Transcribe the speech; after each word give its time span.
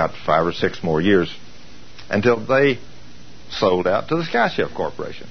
about 0.00 0.16
five 0.24 0.46
or 0.46 0.52
six 0.52 0.82
more 0.82 1.00
years 1.00 1.34
until 2.08 2.44
they 2.44 2.78
sold 3.50 3.86
out 3.86 4.08
to 4.08 4.16
the 4.16 4.24
Sky 4.24 4.48
Chefs 4.48 4.72
Corporation. 4.74 5.28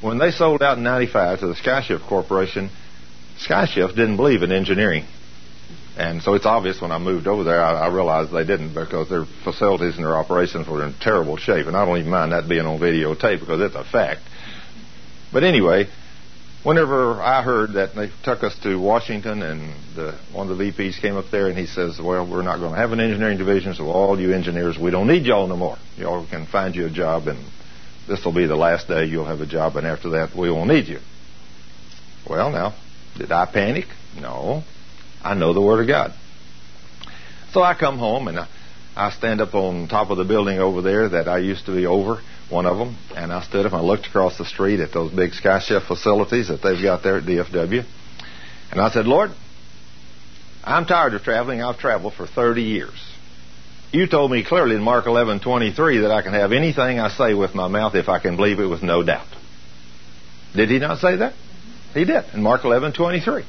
When 0.00 0.18
they 0.18 0.30
sold 0.30 0.62
out 0.62 0.78
in 0.78 0.84
95 0.84 1.40
to 1.40 1.46
the 1.48 1.56
Sky 1.56 1.82
Chefs 1.82 2.04
Corporation, 2.04 2.70
Sky 3.38 3.66
Chefs 3.66 3.94
didn't 3.94 4.16
believe 4.16 4.42
in 4.42 4.52
engineering. 4.52 5.04
And 5.96 6.22
so 6.22 6.34
it's 6.34 6.46
obvious 6.46 6.80
when 6.80 6.92
I 6.92 6.98
moved 6.98 7.26
over 7.26 7.42
there, 7.42 7.60
I, 7.60 7.86
I 7.86 7.92
realized 7.92 8.32
they 8.32 8.44
didn't 8.44 8.72
because 8.72 9.08
their 9.08 9.24
facilities 9.42 9.96
and 9.96 10.04
their 10.04 10.16
operations 10.16 10.68
were 10.68 10.84
in 10.84 10.94
terrible 11.00 11.36
shape. 11.36 11.66
And 11.66 11.76
I 11.76 11.84
don't 11.84 11.98
even 11.98 12.10
mind 12.10 12.30
that 12.30 12.48
being 12.48 12.66
on 12.66 12.78
videotape 12.78 13.40
because 13.40 13.60
it's 13.60 13.74
a 13.74 13.82
fact. 13.82 14.20
But 15.32 15.42
anyway, 15.42 15.88
whenever 16.62 17.20
I 17.20 17.42
heard 17.42 17.74
that 17.74 17.94
they 17.94 18.10
took 18.22 18.42
us 18.42 18.56
to 18.62 18.76
Washington 18.76 19.42
and 19.42 19.74
the, 19.94 20.18
one 20.32 20.50
of 20.50 20.58
the 20.58 20.64
VPs 20.64 21.00
came 21.00 21.16
up 21.16 21.26
there 21.30 21.48
and 21.48 21.58
he 21.58 21.66
says, 21.66 22.00
well, 22.00 22.28
we're 22.28 22.42
not 22.42 22.58
going 22.58 22.72
to 22.72 22.78
have 22.78 22.92
an 22.92 23.00
engineering 23.00 23.38
division, 23.38 23.74
so 23.74 23.86
all 23.86 24.18
you 24.20 24.32
engineers, 24.32 24.78
we 24.78 24.90
don't 24.90 25.06
need 25.06 25.24
y'all 25.24 25.46
no 25.46 25.56
more. 25.56 25.78
Y'all 25.96 26.26
can 26.26 26.46
find 26.46 26.74
you 26.74 26.86
a 26.86 26.90
job 26.90 27.28
and 27.28 27.38
this 28.06 28.24
will 28.24 28.34
be 28.34 28.46
the 28.46 28.56
last 28.56 28.88
day 28.88 29.04
you'll 29.04 29.26
have 29.26 29.40
a 29.40 29.46
job 29.46 29.76
and 29.76 29.86
after 29.86 30.10
that 30.10 30.34
we 30.34 30.50
won't 30.50 30.68
need 30.68 30.88
you. 30.88 30.98
Well, 32.28 32.50
now, 32.50 32.74
did 33.16 33.32
I 33.32 33.46
panic? 33.46 33.86
No. 34.20 34.62
I 35.22 35.34
know 35.34 35.52
the 35.52 35.60
Word 35.60 35.80
of 35.80 35.88
God. 35.88 36.12
So 37.52 37.62
I 37.62 37.74
come 37.74 37.98
home 37.98 38.28
and 38.28 38.38
I, 38.40 38.48
I 38.98 39.10
stand 39.10 39.40
up 39.40 39.54
on 39.54 39.86
top 39.86 40.10
of 40.10 40.18
the 40.18 40.24
building 40.24 40.58
over 40.58 40.82
there 40.82 41.08
that 41.10 41.28
I 41.28 41.38
used 41.38 41.66
to 41.66 41.74
be 41.74 41.86
over, 41.86 42.20
one 42.50 42.66
of 42.66 42.78
them, 42.78 42.96
and 43.14 43.32
I 43.32 43.42
stood 43.42 43.64
up 43.64 43.72
and 43.72 43.80
I 43.80 43.84
looked 43.84 44.08
across 44.08 44.36
the 44.36 44.44
street 44.44 44.80
at 44.80 44.92
those 44.92 45.12
big 45.12 45.34
Sky 45.34 45.60
Chefs 45.60 45.86
facilities 45.86 46.48
that 46.48 46.62
they've 46.62 46.82
got 46.82 47.04
there 47.04 47.18
at 47.18 47.24
DFW. 47.24 47.84
And 48.72 48.80
I 48.80 48.90
said, 48.90 49.06
Lord, 49.06 49.30
I'm 50.64 50.84
tired 50.84 51.14
of 51.14 51.22
traveling. 51.22 51.62
I've 51.62 51.78
traveled 51.78 52.14
for 52.14 52.26
30 52.26 52.62
years. 52.62 53.00
You 53.92 54.08
told 54.08 54.32
me 54.32 54.44
clearly 54.44 54.74
in 54.74 54.82
Mark 54.82 55.06
11:23 55.06 56.02
that 56.02 56.10
I 56.10 56.20
can 56.22 56.34
have 56.34 56.52
anything 56.52 56.98
I 56.98 57.08
say 57.08 57.34
with 57.34 57.54
my 57.54 57.68
mouth 57.68 57.94
if 57.94 58.08
I 58.08 58.18
can 58.18 58.36
believe 58.36 58.58
it 58.58 58.66
with 58.66 58.82
no 58.82 59.04
doubt. 59.04 59.28
Did 60.54 60.70
he 60.70 60.78
not 60.78 60.98
say 60.98 61.16
that? 61.16 61.34
He 61.94 62.04
did 62.04 62.24
in 62.34 62.42
Mark 62.42 62.62
11:23. 62.62 63.44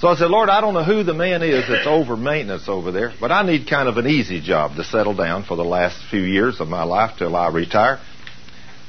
So 0.00 0.08
I 0.08 0.16
said, 0.16 0.30
Lord, 0.30 0.48
I 0.48 0.62
don't 0.62 0.72
know 0.72 0.82
who 0.82 1.02
the 1.02 1.12
man 1.12 1.42
is 1.42 1.68
that's 1.68 1.86
over 1.86 2.16
maintenance 2.16 2.68
over 2.68 2.90
there, 2.90 3.12
but 3.20 3.30
I 3.30 3.42
need 3.42 3.68
kind 3.68 3.86
of 3.86 3.98
an 3.98 4.06
easy 4.06 4.40
job 4.40 4.76
to 4.76 4.84
settle 4.84 5.14
down 5.14 5.44
for 5.44 5.58
the 5.58 5.64
last 5.64 5.98
few 6.10 6.22
years 6.22 6.58
of 6.58 6.68
my 6.68 6.84
life 6.84 7.18
till 7.18 7.36
I 7.36 7.48
retire. 7.50 8.00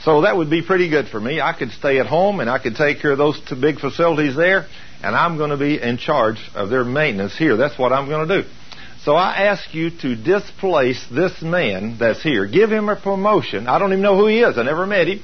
So 0.04 0.22
that 0.22 0.38
would 0.38 0.50
be 0.50 0.62
pretty 0.62 0.90
good 0.90 1.10
for 1.10 1.20
me. 1.20 1.42
I 1.42 1.52
could 1.52 1.72
stay 1.72 2.00
at 2.00 2.06
home 2.06 2.40
and 2.40 2.50
I 2.50 2.60
could 2.60 2.76
take 2.76 3.02
care 3.02 3.12
of 3.12 3.18
those 3.18 3.38
two 3.42 3.58
big 3.60 3.80
facilities 3.80 4.38
there, 4.38 4.68
and 5.04 5.14
I'm 5.14 5.38
going 5.38 5.50
to 5.50 5.58
be 5.58 5.82
in 5.82 5.98
charge 5.98 6.38
of 6.56 6.70
their 6.70 6.86
maintenance 6.86 7.38
here. 7.38 7.58
That's 7.58 7.78
what 7.78 7.92
I'm 7.92 8.08
going 8.08 8.30
to 8.30 8.44
do. 8.44 8.50
So 9.04 9.16
I 9.16 9.48
ask 9.48 9.74
you 9.74 9.90
to 9.90 10.16
displace 10.16 11.06
this 11.12 11.42
man 11.42 11.98
that's 12.00 12.24
here. 12.24 12.46
Give 12.48 12.72
him 12.72 12.88
a 12.88 12.96
promotion. 12.96 13.68
I 13.68 13.80
don't 13.80 13.92
even 13.92 14.02
know 14.02 14.16
who 14.16 14.28
he 14.28 14.40
is. 14.40 14.58
I 14.58 14.64
never 14.64 14.88
met 14.88 15.10
him. 15.10 15.22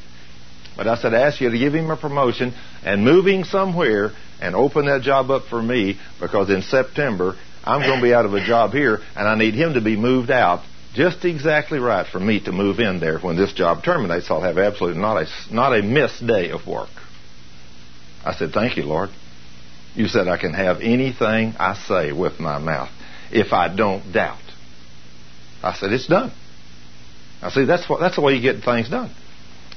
But 0.77 0.87
I 0.87 0.95
said, 0.95 1.13
I 1.15 1.21
ask 1.21 1.41
you 1.41 1.49
to 1.49 1.57
give 1.57 1.73
him 1.73 1.89
a 1.89 1.97
promotion 1.97 2.53
and 2.83 3.03
moving 3.03 3.43
somewhere 3.43 4.11
and 4.39 4.55
open 4.55 4.85
that 4.85 5.01
job 5.01 5.31
up 5.31 5.45
for 5.49 5.61
me 5.61 5.99
because 6.21 6.51
in 6.51 6.61
September 6.61 7.35
I'm 7.63 7.81
going 7.81 7.99
to 7.99 8.03
be 8.03 8.13
out 8.13 8.25
of 8.25 8.33
a 8.33 8.45
job 8.45 8.71
here 8.71 9.01
and 9.15 9.27
I 9.27 9.35
need 9.35 9.55
him 9.55 9.73
to 9.73 9.81
be 9.81 9.97
moved 9.97 10.29
out 10.29 10.61
just 10.93 11.25
exactly 11.25 11.79
right 11.79 12.07
for 12.07 12.19
me 12.19 12.39
to 12.41 12.51
move 12.51 12.79
in 12.79 12.99
there 12.99 13.19
when 13.19 13.35
this 13.35 13.53
job 13.53 13.83
terminates. 13.83 14.29
I'll 14.29 14.41
have 14.41 14.57
absolutely 14.57 15.01
not 15.01 15.17
a, 15.17 15.27
not 15.53 15.77
a 15.77 15.81
missed 15.81 16.25
day 16.25 16.51
of 16.51 16.65
work. 16.67 16.89
I 18.23 18.33
said, 18.33 18.51
Thank 18.51 18.77
you, 18.77 18.83
Lord. 18.83 19.09
You 19.95 20.07
said 20.07 20.27
I 20.27 20.37
can 20.37 20.53
have 20.53 20.77
anything 20.81 21.55
I 21.59 21.73
say 21.73 22.11
with 22.11 22.39
my 22.39 22.59
mouth 22.59 22.89
if 23.31 23.51
I 23.51 23.75
don't 23.75 24.13
doubt. 24.13 24.39
I 25.63 25.73
said, 25.73 25.91
It's 25.91 26.07
done. 26.07 26.31
I 27.41 27.49
see 27.49 27.65
that's 27.65 27.89
what 27.89 27.99
that's 27.99 28.15
the 28.15 28.21
way 28.21 28.33
you 28.35 28.41
get 28.41 28.63
things 28.63 28.89
done. 28.89 29.11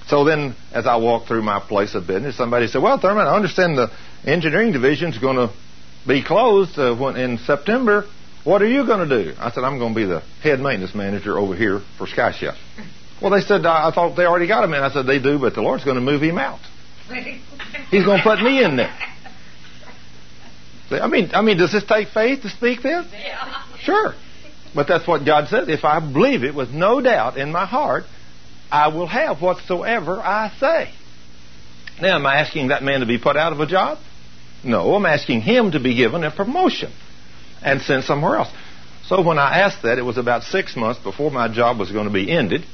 So 0.08 0.24
then, 0.24 0.56
as 0.72 0.86
I 0.86 0.96
walked 0.96 1.28
through 1.28 1.42
my 1.42 1.60
place 1.60 1.94
of 1.94 2.06
business, 2.06 2.36
somebody 2.36 2.66
said, 2.66 2.82
"Well, 2.82 2.98
Thurman, 2.98 3.26
I 3.26 3.34
understand 3.34 3.78
the 3.78 3.90
engineering 4.24 4.72
division 4.72 5.12
is 5.12 5.18
going 5.18 5.36
to 5.36 5.54
be 6.06 6.22
closed 6.22 6.78
uh, 6.78 6.96
when, 6.96 7.16
in 7.16 7.38
September. 7.38 8.06
What 8.42 8.62
are 8.62 8.68
you 8.68 8.86
going 8.86 9.08
to 9.08 9.24
do?" 9.24 9.32
I 9.38 9.50
said, 9.50 9.62
"I'm 9.64 9.78
going 9.78 9.94
to 9.94 10.00
be 10.00 10.06
the 10.06 10.20
head 10.42 10.60
maintenance 10.60 10.94
manager 10.94 11.38
over 11.38 11.54
here 11.54 11.80
for 11.98 12.06
Sky 12.06 12.32
Chefs." 12.32 12.58
Well, 13.22 13.30
they 13.30 13.40
said, 13.40 13.64
"I 13.66 13.92
thought 13.92 14.16
they 14.16 14.24
already 14.24 14.48
got 14.48 14.64
him 14.64 14.74
in." 14.74 14.82
I 14.82 14.90
said, 14.90 15.06
"They 15.06 15.20
do, 15.20 15.38
but 15.38 15.54
the 15.54 15.62
Lord's 15.62 15.84
going 15.84 15.96
to 15.96 16.02
move 16.02 16.22
him 16.22 16.38
out. 16.38 16.60
He's 17.90 18.04
going 18.04 18.18
to 18.18 18.24
put 18.24 18.40
me 18.40 18.64
in 18.64 18.76
there." 18.76 18.96
I 20.90 21.06
mean, 21.06 21.30
I 21.32 21.42
mean, 21.42 21.56
does 21.56 21.72
this 21.72 21.84
take 21.84 22.08
faith 22.08 22.42
to 22.42 22.48
speak 22.48 22.82
this? 22.82 23.06
Yeah. 23.12 23.62
Sure. 23.80 24.14
But 24.74 24.88
that's 24.88 25.06
what 25.06 25.24
God 25.24 25.48
says. 25.48 25.68
If 25.68 25.84
I 25.84 26.00
believe 26.00 26.44
it 26.44 26.54
with 26.54 26.70
no 26.70 27.00
doubt 27.00 27.36
in 27.36 27.52
my 27.52 27.66
heart, 27.66 28.04
I 28.70 28.88
will 28.88 29.06
have 29.06 29.40
whatsoever 29.40 30.20
I 30.20 30.52
say. 30.58 30.92
Now, 32.00 32.16
am 32.16 32.26
I 32.26 32.36
asking 32.36 32.68
that 32.68 32.82
man 32.82 33.00
to 33.00 33.06
be 33.06 33.18
put 33.18 33.36
out 33.36 33.52
of 33.52 33.60
a 33.60 33.66
job? 33.66 33.98
No, 34.62 34.94
I'm 34.94 35.06
asking 35.06 35.42
him 35.42 35.72
to 35.72 35.80
be 35.80 35.94
given 35.94 36.24
a 36.24 36.30
promotion 36.30 36.92
and 37.62 37.80
sent 37.82 38.04
somewhere 38.04 38.36
else. 38.36 38.50
So 39.06 39.22
when 39.22 39.38
I 39.38 39.60
asked 39.60 39.82
that, 39.82 39.98
it 39.98 40.04
was 40.04 40.18
about 40.18 40.44
six 40.44 40.76
months 40.76 41.02
before 41.02 41.30
my 41.30 41.48
job 41.48 41.78
was 41.78 41.90
going 41.90 42.06
to 42.06 42.12
be 42.12 42.30
ended. 42.30 42.64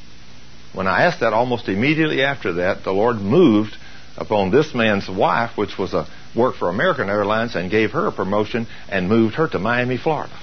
When 0.74 0.86
I 0.86 1.04
asked 1.04 1.20
that, 1.20 1.32
almost 1.32 1.68
immediately 1.68 2.22
after 2.22 2.54
that, 2.54 2.84
the 2.84 2.92
Lord 2.92 3.16
moved 3.16 3.76
upon 4.16 4.50
this 4.50 4.74
man's 4.74 5.08
wife, 5.08 5.56
which 5.56 5.78
was 5.78 5.94
a 5.94 6.06
worked 6.34 6.58
for 6.58 6.68
American 6.68 7.08
Airlines, 7.08 7.54
and 7.54 7.70
gave 7.70 7.92
her 7.92 8.06
a 8.06 8.12
promotion 8.12 8.66
and 8.90 9.08
moved 9.08 9.36
her 9.36 9.48
to 9.48 9.58
Miami, 9.58 9.96
Florida. 9.96 10.38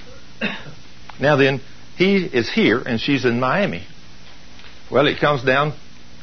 now 1.20 1.36
then, 1.36 1.60
he 1.96 2.16
is 2.16 2.50
here 2.50 2.80
and 2.80 3.00
she's 3.00 3.24
in 3.24 3.38
Miami. 3.38 3.86
Well, 4.94 5.08
it 5.08 5.18
comes 5.18 5.42
down 5.42 5.74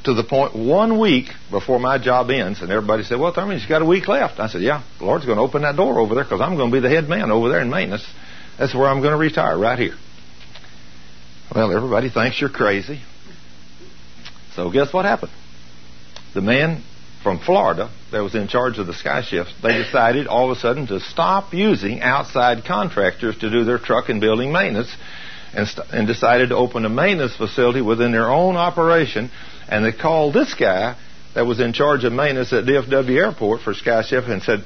to 0.06 0.14
the 0.14 0.24
point 0.24 0.56
one 0.56 0.98
week 0.98 1.26
before 1.50 1.78
my 1.78 1.98
job 1.98 2.30
ends, 2.32 2.62
and 2.62 2.72
everybody 2.72 3.04
said, 3.04 3.20
"Well, 3.20 3.34
Thurman, 3.34 3.60
you've 3.60 3.68
got 3.68 3.82
a 3.82 3.86
week 3.86 4.08
left." 4.08 4.40
I 4.40 4.48
said, 4.48 4.62
"Yeah, 4.62 4.82
the 4.98 5.04
Lord's 5.04 5.26
going 5.26 5.38
to 5.38 5.44
open 5.44 5.64
that 5.64 5.76
door 5.76 6.00
over 6.00 6.16
there 6.16 6.24
because 6.24 6.40
I'm 6.40 6.56
going 6.56 6.72
to 6.72 6.78
be 6.78 6.80
the 6.80 6.90
head 6.90 7.10
man 7.10 7.32
over 7.32 7.50
there 7.50 7.60
in 7.60 7.70
maintenance. 7.70 8.08
That's 8.58 8.74
where 8.74 8.88
I'm 8.88 9.02
going 9.02 9.12
to 9.12 9.18
retire, 9.18 9.58
right 9.58 9.78
here." 9.78 9.96
Well, 11.54 11.76
everybody 11.76 12.10
thinks 12.10 12.40
you're 12.40 12.50
crazy. 12.50 13.02
So 14.56 14.72
guess 14.72 14.94
what 14.94 15.04
happened? 15.04 15.34
The 16.34 16.42
man 16.42 16.82
from 17.24 17.40
Florida 17.40 17.90
that 18.14 18.24
was 18.24 18.36
in 18.36 18.48
charge 18.48 18.80
of 18.80 18.88
the 18.88 18.94
Sky 18.94 19.22
Chefs, 19.22 19.54
they 19.62 19.80
decided 19.80 20.28
all 20.28 20.50
of 20.50 20.58
a 20.58 20.62
sudden 20.62 20.88
to 20.88 21.02
stop 21.02 21.54
using 21.54 22.00
outside 22.00 22.64
contractors 22.64 23.38
to 23.40 23.50
do 23.50 23.66
their 23.66 23.80
truck 23.80 24.08
and 24.08 24.22
building 24.22 24.54
maintenance 24.54 24.96
and, 25.54 25.68
st- 25.68 25.88
and 25.92 26.08
decided 26.08 26.50
to 26.50 26.56
open 26.56 26.86
a 26.86 26.90
maintenance 26.90 27.36
facility 27.36 27.82
within 27.82 28.12
their 28.12 28.30
own 28.30 28.56
operation. 28.56 29.32
And 29.68 29.86
they 29.86 29.92
called 29.92 30.34
this 30.34 30.54
guy 30.54 30.98
that 31.34 31.46
was 31.46 31.60
in 31.60 31.74
charge 31.74 32.04
of 32.04 32.14
maintenance 32.14 32.52
at 32.54 32.66
DFW 32.66 33.16
Airport 33.16 33.62
for 33.62 33.74
Sky 33.74 34.04
Chefs 34.04 34.28
and 34.28 34.42
said, 34.42 34.64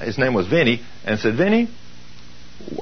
his 0.00 0.18
name 0.18 0.34
was 0.34 0.46
Vinny, 0.46 0.82
and 1.04 1.18
said, 1.18 1.36
Vinny, 1.36 1.70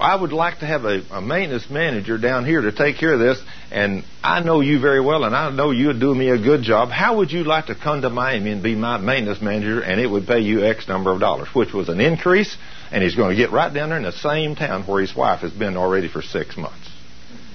I 0.01 0.17
would 0.17 0.33
like 0.33 0.61
to 0.61 0.67
have 0.67 0.85
a, 0.85 1.03
a, 1.11 1.21
maintenance 1.21 1.69
manager 1.69 2.17
down 2.17 2.45
here 2.45 2.61
to 2.61 2.73
take 2.73 2.97
care 2.97 3.13
of 3.13 3.19
this, 3.19 3.41
and 3.71 4.05
I 4.23 4.41
know 4.41 4.61
you 4.61 4.81
very 4.81 5.01
well, 5.01 5.25
and 5.25 5.35
I 5.35 5.51
know 5.51 5.73
you 5.73 5.89
would 5.89 6.01
do 6.01 6.15
me 6.15 6.31
a 6.31 6.39
good 6.39 6.63
job. 6.63 6.91
How 6.91 7.19
would 7.19 7.33
you 7.33 7.45
like 7.45 7.67
to 7.67 7.75
come 7.75 8.03
to 8.03 8.11
Miami 8.11 8.53
and 8.53 8.63
be 8.63 8.75
my 8.75 8.99
maintenance 8.99 9.43
manager, 9.43 9.81
and 9.81 10.01
it 10.01 10.07
would 10.07 10.27
pay 10.27 10.41
you 10.41 10.65
X 10.65 10.89
number 10.89 11.13
of 11.13 11.21
dollars, 11.21 11.49
which 11.55 11.73
was 11.73 11.89
an 11.89 12.01
increase, 12.01 12.57
and 12.93 13.03
he's 13.03 13.17
going 13.17 13.31
to 13.31 13.37
get 13.37 13.53
right 13.53 13.73
down 13.73 13.91
there 13.91 13.99
in 13.99 14.05
the 14.05 14.13
same 14.13 14.55
town 14.55 14.85
where 14.85 15.01
his 15.01 15.15
wife 15.15 15.41
has 15.41 15.53
been 15.53 15.77
already 15.77 16.09
for 16.09 16.23
six 16.23 16.57
months. 16.57 16.94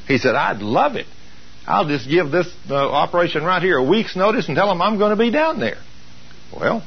He 0.09 0.17
said, 0.17 0.35
I'd 0.35 0.61
love 0.61 0.95
it. 0.95 1.05
I'll 1.67 1.87
just 1.87 2.09
give 2.09 2.31
this 2.31 2.51
uh, 2.67 2.75
operation 2.75 3.43
right 3.43 3.61
here 3.61 3.77
a 3.77 3.83
week's 3.83 4.15
notice 4.15 4.47
and 4.47 4.57
tell 4.57 4.67
them 4.67 4.81
I'm 4.81 4.97
going 4.97 5.11
to 5.11 5.23
be 5.23 5.29
down 5.29 5.59
there. 5.59 5.77
Well, 6.51 6.83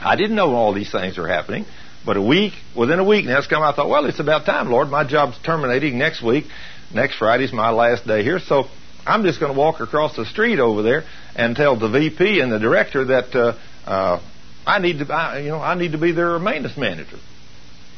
I 0.00 0.16
didn't 0.16 0.34
know 0.34 0.52
all 0.52 0.74
these 0.74 0.90
things 0.90 1.16
were 1.16 1.28
happening. 1.28 1.66
But 2.04 2.16
a 2.16 2.22
week, 2.22 2.54
within 2.76 2.98
a 2.98 3.04
week, 3.04 3.26
now 3.26 3.38
it's 3.38 3.46
come. 3.46 3.62
I 3.62 3.72
thought, 3.72 3.88
well, 3.88 4.06
it's 4.06 4.18
about 4.18 4.44
time, 4.44 4.72
Lord. 4.72 4.88
My 4.88 5.04
job's 5.04 5.38
terminating 5.44 5.98
next 5.98 6.20
week. 6.20 6.46
Next 6.92 7.16
Friday's 7.16 7.52
my 7.52 7.70
last 7.70 8.08
day 8.08 8.24
here, 8.24 8.40
so 8.40 8.64
I'm 9.06 9.22
just 9.22 9.38
going 9.38 9.52
to 9.52 9.58
walk 9.58 9.78
across 9.78 10.16
the 10.16 10.26
street 10.26 10.58
over 10.58 10.82
there 10.82 11.04
and 11.36 11.54
tell 11.54 11.78
the 11.78 11.88
VP 11.88 12.40
and 12.40 12.50
the 12.50 12.58
director 12.58 13.04
that 13.04 13.34
uh, 13.36 13.56
uh, 13.88 14.20
I 14.66 14.80
need 14.80 14.98
to, 14.98 15.14
I, 15.14 15.38
you 15.38 15.50
know, 15.50 15.60
I 15.60 15.74
need 15.74 15.92
to 15.92 15.98
be 15.98 16.10
their 16.10 16.40
maintenance 16.40 16.76
manager. 16.76 17.18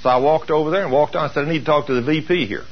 So 0.03 0.11
I 0.11 0.19
walked 0.19 0.51
over 0.51 0.71
there 0.71 0.83
and 0.83 0.93
walked 0.93 1.17
on. 1.17 1.31
I 1.31 1.33
said, 1.33 1.47
I 1.47 1.51
need 1.51 1.61
to 1.61 1.65
talk 1.65 1.87
to 1.87 1.95
the 1.95 2.03
VP 2.03 2.45
here. 2.47 2.65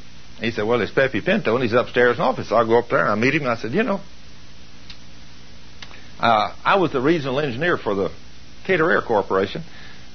He 0.43 0.51
said, 0.51 0.65
well, 0.65 0.81
it's 0.81 0.93
Pepe 0.93 1.21
Pinto, 1.21 1.55
and 1.55 1.63
he's 1.63 1.73
upstairs 1.73 2.17
in 2.17 2.23
office. 2.23 2.49
So 2.49 2.57
I 2.57 2.65
go 2.65 2.79
up 2.79 2.89
there 2.89 3.01
and 3.01 3.11
I 3.11 3.15
meet 3.15 3.35
him. 3.35 3.47
I 3.47 3.57
said, 3.57 3.73
you 3.73 3.83
know, 3.83 4.01
uh, 6.19 6.55
I 6.65 6.77
was 6.77 6.93
the 6.93 7.01
regional 7.01 7.41
engineer 7.41 7.77
for 7.77 7.95
the 7.95 8.11
Cater 8.65 8.91
Air 8.91 9.03
Corporation, 9.03 9.65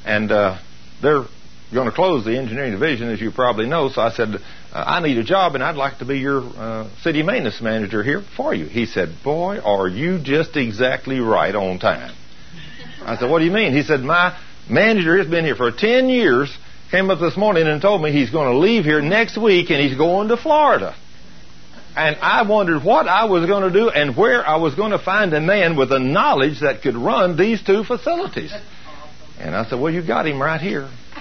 and 0.05 0.31
uh, 0.31 0.57
they're 1.01 1.25
going 1.73 1.89
to 1.89 1.93
close 1.93 2.23
the 2.23 2.37
engineering 2.37 2.71
division, 2.71 3.09
as 3.09 3.19
you 3.19 3.31
probably 3.31 3.67
know. 3.67 3.89
So 3.89 4.01
I 4.01 4.11
said, 4.11 4.29
uh, 4.35 4.39
I 4.73 5.01
need 5.01 5.17
a 5.17 5.23
job, 5.23 5.55
and 5.55 5.63
I'd 5.63 5.75
like 5.75 5.99
to 5.99 6.05
be 6.05 6.19
your 6.19 6.41
uh, 6.41 6.89
city 7.01 7.23
maintenance 7.23 7.61
manager 7.61 8.03
here 8.03 8.23
for 8.35 8.53
you. 8.53 8.65
He 8.65 8.85
said, 8.85 9.15
Boy, 9.23 9.59
are 9.59 9.87
you 9.87 10.19
just 10.19 10.55
exactly 10.55 11.19
right 11.19 11.53
on 11.53 11.79
time. 11.79 12.15
I 13.01 13.17
said, 13.17 13.29
What 13.29 13.39
do 13.39 13.45
you 13.45 13.51
mean? 13.51 13.73
He 13.73 13.83
said, 13.83 14.01
My 14.01 14.37
manager 14.69 15.17
has 15.17 15.27
been 15.27 15.45
here 15.45 15.55
for 15.55 15.71
10 15.71 16.09
years, 16.09 16.55
came 16.91 17.09
up 17.09 17.19
this 17.19 17.35
morning 17.35 17.67
and 17.67 17.81
told 17.81 18.01
me 18.01 18.11
he's 18.11 18.29
going 18.29 18.51
to 18.51 18.57
leave 18.57 18.85
here 18.85 19.01
next 19.01 19.37
week, 19.37 19.69
and 19.69 19.81
he's 19.81 19.97
going 19.97 20.29
to 20.29 20.37
Florida. 20.37 20.95
And 21.95 22.15
I 22.21 22.47
wondered 22.47 22.83
what 22.83 23.07
I 23.07 23.25
was 23.25 23.47
going 23.47 23.63
to 23.63 23.71
do 23.71 23.89
and 23.89 24.15
where 24.15 24.47
I 24.47 24.57
was 24.57 24.75
going 24.75 24.91
to 24.91 24.99
find 24.99 25.33
a 25.33 25.41
man 25.41 25.75
with 25.75 25.89
the 25.89 25.97
knowledge 25.97 26.61
that 26.61 26.83
could 26.83 26.95
run 26.95 27.37
these 27.37 27.63
two 27.63 27.83
facilities. 27.83 28.53
And 29.39 29.55
I 29.55 29.65
said, 29.67 29.79
Well, 29.79 29.91
you 29.91 30.05
got 30.05 30.27
him 30.27 30.39
right 30.39 30.61
here. 30.61 30.83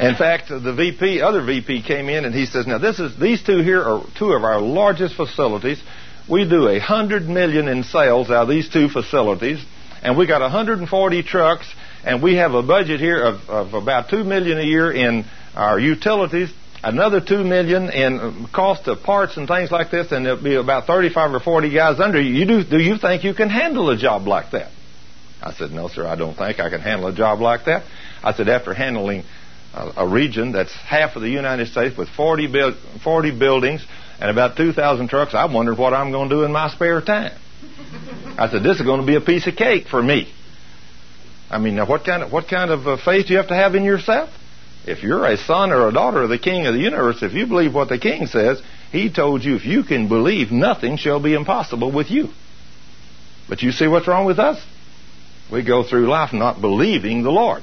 in 0.00 0.14
fact, 0.16 0.50
the 0.50 0.74
VP, 0.76 1.22
other 1.22 1.44
VP 1.44 1.82
came 1.82 2.10
in 2.10 2.26
and 2.26 2.34
he 2.34 2.44
says, 2.44 2.66
Now 2.66 2.78
this 2.78 3.00
is 3.00 3.18
these 3.18 3.42
two 3.42 3.62
here 3.62 3.82
are 3.82 4.04
two 4.18 4.32
of 4.32 4.44
our 4.44 4.60
largest 4.60 5.16
facilities. 5.16 5.82
We 6.28 6.48
do 6.48 6.68
a 6.68 6.78
hundred 6.78 7.26
million 7.28 7.68
in 7.68 7.84
sales 7.84 8.30
out 8.30 8.44
of 8.44 8.48
these 8.48 8.68
two 8.68 8.88
facilities, 8.88 9.64
and 10.02 10.16
we 10.16 10.26
got 10.26 10.42
140 10.42 11.22
trucks, 11.22 11.66
and 12.04 12.22
we 12.22 12.36
have 12.36 12.54
a 12.54 12.62
budget 12.62 13.00
here 13.00 13.22
of, 13.22 13.48
of 13.48 13.74
about 13.74 14.08
two 14.08 14.24
million 14.24 14.58
a 14.58 14.62
year 14.62 14.92
in 14.92 15.24
our 15.54 15.78
utilities, 15.80 16.52
another 16.82 17.20
two 17.20 17.42
million 17.44 17.90
in 17.90 18.46
cost 18.52 18.86
of 18.88 19.02
parts 19.02 19.36
and 19.36 19.48
things 19.48 19.70
like 19.70 19.90
this, 19.90 20.12
and 20.12 20.26
there'll 20.26 20.42
be 20.42 20.54
about 20.54 20.86
35 20.86 21.34
or 21.34 21.40
40 21.40 21.72
guys 21.72 22.00
under 22.00 22.20
you. 22.20 22.34
you 22.34 22.46
do, 22.46 22.64
do 22.64 22.78
you 22.78 22.98
think 22.98 23.24
you 23.24 23.34
can 23.34 23.48
handle 23.48 23.88
a 23.90 23.96
job 23.96 24.26
like 24.26 24.50
that? 24.52 24.70
I 25.42 25.52
said, 25.52 25.70
No, 25.72 25.88
sir, 25.88 26.06
I 26.06 26.16
don't 26.16 26.34
think 26.34 26.60
I 26.60 26.70
can 26.70 26.80
handle 26.80 27.08
a 27.08 27.14
job 27.14 27.40
like 27.40 27.66
that. 27.66 27.84
I 28.22 28.32
said, 28.34 28.48
After 28.48 28.74
handling 28.74 29.24
a, 29.72 29.92
a 29.98 30.08
region 30.08 30.52
that's 30.52 30.72
half 30.72 31.16
of 31.16 31.22
the 31.22 31.30
United 31.30 31.68
States 31.68 31.96
with 31.96 32.08
40, 32.08 32.46
bu- 32.48 32.74
40 33.02 33.38
buildings 33.38 33.86
and 34.20 34.30
about 34.30 34.56
2,000 34.56 35.08
trucks, 35.08 35.34
I 35.34 35.46
wondered 35.52 35.78
what 35.78 35.92
I'm 35.94 36.12
going 36.12 36.28
to 36.28 36.34
do 36.34 36.44
in 36.44 36.52
my 36.52 36.68
spare 36.68 37.00
time. 37.00 37.32
I 38.36 38.48
said, 38.50 38.62
This 38.62 38.76
is 38.76 38.82
going 38.82 39.00
to 39.00 39.06
be 39.06 39.16
a 39.16 39.20
piece 39.20 39.46
of 39.46 39.56
cake 39.56 39.88
for 39.88 40.02
me. 40.02 40.32
I 41.50 41.58
mean, 41.58 41.76
now 41.76 41.86
what 41.86 42.04
kind 42.04 42.22
of, 42.22 42.32
what 42.32 42.48
kind 42.48 42.70
of 42.70 42.86
uh, 42.86 42.96
faith 42.96 43.26
do 43.26 43.32
you 43.32 43.38
have 43.38 43.48
to 43.48 43.54
have 43.54 43.74
in 43.74 43.84
yourself? 43.84 44.30
If 44.86 45.02
you're 45.02 45.24
a 45.24 45.36
son 45.36 45.72
or 45.72 45.88
a 45.88 45.92
daughter 45.92 46.22
of 46.22 46.28
the 46.28 46.38
king 46.38 46.66
of 46.66 46.74
the 46.74 46.80
universe, 46.80 47.22
if 47.22 47.32
you 47.32 47.46
believe 47.46 47.74
what 47.74 47.88
the 47.88 47.98
king 47.98 48.26
says, 48.26 48.60
he 48.92 49.10
told 49.10 49.42
you 49.42 49.56
if 49.56 49.64
you 49.64 49.82
can 49.82 50.08
believe, 50.08 50.52
nothing 50.52 50.96
shall 50.96 51.20
be 51.20 51.34
impossible 51.34 51.90
with 51.90 52.10
you. 52.10 52.28
But 53.48 53.62
you 53.62 53.72
see 53.72 53.86
what's 53.86 54.06
wrong 54.06 54.26
with 54.26 54.38
us? 54.38 54.62
We 55.50 55.62
go 55.62 55.82
through 55.84 56.08
life 56.08 56.32
not 56.32 56.60
believing 56.60 57.22
the 57.22 57.30
Lord. 57.30 57.62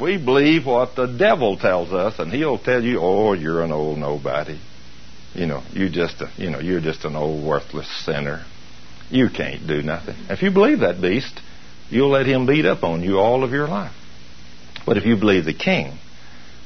We 0.00 0.16
believe 0.16 0.64
what 0.64 0.96
the 0.96 1.06
devil 1.06 1.56
tells 1.58 1.92
us, 1.92 2.18
and 2.18 2.32
he'll 2.32 2.58
tell 2.58 2.82
you, 2.82 3.00
"Oh, 3.00 3.32
you're 3.32 3.62
an 3.62 3.72
old 3.72 3.98
nobody. 3.98 4.58
You 5.34 5.46
know, 5.46 5.62
you 5.72 5.88
just, 5.90 6.20
a, 6.20 6.30
you 6.36 6.50
know, 6.50 6.60
you're 6.60 6.80
just 6.80 7.04
an 7.04 7.16
old 7.16 7.44
worthless 7.44 7.88
sinner. 8.04 8.44
You 9.10 9.28
can't 9.28 9.66
do 9.66 9.82
nothing." 9.82 10.14
If 10.30 10.42
you 10.42 10.50
believe 10.50 10.80
that 10.80 11.00
beast, 11.00 11.40
you'll 11.90 12.10
let 12.10 12.26
him 12.26 12.46
beat 12.46 12.66
up 12.66 12.82
on 12.82 13.02
you 13.02 13.18
all 13.18 13.44
of 13.44 13.50
your 13.50 13.68
life. 13.68 13.94
But 14.86 14.96
if 14.96 15.04
you 15.04 15.16
believe 15.16 15.44
the 15.44 15.54
King, 15.54 15.98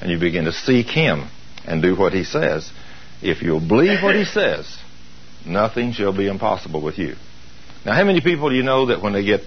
and 0.00 0.10
you 0.10 0.19
begin 0.19 0.44
to 0.44 0.52
seek 0.52 0.88
him 0.88 1.28
and 1.64 1.80
do 1.80 1.94
what 1.94 2.12
he 2.12 2.24
says, 2.24 2.70
if 3.22 3.42
you'll 3.42 3.66
believe 3.66 4.02
what 4.02 4.16
he 4.16 4.24
says, 4.24 4.78
nothing 5.46 5.92
shall 5.92 6.16
be 6.16 6.26
impossible 6.26 6.82
with 6.82 6.98
you. 6.98 7.14
Now, 7.84 7.94
how 7.94 8.04
many 8.04 8.20
people 8.20 8.50
do 8.50 8.56
you 8.56 8.62
know 8.62 8.86
that 8.86 9.00
when 9.00 9.12
they 9.12 9.24
get 9.24 9.42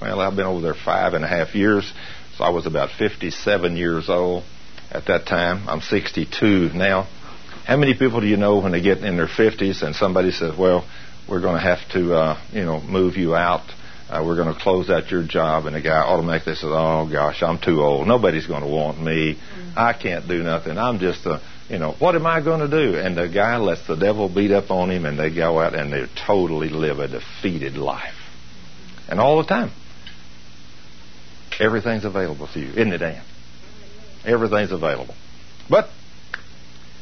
well, 0.00 0.20
I've 0.20 0.36
been 0.36 0.44
over 0.46 0.60
there 0.60 0.74
five 0.74 1.14
and 1.14 1.24
a 1.24 1.28
half 1.28 1.54
years, 1.54 1.90
so 2.36 2.44
I 2.44 2.50
was 2.50 2.66
about 2.66 2.90
57 2.90 3.76
years 3.76 4.10
old 4.10 4.44
at 4.90 5.06
that 5.06 5.26
time. 5.26 5.68
I'm 5.68 5.80
62 5.80 6.70
now. 6.74 7.08
How 7.64 7.76
many 7.76 7.94
people 7.94 8.20
do 8.20 8.26
you 8.26 8.36
know 8.36 8.58
when 8.58 8.72
they 8.72 8.82
get 8.82 8.98
in 8.98 9.16
their 9.16 9.26
50s 9.26 9.82
and 9.82 9.96
somebody 9.96 10.32
says, 10.32 10.56
well, 10.56 10.86
we're 11.28 11.40
going 11.40 11.56
to 11.56 11.62
have 11.62 11.88
to, 11.92 12.14
uh, 12.14 12.40
you 12.52 12.64
know, 12.64 12.80
move 12.80 13.16
you 13.16 13.34
out. 13.34 13.66
Uh, 14.08 14.22
we're 14.24 14.36
going 14.36 14.54
to 14.54 14.60
close 14.60 14.88
out 14.88 15.10
your 15.10 15.26
job. 15.26 15.66
And 15.66 15.74
the 15.74 15.80
guy 15.80 15.98
automatically 15.98 16.54
says, 16.54 16.70
oh, 16.70 17.08
gosh, 17.10 17.42
I'm 17.42 17.58
too 17.58 17.82
old. 17.82 18.06
Nobody's 18.06 18.46
going 18.46 18.62
to 18.62 18.68
want 18.68 19.00
me. 19.00 19.34
Mm-hmm. 19.34 19.72
I 19.76 19.92
can't 19.94 20.28
do 20.28 20.42
nothing. 20.42 20.78
I'm 20.78 21.00
just 21.00 21.26
a, 21.26 21.42
you 21.68 21.78
know, 21.78 21.92
what 21.98 22.14
am 22.14 22.24
I 22.24 22.40
going 22.40 22.60
to 22.60 22.68
do? 22.68 22.96
And 22.96 23.16
the 23.16 23.28
guy 23.28 23.56
lets 23.56 23.86
the 23.86 23.96
devil 23.96 24.28
beat 24.28 24.52
up 24.52 24.70
on 24.70 24.90
him 24.90 25.06
and 25.06 25.18
they 25.18 25.34
go 25.34 25.58
out 25.58 25.74
and 25.74 25.92
they 25.92 26.06
totally 26.26 26.68
live 26.68 27.00
a 27.00 27.08
defeated 27.08 27.76
life. 27.76 28.14
And 29.08 29.20
all 29.20 29.38
the 29.38 29.48
time. 29.48 29.72
Everything's 31.58 32.04
available 32.04 32.48
to 32.48 32.60
you, 32.60 32.68
isn't 32.68 32.92
it, 32.92 32.98
Dan? 32.98 33.24
Everything's 34.24 34.72
available. 34.72 35.14
But 35.70 35.88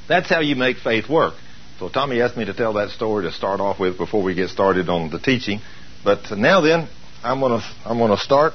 that's 0.09 0.29
how 0.29 0.41
you 0.41 0.57
make 0.57 0.79
faith 0.79 1.09
work. 1.09 1.35
So 1.79 1.89
Tommy 1.89 2.21
asked 2.21 2.37
me 2.37 2.45
to 2.45 2.55
tell 2.55 2.75
that 2.75 2.91
story 2.91 3.25
to 3.25 3.33
start 3.33 3.61
off 3.61 3.81
with 3.81 3.99
before 3.99 4.23
we 4.23 4.35
get 4.35 4.51
started 4.51 4.89
on 4.89 5.11
the 5.11 5.19
teaching. 5.19 5.61
But 6.05 6.31
now 6.37 6.61
then, 6.61 6.89
I'm 7.23 7.41
going 7.41 7.61
to 7.61 7.67
I'm 7.85 7.99
going 7.99 8.11
to 8.11 8.23
start 8.23 8.53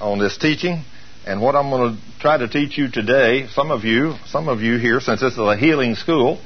on 0.00 0.18
this 0.18 0.38
teaching, 0.38 0.84
and 1.26 1.40
what 1.40 1.54
I'm 1.54 1.70
going 1.70 1.94
to 1.94 2.02
try 2.20 2.38
to 2.38 2.48
teach 2.48 2.78
you 2.78 2.90
today. 2.90 3.46
Some 3.48 3.70
of 3.70 3.84
you, 3.84 4.14
some 4.26 4.48
of 4.48 4.60
you 4.60 4.78
here, 4.78 5.00
since 5.00 5.20
this 5.20 5.34
is 5.34 5.38
a 5.38 5.56
healing 5.56 5.94
school, 5.94 6.40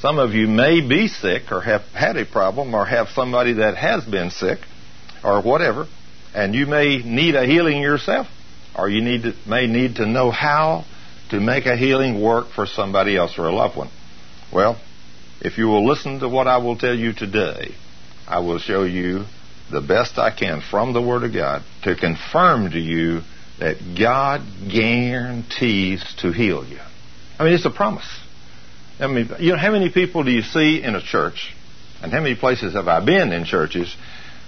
some 0.00 0.18
of 0.18 0.32
you 0.32 0.48
may 0.48 0.80
be 0.80 1.08
sick 1.08 1.52
or 1.52 1.60
have 1.60 1.82
had 1.92 2.16
a 2.16 2.24
problem 2.24 2.74
or 2.74 2.86
have 2.86 3.08
somebody 3.08 3.54
that 3.54 3.76
has 3.76 4.04
been 4.04 4.30
sick 4.30 4.58
or 5.22 5.42
whatever 5.42 5.86
and 6.34 6.54
you 6.54 6.66
may 6.66 6.98
need 6.98 7.34
a 7.34 7.46
healing 7.46 7.80
yourself, 7.80 8.26
or 8.76 8.88
you 8.88 9.02
need 9.02 9.22
to, 9.22 9.34
may 9.46 9.66
need 9.66 9.96
to 9.96 10.06
know 10.06 10.30
how 10.30 10.84
to 11.30 11.40
make 11.40 11.66
a 11.66 11.76
healing 11.76 12.22
work 12.22 12.48
for 12.54 12.66
somebody 12.66 13.16
else 13.16 13.38
or 13.38 13.46
a 13.46 13.52
loved 13.52 13.76
one. 13.76 13.90
Well, 14.52 14.80
if 15.40 15.58
you 15.58 15.66
will 15.66 15.86
listen 15.86 16.20
to 16.20 16.28
what 16.28 16.46
I 16.46 16.58
will 16.58 16.76
tell 16.76 16.94
you 16.94 17.12
today, 17.12 17.74
I 18.26 18.40
will 18.40 18.58
show 18.58 18.84
you 18.84 19.24
the 19.70 19.80
best 19.80 20.18
I 20.18 20.30
can 20.30 20.60
from 20.60 20.92
the 20.92 21.02
Word 21.02 21.24
of 21.24 21.32
God 21.32 21.62
to 21.82 21.94
confirm 21.94 22.70
to 22.70 22.78
you 22.78 23.20
that 23.58 23.76
God 23.98 24.42
guarantees 24.70 26.04
to 26.20 26.32
heal 26.32 26.64
you. 26.64 26.78
I 27.38 27.44
mean, 27.44 27.54
it's 27.54 27.66
a 27.66 27.70
promise. 27.70 28.08
I 29.00 29.06
mean, 29.06 29.30
you 29.38 29.52
know, 29.52 29.58
how 29.58 29.72
many 29.72 29.90
people 29.90 30.24
do 30.24 30.30
you 30.30 30.42
see 30.42 30.82
in 30.82 30.94
a 30.94 31.02
church, 31.02 31.54
and 32.02 32.12
how 32.12 32.20
many 32.20 32.34
places 32.34 32.74
have 32.74 32.88
I 32.88 33.04
been 33.04 33.32
in 33.32 33.44
churches 33.44 33.94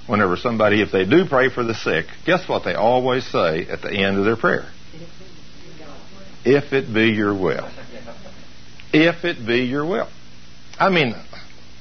whenever 0.06 0.37
somebody, 0.37 0.82
if 0.82 0.90
they 0.90 1.05
do 1.05 1.25
pray 1.26 1.50
for 1.50 1.62
the 1.62 1.75
sick, 1.75 2.06
guess 2.26 2.49
what 2.49 2.64
they 2.64 2.75
always 2.75 3.25
say 3.26 3.67
at 3.67 3.82
the 3.82 3.93
end 3.93 4.19
of 4.19 4.25
their 4.25 4.37
prayer? 4.37 4.69
If 6.44 6.72
it 6.72 6.93
be 6.93 7.11
your 7.11 7.34
will. 7.34 7.70
If 8.93 9.25
it 9.25 9.46
be 9.46 9.58
your 9.64 9.87
will. 9.87 10.08
I 10.78 10.90
mean, 10.90 11.14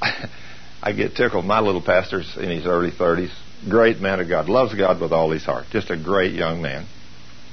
I 0.82 0.94
get 0.94 1.16
tickled. 1.16 1.46
My 1.46 1.60
little 1.60 1.82
pastor's 1.82 2.38
in 2.38 2.50
his 2.50 2.66
early 2.66 2.92
30s. 2.92 3.32
Great 3.70 4.00
man 4.00 4.20
of 4.20 4.30
God. 4.30 4.48
Loves 4.48 4.74
God 4.74 5.02
with 5.02 5.12
all 5.12 5.32
his 5.32 5.44
heart. 5.44 5.66
Just 5.72 5.90
a 5.90 5.98
great 5.98 6.34
young 6.34 6.62
man. 6.62 6.86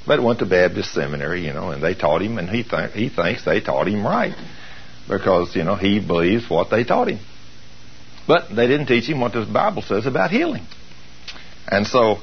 But 0.06 0.22
went 0.22 0.38
to 0.38 0.46
Baptist 0.46 0.92
seminary, 0.92 1.44
you 1.44 1.52
know, 1.52 1.70
and 1.70 1.82
they 1.82 1.94
taught 1.94 2.22
him, 2.22 2.38
and 2.38 2.48
he, 2.48 2.62
th- 2.62 2.92
he 2.92 3.08
thinks 3.08 3.44
they 3.44 3.60
taught 3.60 3.88
him 3.88 4.06
right. 4.06 4.34
Because, 5.08 5.56
you 5.56 5.64
know, 5.64 5.74
he 5.74 6.04
believes 6.04 6.48
what 6.48 6.70
they 6.70 6.84
taught 6.84 7.08
him. 7.08 7.18
But 8.28 8.54
they 8.54 8.68
didn't 8.68 8.86
teach 8.86 9.08
him 9.08 9.20
what 9.20 9.32
the 9.32 9.48
Bible 9.52 9.82
says 9.82 10.06
about 10.06 10.30
healing. 10.30 10.64
And 11.66 11.86
so 11.86 12.18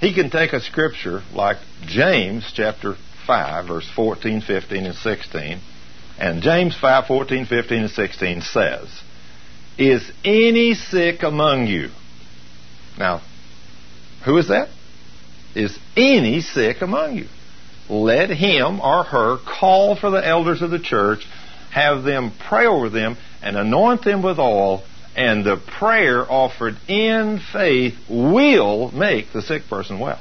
he 0.00 0.14
can 0.14 0.30
take 0.30 0.52
a 0.52 0.60
scripture 0.60 1.22
like 1.32 1.56
James 1.86 2.52
chapter 2.54 2.94
5, 3.26 3.66
verse 3.66 3.90
14, 3.94 4.40
15, 4.40 4.86
and 4.86 4.94
16. 4.94 5.60
And 6.18 6.42
James 6.42 6.76
5, 6.80 7.06
14, 7.06 7.46
15, 7.46 7.78
and 7.78 7.90
16 7.90 8.40
says, 8.42 8.88
Is 9.78 10.10
any 10.24 10.74
sick 10.74 11.22
among 11.22 11.66
you? 11.66 11.90
Now, 12.98 13.22
who 14.24 14.38
is 14.38 14.48
that? 14.48 14.68
Is 15.54 15.76
any 15.96 16.40
sick 16.40 16.80
among 16.80 17.16
you? 17.16 17.26
Let 17.88 18.30
him 18.30 18.80
or 18.80 19.04
her 19.04 19.36
call 19.38 19.96
for 19.96 20.10
the 20.10 20.26
elders 20.26 20.62
of 20.62 20.70
the 20.70 20.78
church, 20.78 21.26
have 21.70 22.02
them 22.04 22.32
pray 22.48 22.66
over 22.66 22.88
them, 22.88 23.16
and 23.42 23.56
anoint 23.56 24.04
them 24.04 24.22
with 24.22 24.38
oil 24.38 24.84
and 25.16 25.44
the 25.44 25.56
prayer 25.78 26.30
offered 26.30 26.76
in 26.88 27.40
faith 27.52 27.94
will 28.08 28.90
make 28.90 29.32
the 29.32 29.42
sick 29.42 29.62
person 29.68 29.98
well. 29.98 30.20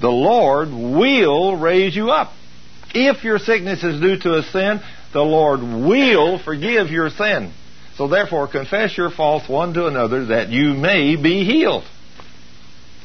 The 0.00 0.10
Lord 0.10 0.68
will 0.68 1.56
raise 1.56 1.94
you 1.96 2.10
up. 2.10 2.32
If 2.94 3.24
your 3.24 3.38
sickness 3.38 3.82
is 3.82 4.00
due 4.00 4.18
to 4.18 4.38
a 4.38 4.42
sin, 4.42 4.80
the 5.12 5.22
Lord 5.22 5.60
will 5.60 6.38
forgive 6.38 6.90
your 6.90 7.10
sin. 7.10 7.52
So 7.96 8.08
therefore, 8.08 8.48
confess 8.48 8.96
your 8.96 9.10
faults 9.10 9.48
one 9.48 9.74
to 9.74 9.86
another 9.86 10.26
that 10.26 10.48
you 10.48 10.74
may 10.74 11.16
be 11.16 11.44
healed. 11.44 11.84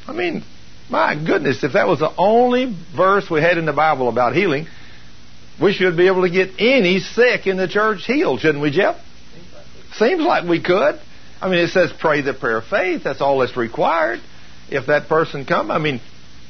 I 0.08 0.13
mean, 0.13 0.44
my 0.89 1.15
goodness, 1.15 1.63
if 1.63 1.74
that 1.74 1.88
was 1.88 2.00
the 2.00 2.13
only 2.17 2.74
verse 2.96 3.29
we 3.29 3.41
had 3.41 3.58
in 3.58 3.65
the 3.65 3.74
Bible 3.74 4.08
about 4.08 4.34
healing, 4.34 4.67
we 5.62 5.74
should 5.74 5.98
be 5.98 6.08
able 6.08 6.22
to 6.22 6.29
get 6.29 6.51
any 6.60 7.00
sick 7.00 7.48
in 7.48 7.58
the 7.58 7.67
church 7.67 8.06
healed, 8.06 8.39
shouldn't 8.39 8.62
we, 8.62 8.72
Jeff? 8.72 8.96
Seems 9.94 10.22
like 10.22 10.48
we 10.48 10.62
could. 10.62 11.00
I 11.41 11.50
mean, 11.50 11.60
it 11.60 11.70
says 11.70 11.91
pray 12.00 12.22
the 12.22 12.34
prayer 12.34 12.60
of 12.60 12.65
faith. 12.65 13.03
That's 13.03 13.22
all 13.22 13.39
that's 13.39 13.58
required. 13.58 14.22
If 14.70 14.88
that 14.88 15.08
person 15.10 15.46
come, 15.46 15.72
I 15.72 15.79
mean, 15.79 16.01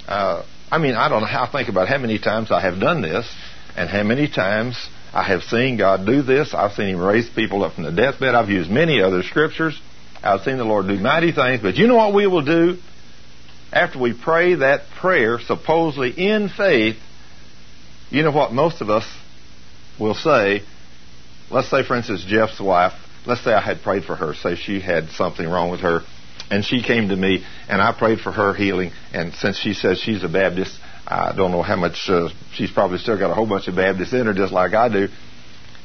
uh, 0.07 0.43
I 0.71 0.77
mean, 0.77 0.95
I 0.95 1.09
don't 1.09 1.21
know 1.21 1.27
how 1.27 1.45
I 1.45 1.51
think 1.51 1.69
about 1.69 1.87
how 1.87 1.97
many 1.97 2.19
times 2.19 2.51
I 2.51 2.61
have 2.61 2.79
done 2.79 3.01
this, 3.01 3.29
and 3.75 3.89
how 3.89 4.03
many 4.03 4.27
times 4.29 4.89
I 5.17 5.23
have 5.23 5.41
seen 5.43 5.77
God 5.77 6.05
do 6.05 6.21
this. 6.21 6.53
I've 6.53 6.73
seen 6.73 6.89
Him 6.89 6.99
raise 7.01 7.27
people 7.27 7.63
up 7.63 7.73
from 7.73 7.85
the 7.85 7.91
deathbed. 7.91 8.35
I've 8.35 8.49
used 8.49 8.69
many 8.69 9.01
other 9.01 9.23
scriptures. 9.23 9.79
I've 10.21 10.41
seen 10.41 10.57
the 10.57 10.63
Lord 10.63 10.87
do 10.87 10.97
mighty 10.99 11.31
things. 11.31 11.61
But 11.61 11.75
you 11.75 11.87
know 11.87 11.95
what 11.95 12.13
we 12.13 12.27
will 12.27 12.45
do 12.45 12.77
after 13.73 13.99
we 13.99 14.13
pray 14.13 14.55
that 14.55 14.81
prayer, 14.99 15.39
supposedly 15.39 16.11
in 16.11 16.49
faith? 16.49 16.97
You 18.09 18.23
know 18.23 18.31
what 18.31 18.53
most 18.53 18.81
of 18.81 18.89
us 18.89 19.05
will 19.99 20.13
say. 20.13 20.61
Let's 21.49 21.69
say, 21.69 21.83
for 21.83 21.95
instance, 21.95 22.23
Jeff's 22.27 22.59
wife 22.59 22.93
let's 23.27 23.43
say 23.43 23.51
I 23.51 23.61
had 23.61 23.81
prayed 23.81 24.05
for 24.05 24.15
her, 24.15 24.33
say 24.33 24.55
she 24.55 24.79
had 24.79 25.09
something 25.09 25.47
wrong 25.47 25.69
with 25.69 25.81
her, 25.81 26.01
and 26.49 26.63
she 26.63 26.81
came 26.81 27.09
to 27.09 27.15
me 27.15 27.43
and 27.67 27.81
I 27.81 27.91
prayed 27.91 28.19
for 28.21 28.31
her 28.31 28.53
healing. 28.53 28.91
And 29.13 29.33
since 29.33 29.57
she 29.59 29.73
says 29.73 29.99
she's 29.99 30.23
a 30.23 30.29
Baptist, 30.29 30.79
I 31.09 31.33
don't 31.33 31.51
know 31.51 31.61
how 31.61 31.77
much 31.77 32.09
uh, 32.09 32.29
she's 32.53 32.69
probably 32.69 32.97
still 32.97 33.17
got 33.17 33.31
a 33.31 33.33
whole 33.33 33.47
bunch 33.47 33.69
of 33.69 33.75
Baptists 33.75 34.11
in 34.11 34.25
her, 34.25 34.33
just 34.33 34.51
like 34.51 34.73
I 34.73 34.89
do. 34.89 35.07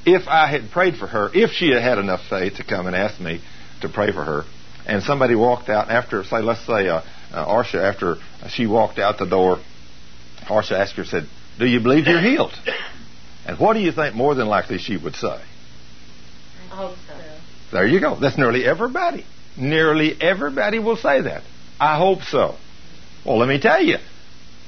If 0.04 0.26
I 0.26 0.48
had 0.48 0.70
prayed 0.72 0.96
for 0.96 1.06
her, 1.06 1.30
if 1.32 1.52
she 1.52 1.70
had 1.70 1.80
had 1.80 1.98
enough 1.98 2.22
faith 2.28 2.56
to 2.56 2.64
come 2.64 2.88
and 2.88 2.96
ask 2.96 3.20
me 3.20 3.40
to 3.82 3.88
pray 3.88 4.10
for 4.10 4.24
her, 4.24 4.44
and 4.84 5.00
somebody 5.04 5.36
walked 5.36 5.68
out 5.68 5.90
after, 5.90 6.24
say, 6.24 6.40
let's 6.40 6.66
say, 6.66 6.88
uh, 6.88 7.02
uh, 7.32 7.46
Arsha, 7.46 7.76
after 7.76 8.16
she 8.48 8.66
walked 8.66 8.98
out 8.98 9.18
the 9.18 9.26
door, 9.26 9.58
Arsha 10.48 10.72
asked 10.72 10.94
her, 10.94 11.04
said, 11.04 11.28
"Do 11.56 11.66
you 11.66 11.78
believe 11.80 12.06
you're 12.06 12.20
healed?" 12.20 12.52
And 13.44 13.58
what 13.58 13.74
do 13.74 13.80
you 13.80 13.90
think 13.90 14.14
more 14.14 14.36
than 14.36 14.46
likely 14.46 14.78
she 14.78 14.96
would 14.96 15.16
say? 15.16 15.42
I 16.70 16.76
hope 16.76 16.94
so. 17.08 17.14
There 17.72 17.84
you 17.84 17.98
go. 17.98 18.14
That's 18.14 18.38
nearly 18.38 18.64
everybody. 18.64 19.26
Nearly 19.56 20.14
everybody 20.20 20.78
will 20.78 20.96
say 20.96 21.22
that. 21.22 21.42
I 21.80 21.98
hope 21.98 22.22
so. 22.22 22.54
Well, 23.26 23.38
let 23.38 23.48
me 23.48 23.58
tell 23.58 23.82
you. 23.82 23.96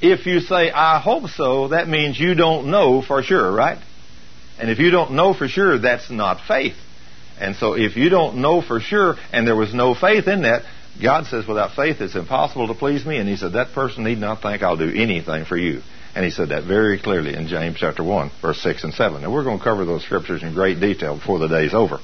If 0.01 0.25
you 0.25 0.41
say, 0.41 0.71
I 0.71 0.99
hope 0.99 1.29
so, 1.29 1.69
that 1.69 1.87
means 1.87 2.19
you 2.19 2.35
don't 2.35 2.69
know 2.69 3.01
for 3.01 3.23
sure, 3.23 3.51
right? 3.51 3.79
And 4.59 4.69
if 4.69 4.79
you 4.79 4.91
don't 4.91 5.13
know 5.13 5.33
for 5.33 5.47
sure, 5.47 5.79
that's 5.79 6.09
not 6.09 6.41
faith. 6.47 6.75
And 7.39 7.55
so 7.55 7.73
if 7.73 7.97
you 7.97 8.09
don't 8.09 8.37
know 8.37 8.61
for 8.61 8.79
sure, 8.79 9.15
and 9.31 9.45
there 9.45 9.55
was 9.55 9.73
no 9.73 9.93
faith 9.93 10.27
in 10.27 10.43
that, 10.43 10.63
God 11.01 11.25
says, 11.25 11.45
without 11.45 11.75
faith, 11.75 11.99
it's 11.99 12.15
impossible 12.15 12.67
to 12.67 12.73
please 12.73 13.05
me. 13.05 13.17
And 13.17 13.27
He 13.27 13.35
said, 13.35 13.53
that 13.53 13.73
person 13.73 14.03
need 14.05 14.17
not 14.17 14.41
think 14.41 14.63
I'll 14.63 14.77
do 14.77 14.91
anything 14.93 15.45
for 15.45 15.57
you. 15.57 15.81
And 16.15 16.23
He 16.23 16.31
said 16.31 16.49
that 16.49 16.63
very 16.63 17.01
clearly 17.01 17.35
in 17.35 17.47
James 17.47 17.77
chapter 17.77 18.03
1, 18.03 18.31
verse 18.41 18.61
6 18.61 18.85
and 18.85 18.93
7. 18.93 19.23
And 19.23 19.33
we're 19.33 19.43
going 19.43 19.57
to 19.57 19.63
cover 19.63 19.83
those 19.83 20.03
scriptures 20.03 20.43
in 20.43 20.53
great 20.53 20.79
detail 20.79 21.15
before 21.15 21.39
the 21.39 21.49
day's 21.49 21.73
over. 21.73 21.99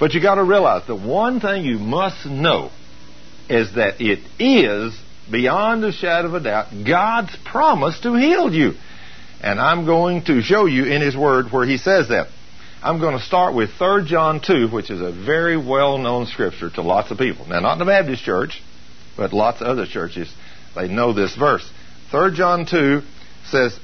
But 0.00 0.14
you 0.14 0.22
got 0.22 0.36
to 0.36 0.44
realize 0.44 0.86
the 0.86 0.96
one 0.96 1.40
thing 1.40 1.64
you 1.64 1.78
must 1.78 2.24
know 2.24 2.70
is 3.48 3.74
that 3.74 4.00
it 4.00 4.20
is 4.38 4.98
beyond 5.30 5.84
a 5.84 5.92
shadow 5.92 6.28
of 6.28 6.34
a 6.34 6.40
doubt 6.40 6.66
God's 6.86 7.36
promise 7.44 8.00
to 8.00 8.14
heal 8.14 8.52
you. 8.52 8.74
And 9.40 9.60
I'm 9.60 9.84
going 9.84 10.24
to 10.24 10.40
show 10.42 10.66
you 10.66 10.84
in 10.84 11.02
His 11.02 11.16
Word 11.16 11.46
where 11.50 11.66
He 11.66 11.76
says 11.76 12.08
that. 12.08 12.28
I'm 12.82 13.00
going 13.00 13.16
to 13.16 13.24
start 13.24 13.54
with 13.54 13.70
3 13.78 14.06
John 14.06 14.40
2, 14.44 14.68
which 14.68 14.90
is 14.90 15.00
a 15.00 15.10
very 15.10 15.56
well 15.56 15.96
known 15.98 16.26
scripture 16.26 16.70
to 16.70 16.82
lots 16.82 17.10
of 17.10 17.18
people. 17.18 17.46
Now, 17.46 17.60
not 17.60 17.74
in 17.74 17.78
the 17.78 17.84
Baptist 17.86 18.22
church, 18.22 18.62
but 19.16 19.32
lots 19.32 19.60
of 19.60 19.68
other 19.68 19.86
churches, 19.86 20.32
they 20.74 20.88
know 20.88 21.12
this 21.12 21.34
verse. 21.34 21.68
3 22.10 22.36
John 22.36 22.66
2 22.66 23.02
says, 23.46 23.78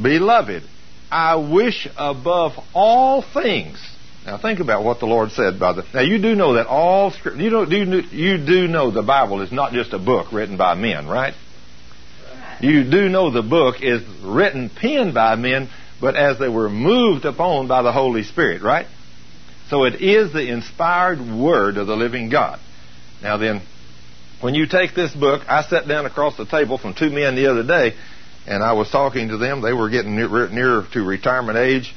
Beloved, 0.00 0.62
I 1.10 1.36
wish 1.36 1.86
above 1.96 2.52
all 2.74 3.22
things 3.22 3.78
now 4.26 4.38
think 4.38 4.58
about 4.58 4.82
what 4.82 4.98
the 4.98 5.06
Lord 5.06 5.30
said 5.30 5.60
by 5.60 5.72
the. 5.72 5.84
Now 5.94 6.00
you 6.00 6.20
do 6.20 6.34
know 6.34 6.54
that 6.54 6.66
all 6.66 7.12
script. 7.12 7.38
You 7.38 7.48
know, 7.48 7.64
do 7.64 8.02
you 8.10 8.38
do 8.44 8.66
know 8.66 8.90
the 8.90 9.02
Bible 9.02 9.40
is 9.40 9.52
not 9.52 9.72
just 9.72 9.92
a 9.92 10.00
book 10.00 10.32
written 10.32 10.56
by 10.56 10.74
men, 10.74 11.06
right? 11.06 11.32
right? 12.28 12.60
You 12.60 12.82
do 12.90 13.08
know 13.08 13.30
the 13.30 13.42
book 13.42 13.76
is 13.82 14.02
written, 14.24 14.68
penned 14.68 15.14
by 15.14 15.36
men, 15.36 15.68
but 16.00 16.16
as 16.16 16.40
they 16.40 16.48
were 16.48 16.68
moved 16.68 17.24
upon 17.24 17.68
by 17.68 17.82
the 17.82 17.92
Holy 17.92 18.24
Spirit, 18.24 18.62
right? 18.62 18.88
So 19.70 19.84
it 19.84 20.02
is 20.02 20.32
the 20.32 20.50
inspired 20.50 21.20
word 21.20 21.76
of 21.76 21.86
the 21.86 21.96
living 21.96 22.28
God. 22.28 22.58
Now 23.22 23.36
then, 23.36 23.62
when 24.40 24.56
you 24.56 24.66
take 24.66 24.92
this 24.92 25.14
book, 25.14 25.42
I 25.46 25.62
sat 25.62 25.86
down 25.86 26.04
across 26.04 26.36
the 26.36 26.46
table 26.46 26.78
from 26.78 26.94
two 26.94 27.10
men 27.10 27.36
the 27.36 27.46
other 27.46 27.62
day, 27.62 27.94
and 28.44 28.60
I 28.60 28.72
was 28.72 28.90
talking 28.90 29.28
to 29.28 29.36
them. 29.36 29.60
They 29.60 29.72
were 29.72 29.88
getting 29.88 30.16
near, 30.16 30.48
near 30.48 30.82
to 30.94 31.02
retirement 31.04 31.58
age 31.58 31.94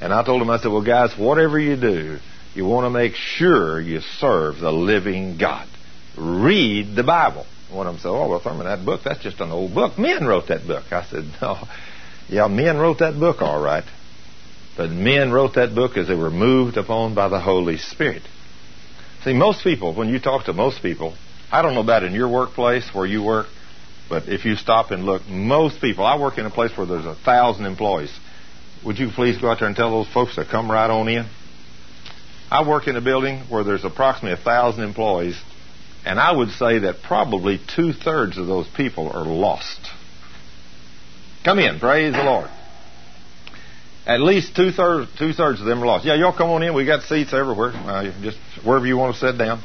and 0.00 0.12
I 0.12 0.24
told 0.24 0.42
him, 0.42 0.50
I 0.50 0.58
said, 0.58 0.70
well, 0.70 0.84
guys, 0.84 1.16
whatever 1.18 1.58
you 1.58 1.76
do, 1.76 2.18
you 2.54 2.64
want 2.64 2.86
to 2.86 2.90
make 2.90 3.14
sure 3.14 3.80
you 3.80 4.00
serve 4.00 4.58
the 4.58 4.72
living 4.72 5.38
God. 5.38 5.68
Read 6.16 6.94
the 6.96 7.04
Bible. 7.04 7.46
One 7.70 7.86
of 7.86 7.94
them 7.94 8.00
said, 8.00 8.08
oh, 8.08 8.28
well, 8.28 8.40
Thurman, 8.40 8.66
that 8.66 8.84
book, 8.84 9.02
that's 9.04 9.22
just 9.22 9.40
an 9.40 9.50
old 9.50 9.74
book. 9.74 9.98
Men 9.98 10.24
wrote 10.24 10.48
that 10.48 10.66
book. 10.66 10.90
I 10.90 11.04
said, 11.04 11.24
no. 11.42 11.58
Yeah, 12.28 12.48
men 12.48 12.78
wrote 12.78 12.98
that 12.98 13.18
book, 13.18 13.42
all 13.42 13.62
right. 13.62 13.84
But 14.76 14.90
men 14.90 15.32
wrote 15.32 15.54
that 15.54 15.74
book 15.74 15.96
as 15.96 16.08
they 16.08 16.14
were 16.14 16.30
moved 16.30 16.76
upon 16.76 17.14
by 17.14 17.28
the 17.28 17.40
Holy 17.40 17.78
Spirit. 17.78 18.22
See, 19.24 19.32
most 19.32 19.64
people, 19.64 19.94
when 19.94 20.08
you 20.08 20.20
talk 20.20 20.44
to 20.44 20.52
most 20.52 20.82
people, 20.82 21.14
I 21.50 21.62
don't 21.62 21.74
know 21.74 21.80
about 21.80 22.04
in 22.04 22.14
your 22.14 22.28
workplace 22.28 22.88
where 22.94 23.06
you 23.06 23.22
work, 23.22 23.46
but 24.08 24.28
if 24.28 24.44
you 24.44 24.54
stop 24.54 24.90
and 24.90 25.04
look, 25.04 25.26
most 25.26 25.80
people, 25.80 26.04
I 26.04 26.18
work 26.18 26.38
in 26.38 26.46
a 26.46 26.50
place 26.50 26.76
where 26.76 26.86
there's 26.86 27.06
a 27.06 27.14
thousand 27.14 27.66
employees. 27.66 28.16
Would 28.84 28.98
you 28.98 29.10
please 29.10 29.38
go 29.38 29.50
out 29.50 29.58
there 29.58 29.68
and 29.68 29.76
tell 29.76 29.90
those 29.90 30.12
folks 30.12 30.36
to 30.36 30.44
come 30.44 30.70
right 30.70 30.90
on 30.90 31.08
in? 31.08 31.26
I 32.50 32.66
work 32.66 32.86
in 32.86 32.96
a 32.96 33.00
building 33.00 33.40
where 33.48 33.64
there's 33.64 33.84
approximately 33.84 34.40
a 34.40 34.42
thousand 34.42 34.84
employees, 34.84 35.38
and 36.04 36.18
I 36.18 36.32
would 36.32 36.50
say 36.50 36.80
that 36.80 37.02
probably 37.02 37.60
two 37.76 37.92
thirds 37.92 38.38
of 38.38 38.46
those 38.46 38.66
people 38.68 39.10
are 39.10 39.24
lost. 39.24 39.90
Come 41.44 41.58
in, 41.58 41.78
praise 41.78 42.14
the 42.14 42.22
Lord. 42.22 42.50
At 44.06 44.20
least 44.20 44.56
two 44.56 44.70
thirds 44.70 45.10
two 45.18 45.34
thirds 45.34 45.60
of 45.60 45.66
them 45.66 45.82
are 45.82 45.86
lost. 45.86 46.06
Yeah, 46.06 46.14
y'all 46.14 46.36
come 46.36 46.48
on 46.48 46.62
in. 46.62 46.72
We 46.72 46.86
got 46.86 47.02
seats 47.02 47.34
everywhere. 47.34 47.72
Uh, 47.74 48.10
just 48.22 48.38
wherever 48.64 48.86
you 48.86 48.96
want 48.96 49.14
to 49.14 49.20
sit 49.20 49.36
down. 49.36 49.62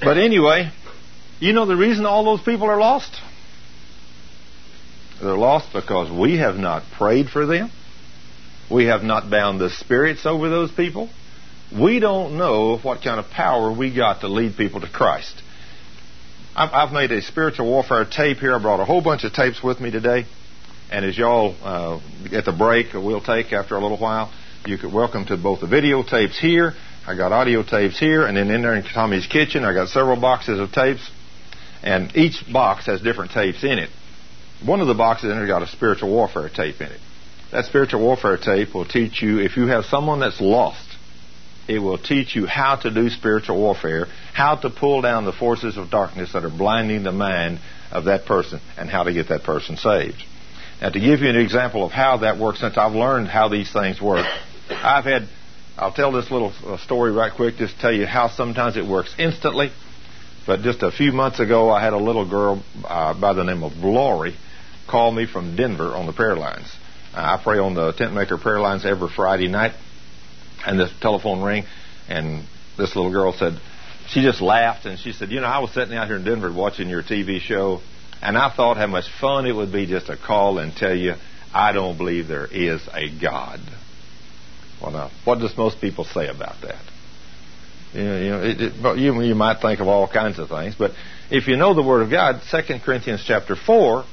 But 0.00 0.16
anyway, 0.16 0.70
you 1.40 1.52
know 1.52 1.66
the 1.66 1.76
reason 1.76 2.06
all 2.06 2.24
those 2.24 2.42
people 2.42 2.68
are 2.68 2.78
lost? 2.78 3.20
They're 5.24 5.36
lost 5.36 5.72
because 5.72 6.10
we 6.10 6.36
have 6.36 6.56
not 6.56 6.82
prayed 6.98 7.30
for 7.30 7.46
them. 7.46 7.70
We 8.70 8.84
have 8.86 9.02
not 9.02 9.30
bound 9.30 9.58
the 9.58 9.70
spirits 9.70 10.26
over 10.26 10.50
those 10.50 10.70
people. 10.70 11.08
We 11.74 11.98
don't 11.98 12.36
know 12.36 12.76
what 12.76 13.02
kind 13.02 13.18
of 13.18 13.30
power 13.30 13.72
we 13.72 13.94
got 13.94 14.20
to 14.20 14.28
lead 14.28 14.56
people 14.56 14.82
to 14.82 14.88
Christ. 14.88 15.34
I've 16.54 16.92
made 16.92 17.10
a 17.10 17.22
spiritual 17.22 17.66
warfare 17.66 18.04
tape 18.04 18.36
here. 18.36 18.54
I 18.54 18.60
brought 18.60 18.80
a 18.80 18.84
whole 18.84 19.02
bunch 19.02 19.24
of 19.24 19.32
tapes 19.32 19.62
with 19.62 19.80
me 19.80 19.90
today. 19.90 20.26
And 20.92 21.04
as 21.06 21.16
y'all 21.16 21.56
uh, 21.64 22.00
at 22.32 22.44
the 22.44 22.52
break 22.52 22.92
we'll 22.92 23.22
take 23.22 23.52
after 23.52 23.76
a 23.76 23.80
little 23.80 23.98
while, 23.98 24.30
you 24.66 24.76
could 24.76 24.92
welcome 24.92 25.24
to 25.26 25.36
both 25.38 25.62
the 25.62 25.66
video 25.66 26.02
tapes 26.02 26.38
here. 26.38 26.74
I 27.06 27.16
got 27.16 27.32
audio 27.32 27.62
tapes 27.62 27.98
here, 27.98 28.26
and 28.26 28.36
then 28.36 28.50
in 28.50 28.62
there 28.62 28.76
in 28.76 28.84
Tommy's 28.84 29.26
kitchen, 29.26 29.64
I 29.64 29.72
got 29.72 29.88
several 29.88 30.20
boxes 30.20 30.60
of 30.60 30.70
tapes, 30.70 31.10
and 31.82 32.14
each 32.14 32.44
box 32.52 32.86
has 32.86 33.00
different 33.00 33.32
tapes 33.32 33.64
in 33.64 33.78
it. 33.78 33.90
One 34.64 34.80
of 34.80 34.86
the 34.86 34.94
boxes 34.94 35.30
in 35.30 35.36
there 35.36 35.46
got 35.46 35.62
a 35.62 35.66
spiritual 35.66 36.08
warfare 36.08 36.48
tape 36.48 36.80
in 36.80 36.86
it. 36.86 37.00
That 37.52 37.66
spiritual 37.66 38.00
warfare 38.00 38.38
tape 38.38 38.74
will 38.74 38.86
teach 38.86 39.20
you 39.20 39.38
if 39.38 39.58
you 39.58 39.66
have 39.66 39.84
someone 39.84 40.20
that's 40.20 40.40
lost, 40.40 40.88
it 41.68 41.78
will 41.78 41.98
teach 41.98 42.34
you 42.34 42.46
how 42.46 42.76
to 42.76 42.90
do 42.90 43.10
spiritual 43.10 43.58
warfare, 43.58 44.06
how 44.32 44.56
to 44.56 44.70
pull 44.70 45.02
down 45.02 45.26
the 45.26 45.32
forces 45.32 45.76
of 45.76 45.90
darkness 45.90 46.32
that 46.32 46.44
are 46.44 46.50
blinding 46.50 47.02
the 47.02 47.12
mind 47.12 47.60
of 47.90 48.04
that 48.04 48.24
person, 48.24 48.60
and 48.78 48.88
how 48.88 49.02
to 49.02 49.12
get 49.12 49.28
that 49.28 49.44
person 49.44 49.76
saved. 49.76 50.22
Now, 50.80 50.88
to 50.88 50.98
give 50.98 51.20
you 51.20 51.28
an 51.28 51.36
example 51.36 51.84
of 51.84 51.92
how 51.92 52.18
that 52.18 52.38
works, 52.38 52.60
since 52.60 52.76
I've 52.76 52.94
learned 52.94 53.28
how 53.28 53.48
these 53.48 53.70
things 53.70 54.00
work, 54.00 54.26
I've 54.70 55.04
had, 55.04 55.28
I'll 55.76 55.92
tell 55.92 56.10
this 56.10 56.30
little 56.30 56.52
uh, 56.66 56.78
story 56.78 57.12
right 57.12 57.32
quick, 57.32 57.56
just 57.56 57.74
to 57.76 57.80
tell 57.80 57.92
you 57.92 58.06
how 58.06 58.28
sometimes 58.28 58.76
it 58.76 58.86
works 58.86 59.14
instantly. 59.18 59.70
But 60.46 60.60
just 60.60 60.82
a 60.82 60.90
few 60.90 61.12
months 61.12 61.38
ago, 61.38 61.70
I 61.70 61.82
had 61.82 61.92
a 61.92 61.98
little 61.98 62.28
girl 62.28 62.62
uh, 62.84 63.18
by 63.18 63.34
the 63.34 63.44
name 63.44 63.62
of 63.62 63.72
Glory 63.80 64.36
call 64.88 65.10
me 65.10 65.26
from 65.26 65.56
Denver 65.56 65.94
on 65.94 66.06
the 66.06 66.12
prayer 66.12 66.36
lines. 66.36 66.70
Uh, 67.14 67.38
I 67.38 67.42
pray 67.42 67.58
on 67.58 67.74
the 67.74 67.92
Tentmaker 67.92 68.40
prayer 68.40 68.60
lines 68.60 68.84
every 68.84 69.08
Friday 69.08 69.48
night, 69.48 69.72
and 70.66 70.78
this 70.78 70.90
telephone 71.00 71.42
rang, 71.42 71.64
and 72.08 72.44
this 72.76 72.96
little 72.96 73.12
girl 73.12 73.32
said, 73.32 73.60
she 74.08 74.22
just 74.22 74.40
laughed 74.40 74.84
and 74.84 74.98
she 74.98 75.12
said, 75.12 75.30
you 75.30 75.40
know, 75.40 75.46
I 75.46 75.60
was 75.60 75.72
sitting 75.72 75.96
out 75.96 76.08
here 76.08 76.16
in 76.16 76.24
Denver 76.24 76.52
watching 76.52 76.88
your 76.88 77.02
TV 77.02 77.40
show, 77.40 77.80
and 78.20 78.36
I 78.36 78.54
thought 78.54 78.76
how 78.76 78.86
much 78.86 79.06
fun 79.20 79.46
it 79.46 79.52
would 79.52 79.72
be 79.72 79.86
just 79.86 80.06
to 80.06 80.16
call 80.16 80.58
and 80.58 80.74
tell 80.74 80.94
you, 80.94 81.14
I 81.52 81.72
don't 81.72 81.96
believe 81.96 82.26
there 82.26 82.46
is 82.46 82.86
a 82.92 83.08
God. 83.20 83.60
Well, 84.82 84.90
now, 84.90 85.10
what 85.24 85.38
does 85.38 85.56
most 85.56 85.80
people 85.80 86.04
say 86.04 86.28
about 86.28 86.60
that? 86.62 86.82
You 87.94 88.04
know, 88.04 88.18
you, 88.18 88.30
know 88.30 88.42
it, 88.42 88.60
it, 88.60 88.98
you, 88.98 89.22
you 89.22 89.34
might 89.36 89.60
think 89.60 89.80
of 89.80 89.86
all 89.86 90.08
kinds 90.08 90.38
of 90.38 90.48
things, 90.48 90.74
but 90.76 90.90
if 91.30 91.46
you 91.46 91.56
know 91.56 91.74
the 91.74 91.82
Word 91.82 92.02
of 92.02 92.10
God, 92.10 92.42
2 92.50 92.78
Corinthians 92.84 93.22
chapter 93.24 93.54
4 93.54 94.04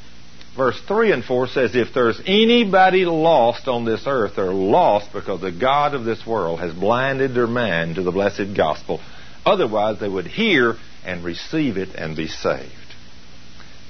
verse 0.55 0.79
3 0.88 1.12
and 1.12 1.24
4 1.24 1.48
says, 1.48 1.75
If 1.75 1.93
there's 1.93 2.22
anybody 2.25 3.05
lost 3.05 3.67
on 3.67 3.86
this 3.86 4.03
earth, 4.05 4.34
they're 4.36 4.53
lost 4.53 5.13
because 5.13 5.41
the 5.41 5.51
God 5.51 5.93
of 5.93 6.05
this 6.05 6.25
world 6.25 6.60
has 6.60 6.74
blinded 6.74 7.34
their 7.34 7.48
mind 7.48 7.96
to 7.96 8.03
the 8.03 8.12
blessed 8.12 8.55
gospel. 8.55 9.00
Otherwise, 9.46 10.00
they 10.00 10.10
would 10.10 10.27
hear 10.27 10.75
and 11.05 11.24
receive 11.24 11.77
it 11.77 11.96
and 11.96 12.15
be 12.15 12.27
saved. 12.27 12.72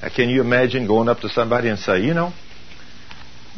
Now, 0.02 0.10
can 0.16 0.30
you 0.30 0.42
imagine 0.42 0.88
going 0.88 1.10
up 1.10 1.20
to 1.20 1.30
somebody 1.30 1.68
and 1.68 1.78
say, 1.78 2.02
You 2.02 2.14
know, 2.14 2.34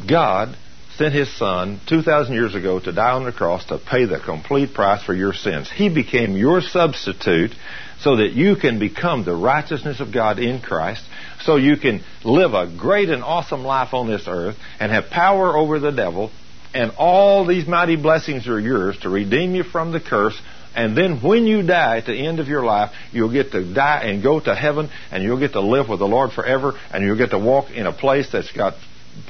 God 0.08 0.56
sent 0.96 1.14
his 1.14 1.34
son 1.36 1.80
2,000 1.88 2.34
years 2.34 2.54
ago 2.54 2.78
to 2.80 2.92
die 2.92 3.12
on 3.12 3.24
the 3.24 3.32
cross 3.32 3.64
to 3.66 3.78
pay 3.78 4.04
the 4.04 4.20
complete 4.20 4.74
price 4.74 5.02
for 5.02 5.14
your 5.14 5.32
sins. 5.32 5.70
He 5.70 5.88
became 5.88 6.36
your 6.36 6.60
substitute 6.60 7.52
so 8.00 8.16
that 8.16 8.32
you 8.32 8.56
can 8.56 8.78
become 8.78 9.24
the 9.24 9.34
righteousness 9.34 10.00
of 10.00 10.12
God 10.12 10.38
in 10.38 10.60
Christ, 10.60 11.02
so 11.42 11.56
you 11.56 11.76
can 11.76 12.02
live 12.24 12.54
a 12.54 12.72
great 12.76 13.08
and 13.08 13.22
awesome 13.22 13.64
life 13.64 13.94
on 13.94 14.08
this 14.08 14.24
earth 14.26 14.56
and 14.78 14.92
have 14.92 15.10
power 15.10 15.56
over 15.56 15.78
the 15.78 15.92
devil 15.92 16.30
and 16.74 16.90
all 16.98 17.46
these 17.46 17.68
mighty 17.68 17.94
blessings 17.94 18.48
are 18.48 18.58
yours 18.58 18.98
to 19.02 19.08
redeem 19.08 19.54
you 19.54 19.62
from 19.62 19.92
the 19.92 20.00
curse. 20.00 20.38
And 20.74 20.96
then 20.96 21.22
when 21.22 21.46
you 21.46 21.62
die 21.62 21.98
at 21.98 22.06
the 22.06 22.26
end 22.26 22.40
of 22.40 22.48
your 22.48 22.64
life, 22.64 22.90
you'll 23.12 23.32
get 23.32 23.52
to 23.52 23.72
die 23.72 24.02
and 24.02 24.20
go 24.24 24.40
to 24.40 24.54
heaven, 24.56 24.90
and 25.12 25.22
you'll 25.22 25.38
get 25.38 25.52
to 25.52 25.60
live 25.60 25.88
with 25.88 26.00
the 26.00 26.08
Lord 26.08 26.32
forever, 26.32 26.72
and 26.92 27.04
you'll 27.04 27.16
get 27.16 27.30
to 27.30 27.38
walk 27.38 27.70
in 27.70 27.86
a 27.86 27.92
place 27.92 28.28
that's 28.32 28.50
got 28.50 28.74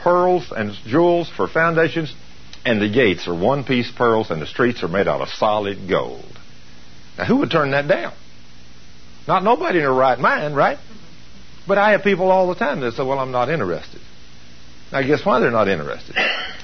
pearls 0.03 0.53
and 0.55 0.73
jewels 0.87 1.29
for 1.29 1.49
foundations, 1.49 2.15
and 2.65 2.81
the 2.81 2.89
gates 2.89 3.29
are 3.29 3.35
one 3.35 3.65
piece 3.65 3.91
pearls, 3.91 4.31
and 4.31 4.41
the 4.41 4.47
streets 4.47 4.83
are 4.83 4.89
made 4.89 5.09
out 5.09 5.21
of 5.21 5.29
solid 5.29 5.89
gold. 5.89 6.39
Now, 7.19 7.25
who 7.27 7.37
would 7.37 7.51
turn 7.51 7.73
that 7.73 7.89
down? 7.89 8.15
Not 9.27 9.45
nobody 9.45 9.79
in 9.79 9.85
their 9.85 9.93
right 9.93 10.19
mind, 10.19 10.57
right? 10.57 10.79
But 11.67 11.79
I 11.79 11.93
have 11.93 12.03
people 12.03 12.31
all 12.31 12.49
the 12.49 12.55
time 12.55 12.81
that 12.81 12.93
say, 12.93 13.05
well, 13.05 13.19
I'm 13.19 13.33
not 13.33 13.49
interested. 13.49 14.01
Now, 14.93 15.03
guess 15.03 15.25
why 15.25 15.41
they're 15.41 15.51
not 15.51 15.69
interested? 15.69 16.15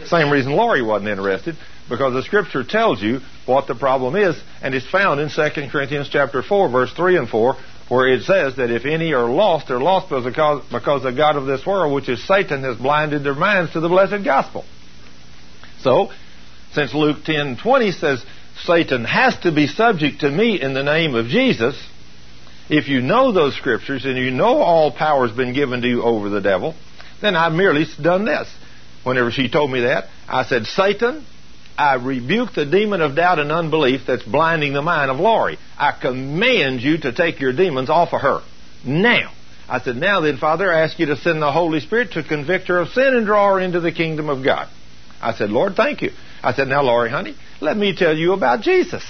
Same 0.07 0.31
reason 0.31 0.53
Laurie 0.53 0.83
wasn't 0.83 1.11
interested, 1.11 1.57
because 1.89 2.13
the 2.13 2.23
Scripture 2.23 2.65
tells 2.65 3.03
you 3.03 3.21
what 3.47 3.67
the 3.67 3.75
problem 3.75 4.15
is, 4.17 4.41
and 4.63 4.75
it's 4.75 4.89
found 4.89 5.21
in 5.21 5.29
2 5.29 5.69
Corinthians 5.71 6.09
chapter 6.11 6.43
4, 6.43 6.69
verse 6.69 6.93
3 6.93 7.17
and 7.17 7.29
4, 7.29 7.57
where 7.91 8.07
it 8.07 8.23
says 8.23 8.55
that 8.55 8.71
if 8.71 8.85
any 8.85 9.13
are 9.15 9.29
lost, 9.29 9.67
they're 9.67 9.81
lost 9.81 10.09
because, 10.09 10.65
because 10.71 11.03
the 11.03 11.11
God 11.11 11.35
of 11.35 11.47
this 11.47 11.67
world, 11.67 11.93
which 11.93 12.09
is 12.09 12.25
Satan, 12.25 12.63
has 12.63 12.77
blinded 12.77 13.25
their 13.25 13.35
minds 13.35 13.73
to 13.73 13.81
the 13.81 13.89
blessed 13.89 14.25
gospel. 14.25 14.65
So, 15.81 16.13
since 16.73 16.95
Luke 16.95 17.25
10:20 17.25 17.93
says 17.99 18.25
Satan 18.63 19.05
has 19.05 19.37
to 19.39 19.51
be 19.51 19.67
subject 19.67 20.21
to 20.21 20.31
me 20.31 20.61
in 20.61 20.73
the 20.73 20.85
name 20.85 21.17
of 21.17 21.27
Jesus, 21.27 21.77
if 22.69 22.87
you 22.87 23.01
know 23.01 23.33
those 23.33 23.57
scriptures 23.57 24.05
and 24.05 24.17
you 24.17 24.31
know 24.31 24.59
all 24.59 24.93
power 24.93 25.27
has 25.27 25.37
been 25.37 25.53
given 25.53 25.83
to 25.83 25.89
you 25.89 26.05
over 26.05 26.29
the 26.29 26.41
devil, 26.41 26.77
then 27.21 27.35
I've 27.35 27.55
merely 27.55 27.87
done 28.01 28.25
this. 28.25 28.49
Whenever 29.03 29.33
she 29.33 29.49
told 29.49 29.73
me 29.73 29.81
that, 29.81 30.05
I 30.29 30.45
said, 30.45 30.67
Satan, 30.67 31.27
I 31.81 31.95
rebuke 31.95 32.53
the 32.53 32.67
demon 32.67 33.01
of 33.01 33.17
doubt 33.17 33.39
and 33.39 33.51
unbelief 33.51 34.03
that's 34.07 34.23
blinding 34.23 34.75
the 34.75 34.83
mind 34.83 35.11
of 35.11 35.19
Laurie. 35.19 35.59
I 35.79 35.93
command 35.93 36.83
you 36.83 36.99
to 36.99 37.13
take 37.13 37.41
your 37.41 37.55
demons 37.55 37.89
off 37.89 38.13
of 38.13 38.21
her. 38.21 38.43
Now. 38.85 39.33
I 39.67 39.81
said, 39.81 39.97
now 39.97 40.21
then, 40.21 40.37
Father, 40.37 40.71
I 40.71 40.83
ask 40.83 40.99
you 40.99 41.07
to 41.07 41.17
send 41.17 41.41
the 41.41 41.51
Holy 41.51 41.81
Spirit 41.81 42.13
to 42.13 42.23
convict 42.23 42.69
her 42.69 42.81
of 42.81 42.91
sin 42.91 43.15
and 43.15 43.25
draw 43.25 43.55
her 43.55 43.61
into 43.61 43.81
the 43.81 43.93
kingdom 43.93 44.29
of 44.29 44.45
God. 44.45 44.69
I 45.23 45.33
said, 45.33 45.49
Lord, 45.49 45.75
thank 45.75 46.03
you. 46.03 46.11
I 46.43 46.53
said, 46.53 46.69
now, 46.69 46.83
Laurie, 46.83 47.09
honey, 47.09 47.35
let 47.63 47.79
me 47.79 47.97
tell 47.97 48.15
you 48.15 48.35
about 48.35 48.61
Jesus. 48.61 49.03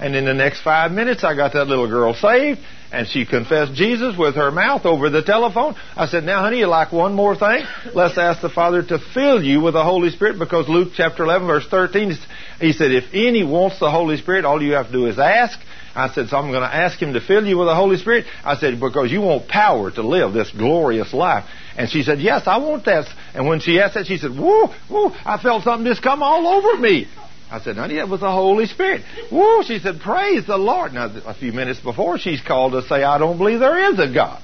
And 0.00 0.16
in 0.16 0.24
the 0.24 0.34
next 0.34 0.62
five 0.62 0.90
minutes, 0.90 1.22
I 1.22 1.36
got 1.36 1.52
that 1.52 1.68
little 1.68 1.88
girl 1.88 2.14
saved, 2.14 2.58
and 2.92 3.06
she 3.06 3.26
confessed 3.26 3.74
Jesus 3.74 4.16
with 4.16 4.34
her 4.36 4.50
mouth 4.50 4.86
over 4.86 5.10
the 5.10 5.22
telephone. 5.22 5.74
I 5.96 6.06
said, 6.06 6.24
Now, 6.24 6.40
honey, 6.40 6.58
you 6.58 6.66
like 6.66 6.92
one 6.92 7.14
more 7.14 7.36
thing? 7.36 7.64
Let's 7.94 8.16
ask 8.16 8.40
the 8.40 8.48
Father 8.48 8.82
to 8.82 8.98
fill 8.98 9.42
you 9.42 9.60
with 9.60 9.74
the 9.74 9.84
Holy 9.84 10.10
Spirit 10.10 10.38
because 10.38 10.68
Luke 10.68 10.92
chapter 10.94 11.24
11, 11.24 11.46
verse 11.46 11.66
13, 11.68 12.14
he 12.60 12.72
said, 12.72 12.92
If 12.92 13.04
any 13.12 13.44
wants 13.44 13.78
the 13.78 13.90
Holy 13.90 14.16
Spirit, 14.16 14.44
all 14.44 14.62
you 14.62 14.72
have 14.72 14.86
to 14.86 14.92
do 14.92 15.06
is 15.06 15.18
ask. 15.18 15.58
I 15.94 16.08
said, 16.12 16.28
So 16.28 16.36
I'm 16.36 16.50
going 16.50 16.62
to 16.62 16.74
ask 16.74 17.00
him 17.00 17.14
to 17.14 17.20
fill 17.20 17.46
you 17.46 17.58
with 17.58 17.66
the 17.66 17.74
Holy 17.74 17.96
Spirit. 17.96 18.26
I 18.44 18.56
said, 18.56 18.80
Because 18.80 19.10
you 19.10 19.20
want 19.20 19.48
power 19.48 19.90
to 19.90 20.02
live 20.02 20.32
this 20.32 20.50
glorious 20.50 21.12
life. 21.12 21.44
And 21.76 21.90
she 21.90 22.02
said, 22.02 22.20
Yes, 22.20 22.46
I 22.46 22.58
want 22.58 22.84
that. 22.86 23.06
And 23.34 23.46
when 23.46 23.60
she 23.60 23.80
asked 23.80 23.94
that, 23.94 24.06
she 24.06 24.16
said, 24.16 24.30
Woo, 24.30 24.68
woo, 24.88 25.10
I 25.24 25.38
felt 25.42 25.64
something 25.64 25.86
just 25.86 26.02
come 26.02 26.22
all 26.22 26.46
over 26.46 26.80
me. 26.80 27.08
I 27.50 27.60
said, 27.60 27.76
honey, 27.76 27.94
that 27.96 28.08
was 28.08 28.20
the 28.20 28.30
Holy 28.30 28.66
Spirit. 28.66 29.02
Whoa, 29.30 29.62
she 29.62 29.78
said, 29.78 30.00
praise 30.00 30.46
the 30.46 30.58
Lord. 30.58 30.92
Now, 30.92 31.06
a 31.24 31.34
few 31.34 31.52
minutes 31.52 31.80
before, 31.80 32.18
she's 32.18 32.42
called 32.42 32.72
to 32.72 32.82
say, 32.82 33.02
I 33.02 33.18
don't 33.18 33.38
believe 33.38 33.60
there 33.60 33.92
is 33.92 33.98
a 33.98 34.12
God. 34.12 34.42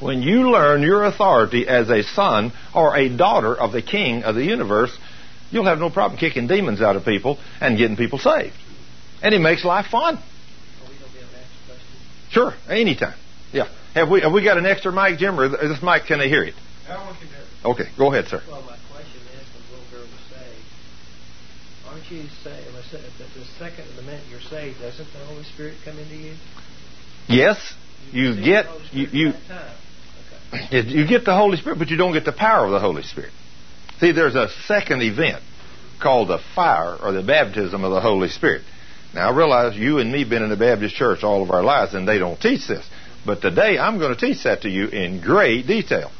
When 0.00 0.22
you 0.22 0.50
learn 0.50 0.82
your 0.82 1.04
authority 1.04 1.68
as 1.68 1.90
a 1.90 2.02
son 2.02 2.52
or 2.74 2.96
a 2.96 3.14
daughter 3.14 3.54
of 3.54 3.72
the 3.72 3.82
king 3.82 4.24
of 4.24 4.34
the 4.34 4.44
universe, 4.44 4.96
you'll 5.50 5.66
have 5.66 5.78
no 5.78 5.90
problem 5.90 6.18
kicking 6.18 6.46
demons 6.46 6.80
out 6.80 6.96
of 6.96 7.04
people 7.04 7.38
and 7.60 7.76
getting 7.78 7.96
people 7.96 8.18
saved. 8.18 8.54
And 9.22 9.34
it 9.34 9.40
makes 9.40 9.64
life 9.64 9.86
fun. 9.86 10.18
Sure, 12.30 12.52
anytime. 12.68 13.14
Yeah. 13.52 13.68
Have 13.94 14.10
we 14.10 14.20
have 14.20 14.32
we 14.32 14.44
got 14.44 14.58
an 14.58 14.66
extra 14.66 14.92
mic, 14.92 15.18
Jim, 15.18 15.40
or 15.40 15.46
is 15.46 15.52
this 15.52 15.82
mic 15.82 16.04
can 16.04 16.18
they 16.18 16.28
hear 16.28 16.42
it? 16.42 16.54
Okay, 17.64 17.84
go 17.96 18.12
ahead, 18.12 18.28
sir. 18.28 18.42
Well, 18.46 18.62
aren't 21.88 21.95
you 22.10 22.24
say 22.42 22.64
that 22.92 23.28
the 23.34 23.44
second 23.58 23.84
the 23.96 24.02
minute 24.02 24.22
you're 24.30 24.40
saved, 24.40 24.80
doesn't 24.80 25.12
the 25.12 25.18
Holy 25.26 25.44
Spirit 25.44 25.74
come 25.84 25.98
into 25.98 26.16
you? 26.16 26.34
Yes, 27.28 27.74
you, 28.12 28.30
you 28.30 28.44
get 28.44 28.66
you 28.92 29.06
you, 29.12 29.28
okay. 30.52 30.88
you 30.88 31.06
get 31.06 31.24
the 31.24 31.34
Holy 31.34 31.56
Spirit, 31.56 31.78
but 31.78 31.88
you 31.88 31.96
don't 31.96 32.12
get 32.12 32.24
the 32.24 32.32
power 32.32 32.66
of 32.66 32.72
the 32.72 32.80
Holy 32.80 33.02
Spirit. 33.02 33.32
See, 33.98 34.12
there's 34.12 34.34
a 34.34 34.48
second 34.66 35.02
event 35.02 35.42
called 36.00 36.28
the 36.28 36.38
fire 36.54 36.96
or 36.96 37.12
the 37.12 37.22
baptism 37.22 37.82
of 37.82 37.90
the 37.90 38.00
Holy 38.00 38.28
Spirit. 38.28 38.62
Now, 39.14 39.30
I 39.30 39.36
realize 39.36 39.76
you 39.76 39.98
and 39.98 40.12
me 40.12 40.24
been 40.24 40.42
in 40.42 40.50
the 40.50 40.56
Baptist 40.56 40.94
church 40.94 41.24
all 41.24 41.42
of 41.42 41.50
our 41.50 41.62
lives, 41.62 41.94
and 41.94 42.06
they 42.06 42.18
don't 42.18 42.38
teach 42.40 42.66
this. 42.66 42.86
But 43.24 43.40
today, 43.40 43.78
I'm 43.78 43.98
going 43.98 44.14
to 44.14 44.20
teach 44.20 44.44
that 44.44 44.62
to 44.62 44.68
you 44.68 44.88
in 44.88 45.20
great 45.20 45.66
detail. 45.66 46.10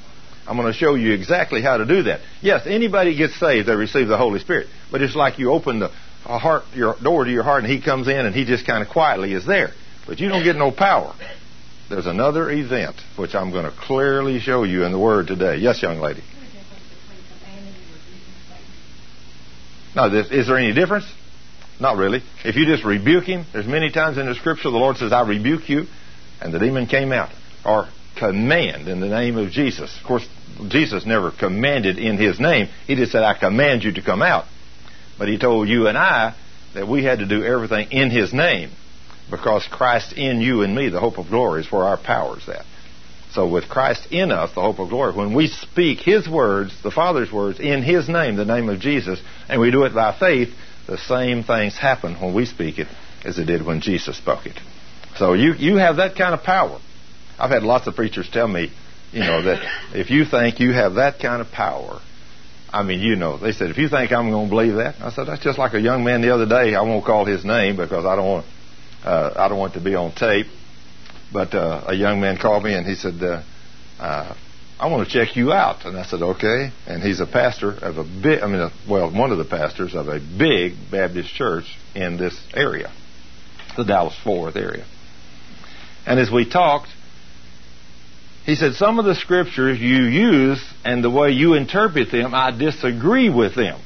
I'm 0.46 0.56
going 0.56 0.72
to 0.72 0.78
show 0.78 0.94
you 0.94 1.12
exactly 1.12 1.60
how 1.60 1.78
to 1.78 1.84
do 1.84 2.04
that. 2.04 2.20
Yes, 2.40 2.66
anybody 2.66 3.16
gets 3.16 3.38
saved, 3.38 3.68
they 3.68 3.74
receive 3.74 4.08
the 4.08 4.16
Holy 4.16 4.38
Spirit. 4.38 4.68
But 4.90 5.02
it's 5.02 5.16
like 5.16 5.38
you 5.38 5.50
open 5.50 5.80
the 5.80 5.88
heart, 6.24 6.64
your 6.74 6.96
door 7.02 7.24
to 7.24 7.30
your 7.30 7.42
heart, 7.42 7.64
and 7.64 7.72
He 7.72 7.80
comes 7.80 8.06
in, 8.08 8.26
and 8.26 8.34
He 8.34 8.44
just 8.44 8.66
kind 8.66 8.82
of 8.82 8.88
quietly 8.88 9.32
is 9.32 9.44
there. 9.44 9.70
But 10.06 10.20
you 10.20 10.28
don't 10.28 10.44
get 10.44 10.56
no 10.56 10.70
power. 10.70 11.14
There's 11.88 12.06
another 12.06 12.50
event 12.50 12.96
which 13.16 13.34
I'm 13.34 13.50
going 13.50 13.64
to 13.64 13.76
clearly 13.76 14.38
show 14.40 14.64
you 14.64 14.84
in 14.84 14.92
the 14.92 14.98
Word 14.98 15.26
today. 15.26 15.56
Yes, 15.56 15.82
young 15.82 15.98
lady. 15.98 16.22
Now, 19.94 20.08
this, 20.10 20.30
is 20.30 20.46
there 20.46 20.58
any 20.58 20.74
difference? 20.74 21.06
Not 21.80 21.96
really. 21.96 22.22
If 22.44 22.56
you 22.56 22.66
just 22.66 22.84
rebuke 22.84 23.24
him, 23.24 23.46
there's 23.52 23.66
many 23.66 23.90
times 23.90 24.18
in 24.18 24.26
the 24.26 24.34
Scripture 24.34 24.70
the 24.70 24.76
Lord 24.76 24.96
says, 24.96 25.12
"I 25.12 25.22
rebuke 25.22 25.68
you," 25.68 25.86
and 26.40 26.52
the 26.52 26.58
demon 26.58 26.86
came 26.86 27.12
out. 27.12 27.30
Or 27.64 27.88
command 28.16 28.88
in 28.88 29.00
the 29.00 29.08
name 29.08 29.36
of 29.36 29.50
Jesus. 29.50 29.96
Of 30.00 30.06
course, 30.06 30.26
Jesus 30.68 31.06
never 31.06 31.30
commanded 31.30 31.98
in 31.98 32.16
his 32.16 32.40
name. 32.40 32.68
He 32.86 32.94
just 32.96 33.12
said, 33.12 33.22
I 33.22 33.38
command 33.38 33.84
you 33.84 33.92
to 33.92 34.02
come 34.02 34.22
out. 34.22 34.44
But 35.18 35.28
he 35.28 35.38
told 35.38 35.68
you 35.68 35.86
and 35.86 35.96
I 35.96 36.34
that 36.74 36.88
we 36.88 37.04
had 37.04 37.20
to 37.20 37.26
do 37.26 37.44
everything 37.44 37.90
in 37.90 38.10
his 38.10 38.32
name 38.32 38.70
because 39.30 39.66
Christ 39.70 40.12
in 40.12 40.40
you 40.40 40.62
and 40.62 40.74
me, 40.74 40.88
the 40.88 41.00
hope 41.00 41.18
of 41.18 41.28
glory, 41.28 41.62
is 41.62 41.72
where 41.72 41.84
our 41.84 41.96
power 41.96 42.38
is 42.38 42.48
at. 42.48 42.64
So 43.32 43.48
with 43.48 43.68
Christ 43.68 44.12
in 44.12 44.30
us, 44.30 44.54
the 44.54 44.62
hope 44.62 44.78
of 44.78 44.88
glory, 44.88 45.14
when 45.14 45.34
we 45.34 45.48
speak 45.48 45.98
his 45.98 46.28
words, 46.28 46.74
the 46.82 46.90
Father's 46.90 47.30
words, 47.30 47.60
in 47.60 47.82
his 47.82 48.08
name, 48.08 48.36
the 48.36 48.44
name 48.44 48.68
of 48.68 48.80
Jesus, 48.80 49.20
and 49.48 49.60
we 49.60 49.70
do 49.70 49.84
it 49.84 49.94
by 49.94 50.16
faith, 50.18 50.54
the 50.86 50.96
same 50.96 51.42
things 51.42 51.76
happen 51.76 52.14
when 52.14 52.34
we 52.34 52.46
speak 52.46 52.78
it 52.78 52.86
as 53.24 53.38
it 53.38 53.44
did 53.44 53.66
when 53.66 53.80
Jesus 53.80 54.16
spoke 54.16 54.46
it. 54.46 54.58
So 55.16 55.32
you, 55.32 55.54
you 55.54 55.76
have 55.76 55.96
that 55.96 56.16
kind 56.16 56.34
of 56.34 56.44
power. 56.44 56.78
I've 57.38 57.50
had 57.50 57.62
lots 57.62 57.86
of 57.86 57.94
preachers 57.94 58.28
tell 58.30 58.48
me, 58.48 58.72
you 59.12 59.20
know, 59.20 59.42
that 59.42 59.62
if 59.94 60.10
you 60.10 60.24
think 60.24 60.60
you 60.60 60.72
have 60.72 60.94
that 60.94 61.20
kind 61.20 61.40
of 61.40 61.50
power, 61.50 62.00
I 62.72 62.82
mean, 62.82 63.00
you 63.00 63.16
know, 63.16 63.38
they 63.38 63.52
said, 63.52 63.70
if 63.70 63.78
you 63.78 63.88
think 63.88 64.12
I'm 64.12 64.30
going 64.30 64.46
to 64.46 64.50
believe 64.50 64.74
that, 64.76 64.96
I 65.00 65.10
said, 65.10 65.26
that's 65.26 65.42
just 65.42 65.58
like 65.58 65.74
a 65.74 65.80
young 65.80 66.04
man 66.04 66.20
the 66.20 66.34
other 66.34 66.46
day. 66.46 66.74
I 66.74 66.82
won't 66.82 67.04
call 67.04 67.24
his 67.24 67.44
name 67.44 67.76
because 67.76 68.04
I 68.04 68.16
don't 68.16 68.26
want, 68.26 68.46
uh, 69.04 69.32
I 69.36 69.48
don't 69.48 69.58
want 69.58 69.74
to 69.74 69.80
be 69.80 69.94
on 69.94 70.12
tape. 70.12 70.46
But 71.32 71.54
uh, 71.54 71.84
a 71.86 71.94
young 71.94 72.20
man 72.20 72.38
called 72.38 72.64
me 72.64 72.74
and 72.74 72.86
he 72.86 72.94
said, 72.94 73.14
uh, 73.22 73.42
uh, 73.98 74.34
I 74.78 74.88
want 74.88 75.08
to 75.08 75.12
check 75.12 75.36
you 75.36 75.52
out. 75.52 75.84
And 75.86 75.96
I 75.96 76.04
said, 76.04 76.22
okay. 76.22 76.70
And 76.86 77.02
he's 77.02 77.20
a 77.20 77.26
pastor 77.26 77.70
of 77.70 77.98
a 77.98 78.04
big, 78.04 78.40
I 78.42 78.46
mean, 78.46 78.60
a, 78.60 78.70
well, 78.88 79.10
one 79.10 79.32
of 79.32 79.38
the 79.38 79.44
pastors 79.44 79.94
of 79.94 80.08
a 80.08 80.20
big 80.20 80.74
Baptist 80.90 81.34
church 81.34 81.64
in 81.94 82.16
this 82.16 82.38
area, 82.52 82.92
the 83.76 83.84
Dallas 83.84 84.16
Fort 84.22 84.54
Worth 84.54 84.56
area. 84.56 84.84
And 86.04 86.20
as 86.20 86.30
we 86.30 86.48
talked, 86.48 86.88
he 88.46 88.54
said, 88.54 88.74
Some 88.74 89.00
of 89.00 89.04
the 89.04 89.16
scriptures 89.16 89.78
you 89.80 90.04
use 90.04 90.64
and 90.84 91.02
the 91.02 91.10
way 91.10 91.32
you 91.32 91.54
interpret 91.54 92.12
them, 92.12 92.32
I 92.32 92.52
disagree 92.52 93.28
with 93.28 93.56
them. 93.56 93.80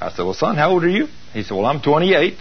I 0.00 0.10
said, 0.10 0.22
Well, 0.22 0.34
son, 0.34 0.56
how 0.56 0.70
old 0.70 0.84
are 0.84 0.88
you? 0.88 1.08
He 1.32 1.42
said, 1.42 1.56
Well, 1.56 1.64
I'm 1.64 1.80
28. 1.80 2.34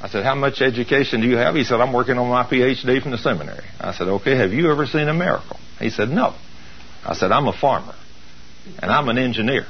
I 0.00 0.08
said, 0.08 0.24
How 0.24 0.36
much 0.36 0.62
education 0.62 1.20
do 1.20 1.26
you 1.26 1.36
have? 1.36 1.56
He 1.56 1.64
said, 1.64 1.80
I'm 1.80 1.92
working 1.92 2.18
on 2.18 2.28
my 2.28 2.44
PhD 2.44 3.02
from 3.02 3.10
the 3.10 3.18
seminary. 3.18 3.64
I 3.80 3.92
said, 3.94 4.06
Okay, 4.06 4.36
have 4.36 4.52
you 4.52 4.70
ever 4.70 4.86
seen 4.86 5.08
a 5.08 5.14
miracle? 5.14 5.58
He 5.80 5.90
said, 5.90 6.08
No. 6.08 6.34
I 7.04 7.14
said, 7.14 7.32
I'm 7.32 7.48
a 7.48 7.52
farmer 7.52 7.94
and 8.80 8.90
I'm 8.90 9.08
an 9.08 9.18
engineer. 9.18 9.66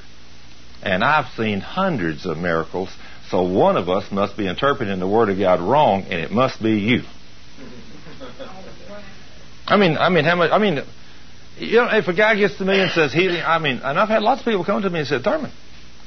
And 0.82 1.02
I've 1.02 1.32
seen 1.34 1.60
hundreds 1.60 2.26
of 2.26 2.36
miracles, 2.36 2.90
so 3.30 3.42
one 3.42 3.76
of 3.76 3.88
us 3.88 4.12
must 4.12 4.36
be 4.36 4.46
interpreting 4.46 5.00
the 5.00 5.08
Word 5.08 5.30
of 5.30 5.38
God 5.38 5.60
wrong, 5.60 6.02
and 6.02 6.20
it 6.20 6.30
must 6.30 6.62
be 6.62 6.72
you. 6.72 7.02
I 9.66 9.76
mean, 9.76 9.96
I 9.96 10.10
mean, 10.10 10.24
how 10.24 10.36
much? 10.36 10.52
I 10.52 10.58
mean, 10.58 10.84
you 11.58 11.76
know, 11.76 11.88
if 11.90 12.08
a 12.08 12.14
guy 12.14 12.34
gets 12.36 12.56
to 12.58 12.64
me 12.64 12.80
and 12.80 12.90
says 12.90 13.12
healing, 13.12 13.42
I 13.44 13.58
mean, 13.58 13.80
and 13.82 13.98
I've 13.98 14.08
had 14.08 14.22
lots 14.22 14.40
of 14.40 14.44
people 14.44 14.64
come 14.64 14.82
to 14.82 14.90
me 14.90 15.00
and 15.00 15.08
said, 15.08 15.22
Thurman. 15.22 15.52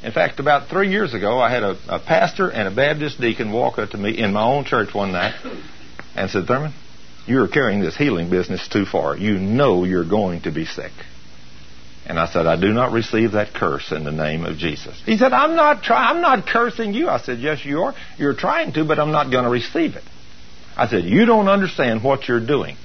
In 0.01 0.12
fact, 0.13 0.39
about 0.39 0.69
three 0.69 0.89
years 0.89 1.13
ago, 1.13 1.39
I 1.39 1.51
had 1.51 1.63
a, 1.63 1.77
a 1.89 1.99
pastor 1.99 2.49
and 2.49 2.67
a 2.67 2.71
Baptist 2.71 3.19
deacon 3.19 3.51
walk 3.51 3.77
up 3.79 3.89
to 3.89 3.97
me 3.97 4.17
in 4.17 4.31
my 4.31 4.43
own 4.43 4.63
church 4.63 4.93
one 4.93 5.12
night 5.12 5.33
and 6.15 6.29
said, 6.29 6.45
Thurman, 6.45 6.73
you're 7.27 7.47
carrying 7.47 7.81
this 7.81 7.97
healing 7.97 8.29
business 8.29 8.67
too 8.67 8.85
far. 8.85 9.17
You 9.17 9.38
know 9.38 9.83
you're 9.83 10.07
going 10.07 10.41
to 10.43 10.51
be 10.51 10.65
sick. 10.65 10.91
And 12.05 12.17
I 12.17 12.27
said, 12.27 12.47
I 12.47 12.59
do 12.59 12.73
not 12.73 12.91
receive 12.91 13.33
that 13.33 13.53
curse 13.53 13.91
in 13.91 14.03
the 14.03 14.12
name 14.12 14.45
of 14.45 14.57
Jesus. 14.57 14.99
He 15.05 15.17
said, 15.17 15.31
I'm 15.31 15.55
not 15.55 15.83
try- 15.83 16.09
I'm 16.09 16.21
not 16.21 16.47
cursing 16.47 16.93
you. 16.93 17.07
I 17.09 17.19
said, 17.19 17.39
yes, 17.39 17.63
you 17.63 17.81
are. 17.81 17.93
You're 18.17 18.35
trying 18.35 18.73
to, 18.73 18.85
but 18.85 18.99
I'm 18.99 19.12
not 19.12 19.31
going 19.31 19.43
to 19.43 19.49
receive 19.49 19.95
it. 19.95 20.03
I 20.75 20.88
said, 20.88 21.03
you 21.03 21.25
don't 21.25 21.49
understand 21.49 22.03
what 22.03 22.27
you're 22.27 22.45
doing. 22.45 22.77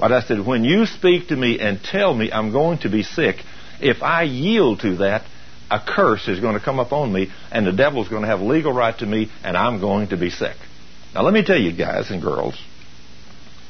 But 0.00 0.12
I 0.12 0.22
said, 0.22 0.44
when 0.44 0.64
you 0.64 0.86
speak 0.86 1.28
to 1.28 1.36
me 1.36 1.60
and 1.60 1.82
tell 1.82 2.14
me 2.14 2.32
I'm 2.32 2.52
going 2.52 2.78
to 2.78 2.88
be 2.88 3.02
sick, 3.02 3.36
if 3.80 4.02
I 4.02 4.22
yield 4.22 4.80
to 4.80 4.96
that, 4.96 5.24
a 5.70 5.78
curse 5.78 6.26
is 6.26 6.40
going 6.40 6.54
to 6.54 6.64
come 6.64 6.78
upon 6.78 7.12
me, 7.12 7.30
and 7.52 7.66
the 7.66 7.72
devil's 7.72 8.08
going 8.08 8.22
to 8.22 8.28
have 8.28 8.40
legal 8.40 8.72
right 8.72 8.98
to 8.98 9.06
me, 9.06 9.30
and 9.44 9.56
I'm 9.56 9.78
going 9.78 10.08
to 10.08 10.16
be 10.16 10.30
sick. 10.30 10.56
Now, 11.14 11.22
let 11.22 11.34
me 11.34 11.44
tell 11.44 11.60
you, 11.60 11.76
guys 11.76 12.10
and 12.10 12.22
girls, 12.22 12.60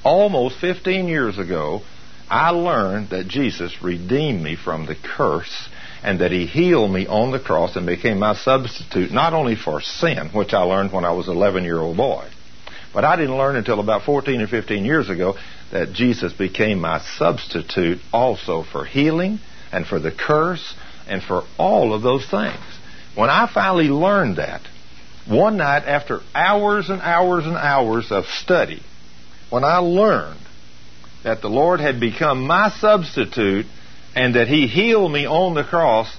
almost 0.05 0.59
15 0.61 1.09
years 1.09 1.37
ago, 1.37 1.83
I 2.31 2.51
learned 2.51 3.11
that 3.11 3.27
Jesus 3.27 3.83
redeemed 3.83 4.41
me 4.41 4.55
from 4.55 4.87
the 4.87 4.95
curse 4.95 5.69
and 6.05 6.21
that 6.21 6.31
he 6.31 6.47
healed 6.47 6.93
me 6.93 7.09
on 7.09 7.33
the 7.33 7.41
cross 7.41 7.75
and 7.75 7.87
became 7.87 8.21
my 8.21 8.35
substitute, 8.37 9.11
not 9.11 9.35
only 9.35 9.57
for 9.57 9.81
sin, 9.81 10.29
which 10.33 10.55
I 10.55 10.63
learned 10.63 10.93
when 10.93 11.05
I 11.05 11.13
was 11.13 11.27
an 11.27 11.37
11 11.37 11.65
year 11.65 11.81
old 11.81 11.97
boy, 11.97 12.29
but 12.95 13.05
I 13.05 13.17
didn't 13.17 13.37
learn 13.37 13.57
until 13.57 13.81
about 13.81 14.03
14 14.05 14.41
or 14.41 14.47
15 14.47 14.85
years 14.85 15.11
ago 15.11 15.37
that 15.73 15.93
Jesus 15.93 16.33
became 16.33 16.81
my 16.81 17.01
substitute 17.01 18.01
also 18.13 18.65
for 18.65 18.85
healing 18.85 19.39
and 19.73 19.87
for 19.87 19.99
the 19.99 20.11
curse 20.11 20.75
and 21.09 21.23
for 21.23 21.45
all 21.59 21.95
of 21.95 22.03
those 22.03 22.27
things. 22.29 22.59
When 23.15 23.31
I 23.31 23.51
finally 23.53 23.89
learned 23.89 24.37
that, 24.37 24.63
one 25.29 25.57
night 25.57 25.85
after 25.85 26.21
hours 26.35 26.91
and 26.91 27.01
hours 27.01 27.47
and 27.47 27.57
hours 27.57 28.11
of 28.11 28.27
study, 28.27 28.83
when 29.49 29.65
I 29.65 29.79
learned 29.79 30.41
that 31.23 31.43
the 31.43 31.51
Lord 31.51 31.81
had 31.81 32.01
become 32.01 32.47
my 32.47 32.71
substitute 32.71 33.67
and 34.15 34.35
that 34.35 34.49
He 34.49 34.67
healed 34.67 35.13
me 35.13 35.27
on 35.27 35.55
the 35.55 35.65
cross 35.65 36.13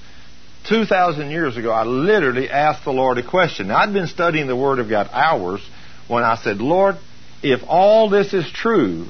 2,000 0.70 1.32
years 1.32 1.58
ago, 1.58 1.72
I 1.72 1.84
literally 1.84 2.50
asked 2.50 2.84
the 2.84 2.92
Lord 2.92 3.18
a 3.18 3.28
question. 3.28 3.70
Now, 3.70 3.78
I'd 3.78 3.94
been 3.94 4.08
studying 4.08 4.48
the 4.48 4.56
Word 4.56 4.80
of 4.80 4.90
God 4.90 5.10
hours 5.12 5.62
when 6.08 6.24
I 6.24 6.36
said, 6.36 6.62
Lord, 6.62 6.98
if 7.42 7.62
all 7.68 8.10
this 8.10 8.34
is 8.34 8.50
true 8.52 9.08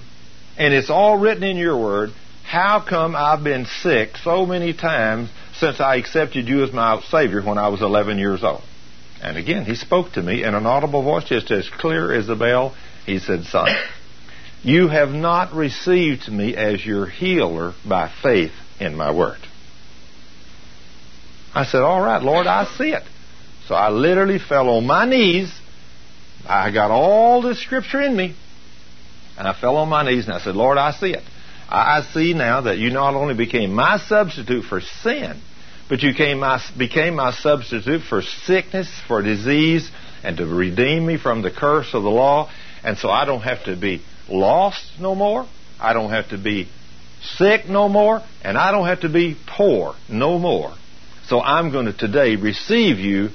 and 0.62 0.76
it's 0.76 0.92
all 0.92 1.18
written 1.18 1.44
in 1.44 1.58
your 1.58 1.76
Word, 1.76 2.12
how 2.44 2.86
come 2.88 3.16
I've 3.16 3.44
been 3.44 3.66
sick 3.66 4.16
so 4.18 4.46
many 4.46 4.74
times 4.74 5.32
since 5.56 5.80
I 5.80 5.96
accepted 5.96 6.48
you 6.48 6.64
as 6.64 6.72
my 6.72 7.02
Savior 7.10 7.42
when 7.42 7.58
I 7.58 7.70
was 7.70 7.82
11 7.82 8.20
years 8.20 8.44
old? 8.44 8.62
And 9.24 9.38
again, 9.38 9.66
He 9.66 9.74
spoke 9.74 10.12
to 10.12 10.22
me 10.22 10.44
in 10.44 10.54
an 10.54 10.68
audible 10.68 11.02
voice, 11.02 11.24
just 11.24 11.50
as 11.50 11.68
clear 11.68 12.14
as 12.14 12.30
a 12.30 12.36
bell. 12.36 12.76
He 13.08 13.18
said, 13.18 13.46
Son, 13.46 13.76
you 14.62 14.88
have 14.88 15.10
not 15.10 15.52
received 15.52 16.32
me 16.32 16.56
as 16.56 16.86
your 16.86 17.08
healer 17.08 17.74
by 17.84 18.12
faith 18.22 18.54
in 18.80 18.96
my 18.96 19.12
word. 19.12 19.40
I 21.56 21.66
said, 21.66 21.82
All 21.82 22.02
right, 22.02 22.22
Lord, 22.22 22.46
I 22.46 22.66
see 22.66 22.92
it. 22.92 23.04
So 23.68 23.74
I 23.74 23.90
literally 23.90 24.38
fell 24.38 24.70
on 24.70 24.86
my 24.86 25.06
knees. 25.06 25.52
I 26.48 26.70
got 26.70 26.92
all 26.92 27.42
the 27.42 27.56
scripture 27.56 28.02
in 28.02 28.16
me. 28.16 28.36
And 29.42 29.48
I 29.48 29.60
fell 29.60 29.78
on 29.78 29.90
my 29.90 30.04
knees 30.04 30.26
and 30.26 30.36
I 30.36 30.40
said, 30.40 30.56
Lord, 30.56 30.78
I 30.78 30.92
see 30.92 31.14
it. 31.14 31.24
I 31.68 32.04
see 32.14 32.36
now 32.36 32.62
that 32.62 32.78
you 32.78 32.92
not 32.92 33.16
only 33.16 33.34
became 33.34 33.74
my 33.74 33.98
substitute 33.98 34.66
for 34.66 34.82
sin, 34.82 35.42
but 35.90 36.04
you 36.04 36.14
my, 36.38 36.62
became 36.78 37.16
my 37.16 37.32
substitute 37.32 38.04
for 38.04 38.22
sickness, 38.22 38.88
for 39.08 39.24
disease, 39.24 39.90
and 40.24 40.38
to 40.38 40.46
redeem 40.46 41.08
me 41.08 41.18
from 41.18 41.42
the 41.42 41.50
curse 41.50 41.96
of 41.96 42.04
the 42.04 42.10
law. 42.10 42.52
And 42.84 43.00
so 43.00 43.10
I 43.10 43.26
don't 43.26 43.42
have 43.42 43.64
to 43.64 43.76
be 43.76 44.04
lost 44.30 44.86
no 45.00 45.16
more. 45.16 45.48
I 45.80 45.94
don't 45.94 46.12
have 46.12 46.30
to 46.30 46.38
be 46.38 46.70
sick 47.24 47.68
no 47.68 47.90
more. 47.90 48.22
And 48.44 48.60
I 48.60 48.72
don't 48.72 48.86
have 48.86 49.02
to 49.02 49.10
be 49.10 49.36
poor 49.48 49.96
no 50.08 50.38
more. 50.38 50.72
So 51.26 51.42
I'm 51.42 51.72
going 51.72 51.88
to 51.88 51.98
today 51.98 52.36
receive 52.36 53.00
you 53.00 53.30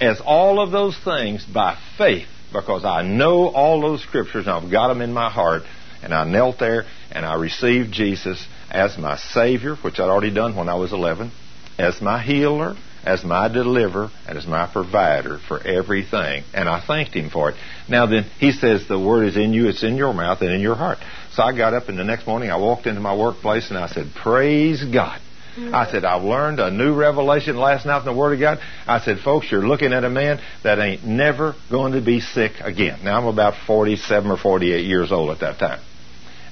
as 0.00 0.20
all 0.20 0.60
of 0.60 0.72
those 0.72 0.98
things 1.04 1.44
by 1.44 1.78
faith 1.96 2.26
because 2.52 2.84
I 2.84 3.02
know 3.02 3.48
all 3.48 3.80
those 3.80 4.02
scriptures 4.02 4.46
and 4.46 4.54
I've 4.54 4.70
got 4.70 4.88
them 4.88 5.00
in 5.00 5.12
my 5.12 5.30
heart. 5.30 5.62
And 6.02 6.12
I 6.12 6.24
knelt 6.24 6.58
there 6.58 6.84
and 7.12 7.24
I 7.24 7.34
received 7.34 7.92
Jesus 7.92 8.44
as 8.70 8.98
my 8.98 9.16
Savior, 9.16 9.76
which 9.76 10.00
I'd 10.00 10.08
already 10.08 10.34
done 10.34 10.56
when 10.56 10.68
I 10.68 10.74
was 10.74 10.92
11, 10.92 11.30
as 11.78 12.00
my 12.00 12.20
healer, 12.20 12.74
as 13.04 13.24
my 13.24 13.48
deliverer 13.48 14.10
and 14.26 14.36
as 14.36 14.46
my 14.46 14.66
provider 14.66 15.38
for 15.38 15.64
everything. 15.64 16.44
And 16.54 16.68
I 16.68 16.84
thanked 16.84 17.14
him 17.14 17.30
for 17.30 17.50
it. 17.50 17.56
Now 17.88 18.06
then, 18.06 18.24
he 18.38 18.52
says 18.52 18.86
the 18.88 18.98
word 18.98 19.28
is 19.28 19.36
in 19.36 19.52
you, 19.52 19.68
it's 19.68 19.82
in 19.82 19.96
your 19.96 20.12
mouth 20.12 20.40
and 20.40 20.50
in 20.50 20.60
your 20.60 20.76
heart. 20.76 20.98
So 21.32 21.42
I 21.42 21.56
got 21.56 21.74
up 21.74 21.88
and 21.88 21.98
the 21.98 22.04
next 22.04 22.26
morning 22.26 22.50
I 22.50 22.56
walked 22.56 22.86
into 22.86 23.00
my 23.00 23.16
workplace 23.16 23.70
and 23.70 23.78
I 23.78 23.86
said, 23.86 24.12
Praise 24.14 24.84
God. 24.84 25.20
I 25.58 25.90
said, 25.90 26.04
I've 26.04 26.22
learned 26.22 26.60
a 26.60 26.70
new 26.70 26.94
revelation 26.94 27.56
last 27.56 27.84
night 27.84 27.98
in 27.98 28.04
the 28.04 28.12
Word 28.12 28.34
of 28.34 28.40
God. 28.40 28.58
I 28.86 29.00
said, 29.00 29.18
folks, 29.20 29.50
you're 29.50 29.66
looking 29.66 29.92
at 29.92 30.04
a 30.04 30.10
man 30.10 30.40
that 30.64 30.78
ain't 30.78 31.04
never 31.04 31.54
going 31.70 31.92
to 31.92 32.00
be 32.00 32.20
sick 32.20 32.52
again. 32.60 33.00
Now, 33.04 33.18
I'm 33.18 33.26
about 33.26 33.54
47 33.66 34.30
or 34.30 34.38
48 34.38 34.84
years 34.84 35.12
old 35.12 35.30
at 35.30 35.40
that 35.40 35.58
time. 35.58 35.80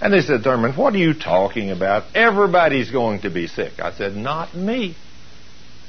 And 0.03 0.13
they 0.13 0.21
said, 0.21 0.43
Thurman, 0.43 0.73
what 0.75 0.95
are 0.95 0.99
you 0.99 1.15
talking 1.15 1.71
about? 1.71 2.05
Everybody's 2.15 2.91
going 2.91 3.23
to 3.23 3.31
be 3.31 3.47
sick. 3.47 3.81
I 3.81 3.93
said, 3.93 4.15
not 4.15 4.55
me. 4.55 4.97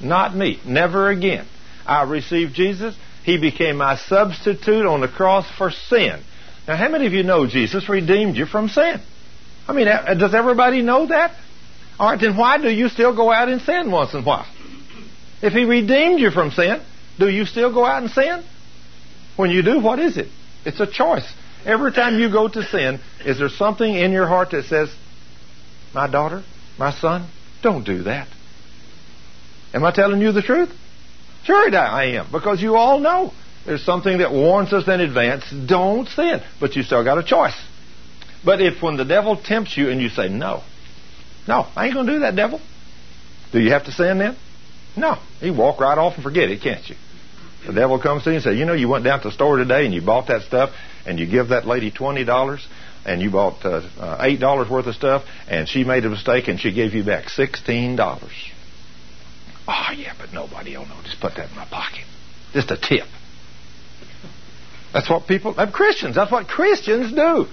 Not 0.02 0.36
me. 0.36 0.60
Never 0.66 1.10
again. 1.10 1.48
I 1.86 2.04
received 2.04 2.54
Jesus. 2.54 2.96
He 3.24 3.40
became 3.40 3.78
my 3.78 3.98
substitute 3.98 4.86
on 4.86 5.02
the 5.02 5.08
cross 5.08 5.50
for 5.58 5.72
sin. 5.72 6.22
Now, 6.68 6.76
how 6.76 6.90
many 6.90 7.08
of 7.08 7.14
you 7.14 7.24
know 7.24 7.48
Jesus 7.48 7.88
redeemed 7.88 8.36
you 8.36 8.46
from 8.46 8.70
sin? 8.70 9.02
I 9.68 9.74
mean, 9.74 9.86
does 9.86 10.34
everybody 10.34 10.82
know 10.82 11.08
that? 11.08 11.36
All 12.02 12.10
right, 12.10 12.20
then 12.20 12.36
why 12.36 12.58
do 12.58 12.68
you 12.68 12.90
still 12.90 13.16
go 13.16 13.32
out 13.32 13.48
and 13.48 13.62
sin 13.62 13.92
once 13.92 14.16
in 14.16 14.22
a 14.22 14.24
while? 14.24 14.48
If 15.44 15.54
He 15.54 15.66
redeemed 15.66 16.20
you 16.20 16.32
from 16.32 16.50
sin, 16.50 16.82
do 17.20 17.30
you 17.30 17.46
still 17.46 17.72
go 17.72 17.86
out 17.86 18.02
and 18.02 18.12
sin? 18.12 18.44
When 19.36 19.52
you 19.52 19.62
do, 19.62 19.80
what 19.80 20.00
is 20.00 20.18
it? 20.18 20.28
It's 20.66 20.80
a 20.80 20.88
choice. 20.88 21.32
Every 21.64 21.92
time 21.92 22.18
you 22.20 22.32
go 22.32 22.48
to 22.48 22.64
sin, 22.64 23.00
is 23.24 23.38
there 23.38 23.50
something 23.50 23.94
in 23.94 24.14
your 24.14 24.26
heart 24.26 24.50
that 24.50 24.66
says, 24.66 24.92
My 25.94 26.08
daughter, 26.08 26.44
my 26.80 26.92
son, 26.92 27.30
don't 27.62 27.86
do 27.86 28.02
that? 28.04 28.28
Am 29.72 29.86
I 29.86 29.92
telling 29.92 30.22
you 30.22 30.32
the 30.32 30.42
truth? 30.42 30.74
Sure 31.44 31.76
I 31.76 32.16
am, 32.16 32.32
because 32.32 32.64
you 32.64 32.78
all 32.78 33.00
know 33.00 33.32
there's 33.64 33.86
something 33.86 34.18
that 34.18 34.32
warns 34.32 34.74
us 34.74 34.88
in 34.88 35.02
advance, 35.02 35.44
don't 35.52 36.08
sin. 36.08 36.42
But 36.60 36.76
you 36.76 36.82
still 36.82 37.04
got 37.04 37.20
a 37.20 37.24
choice. 37.24 37.60
But 38.44 38.60
if 38.60 38.82
when 38.82 38.98
the 38.98 39.06
devil 39.06 39.38
tempts 39.38 39.78
you 39.78 39.92
and 39.92 40.02
you 40.02 40.10
say, 40.10 40.30
no, 40.30 40.64
no, 41.48 41.68
I 41.76 41.86
ain't 41.86 41.94
going 41.94 42.08
to 42.08 42.14
do 42.14 42.20
that, 42.20 42.36
devil, 42.36 42.60
do 43.52 43.60
you 43.60 43.72
have 43.72 43.86
to 43.86 43.92
sin 43.92 44.20
then? 44.20 44.38
No. 44.96 45.18
You 45.42 45.54
walk 45.54 45.80
right 45.80 45.98
off 45.98 46.16
and 46.16 46.24
forget 46.24 46.50
it, 46.50 46.62
can't 46.62 46.88
you? 46.88 46.96
The 47.66 47.74
devil 47.74 48.00
comes 48.00 48.24
to 48.24 48.32
you 48.32 48.36
and 48.36 48.44
says, 48.44 48.58
you 48.58 48.66
know, 48.66 48.74
you 48.74 48.90
went 48.90 49.04
down 49.04 49.22
to 49.22 49.30
the 49.30 49.34
store 49.34 49.58
today 49.58 49.86
and 49.86 49.94
you 49.94 50.02
bought 50.02 50.28
that 50.28 50.44
stuff 50.44 50.72
and 51.06 51.20
you 51.20 51.28
give 51.28 51.50
that 51.50 51.68
lady 51.68 51.92
$20 51.92 52.60
and 53.06 53.22
you 53.22 53.30
bought 53.30 53.64
uh, 53.66 53.82
uh, 54.00 54.24
$8 54.24 54.70
worth 54.70 54.88
of 54.88 54.96
stuff 54.96 55.24
and 55.48 55.68
she 55.68 55.84
made 55.84 56.06
a 56.06 56.10
mistake 56.10 56.48
and 56.48 56.60
she 56.60 56.72
gave 56.72 56.94
you 56.94 57.04
back 57.04 57.26
$16. 57.26 58.30
Oh, 59.68 59.94
yeah, 59.96 60.14
but 60.20 60.34
nobody 60.34 60.76
will 60.76 60.88
know. 60.88 61.00
Just 61.04 61.20
put 61.22 61.36
that 61.36 61.50
in 61.50 61.56
my 61.56 61.66
pocket. 61.66 62.06
Just 62.54 62.72
a 62.72 62.78
tip. 62.78 63.06
That's 64.92 65.10
what 65.10 65.28
people, 65.28 65.54
I'm 65.58 65.72
Christians. 65.72 66.16
That's 66.16 66.32
what 66.32 66.48
Christians 66.48 67.14
do. 67.14 67.46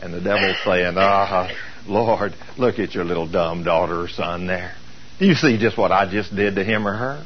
And 0.00 0.14
the 0.14 0.20
devil's 0.20 0.56
saying, 0.64 0.94
ah, 0.96 1.50
Lord, 1.88 2.34
look 2.56 2.78
at 2.78 2.94
your 2.94 3.04
little 3.04 3.26
dumb 3.26 3.64
daughter 3.64 4.02
or 4.02 4.08
son 4.08 4.46
there. 4.46 4.74
Do 5.18 5.26
you 5.26 5.34
see 5.34 5.58
just 5.58 5.76
what 5.76 5.90
I 5.90 6.10
just 6.10 6.34
did 6.34 6.56
to 6.56 6.64
him 6.64 6.86
or 6.86 6.94
her? 6.94 7.24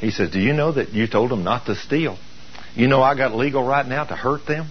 He 0.00 0.10
says, 0.10 0.30
do 0.30 0.40
you 0.40 0.52
know 0.52 0.72
that 0.72 0.90
you 0.90 1.06
told 1.06 1.30
them 1.30 1.44
not 1.44 1.66
to 1.66 1.74
steal? 1.74 2.18
You 2.74 2.86
know 2.86 3.02
I 3.02 3.16
got 3.16 3.34
legal 3.34 3.64
right 3.64 3.86
now 3.86 4.04
to 4.04 4.14
hurt 4.14 4.46
them? 4.46 4.70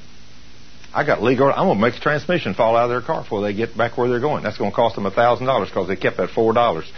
I 0.93 1.05
got 1.05 1.21
legal. 1.21 1.51
I'm 1.51 1.67
going 1.67 1.77
to 1.77 1.81
make 1.81 1.95
the 1.95 1.99
transmission 1.99 2.53
fall 2.53 2.75
out 2.75 2.85
of 2.85 2.89
their 2.89 3.01
car 3.01 3.23
before 3.23 3.41
they 3.41 3.53
get 3.53 3.75
back 3.75 3.97
where 3.97 4.09
they're 4.09 4.21
going. 4.21 4.43
That's 4.43 4.57
going 4.57 4.71
to 4.71 4.75
cost 4.75 4.95
them 4.95 5.05
a 5.05 5.11
thousand 5.11 5.45
dollars 5.45 5.69
because 5.69 5.87
they 5.87 5.95
kept 5.95 6.17
that 6.17 6.29
four 6.29 6.53
dollars 6.53 6.89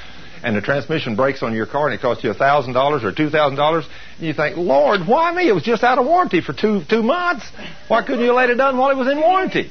and 0.43 0.55
the 0.55 0.61
transmission 0.61 1.15
breaks 1.15 1.43
on 1.43 1.53
your 1.53 1.65
car 1.65 1.87
and 1.87 1.95
it 1.95 2.01
costs 2.01 2.23
you 2.23 2.33
$1,000 2.33 3.03
or 3.03 3.11
$2,000, 3.11 3.85
and 4.17 4.27
you 4.27 4.33
think, 4.33 4.57
Lord, 4.57 5.01
why 5.05 5.33
me? 5.33 5.49
It 5.49 5.53
was 5.53 5.63
just 5.63 5.83
out 5.83 5.97
of 5.97 6.05
warranty 6.05 6.41
for 6.41 6.53
two, 6.53 6.81
two 6.89 7.03
months. 7.03 7.45
Why 7.87 8.03
couldn't 8.03 8.21
you 8.21 8.27
have 8.27 8.35
let 8.35 8.49
it 8.49 8.55
done 8.55 8.77
while 8.77 8.91
it 8.91 8.97
was 8.97 9.07
in 9.07 9.19
warranty? 9.19 9.69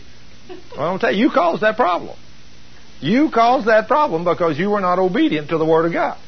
Well, 0.76 0.90
I'll 0.90 0.98
tell 0.98 1.12
you, 1.12 1.26
you 1.26 1.30
caused 1.30 1.62
that 1.62 1.76
problem. 1.76 2.16
You 3.00 3.30
caused 3.30 3.68
that 3.68 3.86
problem 3.86 4.24
because 4.24 4.58
you 4.58 4.70
were 4.70 4.80
not 4.80 4.98
obedient 4.98 5.50
to 5.50 5.58
the 5.58 5.64
Word 5.64 5.86
of 5.86 5.92
God. 5.92 6.18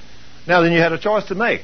Now, 0.47 0.63
then 0.63 0.73
you 0.73 0.79
had 0.79 0.93
a 0.93 0.99
choice 0.99 1.27
to 1.27 1.35
make. 1.35 1.63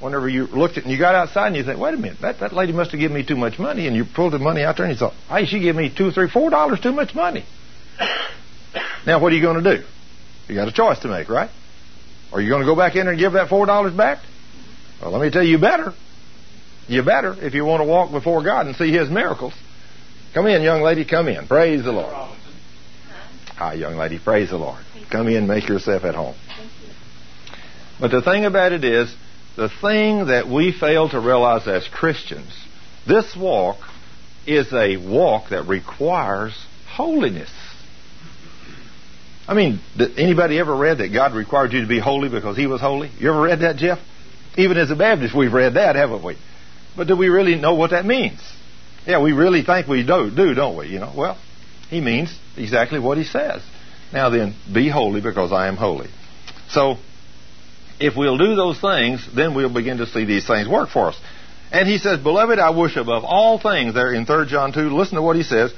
Whenever 0.00 0.28
you 0.28 0.46
looked 0.46 0.72
at 0.72 0.78
it 0.78 0.84
and 0.84 0.92
you 0.92 0.98
got 0.98 1.14
outside 1.14 1.48
and 1.48 1.56
you 1.56 1.64
think, 1.64 1.78
wait 1.80 1.94
a 1.94 1.96
minute, 1.96 2.20
that, 2.20 2.38
that 2.40 2.52
lady 2.52 2.72
must 2.72 2.92
have 2.92 3.00
given 3.00 3.16
me 3.16 3.24
too 3.24 3.36
much 3.36 3.58
money, 3.58 3.86
and 3.88 3.96
you 3.96 4.04
pulled 4.04 4.32
the 4.32 4.38
money 4.38 4.62
out 4.62 4.76
there 4.76 4.86
and 4.86 4.94
you 4.94 4.98
thought, 4.98 5.14
hey, 5.28 5.44
she 5.44 5.58
gave 5.58 5.74
me 5.74 5.92
two, 5.94 6.12
three, 6.12 6.28
four 6.28 6.50
dollars 6.50 6.80
too 6.80 6.92
much 6.92 7.14
money. 7.14 7.44
Now, 9.06 9.22
what 9.22 9.32
are 9.32 9.36
you 9.36 9.40
going 9.40 9.62
to 9.62 9.76
do? 9.76 9.84
You 10.48 10.54
got 10.54 10.68
a 10.68 10.72
choice 10.72 10.98
to 11.00 11.08
make, 11.08 11.30
right? 11.30 11.48
Are 12.30 12.40
you 12.42 12.50
going 12.50 12.60
to 12.60 12.66
go 12.66 12.76
back 12.76 12.94
in 12.94 13.04
there 13.04 13.12
and 13.12 13.18
give 13.18 13.32
that 13.32 13.48
four 13.48 13.64
dollars 13.64 13.94
back? 13.94 14.18
Well, 15.00 15.12
let 15.12 15.22
me 15.22 15.30
tell 15.30 15.42
you, 15.42 15.52
you 15.52 15.58
better. 15.58 15.94
You 16.88 17.02
better 17.02 17.34
if 17.40 17.54
you 17.54 17.64
want 17.64 17.80
to 17.80 17.88
walk 17.88 18.10
before 18.10 18.42
God 18.42 18.66
and 18.66 18.76
see 18.76 18.92
His 18.92 19.08
miracles. 19.08 19.54
Come 20.34 20.46
in, 20.46 20.62
young 20.62 20.82
lady. 20.82 21.04
Come 21.04 21.28
in. 21.28 21.46
Praise 21.46 21.84
the 21.84 21.92
Lord. 21.92 22.37
Hi, 23.58 23.74
young 23.74 23.96
lady. 23.96 24.20
Praise 24.20 24.50
the 24.50 24.56
Lord. 24.56 24.78
Come 25.10 25.26
in. 25.26 25.48
Make 25.48 25.68
yourself 25.68 26.04
at 26.04 26.14
home. 26.14 26.36
But 27.98 28.12
the 28.12 28.22
thing 28.22 28.44
about 28.44 28.70
it 28.70 28.84
is, 28.84 29.12
the 29.56 29.68
thing 29.68 30.26
that 30.26 30.46
we 30.46 30.70
fail 30.70 31.08
to 31.08 31.18
realize 31.18 31.66
as 31.66 31.88
Christians, 31.88 32.52
this 33.04 33.34
walk 33.36 33.78
is 34.46 34.72
a 34.72 34.96
walk 34.98 35.50
that 35.50 35.66
requires 35.66 36.54
holiness. 36.86 37.50
I 39.48 39.54
mean, 39.54 39.80
anybody 40.16 40.60
ever 40.60 40.76
read 40.76 40.98
that 40.98 41.08
God 41.12 41.34
required 41.34 41.72
you 41.72 41.80
to 41.80 41.88
be 41.88 41.98
holy 41.98 42.28
because 42.28 42.56
He 42.56 42.68
was 42.68 42.80
holy? 42.80 43.10
You 43.18 43.30
ever 43.30 43.40
read 43.40 43.62
that, 43.62 43.74
Jeff? 43.74 43.98
Even 44.56 44.76
as 44.76 44.92
a 44.92 44.96
Baptist, 44.96 45.34
we've 45.34 45.52
read 45.52 45.74
that, 45.74 45.96
haven't 45.96 46.22
we? 46.22 46.36
But 46.96 47.08
do 47.08 47.16
we 47.16 47.28
really 47.28 47.56
know 47.56 47.74
what 47.74 47.90
that 47.90 48.06
means? 48.06 48.40
Yeah, 49.04 49.20
we 49.20 49.32
really 49.32 49.64
think 49.64 49.88
we 49.88 50.06
do, 50.06 50.30
do, 50.30 50.54
don't 50.54 50.76
we? 50.76 50.86
You 50.86 51.00
know, 51.00 51.12
well, 51.16 51.36
He 51.90 52.00
means 52.00 52.36
exactly 52.56 52.98
what 52.98 53.18
He 53.18 53.24
says. 53.24 53.62
Now 54.12 54.30
then, 54.30 54.54
be 54.72 54.88
holy 54.88 55.20
because 55.20 55.52
I 55.52 55.68
am 55.68 55.76
holy. 55.76 56.08
So, 56.70 56.96
if 58.00 58.16
we'll 58.16 58.38
do 58.38 58.54
those 58.54 58.80
things, 58.80 59.26
then 59.34 59.54
we'll 59.54 59.72
begin 59.72 59.98
to 59.98 60.06
see 60.06 60.24
these 60.24 60.46
things 60.46 60.68
work 60.68 60.90
for 60.90 61.08
us. 61.08 61.20
And 61.70 61.88
he 61.88 61.98
says, 61.98 62.20
Beloved, 62.20 62.58
I 62.58 62.70
wish 62.70 62.96
above 62.96 63.24
all 63.24 63.58
things, 63.58 63.94
there 63.94 64.12
in 64.12 64.24
3 64.24 64.46
John 64.46 64.72
2, 64.72 64.90
listen 64.90 65.16
to 65.16 65.22
what 65.22 65.36
he 65.36 65.42
says. 65.42 65.72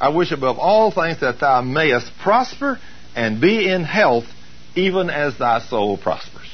I 0.00 0.08
wish 0.08 0.32
above 0.32 0.58
all 0.58 0.90
things 0.90 1.20
that 1.20 1.40
thou 1.40 1.62
mayest 1.62 2.10
prosper 2.22 2.78
and 3.14 3.40
be 3.40 3.68
in 3.68 3.84
health, 3.84 4.24
even 4.74 5.08
as 5.08 5.38
thy 5.38 5.60
soul 5.60 5.96
prospers. 5.96 6.50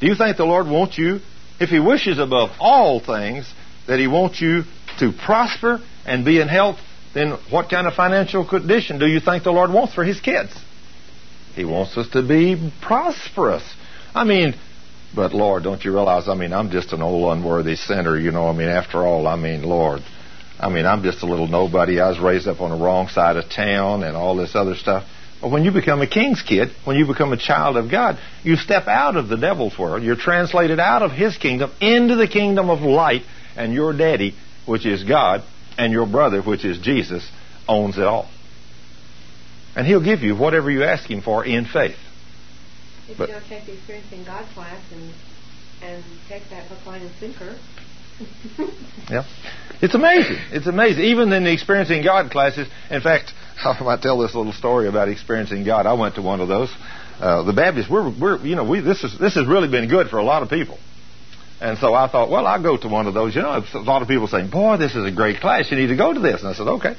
Do 0.00 0.06
you 0.06 0.14
think 0.14 0.36
the 0.36 0.44
Lord 0.44 0.66
wants 0.66 0.98
you, 0.98 1.20
if 1.58 1.70
he 1.70 1.80
wishes 1.80 2.18
above 2.18 2.50
all 2.60 3.00
things, 3.00 3.50
that 3.86 3.98
he 3.98 4.06
wants 4.06 4.40
you 4.40 4.64
to 4.98 5.12
prosper 5.12 5.80
and 6.04 6.24
be 6.24 6.40
in 6.40 6.48
health, 6.48 6.78
then 7.16 7.38
what 7.50 7.70
kind 7.70 7.86
of 7.86 7.94
financial 7.94 8.46
condition 8.46 8.98
do 8.98 9.06
you 9.06 9.20
think 9.20 9.44
the 9.44 9.52
Lord 9.52 9.72
wants 9.72 9.94
for 9.94 10.04
his 10.04 10.20
kids? 10.20 10.52
He 11.54 11.64
wants 11.64 11.96
us 11.96 12.08
to 12.10 12.22
be 12.22 12.72
prosperous. 12.82 13.64
I 14.14 14.24
mean, 14.24 14.54
but 15.14 15.32
Lord, 15.32 15.62
don't 15.62 15.82
you 15.82 15.92
realize, 15.92 16.28
I 16.28 16.34
mean, 16.34 16.52
I'm 16.52 16.70
just 16.70 16.92
an 16.92 17.00
old 17.00 17.32
unworthy 17.32 17.76
sinner, 17.76 18.18
you 18.18 18.32
know, 18.32 18.48
I 18.48 18.52
mean, 18.52 18.68
after 18.68 19.06
all, 19.06 19.26
I 19.26 19.36
mean, 19.36 19.62
Lord, 19.62 20.02
I 20.58 20.68
mean, 20.68 20.86
I'm 20.86 21.02
just 21.02 21.22
a 21.22 21.26
little 21.26 21.48
nobody. 21.48 22.00
I 22.00 22.08
was 22.08 22.18
raised 22.18 22.48
up 22.48 22.60
on 22.60 22.70
the 22.70 22.84
wrong 22.84 23.08
side 23.08 23.36
of 23.36 23.48
town 23.50 24.02
and 24.02 24.16
all 24.16 24.36
this 24.36 24.54
other 24.54 24.74
stuff. 24.74 25.04
But 25.40 25.50
when 25.50 25.64
you 25.64 25.70
become 25.70 26.00
a 26.00 26.06
king's 26.06 26.42
kid, 26.42 26.70
when 26.84 26.96
you 26.96 27.06
become 27.06 27.32
a 27.32 27.36
child 27.36 27.76
of 27.76 27.90
God, 27.90 28.18
you 28.42 28.56
step 28.56 28.86
out 28.86 29.16
of 29.16 29.28
the 29.28 29.36
devil's 29.36 29.78
world. 29.78 30.02
You're 30.02 30.16
translated 30.16 30.80
out 30.80 31.02
of 31.02 31.12
his 31.12 31.36
kingdom 31.36 31.72
into 31.80 32.16
the 32.16 32.28
kingdom 32.28 32.70
of 32.70 32.80
light, 32.80 33.22
and 33.54 33.72
your 33.72 33.92
daddy, 33.94 34.34
which 34.64 34.86
is 34.86 35.04
God, 35.04 35.42
and 35.78 35.92
your 35.92 36.06
brother, 36.06 36.42
which 36.42 36.64
is 36.64 36.78
Jesus, 36.78 37.28
owns 37.68 37.98
it 37.98 38.04
all. 38.04 38.28
And 39.74 39.86
he'll 39.86 40.02
give 40.02 40.20
you 40.20 40.34
whatever 40.34 40.70
you 40.70 40.84
ask 40.84 41.08
him 41.08 41.20
for 41.20 41.44
in 41.44 41.66
faith. 41.66 41.98
If 43.08 43.18
but, 43.18 43.28
you 43.28 43.34
don't 43.34 43.46
take 43.46 43.66
the 43.66 43.74
experiencing 43.74 44.24
God 44.24 44.46
class 44.54 44.80
and 44.92 45.12
and 45.82 46.02
take 46.28 46.42
that 46.50 46.66
hook, 46.66 46.86
line, 46.86 47.02
and 47.02 47.10
sinker. 47.20 47.56
yeah, 49.10 49.24
it's 49.82 49.94
amazing. 49.94 50.38
It's 50.50 50.66
amazing. 50.66 51.04
Even 51.04 51.30
in 51.32 51.44
the 51.44 51.52
experiencing 51.52 52.02
God 52.02 52.30
classes. 52.30 52.66
In 52.90 53.02
fact, 53.02 53.32
I 53.64 53.78
might 53.82 54.00
tell 54.00 54.18
this 54.18 54.34
little 54.34 54.52
story 54.52 54.88
about 54.88 55.08
experiencing 55.08 55.64
God. 55.64 55.86
I 55.86 55.92
went 55.92 56.14
to 56.14 56.22
one 56.22 56.40
of 56.40 56.48
those. 56.48 56.72
Uh, 57.20 57.42
the 57.44 57.52
Baptists, 57.52 57.88
we're, 57.88 58.10
we're, 58.10 58.38
you 58.38 58.56
know, 58.56 58.64
we, 58.64 58.80
this 58.80 59.02
is 59.04 59.18
this 59.18 59.34
has 59.34 59.46
really 59.46 59.68
been 59.68 59.88
good 59.88 60.08
for 60.08 60.18
a 60.18 60.24
lot 60.24 60.42
of 60.42 60.50
people. 60.50 60.78
And 61.60 61.78
so 61.78 61.94
I 61.94 62.08
thought, 62.08 62.30
well, 62.30 62.46
I'll 62.46 62.62
go 62.62 62.76
to 62.76 62.88
one 62.88 63.06
of 63.06 63.14
those. 63.14 63.34
You 63.34 63.42
know, 63.42 63.64
a 63.74 63.78
lot 63.78 64.02
of 64.02 64.08
people 64.08 64.26
saying, 64.26 64.50
boy, 64.50 64.76
this 64.76 64.94
is 64.94 65.04
a 65.04 65.10
great 65.10 65.40
class. 65.40 65.70
You 65.70 65.78
need 65.78 65.86
to 65.86 65.96
go 65.96 66.12
to 66.12 66.20
this. 66.20 66.40
And 66.40 66.50
I 66.50 66.54
said, 66.54 66.68
okay. 66.68 66.96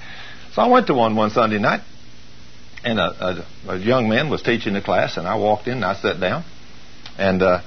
So 0.54 0.62
I 0.62 0.68
went 0.68 0.88
to 0.88 0.96
one 0.96 1.16
one 1.16 1.30
Sunday 1.30 1.60
night 1.60 1.82
and 2.84 3.00
a, 3.00 3.46
a, 3.68 3.74
a 3.74 3.78
young 3.78 4.08
man 4.08 4.30
was 4.30 4.42
teaching 4.42 4.74
the 4.74 4.82
class, 4.82 5.18
and 5.18 5.28
I 5.28 5.36
walked 5.36 5.68
in 5.68 5.74
and 5.74 5.86
I 5.86 5.96
sat 5.96 6.20
down, 6.20 6.46
and 7.18 7.42
uh, 7.42 7.62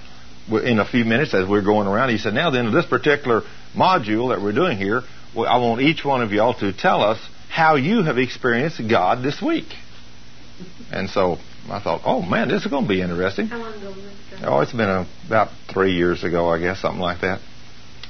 in 0.50 0.78
a 0.78 0.84
few 0.84 1.04
minutes 1.04 1.34
as 1.34 1.48
we 1.48 1.58
are 1.58 1.62
going 1.62 1.86
around, 1.86 2.10
he 2.10 2.18
said, 2.18 2.34
"Now 2.34 2.50
then, 2.50 2.72
this 2.72 2.86
particular 2.86 3.42
module 3.76 4.30
that 4.30 4.42
we're 4.42 4.52
doing 4.52 4.78
here, 4.78 5.02
I 5.36 5.58
want 5.58 5.80
each 5.82 6.04
one 6.04 6.22
of 6.22 6.32
y'all 6.32 6.54
to 6.60 6.72
tell 6.72 7.02
us 7.02 7.18
how 7.48 7.76
you 7.76 8.02
have 8.02 8.18
experienced 8.18 8.80
God 8.88 9.22
this 9.22 9.42
week." 9.42 9.68
And 10.92 11.10
so 11.10 11.38
I 11.68 11.80
thought, 11.80 12.02
"Oh 12.04 12.22
man, 12.22 12.48
this 12.48 12.62
is 12.62 12.70
going 12.70 12.84
to 12.84 12.88
be 12.88 13.02
interesting." 13.02 13.46
How 13.46 13.58
long 13.58 13.74
ago 13.74 13.88
was 13.88 13.96
this? 13.96 14.40
Oh, 14.42 14.60
it's 14.60 14.72
been 14.72 14.88
a, 14.88 15.06
about 15.26 15.50
three 15.72 15.92
years 15.92 16.24
ago, 16.24 16.48
I 16.48 16.58
guess, 16.58 16.80
something 16.80 17.00
like 17.00 17.20
that. 17.20 17.40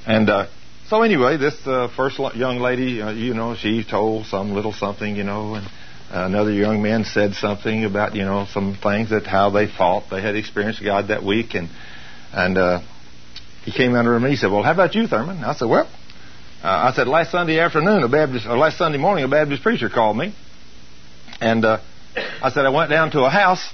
And 0.07 0.31
uh, 0.31 0.47
so 0.89 1.03
anyway, 1.03 1.37
this 1.37 1.55
uh, 1.67 1.89
first 1.95 2.19
young 2.35 2.59
lady, 2.59 3.03
uh, 3.03 3.11
you 3.11 3.35
know, 3.35 3.55
she 3.55 3.85
told 3.85 4.27
some 4.27 4.53
little 4.53 4.73
something, 4.73 5.17
you 5.17 5.25
know, 5.25 5.55
and 5.55 5.67
another 6.11 6.53
young 6.53 6.83
man 6.83 7.05
said 7.05 7.35
something 7.35 7.85
about 7.85 8.15
you 8.15 8.25
know 8.25 8.47
some 8.53 8.77
things 8.77 9.11
that 9.11 9.27
how 9.27 9.51
they 9.51 9.67
thought 9.67 10.05
they 10.11 10.23
had 10.23 10.37
experienced 10.37 10.83
God 10.83 11.09
that 11.09 11.23
week, 11.23 11.55
and 11.55 11.69
and 12.33 12.59
uh, 12.59 12.81
he 13.65 13.73
came 13.73 13.95
under 13.95 14.19
me. 14.19 14.25
And 14.25 14.31
he 14.31 14.37
said, 14.37 14.51
"Well, 14.51 14.63
how 14.63 14.73
about 14.73 14.95
you, 14.95 15.07
Thurman?" 15.07 15.45
I 15.45 15.55
said, 15.55 15.69
"Well." 15.69 15.89
Uh, 16.63 16.91
I 16.91 16.93
said 16.95 17.09
last 17.09 17.31
Sunday 17.31 17.59
afternoon, 17.59 18.03
a 18.03 18.09
Baptist, 18.09 18.47
or 18.47 18.59
last 18.59 18.77
Sunday 18.77 18.99
morning, 18.99 19.25
a 19.25 19.29
Baptist 19.29 19.63
preacher 19.63 19.89
called 19.89 20.15
me, 20.15 20.35
and 21.41 21.65
uh, 21.65 21.79
I 22.17 22.51
said 22.51 22.67
I 22.67 22.71
went 22.71 22.91
down 22.91 23.11
to 23.13 23.25
a 23.25 23.31
house 23.31 23.67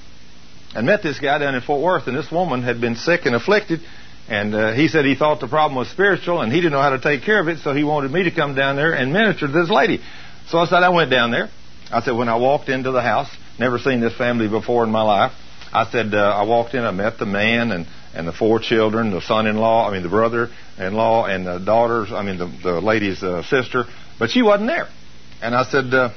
and 0.74 0.86
met 0.86 1.02
this 1.02 1.18
guy 1.18 1.38
down 1.38 1.54
in 1.54 1.60
Fort 1.62 1.82
Worth, 1.82 2.06
and 2.06 2.16
this 2.16 2.30
woman 2.30 2.62
had 2.62 2.80
been 2.80 2.96
sick 2.96 3.24
and 3.24 3.34
afflicted, 3.34 3.80
and 4.28 4.54
uh, 4.54 4.72
he 4.72 4.88
said 4.88 5.04
he 5.04 5.14
thought 5.14 5.40
the 5.40 5.48
problem 5.48 5.76
was 5.76 5.88
spiritual, 5.88 6.40
and 6.40 6.52
he 6.52 6.58
didn't 6.58 6.72
know 6.72 6.82
how 6.82 6.90
to 6.90 7.00
take 7.00 7.22
care 7.22 7.40
of 7.40 7.48
it, 7.48 7.60
so 7.60 7.72
he 7.72 7.84
wanted 7.84 8.10
me 8.10 8.24
to 8.24 8.30
come 8.30 8.54
down 8.54 8.76
there 8.76 8.92
and 8.92 9.12
minister 9.12 9.46
to 9.46 9.52
this 9.52 9.70
lady. 9.70 10.00
So 10.48 10.58
I 10.58 10.66
said 10.66 10.82
I 10.82 10.90
went 10.90 11.10
down 11.10 11.30
there, 11.30 11.48
I 11.90 12.02
said, 12.02 12.12
when 12.12 12.28
I 12.28 12.36
walked 12.36 12.68
into 12.68 12.90
the 12.90 13.00
house, 13.00 13.28
never 13.58 13.78
seen 13.78 14.00
this 14.00 14.16
family 14.16 14.48
before 14.48 14.84
in 14.84 14.90
my 14.90 15.02
life. 15.02 15.32
I 15.72 15.88
said, 15.90 16.14
uh, 16.14 16.18
I 16.18 16.44
walked 16.44 16.74
in, 16.74 16.82
I 16.82 16.90
met 16.90 17.18
the 17.18 17.26
man 17.26 17.70
and, 17.70 17.86
and 18.14 18.26
the 18.26 18.32
four 18.32 18.58
children, 18.58 19.10
the 19.10 19.20
son-in-law, 19.20 19.88
I 19.88 19.92
mean 19.92 20.02
the 20.02 20.08
brother-in-law 20.08 21.26
and 21.26 21.46
the 21.46 21.58
daughters, 21.58 22.12
I 22.12 22.22
mean 22.22 22.38
the, 22.38 22.46
the 22.62 22.80
lady's 22.80 23.22
uh, 23.22 23.42
sister, 23.44 23.84
but 24.18 24.30
she 24.30 24.42
wasn't 24.42 24.68
there. 24.68 24.88
And 25.42 25.54
I 25.54 25.64
said, 25.64 25.92
uh, 25.92 26.10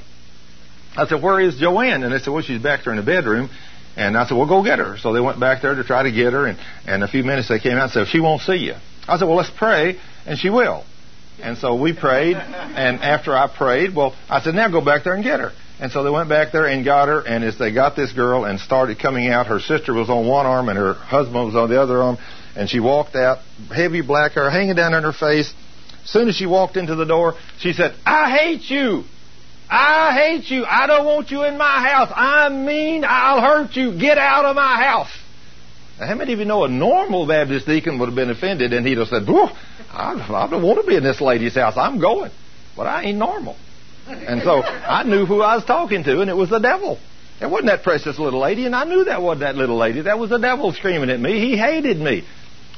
I 1.00 1.06
said, 1.06 1.22
where 1.22 1.40
is 1.40 1.56
Joanne? 1.56 2.02
And 2.02 2.12
they 2.12 2.18
said, 2.18 2.30
well, 2.30 2.42
she's 2.42 2.62
back 2.62 2.84
there 2.84 2.92
in 2.92 2.98
the 2.98 3.06
bedroom. 3.06 3.48
And 3.96 4.16
I 4.16 4.26
said, 4.26 4.36
well, 4.36 4.46
go 4.46 4.62
get 4.62 4.78
her. 4.78 4.98
So 4.98 5.12
they 5.12 5.20
went 5.20 5.40
back 5.40 5.62
there 5.62 5.74
to 5.74 5.82
try 5.82 6.02
to 6.02 6.12
get 6.12 6.32
her. 6.32 6.46
And, 6.46 6.58
and 6.86 7.02
a 7.02 7.08
few 7.08 7.24
minutes 7.24 7.48
they 7.48 7.58
came 7.58 7.76
out 7.76 7.84
and 7.84 7.92
said, 7.92 8.08
she 8.08 8.20
won't 8.20 8.42
see 8.42 8.56
you. 8.56 8.74
I 9.08 9.18
said, 9.18 9.26
well, 9.26 9.36
let's 9.36 9.50
pray, 9.50 9.98
and 10.26 10.38
she 10.38 10.50
will. 10.50 10.84
And 11.42 11.56
so 11.56 11.74
we 11.74 11.94
prayed, 11.94 12.36
and 12.36 13.00
after 13.00 13.34
I 13.34 13.48
prayed, 13.48 13.94
well, 13.96 14.14
I 14.28 14.42
said, 14.42 14.54
now 14.54 14.68
go 14.68 14.84
back 14.84 15.04
there 15.04 15.14
and 15.14 15.24
get 15.24 15.40
her. 15.40 15.52
And 15.80 15.90
so 15.90 16.04
they 16.04 16.10
went 16.10 16.28
back 16.28 16.52
there 16.52 16.66
and 16.66 16.84
got 16.84 17.08
her, 17.08 17.20
and 17.26 17.42
as 17.42 17.58
they 17.58 17.72
got 17.72 17.96
this 17.96 18.12
girl 18.12 18.44
and 18.44 18.60
started 18.60 18.98
coming 18.98 19.28
out, 19.28 19.46
her 19.46 19.58
sister 19.58 19.94
was 19.94 20.10
on 20.10 20.28
one 20.28 20.44
arm 20.44 20.68
and 20.68 20.76
her 20.76 20.92
husband 20.92 21.46
was 21.46 21.56
on 21.56 21.70
the 21.70 21.80
other 21.80 22.02
arm, 22.02 22.18
and 22.54 22.68
she 22.68 22.78
walked 22.78 23.16
out, 23.16 23.38
heavy 23.74 24.02
black 24.02 24.32
hair 24.32 24.50
hanging 24.50 24.74
down 24.74 24.92
on 24.92 25.02
her 25.02 25.14
face. 25.14 25.52
As 26.04 26.10
soon 26.10 26.28
as 26.28 26.34
she 26.34 26.44
walked 26.44 26.76
into 26.76 26.94
the 26.94 27.06
door, 27.06 27.34
she 27.58 27.72
said, 27.72 27.94
I 28.04 28.30
hate 28.36 28.68
you. 28.68 29.04
I 29.70 30.12
hate 30.14 30.50
you. 30.50 30.64
I 30.64 30.86
don't 30.86 31.04
want 31.04 31.30
you 31.30 31.44
in 31.44 31.56
my 31.56 31.88
house. 31.88 32.12
I'm 32.14 32.66
mean, 32.66 33.04
I'll 33.06 33.40
hurt 33.40 33.76
you. 33.76 33.98
Get 33.98 34.18
out 34.18 34.44
of 34.44 34.56
my 34.56 34.82
house. 34.82 35.16
Now, 35.98 36.06
how 36.08 36.14
many 36.16 36.32
of 36.32 36.38
you 36.40 36.44
know 36.44 36.64
a 36.64 36.68
normal 36.68 37.26
Baptist 37.26 37.66
deacon 37.66 37.98
would 37.98 38.06
have 38.06 38.16
been 38.16 38.30
offended 38.30 38.72
and 38.72 38.86
he'd 38.86 38.98
have 38.98 39.08
said, 39.08 39.28
I, 39.28 40.14
I 40.14 40.50
don't 40.50 40.62
want 40.62 40.80
to 40.80 40.86
be 40.86 40.96
in 40.96 41.04
this 41.04 41.20
lady's 41.20 41.54
house. 41.54 41.76
I'm 41.76 42.00
going. 42.00 42.32
But 42.76 42.86
I 42.86 43.04
ain't 43.04 43.18
normal. 43.18 43.56
And 44.08 44.42
so 44.42 44.62
I 44.62 45.04
knew 45.04 45.26
who 45.26 45.40
I 45.40 45.56
was 45.56 45.64
talking 45.64 46.02
to, 46.04 46.20
and 46.20 46.28
it 46.28 46.36
was 46.36 46.50
the 46.50 46.58
devil. 46.58 46.98
It 47.40 47.48
wasn't 47.48 47.68
that 47.68 47.82
precious 47.82 48.18
little 48.18 48.40
lady, 48.40 48.66
and 48.66 48.74
I 48.74 48.84
knew 48.84 49.04
that 49.04 49.22
wasn't 49.22 49.40
that 49.40 49.56
little 49.56 49.76
lady. 49.76 50.02
That 50.02 50.18
was 50.18 50.30
the 50.30 50.38
devil 50.38 50.72
screaming 50.72 51.10
at 51.10 51.20
me. 51.20 51.38
He 51.38 51.56
hated 51.56 51.98
me. 51.98 52.26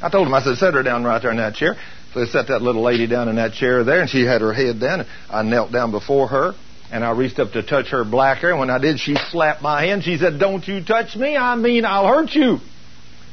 I 0.03 0.11
told 0.11 0.27
him, 0.27 0.35
I 0.35 0.43
said, 0.43 0.57
set 0.57 0.75
her 0.75 0.83
down 0.83 1.05
right 1.05 1.21
there 1.23 1.31
in 1.31 1.39
that 1.39 1.55
chair. 1.55 1.77
So 2.13 2.21
they 2.21 2.27
set 2.27 2.49
that 2.49 2.61
little 2.61 2.83
lady 2.83 3.07
down 3.07 3.29
in 3.29 3.37
that 3.37 3.55
chair 3.55 3.83
there, 3.83 4.01
and 4.01 4.11
she 4.11 4.25
had 4.25 4.41
her 4.41 4.53
head 4.53 4.79
down. 4.79 5.07
I 5.31 5.43
knelt 5.43 5.73
down 5.73 5.91
before 5.91 6.29
her, 6.29 6.53
and 6.93 7.03
I 7.03 7.13
reached 7.13 7.39
up 7.39 7.53
to 7.53 7.63
touch 7.63 7.89
her 7.89 8.05
black 8.05 8.39
hair. 8.39 8.51
And 8.51 8.61
when 8.61 8.69
I 8.69 8.79
did, 8.79 9.01
she 9.01 9.17
slapped 9.31 9.63
my 9.63 9.87
hand. 9.87 10.05
She 10.05 10.19
said, 10.19 10.39
Don't 10.39 10.69
you 10.69 10.85
touch 10.85 11.17
me. 11.17 11.39
I 11.39 11.57
mean, 11.57 11.87
I'll 11.87 12.07
hurt 12.07 12.33
you. 12.33 12.59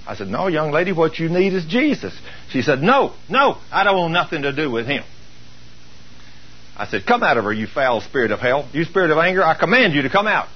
I 0.08 0.15
said, 0.15 0.28
No, 0.28 0.48
young 0.48 0.72
lady, 0.72 0.93
what 0.93 1.19
you 1.19 1.28
need 1.28 1.54
is 1.54 1.65
Jesus. 1.65 2.17
She 2.52 2.62
said, 2.62 2.82
No, 2.82 3.13
no, 3.28 3.58
I 3.69 3.84
don't 3.84 3.98
want 3.98 4.13
nothing 4.13 4.43
to 4.43 4.54
do 4.54 4.72
with 4.72 4.88
him. 4.88 5.04
I 6.78 6.88
said, 6.88 7.06
Come 7.06 7.22
out 7.22 7.38
of 7.38 7.43
her, 7.43 7.52
you 7.52 7.67
foul 7.67 8.00
spirit 8.00 8.32
of 8.32 8.39
hell. 8.39 8.67
You 8.72 8.86
spirit 8.86 9.12
of 9.12 9.17
anger, 9.17 9.43
I 9.43 9.60
command 9.60 9.93
you 9.93 10.04
to 10.04 10.10
come 10.10 10.26
out. 10.26 10.48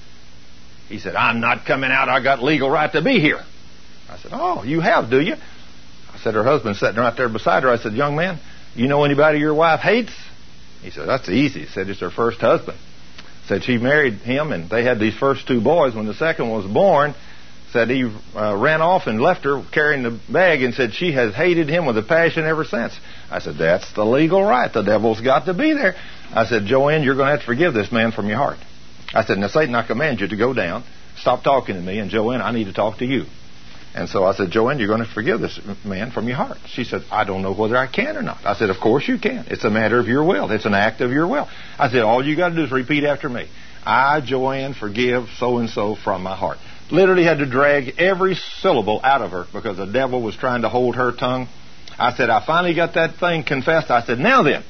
He 0.88 0.98
said, 1.00 1.16
I'm 1.16 1.42
not 1.42 1.66
coming 1.66 1.92
out. 1.92 2.08
I 2.08 2.24
got 2.24 2.42
legal 2.42 2.70
right 2.70 2.92
to 2.94 3.02
be 3.02 3.20
here. 3.20 3.42
I 4.10 4.18
said, 4.18 4.32
Oh, 4.34 4.63
you 4.63 4.80
have, 4.80 5.10
do 5.10 5.20
you? 5.20 5.34
I 5.34 6.18
said, 6.20 6.36
Her 6.36 6.44
husband's 6.44 6.80
sitting 6.80 7.02
right 7.02 7.16
there 7.18 7.28
beside 7.28 7.63
her. 7.63 7.70
I 7.70 7.78
said, 7.78 7.92
Young 7.92 8.16
man, 8.16 8.39
you 8.76 8.88
know 8.88 9.04
anybody 9.04 9.39
your 9.39 9.54
wife 9.54 9.82
hates? 9.82 10.13
He 10.82 10.89
said, 10.89 11.10
That's 11.10 11.28
easy. 11.28 11.66
He 11.66 11.68
said, 11.68 11.89
It's 11.89 12.00
her 12.00 12.10
first 12.10 12.39
husband. 12.39 12.78
Said 13.47 13.63
she 13.63 13.77
married 13.77 14.15
him 14.15 14.51
and 14.51 14.69
they 14.69 14.84
had 14.84 14.99
these 14.99 15.15
first 15.15 15.47
two 15.47 15.62
boys. 15.62 15.95
When 15.95 16.06
the 16.06 16.13
second 16.13 16.49
was 16.49 16.65
born, 16.65 17.13
said 17.73 17.89
he 17.89 18.03
uh, 18.36 18.56
ran 18.56 18.82
off 18.82 19.08
and 19.08 19.19
left 19.19 19.43
her 19.43 19.63
carrying 19.73 20.03
the 20.03 20.17
bag 20.32 20.62
and 20.62 20.73
said 20.73 20.93
she 20.93 21.12
has 21.12 21.34
hated 21.34 21.67
him 21.67 21.86
with 21.86 21.97
a 21.97 22.03
passion 22.03 22.45
ever 22.45 22.63
since. 22.63 22.97
I 23.29 23.39
said, 23.39 23.56
that's 23.58 23.91
the 23.93 24.06
legal 24.06 24.43
right. 24.43 24.71
The 24.71 24.84
devil's 24.84 25.19
got 25.19 25.45
to 25.47 25.53
be 25.53 25.73
there. 25.73 25.95
I 26.32 26.45
said, 26.45 26.65
Joanne, 26.65 27.03
you're 27.03 27.15
going 27.15 27.27
to 27.27 27.32
have 27.32 27.41
to 27.41 27.45
forgive 27.45 27.73
this 27.73 27.91
man 27.91 28.12
from 28.12 28.27
your 28.27 28.38
heart. 28.38 28.60
I 29.13 29.25
said, 29.25 29.39
now 29.39 29.47
Satan, 29.47 29.75
I 29.75 29.86
command 29.86 30.21
you 30.21 30.27
to 30.27 30.38
go 30.38 30.53
down, 30.53 30.84
stop 31.17 31.43
talking 31.43 31.75
to 31.75 31.82
me, 31.82 31.99
and 31.99 32.10
Joanne, 32.10 32.41
I 32.41 32.51
need 32.51 32.65
to 32.65 32.73
talk 32.73 32.99
to 32.99 33.06
you. 33.06 33.25
And 33.95 34.10
so 34.10 34.23
I 34.23 34.34
said, 34.34 34.49
Joanne, 34.49 34.79
you're 34.79 34.88
going 34.88 35.06
to 35.06 35.13
forgive 35.13 35.39
this 35.39 35.60
man 35.86 36.12
from 36.12 36.27
your 36.27 36.38
heart. 36.38 36.58
She 36.65 36.84
said, 36.84 37.03
I 37.12 37.25
don't 37.25 37.43
know 37.43 37.53
whether 37.53 37.77
I 37.77 37.86
can 37.86 38.17
or 38.17 38.23
not. 38.23 38.43
I 38.43 38.56
said, 38.56 38.71
Of 38.71 38.79
course 38.79 39.08
you 39.08 39.19
can. 39.19 39.45
It's 39.49 39.63
a 39.63 39.69
matter 39.69 39.99
of 39.99 40.08
your 40.08 40.23
will. 40.23 40.49
It's 40.51 40.65
an 40.65 40.73
act 40.73 41.01
of 41.01 41.12
your 41.12 41.27
will. 41.27 41.47
I 41.77 41.89
said, 41.89 42.01
All 42.01 42.25
you 42.25 42.36
got 42.36 42.49
to 42.49 42.56
do 42.56 42.63
is 42.63 42.71
repeat 42.71 43.03
after 43.03 43.29
me. 43.29 43.47
I, 43.86 44.21
Joanne, 44.21 44.73
forgive 44.73 45.27
so 45.38 45.60
and 45.60 45.69
so 45.69 45.95
from 45.95 46.23
my 46.23 46.36
heart. 46.36 46.58
Literally 46.91 47.23
had 47.23 47.38
to 47.39 47.45
drag 47.45 47.99
every 47.99 48.36
syllable 48.36 48.99
out 49.03 49.21
of 49.21 49.32
her 49.32 49.45
because 49.53 49.77
the 49.77 49.86
devil 49.86 50.21
was 50.21 50.36
trying 50.36 50.63
to 50.63 50.69
hold 50.69 50.95
her 50.95 51.12
tongue. 51.12 51.47
I 51.99 52.15
said, 52.15 52.32
I 52.32 52.43
finally 52.45 52.73
got 52.73 52.95
that 52.95 53.17
thing 53.17 53.43
confessed. 53.43 53.91
I 53.91 54.03
said, 54.03 54.17
Now 54.17 54.41
then. 54.41 54.63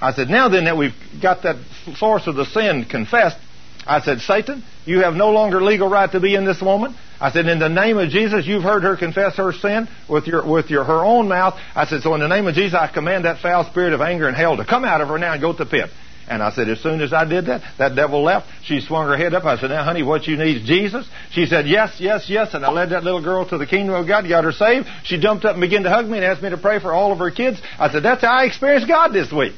I 0.00 0.12
said, 0.12 0.28
Now 0.28 0.48
then 0.48 0.64
that 0.64 0.76
we've 0.76 0.94
got 1.22 1.44
that 1.44 1.56
source 1.96 2.26
of 2.26 2.34
the 2.34 2.44
sin 2.44 2.86
confessed, 2.86 3.38
I 3.86 4.00
said, 4.00 4.20
Satan, 4.20 4.62
you 4.86 5.00
have 5.00 5.14
no 5.14 5.30
longer 5.30 5.62
legal 5.62 5.88
right 5.88 6.10
to 6.10 6.20
be 6.20 6.34
in 6.34 6.44
this 6.44 6.60
woman. 6.60 6.94
I 7.20 7.30
said, 7.30 7.46
in 7.46 7.58
the 7.58 7.68
name 7.68 7.98
of 7.98 8.10
Jesus, 8.10 8.46
you've 8.46 8.62
heard 8.62 8.82
her 8.82 8.96
confess 8.96 9.36
her 9.36 9.52
sin 9.52 9.88
with 10.08 10.26
your 10.26 10.46
with 10.46 10.70
your 10.70 10.84
her 10.84 11.04
own 11.04 11.28
mouth. 11.28 11.54
I 11.74 11.86
said, 11.86 12.02
so 12.02 12.14
in 12.14 12.20
the 12.20 12.28
name 12.28 12.46
of 12.46 12.54
Jesus, 12.54 12.74
I 12.74 12.88
command 12.92 13.24
that 13.24 13.40
foul 13.40 13.64
spirit 13.70 13.92
of 13.92 14.00
anger 14.00 14.26
and 14.26 14.36
hell 14.36 14.56
to 14.56 14.64
come 14.64 14.84
out 14.84 15.00
of 15.00 15.08
her 15.08 15.18
now 15.18 15.32
and 15.32 15.40
go 15.40 15.52
to 15.52 15.64
the 15.64 15.70
pit. 15.70 15.90
And 16.26 16.42
I 16.42 16.50
said, 16.50 16.68
as 16.70 16.80
soon 16.80 17.02
as 17.02 17.12
I 17.12 17.26
did 17.26 17.46
that, 17.46 17.60
that 17.76 17.94
devil 17.94 18.22
left. 18.22 18.46
She 18.64 18.80
swung 18.80 19.08
her 19.08 19.16
head 19.16 19.34
up. 19.34 19.44
I 19.44 19.58
said, 19.58 19.68
now, 19.68 19.84
honey, 19.84 20.02
what 20.02 20.26
you 20.26 20.38
need 20.38 20.62
is 20.62 20.66
Jesus. 20.66 21.06
She 21.32 21.44
said, 21.44 21.66
yes, 21.66 21.96
yes, 22.00 22.26
yes. 22.28 22.54
And 22.54 22.64
I 22.64 22.70
led 22.70 22.90
that 22.90 23.04
little 23.04 23.22
girl 23.22 23.46
to 23.50 23.58
the 23.58 23.66
kingdom 23.66 23.94
of 23.94 24.06
God, 24.06 24.26
got 24.26 24.44
her 24.44 24.52
saved. 24.52 24.86
She 25.04 25.20
jumped 25.20 25.44
up 25.44 25.52
and 25.52 25.60
began 25.60 25.82
to 25.82 25.90
hug 25.90 26.06
me 26.06 26.16
and 26.16 26.24
asked 26.24 26.42
me 26.42 26.48
to 26.48 26.56
pray 26.56 26.80
for 26.80 26.94
all 26.94 27.12
of 27.12 27.18
her 27.18 27.30
kids. 27.30 27.60
I 27.78 27.92
said, 27.92 28.02
that's 28.02 28.22
how 28.22 28.32
I 28.32 28.44
experienced 28.44 28.88
God 28.88 29.12
this 29.12 29.30
week. 29.30 29.54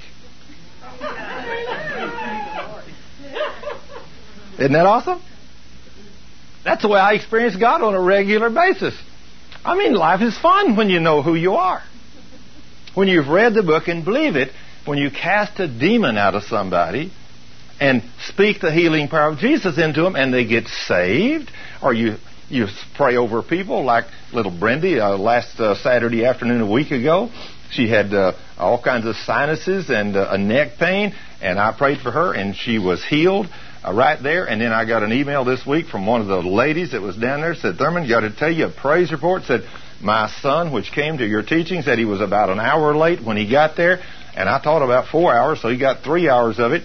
Isn't 4.58 4.72
that 4.72 4.86
awesome? 4.86 5.22
That's 6.64 6.82
the 6.82 6.88
way 6.88 6.98
I 6.98 7.12
experience 7.12 7.56
God 7.56 7.82
on 7.82 7.94
a 7.94 8.00
regular 8.00 8.50
basis. 8.50 8.98
I 9.64 9.76
mean, 9.76 9.94
life 9.94 10.20
is 10.22 10.36
fun 10.38 10.76
when 10.76 10.90
you 10.90 11.00
know 11.00 11.22
who 11.22 11.34
you 11.34 11.54
are. 11.54 11.82
When 12.94 13.08
you've 13.08 13.28
read 13.28 13.54
the 13.54 13.62
book 13.62 13.88
and 13.88 14.04
believe 14.04 14.36
it, 14.36 14.50
when 14.84 14.98
you 14.98 15.10
cast 15.10 15.60
a 15.60 15.68
demon 15.68 16.16
out 16.16 16.34
of 16.34 16.44
somebody 16.44 17.12
and 17.78 18.02
speak 18.28 18.60
the 18.60 18.72
healing 18.72 19.08
power 19.08 19.30
of 19.30 19.38
Jesus 19.38 19.78
into 19.78 20.02
them 20.02 20.16
and 20.16 20.32
they 20.32 20.46
get 20.46 20.66
saved, 20.68 21.50
or 21.82 21.92
you 21.92 22.16
you 22.48 22.66
pray 22.96 23.16
over 23.16 23.42
people 23.42 23.84
like 23.84 24.04
little 24.32 24.52
Brendy 24.52 25.00
uh, 25.00 25.18
last 25.18 25.58
uh, 25.58 25.74
Saturday 25.74 26.24
afternoon 26.24 26.60
a 26.60 26.70
week 26.70 26.92
ago. 26.92 27.28
She 27.70 27.88
had 27.88 28.14
uh, 28.14 28.32
all 28.56 28.80
kinds 28.80 29.06
of 29.06 29.16
sinuses 29.16 29.90
and 29.90 30.16
uh, 30.16 30.28
a 30.30 30.38
neck 30.38 30.78
pain, 30.78 31.14
and 31.42 31.58
I 31.58 31.72
prayed 31.76 31.98
for 31.98 32.12
her, 32.12 32.32
and 32.32 32.54
she 32.56 32.78
was 32.78 33.04
healed 33.04 33.48
Uh, 33.86 33.92
right 33.92 34.20
there. 34.22 34.46
And 34.46 34.60
then 34.60 34.72
I 34.72 34.84
got 34.84 35.02
an 35.02 35.12
email 35.12 35.44
this 35.44 35.64
week 35.64 35.86
from 35.86 36.06
one 36.06 36.20
of 36.20 36.26
the 36.26 36.38
ladies 36.38 36.92
that 36.92 37.02
was 37.02 37.16
down 37.16 37.40
there. 37.40 37.54
Said, 37.54 37.76
Thurman, 37.76 38.08
got 38.08 38.20
to 38.20 38.34
tell 38.34 38.50
you 38.50 38.66
a 38.66 38.70
praise 38.70 39.12
report. 39.12 39.44
Said, 39.44 39.62
my 40.00 40.28
son, 40.42 40.72
which 40.72 40.92
came 40.92 41.18
to 41.18 41.26
your 41.26 41.42
teaching, 41.42 41.82
said 41.82 41.98
he 41.98 42.04
was 42.04 42.20
about 42.20 42.50
an 42.50 42.60
hour 42.60 42.96
late 42.96 43.24
when 43.24 43.36
he 43.36 43.48
got 43.48 43.76
there. 43.76 44.00
And 44.34 44.48
I 44.48 44.60
taught 44.60 44.82
about 44.82 45.08
four 45.08 45.34
hours, 45.34 45.62
so 45.62 45.68
he 45.68 45.78
got 45.78 46.02
three 46.02 46.28
hours 46.28 46.58
of 46.58 46.72
it. 46.72 46.82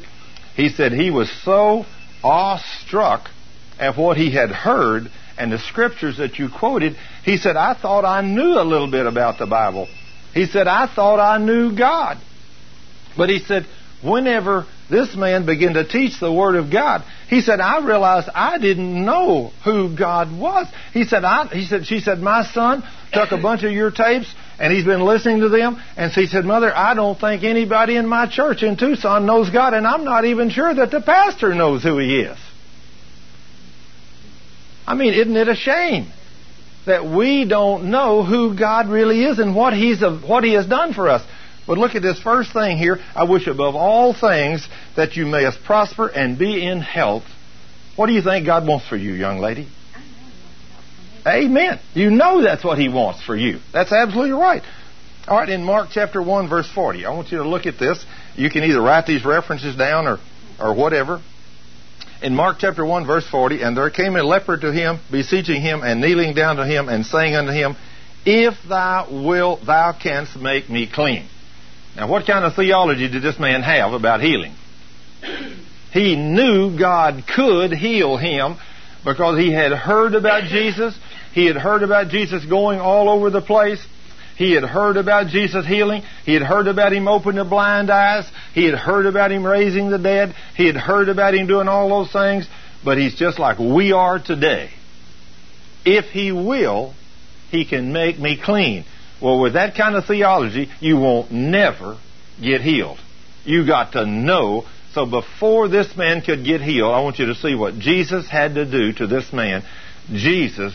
He 0.56 0.70
said 0.70 0.92
he 0.92 1.12
was 1.12 1.30
so 1.44 1.86
awestruck 2.24 3.30
at 3.80 3.98
what 3.98 4.18
he 4.18 4.32
had 4.32 4.52
heard 4.52 5.12
and 5.38 5.52
the 5.52 5.58
scriptures 5.58 6.18
that 6.18 6.38
you 6.38 6.50
quoted. 6.50 6.96
He 7.26 7.38
said, 7.38 7.58
I 7.58 7.74
thought 7.74 8.06
I 8.06 8.22
knew 8.22 8.60
a 8.60 8.64
little 8.64 8.90
bit 8.90 9.06
about 9.06 9.40
the 9.40 9.48
Bible. 9.48 9.88
He 10.34 10.46
said, 10.46 10.68
I 10.68 10.88
thought 10.94 11.20
I 11.20 11.38
knew 11.38 11.76
God. 11.76 12.18
But 13.18 13.30
he 13.30 13.40
said, 13.40 13.66
whenever 14.04 14.66
this 14.90 15.16
man 15.16 15.46
began 15.46 15.74
to 15.74 15.88
teach 15.88 16.20
the 16.20 16.32
Word 16.32 16.56
of 16.56 16.72
God, 16.72 17.04
he 17.30 17.42
said, 17.42 17.60
I 17.60 17.86
realized 17.86 18.30
I 18.34 18.58
didn't 18.58 19.06
know 19.06 19.52
who 19.64 19.96
God 19.96 20.38
was. 20.38 20.68
He 20.94 21.06
said, 21.06 21.24
I, 21.24 21.48
he 21.48 21.66
said, 21.66 21.86
she 21.86 22.00
said, 22.00 22.20
my 22.20 22.44
son 22.44 22.84
took 23.14 23.32
a 23.32 23.38
bunch 23.38 23.64
of 23.64 23.72
your 23.72 23.92
tapes 23.92 24.34
and 24.60 24.72
he's 24.72 24.86
been 24.86 25.02
listening 25.02 25.42
to 25.42 25.50
them. 25.50 25.82
And 25.98 26.12
she 26.12 26.28
said, 26.28 26.46
Mother, 26.46 26.76
I 26.76 26.94
don't 26.94 27.20
think 27.20 27.44
anybody 27.44 27.96
in 27.96 28.08
my 28.08 28.30
church 28.30 28.64
in 28.64 28.78
Tucson 28.78 29.26
knows 29.26 29.50
God, 29.50 29.74
and 29.74 29.88
I'm 29.88 30.04
not 30.04 30.26
even 30.26 30.50
sure 30.50 30.74
that 30.74 30.92
the 30.92 31.02
pastor 31.02 31.56
knows 31.56 31.84
who 31.84 31.98
he 31.98 32.20
is. 32.20 32.38
I 34.86 34.94
mean, 34.94 35.14
isn't 35.14 35.36
it 35.36 35.48
a 35.48 35.56
shame 35.56 36.12
that 36.86 37.06
we 37.06 37.46
don't 37.46 37.92
know 37.92 38.24
who 38.24 38.58
God 38.58 38.90
really 38.90 39.24
is 39.24 39.40
and 39.40 39.56
what 39.56 39.74
he's 39.74 40.02
what 40.02 40.44
he 40.44 40.54
has 40.54 40.68
done 40.68 40.94
for 40.94 41.10
us? 41.10 41.26
But 41.68 41.78
look 41.78 41.96
at 41.96 42.02
this 42.02 42.20
first 42.20 42.54
thing 42.54 42.78
here. 42.78 43.00
I 43.16 43.24
wish 43.24 43.48
above 43.48 43.76
all 43.76 44.14
things 44.14 44.68
that 44.96 45.16
you 45.16 45.26
mayest 45.26 45.64
prosper 45.64 46.08
and 46.08 46.38
be 46.38 46.66
in 46.66 46.82
health. 46.82 47.24
What 47.96 48.08
do 48.08 48.14
you 48.14 48.22
think 48.22 48.46
God 48.46 48.68
wants 48.68 48.88
for 48.88 48.98
you, 48.98 49.14
young 49.14 49.40
lady? 49.40 49.68
Amen. 51.26 51.80
You 51.94 52.10
know 52.10 52.42
that's 52.42 52.64
what 52.64 52.80
He 52.80 52.90
wants 52.90 53.22
for 53.24 53.36
you. 53.36 53.60
That's 53.72 53.92
absolutely 53.92 54.32
right. 54.32 54.64
All 55.28 55.38
right, 55.38 55.50
in 55.50 55.64
Mark 55.64 55.90
chapter 55.92 56.22
1, 56.22 56.50
verse 56.50 56.68
40, 56.74 57.06
I 57.06 57.14
want 57.14 57.32
you 57.32 57.38
to 57.38 57.48
look 57.48 57.68
at 57.68 57.78
this. 57.78 58.04
You 58.36 58.50
can 58.50 58.64
either 58.64 58.82
write 58.82 59.06
these 59.06 59.24
references 59.24 59.76
down 59.76 60.08
or, 60.08 60.18
or 60.60 60.74
whatever. 60.74 61.22
In 62.24 62.36
Mark 62.36 62.58
chapter 62.60 62.84
1, 62.84 63.06
verse 63.06 63.28
40, 63.28 63.62
and 63.62 63.78
there 63.78 63.90
came 63.92 64.16
a 64.16 64.24
leper 64.24 64.58
to 64.58 64.72
him, 64.72 65.00
beseeching 65.12 65.62
him 65.62 65.82
and 65.84 66.02
kneeling 66.02 66.34
down 66.34 66.56
to 66.56 66.66
him 66.66 66.90
and 66.90 67.06
saying 67.06 67.36
unto 67.36 67.52
him, 67.52 67.76
If 68.26 68.56
thou 68.68 69.08
wilt, 69.12 69.66
thou 69.66 69.94
canst 69.94 70.36
make 70.38 70.70
me 70.70 70.88
clean. 70.92 71.28
Now, 71.96 72.08
what 72.08 72.26
kind 72.26 72.46
of 72.46 72.56
theology 72.56 73.10
did 73.10 73.22
this 73.22 73.40
man 73.40 73.62
have 73.62 73.94
about 73.94 74.22
healing? 74.22 74.56
He 75.92 76.16
knew 76.16 76.80
God 76.80 77.26
could 77.36 77.74
heal 77.74 78.16
him 78.16 78.56
because 79.04 79.38
he 79.38 79.52
had 79.52 79.74
heard 79.74 80.16
about 80.16 80.46
Jesus. 80.46 80.98
He 81.34 81.46
had 81.46 81.58
heard 81.58 81.84
about 81.84 82.08
Jesus 82.08 82.46
going 82.46 82.80
all 82.80 83.10
over 83.10 83.30
the 83.30 83.42
place. 83.42 83.86
He 84.38 84.54
had 84.54 84.64
heard 84.64 84.96
about 84.96 85.28
Jesus 85.28 85.68
healing. 85.68 86.04
He 86.26 86.34
had 86.34 86.44
heard 86.44 86.68
about 86.68 86.94
him 86.94 87.08
opening 87.08 87.44
the 87.44 87.50
blind 87.50 87.90
eyes. 87.90 88.26
He 88.54 88.66
had 88.66 88.76
heard 88.76 89.06
about 89.06 89.32
him 89.32 89.46
raising 89.46 89.90
the 89.90 89.98
dead. 89.98 90.34
He 90.56 90.66
had 90.66 90.78
heard 90.78 91.10
about 91.10 91.36
him 91.36 91.46
doing 91.46 91.68
all 91.68 91.90
those 91.90 92.12
things. 92.12 92.48
But 92.84 92.98
he's 92.98 93.16
just 93.16 93.38
like 93.38 93.60
we 93.60 93.92
are 93.92 94.18
today. 94.18 94.72
If 95.86 96.06
he 96.06 96.32
will, 96.32 96.94
he 97.50 97.66
can 97.66 97.92
make 97.92 98.18
me 98.18 98.40
clean. 98.42 98.86
Well, 99.22 99.40
with 99.40 99.54
that 99.54 99.76
kind 99.76 99.96
of 99.96 100.06
theology, 100.06 100.70
you 100.80 100.98
won't 100.98 101.32
never 101.32 101.98
get 102.42 102.62
healed. 102.62 103.00
You 103.46 103.66
got 103.66 103.94
to 103.94 104.06
know. 104.06 104.66
So 104.94 105.06
before 105.06 105.68
this 105.68 105.96
man 105.96 106.22
could 106.22 106.44
get 106.44 106.62
healed, 106.62 106.94
I 106.94 107.02
want 107.02 107.20
you 107.20 107.28
to 107.28 107.36
see 107.36 107.56
what 107.56 107.76
Jesus 107.76 108.28
had 108.30 108.56
to 108.56 108.70
do 108.70 108.94
to 108.94 109.08
this 109.08 109.32
man. 109.32 109.64
Jesus 110.12 110.74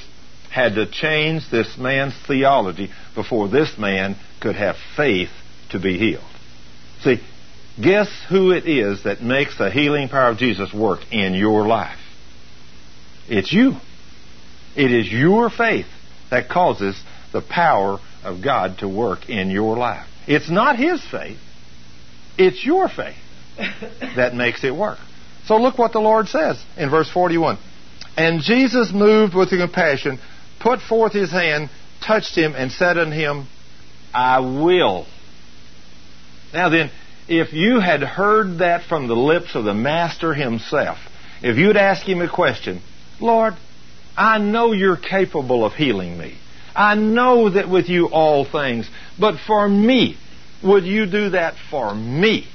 had 0.51 0.77
to 0.77 0.91
change 0.91 1.51
this 1.51 1.77
man's 1.77 2.15
theology 2.27 2.91
before 3.15 3.49
this 3.49 3.77
man 3.77 4.17
could 4.41 4.57
have 4.57 4.77
faith 4.97 5.31
to 5.71 5.79
be 5.79 5.99
healed. 5.99 6.25
See, 7.03 7.21
guess 7.83 8.09
who 8.29 8.53
it 8.53 8.67
is 8.67 9.03
that 9.05 9.23
makes 9.23 9.59
the 9.59 9.71
healing 9.71 10.09
power 10.09 10.31
of 10.31 10.39
Jesus 10.39 10.73
work 10.73 11.01
in 11.13 11.35
your 11.35 11.67
life? 11.67 11.99
It's 13.29 13.53
you. 13.53 13.75
It 14.77 14.93
is 14.93 15.11
your 15.11 15.51
faith 15.51 15.87
that 16.31 16.49
causes 16.49 16.97
the 17.33 17.43
power 17.43 17.99
of 18.27 18.43
God 18.43 18.79
to 18.79 18.89
work 18.89 19.29
in 19.29 19.51
your 19.51 19.77
life. 19.77 20.07
It's 20.27 20.51
not 20.51 20.77
His 20.77 21.03
faith, 21.05 21.39
it's 22.37 22.65
your 22.65 22.89
faith 22.89 23.17
that 24.17 24.35
makes 24.35 24.65
it 24.65 24.75
work. 24.75 24.99
So 25.47 25.57
look 25.57 25.79
what 25.79 25.93
the 25.93 26.01
Lord 26.01 26.29
says 26.29 26.63
in 26.77 26.91
verse 26.91 27.09
41. 27.11 27.59
And 28.17 28.41
Jesus, 28.41 28.93
moved 28.93 29.35
with 29.35 29.51
compassion, 29.51 30.19
put 30.59 30.81
forth 30.81 31.13
his 31.13 31.31
hand, 31.31 31.71
touched 32.05 32.37
him, 32.37 32.55
and 32.57 32.73
said 32.73 32.99
unto 32.99 33.15
him, 33.15 33.47
I 34.13 34.41
will. 34.41 35.07
Now 36.53 36.71
then, 36.71 36.91
if 37.29 37.53
you 37.53 37.81
had 37.81 38.03
heard 38.03 38.59
that 38.59 38.85
from 38.85 39.09
the 39.09 39.15
lips 39.15 39.55
of 39.55 39.65
the 39.65 39.75
Master 39.75 40.33
himself, 40.33 40.99
if 41.43 41.57
you'd 41.57 41.77
ask 41.77 42.05
him 42.05 42.23
a 42.23 42.29
question, 42.29 42.81
Lord, 43.21 43.55
I 44.17 44.39
know 44.39 44.73
you're 44.73 44.97
capable 44.97 45.65
of 45.65 45.75
healing 45.75 46.17
me. 46.17 46.39
I 46.77 46.95
know 46.95 47.51
that 47.51 47.69
with 47.69 47.89
you 47.89 48.09
all 48.09 48.45
things, 48.45 48.89
but 49.19 49.39
for 49.47 49.69
me, 49.69 50.19
would 50.63 50.85
you 50.85 51.07
do 51.07 51.31
that 51.31 51.55
for 51.71 51.95
me? 51.95 52.47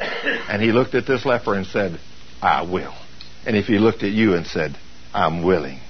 And 0.00 0.62
he 0.62 0.72
looked 0.72 0.94
at 0.94 1.06
this 1.06 1.24
leper 1.24 1.54
and 1.54 1.66
said, 1.66 1.98
I 2.40 2.62
will. 2.62 2.94
And 3.44 3.56
if 3.56 3.66
he 3.66 3.78
looked 3.78 4.02
at 4.02 4.10
you 4.10 4.34
and 4.34 4.46
said, 4.46 4.76
I'm 5.12 5.42
willing, 5.42 5.80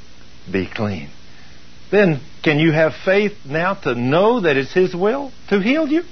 be 0.50 0.66
clean. 0.66 1.10
Then 1.90 2.20
can 2.42 2.58
you 2.58 2.72
have 2.72 2.92
faith 3.04 3.32
now 3.44 3.74
to 3.74 3.94
know 3.94 4.40
that 4.40 4.56
it's 4.56 4.72
his 4.72 4.94
will 4.94 5.32
to 5.48 5.60
heal 5.60 5.88
you? 5.88 6.02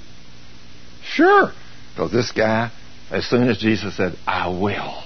Sure. 1.03 1.53
Because 1.93 2.13
this 2.13 2.33
guy, 2.33 2.71
as 3.11 3.27
soon 3.27 3.49
as 3.49 3.59
Jesus 3.59 3.97
said, 3.97 4.17
I 4.27 4.49
will, 4.49 5.03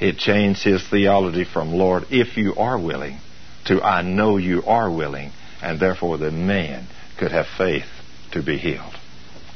it 0.00 0.18
changed 0.18 0.64
his 0.64 0.86
theology 0.88 1.44
from, 1.44 1.72
Lord, 1.72 2.04
if 2.10 2.36
you 2.36 2.54
are 2.56 2.78
willing, 2.78 3.18
to 3.66 3.82
I 3.82 4.02
know 4.02 4.36
you 4.36 4.62
are 4.64 4.90
willing 4.90 5.32
and 5.64 5.80
therefore 5.80 6.18
the 6.18 6.30
man 6.30 6.86
could 7.18 7.32
have 7.32 7.46
faith 7.56 7.86
to 8.32 8.42
be 8.42 8.58
healed. 8.58 8.94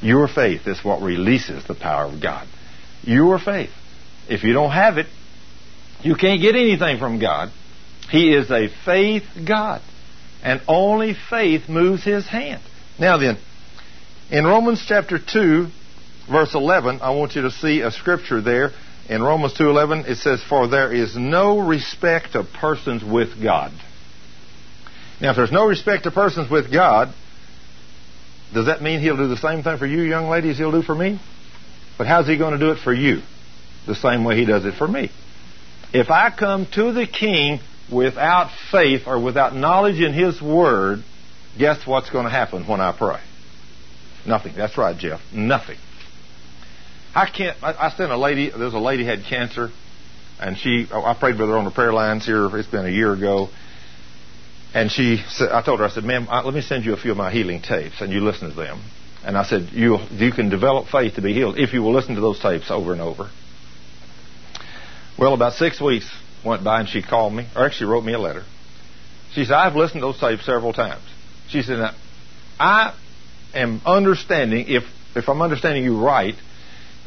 Your 0.00 0.26
faith 0.26 0.66
is 0.66 0.82
what 0.82 1.02
releases 1.02 1.66
the 1.66 1.74
power 1.74 2.06
of 2.06 2.22
God. 2.22 2.48
Your 3.02 3.38
faith. 3.38 3.70
If 4.28 4.42
you 4.42 4.52
don't 4.52 4.70
have 4.70 4.98
it, 4.98 5.06
you 6.02 6.14
can't 6.14 6.40
get 6.40 6.54
anything 6.54 6.98
from 6.98 7.18
God. 7.18 7.50
He 8.10 8.32
is 8.32 8.50
a 8.50 8.68
faith 8.84 9.24
God. 9.46 9.82
And 10.42 10.62
only 10.66 11.14
faith 11.28 11.68
moves 11.68 12.04
his 12.04 12.26
hand. 12.26 12.62
Now 12.98 13.18
then, 13.18 13.36
in 14.30 14.46
Romans 14.46 14.84
chapter 14.86 15.18
2, 15.18 15.66
verse 16.30 16.54
11, 16.54 17.00
I 17.02 17.10
want 17.10 17.34
you 17.34 17.42
to 17.42 17.50
see 17.50 17.80
a 17.80 17.90
scripture 17.90 18.40
there. 18.40 18.70
In 19.08 19.22
Romans 19.22 19.54
2:11 19.54 20.06
it 20.06 20.16
says 20.16 20.42
for 20.42 20.68
there 20.68 20.92
is 20.92 21.16
no 21.16 21.58
respect 21.58 22.34
of 22.34 22.52
persons 22.52 23.02
with 23.02 23.42
God. 23.42 23.72
Now 25.20 25.30
if 25.30 25.36
there's 25.36 25.52
no 25.52 25.66
respect 25.66 26.06
of 26.06 26.14
persons 26.14 26.50
with 26.50 26.72
God, 26.72 27.12
does 28.54 28.66
that 28.66 28.82
mean 28.82 29.00
he'll 29.00 29.16
do 29.16 29.28
the 29.28 29.36
same 29.36 29.62
thing 29.62 29.78
for 29.78 29.86
you 29.86 30.02
young 30.02 30.28
ladies 30.28 30.58
he'll 30.58 30.72
do 30.72 30.82
for 30.82 30.94
me? 30.94 31.20
But 31.96 32.06
how's 32.06 32.26
he 32.26 32.38
going 32.38 32.52
to 32.52 32.58
do 32.58 32.70
it 32.70 32.78
for 32.78 32.94
you? 32.94 33.22
The 33.86 33.94
same 33.94 34.24
way 34.24 34.36
he 34.36 34.44
does 34.44 34.64
it 34.64 34.74
for 34.74 34.86
me. 34.86 35.10
If 35.92 36.10
I 36.10 36.30
come 36.30 36.66
to 36.74 36.92
the 36.92 37.06
king 37.06 37.60
without 37.90 38.50
faith 38.70 39.02
or 39.06 39.20
without 39.20 39.54
knowledge 39.54 40.00
in 40.00 40.12
his 40.12 40.40
word, 40.40 41.02
guess 41.58 41.86
what's 41.86 42.10
going 42.10 42.24
to 42.24 42.30
happen 42.30 42.66
when 42.66 42.80
I 42.80 42.92
pray? 42.96 43.20
Nothing. 44.26 44.54
That's 44.56 44.76
right, 44.76 44.96
Jeff. 44.96 45.20
Nothing. 45.32 45.78
I 47.14 47.28
can't. 47.30 47.56
I, 47.62 47.86
I 47.86 47.90
sent 47.90 48.12
a 48.12 48.18
lady. 48.18 48.50
There's 48.50 48.74
a 48.74 48.78
lady 48.78 49.04
had 49.04 49.24
cancer, 49.24 49.70
and 50.38 50.56
she. 50.58 50.86
Oh, 50.92 51.02
I 51.02 51.14
prayed 51.14 51.38
with 51.38 51.48
her 51.48 51.56
on 51.56 51.64
the 51.64 51.70
prayer 51.70 51.92
lines 51.92 52.26
here. 52.26 52.54
It's 52.56 52.68
been 52.68 52.84
a 52.84 52.90
year 52.90 53.12
ago, 53.12 53.48
and 54.74 54.90
she 54.90 55.22
said. 55.28 55.50
I 55.50 55.62
told 55.62 55.80
her. 55.80 55.86
I 55.86 55.90
said, 55.90 56.04
"Ma'am, 56.04 56.28
let 56.30 56.54
me 56.54 56.60
send 56.60 56.84
you 56.84 56.92
a 56.92 56.96
few 56.96 57.10
of 57.10 57.16
my 57.16 57.30
healing 57.30 57.60
tapes, 57.60 58.00
and 58.00 58.12
you 58.12 58.20
listen 58.20 58.50
to 58.50 58.56
them." 58.56 58.80
And 59.24 59.36
I 59.36 59.44
said, 59.44 59.70
"You 59.72 59.98
you 60.12 60.32
can 60.32 60.48
develop 60.48 60.88
faith 60.88 61.14
to 61.16 61.22
be 61.22 61.32
healed 61.32 61.58
if 61.58 61.72
you 61.72 61.82
will 61.82 61.92
listen 61.92 62.14
to 62.14 62.20
those 62.20 62.38
tapes 62.38 62.70
over 62.70 62.92
and 62.92 63.00
over." 63.00 63.30
Well, 65.18 65.34
about 65.34 65.54
six 65.54 65.80
weeks 65.80 66.08
went 66.44 66.62
by, 66.62 66.80
and 66.80 66.88
she 66.88 67.02
called 67.02 67.32
me, 67.32 67.46
or 67.56 67.66
actually 67.66 67.88
wrote 67.88 68.04
me 68.04 68.12
a 68.12 68.18
letter. 68.18 68.44
She 69.32 69.44
said, 69.44 69.54
"I've 69.54 69.76
listened 69.76 70.00
to 70.00 70.06
those 70.06 70.20
tapes 70.20 70.44
several 70.44 70.72
times." 70.72 71.02
She 71.48 71.62
said, 71.62 71.90
"I 72.60 72.92
am 73.54 73.80
understanding 73.84 74.66
if 74.68 74.84
if 75.14 75.28
I'm 75.28 75.42
understanding 75.42 75.84
you 75.84 75.98
right." 75.98 76.36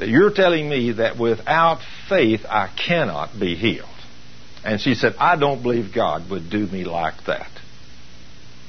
that 0.01 0.09
you're 0.09 0.32
telling 0.32 0.68
me 0.68 0.93
that 0.93 1.18
without 1.18 1.80
faith 2.09 2.43
I 2.49 2.70
cannot 2.70 3.39
be 3.39 3.55
healed. 3.55 3.88
And 4.64 4.80
she 4.80 4.93
said, 4.93 5.16
I 5.18 5.36
don't 5.38 5.64
believe 5.64 5.93
God 5.93 6.30
would 6.30 6.49
do 6.49 6.68
me 6.68 6.84
like 6.84 7.26
that. 7.26 7.49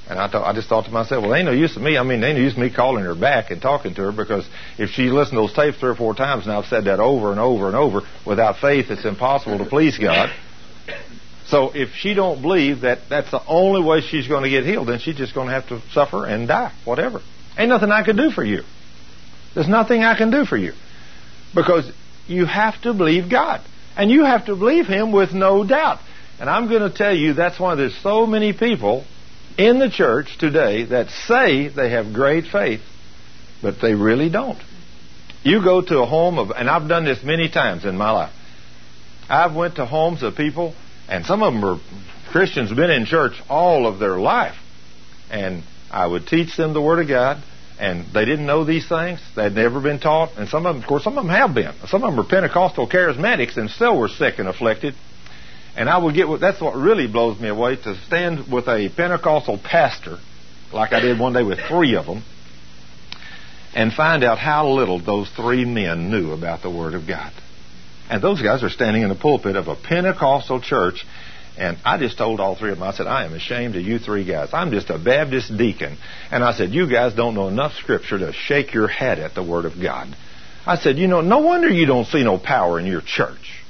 And 0.08 0.18
I 0.18 0.28
thought, 0.28 0.44
I 0.44 0.52
just 0.52 0.68
thought 0.68 0.86
to 0.86 0.90
myself, 0.90 1.22
well, 1.22 1.34
ain't 1.34 1.46
no 1.46 1.52
use 1.52 1.74
to 1.74 1.80
me. 1.80 1.96
I 1.96 2.02
mean, 2.02 2.22
ain't 2.24 2.36
no 2.36 2.42
use 2.42 2.54
to 2.54 2.60
me 2.60 2.70
calling 2.70 3.04
her 3.04 3.14
back 3.14 3.50
and 3.50 3.62
talking 3.62 3.94
to 3.94 4.02
her 4.02 4.12
because 4.12 4.48
if 4.78 4.90
she 4.90 5.04
listened 5.04 5.36
to 5.36 5.42
those 5.42 5.54
tapes 5.54 5.78
three 5.78 5.90
or 5.90 5.94
four 5.94 6.14
times, 6.14 6.44
and 6.44 6.52
I've 6.54 6.66
said 6.66 6.84
that 6.86 6.98
over 6.98 7.30
and 7.30 7.38
over 7.38 7.68
and 7.68 7.76
over, 7.76 8.00
without 8.26 8.58
faith, 8.58 8.90
it's 8.90 9.04
impossible 9.04 9.58
to 9.58 9.64
please 9.64 9.98
God. 9.98 10.30
So 11.46 11.70
if 11.74 11.90
she 11.94 12.14
don't 12.14 12.42
believe 12.42 12.80
that 12.80 13.08
that's 13.08 13.30
the 13.30 13.42
only 13.46 13.82
way 13.82 14.00
she's 14.00 14.26
going 14.26 14.42
to 14.42 14.50
get 14.50 14.64
healed, 14.64 14.88
then 14.88 14.98
she's 14.98 15.16
just 15.16 15.34
going 15.34 15.48
to 15.48 15.54
have 15.54 15.68
to 15.68 15.80
suffer 15.92 16.26
and 16.26 16.48
die, 16.48 16.72
whatever. 16.84 17.20
Ain't 17.56 17.68
nothing 17.68 17.90
I 17.90 18.02
can 18.02 18.16
do 18.16 18.30
for 18.30 18.44
you. 18.44 18.62
There's 19.54 19.68
nothing 19.68 20.02
I 20.02 20.16
can 20.16 20.30
do 20.30 20.44
for 20.44 20.56
you. 20.56 20.72
Because 21.54 21.92
you 22.26 22.46
have 22.46 22.80
to 22.82 22.94
believe 22.94 23.30
God. 23.30 23.60
And 23.96 24.10
you 24.10 24.24
have 24.24 24.46
to 24.46 24.56
believe 24.56 24.86
Him 24.86 25.12
with 25.12 25.32
no 25.32 25.64
doubt. 25.64 26.00
And 26.40 26.48
I'm 26.48 26.68
going 26.68 26.82
to 26.82 26.96
tell 26.96 27.14
you 27.14 27.34
that's 27.34 27.60
why 27.60 27.74
there's 27.74 27.96
so 28.02 28.26
many 28.26 28.52
people 28.52 29.04
in 29.58 29.78
the 29.78 29.90
church 29.90 30.38
today 30.38 30.84
that 30.86 31.10
say 31.26 31.68
they 31.68 31.90
have 31.90 32.12
great 32.12 32.46
faith, 32.46 32.80
but 33.60 33.80
they 33.80 33.94
really 33.94 34.30
don't. 34.30 34.58
You 35.42 35.62
go 35.62 35.82
to 35.82 36.00
a 36.00 36.06
home 36.06 36.38
of, 36.38 36.50
and 36.50 36.70
I've 36.70 36.88
done 36.88 37.04
this 37.04 37.22
many 37.22 37.48
times 37.50 37.84
in 37.84 37.96
my 37.96 38.10
life. 38.10 38.32
I've 39.28 39.54
went 39.54 39.76
to 39.76 39.86
homes 39.86 40.22
of 40.22 40.36
people, 40.36 40.74
and 41.08 41.24
some 41.24 41.42
of 41.42 41.52
them 41.52 41.62
were 41.62 41.78
Christians, 42.30 42.72
been 42.72 42.90
in 42.90 43.04
church 43.04 43.34
all 43.48 43.86
of 43.86 43.98
their 43.98 44.18
life, 44.18 44.56
and 45.30 45.62
I 45.90 46.06
would 46.06 46.26
teach 46.26 46.56
them 46.56 46.72
the 46.72 46.80
Word 46.80 47.00
of 47.00 47.08
God, 47.08 47.42
and 47.82 48.06
they 48.14 48.24
didn't 48.24 48.46
know 48.46 48.64
these 48.64 48.88
things. 48.88 49.18
They'd 49.34 49.54
never 49.54 49.80
been 49.80 49.98
taught, 49.98 50.38
and 50.38 50.48
some 50.48 50.66
of 50.66 50.76
them, 50.76 50.84
of 50.84 50.88
course, 50.88 51.02
some 51.02 51.18
of 51.18 51.24
them 51.24 51.34
have 51.34 51.52
been. 51.52 51.72
Some 51.88 52.04
of 52.04 52.12
them 52.12 52.24
are 52.24 52.28
Pentecostal 52.28 52.88
charismatics 52.88 53.56
and 53.56 53.68
still 53.68 53.98
were 53.98 54.06
sick 54.06 54.38
and 54.38 54.46
afflicted. 54.46 54.94
And 55.76 55.90
I 55.90 55.98
would 55.98 56.14
get 56.14 56.28
what 56.28 56.40
that's 56.40 56.60
what 56.60 56.76
really 56.76 57.08
blows 57.08 57.40
me 57.40 57.48
away 57.48 57.74
to 57.74 58.00
stand 58.06 58.46
with 58.52 58.68
a 58.68 58.88
Pentecostal 58.96 59.58
pastor, 59.58 60.18
like 60.72 60.92
I 60.92 61.00
did 61.00 61.18
one 61.18 61.32
day 61.32 61.42
with 61.42 61.58
three 61.68 61.96
of 61.96 62.06
them, 62.06 62.22
and 63.74 63.92
find 63.92 64.22
out 64.22 64.38
how 64.38 64.68
little 64.68 65.04
those 65.04 65.28
three 65.30 65.64
men 65.64 66.08
knew 66.08 66.30
about 66.30 66.62
the 66.62 66.70
Word 66.70 66.94
of 66.94 67.08
God. 67.08 67.32
And 68.08 68.22
those 68.22 68.40
guys 68.40 68.62
are 68.62 68.70
standing 68.70 69.02
in 69.02 69.08
the 69.08 69.16
pulpit 69.16 69.56
of 69.56 69.66
a 69.66 69.74
Pentecostal 69.74 70.60
church 70.60 71.04
and 71.58 71.76
I 71.84 71.98
just 71.98 72.16
told 72.16 72.40
all 72.40 72.56
three 72.56 72.70
of 72.70 72.78
them, 72.78 72.88
I 72.88 72.92
said, 72.92 73.06
I 73.06 73.24
am 73.24 73.34
ashamed 73.34 73.76
of 73.76 73.82
you 73.82 73.98
three 73.98 74.24
guys. 74.24 74.50
I'm 74.52 74.70
just 74.70 74.88
a 74.88 74.98
Baptist 74.98 75.56
deacon. 75.56 75.98
And 76.30 76.42
I 76.42 76.52
said, 76.52 76.70
you 76.70 76.90
guys 76.90 77.14
don't 77.14 77.34
know 77.34 77.48
enough 77.48 77.72
scripture 77.74 78.18
to 78.18 78.32
shake 78.32 78.72
your 78.72 78.88
head 78.88 79.18
at 79.18 79.34
the 79.34 79.42
Word 79.42 79.66
of 79.66 79.74
God. 79.80 80.16
I 80.66 80.76
said, 80.76 80.96
you 80.96 81.08
know, 81.08 81.20
no 81.20 81.40
wonder 81.40 81.68
you 81.68 81.86
don't 81.86 82.06
see 82.06 82.24
no 82.24 82.38
power 82.38 82.78
in 82.80 82.86
your 82.86 83.02
church. 83.02 83.62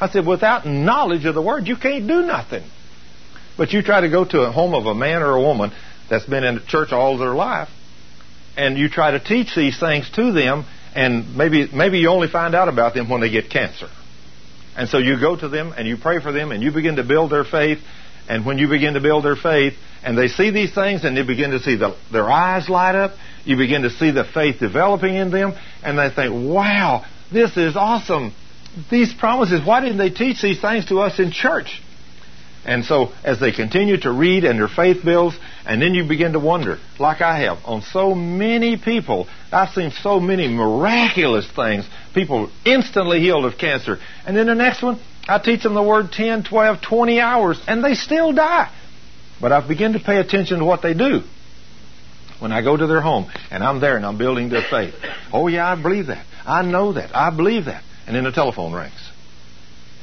I 0.00 0.08
said, 0.08 0.26
without 0.26 0.66
knowledge 0.66 1.24
of 1.24 1.34
the 1.34 1.42
Word, 1.42 1.68
you 1.68 1.76
can't 1.76 2.08
do 2.08 2.22
nothing. 2.22 2.64
But 3.56 3.72
you 3.72 3.82
try 3.82 4.00
to 4.00 4.10
go 4.10 4.24
to 4.24 4.40
a 4.40 4.50
home 4.50 4.74
of 4.74 4.86
a 4.86 4.94
man 4.94 5.22
or 5.22 5.36
a 5.36 5.40
woman 5.40 5.70
that's 6.10 6.26
been 6.26 6.42
in 6.42 6.56
the 6.56 6.60
church 6.62 6.92
all 6.92 7.16
their 7.18 7.34
life, 7.34 7.68
and 8.56 8.76
you 8.76 8.88
try 8.88 9.12
to 9.12 9.20
teach 9.20 9.54
these 9.54 9.78
things 9.78 10.10
to 10.16 10.32
them, 10.32 10.64
and 10.94 11.36
maybe 11.36 11.68
maybe 11.72 11.98
you 11.98 12.08
only 12.08 12.28
find 12.28 12.54
out 12.54 12.68
about 12.68 12.94
them 12.94 13.08
when 13.08 13.20
they 13.20 13.30
get 13.30 13.50
cancer. 13.50 13.88
And 14.76 14.88
so 14.88 14.98
you 14.98 15.18
go 15.20 15.36
to 15.36 15.48
them 15.48 15.72
and 15.76 15.86
you 15.86 15.96
pray 15.96 16.20
for 16.20 16.32
them 16.32 16.52
and 16.52 16.62
you 16.62 16.72
begin 16.72 16.96
to 16.96 17.04
build 17.04 17.30
their 17.30 17.44
faith. 17.44 17.78
And 18.28 18.44
when 18.46 18.58
you 18.58 18.68
begin 18.68 18.94
to 18.94 19.00
build 19.00 19.24
their 19.24 19.36
faith 19.36 19.74
and 20.02 20.16
they 20.16 20.28
see 20.28 20.50
these 20.50 20.74
things 20.74 21.04
and 21.04 21.16
they 21.16 21.22
begin 21.22 21.50
to 21.50 21.60
see 21.60 21.76
the, 21.76 21.96
their 22.10 22.28
eyes 22.28 22.68
light 22.68 22.94
up, 22.94 23.12
you 23.44 23.56
begin 23.56 23.82
to 23.82 23.90
see 23.90 24.10
the 24.10 24.24
faith 24.24 24.58
developing 24.58 25.14
in 25.14 25.30
them 25.30 25.54
and 25.82 25.98
they 25.98 26.10
think, 26.10 26.32
wow, 26.32 27.04
this 27.32 27.56
is 27.56 27.76
awesome. 27.76 28.34
These 28.90 29.14
promises, 29.14 29.64
why 29.64 29.80
didn't 29.80 29.98
they 29.98 30.10
teach 30.10 30.42
these 30.42 30.60
things 30.60 30.86
to 30.86 31.00
us 31.00 31.18
in 31.18 31.30
church? 31.30 31.80
And 32.64 32.84
so 32.84 33.12
as 33.22 33.38
they 33.40 33.52
continue 33.52 33.98
to 34.00 34.10
read 34.10 34.44
and 34.44 34.58
their 34.58 34.68
faith 34.68 35.04
builds, 35.04 35.36
and 35.66 35.80
then 35.80 35.94
you 35.94 36.04
begin 36.06 36.32
to 36.34 36.38
wonder, 36.38 36.78
like 36.98 37.22
I 37.22 37.40
have, 37.40 37.58
on 37.64 37.82
so 37.82 38.14
many 38.14 38.76
people, 38.76 39.26
I've 39.50 39.70
seen 39.70 39.90
so 39.90 40.20
many 40.20 40.46
miraculous 40.48 41.50
things, 41.50 41.88
people 42.12 42.50
instantly 42.64 43.20
healed 43.20 43.46
of 43.46 43.56
cancer. 43.56 43.98
And 44.26 44.36
then 44.36 44.46
the 44.46 44.54
next 44.54 44.82
one, 44.82 45.00
I 45.26 45.38
teach 45.38 45.62
them 45.62 45.74
the 45.74 45.82
word 45.82 46.12
10, 46.12 46.44
12, 46.44 46.82
20 46.82 47.20
hours, 47.20 47.60
and 47.66 47.82
they 47.82 47.94
still 47.94 48.32
die. 48.32 48.70
But 49.40 49.52
I 49.52 49.66
begin 49.66 49.94
to 49.94 50.00
pay 50.00 50.18
attention 50.18 50.58
to 50.58 50.64
what 50.64 50.82
they 50.82 50.92
do. 50.92 51.22
When 52.40 52.52
I 52.52 52.62
go 52.62 52.76
to 52.76 52.86
their 52.86 53.00
home, 53.00 53.30
and 53.50 53.64
I'm 53.64 53.80
there 53.80 53.96
and 53.96 54.04
I'm 54.04 54.18
building 54.18 54.50
their 54.50 54.66
faith. 54.68 54.94
Oh 55.32 55.48
yeah, 55.48 55.70
I 55.70 55.80
believe 55.80 56.08
that. 56.08 56.26
I 56.44 56.62
know 56.62 56.92
that. 56.92 57.16
I 57.16 57.34
believe 57.34 57.66
that. 57.66 57.82
And 58.06 58.14
then 58.14 58.24
the 58.24 58.32
telephone 58.32 58.74
rings 58.74 59.12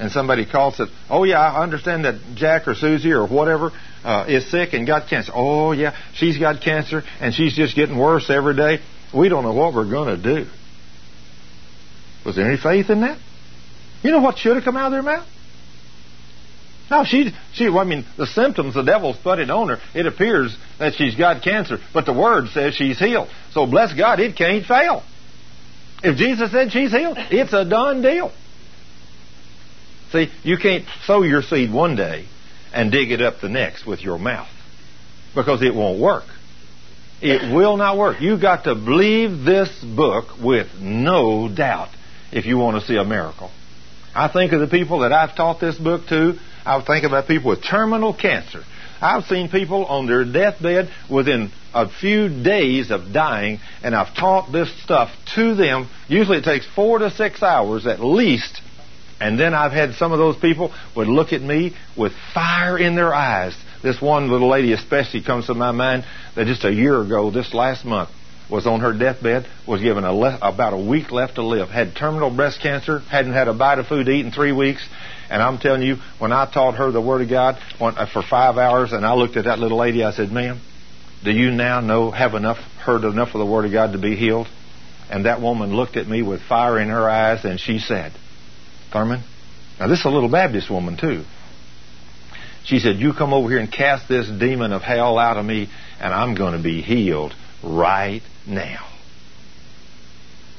and 0.01 0.11
somebody 0.11 0.47
calls 0.47 0.79
it, 0.79 0.89
oh 1.11 1.23
yeah, 1.25 1.39
I 1.39 1.61
understand 1.61 2.05
that 2.05 2.15
Jack 2.33 2.67
or 2.67 2.73
Susie 2.73 3.11
or 3.11 3.27
whatever 3.27 3.71
uh, 4.03 4.25
is 4.27 4.49
sick 4.49 4.73
and 4.73 4.87
got 4.87 5.07
cancer. 5.07 5.31
Oh 5.33 5.73
yeah, 5.73 5.95
she's 6.15 6.39
got 6.39 6.59
cancer 6.59 7.03
and 7.19 7.35
she's 7.35 7.55
just 7.55 7.75
getting 7.75 7.95
worse 7.95 8.27
every 8.31 8.55
day. 8.55 8.79
We 9.13 9.29
don't 9.29 9.43
know 9.43 9.53
what 9.53 9.75
we're 9.75 9.89
going 9.89 10.19
to 10.19 10.21
do. 10.21 10.49
Was 12.25 12.35
there 12.35 12.47
any 12.47 12.57
faith 12.57 12.89
in 12.89 13.01
that? 13.01 13.19
You 14.01 14.09
know 14.09 14.21
what 14.21 14.39
should 14.39 14.55
have 14.55 14.63
come 14.63 14.75
out 14.75 14.87
of 14.87 14.91
their 14.91 15.03
mouth? 15.03 15.27
No, 16.89 17.03
she, 17.05 17.31
she, 17.53 17.69
well, 17.69 17.79
I 17.79 17.83
mean, 17.83 18.03
the 18.17 18.25
symptoms, 18.25 18.73
the 18.73 18.81
devil's 18.81 19.17
put 19.17 19.37
it 19.37 19.51
on 19.51 19.69
her. 19.69 19.77
It 19.93 20.07
appears 20.07 20.57
that 20.79 20.95
she's 20.95 21.15
got 21.15 21.43
cancer, 21.43 21.77
but 21.93 22.07
the 22.07 22.13
word 22.13 22.49
says 22.49 22.73
she's 22.73 22.97
healed. 22.97 23.29
So 23.51 23.67
bless 23.67 23.93
God, 23.93 24.19
it 24.19 24.35
can't 24.35 24.65
fail. 24.65 25.03
If 26.03 26.17
Jesus 26.17 26.51
said 26.51 26.71
she's 26.71 26.91
healed, 26.91 27.17
it's 27.29 27.53
a 27.53 27.63
done 27.65 28.01
deal. 28.01 28.33
See, 30.11 30.29
you 30.43 30.57
can't 30.57 30.85
sow 31.05 31.23
your 31.23 31.41
seed 31.41 31.71
one 31.71 31.95
day 31.95 32.25
and 32.73 32.91
dig 32.91 33.11
it 33.11 33.21
up 33.21 33.39
the 33.41 33.49
next 33.49 33.85
with 33.85 34.01
your 34.01 34.17
mouth 34.17 34.49
because 35.35 35.61
it 35.61 35.73
won't 35.73 35.99
work. 35.99 36.25
It 37.21 37.53
will 37.55 37.77
not 37.77 37.97
work. 37.97 38.17
You've 38.19 38.41
got 38.41 38.65
to 38.65 38.75
believe 38.75 39.45
this 39.45 39.69
book 39.83 40.41
with 40.41 40.67
no 40.79 41.49
doubt 41.53 41.89
if 42.31 42.45
you 42.45 42.57
want 42.57 42.81
to 42.81 42.87
see 42.87 42.97
a 42.97 43.03
miracle. 43.03 43.51
I 44.13 44.27
think 44.27 44.51
of 44.51 44.59
the 44.59 44.67
people 44.67 44.99
that 44.99 45.13
I've 45.13 45.35
taught 45.35 45.61
this 45.61 45.77
book 45.77 46.07
to. 46.07 46.37
I 46.65 46.81
think 46.81 47.05
about 47.05 47.27
people 47.27 47.49
with 47.49 47.63
terminal 47.63 48.13
cancer. 48.13 48.63
I've 49.01 49.23
seen 49.23 49.49
people 49.49 49.85
on 49.85 50.05
their 50.05 50.25
deathbed 50.25 50.89
within 51.09 51.51
a 51.73 51.89
few 51.89 52.43
days 52.43 52.91
of 52.91 53.13
dying, 53.13 53.59
and 53.81 53.95
I've 53.95 54.13
taught 54.15 54.51
this 54.51 54.69
stuff 54.83 55.09
to 55.35 55.55
them. 55.55 55.89
Usually 56.07 56.37
it 56.37 56.43
takes 56.43 56.67
four 56.75 56.99
to 56.99 57.09
six 57.09 57.41
hours 57.41 57.87
at 57.87 57.99
least 57.99 58.61
and 59.21 59.39
then 59.39 59.53
I've 59.53 59.71
had 59.71 59.93
some 59.93 60.11
of 60.11 60.17
those 60.17 60.35
people 60.35 60.73
would 60.95 61.07
look 61.07 61.31
at 61.31 61.41
me 61.41 61.75
with 61.95 62.11
fire 62.33 62.77
in 62.77 62.95
their 62.95 63.13
eyes. 63.13 63.55
This 63.83 64.01
one 64.01 64.29
little 64.29 64.49
lady 64.49 64.73
especially 64.73 65.21
comes 65.21 65.45
to 65.45 65.53
my 65.53 65.71
mind 65.71 66.05
that 66.35 66.47
just 66.47 66.65
a 66.65 66.73
year 66.73 66.99
ago, 66.99 67.29
this 67.29 67.53
last 67.53 67.85
month, 67.85 68.09
was 68.49 68.65
on 68.65 68.81
her 68.81 68.93
deathbed, 68.93 69.47
was 69.65 69.79
given 69.79 70.03
a 70.03 70.11
le- 70.11 70.39
about 70.41 70.73
a 70.73 70.77
week 70.77 71.11
left 71.11 71.35
to 71.35 71.43
live, 71.43 71.69
had 71.69 71.95
terminal 71.95 72.35
breast 72.35 72.61
cancer, 72.61 72.99
hadn't 72.99 73.33
had 73.33 73.47
a 73.47 73.53
bite 73.53 73.79
of 73.79 73.87
food 73.87 74.07
to 74.07 74.11
eat 74.11 74.25
in 74.25 74.31
three 74.31 74.51
weeks. 74.51 74.85
And 75.29 75.41
I'm 75.41 75.59
telling 75.59 75.83
you, 75.83 75.97
when 76.19 76.33
I 76.33 76.51
taught 76.51 76.75
her 76.75 76.91
the 76.91 76.99
Word 76.99 77.21
of 77.21 77.29
God 77.29 77.57
uh, 77.79 78.05
for 78.11 78.21
five 78.21 78.57
hours, 78.57 78.91
and 78.91 79.05
I 79.05 79.13
looked 79.13 79.37
at 79.37 79.45
that 79.45 79.59
little 79.59 79.77
lady, 79.77 80.03
I 80.03 80.11
said, 80.11 80.31
"Ma'am, 80.31 80.59
do 81.23 81.31
you 81.31 81.51
now 81.51 81.79
know 81.79 82.11
have 82.11 82.33
enough 82.33 82.57
heard 82.57 83.05
enough 83.05 83.29
of 83.35 83.39
the 83.39 83.45
Word 83.45 83.65
of 83.65 83.71
God 83.71 83.93
to 83.93 83.99
be 83.99 84.15
healed?" 84.15 84.47
And 85.09 85.25
that 85.25 85.41
woman 85.41 85.73
looked 85.73 85.95
at 85.95 86.07
me 86.07 86.21
with 86.21 86.41
fire 86.41 86.79
in 86.79 86.89
her 86.89 87.09
eyes, 87.09 87.45
and 87.45 87.59
she 87.59 87.79
said, 87.79 88.13
"Thurman, 88.91 89.23
now 89.79 89.87
this 89.87 89.99
is 89.99 90.05
a 90.05 90.09
little 90.09 90.29
Baptist 90.29 90.69
woman 90.69 90.97
too." 90.97 91.23
She 92.63 92.79
said, 92.79 92.97
"You 92.97 93.13
come 93.13 93.33
over 93.33 93.49
here 93.49 93.59
and 93.59 93.71
cast 93.71 94.07
this 94.07 94.27
demon 94.27 94.71
of 94.71 94.83
hell 94.83 95.17
out 95.17 95.37
of 95.37 95.45
me, 95.45 95.69
and 95.99 96.13
I'm 96.13 96.35
going 96.35 96.53
to 96.53 96.63
be 96.63 96.81
healed 96.81 97.33
right 97.63 98.21
now." 98.45 98.85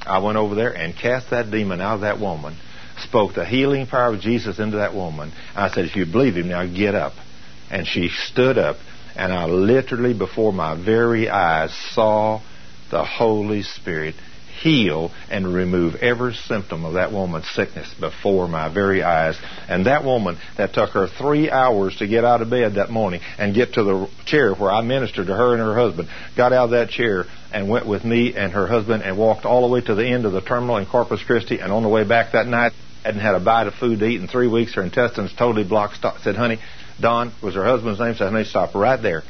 I 0.05 0.19
went 0.19 0.37
over 0.37 0.55
there 0.57 0.73
and 0.73 0.97
cast 0.97 1.31
that 1.31 1.51
demon 1.51 1.81
out 1.81 1.95
of 1.97 2.01
that 2.01 2.19
woman 2.19 2.57
spoke 3.03 3.35
the 3.35 3.45
healing 3.45 3.87
power 3.87 4.15
of 4.15 4.21
Jesus 4.21 4.59
into 4.59 4.79
that 4.79 4.95
woman. 4.95 5.33
I 5.55 5.71
said, 5.71 5.85
if 5.85 5.97
you 5.97 6.07
believe 6.07 6.37
him, 6.37 6.49
now 6.49 6.67
get 6.67 6.95
up. 6.95 7.15
And 7.71 7.87
she 7.87 8.09
stood 8.09 8.59
up, 8.59 8.77
and 9.17 9.33
I 9.33 9.47
literally, 9.47 10.15
before 10.15 10.53
my 10.53 10.75
very 10.75 11.29
eyes, 11.29 11.73
saw 11.93 12.41
the 12.91 13.05
Holy 13.05 13.63
Spirit 13.63 14.15
heal 14.63 15.11
and 15.31 15.53
remove 15.53 15.97
every 15.97 16.35
symptom 16.35 16.85
of 16.85 16.95
that 16.95 17.13
woman's 17.13 17.49
sickness 17.51 17.93
before 17.99 18.49
my 18.49 18.73
very 18.73 19.03
eyes. 19.03 19.37
And 19.69 19.87
that 19.87 20.05
woman 20.05 20.39
that 20.57 20.73
took 20.73 20.91
her 20.91 21.09
three 21.09 21.51
hours 21.51 21.97
to 21.97 22.07
get 22.07 22.25
out 22.25 22.43
of 22.43 22.51
bed 22.51 22.75
that 22.75 22.91
morning 22.91 23.21
and 23.39 23.55
get 23.55 23.75
to 23.75 23.83
the 23.83 24.09
chair 24.25 24.55
where 24.55 24.71
I 24.71 24.81
ministered 24.83 25.27
to 25.27 25.35
her 25.35 25.53
and 25.53 25.61
her 25.61 25.75
husband, 25.75 26.09
got 26.37 26.53
out 26.53 26.67
of 26.67 26.71
that 26.71 26.91
chair 26.91 27.25
and 27.53 27.69
went 27.69 27.87
with 27.87 28.05
me 28.05 28.35
and 28.35 28.53
her 28.53 28.67
husband 28.67 29.03
and 29.03 29.19
walked 29.19 29.45
all 29.45 29.63
the 29.63 29.73
way 29.73 29.81
to 29.81 29.95
the 29.95 30.07
end 30.07 30.25
of 30.25 30.33
the 30.33 30.41
terminal 30.41 30.77
in 30.77 30.87
Corpus 30.87 31.23
Christi. 31.23 31.59
And 31.59 31.73
on 31.73 31.83
the 31.83 31.89
way 31.89 32.05
back 32.05 32.33
that 32.33 32.47
night, 32.47 32.73
hadn't 33.05 33.21
had 33.21 33.35
a 33.35 33.41
bite 33.41 33.67
of 33.67 33.75
food 33.75 33.99
to 33.99 34.07
eat 34.07 34.21
in 34.21 34.29
three 34.29 34.49
weeks. 34.49 34.75
Her 34.75 34.83
intestines 34.83 35.35
totally 35.37 35.65
blocked. 35.65 35.97
Stop, 35.97 36.19
said, 36.19 36.37
honey, 36.37 36.59
Don 37.01 37.33
was 37.43 37.55
her 37.55 37.65
husband's 37.65 37.99
name. 37.99 38.15
Said, 38.15 38.31
honey, 38.31 38.45
stop 38.45 38.75
right 38.75 39.01
there. 39.01 39.23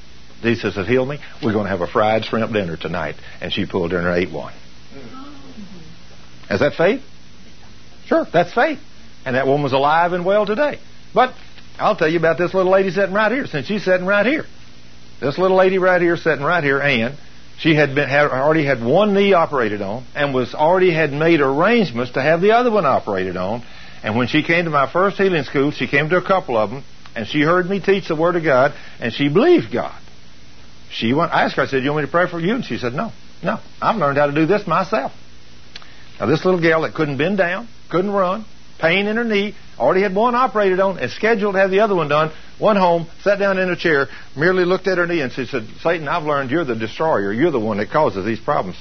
Jesus 0.42 0.74
said, 0.74 0.86
heal 0.86 1.06
me. 1.06 1.20
We're 1.42 1.52
going 1.52 1.64
to 1.64 1.70
have 1.70 1.80
a 1.80 1.86
fried 1.86 2.24
shrimp 2.24 2.52
dinner 2.52 2.76
tonight. 2.76 3.14
And 3.40 3.52
she 3.52 3.64
pulled 3.66 3.92
in 3.92 4.04
and 4.04 4.16
ate 4.16 4.30
one. 4.32 4.52
Mm. 4.94 5.21
Is 6.52 6.60
that 6.60 6.74
faith? 6.74 7.02
Sure, 8.06 8.26
that's 8.30 8.52
faith. 8.52 8.78
And 9.24 9.36
that 9.36 9.46
woman 9.46 9.62
was 9.62 9.72
alive 9.72 10.12
and 10.12 10.24
well 10.24 10.44
today. 10.44 10.78
But 11.14 11.34
I'll 11.78 11.96
tell 11.96 12.08
you 12.08 12.18
about 12.18 12.38
this 12.38 12.52
little 12.52 12.70
lady 12.70 12.90
sitting 12.90 13.14
right 13.14 13.32
here, 13.32 13.46
since 13.46 13.66
she's 13.66 13.84
sitting 13.84 14.06
right 14.06 14.26
here. 14.26 14.44
This 15.20 15.38
little 15.38 15.56
lady 15.56 15.78
right 15.78 16.02
here, 16.02 16.16
sitting 16.16 16.44
right 16.44 16.62
here, 16.62 16.80
Ann, 16.80 17.16
she 17.58 17.74
had 17.74 17.94
been 17.94 18.08
had, 18.08 18.26
already 18.30 18.64
had 18.64 18.84
one 18.84 19.14
knee 19.14 19.32
operated 19.32 19.80
on 19.80 20.04
and 20.14 20.34
was 20.34 20.54
already 20.54 20.92
had 20.92 21.12
made 21.12 21.40
arrangements 21.40 22.12
to 22.12 22.22
have 22.22 22.40
the 22.40 22.52
other 22.52 22.70
one 22.70 22.84
operated 22.84 23.36
on. 23.36 23.62
And 24.02 24.16
when 24.16 24.26
she 24.26 24.42
came 24.42 24.64
to 24.64 24.70
my 24.70 24.90
first 24.90 25.16
healing 25.16 25.44
school, 25.44 25.70
she 25.70 25.86
came 25.86 26.08
to 26.10 26.16
a 26.16 26.26
couple 26.26 26.56
of 26.56 26.70
them, 26.70 26.84
and 27.14 27.26
she 27.26 27.40
heard 27.40 27.70
me 27.70 27.78
teach 27.78 28.08
the 28.08 28.16
Word 28.16 28.36
of 28.36 28.42
God, 28.42 28.74
and 29.00 29.12
she 29.12 29.28
believed 29.28 29.72
God. 29.72 29.94
She 30.90 31.14
went. 31.14 31.32
I 31.32 31.44
asked 31.44 31.54
her. 31.54 31.62
I 31.62 31.66
said, 31.66 31.84
"You 31.84 31.92
want 31.92 32.02
me 32.02 32.06
to 32.08 32.12
pray 32.12 32.26
for 32.26 32.40
you?" 32.40 32.54
And 32.54 32.64
she 32.64 32.78
said, 32.78 32.94
"No, 32.94 33.12
no. 33.42 33.60
I've 33.80 33.96
learned 33.96 34.18
how 34.18 34.26
to 34.26 34.32
do 34.32 34.44
this 34.44 34.66
myself." 34.66 35.12
Now, 36.22 36.28
this 36.28 36.44
little 36.44 36.60
gal 36.60 36.82
that 36.82 36.94
couldn't 36.94 37.18
bend 37.18 37.38
down, 37.38 37.66
couldn't 37.90 38.12
run, 38.12 38.44
pain 38.78 39.08
in 39.08 39.16
her 39.16 39.24
knee, 39.24 39.56
already 39.76 40.02
had 40.02 40.14
one 40.14 40.36
operated 40.36 40.78
on, 40.78 41.00
and 41.00 41.10
scheduled 41.10 41.54
to 41.54 41.58
have 41.58 41.72
the 41.72 41.80
other 41.80 41.96
one 41.96 42.06
done, 42.06 42.30
went 42.60 42.78
home, 42.78 43.08
sat 43.24 43.40
down 43.40 43.58
in 43.58 43.68
a 43.68 43.74
chair, 43.74 44.06
merely 44.36 44.64
looked 44.64 44.86
at 44.86 44.98
her 44.98 45.06
knee, 45.08 45.20
and 45.20 45.32
she 45.32 45.46
said, 45.46 45.66
Satan, 45.80 46.06
I've 46.06 46.22
learned 46.22 46.52
you're 46.52 46.64
the 46.64 46.76
destroyer. 46.76 47.32
You're 47.32 47.50
the 47.50 47.58
one 47.58 47.78
that 47.78 47.90
causes 47.90 48.24
these 48.24 48.38
problems. 48.38 48.78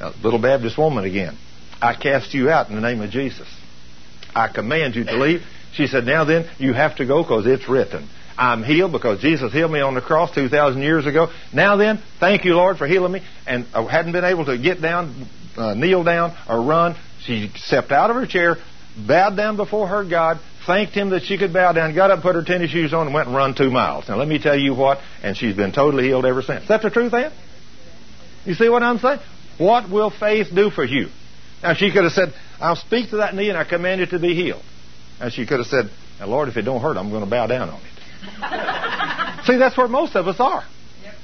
Now, 0.00 0.12
little 0.22 0.38
Baptist 0.38 0.76
woman 0.76 1.06
again. 1.06 1.38
I 1.80 1.94
cast 1.94 2.34
you 2.34 2.50
out 2.50 2.68
in 2.68 2.74
the 2.74 2.82
name 2.82 3.00
of 3.00 3.08
Jesus. 3.08 3.48
I 4.34 4.48
command 4.48 4.94
you 4.94 5.04
to 5.04 5.16
leave. 5.16 5.44
She 5.72 5.86
said, 5.86 6.04
Now 6.04 6.26
then, 6.26 6.46
you 6.58 6.74
have 6.74 6.96
to 6.96 7.06
go 7.06 7.22
because 7.22 7.46
it's 7.46 7.70
written. 7.70 8.06
I'm 8.36 8.62
healed 8.62 8.92
because 8.92 9.20
Jesus 9.20 9.52
healed 9.52 9.70
me 9.70 9.80
on 9.80 9.94
the 9.94 10.00
cross 10.00 10.34
2,000 10.34 10.82
years 10.82 11.06
ago. 11.06 11.28
Now 11.52 11.76
then, 11.76 12.02
thank 12.18 12.44
you, 12.44 12.54
Lord, 12.54 12.78
for 12.78 12.86
healing 12.86 13.12
me. 13.12 13.22
And 13.46 13.66
I 13.74 13.82
hadn't 13.90 14.12
been 14.12 14.24
able 14.24 14.44
to 14.46 14.58
get 14.58 14.80
down, 14.80 15.26
uh, 15.56 15.74
kneel 15.74 16.04
down, 16.04 16.36
or 16.48 16.62
run. 16.62 16.96
She 17.24 17.50
stepped 17.56 17.92
out 17.92 18.10
of 18.10 18.16
her 18.16 18.26
chair, 18.26 18.56
bowed 19.06 19.36
down 19.36 19.56
before 19.56 19.86
her 19.88 20.04
God, 20.08 20.40
thanked 20.66 20.94
him 20.94 21.10
that 21.10 21.22
she 21.22 21.38
could 21.38 21.52
bow 21.52 21.72
down, 21.72 21.94
got 21.94 22.10
up, 22.10 22.22
put 22.22 22.34
her 22.34 22.44
tennis 22.44 22.70
shoes 22.70 22.92
on, 22.94 23.06
and 23.06 23.14
went 23.14 23.28
and 23.28 23.36
run 23.36 23.54
two 23.54 23.70
miles. 23.70 24.08
Now 24.08 24.16
let 24.16 24.28
me 24.28 24.38
tell 24.38 24.58
you 24.58 24.74
what, 24.74 24.98
and 25.22 25.36
she's 25.36 25.56
been 25.56 25.72
totally 25.72 26.04
healed 26.04 26.24
ever 26.24 26.42
since. 26.42 26.62
Is 26.62 26.68
that 26.68 26.82
the 26.82 26.90
truth, 26.90 27.12
Aunt? 27.14 27.32
You 28.44 28.54
see 28.54 28.68
what 28.68 28.82
I'm 28.82 28.98
saying? 28.98 29.20
What 29.58 29.90
will 29.90 30.10
faith 30.10 30.48
do 30.54 30.70
for 30.70 30.84
you? 30.84 31.08
Now 31.62 31.74
she 31.74 31.92
could 31.92 32.04
have 32.04 32.12
said, 32.12 32.34
I'll 32.60 32.76
speak 32.76 33.10
to 33.10 33.18
that 33.18 33.34
knee 33.34 33.48
and 33.48 33.58
I 33.58 33.64
command 33.64 34.00
it 34.00 34.10
to 34.10 34.18
be 34.18 34.34
healed. 34.34 34.62
And 35.20 35.32
she 35.32 35.46
could 35.46 35.58
have 35.58 35.66
said, 35.66 35.90
Lord, 36.20 36.48
if 36.48 36.56
it 36.56 36.62
don't 36.62 36.80
hurt, 36.80 36.96
I'm 36.96 37.10
going 37.10 37.24
to 37.24 37.30
bow 37.30 37.46
down 37.46 37.68
on 37.68 37.80
it. 37.80 37.91
see, 39.44 39.56
that's 39.56 39.76
where 39.76 39.88
most 39.88 40.16
of 40.16 40.28
us 40.28 40.38
are. 40.38 40.64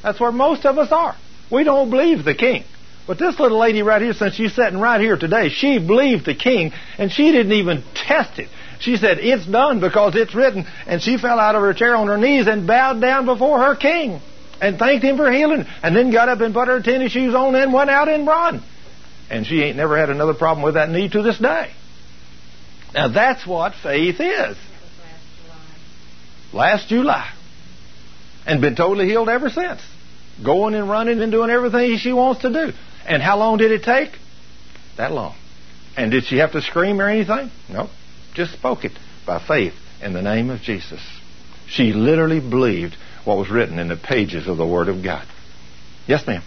That's 0.03 0.21
where 0.21 0.33
most 0.33 0.65
of 0.67 0.79
us 0.79 0.93
are. 0.93 1.17
We 1.51 1.65
don't 1.65 1.91
believe 1.91 2.25
the 2.25 2.35
king. 2.35 2.65
But 3.07 3.19
this 3.19 3.41
little 3.41 3.59
lady 3.59 3.83
right 3.83 4.03
here, 4.03 4.13
since 4.13 4.35
she's 4.35 4.55
sitting 4.55 4.79
right 4.79 5.01
here 5.01 5.17
today, 5.17 5.49
she 5.49 5.79
believed 5.79 6.27
the 6.27 6.35
king, 6.35 6.73
and 6.99 7.11
she 7.11 7.33
didn't 7.33 7.53
even 7.53 7.83
test 7.95 8.39
it. 8.39 8.49
She 8.81 8.97
said, 8.97 9.19
It's 9.19 9.47
done 9.47 9.81
because 9.81 10.15
it's 10.15 10.35
written. 10.35 10.67
And 10.87 11.03
she 11.03 11.17
fell 11.17 11.41
out 11.41 11.55
of 11.55 11.63
her 11.63 11.75
chair 11.75 11.97
on 11.97 12.07
her 12.09 12.19
knees 12.19 12.47
and 12.47 12.67
bowed 12.67 13.01
down 13.01 13.27
before 13.27 13.59
her 13.59 13.75
king 13.75 14.21
and 14.61 14.79
thanked 14.79 15.05
him 15.05 15.17
for 15.17 15.31
healing. 15.33 15.65
And 15.83 15.97
then 15.97 16.13
got 16.13 16.29
up 16.29 16.41
and 16.41 16.55
put 16.55 16.69
her 16.69 16.81
tennis 16.81 17.13
shoes 17.13 17.35
on 17.35 17.55
and 17.55 17.73
went 17.73 17.91
out 17.91 18.09
and 18.09 18.27
run. 18.27 18.63
And 19.31 19.47
she 19.47 19.63
ain't 19.63 19.77
never 19.77 19.99
had 19.99 20.11
another 20.11 20.35
problem 20.35 20.63
with 20.63 20.75
that 20.75 20.91
knee 20.91 21.09
to 21.09 21.23
this 21.23 21.39
day. 21.39 21.73
Now 22.95 23.09
that's 23.09 23.47
what 23.47 23.75
faith 23.75 24.21
is. 24.21 24.57
Last 26.53 26.89
July. 26.89 27.33
And 28.47 28.61
been 28.61 28.77
totally 28.77 29.07
healed 29.07 29.29
ever 29.29 29.51
since. 29.51 29.81
Going 30.43 30.75
and 30.75 30.89
running 30.89 31.21
and 31.21 31.31
doing 31.31 31.51
everything 31.51 31.97
she 31.99 32.13
wants 32.13 32.43
to 32.43 32.53
do. 32.53 32.73
And 33.07 33.23
how 33.23 33.39
long 33.39 33.59
did 33.59 33.73
it 33.73 33.83
take? 33.83 34.11
That 34.97 35.13
long. 35.13 35.35
And 35.97 36.11
did 36.11 36.25
she 36.25 36.39
have 36.39 36.53
to 36.53 36.63
scream 36.63 37.01
or 37.01 37.09
anything? 37.09 37.51
No. 37.69 37.91
Just 38.35 38.53
spoke 38.53 38.85
it 38.85 38.93
by 39.27 39.45
faith 39.45 39.75
in 40.01 40.13
the 40.13 40.23
name 40.23 40.49
of 40.51 40.61
Jesus. 40.61 41.01
She 41.69 41.93
literally 41.93 42.41
believed 42.41 42.97
what 43.25 43.37
was 43.37 43.51
written 43.51 43.79
in 43.79 43.89
the 43.89 43.97
pages 43.97 44.47
of 44.49 44.57
the 44.57 44.67
Word 44.67 44.89
of 44.89 45.03
God. 45.03 45.27
Yes, 46.07 46.27
ma'am. 46.27 46.43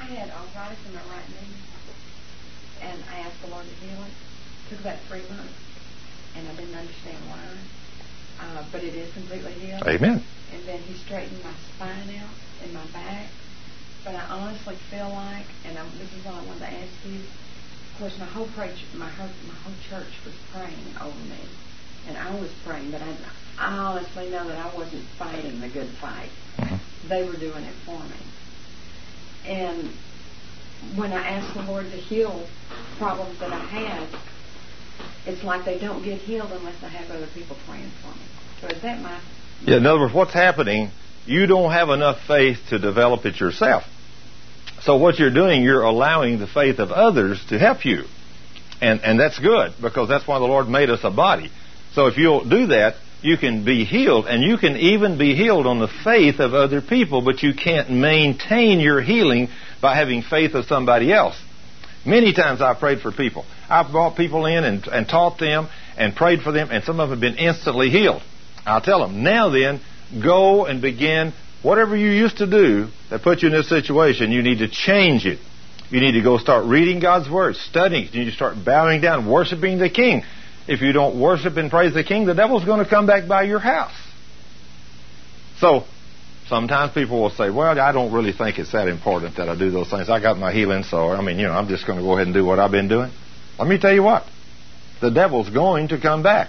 I 0.00 0.04
had 0.04 0.30
arthritis 0.30 0.78
in 0.86 0.94
my 0.94 1.00
right 1.00 1.28
knee, 1.28 1.56
and 2.82 3.00
I 3.08 3.20
asked 3.20 3.40
the 3.40 3.48
Lord 3.48 3.64
to 3.64 3.74
heal 3.86 4.02
it. 4.02 4.10
It 4.10 4.70
took 4.70 4.80
about 4.80 4.98
three 5.08 5.22
months, 5.30 5.54
and 6.36 6.48
I 6.48 6.56
didn't 6.56 6.74
understand 6.74 7.16
why. 7.28 7.38
Uh, 8.40 8.57
but 8.72 8.82
it 8.82 8.94
is 8.94 9.12
completely 9.14 9.52
healed. 9.52 9.82
Amen. 9.86 10.22
And 10.52 10.64
then 10.66 10.80
He 10.80 10.94
straightened 10.94 11.42
my 11.44 11.52
spine 11.74 12.14
out 12.20 12.34
and 12.62 12.72
my 12.74 12.84
back 12.92 13.28
but 14.08 14.14
I 14.14 14.24
honestly 14.30 14.76
feel 14.90 15.10
like, 15.10 15.44
and 15.66 15.78
I'm, 15.78 15.86
this 15.98 16.10
is 16.12 16.24
what 16.24 16.34
I 16.34 16.44
wanted 16.46 16.60
to 16.60 16.72
ask 16.72 16.92
you. 17.04 17.20
Of 17.92 17.98
course, 17.98 18.18
my 18.18 18.24
whole 18.24 18.48
preach, 18.56 18.84
my 18.94 19.08
whole, 19.08 19.28
my 19.46 19.54
whole 19.54 19.74
church 19.90 20.12
was 20.24 20.34
praying 20.50 20.96
over 20.98 21.18
me, 21.28 21.44
and 22.08 22.16
I 22.16 22.34
was 22.40 22.50
praying, 22.64 22.90
but 22.90 23.02
I, 23.02 23.14
I 23.58 23.76
honestly 23.76 24.30
know 24.30 24.48
that 24.48 24.56
I 24.56 24.74
wasn't 24.74 25.04
fighting 25.18 25.60
the 25.60 25.68
good 25.68 25.88
fight. 26.00 26.30
Mm-hmm. 26.56 27.08
They 27.08 27.24
were 27.24 27.36
doing 27.36 27.64
it 27.64 27.74
for 27.84 27.98
me. 27.98 28.16
And 29.44 29.90
when 30.96 31.12
I 31.12 31.28
asked 31.28 31.54
the 31.54 31.62
Lord 31.64 31.90
to 31.90 31.96
heal 31.96 32.46
problems 32.96 33.38
that 33.40 33.52
I 33.52 33.58
had, 33.58 34.08
it's 35.26 35.42
like 35.42 35.66
they 35.66 35.78
don't 35.78 36.02
get 36.02 36.20
healed 36.20 36.52
unless 36.52 36.82
I 36.82 36.88
have 36.88 37.10
other 37.10 37.28
people 37.34 37.56
praying 37.66 37.90
for 38.00 38.08
me. 38.16 38.24
Is 38.62 38.82
that? 38.82 39.20
Yeah. 39.62 39.76
In 39.76 39.86
other 39.86 40.00
words, 40.00 40.14
what's 40.14 40.32
happening? 40.32 40.90
You 41.26 41.46
don't 41.46 41.72
have 41.72 41.90
enough 41.90 42.18
faith 42.26 42.58
to 42.70 42.78
develop 42.78 43.26
it 43.26 43.38
yourself. 43.38 43.84
So 44.82 44.96
what 44.96 45.18
you're 45.18 45.32
doing, 45.32 45.62
you're 45.62 45.82
allowing 45.82 46.38
the 46.38 46.46
faith 46.46 46.78
of 46.78 46.90
others 46.90 47.44
to 47.48 47.58
help 47.58 47.84
you. 47.84 48.04
And, 48.80 49.00
and 49.02 49.18
that's 49.18 49.38
good 49.38 49.74
because 49.82 50.08
that's 50.08 50.26
why 50.26 50.38
the 50.38 50.44
Lord 50.44 50.68
made 50.68 50.88
us 50.90 51.00
a 51.02 51.10
body. 51.10 51.50
So 51.94 52.06
if 52.06 52.16
you'll 52.16 52.48
do 52.48 52.68
that, 52.68 52.94
you 53.20 53.36
can 53.36 53.64
be 53.64 53.84
healed 53.84 54.26
and 54.26 54.42
you 54.42 54.56
can 54.56 54.76
even 54.76 55.18
be 55.18 55.34
healed 55.34 55.66
on 55.66 55.80
the 55.80 55.88
faith 55.88 56.38
of 56.38 56.54
other 56.54 56.80
people, 56.80 57.22
but 57.22 57.42
you 57.42 57.52
can't 57.54 57.90
maintain 57.90 58.78
your 58.78 59.02
healing 59.02 59.48
by 59.82 59.96
having 59.96 60.22
faith 60.22 60.54
of 60.54 60.66
somebody 60.66 61.12
else. 61.12 61.36
Many 62.06 62.32
times 62.32 62.62
I've 62.62 62.78
prayed 62.78 63.00
for 63.00 63.10
people. 63.10 63.44
I've 63.68 63.90
brought 63.90 64.16
people 64.16 64.46
in 64.46 64.62
and, 64.62 64.86
and 64.86 65.08
taught 65.08 65.38
them 65.38 65.68
and 65.96 66.14
prayed 66.14 66.42
for 66.42 66.52
them 66.52 66.68
and 66.70 66.84
some 66.84 67.00
of 67.00 67.10
them 67.10 67.20
have 67.20 67.34
been 67.34 67.44
instantly 67.44 67.90
healed. 67.90 68.22
I'll 68.66 68.80
tell 68.80 69.00
them, 69.00 69.22
now 69.22 69.50
then, 69.50 69.80
go 70.22 70.66
and 70.66 70.80
begin 70.80 71.32
Whatever 71.62 71.96
you 71.96 72.10
used 72.10 72.38
to 72.38 72.46
do 72.46 72.88
that 73.10 73.22
put 73.22 73.42
you 73.42 73.48
in 73.48 73.54
this 73.54 73.68
situation, 73.68 74.30
you 74.30 74.42
need 74.42 74.58
to 74.58 74.68
change 74.68 75.26
it. 75.26 75.40
You 75.90 76.00
need 76.00 76.12
to 76.12 76.22
go 76.22 76.38
start 76.38 76.66
reading 76.66 77.00
God's 77.00 77.28
Word, 77.28 77.56
studying. 77.56 78.08
You 78.12 78.20
need 78.20 78.30
to 78.30 78.36
start 78.36 78.56
bowing 78.64 79.00
down, 79.00 79.28
worshiping 79.28 79.78
the 79.78 79.90
King. 79.90 80.22
If 80.68 80.82
you 80.82 80.92
don't 80.92 81.18
worship 81.18 81.56
and 81.56 81.70
praise 81.70 81.94
the 81.94 82.04
King, 82.04 82.26
the 82.26 82.34
devil's 82.34 82.64
going 82.64 82.84
to 82.84 82.88
come 82.88 83.06
back 83.06 83.26
by 83.26 83.42
your 83.44 83.58
house. 83.58 83.96
So, 85.58 85.84
Sometimes 86.48 86.94
people 86.94 87.20
will 87.20 87.28
say, 87.28 87.50
well, 87.50 87.78
I 87.78 87.92
don't 87.92 88.10
really 88.10 88.32
think 88.32 88.58
it's 88.58 88.72
that 88.72 88.88
important 88.88 89.36
that 89.36 89.50
I 89.50 89.58
do 89.58 89.70
those 89.70 89.90
things. 89.90 90.08
I 90.08 90.18
got 90.18 90.38
my 90.38 90.50
healing, 90.50 90.82
so, 90.82 91.10
I 91.10 91.20
mean, 91.20 91.38
you 91.38 91.46
know, 91.46 91.52
I'm 91.52 91.68
just 91.68 91.86
going 91.86 91.98
to 91.98 92.02
go 92.02 92.14
ahead 92.14 92.26
and 92.26 92.32
do 92.32 92.42
what 92.42 92.58
I've 92.58 92.70
been 92.70 92.88
doing. 92.88 93.10
Let 93.58 93.68
me 93.68 93.78
tell 93.78 93.92
you 93.92 94.02
what. 94.02 94.24
The 95.02 95.10
devil's 95.10 95.50
going 95.50 95.88
to 95.88 96.00
come 96.00 96.22
back. 96.22 96.48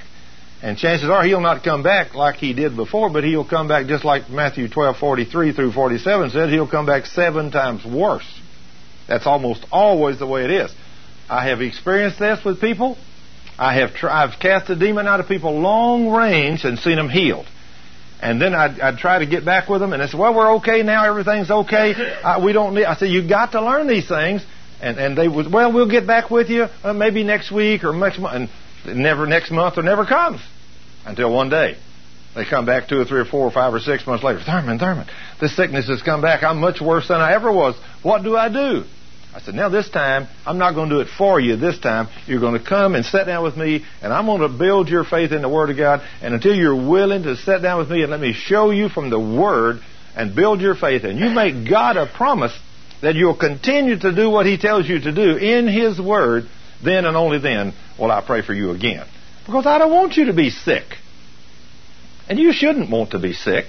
And 0.62 0.78
chances 0.78 1.10
are 1.10 1.24
he'll 1.24 1.40
not 1.40 1.64
come 1.64 1.84
back 1.84 2.16
like 2.16 2.36
he 2.36 2.54
did 2.54 2.76
before, 2.76 3.10
but 3.10 3.24
he'll 3.24 3.48
come 3.48 3.68
back 3.68 3.88
just 3.88 4.04
like 4.04 4.30
Matthew 4.30 4.68
12:43 4.68 5.56
through 5.56 5.72
47 5.72 6.32
says. 6.32 6.50
He'll 6.50 6.68
come 6.68 6.86
back 6.86 7.06
seven 7.06 7.50
times 7.50 7.86
worse. 7.86 8.28
That's 9.08 9.26
almost 9.26 9.66
always 9.72 10.20
the 10.20 10.28
way 10.28 10.44
it 10.44 10.52
is. 10.52 10.72
I 11.30 11.48
have 11.48 11.62
experienced 11.62 12.20
this 12.20 12.44
with 12.44 12.60
people. 12.60 12.98
I 13.58 13.76
have 13.76 13.92
I've 14.04 14.40
cast 14.40 14.70
a 14.70 14.76
demon 14.76 15.08
out 15.08 15.20
of 15.20 15.28
people 15.28 15.60
long 15.60 16.10
range 16.10 16.66
and 16.66 16.78
seen 16.78 16.96
them 16.98 17.10
healed. 17.10 17.46
And 18.22 18.42
then 18.42 18.54
I'd, 18.54 18.80
I'd 18.82 18.98
try 18.98 19.20
to 19.20 19.26
get 19.26 19.46
back 19.46 19.70
with 19.70 19.80
them, 19.80 19.94
and 19.94 20.02
they 20.02 20.08
said, 20.08 20.20
"Well, 20.20 20.34
we're 20.34 20.56
okay 20.56 20.84
now. 20.84 21.06
Everything's 21.06 21.50
okay. 21.50 21.94
Uh, 22.22 22.44
we 22.44 22.52
don't 22.52 22.76
need." 22.76 22.84
I 22.84 22.96
said, 22.96 23.10
"You 23.10 23.28
got 23.28 23.54
to 23.54 23.62
learn 23.62 23.88
these 23.88 24.10
things." 24.10 24.46
And 24.82 24.98
and 24.98 25.18
they 25.18 25.28
would, 25.28 25.52
"Well, 25.52 25.72
we'll 25.72 25.90
get 25.90 26.06
back 26.06 26.30
with 26.30 26.50
you 26.50 26.68
uh, 26.84 26.92
maybe 26.92 27.24
next 27.24 27.50
week 27.50 27.86
or 27.86 27.94
next 27.94 28.20
month." 28.20 28.36
And 28.36 28.50
never 28.86 29.26
next 29.26 29.52
month 29.52 29.78
or 29.78 29.84
never 29.84 30.06
comes 30.06 30.42
until 31.06 31.34
one 31.34 31.50
day. 31.50 31.78
They 32.36 32.46
come 32.46 32.66
back 32.66 32.88
two 32.88 33.00
or 33.00 33.06
three 33.06 33.20
or 33.20 33.26
four 33.26 33.48
or 33.48 33.52
five 33.52 33.74
or 33.74 33.80
six 33.80 34.06
months 34.06 34.24
later. 34.24 34.40
Thurman, 34.40 34.78
Thurman, 34.78 35.08
this 35.42 35.56
sickness 35.56 35.88
has 35.88 36.02
come 36.02 36.22
back. 36.22 36.44
I'm 36.44 36.60
much 36.60 36.80
worse 36.80 37.08
than 37.08 37.20
I 37.20 37.34
ever 37.34 37.52
was. 37.52 37.76
What 38.04 38.24
do 38.24 38.38
I 38.38 38.50
do? 38.50 38.84
I 39.34 39.42
said, 39.42 39.54
now 39.54 39.70
this 39.70 39.90
time, 39.90 40.28
I'm 40.46 40.58
not 40.58 40.74
going 40.74 40.90
to 40.90 40.96
do 40.96 41.02
it 41.02 41.08
for 41.16 41.40
you 41.40 41.56
this 41.56 41.80
time. 41.80 42.08
You're 42.26 42.40
going 42.40 42.58
to 42.58 42.66
come 42.66 42.96
and 42.96 43.06
sit 43.06 43.26
down 43.26 43.44
with 43.44 43.56
me, 43.56 43.86
and 44.02 44.12
I'm 44.12 44.26
going 44.26 44.42
to 44.42 44.50
build 44.50 44.90
your 44.90 45.04
faith 45.04 45.32
in 45.32 45.44
the 45.44 45.50
Word 45.50 45.70
of 45.70 45.78
God. 45.78 46.02
And 46.22 46.34
until 46.34 46.56
you're 46.56 46.90
willing 46.90 47.24
to 47.24 47.36
sit 47.36 47.62
down 47.62 47.78
with 47.78 47.90
me 47.90 48.02
and 48.02 48.10
let 48.10 48.20
me 48.20 48.34
show 48.34 48.72
you 48.72 48.90
from 48.90 49.12
the 49.12 49.20
Word 49.20 49.82
and 50.16 50.36
build 50.36 50.62
your 50.62 50.76
faith, 50.76 51.04
and 51.04 51.20
you 51.20 51.30
make 51.30 51.70
God 51.70 51.96
a 51.96 52.08
promise 52.08 52.58
that 53.02 53.16
you'll 53.16 53.38
continue 53.38 54.00
to 54.00 54.16
do 54.16 54.30
what 54.32 54.48
He 54.48 54.58
tells 54.58 54.90
you 54.90 55.00
to 55.00 55.12
do 55.14 55.38
in 55.38 55.68
His 55.68 56.02
Word, 56.02 56.46
then 56.84 57.06
and 57.06 57.18
only 57.18 57.40
then 57.40 57.74
will 58.00 58.12
I 58.12 58.22
pray 58.26 58.42
for 58.42 58.54
you 58.54 58.72
again. 58.72 59.06
Because 59.46 59.66
I 59.66 59.78
don't 59.78 59.92
want 59.92 60.16
you 60.16 60.26
to 60.26 60.34
be 60.34 60.50
sick. 60.50 60.86
And 62.28 62.38
you 62.38 62.54
shouldn't 62.54 62.90
want 62.90 63.12
to 63.12 63.20
be 63.20 63.34
sick. 63.34 63.66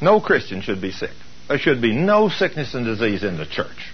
No 0.00 0.20
Christian 0.20 0.62
should 0.62 0.80
be 0.80 0.92
sick. 0.92 1.10
There 1.48 1.58
should 1.58 1.82
be 1.82 1.94
no 1.94 2.28
sickness 2.28 2.74
and 2.74 2.86
disease 2.86 3.22
in 3.22 3.36
the 3.36 3.44
church. 3.44 3.92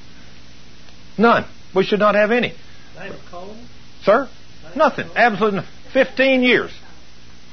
None. 1.18 1.46
We 1.74 1.84
should 1.84 1.98
not 1.98 2.14
have 2.14 2.30
any. 2.30 2.54
Sir? 4.02 4.28
Nothing. 4.76 5.08
Absolutely 5.16 5.60
nothing. 5.60 5.72
Fifteen 5.92 6.42
years. 6.42 6.70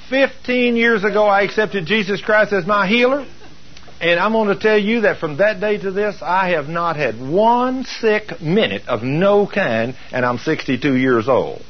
Fifteen 0.09 0.75
years 0.75 1.03
ago, 1.03 1.25
I 1.25 1.41
accepted 1.43 1.85
Jesus 1.85 2.21
Christ 2.21 2.53
as 2.53 2.67
my 2.67 2.87
healer. 2.87 3.25
And 4.03 4.19
I'm 4.19 4.33
going 4.33 4.49
to 4.49 4.59
tell 4.61 4.77
you 4.77 5.01
that 5.01 5.19
from 5.19 5.37
that 5.37 5.61
day 5.61 5.77
to 5.77 5.89
this, 5.89 6.21
I 6.21 6.49
have 6.49 6.67
not 6.67 6.97
had 6.97 7.21
one 7.21 7.85
sick 7.85 8.41
minute 8.41 8.85
of 8.89 9.01
no 9.01 9.47
kind, 9.47 9.95
and 10.11 10.25
I'm 10.25 10.39
62 10.39 10.97
years 10.97 11.29
old. 11.29 11.61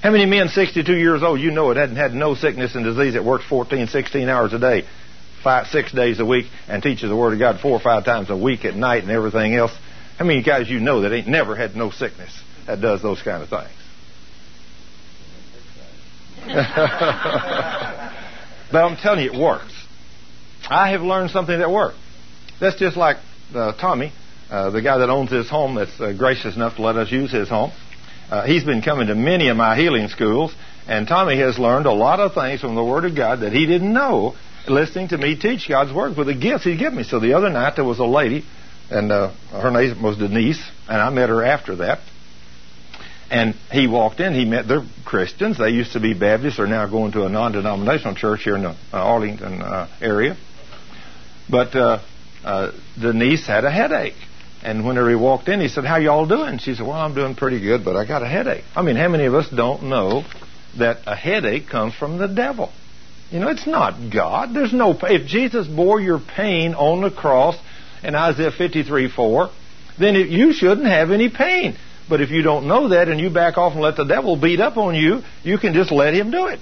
How 0.00 0.12
many 0.12 0.24
men 0.24 0.50
62 0.50 0.96
years 0.96 1.24
old, 1.24 1.40
you 1.40 1.50
know 1.50 1.72
it, 1.72 1.76
hadn't 1.76 1.96
had 1.96 2.14
no 2.14 2.36
sickness 2.36 2.76
and 2.76 2.84
disease 2.84 3.14
that 3.14 3.24
works 3.24 3.44
14, 3.46 3.88
16 3.88 4.28
hours 4.28 4.52
a 4.52 4.60
day, 4.60 4.84
five, 5.42 5.66
six 5.66 5.90
days 5.90 6.20
a 6.20 6.24
week, 6.24 6.46
and 6.68 6.80
teaches 6.80 7.10
the 7.10 7.16
Word 7.16 7.32
of 7.32 7.40
God 7.40 7.58
four 7.58 7.72
or 7.72 7.80
five 7.80 8.04
times 8.04 8.30
a 8.30 8.36
week 8.36 8.64
at 8.64 8.76
night 8.76 9.02
and 9.02 9.10
everything 9.10 9.56
else? 9.56 9.72
How 10.16 10.26
many 10.26 10.44
guys 10.44 10.70
you 10.70 10.78
know 10.78 11.00
that 11.00 11.12
ain't 11.12 11.26
never 11.26 11.56
had 11.56 11.74
no 11.74 11.90
sickness 11.90 12.40
that 12.68 12.80
does 12.80 13.02
those 13.02 13.20
kind 13.20 13.42
of 13.42 13.48
things? 13.48 13.68
but 18.70 18.84
I'm 18.84 18.96
telling 18.96 19.24
you, 19.24 19.32
it 19.32 19.40
works. 19.40 19.77
I 20.68 20.90
have 20.90 21.02
learned 21.02 21.30
something 21.30 21.58
that 21.58 21.70
works. 21.70 21.96
That's 22.60 22.76
just 22.76 22.96
like 22.96 23.18
uh, 23.54 23.72
Tommy, 23.72 24.12
uh, 24.50 24.70
the 24.70 24.82
guy 24.82 24.98
that 24.98 25.08
owns 25.08 25.30
this 25.30 25.48
home 25.48 25.76
that's 25.76 26.00
uh, 26.00 26.12
gracious 26.12 26.56
enough 26.56 26.76
to 26.76 26.82
let 26.82 26.96
us 26.96 27.10
use 27.10 27.32
his 27.32 27.48
home. 27.48 27.72
Uh, 28.30 28.44
he's 28.44 28.64
been 28.64 28.82
coming 28.82 29.06
to 29.06 29.14
many 29.14 29.48
of 29.48 29.56
my 29.56 29.76
healing 29.76 30.08
schools, 30.08 30.54
and 30.86 31.06
Tommy 31.08 31.38
has 31.38 31.58
learned 31.58 31.86
a 31.86 31.92
lot 31.92 32.20
of 32.20 32.34
things 32.34 32.60
from 32.60 32.74
the 32.74 32.84
Word 32.84 33.04
of 33.04 33.16
God 33.16 33.40
that 33.40 33.52
he 33.52 33.66
didn't 33.66 33.92
know 33.92 34.34
listening 34.66 35.08
to 35.08 35.18
me 35.18 35.34
teach 35.34 35.68
God's 35.68 35.92
Word 35.92 36.16
with 36.16 36.26
the 36.26 36.34
gifts 36.34 36.64
He'd 36.64 36.78
given 36.78 36.98
me. 36.98 37.04
So 37.04 37.20
the 37.20 37.34
other 37.34 37.48
night 37.48 37.76
there 37.76 37.84
was 37.84 38.00
a 38.00 38.04
lady 38.04 38.44
and 38.90 39.12
uh, 39.12 39.32
her 39.50 39.70
name 39.70 40.02
was 40.02 40.16
Denise, 40.16 40.62
and 40.88 41.00
I 41.00 41.10
met 41.10 41.28
her 41.28 41.44
after 41.44 41.76
that. 41.76 42.00
And 43.30 43.54
he 43.70 43.86
walked 43.86 44.20
in. 44.20 44.32
He 44.32 44.46
met 44.46 44.66
they're 44.66 44.86
Christians. 45.04 45.58
They 45.58 45.68
used 45.68 45.92
to 45.92 46.00
be 46.00 46.14
Baptists. 46.14 46.56
They're 46.56 46.66
now 46.66 46.88
going 46.88 47.12
to 47.12 47.26
a 47.26 47.28
non-denominational 47.28 48.14
church 48.14 48.40
here 48.44 48.56
in 48.56 48.62
the 48.62 48.70
uh, 48.70 48.76
Arlington 48.92 49.62
area. 50.00 50.36
But 51.50 51.74
uh, 51.74 52.00
uh, 52.44 52.72
Denise 53.00 53.46
had 53.46 53.64
a 53.64 53.70
headache, 53.70 54.16
and 54.62 54.86
whenever 54.86 55.08
he 55.08 55.16
walked 55.16 55.48
in, 55.48 55.60
he 55.60 55.68
said, 55.68 55.84
"How 55.84 55.96
y'all 55.96 56.26
doing?" 56.26 56.58
She 56.58 56.74
said, 56.74 56.86
"Well, 56.86 56.96
I'm 56.96 57.14
doing 57.14 57.34
pretty 57.34 57.60
good, 57.60 57.84
but 57.84 57.96
I 57.96 58.06
got 58.06 58.22
a 58.22 58.28
headache." 58.28 58.64
I 58.76 58.82
mean, 58.82 58.96
how 58.96 59.08
many 59.08 59.26
of 59.26 59.34
us 59.34 59.48
don't 59.48 59.84
know 59.84 60.24
that 60.78 60.98
a 61.06 61.16
headache 61.16 61.68
comes 61.68 61.94
from 61.94 62.18
the 62.18 62.28
devil? 62.28 62.72
You 63.30 63.40
know, 63.40 63.48
it's 63.48 63.66
not 63.66 64.10
God. 64.12 64.54
There's 64.54 64.72
no. 64.72 64.96
If 65.02 65.26
Jesus 65.26 65.66
bore 65.66 66.00
your 66.00 66.18
pain 66.18 66.74
on 66.74 67.02
the 67.02 67.10
cross 67.10 67.56
in 68.02 68.14
Isaiah 68.14 68.50
53 68.50 69.10
4, 69.10 69.50
then 69.98 70.16
it, 70.16 70.28
you 70.28 70.52
shouldn't 70.52 70.86
have 70.86 71.10
any 71.10 71.28
pain. 71.28 71.76
But 72.08 72.22
if 72.22 72.30
you 72.30 72.42
don't 72.42 72.66
know 72.66 72.88
that 72.88 73.08
and 73.08 73.20
you 73.20 73.28
back 73.28 73.58
off 73.58 73.72
and 73.72 73.82
let 73.82 73.96
the 73.96 74.04
devil 74.04 74.36
beat 74.36 74.60
up 74.60 74.78
on 74.78 74.94
you, 74.94 75.22
you 75.42 75.58
can 75.58 75.74
just 75.74 75.92
let 75.92 76.14
him 76.14 76.30
do 76.30 76.46
it. 76.46 76.60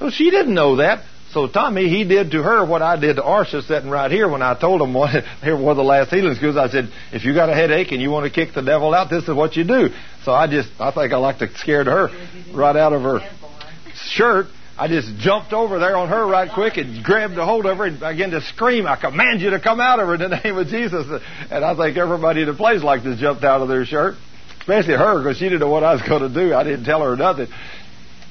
Well, 0.00 0.10
she 0.10 0.30
didn't 0.30 0.54
know 0.54 0.76
that. 0.76 1.04
So 1.32 1.48
Tommy, 1.48 1.88
he 1.88 2.04
did 2.04 2.30
to 2.32 2.42
her 2.42 2.64
what 2.64 2.82
I 2.82 2.98
did 3.00 3.16
to 3.16 3.22
Arsha 3.22 3.62
sitting 3.62 3.88
right 3.88 4.10
here 4.10 4.28
when 4.28 4.42
I 4.42 4.58
told 4.58 4.82
him 4.82 4.92
one, 4.94 5.22
here 5.42 5.56
of 5.56 5.76
the 5.76 5.82
last 5.82 6.10
healing 6.10 6.34
schools. 6.34 6.56
I 6.56 6.68
said, 6.68 6.90
if 7.12 7.24
you 7.24 7.34
got 7.34 7.48
a 7.48 7.54
headache 7.54 7.92
and 7.92 8.02
you 8.02 8.10
want 8.10 8.24
to 8.24 8.30
kick 8.30 8.54
the 8.54 8.62
devil 8.62 8.94
out, 8.94 9.10
this 9.10 9.24
is 9.24 9.34
what 9.34 9.56
you 9.56 9.64
do. 9.64 9.88
So 10.24 10.32
I 10.32 10.46
just, 10.46 10.68
I 10.78 10.92
think 10.92 11.12
I 11.12 11.16
like 11.16 11.38
to 11.38 11.48
scared 11.56 11.86
her 11.86 12.08
right 12.54 12.76
out 12.76 12.92
of 12.92 13.02
her 13.02 13.20
shirt 13.94 14.46
I 14.78 14.88
just 14.88 15.16
jumped 15.18 15.52
over 15.52 15.78
there 15.78 15.96
on 15.96 16.08
her 16.08 16.26
right 16.26 16.50
quick 16.50 16.76
and 16.76 17.04
grabbed 17.04 17.36
a 17.36 17.44
hold 17.44 17.66
of 17.66 17.76
her 17.76 17.84
and 17.84 18.00
began 18.00 18.30
to 18.30 18.40
scream, 18.40 18.86
I 18.86 18.96
command 18.96 19.40
you 19.40 19.50
to 19.50 19.60
come 19.60 19.80
out 19.80 20.00
of 20.00 20.08
her 20.08 20.14
in 20.14 20.20
the 20.22 20.28
name 20.44 20.56
of 20.56 20.66
Jesus. 20.68 21.06
And 21.50 21.64
I 21.64 21.76
think 21.76 21.96
everybody 21.98 22.42
in 22.42 22.48
the 22.48 22.54
place 22.54 22.82
like 22.82 23.04
this 23.04 23.20
jumped 23.20 23.44
out 23.44 23.60
of 23.60 23.68
their 23.68 23.84
shirt, 23.84 24.14
especially 24.60 24.94
her 24.94 25.18
because 25.18 25.36
she 25.36 25.44
didn't 25.44 25.60
know 25.60 25.68
what 25.68 25.84
I 25.84 25.92
was 25.92 26.02
going 26.02 26.22
to 26.22 26.34
do. 26.34 26.54
I 26.54 26.64
didn't 26.64 26.84
tell 26.84 27.02
her 27.02 27.16
nothing. 27.16 27.48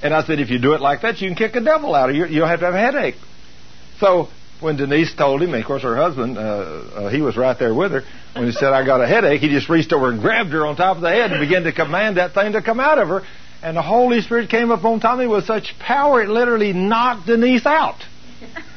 And 0.04 0.14
I 0.14 0.24
said, 0.24 0.40
if 0.40 0.50
you 0.50 0.60
do 0.60 0.74
it 0.74 0.82
like 0.82 1.02
that, 1.02 1.22
you 1.22 1.28
can 1.28 1.36
kick 1.36 1.56
a 1.56 1.62
devil 1.62 1.94
out 1.94 2.10
of 2.10 2.16
you. 2.16 2.26
You 2.26 2.40
don't 2.40 2.50
have 2.50 2.60
to 2.62 2.66
have 2.66 2.74
a 2.74 2.80
headache. 2.80 3.16
So 4.00 4.30
when 4.62 4.78
Denise 4.78 5.14
told 5.16 5.42
him, 5.42 5.54
and 5.54 5.62
of 5.62 5.68
course 5.68 5.84
her 5.84 5.96
husband, 5.96 6.38
uh, 6.38 6.42
uh, 6.42 7.10
he 7.10 7.22
was 7.22 7.38
right 7.38 7.58
there 7.58 7.74
with 7.74 7.92
her, 7.92 8.04
when 8.34 8.46
he 8.46 8.52
said, 8.52 8.74
I 8.74 8.86
got 8.86 9.02
a 9.02 9.08
headache, 9.08 9.42
he 9.42 9.50
just 9.50 9.70
reached 9.70 9.92
over 9.94 10.10
and 10.10 10.22
grabbed 10.22 10.52
her 10.52 10.66
on 10.66 10.76
top 10.76 10.98
of 10.98 11.02
the 11.02 11.10
head 11.10 11.32
and 11.32 11.40
began 11.40 11.64
to 11.64 11.72
command 11.72 12.18
that 12.18 12.34
thing 12.34 12.54
to 12.54 12.62
come 12.62 12.80
out 12.80 12.98
of 12.98 13.08
her. 13.10 13.22
And 13.64 13.78
the 13.78 13.82
Holy 13.82 14.22
Spirit 14.22 14.50
came 14.50 14.72
upon 14.72 15.02
Tommy 15.02 15.28
with 15.28 15.46
such 15.46 15.78
power, 15.80 16.22
it 16.22 16.30
literally 16.30 16.74
knocked 16.74 17.28
Denise 17.28 17.66
out. 17.66 17.98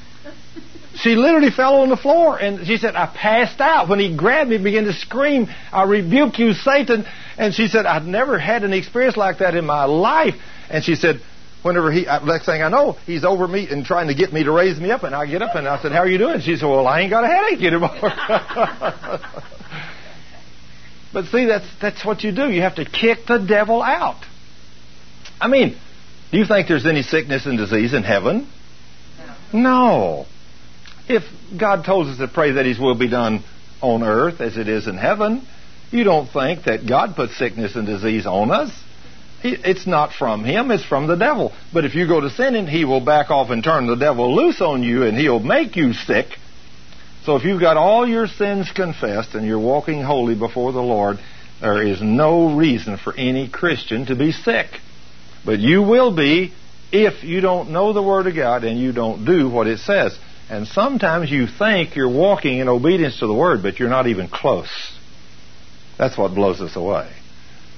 she 0.96 1.14
literally 1.14 1.50
fell 1.50 1.76
on 1.76 1.88
the 1.88 1.96
floor, 1.96 2.38
and 2.38 2.66
she 2.66 2.76
said, 2.76 2.94
I 2.94 3.06
passed 3.06 3.60
out. 3.60 3.88
When 3.88 3.98
he 3.98 4.14
grabbed 4.14 4.50
me, 4.50 4.58
began 4.58 4.84
to 4.84 4.92
scream, 4.92 5.48
I 5.72 5.84
rebuke 5.84 6.38
you, 6.38 6.52
Satan. 6.52 7.06
And 7.36 7.54
she 7.54 7.68
said, 7.68 7.86
I've 7.86 8.04
never 8.04 8.38
had 8.38 8.64
an 8.64 8.72
experience 8.72 9.16
like 9.16 9.38
that 9.38 9.54
in 9.54 9.64
my 9.64 9.84
life. 9.84 10.34
And 10.70 10.84
she 10.84 10.94
said, 10.94 11.20
whenever 11.64 11.90
he, 11.90 12.04
next 12.04 12.46
thing 12.46 12.62
I 12.62 12.68
know, 12.68 12.92
he's 13.06 13.24
over 13.24 13.48
me 13.48 13.66
and 13.68 13.84
trying 13.84 14.08
to 14.08 14.14
get 14.14 14.32
me 14.32 14.44
to 14.44 14.52
raise 14.52 14.78
me 14.78 14.90
up. 14.90 15.02
And 15.02 15.14
I 15.14 15.26
get 15.26 15.42
up 15.42 15.54
and 15.54 15.66
I 15.66 15.80
said, 15.80 15.92
How 15.92 16.00
are 16.00 16.08
you 16.08 16.18
doing? 16.18 16.40
She 16.40 16.56
said, 16.56 16.66
Well, 16.66 16.86
I 16.86 17.00
ain't 17.00 17.10
got 17.10 17.24
a 17.24 17.26
headache 17.26 17.62
anymore. 17.64 17.90
but 21.12 21.24
see, 21.26 21.46
that's, 21.46 21.66
that's 21.80 22.04
what 22.04 22.22
you 22.22 22.32
do. 22.32 22.50
You 22.50 22.60
have 22.62 22.76
to 22.76 22.84
kick 22.84 23.26
the 23.26 23.38
devil 23.38 23.82
out. 23.82 24.22
I 25.40 25.48
mean, 25.48 25.76
do 26.30 26.38
you 26.38 26.44
think 26.44 26.68
there's 26.68 26.86
any 26.86 27.02
sickness 27.02 27.46
and 27.46 27.58
disease 27.58 27.94
in 27.94 28.02
heaven? 28.02 28.46
No. 29.52 30.26
If 31.08 31.22
God 31.58 31.84
told 31.84 32.08
us 32.08 32.18
to 32.18 32.28
pray 32.28 32.52
that 32.52 32.66
His 32.66 32.78
will 32.78 32.98
be 32.98 33.08
done 33.08 33.42
on 33.80 34.02
earth 34.02 34.40
as 34.40 34.56
it 34.56 34.68
is 34.68 34.86
in 34.86 34.96
heaven, 34.96 35.46
you 35.94 36.04
don't 36.04 36.26
think 36.26 36.64
that 36.64 36.86
God 36.86 37.16
puts 37.16 37.38
sickness 37.38 37.76
and 37.76 37.86
disease 37.86 38.26
on 38.26 38.50
us. 38.50 38.70
It's 39.42 39.86
not 39.86 40.12
from 40.12 40.42
Him, 40.42 40.70
it's 40.70 40.84
from 40.84 41.06
the 41.06 41.16
devil. 41.16 41.52
But 41.72 41.84
if 41.84 41.94
you 41.94 42.08
go 42.08 42.20
to 42.20 42.30
sinning, 42.30 42.66
He 42.66 42.84
will 42.84 43.04
back 43.04 43.30
off 43.30 43.50
and 43.50 43.62
turn 43.62 43.86
the 43.86 43.94
devil 43.94 44.34
loose 44.34 44.60
on 44.60 44.82
you 44.82 45.04
and 45.04 45.16
He'll 45.16 45.40
make 45.40 45.76
you 45.76 45.92
sick. 45.92 46.26
So 47.24 47.36
if 47.36 47.44
you've 47.44 47.60
got 47.60 47.76
all 47.76 48.06
your 48.06 48.26
sins 48.26 48.70
confessed 48.74 49.34
and 49.34 49.46
you're 49.46 49.58
walking 49.58 50.02
holy 50.02 50.34
before 50.34 50.72
the 50.72 50.82
Lord, 50.82 51.18
there 51.60 51.82
is 51.82 52.02
no 52.02 52.56
reason 52.56 52.96
for 52.96 53.14
any 53.16 53.48
Christian 53.48 54.06
to 54.06 54.16
be 54.16 54.32
sick. 54.32 54.66
But 55.44 55.58
you 55.58 55.82
will 55.82 56.14
be 56.14 56.52
if 56.90 57.22
you 57.22 57.40
don't 57.40 57.70
know 57.70 57.92
the 57.92 58.02
Word 58.02 58.26
of 58.26 58.34
God 58.34 58.64
and 58.64 58.78
you 58.78 58.92
don't 58.92 59.24
do 59.24 59.48
what 59.48 59.66
it 59.66 59.78
says. 59.80 60.18
And 60.50 60.66
sometimes 60.66 61.30
you 61.30 61.46
think 61.46 61.96
you're 61.96 62.10
walking 62.10 62.58
in 62.58 62.68
obedience 62.68 63.18
to 63.20 63.26
the 63.26 63.34
Word, 63.34 63.62
but 63.62 63.78
you're 63.78 63.88
not 63.90 64.06
even 64.06 64.28
close. 64.28 64.93
That's 65.98 66.16
what 66.18 66.34
blows 66.34 66.60
us 66.60 66.76
away. 66.76 67.10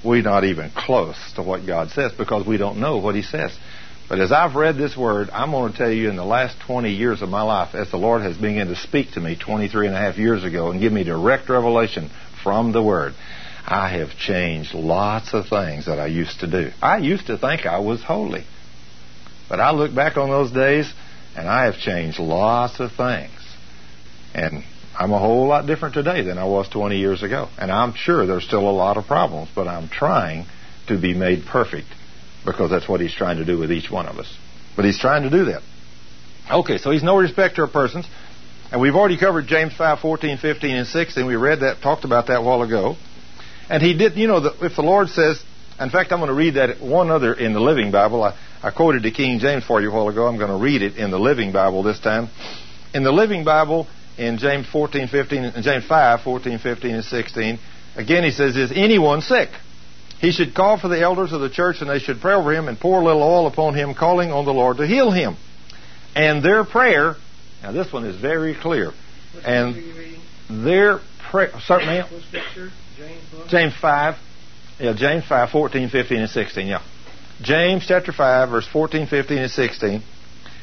We're 0.05 0.23
not 0.23 0.45
even 0.45 0.71
close 0.71 1.17
to 1.35 1.43
what 1.43 1.67
God 1.67 1.91
says 1.91 2.13
because 2.13 2.47
we 2.47 2.57
don't 2.57 2.79
know 2.79 2.99
what 2.99 3.15
He 3.15 3.23
says. 3.23 3.57
But 4.09 4.21
as 4.21 4.31
I've 4.31 4.55
read 4.55 4.77
this 4.77 4.97
word, 4.97 5.31
I'm 5.31 5.51
going 5.51 5.73
to 5.73 5.79
tell 5.79 5.91
you 5.91 6.09
in 6.09 6.17
the 6.17 6.25
last 6.25 6.57
20 6.67 6.91
years 6.91 7.23
of 7.23 7.29
my 7.29 7.43
life, 7.43 7.75
as 7.75 7.91
the 7.91 7.97
Lord 7.97 8.23
has 8.23 8.37
begun 8.37 8.69
to 8.69 8.77
speak 8.77 9.13
to 9.13 9.21
me 9.21 9.37
23 9.37 9.89
and 9.89 9.97
a 9.97 9.99
half 9.99 10.17
years 10.17 10.45
ago 10.45 10.71
and 10.71 10.81
give 10.81 10.93
me 10.93 11.03
direct 11.03 11.49
revelation 11.49 12.11
from 12.43 12.73
the 12.73 12.83
word, 12.83 13.15
I 13.67 13.89
have 13.99 14.17
changed 14.17 14.75
lots 14.75 15.35
of 15.35 15.49
things 15.49 15.87
that 15.87 15.99
I 15.99 16.07
used 16.07 16.41
to 16.41 16.47
do. 16.47 16.71
I 16.81 16.99
used 16.99 17.27
to 17.27 17.37
think 17.37 17.67
I 17.67 17.81
was 17.81 18.01
holy. 18.01 18.45
But 19.49 19.59
I 19.59 19.73
look 19.73 19.93
back 19.93 20.17
on 20.17 20.31
those 20.31 20.53
days 20.53 20.93
and 21.37 21.49
I 21.49 21.65
have 21.65 21.79
changed 21.79 22.21
lots 22.21 22.79
of 22.79 22.93
things. 22.93 23.33
And 24.35 24.63
I'm 24.99 25.13
a 25.13 25.19
whole 25.19 25.47
lot 25.47 25.67
different 25.67 25.95
today 25.95 26.23
than 26.23 26.39
I 26.39 26.45
was 26.45 26.69
20 26.69 26.97
years 26.97 27.23
ago. 27.23 27.49
And 27.59 27.71
I'm 27.71 27.95
sure 27.95 28.27
there's 28.27 28.45
still 28.45 28.69
a 28.69 28.73
lot 28.73 28.97
of 28.97 29.07
problems, 29.07 29.51
but 29.55 29.69
I'm 29.69 29.89
trying 29.89 30.47
to 30.89 30.99
be 30.99 31.15
made 31.15 31.45
perfect 31.45 31.89
because 32.47 32.71
that's 32.71 32.89
what 32.89 33.01
he's 33.01 33.15
trying 33.15 33.37
to 33.37 33.45
do 33.45 33.59
with 33.59 33.71
each 33.71 33.91
one 33.91 34.07
of 34.07 34.19
us. 34.19 34.33
But 34.75 34.85
he's 34.85 34.99
trying 34.99 35.25
to 35.25 35.31
do 35.31 35.47
that. 35.47 35.63
Okay, 36.51 36.79
so 36.79 36.91
he's 36.91 37.03
no 37.03 37.19
respecter 37.19 37.65
of 37.65 37.73
persons. 37.73 38.07
And 38.73 38.81
we've 38.81 38.95
already 38.95 39.19
covered 39.19 39.47
James 39.47 39.75
5, 39.75 40.01
14, 40.01 40.39
15, 40.39 40.77
and 40.77 40.87
16. 40.87 41.27
We 41.27 41.37
read 41.37 41.61
that, 41.61 41.83
talked 41.83 42.05
about 42.05 42.29
that 42.29 42.39
a 42.39 42.43
while 42.43 42.63
ago. 42.63 42.97
And 43.69 43.83
he 43.83 43.97
did, 43.97 44.17
you 44.17 44.29
know, 44.29 44.41
the, 44.41 44.65
if 44.65 44.77
the 44.77 44.83
Lord 44.83 45.09
says, 45.09 45.43
in 45.79 45.91
fact, 45.91 46.11
I'm 46.13 46.21
going 46.21 46.29
to 46.29 46.35
read 46.35 46.55
that 46.55 46.81
one 46.81 47.11
other 47.11 47.35
in 47.35 47.53
the 47.53 47.61
Living 47.61 47.91
Bible. 47.91 48.23
I, 48.23 48.37
I 48.63 48.71
quoted 48.71 49.03
the 49.03 49.11
King 49.11 49.41
James 49.41 49.65
for 49.65 49.83
you 49.83 49.91
a 49.91 49.95
while 49.95 50.09
ago. 50.09 50.27
I'm 50.27 50.39
going 50.39 50.51
to 50.51 50.57
read 50.57 50.83
it 50.83 50.97
in 50.97 51.11
the 51.11 51.19
Living 51.19 51.53
Bible 51.53 51.83
this 51.83 52.01
time. 52.01 52.31
In 52.95 53.03
the 53.03 53.13
Living 53.13 53.45
Bible, 53.45 53.87
in 54.19 54.39
James 54.39 54.67
14, 54.69 55.09
15, 55.09 55.45
and 55.45 55.65
James 55.65 55.85
5, 55.85 56.23
14, 56.23 56.59
15, 56.59 56.95
and 56.95 57.05
16, 57.05 57.59
again 57.97 58.25
he 58.25 58.31
says, 58.31 58.57
Is 58.57 58.73
anyone 58.75 59.21
sick? 59.21 59.51
He 60.21 60.33
should 60.33 60.55
call 60.55 60.79
for 60.79 60.89
the 60.89 61.01
elders 61.01 61.33
of 61.33 61.41
the 61.41 61.51
church, 61.51 61.77
and 61.81 61.91
they 61.91 61.99
should 61.99 62.21
pray 62.21 62.35
over 62.35 62.53
him 62.55 62.69
and 62.69 62.79
pour 62.81 63.01
a 63.01 63.05
little 63.05 63.23
oil 63.23 63.47
upon 63.47 63.75
him, 63.75 63.95
calling 63.95 64.33
on 64.33 64.47
the 64.47 64.53
Lord 64.53 64.79
to 64.79 64.87
heal 64.87 65.11
him. 65.11 65.37
And 66.15 66.43
their 66.43 66.65
prayer, 66.65 67.17
now 67.63 67.73
this 67.73 67.93
one 67.93 68.05
is 68.05 68.19
very 68.19 68.55
clear. 68.55 68.93
What 69.33 69.45
and 69.45 69.75
scripture 69.75 69.91
are 69.91 70.03
you 70.03 70.17
reading? 70.49 70.65
their 70.65 71.01
prayer, 71.31 71.53
certainly, 71.61 72.03
James? 72.97 73.51
James 73.51 73.75
5, 73.77 74.15
yeah, 74.81 74.95
James 74.97 75.25
5, 75.27 75.51
14, 75.51 75.91
15, 75.91 76.19
and 76.19 76.31
16, 76.31 76.67
yeah. 76.67 76.83
James 77.43 77.85
chapter 77.87 78.13
5, 78.13 78.49
verse 78.49 78.67
14, 78.73 79.07
15, 79.07 79.39
and 79.39 79.51
16. 79.51 80.03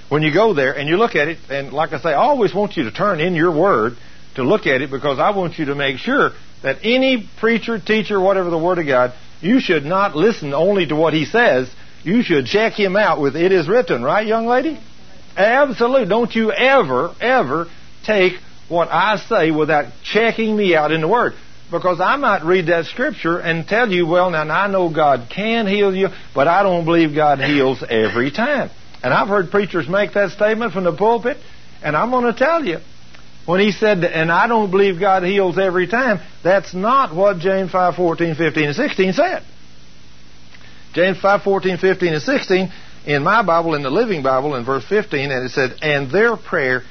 When 0.10 0.22
you 0.22 0.34
go 0.34 0.54
there 0.54 0.74
and 0.74 0.88
you 0.88 0.98
look 0.98 1.16
at 1.16 1.28
it, 1.28 1.40
and 1.50 1.74
like 1.74 1.94
I 1.94 2.00
say, 2.00 2.10
I 2.10 2.16
always 2.16 2.54
want 2.54 2.78
you 2.78 2.84
to 2.84 2.92
turn 2.92 3.20
in 3.20 3.36
your 3.36 3.52
word 3.52 3.98
to 4.36 4.44
look 4.44 4.68
at 4.68 4.82
it 4.82 4.92
because 4.92 5.20
I 5.20 5.32
want 5.32 5.58
you 5.58 5.66
to 5.66 5.76
make 5.76 5.98
sure 5.98 6.32
that 6.62 6.80
any 6.84 7.30
preacher, 7.40 7.80
teacher, 7.80 8.20
whatever 8.20 8.50
the 8.50 8.58
word 8.58 8.80
of 8.80 8.88
God, 8.88 9.14
you 9.42 9.60
should 9.60 9.86
not 9.86 10.16
listen 10.16 10.54
only 10.54 10.86
to 10.88 10.96
what 10.96 11.14
he 11.14 11.26
says. 11.26 11.74
You 12.04 12.22
should 12.24 12.46
check 12.46 12.74
him 12.74 12.96
out 12.96 13.22
with 13.22 13.36
it 13.36 13.52
is 13.52 13.68
written, 13.68 14.04
right, 14.04 14.26
young 14.26 14.46
lady? 14.46 14.80
Absolutely. 15.36 16.08
Don't 16.08 16.34
you 16.34 16.52
ever, 16.52 17.14
ever 17.20 17.68
take 18.06 18.34
what 18.70 18.90
I 18.92 19.18
say 19.18 19.52
without 19.52 19.86
checking 20.04 20.56
me 20.56 20.76
out 20.76 20.92
in 20.92 21.02
the 21.02 21.08
Word. 21.08 21.34
Because 21.72 22.00
I 22.00 22.18
might 22.18 22.44
read 22.44 22.68
that 22.68 22.86
scripture 22.86 23.40
and 23.40 23.68
tell 23.68 23.90
you, 23.90 24.06
well, 24.06 24.30
now 24.30 24.44
I 24.44 24.68
know 24.68 24.94
God 24.94 25.30
can 25.34 25.66
heal 25.66 25.96
you, 25.96 26.10
but 26.36 26.48
I 26.48 26.62
don't 26.62 26.86
believe 26.86 27.16
God 27.16 27.40
heals 27.40 27.84
every 27.90 28.32
time. 28.32 28.70
And 29.04 29.14
I've 29.14 29.28
heard 29.28 29.52
preachers 29.52 29.88
make 29.88 30.14
that 30.14 30.32
statement 30.32 30.72
from 30.72 30.86
the 30.86 30.96
pulpit, 30.96 31.38
and 31.84 31.96
I'm 31.96 32.10
going 32.10 32.34
to 32.34 32.34
tell 32.34 32.64
you, 32.64 32.78
when 33.46 33.60
he 33.60 33.74
said, 33.74 34.06
and 34.06 34.32
I 34.32 34.48
don't 34.48 34.72
believe 34.72 35.00
God 35.00 35.24
heals 35.24 35.58
every 35.58 35.88
time, 35.88 36.22
that's 36.42 36.74
not 36.74 37.14
what 37.14 37.40
James 37.40 37.72
5, 37.72 37.96
14, 37.96 38.36
15, 38.36 38.64
and 38.64 38.76
16 38.76 39.14
said. 39.14 39.44
James 40.94 41.20
5, 41.20 41.42
14, 41.42 41.78
15, 41.78 42.14
and 42.14 42.22
16, 42.22 42.72
in 43.06 43.24
my 43.24 43.44
Bible, 43.44 43.76
in 43.76 43.84
the 43.84 43.90
Living 43.90 44.24
Bible, 44.24 44.56
in 44.56 44.64
verse 44.64 44.86
15, 44.88 45.32
and 45.32 45.46
it 45.46 45.52
said, 45.52 45.76
and 45.82 46.10
their 46.10 46.38
prayer, 46.38 46.84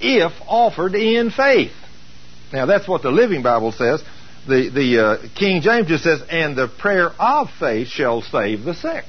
if 0.00 0.32
offered 0.46 0.94
in 0.94 1.30
faith. 1.30 1.72
Now, 2.50 2.64
that's 2.64 2.88
what 2.88 3.02
the 3.02 3.10
Living 3.10 3.42
Bible 3.42 3.72
says. 3.72 4.02
The, 4.48 4.70
the 4.70 5.04
uh, 5.04 5.28
King 5.38 5.60
James 5.60 5.88
just 5.88 6.04
says, 6.04 6.22
and 6.30 6.56
the 6.56 6.68
prayer 6.68 7.10
of 7.18 7.48
faith 7.60 7.88
shall 7.88 8.22
save 8.22 8.62
the 8.62 8.74
sick. 8.74 9.04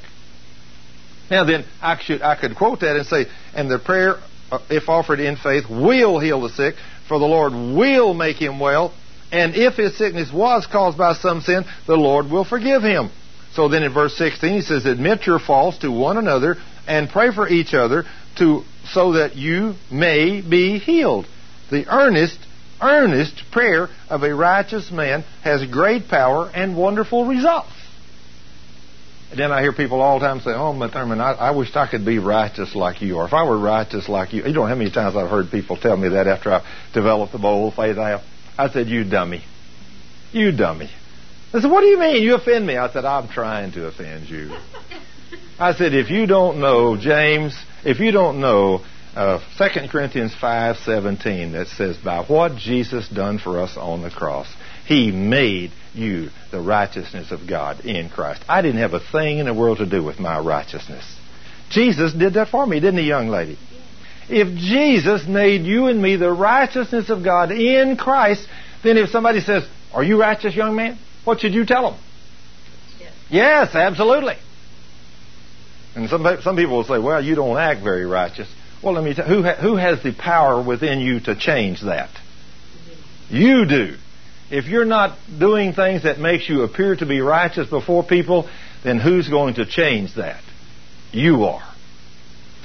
Now, 1.30 1.43
then, 1.43 1.65
I, 1.82 1.99
should, 2.01 2.21
I 2.21 2.36
could 2.36 2.55
quote 2.55 2.80
that 2.82 2.95
and 2.95 3.05
say, 3.05 3.25
and 3.53 3.69
the 3.69 3.80
prayer, 3.80 4.15
uh, 4.51 4.59
if 4.69 4.89
offered 4.89 5.19
in 5.19 5.36
faith, 5.36 5.65
will 5.69 6.19
heal 6.19 6.41
the 6.41 6.49
sick, 6.49 6.75
for 7.07 7.19
the 7.19 7.25
Lord 7.25 7.53
will 7.53 8.13
make 8.13 8.38
him 8.38 8.59
well, 8.59 8.93
and 9.32 9.53
if 9.55 9.75
his 9.75 9.97
sickness 9.97 10.32
was 10.34 10.67
caused 10.71 10.97
by 10.97 11.13
some 11.13 11.41
sin, 11.41 11.63
the 11.86 11.95
Lord 11.95 12.32
will 12.32 12.45
forgive 12.45 12.82
him. 12.82 13.11
So 13.53 13.67
then 13.67 13.84
in 13.84 13.93
verse 13.93 14.15
16 14.15 14.53
he 14.53 14.61
says, 14.61 14.86
Admit 14.86 15.25
your 15.25 15.39
faults 15.39 15.80
to 15.80 15.91
one 15.91 16.17
another 16.17 16.55
and 16.88 17.09
pray 17.09 17.32
for 17.32 17.47
each 17.47 17.73
other 17.73 18.05
to 18.38 18.63
so 18.91 19.13
that 19.13 19.36
you 19.36 19.75
may 19.91 20.41
be 20.41 20.80
healed. 20.80 21.27
The 21.69 21.88
earnest, 21.88 22.39
earnest 22.82 23.43
prayer 23.51 23.89
of 24.09 24.23
a 24.23 24.34
righteous 24.34 24.91
man 24.91 25.23
has 25.43 25.63
great 25.69 26.07
power 26.07 26.49
and 26.53 26.75
wonderful 26.75 27.25
results. 27.25 27.69
Then 29.36 29.51
I 29.51 29.61
hear 29.61 29.73
people 29.73 30.01
all 30.01 30.19
the 30.19 30.25
time 30.25 30.39
say, 30.39 30.51
Oh, 30.51 30.77
but 30.77 30.91
Thurman, 30.91 31.21
I, 31.21 31.34
I 31.34 31.51
wish 31.51 31.75
I 31.75 31.88
could 31.88 32.05
be 32.05 32.17
righteous 32.17 32.75
like 32.75 33.01
you. 33.01 33.17
Or 33.17 33.25
if 33.25 33.34
I 33.34 33.43
were 33.43 33.59
righteous 33.59 34.09
like 34.09 34.34
you. 34.34 34.39
You 34.43 34.53
don't 34.53 34.55
know 34.55 34.65
how 34.65 34.75
many 34.75 34.91
times 34.91 35.15
I've 35.15 35.30
heard 35.30 35.51
people 35.51 35.77
tell 35.77 35.95
me 35.95 36.09
that 36.09 36.27
after 36.27 36.51
I 36.51 36.65
developed 36.93 37.34
the 37.34 37.39
bold 37.39 37.75
faith 37.75 37.97
I 37.97 38.09
have. 38.09 38.21
I 38.57 38.69
said, 38.69 38.88
You 38.88 39.03
dummy. 39.03 39.43
You 40.32 40.51
dummy. 40.51 40.89
I 41.53 41.61
said, 41.61 41.71
What 41.71 41.82
do 41.82 41.88
you 41.88 41.99
mean? 41.99 42.23
You 42.23 42.36
offend 42.36 42.65
me. 42.65 42.77
I 42.77 42.91
said, 42.91 43.05
I'm 43.05 43.27
trying 43.27 43.71
to 43.73 43.86
offend 43.88 44.30
you. 44.30 44.57
I 45.59 45.73
said, 45.73 45.93
if 45.93 46.09
you 46.09 46.25
don't 46.25 46.61
know, 46.61 46.95
James, 46.95 47.53
if 47.84 47.99
you 47.99 48.11
don't 48.11 48.39
know 48.39 48.86
uh, 49.13 49.39
2 49.57 49.89
Corinthians 49.89 50.34
5.17 50.41 51.51
that 51.51 51.67
says, 51.67 51.97
by 51.97 52.23
what 52.23 52.55
Jesus 52.55 53.09
done 53.09 53.39
for 53.39 53.59
us 53.59 53.75
on 53.75 54.01
the 54.01 54.09
cross, 54.09 54.47
he 54.86 55.11
made 55.11 55.73
you 55.93 56.29
the 56.51 56.59
righteousness 56.59 57.31
of 57.31 57.47
God 57.47 57.85
in 57.85 58.09
Christ. 58.09 58.43
I 58.47 58.61
didn't 58.61 58.79
have 58.81 58.93
a 58.93 58.99
thing 58.99 59.39
in 59.39 59.45
the 59.45 59.53
world 59.53 59.79
to 59.79 59.85
do 59.85 60.03
with 60.03 60.19
my 60.19 60.39
righteousness. 60.39 61.05
Jesus 61.69 62.13
did 62.13 62.33
that 62.33 62.49
for 62.49 62.65
me, 62.65 62.79
didn't 62.79 62.99
he, 62.99 63.07
young 63.07 63.27
lady? 63.27 63.57
If 64.27 64.57
Jesus 64.57 65.27
made 65.27 65.63
you 65.63 65.87
and 65.87 66.01
me 66.01 66.15
the 66.15 66.31
righteousness 66.31 67.09
of 67.09 67.23
God 67.23 67.51
in 67.51 67.97
Christ, 67.97 68.47
then 68.83 68.97
if 68.97 69.09
somebody 69.09 69.39
says, 69.41 69.67
Are 69.93 70.03
you 70.03 70.19
righteous, 70.19 70.55
young 70.55 70.75
man? 70.75 70.97
What 71.25 71.41
should 71.41 71.53
you 71.53 71.65
tell 71.65 71.91
them? 71.91 71.99
Yes. 72.99 73.13
Yes, 73.29 73.75
absolutely. 73.75 74.35
And 75.95 76.09
some 76.09 76.25
some 76.41 76.55
people 76.55 76.77
will 76.77 76.83
say, 76.83 76.99
"Well, 76.99 77.23
you 77.23 77.35
don't 77.35 77.57
act 77.57 77.81
very 77.81 78.05
righteous." 78.05 78.47
Well, 78.81 78.93
let 78.93 79.03
me 79.03 79.13
tell 79.13 79.27
you, 79.27 79.35
who 79.35 79.43
ha- 79.43 79.55
who 79.55 79.75
has 79.75 80.01
the 80.03 80.13
power 80.13 80.61
within 80.61 80.99
you 80.99 81.19
to 81.21 81.35
change 81.35 81.81
that? 81.81 82.09
You 83.29 83.65
do. 83.65 83.95
If 84.52 84.66
you're 84.66 84.86
not 84.86 85.18
doing 85.39 85.74
things 85.74 86.04
that 86.04 86.20
makes 86.20 86.50
you 86.50 86.64
appear 86.64 86.95
to 86.95 87.06
be 87.06 87.22
righteous 87.22 87.70
before 87.70 88.04
people, 88.04 88.50
then 88.84 89.00
who's 89.00 89.30
going 89.30 89.56
to 89.56 89.66
change 89.66 90.16
that? 90.16 90.41
You 91.12 91.45
are. 91.45 91.74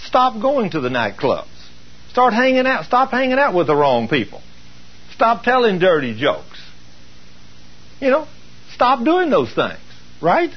Stop 0.00 0.40
going 0.40 0.70
to 0.70 0.80
the 0.80 0.88
nightclubs. 0.88 1.48
Start 2.10 2.32
hanging 2.32 2.66
out. 2.66 2.84
Stop 2.84 3.10
hanging 3.10 3.38
out 3.38 3.54
with 3.54 3.66
the 3.66 3.74
wrong 3.74 4.08
people. 4.08 4.40
Stop 5.14 5.42
telling 5.42 5.78
dirty 5.78 6.18
jokes. 6.18 6.60
You 8.00 8.10
know, 8.10 8.28
stop 8.72 9.04
doing 9.04 9.30
those 9.30 9.52
things, 9.52 9.78
right? 10.22 10.50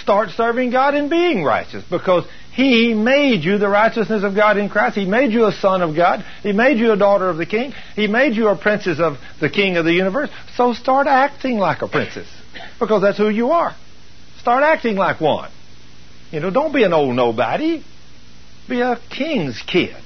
Start 0.00 0.30
serving 0.30 0.70
God 0.70 0.94
and 0.94 1.08
being 1.08 1.44
righteous 1.44 1.84
because 1.88 2.24
He 2.54 2.94
made 2.94 3.42
you 3.42 3.58
the 3.58 3.68
righteousness 3.68 4.22
of 4.22 4.36
God 4.36 4.58
in 4.58 4.68
Christ. 4.68 4.94
He 4.94 5.06
made 5.06 5.32
you 5.32 5.46
a 5.46 5.52
son 5.52 5.82
of 5.82 5.96
God. 5.96 6.24
He 6.42 6.52
made 6.52 6.78
you 6.78 6.92
a 6.92 6.96
daughter 6.96 7.28
of 7.28 7.36
the 7.36 7.46
King. 7.46 7.72
He 7.96 8.06
made 8.06 8.34
you 8.34 8.48
a 8.48 8.56
princess 8.56 9.00
of 9.00 9.18
the 9.40 9.50
King 9.50 9.76
of 9.76 9.84
the 9.84 9.92
universe. 9.92 10.30
So 10.56 10.72
start 10.72 11.08
acting 11.08 11.58
like 11.58 11.82
a 11.82 11.88
princess 11.88 12.28
because 12.78 13.02
that's 13.02 13.18
who 13.18 13.28
you 13.28 13.50
are. 13.50 13.74
Start 14.38 14.62
acting 14.62 14.94
like 14.94 15.20
one. 15.20 15.50
You 16.30 16.40
know, 16.40 16.50
don't 16.50 16.72
be 16.72 16.84
an 16.84 16.92
old 16.92 17.16
nobody. 17.16 17.82
Be 18.68 18.80
a 18.80 19.00
king's 19.10 19.60
kid. 19.62 19.96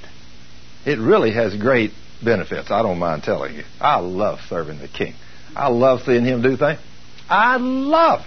It 0.85 0.97
really 0.97 1.31
has 1.31 1.55
great 1.55 1.91
benefits. 2.23 2.71
I 2.71 2.81
don't 2.81 2.99
mind 2.99 3.23
telling 3.23 3.55
you. 3.55 3.63
I 3.79 3.99
love 3.99 4.39
serving 4.49 4.79
the 4.79 4.87
king. 4.87 5.13
I 5.55 5.67
love 5.67 6.01
seeing 6.05 6.25
him 6.25 6.41
do 6.41 6.57
things. 6.57 6.79
I 7.29 7.57
love 7.57 8.25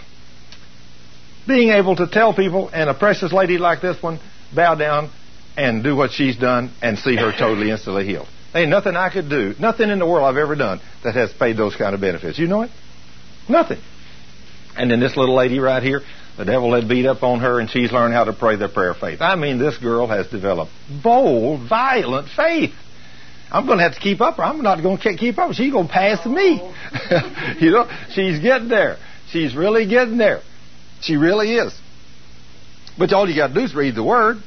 being 1.46 1.70
able 1.70 1.96
to 1.96 2.06
tell 2.06 2.34
people, 2.34 2.68
and 2.68 2.88
a 2.88 2.94
precious 2.94 3.32
lady 3.32 3.58
like 3.58 3.80
this 3.80 4.02
one, 4.02 4.20
bow 4.54 4.74
down 4.74 5.10
and 5.56 5.82
do 5.82 5.94
what 5.94 6.12
she's 6.12 6.36
done 6.36 6.72
and 6.80 6.98
see 6.98 7.16
her 7.16 7.32
totally 7.32 7.70
instantly 7.70 8.06
healed. 8.06 8.28
Ain't 8.54 8.70
nothing 8.70 8.96
I 8.96 9.10
could 9.10 9.28
do, 9.28 9.54
nothing 9.58 9.88
in 9.90 9.98
the 9.98 10.06
world 10.06 10.24
I've 10.24 10.36
ever 10.36 10.54
done 10.54 10.80
that 11.04 11.14
has 11.14 11.32
paid 11.32 11.56
those 11.56 11.74
kind 11.74 11.94
of 11.94 12.00
benefits. 12.00 12.38
You 12.38 12.48
know 12.48 12.62
it? 12.62 12.70
Nothing. 13.48 13.80
And 14.76 14.90
then 14.90 15.00
this 15.00 15.16
little 15.16 15.34
lady 15.34 15.58
right 15.58 15.82
here, 15.82 16.02
the 16.36 16.44
devil 16.44 16.74
had 16.74 16.88
beat 16.88 17.06
up 17.06 17.22
on 17.22 17.40
her 17.40 17.60
and 17.60 17.70
she's 17.70 17.92
learned 17.92 18.14
how 18.14 18.24
to 18.24 18.32
pray 18.32 18.56
the 18.56 18.68
prayer 18.68 18.90
of 18.90 18.98
faith. 18.98 19.20
I 19.20 19.36
mean, 19.36 19.58
this 19.58 19.76
girl 19.78 20.06
has 20.06 20.28
developed 20.28 20.72
bold, 21.02 21.68
violent 21.68 22.28
faith. 22.28 22.74
I'm 23.50 23.66
going 23.66 23.78
to 23.78 23.84
have 23.84 23.94
to 23.94 24.00
keep 24.00 24.20
up. 24.22 24.38
I'm 24.38 24.62
not 24.62 24.82
going 24.82 24.96
to 24.98 25.16
keep 25.16 25.38
up. 25.38 25.52
She's 25.52 25.72
going 25.72 25.88
to 25.88 25.92
pass 25.92 26.24
me. 26.24 26.54
you 27.60 27.70
know, 27.70 27.86
she's 28.10 28.40
getting 28.40 28.68
there. 28.68 28.96
She's 29.28 29.54
really 29.54 29.86
getting 29.86 30.16
there. 30.16 30.40
She 31.02 31.16
really 31.16 31.54
is. 31.54 31.74
But 32.98 33.12
all 33.12 33.28
you 33.28 33.36
got 33.36 33.48
to 33.48 33.54
do 33.54 33.60
is 33.60 33.74
read 33.74 33.94
the 33.94 34.04
Word. 34.04 34.38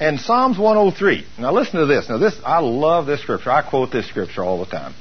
And 0.00 0.18
Psalms 0.18 0.58
103. 0.58 1.26
Now 1.38 1.52
listen 1.52 1.78
to 1.78 1.86
this. 1.86 2.08
Now 2.08 2.16
this, 2.16 2.34
I 2.44 2.60
love 2.60 3.06
this 3.06 3.20
scripture. 3.20 3.50
I 3.50 3.68
quote 3.68 3.92
this 3.92 4.08
scripture 4.08 4.42
all 4.42 4.58
the 4.58 4.70
time. 4.70 4.94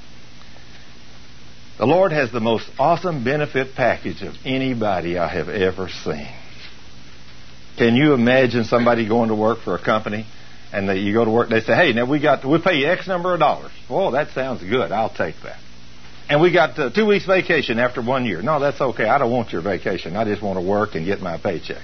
The 1.78 1.86
Lord 1.86 2.12
has 2.12 2.30
the 2.30 2.42
most 2.42 2.70
awesome 2.78 3.24
benefit 3.24 3.76
package 3.76 4.22
of 4.22 4.36
anybody 4.44 5.18
I 5.18 5.30
have 5.30 5.48
ever 5.48 5.88
seen. 5.88 6.28
Can 7.78 7.96
you 7.96 8.14
imagine 8.14 8.66
somebody 8.66 9.08
going 9.08 9.30
to 9.30 9.36
work 9.36 9.60
for 9.60 9.76
a 9.76 9.82
company 9.82 10.26
and 10.74 10.90
they, 10.90 10.98
you 10.98 11.14
go 11.14 11.24
to 11.24 11.32
work, 11.32 11.50
they 11.50 11.62
say, 11.62 11.74
hey, 11.74 11.94
now 11.94 12.06
we 12.06 12.20
got, 12.20 12.46
we 12.46 12.62
pay 12.62 12.76
you 12.76 12.88
X 12.88 13.08
number 13.08 13.34
of 13.34 13.40
dollars. 13.40 13.72
Oh, 13.90 14.12
that 14.12 14.32
sounds 14.32 14.62
good. 14.62 14.92
I'll 14.92 15.10
take 15.14 15.36
that. 15.44 15.60
And 16.30 16.40
we 16.40 16.52
got 16.52 16.78
uh, 16.78 16.92
two 16.92 17.08
weeks 17.08 17.26
vacation 17.26 17.80
after 17.80 18.04
one 18.04 18.26
year. 18.26 18.44
No, 18.44 18.60
that's 18.60 18.80
okay. 18.80 19.06
I 19.06 19.18
don't 19.18 19.32
want 19.32 19.52
your 19.52 19.64
vacation. 19.64 20.16
I 20.16 20.26
just 20.26 20.44
want 20.44 20.60
to 20.60 20.66
work 20.66 20.94
and 20.94 21.04
get 21.06 21.22
my 21.22 21.38
paycheck. 21.38 21.82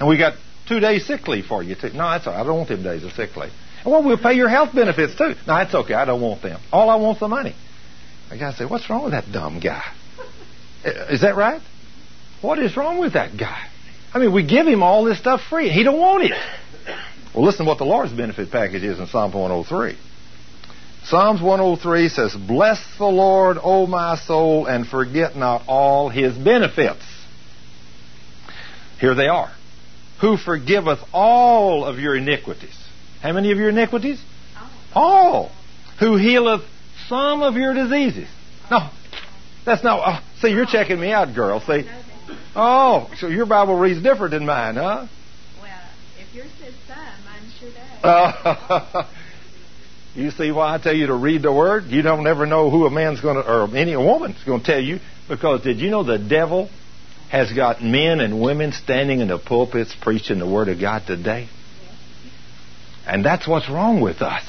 And 0.00 0.08
we 0.08 0.16
got 0.16 0.34
two 0.66 0.80
days 0.80 1.06
sick 1.06 1.28
leave 1.28 1.44
for 1.44 1.62
you 1.62 1.74
too. 1.74 1.90
No, 1.90 2.10
that's 2.10 2.26
all. 2.26 2.34
I 2.34 2.42
don't 2.44 2.56
want 2.56 2.68
them 2.70 2.82
days 2.82 3.04
of 3.04 3.12
sick 3.12 3.36
leave. 3.36 3.52
Well, 3.84 4.02
we'll 4.02 4.18
pay 4.18 4.32
your 4.32 4.48
health 4.48 4.74
benefits 4.74 5.14
too. 5.14 5.34
No, 5.46 5.54
that's 5.54 5.74
okay. 5.74 5.94
I 5.94 6.06
don't 6.06 6.20
want 6.20 6.42
them. 6.42 6.60
All 6.72 6.88
I 6.88 6.96
want's 6.96 7.20
the 7.20 7.28
money. 7.28 7.54
The 8.30 8.38
guy 8.38 8.52
said, 8.52 8.70
what's 8.70 8.88
wrong 8.90 9.04
with 9.04 9.12
that 9.12 9.30
dumb 9.30 9.60
guy? 9.60 9.84
Is 10.84 11.20
that 11.20 11.36
right? 11.36 11.60
What 12.40 12.58
is 12.58 12.76
wrong 12.76 12.98
with 12.98 13.12
that 13.12 13.36
guy? 13.36 13.68
I 14.12 14.18
mean, 14.18 14.32
we 14.32 14.46
give 14.46 14.66
him 14.66 14.82
all 14.82 15.04
this 15.04 15.18
stuff 15.18 15.42
free. 15.48 15.68
He 15.68 15.82
don't 15.84 15.98
want 15.98 16.24
it. 16.24 16.32
Well, 17.34 17.44
listen 17.44 17.66
to 17.66 17.68
what 17.68 17.78
the 17.78 17.84
Lord's 17.84 18.12
benefit 18.12 18.50
package 18.50 18.82
is 18.82 18.98
in 18.98 19.06
Psalm 19.06 19.32
103. 19.32 19.96
Psalms 21.08 21.40
103 21.40 22.08
says, 22.08 22.34
Bless 22.34 22.84
the 22.98 23.06
Lord, 23.06 23.58
O 23.62 23.86
my 23.86 24.16
soul, 24.16 24.66
and 24.66 24.84
forget 24.84 25.36
not 25.36 25.62
all 25.68 26.08
his 26.08 26.36
benefits. 26.36 27.04
Here 28.98 29.14
they 29.14 29.28
are. 29.28 29.52
Who 30.20 30.36
forgiveth 30.36 30.98
all 31.12 31.84
of 31.84 32.00
your 32.00 32.16
iniquities. 32.16 32.76
How 33.22 33.32
many 33.32 33.52
of 33.52 33.58
your 33.58 33.68
iniquities? 33.68 34.20
All. 34.94 35.52
Who 36.00 36.16
healeth 36.16 36.62
some 37.08 37.42
of 37.42 37.54
your 37.54 37.72
diseases. 37.72 38.28
No, 38.68 38.90
that's 39.64 39.84
not. 39.84 40.00
Oh, 40.04 40.40
see, 40.40 40.48
you're 40.48 40.66
checking 40.66 40.98
me 40.98 41.12
out, 41.12 41.36
girl. 41.36 41.60
See? 41.60 41.88
Oh, 42.56 43.08
so 43.18 43.28
your 43.28 43.46
Bible 43.46 43.78
reads 43.78 44.02
different 44.02 44.32
than 44.32 44.44
mine, 44.44 44.74
huh? 44.74 45.06
Well, 45.62 45.70
if 46.18 46.34
yours 46.34 46.50
says 46.58 46.74
some, 46.88 46.96
mine 47.24 47.52
sure 47.60 47.70
does. 48.02 49.06
You 50.16 50.30
see 50.30 50.50
why 50.50 50.74
I 50.74 50.78
tell 50.78 50.94
you 50.96 51.08
to 51.08 51.14
read 51.14 51.42
the 51.42 51.52
word? 51.52 51.84
You 51.84 52.00
don't 52.00 52.26
ever 52.26 52.46
know 52.46 52.70
who 52.70 52.86
a 52.86 52.90
man's 52.90 53.20
going 53.20 53.36
to, 53.36 53.42
or 53.42 53.76
any 53.76 53.94
woman's 53.94 54.42
going 54.44 54.60
to 54.60 54.66
tell 54.66 54.80
you. 54.80 54.98
Because 55.28 55.62
did 55.62 55.78
you 55.78 55.90
know 55.90 56.04
the 56.04 56.18
devil 56.18 56.70
has 57.30 57.52
got 57.52 57.82
men 57.82 58.20
and 58.20 58.40
women 58.40 58.72
standing 58.72 59.20
in 59.20 59.28
the 59.28 59.38
pulpits 59.38 59.94
preaching 60.00 60.38
the 60.38 60.48
word 60.48 60.68
of 60.68 60.80
God 60.80 61.02
today? 61.06 61.48
And 63.06 63.22
that's 63.22 63.46
what's 63.46 63.68
wrong 63.68 64.00
with 64.00 64.22
us. 64.22 64.42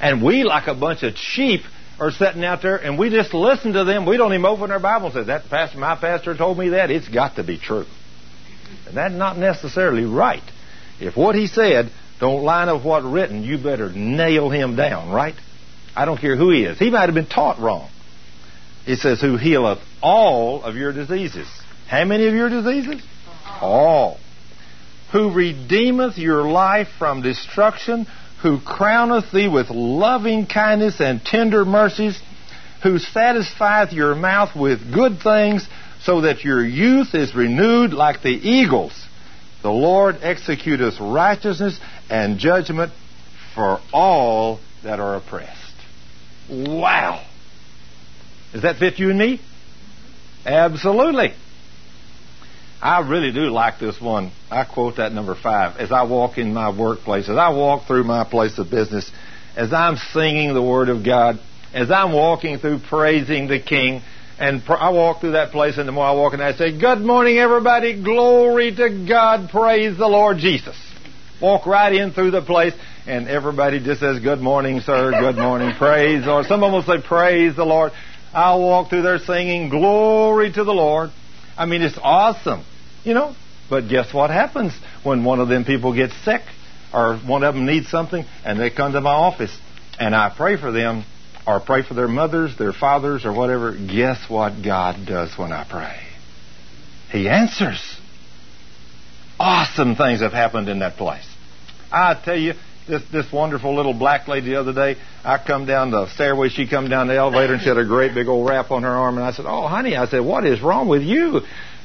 And 0.00 0.22
we, 0.22 0.44
like 0.44 0.68
a 0.68 0.74
bunch 0.74 1.02
of 1.02 1.16
sheep, 1.16 1.62
are 1.98 2.12
sitting 2.12 2.44
out 2.44 2.62
there 2.62 2.76
and 2.76 2.96
we 2.96 3.10
just 3.10 3.34
listen 3.34 3.72
to 3.72 3.82
them. 3.82 4.06
We 4.06 4.16
don't 4.16 4.32
even 4.32 4.46
open 4.46 4.70
our 4.70 4.78
Bible 4.78 5.06
and 5.06 5.14
say, 5.14 5.24
that 5.24 5.50
pastor, 5.50 5.78
my 5.78 5.96
pastor 5.96 6.36
told 6.36 6.56
me 6.56 6.68
that. 6.70 6.92
It's 6.92 7.08
got 7.08 7.34
to 7.36 7.42
be 7.42 7.58
true. 7.58 7.86
And 8.86 8.96
that's 8.96 9.14
not 9.14 9.38
necessarily 9.38 10.04
right. 10.04 10.42
If 11.00 11.16
what 11.16 11.34
he 11.34 11.48
said 11.48 11.90
don't 12.20 12.42
line 12.42 12.68
up 12.68 12.84
what 12.84 13.02
written, 13.02 13.42
you 13.42 13.58
better 13.58 13.90
nail 13.90 14.50
him 14.50 14.76
down, 14.76 15.10
right? 15.10 15.34
I 15.96 16.04
don't 16.04 16.18
care 16.18 16.36
who 16.36 16.50
he 16.50 16.64
is. 16.64 16.78
He 16.78 16.90
might 16.90 17.06
have 17.06 17.14
been 17.14 17.26
taught 17.26 17.58
wrong. 17.58 17.90
He 18.84 18.96
says, 18.96 19.20
Who 19.20 19.36
healeth 19.36 19.78
all 20.02 20.62
of 20.62 20.76
your 20.76 20.92
diseases. 20.92 21.48
How 21.88 22.04
many 22.04 22.26
of 22.26 22.34
your 22.34 22.48
diseases? 22.48 23.02
All. 23.60 24.18
Who 25.12 25.32
redeemeth 25.32 26.18
your 26.18 26.42
life 26.42 26.88
from 26.98 27.22
destruction, 27.22 28.06
who 28.42 28.60
crowneth 28.60 29.30
thee 29.32 29.48
with 29.48 29.70
loving 29.70 30.46
kindness 30.46 31.00
and 31.00 31.24
tender 31.24 31.64
mercies, 31.64 32.20
who 32.82 32.98
satisfieth 32.98 33.92
your 33.92 34.14
mouth 34.14 34.56
with 34.56 34.92
good 34.92 35.20
things, 35.20 35.66
so 36.02 36.22
that 36.22 36.44
your 36.44 36.64
youth 36.64 37.14
is 37.14 37.34
renewed 37.34 37.92
like 37.92 38.22
the 38.22 38.28
eagles. 38.30 38.92
The 39.64 39.72
Lord 39.72 40.16
executeth 40.16 41.00
righteousness 41.00 41.80
and 42.10 42.38
judgment 42.38 42.92
for 43.54 43.80
all 43.94 44.60
that 44.82 45.00
are 45.00 45.16
oppressed. 45.16 45.74
Wow. 46.50 47.26
Does 48.52 48.60
that 48.60 48.76
fit 48.76 48.98
you 48.98 49.08
and 49.08 49.18
me? 49.18 49.40
Absolutely. 50.44 51.32
I 52.82 53.08
really 53.08 53.32
do 53.32 53.48
like 53.48 53.78
this 53.78 53.98
one. 53.98 54.32
I 54.50 54.64
quote 54.64 54.96
that 54.96 55.12
number 55.12 55.34
five. 55.34 55.78
As 55.78 55.90
I 55.90 56.02
walk 56.02 56.36
in 56.36 56.52
my 56.52 56.68
workplace, 56.68 57.30
as 57.30 57.38
I 57.38 57.48
walk 57.48 57.86
through 57.86 58.04
my 58.04 58.24
place 58.24 58.58
of 58.58 58.70
business, 58.70 59.10
as 59.56 59.72
I'm 59.72 59.96
singing 59.96 60.52
the 60.52 60.60
Word 60.60 60.90
of 60.90 61.02
God, 61.02 61.40
as 61.72 61.90
I'm 61.90 62.12
walking 62.12 62.58
through 62.58 62.80
praising 62.80 63.48
the 63.48 63.60
King, 63.60 64.02
and 64.38 64.62
I 64.68 64.90
walk 64.90 65.20
through 65.20 65.32
that 65.32 65.52
place, 65.52 65.78
and 65.78 65.86
the 65.86 65.92
more 65.92 66.04
I 66.04 66.12
walk 66.12 66.34
in, 66.34 66.40
I 66.40 66.52
say, 66.52 66.76
Good 66.76 67.00
morning, 67.00 67.38
everybody. 67.38 68.02
Glory 68.02 68.74
to 68.74 69.06
God. 69.08 69.50
Praise 69.50 69.96
the 69.96 70.08
Lord 70.08 70.38
Jesus. 70.38 70.76
Walk 71.40 71.66
right 71.66 71.92
in 71.92 72.12
through 72.12 72.32
the 72.32 72.42
place, 72.42 72.74
and 73.06 73.28
everybody 73.28 73.78
just 73.78 74.00
says, 74.00 74.20
Good 74.20 74.40
morning, 74.40 74.80
sir. 74.80 75.12
Good 75.12 75.36
morning. 75.36 75.74
praise 75.78 76.24
the 76.24 76.30
Lord. 76.30 76.46
Some 76.46 76.62
of 76.62 76.72
them 76.72 76.72
will 76.72 77.00
say, 77.00 77.06
Praise 77.06 77.54
the 77.54 77.64
Lord. 77.64 77.92
I'll 78.32 78.60
walk 78.60 78.90
through 78.90 79.02
there 79.02 79.18
singing, 79.18 79.68
Glory 79.68 80.52
to 80.52 80.64
the 80.64 80.72
Lord. 80.72 81.10
I 81.56 81.66
mean, 81.66 81.82
it's 81.82 81.98
awesome. 82.02 82.64
You 83.04 83.14
know? 83.14 83.36
But 83.70 83.88
guess 83.88 84.12
what 84.12 84.30
happens 84.30 84.72
when 85.04 85.24
one 85.24 85.40
of 85.40 85.48
them 85.48 85.64
people 85.64 85.94
gets 85.94 86.14
sick 86.24 86.42
or 86.92 87.16
one 87.18 87.44
of 87.44 87.54
them 87.54 87.66
needs 87.66 87.88
something 87.88 88.24
and 88.44 88.60
they 88.60 88.70
come 88.70 88.92
to 88.92 89.00
my 89.00 89.12
office 89.12 89.56
and 89.98 90.14
I 90.14 90.32
pray 90.36 90.56
for 90.56 90.70
them 90.72 91.04
or 91.46 91.60
pray 91.60 91.82
for 91.82 91.94
their 91.94 92.08
mothers, 92.08 92.56
their 92.56 92.72
fathers, 92.72 93.24
or 93.24 93.32
whatever, 93.32 93.72
guess 93.72 94.28
what 94.28 94.62
God 94.62 95.06
does 95.06 95.36
when 95.38 95.52
I 95.52 95.66
pray? 95.68 96.00
He 97.10 97.28
answers. 97.28 97.80
Awesome 99.38 99.96
things 99.96 100.20
have 100.20 100.32
happened 100.32 100.68
in 100.68 100.78
that 100.78 100.96
place. 100.96 101.26
I 101.92 102.20
tell 102.24 102.38
you, 102.38 102.54
this 102.88 103.02
this 103.10 103.32
wonderful 103.32 103.74
little 103.74 103.94
black 103.94 104.28
lady 104.28 104.50
the 104.50 104.60
other 104.60 104.72
day, 104.72 104.96
I 105.24 105.38
come 105.38 105.66
down 105.66 105.90
the 105.90 106.08
stairway, 106.08 106.48
she 106.48 106.68
come 106.68 106.88
down 106.88 107.08
the 107.08 107.16
elevator 107.16 107.54
and 107.54 107.62
she 107.62 107.68
had 107.68 107.78
a 107.78 107.84
great 107.84 108.14
big 108.14 108.28
old 108.28 108.48
wrap 108.48 108.70
on 108.70 108.82
her 108.82 108.90
arm 108.90 109.16
and 109.16 109.24
I 109.24 109.32
said, 109.32 109.46
Oh 109.46 109.66
honey, 109.66 109.96
I 109.96 110.06
said, 110.06 110.20
What 110.20 110.44
is 110.44 110.60
wrong 110.60 110.88
with 110.88 111.02
you? 111.02 111.40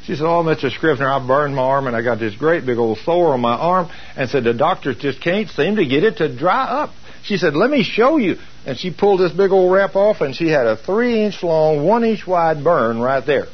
She 0.05 0.15
said, 0.15 0.25
Oh, 0.25 0.43
Mr. 0.43 0.71
Scrivener, 0.71 1.11
I 1.11 1.25
burned 1.25 1.55
my 1.55 1.61
arm 1.61 1.87
and 1.87 1.95
I 1.95 2.01
got 2.01 2.19
this 2.19 2.35
great 2.35 2.65
big 2.65 2.77
old 2.77 2.97
sore 2.99 3.33
on 3.33 3.41
my 3.41 3.55
arm 3.55 3.89
and 4.15 4.29
said 4.29 4.43
the 4.43 4.53
doctors 4.53 4.97
just 4.97 5.21
can't 5.21 5.49
seem 5.49 5.77
to 5.77 5.85
get 5.85 6.03
it 6.03 6.17
to 6.17 6.35
dry 6.35 6.63
up. 6.65 6.91
She 7.23 7.37
said, 7.37 7.55
Let 7.55 7.69
me 7.69 7.83
show 7.83 8.17
you. 8.17 8.37
And 8.69 8.77
she 8.77 8.91
pulled 8.91 9.19
this 9.19 9.31
big 9.31 9.49
old 9.49 9.73
wrap 9.73 9.95
off, 9.95 10.21
and 10.21 10.35
she 10.35 10.49
had 10.49 10.67
a 10.67 10.77
three 10.77 11.25
inch 11.25 11.41
long, 11.41 11.83
one 11.83 12.03
inch 12.03 12.27
wide 12.27 12.63
burn 12.63 12.99
right 12.99 13.25
there. 13.25 13.47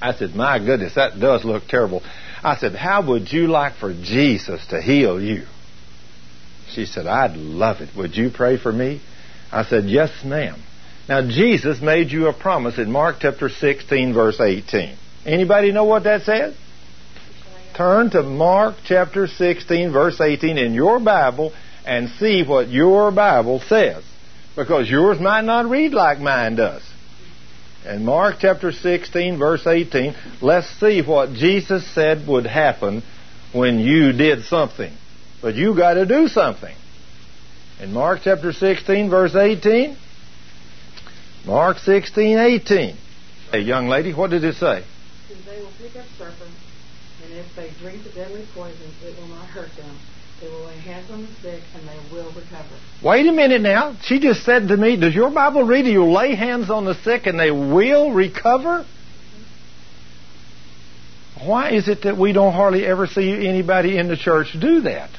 I 0.00 0.14
said, 0.14 0.36
My 0.36 0.60
goodness, 0.60 0.94
that 0.94 1.18
does 1.18 1.44
look 1.44 1.64
terrible. 1.66 2.00
I 2.40 2.56
said, 2.56 2.76
How 2.76 3.04
would 3.08 3.32
you 3.32 3.48
like 3.48 3.74
for 3.74 3.92
Jesus 3.92 4.64
to 4.68 4.80
heal 4.80 5.20
you? 5.20 5.46
She 6.68 6.86
said, 6.86 7.08
I'd 7.08 7.36
love 7.36 7.80
it. 7.80 7.88
Would 7.96 8.16
you 8.16 8.30
pray 8.30 8.56
for 8.56 8.70
me? 8.70 9.00
I 9.50 9.64
said, 9.64 9.86
Yes, 9.86 10.12
ma'am. 10.24 10.62
Now, 11.08 11.28
Jesus 11.28 11.82
made 11.82 12.12
you 12.12 12.28
a 12.28 12.32
promise 12.32 12.78
in 12.78 12.92
Mark 12.92 13.16
chapter 13.18 13.48
16, 13.48 14.14
verse 14.14 14.40
18. 14.40 14.96
Anybody 15.26 15.72
know 15.72 15.86
what 15.86 16.04
that 16.04 16.22
says? 16.22 16.54
Turn 17.76 18.10
to 18.10 18.22
Mark 18.22 18.76
chapter 18.84 19.26
16, 19.26 19.92
verse 19.92 20.20
18 20.20 20.56
in 20.56 20.72
your 20.72 21.00
Bible 21.00 21.52
and 21.84 22.08
see 22.10 22.42
what 22.42 22.68
your 22.68 23.10
Bible 23.10 23.60
says. 23.60 24.02
Because 24.56 24.88
yours 24.88 25.20
might 25.20 25.44
not 25.44 25.68
read 25.68 25.92
like 25.92 26.20
mine 26.20 26.56
does. 26.56 26.82
In 27.84 28.04
Mark 28.04 28.36
chapter 28.40 28.72
16, 28.72 29.38
verse 29.38 29.66
18, 29.66 30.14
let's 30.40 30.68
see 30.80 31.02
what 31.02 31.34
Jesus 31.34 31.86
said 31.94 32.26
would 32.26 32.46
happen 32.46 33.02
when 33.52 33.78
you 33.78 34.12
did 34.12 34.44
something. 34.44 34.92
But 35.42 35.54
you 35.54 35.76
got 35.76 35.94
to 35.94 36.06
do 36.06 36.28
something. 36.28 36.74
In 37.80 37.92
Mark 37.92 38.20
chapter 38.22 38.52
16, 38.52 39.10
verse 39.10 39.34
18, 39.34 39.96
Mark 41.44 41.78
16, 41.78 42.38
18. 42.38 42.96
Hey, 43.52 43.60
young 43.60 43.88
lady, 43.88 44.14
what 44.14 44.30
did 44.30 44.44
it 44.44 44.54
say? 44.54 44.84
They 45.44 45.60
will 45.60 45.68
pick 45.78 45.94
up 45.96 46.06
serpents, 46.16 46.56
and 47.22 47.34
if 47.34 47.46
they 47.54 47.70
drink 47.80 48.02
the 48.04 48.10
deadly 48.10 48.46
poison, 48.54 48.90
it 49.02 49.20
will 49.20 49.28
not 49.28 49.46
hurt 49.46 49.68
them. 49.76 49.94
They 50.40 50.48
will 50.48 50.66
lay 50.66 50.78
hands 50.78 51.10
on 51.10 51.22
the 51.22 51.32
sick 51.40 51.62
and 51.74 51.88
they 51.88 52.14
will 52.14 52.30
recover. 52.32 52.68
Wait 53.02 53.26
a 53.26 53.32
minute 53.32 53.62
now. 53.62 53.96
She 54.02 54.18
just 54.18 54.44
said 54.44 54.68
to 54.68 54.76
me, 54.76 54.96
Does 54.96 55.14
your 55.14 55.30
Bible 55.30 55.62
read 55.62 55.86
you 55.86 56.04
lay 56.04 56.34
hands 56.34 56.70
on 56.70 56.84
the 56.84 56.94
sick 56.94 57.26
and 57.26 57.38
they 57.38 57.50
will 57.50 58.12
recover? 58.12 58.84
Why 61.44 61.72
is 61.72 61.88
it 61.88 62.02
that 62.02 62.16
we 62.16 62.32
don't 62.32 62.52
hardly 62.52 62.84
ever 62.86 63.06
see 63.06 63.46
anybody 63.46 63.98
in 63.98 64.08
the 64.08 64.16
church 64.16 64.56
do 64.58 64.82
that? 64.82 65.10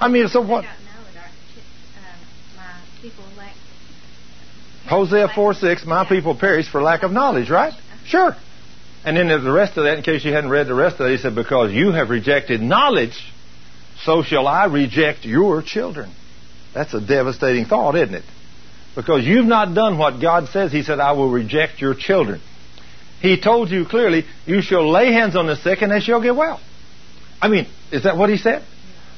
I 0.00 0.08
mean, 0.08 0.28
so 0.28 0.40
what? 0.40 0.64
Hosea 4.86 5.28
4 5.34 5.54
6, 5.54 5.86
my 5.86 6.04
people 6.04 6.36
perish 6.36 6.68
for 6.68 6.82
lack 6.82 7.02
of 7.02 7.12
knowledge, 7.12 7.48
right? 7.48 7.72
Sure. 8.04 8.36
And 9.04 9.16
then 9.16 9.28
there's 9.28 9.42
the 9.42 9.52
rest 9.52 9.76
of 9.76 9.84
that, 9.84 9.98
in 9.98 10.04
case 10.04 10.24
you 10.24 10.32
hadn't 10.32 10.50
read 10.50 10.68
the 10.68 10.74
rest 10.74 11.00
of 11.00 11.06
it, 11.06 11.12
he 11.12 11.18
said, 11.18 11.34
Because 11.34 11.72
you 11.72 11.90
have 11.90 12.10
rejected 12.10 12.60
knowledge, 12.60 13.18
so 14.04 14.22
shall 14.22 14.46
I 14.46 14.66
reject 14.66 15.24
your 15.24 15.62
children. 15.62 16.12
That's 16.74 16.94
a 16.94 17.00
devastating 17.00 17.66
thought, 17.66 17.96
isn't 17.96 18.14
it? 18.14 18.24
Because 18.94 19.24
you've 19.24 19.46
not 19.46 19.74
done 19.74 19.98
what 19.98 20.20
God 20.20 20.48
says. 20.48 20.70
He 20.70 20.82
said, 20.82 21.00
I 21.00 21.12
will 21.12 21.30
reject 21.30 21.80
your 21.80 21.94
children. 21.94 22.40
He 23.20 23.40
told 23.40 23.70
you 23.70 23.86
clearly, 23.86 24.24
you 24.46 24.62
shall 24.62 24.90
lay 24.90 25.12
hands 25.12 25.36
on 25.36 25.46
the 25.46 25.56
sick 25.56 25.82
and 25.82 25.92
they 25.92 26.00
shall 26.00 26.20
get 26.20 26.36
well. 26.36 26.60
I 27.40 27.48
mean, 27.48 27.66
is 27.90 28.04
that 28.04 28.16
what 28.16 28.30
he 28.30 28.36
said? 28.36 28.64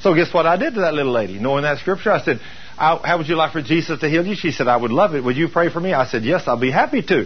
So 0.01 0.13
guess 0.13 0.33
what 0.33 0.45
I 0.45 0.57
did 0.57 0.75
to 0.75 0.81
that 0.81 0.93
little 0.93 1.11
lady? 1.11 1.39
Knowing 1.39 1.63
that 1.63 1.79
scripture, 1.79 2.11
I 2.11 2.21
said, 2.23 2.39
how 2.75 3.17
would 3.17 3.27
you 3.27 3.35
like 3.35 3.51
for 3.53 3.61
Jesus 3.61 3.99
to 3.99 4.09
heal 4.09 4.25
you? 4.25 4.35
She 4.35 4.51
said, 4.51 4.67
I 4.67 4.77
would 4.77 4.91
love 4.91 5.15
it. 5.15 5.23
Would 5.23 5.37
you 5.37 5.47
pray 5.47 5.69
for 5.69 5.79
me? 5.79 5.93
I 5.93 6.05
said, 6.05 6.23
yes, 6.23 6.43
I'll 6.47 6.59
be 6.59 6.71
happy 6.71 7.01
to. 7.01 7.25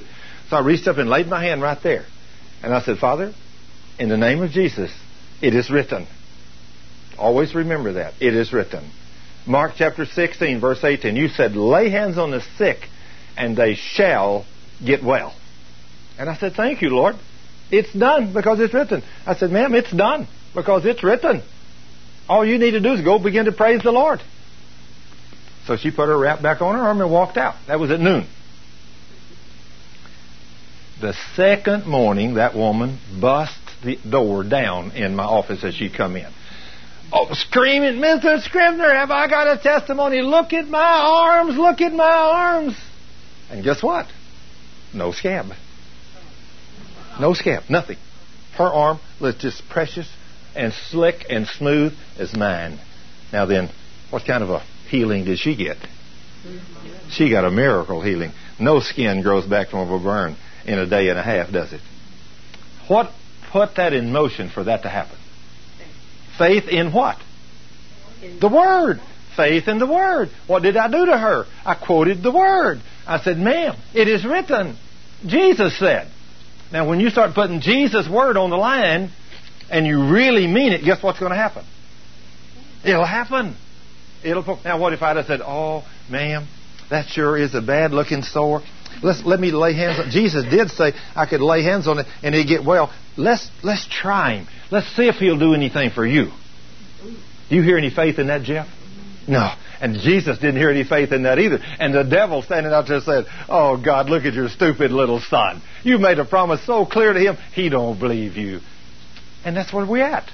So 0.49 0.55
I 0.55 0.62
reached 0.62 0.88
up 0.88 0.97
and 0.97 1.10
laid 1.10 1.28
my 1.28 1.43
hand 1.43 1.62
right 1.62 1.78
there. 1.84 2.05
And 2.62 2.74
I 2.74 2.82
said, 2.82 2.97
Father, 2.97 3.34
in 3.97 4.10
the 4.10 4.18
name 4.18 4.41
of 4.41 4.51
Jesus, 4.51 4.91
it 5.41 5.55
is 5.55 5.70
written. 5.70 6.07
Always 7.18 7.53
remember 7.55 7.93
that. 7.93 8.14
It 8.20 8.36
is 8.36 8.53
written. 8.53 8.89
Mark 9.45 9.74
chapter 9.76 10.05
16, 10.05 10.60
verse 10.60 10.84
18. 10.84 11.16
You 11.16 11.28
said, 11.30 11.55
lay 11.55 11.89
hands 11.89 12.18
on 12.18 12.32
the 12.32 12.41
sick 12.57 12.78
and 13.38 13.55
they 13.55 13.76
shall 13.76 14.45
get 14.86 15.03
well. 15.03 15.34
And 16.18 16.30
I 16.30 16.36
said, 16.36 16.53
thank 16.53 16.82
you, 16.82 16.89
Lord. 16.89 17.16
It's 17.72 17.93
done 17.93 18.34
because 18.34 18.60
it's 18.60 18.74
written. 18.74 19.03
I 19.26 19.36
said, 19.36 19.51
ma'am, 19.51 19.74
it's 19.74 19.91
done 19.91 20.28
because 20.53 20.86
it's 20.86 21.03
written. 21.03 21.43
All 22.28 22.45
you 22.45 22.57
need 22.57 22.72
to 22.72 22.80
do 22.80 22.93
is 22.93 23.01
go 23.01 23.20
begin 23.20 23.45
to 23.45 23.51
praise 23.51 23.82
the 23.82 23.91
Lord. 23.91 24.22
So 25.66 25.78
she 25.78 25.91
put 25.91 26.07
her 26.07 26.18
wrap 26.18 26.41
back 26.41 26.62
on 26.62 26.76
her 26.76 26.82
arm 26.82 27.01
and 27.01 27.12
walked 27.12 27.38
out. 27.38 27.55
That 27.68 27.80
was 27.80 27.91
at 27.91 27.99
noon. 27.99 28.28
The 31.00 31.14
second 31.36 31.86
morning, 31.86 32.34
that 32.34 32.56
woman 32.56 33.00
bust 33.22 33.58
the 33.84 33.97
door 34.10 34.43
down 34.43 34.91
in 34.91 35.16
my 35.16 35.24
office 35.24 35.64
as 35.64 35.74
she 35.74 35.89
come 35.89 36.18
in. 36.18 36.28
Oh, 37.14 37.30
screaming, 37.32 38.02
Mr. 38.02 38.38
Scrivner, 38.43 38.93
have 38.93 39.10
I 39.10 39.28
got 39.30 39.47
a 39.47 39.62
testimony? 39.62 40.22
Look 40.22 40.52
at 40.52 40.68
my 40.68 40.78
arms, 40.80 41.58
look 41.58 41.80
at 41.80 41.93
my 41.93 42.04
arms. 42.04 42.78
And 43.50 43.64
guess 43.64 43.82
what? 43.82 44.08
No 44.93 45.14
scab. 45.14 45.54
No 47.20 47.34
scab, 47.34 47.64
nothing. 47.70 47.97
Her 48.58 48.68
arm 48.68 49.00
was 49.22 49.36
just 49.36 49.68
precious 49.70 50.12
and 50.54 50.74
slick 50.74 51.26
and 51.30 51.47
smooth 51.47 51.93
as 52.18 52.36
mine. 52.36 52.78
Now 53.32 53.45
then, 53.45 53.70
what 54.10 54.26
kind 54.26 54.43
of 54.43 54.50
a 54.50 54.60
healing 54.89 55.24
did 55.24 55.39
she 55.39 55.56
get? 55.56 55.78
She 57.10 57.30
got 57.30 57.45
a 57.45 57.52
miracle 57.52 58.02
healing. 58.02 58.32
No 58.60 58.82
skin 58.82 59.22
grows 59.22 59.45
back 59.45 59.70
from 59.70 59.89
a 59.89 60.00
burn 60.00 60.36
in 60.70 60.78
a 60.78 60.86
day 60.86 61.10
and 61.10 61.18
a 61.18 61.24
half, 61.24 61.52
does 61.52 61.74
it? 61.74 61.82
What 62.88 63.12
put 63.52 63.76
that 63.76 63.94
in 63.94 64.12
motion 64.12 64.50
for 64.50 64.64
that 64.66 64.84
to 64.84 64.90
happen? 64.90 65.18
Faith 66.38 66.68
in 66.70 66.94
what? 66.94 67.18
The 68.40 68.48
Word. 68.48 69.02
Faith 69.36 69.68
in 69.68 69.80
the 69.80 69.88
Word. 69.88 70.30
What 70.48 70.62
did 70.62 70.78
I 70.78 70.90
do 70.90 71.08
to 71.08 71.18
her? 71.18 71.46
I 71.66 71.74
quoted 71.76 72.22
the 72.22 72.32
Word. 72.32 72.82
I 73.08 73.20
said, 73.20 73.38
ma'am, 73.38 73.76
it 73.94 74.08
is 74.08 74.24
written. 74.24 74.78
Jesus 75.26 75.78
said. 75.80 76.12
Now, 76.72 76.88
when 76.88 77.00
you 77.00 77.10
start 77.10 77.34
putting 77.34 77.62
Jesus' 77.62 78.08
Word 78.08 78.38
on 78.38 78.52
the 78.52 78.58
line 78.58 79.12
and 79.72 79.88
you 79.88 80.12
really 80.12 80.46
mean 80.46 80.72
it, 80.72 80.86
guess 80.86 81.02
what's 81.02 81.20
going 81.20 81.32
to 81.32 81.38
happen? 81.38 81.66
It'll 82.86 83.06
happen. 83.06 83.56
It'll. 84.24 84.60
Now, 84.64 84.80
what 84.80 84.94
if 84.94 85.02
I'd 85.02 85.18
have 85.18 85.26
said, 85.26 85.42
"Oh, 85.42 85.84
ma'am, 86.10 86.48
that 86.90 87.08
sure 87.08 87.38
is 87.38 87.56
a 87.56 87.62
bad-looking 87.62 88.22
sore. 88.22 88.62
Let's 89.02 89.24
let 89.26 89.39
me 89.39 89.52
lay 89.52 89.74
hands 89.74 90.00
on." 90.00 90.10
Jesus 90.12 90.45
did 90.45 90.70
say 90.72 90.93
I 91.16 91.26
could 91.26 91.41
lay 91.41 91.64
hands 91.64 91.88
on 91.88 92.00
it 92.00 92.08
and 92.24 92.36
he'd 92.36 92.47
get 92.47 92.64
well. 92.64 92.91
Let's 93.18 93.50
let's 93.64 93.88
try 93.88 94.36
him. 94.36 94.47
Let's 94.72 94.88
see 94.95 95.08
if 95.08 95.16
he'll 95.16 95.39
do 95.39 95.54
anything 95.54 95.89
for 95.91 96.06
you. 96.06 96.32
Do 97.50 97.56
you 97.56 97.62
hear 97.62 97.78
any 97.78 97.89
faith 97.89 98.20
in 98.20 98.28
that, 98.28 98.43
Jeff? 98.43 98.68
No. 99.28 99.54
And 99.82 100.00
Jesus 100.00 100.38
didn't 100.39 100.58
hear 100.58 100.70
any 100.70 100.84
faith 100.84 101.12
in 101.12 101.24
that 101.24 101.39
either. 101.39 101.60
And 101.80 101.93
the 101.93 102.04
devil 102.04 102.41
standing 102.41 102.74
out 102.74 102.88
there 102.88 103.00
said, 103.00 103.26
Oh 103.47 103.82
God, 103.82 104.10
look 104.10 104.26
at 104.26 104.34
your 104.34 104.50
stupid 104.50 104.91
little 104.91 105.20
son. 105.20 105.62
You 105.84 106.00
made 106.00 106.20
a 106.20 106.26
promise 106.26 106.66
so 106.66 106.86
clear 106.86 107.14
to 107.14 107.20
him, 107.20 107.38
he 107.54 107.70
don't 107.70 108.00
believe 108.00 108.36
you. 108.36 108.60
And 109.45 109.56
that's 109.56 109.72
where 109.72 109.86
we're 109.86 110.04
at. 110.04 110.30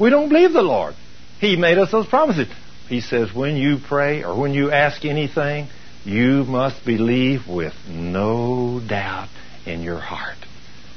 We 0.00 0.10
don't 0.10 0.28
believe 0.28 0.52
the 0.52 0.62
Lord. 0.62 0.94
He 1.38 1.56
made 1.56 1.78
us 1.78 1.92
those 1.92 2.06
promises. 2.06 2.48
He 2.88 3.00
says, 3.00 3.32
when 3.32 3.56
you 3.56 3.78
pray 3.78 4.24
or 4.24 4.38
when 4.38 4.52
you 4.52 4.70
ask 4.70 5.04
anything, 5.04 5.68
you 6.04 6.44
must 6.44 6.84
believe 6.84 7.46
with 7.48 7.74
no 7.88 8.80
doubt 8.86 9.28
in 9.66 9.82
your 9.82 9.98
heart. 9.98 10.38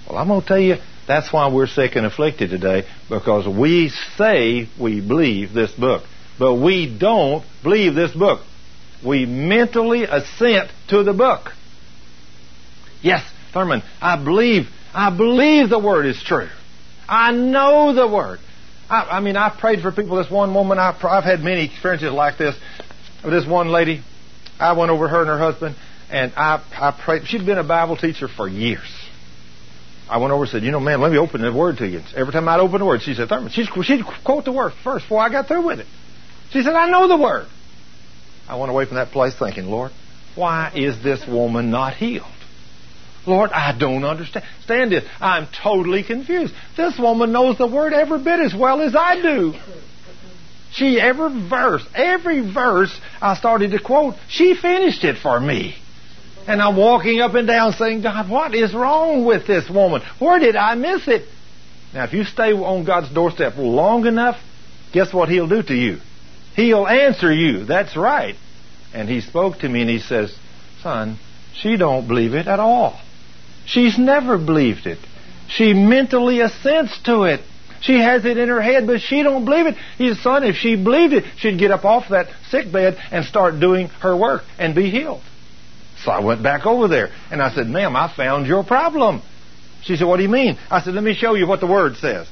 Well, 0.07 0.17
I'm 0.17 0.27
going 0.27 0.41
to 0.41 0.47
tell 0.47 0.59
you, 0.59 0.77
that's 1.07 1.31
why 1.31 1.51
we're 1.51 1.67
sick 1.67 1.95
and 1.95 2.05
afflicted 2.05 2.49
today, 2.49 2.87
because 3.09 3.47
we 3.47 3.91
say 4.17 4.67
we 4.79 5.01
believe 5.01 5.53
this 5.53 5.71
book, 5.71 6.03
but 6.39 6.55
we 6.55 6.97
don't 6.97 7.45
believe 7.63 7.95
this 7.95 8.11
book. 8.11 8.41
We 9.05 9.25
mentally 9.25 10.03
assent 10.03 10.71
to 10.89 11.03
the 11.03 11.13
book. 11.13 11.51
Yes, 13.01 13.23
Thurman, 13.53 13.83
I 14.01 14.23
believe, 14.23 14.67
I 14.93 15.15
believe 15.15 15.69
the 15.69 15.79
word 15.79 16.07
is 16.07 16.21
true. 16.23 16.49
I 17.07 17.31
know 17.31 17.93
the 17.93 18.07
word. 18.07 18.39
I, 18.89 19.03
I 19.03 19.19
mean, 19.19 19.37
I've 19.37 19.59
prayed 19.59 19.81
for 19.81 19.91
people. 19.91 20.17
This 20.17 20.31
one 20.31 20.53
woman, 20.55 20.79
I've, 20.79 21.03
I've 21.03 21.23
had 21.23 21.41
many 21.41 21.65
experiences 21.65 22.11
like 22.11 22.37
this. 22.37 22.55
This 23.23 23.45
one 23.45 23.69
lady, 23.69 24.01
I 24.59 24.73
went 24.73 24.91
over 24.91 25.07
her 25.07 25.19
and 25.21 25.27
her 25.27 25.37
husband, 25.37 25.75
and 26.09 26.33
I, 26.35 26.61
I 26.73 26.91
prayed. 26.91 27.27
She'd 27.27 27.45
been 27.45 27.57
a 27.57 27.63
Bible 27.63 27.97
teacher 27.97 28.27
for 28.27 28.47
years. 28.47 28.87
I 30.09 30.17
went 30.17 30.31
over 30.31 30.43
and 30.43 30.51
said, 30.51 30.63
you 30.63 30.71
know, 30.71 30.79
man, 30.79 31.01
let 31.01 31.11
me 31.11 31.17
open 31.17 31.41
the 31.41 31.51
word 31.51 31.77
to 31.77 31.87
you. 31.87 32.01
Every 32.15 32.31
time 32.31 32.47
I'd 32.47 32.59
open 32.59 32.79
the 32.79 32.85
word, 32.85 33.01
she 33.01 33.15
said, 33.15 33.27
Thurman, 33.27 33.49
she'd, 33.49 33.67
she'd 33.83 34.03
quote 34.23 34.45
the 34.45 34.51
word 34.51 34.73
first 34.83 35.05
before 35.05 35.19
I 35.19 35.29
got 35.29 35.47
through 35.47 35.65
with 35.65 35.79
it. 35.79 35.87
She 36.51 36.61
said, 36.61 36.75
I 36.75 36.89
know 36.89 37.07
the 37.07 37.17
word. 37.17 37.47
I 38.47 38.55
went 38.57 38.69
away 38.69 38.85
from 38.85 38.97
that 38.97 39.09
place 39.09 39.33
thinking, 39.37 39.65
Lord, 39.65 39.91
why 40.35 40.71
is 40.75 41.01
this 41.03 41.25
woman 41.27 41.71
not 41.71 41.95
healed? 41.95 42.27
Lord, 43.25 43.49
I 43.51 43.75
don't 43.75 44.03
understand. 44.03 44.45
Stand 44.63 44.91
this. 44.91 45.03
I'm 45.19 45.47
totally 45.63 46.03
confused. 46.03 46.53
This 46.77 46.99
woman 46.99 47.31
knows 47.31 47.57
the 47.57 47.65
word 47.65 47.91
every 47.91 48.23
bit 48.23 48.39
as 48.39 48.53
well 48.53 48.81
as 48.81 48.95
I 48.95 49.19
do. 49.19 49.53
She, 50.75 50.99
every 50.99 51.49
verse, 51.49 51.85
every 51.95 52.41
verse 52.53 52.97
I 53.21 53.35
started 53.35 53.71
to 53.71 53.79
quote, 53.79 54.15
she 54.27 54.55
finished 54.55 55.03
it 55.05 55.17
for 55.17 55.39
me. 55.39 55.75
And 56.47 56.61
I'm 56.61 56.75
walking 56.75 57.21
up 57.21 57.33
and 57.33 57.47
down 57.47 57.73
saying, 57.73 58.01
God, 58.01 58.29
what 58.29 58.53
is 58.53 58.73
wrong 58.73 59.25
with 59.25 59.47
this 59.47 59.69
woman? 59.69 60.01
Where 60.19 60.37
did 60.37 60.55
I 60.55 60.75
miss 60.75 61.07
it? 61.07 61.27
Now, 61.93 62.03
if 62.03 62.13
you 62.13 62.25
stay 62.25 62.51
on 62.51 62.83
God's 62.83 63.09
doorstep 63.09 63.53
long 63.57 64.05
enough, 64.05 64.35
guess 64.91 65.13
what 65.13 65.29
He'll 65.29 65.47
do 65.47 65.63
to 65.63 65.73
you? 65.73 65.99
He'll 66.55 66.85
answer 66.87 67.31
you. 67.33 67.65
That's 67.65 67.95
right. 67.95 68.35
And 68.93 69.07
He 69.07 69.21
spoke 69.21 69.59
to 69.59 69.69
me 69.69 69.81
and 69.81 69.89
He 69.89 69.99
says, 69.99 70.37
Son, 70.81 71.17
she 71.53 71.77
don't 71.77 72.07
believe 72.07 72.33
it 72.33 72.47
at 72.47 72.59
all. 72.59 72.99
She's 73.65 73.97
never 73.97 74.37
believed 74.37 74.85
it. 74.85 74.99
She 75.47 75.73
mentally 75.73 76.41
assents 76.41 77.01
to 77.03 77.23
it. 77.23 77.39
She 77.81 77.99
has 77.99 78.25
it 78.25 78.37
in 78.37 78.49
her 78.49 78.61
head, 78.61 78.87
but 78.87 79.01
she 79.01 79.23
don't 79.23 79.45
believe 79.45 79.67
it. 79.67 79.75
Said, 79.97 80.17
son, 80.17 80.43
if 80.43 80.55
she 80.55 80.75
believed 80.75 81.13
it, 81.13 81.25
she'd 81.37 81.59
get 81.59 81.71
up 81.71 81.85
off 81.85 82.09
that 82.09 82.27
sick 82.49 82.71
bed 82.71 82.97
and 83.11 83.25
start 83.25 83.59
doing 83.59 83.87
her 84.01 84.15
work 84.15 84.43
and 84.57 84.73
be 84.73 84.89
healed. 84.89 85.21
So 86.03 86.11
I 86.11 86.19
went 86.19 86.43
back 86.43 86.65
over 86.65 86.87
there 86.87 87.09
and 87.31 87.41
I 87.41 87.53
said, 87.53 87.67
ma'am, 87.67 87.95
I 87.95 88.13
found 88.15 88.47
your 88.47 88.63
problem. 88.63 89.21
She 89.83 89.95
said, 89.95 90.07
what 90.07 90.17
do 90.17 90.23
you 90.23 90.29
mean? 90.29 90.57
I 90.69 90.81
said, 90.81 90.93
let 90.93 91.03
me 91.03 91.13
show 91.13 91.35
you 91.35 91.47
what 91.47 91.59
the 91.59 91.67
word 91.67 91.95
says. 91.97 92.27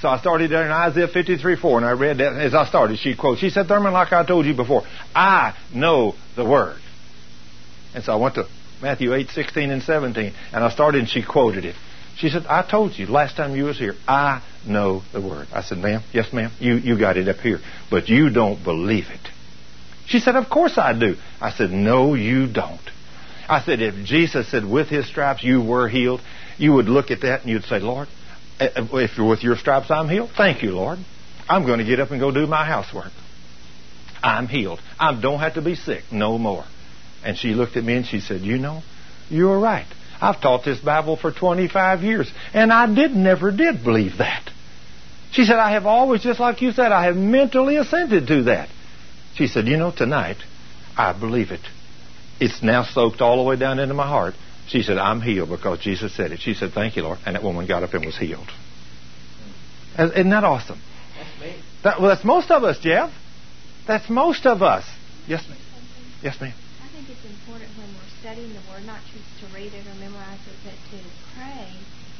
So 0.00 0.08
I 0.08 0.18
started 0.18 0.50
there 0.50 0.64
in 0.64 0.70
Isaiah 0.70 1.08
53 1.08 1.56
4, 1.56 1.78
and 1.78 1.86
I 1.86 1.92
read 1.92 2.18
that 2.18 2.34
as 2.40 2.54
I 2.54 2.64
started. 2.64 2.98
She 2.98 3.14
quotes, 3.14 3.40
she 3.40 3.50
said, 3.50 3.68
Thurman, 3.68 3.92
like 3.92 4.12
I 4.12 4.24
told 4.24 4.46
you 4.46 4.54
before, 4.54 4.84
I 5.14 5.54
know 5.74 6.14
the 6.34 6.44
word. 6.44 6.80
And 7.94 8.02
so 8.02 8.12
I 8.12 8.16
went 8.16 8.36
to 8.36 8.46
Matthew 8.80 9.14
8, 9.14 9.28
16 9.28 9.70
and 9.70 9.82
17. 9.82 10.32
And 10.52 10.64
I 10.64 10.70
started 10.70 11.00
and 11.00 11.08
she 11.08 11.22
quoted 11.22 11.66
it. 11.66 11.76
She 12.16 12.28
said, 12.28 12.46
I 12.46 12.62
told 12.62 12.98
you 12.98 13.06
last 13.06 13.36
time 13.36 13.56
you 13.56 13.64
was 13.64 13.78
here, 13.78 13.94
I 14.06 14.42
know 14.66 15.02
the 15.12 15.20
word. 15.20 15.48
I 15.52 15.62
said, 15.62 15.78
ma'am, 15.78 16.02
yes 16.12 16.32
ma'am, 16.32 16.50
you, 16.60 16.76
you 16.76 16.98
got 16.98 17.16
it 17.16 17.28
up 17.28 17.38
here, 17.38 17.60
but 17.90 18.08
you 18.08 18.30
don't 18.30 18.62
believe 18.62 19.06
it. 19.10 19.28
She 20.06 20.18
said, 20.18 20.36
of 20.36 20.48
course 20.50 20.76
I 20.76 20.98
do. 20.98 21.16
I 21.40 21.52
said, 21.52 21.70
no, 21.70 22.14
you 22.14 22.46
don't. 22.52 22.80
I 23.48 23.62
said, 23.62 23.80
if 23.80 24.04
Jesus 24.04 24.50
said 24.50 24.64
with 24.64 24.88
his 24.88 25.08
stripes 25.08 25.42
you 25.42 25.62
were 25.62 25.88
healed, 25.88 26.20
you 26.58 26.74
would 26.74 26.88
look 26.88 27.10
at 27.10 27.22
that 27.22 27.42
and 27.42 27.50
you'd 27.50 27.64
say, 27.64 27.80
Lord, 27.80 28.08
eh, 28.60 28.68
eh, 28.74 28.86
if 28.92 29.16
you're 29.16 29.28
with 29.28 29.42
your 29.42 29.56
stripes 29.56 29.90
I'm 29.90 30.08
healed, 30.08 30.30
thank 30.36 30.62
you, 30.62 30.72
Lord. 30.72 30.98
I'm 31.48 31.66
going 31.66 31.78
to 31.78 31.84
get 31.84 31.98
up 31.98 32.10
and 32.10 32.20
go 32.20 32.30
do 32.30 32.46
my 32.46 32.64
housework. 32.64 33.12
I'm 34.22 34.46
healed. 34.46 34.80
I 34.98 35.20
don't 35.20 35.40
have 35.40 35.54
to 35.54 35.62
be 35.62 35.74
sick 35.74 36.04
no 36.12 36.38
more. 36.38 36.64
And 37.24 37.36
she 37.36 37.48
looked 37.54 37.76
at 37.76 37.84
me 37.84 37.94
and 37.94 38.06
she 38.06 38.20
said, 38.20 38.42
You 38.42 38.58
know, 38.58 38.82
you're 39.28 39.58
right. 39.58 39.86
I've 40.22 40.40
taught 40.40 40.64
this 40.64 40.78
Bible 40.78 41.16
for 41.16 41.32
25 41.32 42.02
years, 42.02 42.32
and 42.54 42.72
I 42.72 42.86
did 42.86 43.10
never 43.10 43.50
did 43.50 43.82
believe 43.82 44.18
that. 44.18 44.48
She 45.32 45.44
said, 45.44 45.56
I 45.56 45.72
have 45.72 45.84
always, 45.84 46.22
just 46.22 46.38
like 46.38 46.62
you 46.62 46.70
said, 46.70 46.92
I 46.92 47.06
have 47.06 47.16
mentally 47.16 47.76
assented 47.76 48.28
to 48.28 48.44
that. 48.44 48.68
She 49.34 49.48
said, 49.48 49.66
You 49.66 49.78
know, 49.78 49.90
tonight, 49.90 50.36
I 50.96 51.12
believe 51.18 51.50
it. 51.50 51.62
It's 52.38 52.62
now 52.62 52.84
soaked 52.84 53.20
all 53.20 53.38
the 53.38 53.42
way 53.42 53.56
down 53.56 53.80
into 53.80 53.94
my 53.94 54.06
heart 54.06 54.34
She 54.68 54.82
said, 54.82 54.96
I'm 54.96 55.20
healed 55.20 55.48
because 55.48 55.80
Jesus 55.80 56.14
said 56.14 56.30
it. 56.30 56.38
She 56.38 56.54
said, 56.54 56.70
Thank 56.72 56.96
you, 56.96 57.02
Lord. 57.02 57.18
And 57.26 57.34
that 57.34 57.42
woman 57.42 57.66
got 57.66 57.82
up 57.82 57.92
and 57.92 58.04
was 58.06 58.16
healed. 58.16 58.48
Isn't 59.98 60.30
that 60.30 60.44
awesome? 60.44 60.80
That's 61.18 61.40
me. 61.40 61.62
That, 61.82 62.00
well, 62.00 62.10
that's 62.10 62.24
most 62.24 62.50
of 62.52 62.62
us, 62.62 62.78
Jeff. 62.78 63.10
That's 63.88 64.08
most 64.08 64.46
of 64.46 64.62
us. 64.62 64.84
Yes, 65.26 65.44
ma'am. 65.48 65.58
Yes, 66.22 66.40
ma'am. 66.40 66.54
I 66.80 66.88
think 66.94 67.10
it's 67.10 67.24
important 67.24 67.70
when 67.76 67.88
we're 67.88 68.12
studying 68.20 68.54
the 68.54 68.62
Word, 68.70 68.86
not 68.86 69.00
just 69.02 69.11
to 69.11 69.11
read 69.54 69.72
it 69.74 69.86
or 69.86 69.94
memorize 70.00 70.40
it, 70.46 70.56
but 70.64 70.74
to 70.90 71.04
pray 71.36 71.68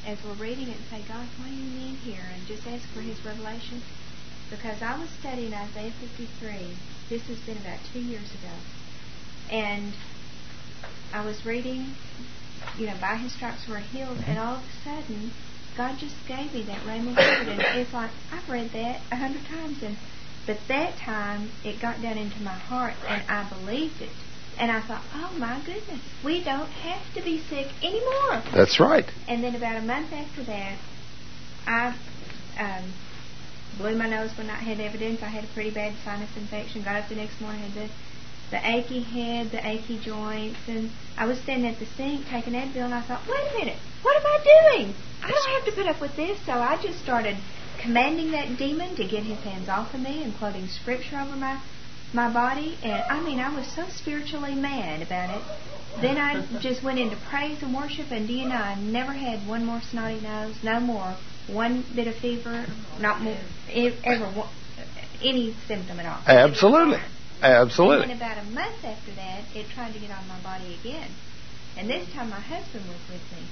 as 0.06 0.18
we're 0.24 0.34
reading 0.34 0.68
it 0.68 0.76
and 0.76 0.86
say, 0.90 1.02
God, 1.06 1.26
what 1.38 1.48
do 1.48 1.54
you 1.54 1.70
mean 1.70 1.96
here? 1.96 2.24
And 2.34 2.46
just 2.46 2.66
ask 2.66 2.86
for 2.88 3.00
His 3.00 3.24
revelation. 3.24 3.82
Because 4.50 4.82
I 4.82 4.98
was 4.98 5.08
studying 5.20 5.54
Isaiah 5.54 5.92
53. 5.92 6.76
This 7.08 7.22
has 7.28 7.38
been 7.40 7.56
about 7.56 7.78
two 7.92 8.00
years 8.00 8.30
ago. 8.32 8.52
And 9.50 9.92
I 11.12 11.24
was 11.24 11.46
reading, 11.46 11.94
you 12.76 12.86
know, 12.86 12.96
by 13.00 13.16
His 13.16 13.32
stripes 13.32 13.68
we're 13.68 13.78
healed, 13.78 14.18
and 14.26 14.38
all 14.38 14.56
of 14.56 14.62
a 14.62 14.84
sudden, 14.84 15.30
God 15.76 15.98
just 15.98 16.16
gave 16.26 16.52
me 16.52 16.62
that 16.64 16.80
Rhema 16.80 17.16
word, 17.16 17.48
and 17.48 17.60
it's 17.78 17.92
like 17.94 18.10
I've 18.30 18.48
read 18.48 18.70
that 18.72 19.00
a 19.10 19.16
hundred 19.16 19.46
times, 19.46 19.82
and 19.82 19.96
but 20.46 20.58
that 20.68 20.96
time 20.98 21.50
it 21.64 21.80
got 21.80 22.02
down 22.02 22.18
into 22.18 22.40
my 22.42 22.52
heart, 22.52 22.94
and 23.06 23.22
I 23.28 23.48
believed 23.48 24.02
it, 24.02 24.10
and 24.58 24.70
I 24.70 24.80
thought, 24.86 25.02
oh 25.14 25.34
my 25.38 25.60
goodness, 25.64 26.00
we 26.24 26.44
don't 26.44 26.68
have 26.68 27.14
to 27.14 27.22
be 27.22 27.42
sick 27.48 27.68
anymore. 27.82 28.42
That's 28.54 28.78
right. 28.78 29.04
And 29.28 29.42
then 29.42 29.54
about 29.54 29.76
a 29.76 29.82
month 29.82 30.12
after 30.12 30.44
that, 30.44 30.78
I 31.66 31.96
um, 32.58 32.92
blew 33.78 33.96
my 33.96 34.08
nose 34.08 34.30
when 34.36 34.50
I 34.50 34.56
had 34.56 34.80
evidence. 34.80 35.22
I 35.22 35.28
had 35.28 35.44
a 35.44 35.48
pretty 35.54 35.70
bad 35.70 35.94
sinus 36.04 36.30
infection. 36.36 36.84
Got 36.84 36.96
up 36.96 37.08
the 37.08 37.16
next 37.16 37.40
morning, 37.40 37.60
had 37.60 37.74
the 37.74 37.90
the 38.52 38.60
achy 38.68 39.00
head, 39.00 39.50
the 39.50 39.66
achy 39.66 39.98
joints, 39.98 40.58
and 40.68 40.90
I 41.16 41.24
was 41.24 41.40
standing 41.40 41.72
at 41.72 41.78
the 41.78 41.86
sink 41.96 42.26
taking 42.26 42.52
Advil, 42.52 42.84
and 42.84 42.92
I 42.92 43.00
thought, 43.00 43.22
wait 43.26 43.40
a 43.50 43.58
minute, 43.58 43.78
what 44.02 44.14
am 44.14 44.26
I 44.26 44.76
doing? 44.76 44.94
I 45.22 45.30
don't 45.30 45.50
have 45.56 45.64
to 45.64 45.72
put 45.72 45.86
up 45.86 46.00
with 46.02 46.14
this. 46.16 46.38
So 46.44 46.52
I 46.52 46.76
just 46.82 47.02
started 47.02 47.38
commanding 47.80 48.30
that 48.32 48.58
demon 48.58 48.94
to 48.96 49.08
get 49.08 49.24
his 49.24 49.38
hands 49.40 49.70
off 49.70 49.94
of 49.94 50.00
me 50.00 50.22
and 50.22 50.36
quoting 50.36 50.68
scripture 50.68 51.18
over 51.18 51.34
my 51.34 51.62
my 52.14 52.32
body. 52.32 52.78
And 52.82 53.02
I 53.10 53.22
mean, 53.22 53.40
I 53.40 53.54
was 53.54 53.66
so 53.66 53.86
spiritually 53.88 54.54
mad 54.54 55.02
about 55.02 55.36
it. 55.36 55.42
Then 56.00 56.16
I 56.16 56.46
just 56.60 56.82
went 56.82 56.98
into 56.98 57.16
praise 57.28 57.62
and 57.62 57.74
worship, 57.74 58.10
and 58.10 58.26
do 58.26 58.32
you 58.32 58.48
know, 58.48 58.56
I 58.56 58.74
never 58.74 59.12
had 59.12 59.46
one 59.46 59.64
more 59.64 59.80
snotty 59.80 60.20
nose, 60.20 60.56
no 60.62 60.80
more, 60.80 61.16
one 61.48 61.84
bit 61.94 62.06
of 62.06 62.14
fever, 62.16 62.66
not 63.00 63.20
more, 63.20 63.36
ever, 63.68 64.48
any 65.22 65.54
symptom 65.66 66.00
at 66.00 66.06
all. 66.06 66.20
Absolutely. 66.26 67.00
Absolutely. 67.42 68.04
And 68.04 68.12
about 68.12 68.38
a 68.38 68.44
month 68.44 68.84
after 68.84 69.12
that, 69.16 69.42
it 69.54 69.66
tried 69.74 69.92
to 69.92 69.98
get 69.98 70.10
on 70.10 70.26
my 70.28 70.40
body 70.42 70.78
again. 70.80 71.10
And 71.76 71.90
this 71.90 72.08
time 72.12 72.30
my 72.30 72.40
husband 72.40 72.86
was 72.86 73.00
with 73.10 73.22
me. 73.32 73.46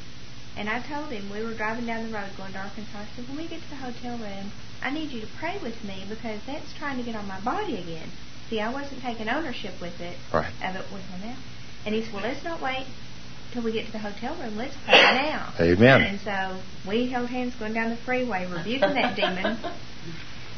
And 0.56 0.68
I 0.68 0.80
told 0.82 1.11
him, 1.11 1.30
we 1.30 1.42
were 1.42 1.54
driving 1.54 1.86
down 1.86 2.06
the 2.06 2.14
road 2.14 2.30
going 2.36 2.52
to 2.52 2.58
Arkansas. 2.58 2.98
I 2.98 3.06
said, 3.16 3.26
when 3.28 3.36
we 3.36 3.48
get 3.48 3.62
to 3.62 3.70
the 3.70 3.76
hotel 3.76 4.18
room, 4.18 4.52
I 4.82 4.90
need 4.90 5.11
you 5.11 5.20
to 5.20 5.26
pray 5.38 5.58
with 5.62 5.82
me 5.84 6.04
because 6.08 6.40
that's 6.46 6.72
trying 6.74 6.98
to 6.98 7.04
get 7.04 7.16
on 7.16 7.26
my 7.26 7.40
body 7.40 7.76
again. 7.76 8.11
See, 8.51 8.61
I 8.61 8.72
wasn't 8.72 9.01
taking 9.01 9.28
ownership 9.28 9.80
with 9.80 10.01
it, 10.01 10.16
Right. 10.32 10.53
of 10.64 10.74
it 10.76 10.84
with 10.92 11.03
him 11.03 11.20
now. 11.22 11.36
And 11.86 11.94
he 11.94 12.03
said, 12.03 12.12
well, 12.12 12.22
let's 12.24 12.44
not 12.44 12.61
wait 12.61 12.84
till 13.53 13.62
we 13.62 13.72
get 13.72 13.86
to 13.86 13.92
the 13.92 13.98
hotel 13.98 14.34
room. 14.36 14.57
Let's 14.57 14.74
pray 14.84 14.94
now. 15.01 15.55
Amen. 15.59 16.03
And 16.03 16.20
so 16.20 16.61
we 16.86 17.09
held 17.09 17.28
hands 17.28 17.55
going 17.55 17.72
down 17.74 17.90
the 17.90 17.96
freeway, 17.96 18.46
rebuking 18.51 18.94
that 18.94 19.16
demon. 19.16 19.57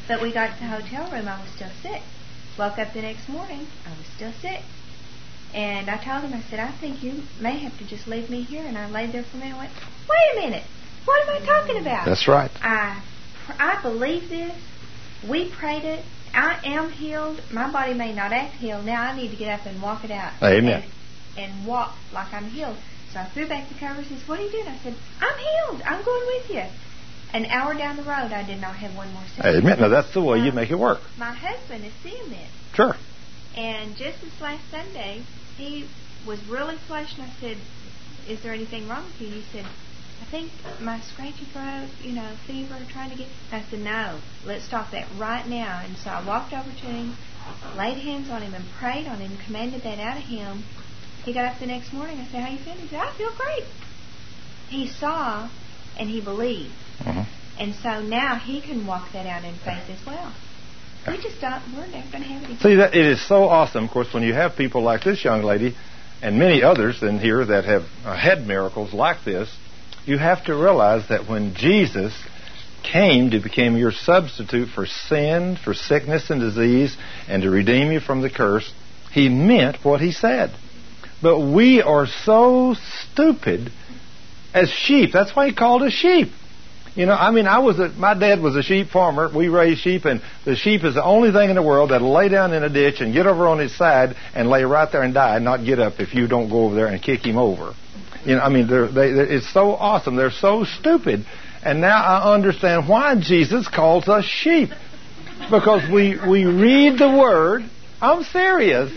But 0.08 0.20
we 0.20 0.32
got 0.32 0.54
to 0.54 0.58
the 0.58 0.66
hotel 0.66 1.08
room. 1.12 1.28
I 1.28 1.40
was 1.40 1.48
still 1.54 1.70
sick. 1.80 2.02
Woke 2.58 2.76
up 2.78 2.92
the 2.92 3.02
next 3.02 3.28
morning. 3.28 3.66
I 3.86 3.90
was 3.90 4.06
still 4.16 4.32
sick. 4.40 4.60
And 5.54 5.88
I 5.88 5.96
told 5.96 6.24
him, 6.24 6.34
I 6.34 6.42
said, 6.50 6.58
I 6.58 6.72
think 6.72 7.04
you 7.04 7.22
may 7.40 7.58
have 7.60 7.78
to 7.78 7.84
just 7.86 8.08
leave 8.08 8.28
me 8.28 8.42
here. 8.42 8.64
And 8.66 8.76
I 8.76 8.90
laid 8.90 9.12
there 9.12 9.22
for 9.22 9.36
a 9.36 9.40
minute 9.40 9.50
and 9.52 9.58
went, 9.58 9.72
wait 10.10 10.36
a 10.36 10.40
minute. 10.50 10.64
What 11.04 11.28
am 11.28 11.40
I 11.42 11.46
talking 11.46 11.78
about? 11.80 12.04
That's 12.04 12.26
right. 12.26 12.50
I, 12.60 13.00
I 13.60 13.80
believe 13.80 14.28
this. 14.28 14.60
We 15.28 15.48
prayed 15.50 15.84
it. 15.84 16.04
I 16.34 16.58
am 16.64 16.90
healed. 16.90 17.40
My 17.52 17.70
body 17.70 17.94
may 17.94 18.12
not 18.14 18.32
act 18.32 18.54
healed. 18.54 18.84
Now 18.84 19.02
I 19.02 19.16
need 19.16 19.30
to 19.30 19.36
get 19.36 19.60
up 19.60 19.66
and 19.66 19.80
walk 19.82 20.04
it 20.04 20.10
out. 20.10 20.32
Amen. 20.42 20.82
And, 21.36 21.52
and 21.52 21.66
walk 21.66 21.94
like 22.12 22.32
I'm 22.32 22.46
healed. 22.46 22.76
So 23.12 23.20
I 23.20 23.24
threw 23.26 23.46
back 23.46 23.68
the 23.68 23.74
covers. 23.74 24.10
and 24.10 24.18
said, 24.18 24.28
What 24.28 24.40
are 24.40 24.42
you 24.42 24.50
doing? 24.50 24.66
I 24.68 24.78
said, 24.78 24.94
I'm 25.20 25.38
healed. 25.38 25.82
I'm 25.82 26.04
going 26.04 26.26
with 26.26 26.50
you. 26.50 26.64
An 27.34 27.46
hour 27.46 27.74
down 27.74 27.96
the 27.96 28.02
road, 28.02 28.32
I 28.32 28.42
did 28.46 28.60
not 28.60 28.76
have 28.76 28.94
one 28.96 29.12
more 29.12 29.22
symptom. 29.34 29.56
Amen. 29.56 29.80
Now 29.80 29.88
that's 29.88 30.12
the 30.12 30.22
way 30.22 30.40
you 30.40 30.52
make 30.52 30.70
it 30.70 30.78
work. 30.78 31.00
My 31.18 31.32
husband 31.32 31.84
is 31.84 31.92
seeing 32.02 32.28
this. 32.28 32.48
Sure. 32.74 32.94
And 33.56 33.96
just 33.96 34.20
this 34.22 34.40
last 34.40 34.62
Sunday, 34.70 35.22
he 35.56 35.86
was 36.26 36.42
really 36.46 36.76
flushed, 36.76 37.18
and 37.18 37.26
I 37.26 37.32
said, 37.40 37.56
Is 38.28 38.42
there 38.42 38.52
anything 38.52 38.88
wrong 38.88 39.04
with 39.04 39.20
you? 39.20 39.28
He 39.28 39.42
said, 39.52 39.66
I 40.22 40.24
think 40.30 40.52
my 40.80 41.00
scratchy 41.00 41.44
throat, 41.46 41.88
you 42.00 42.12
know, 42.12 42.36
fever, 42.46 42.78
trying 42.90 43.10
to 43.10 43.16
get. 43.16 43.26
I 43.50 43.64
said, 43.68 43.80
No, 43.80 44.20
let's 44.46 44.64
stop 44.64 44.92
that 44.92 45.08
right 45.18 45.46
now. 45.46 45.82
And 45.84 45.96
so 45.96 46.10
I 46.10 46.24
walked 46.24 46.52
over 46.52 46.70
to 46.70 46.86
him, 46.86 47.16
laid 47.76 47.98
hands 47.98 48.30
on 48.30 48.40
him, 48.42 48.54
and 48.54 48.64
prayed 48.78 49.08
on 49.08 49.18
him, 49.18 49.36
commanded 49.44 49.82
that 49.82 49.98
out 49.98 50.16
of 50.16 50.22
him. 50.22 50.62
He 51.24 51.34
got 51.34 51.46
up 51.46 51.58
the 51.58 51.66
next 51.66 51.92
morning. 51.92 52.18
I 52.20 52.26
said, 52.26 52.42
How 52.44 52.50
you 52.50 52.58
feeling? 52.58 52.78
He 52.78 52.88
said, 52.88 53.00
I 53.00 53.12
feel 53.16 53.32
great. 53.36 53.64
He 54.68 54.88
saw 54.88 55.50
and 55.98 56.08
he 56.08 56.20
believed. 56.20 56.72
Mhm. 57.00 57.26
And 57.58 57.74
so 57.74 58.00
now 58.00 58.36
he 58.36 58.60
can 58.60 58.86
walk 58.86 59.12
that 59.12 59.26
out 59.26 59.44
in 59.44 59.54
faith 59.56 59.90
as 59.90 60.06
well. 60.06 60.32
We 61.06 61.16
just 61.16 61.40
don't, 61.40 61.60
we're 61.76 61.86
never 61.88 62.10
going 62.12 62.22
to 62.22 62.28
have 62.28 62.44
any. 62.44 62.56
See, 62.58 62.76
that 62.76 62.94
it 62.94 63.06
is 63.06 63.20
so 63.26 63.48
awesome, 63.48 63.84
of 63.84 63.90
course, 63.90 64.14
when 64.14 64.22
you 64.22 64.34
have 64.34 64.54
people 64.56 64.82
like 64.82 65.02
this 65.02 65.24
young 65.24 65.42
lady 65.42 65.76
and 66.22 66.38
many 66.38 66.62
others 66.62 67.02
in 67.02 67.18
here 67.18 67.44
that 67.44 67.64
have 67.64 67.82
uh, 68.04 68.16
had 68.16 68.46
miracles 68.46 68.94
like 68.94 69.24
this. 69.24 69.52
You 70.04 70.18
have 70.18 70.44
to 70.46 70.54
realize 70.54 71.08
that 71.08 71.28
when 71.28 71.54
Jesus 71.54 72.12
came 72.82 73.30
to 73.30 73.40
become 73.40 73.76
your 73.76 73.92
substitute 73.92 74.68
for 74.68 74.86
sin, 74.86 75.56
for 75.62 75.74
sickness 75.74 76.30
and 76.30 76.40
disease, 76.40 76.96
and 77.28 77.42
to 77.42 77.50
redeem 77.50 77.92
you 77.92 78.00
from 78.00 78.20
the 78.20 78.30
curse, 78.30 78.72
he 79.12 79.28
meant 79.28 79.84
what 79.84 80.00
he 80.00 80.10
said. 80.10 80.50
But 81.22 81.38
we 81.40 81.80
are 81.82 82.06
so 82.06 82.74
stupid 82.74 83.70
as 84.52 84.70
sheep. 84.70 85.10
That's 85.12 85.34
why 85.36 85.46
he 85.46 85.54
called 85.54 85.82
us 85.82 85.92
sheep. 85.92 86.30
You 86.94 87.06
know, 87.06 87.14
I 87.14 87.30
mean, 87.30 87.46
I 87.46 87.60
was 87.60 87.78
a, 87.78 87.88
my 87.88 88.12
dad 88.12 88.40
was 88.40 88.54
a 88.54 88.62
sheep 88.62 88.88
farmer. 88.88 89.30
We 89.34 89.48
raised 89.48 89.80
sheep, 89.80 90.04
and 90.04 90.20
the 90.44 90.56
sheep 90.56 90.84
is 90.84 90.94
the 90.94 91.04
only 91.04 91.32
thing 91.32 91.48
in 91.48 91.56
the 91.56 91.62
world 91.62 91.90
that'll 91.90 92.12
lay 92.12 92.28
down 92.28 92.52
in 92.52 92.62
a 92.64 92.68
ditch 92.68 93.00
and 93.00 93.14
get 93.14 93.26
over 93.26 93.46
on 93.46 93.58
his 93.58 93.74
side 93.74 94.14
and 94.34 94.50
lay 94.50 94.64
right 94.64 94.90
there 94.90 95.02
and 95.02 95.14
die 95.14 95.36
and 95.36 95.44
not 95.44 95.64
get 95.64 95.78
up 95.78 96.00
if 96.00 96.12
you 96.12 96.26
don't 96.26 96.50
go 96.50 96.64
over 96.64 96.74
there 96.74 96.88
and 96.88 97.00
kick 97.02 97.24
him 97.24 97.38
over. 97.38 97.74
You 98.24 98.36
know, 98.36 98.40
I 98.40 98.48
mean, 98.48 98.68
they're, 98.68 98.88
they, 98.88 99.12
they, 99.12 99.22
it's 99.22 99.52
so 99.52 99.72
awesome. 99.72 100.16
They're 100.16 100.30
so 100.30 100.64
stupid. 100.64 101.26
And 101.64 101.80
now 101.80 102.02
I 102.02 102.34
understand 102.34 102.88
why 102.88 103.14
Jesus 103.20 103.68
calls 103.68 104.08
us 104.08 104.24
sheep. 104.24 104.70
Because 105.50 105.88
we, 105.90 106.18
we 106.28 106.44
read 106.44 106.98
the 106.98 107.08
Word. 107.08 107.62
I'm 108.00 108.22
serious. 108.24 108.92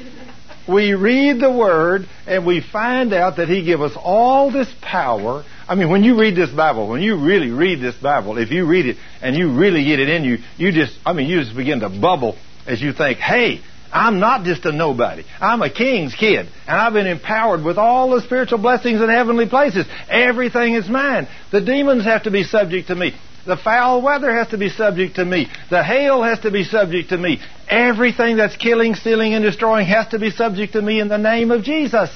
We 0.68 0.94
read 0.94 1.40
the 1.40 1.52
Word 1.52 2.08
and 2.26 2.46
we 2.46 2.62
find 2.62 3.14
out 3.14 3.38
that 3.38 3.50
He 3.50 3.64
give 3.64 3.82
us 3.82 3.94
all 3.96 4.52
this 4.52 4.72
power. 4.82 5.44
I 5.68 5.76
mean, 5.76 5.90
when 5.90 6.04
you 6.04 6.20
read 6.20 6.36
this 6.36 6.50
Bible, 6.50 6.88
when 6.88 7.02
you 7.02 7.24
really 7.24 7.52
read 7.52 7.82
this 7.82 7.96
Bible, 7.96 8.38
if 8.38 8.52
you 8.52 8.68
read 8.68 8.86
it 8.86 8.98
and 9.22 9.36
you 9.36 9.58
really 9.58 9.86
get 9.86 10.00
it 10.00 10.10
in 10.10 10.24
you, 10.24 10.38
you 10.58 10.72
just, 10.72 10.98
I 11.06 11.14
mean, 11.14 11.28
you 11.28 11.40
just 11.40 11.56
begin 11.56 11.80
to 11.82 11.90
bubble 11.90 12.36
as 12.68 12.82
you 12.82 12.94
think, 12.94 13.20
hey, 13.20 13.62
I'm 13.96 14.20
not 14.20 14.44
just 14.44 14.66
a 14.66 14.74
nobody. 14.74 15.24
I'm 15.40 15.62
a 15.62 15.70
king's 15.70 16.14
kid. 16.14 16.48
And 16.68 16.78
I've 16.78 16.92
been 16.92 17.08
empowered 17.08 17.64
with 17.64 17.78
all 17.78 18.10
the 18.10 18.22
spiritual 18.22 18.58
blessings 18.58 19.00
in 19.00 19.08
heavenly 19.08 19.48
places. 19.48 19.88
Everything 20.10 20.74
is 20.74 20.90
mine. 20.90 21.30
The 21.54 21.62
demons 21.62 22.04
have 22.04 22.24
to 22.24 22.32
be 22.32 22.44
subject 22.44 22.90
to 22.90 22.96
me. 22.96 23.16
The 23.46 23.56
foul 23.56 24.02
weather 24.02 24.34
has 24.34 24.50
to 24.50 24.58
be 24.58 24.68
subject 24.68 25.16
to 25.16 25.24
me. 25.24 25.48
The 25.70 25.82
hail 25.82 26.24
has 26.24 26.42
to 26.42 26.52
be 26.52 26.66
subject 26.66 27.10
to 27.10 27.18
me. 27.18 27.40
Everything 27.70 28.36
that's 28.36 28.58
killing, 28.58 28.96
stealing, 28.96 29.34
and 29.34 29.46
destroying 29.46 29.88
has 29.88 30.10
to 30.10 30.20
be 30.20 30.30
subject 30.30 30.74
to 30.74 30.82
me 30.82 31.00
in 31.00 31.08
the 31.08 31.18
name 31.18 31.50
of 31.52 31.64
Jesus. 31.64 32.10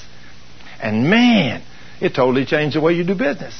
And 0.81 1.09
man, 1.09 1.63
it 2.01 2.13
totally 2.13 2.43
changed 2.43 2.75
the 2.75 2.81
way 2.81 2.91
you 2.91 3.05
do 3.05 3.15
business. 3.15 3.57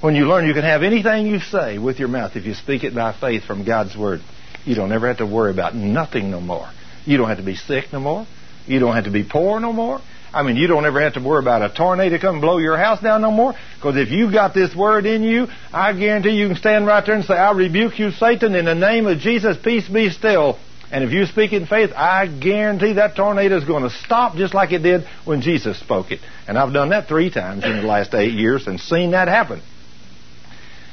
When 0.00 0.14
you 0.14 0.26
learn 0.26 0.46
you 0.46 0.54
can 0.54 0.62
have 0.62 0.84
anything 0.84 1.26
you 1.26 1.40
say 1.40 1.78
with 1.78 1.98
your 1.98 2.08
mouth 2.08 2.36
if 2.36 2.44
you 2.44 2.54
speak 2.54 2.84
it 2.84 2.94
by 2.94 3.12
faith 3.12 3.42
from 3.42 3.64
God's 3.64 3.96
Word. 3.96 4.20
You 4.64 4.76
don't 4.76 4.92
ever 4.92 5.08
have 5.08 5.18
to 5.18 5.26
worry 5.26 5.50
about 5.50 5.74
nothing 5.74 6.30
no 6.30 6.40
more. 6.40 6.70
You 7.06 7.16
don't 7.16 7.28
have 7.28 7.38
to 7.38 7.44
be 7.44 7.54
sick 7.54 7.92
no 7.92 8.00
more. 8.00 8.26
You 8.66 8.80
don't 8.80 8.94
have 8.94 9.04
to 9.04 9.10
be 9.10 9.24
poor 9.24 9.60
no 9.60 9.72
more. 9.72 10.00
I 10.34 10.42
mean, 10.42 10.56
you 10.56 10.66
don't 10.66 10.84
ever 10.84 11.00
have 11.00 11.14
to 11.14 11.20
worry 11.20 11.42
about 11.42 11.62
a 11.62 11.74
tornado 11.74 12.18
come 12.18 12.42
blow 12.42 12.58
your 12.58 12.76
house 12.76 13.00
down 13.00 13.22
no 13.22 13.30
more. 13.30 13.54
Because 13.76 13.96
if 13.96 14.10
you've 14.10 14.32
got 14.32 14.52
this 14.52 14.74
word 14.74 15.06
in 15.06 15.22
you, 15.22 15.46
I 15.72 15.94
guarantee 15.94 16.32
you 16.32 16.48
can 16.48 16.56
stand 16.56 16.86
right 16.86 17.04
there 17.06 17.14
and 17.14 17.24
say, 17.24 17.34
I 17.34 17.52
rebuke 17.52 17.98
you, 17.98 18.10
Satan, 18.10 18.54
in 18.54 18.66
the 18.66 18.74
name 18.74 19.06
of 19.06 19.18
Jesus, 19.18 19.56
peace 19.56 19.88
be 19.88 20.10
still. 20.10 20.58
And 20.92 21.02
if 21.02 21.10
you 21.10 21.26
speak 21.26 21.52
in 21.52 21.66
faith, 21.66 21.90
I 21.96 22.26
guarantee 22.26 22.94
that 22.94 23.16
tornado 23.16 23.56
is 23.56 23.64
going 23.64 23.82
to 23.82 23.90
stop 23.90 24.36
just 24.36 24.52
like 24.52 24.72
it 24.72 24.82
did 24.82 25.06
when 25.24 25.40
Jesus 25.40 25.78
spoke 25.80 26.10
it. 26.12 26.20
And 26.46 26.58
I've 26.58 26.72
done 26.72 26.90
that 26.90 27.08
three 27.08 27.30
times 27.30 27.64
in 27.64 27.76
the 27.76 27.82
last 27.82 28.14
eight 28.14 28.34
years 28.34 28.66
and 28.66 28.78
seen 28.78 29.12
that 29.12 29.28
happen. 29.28 29.62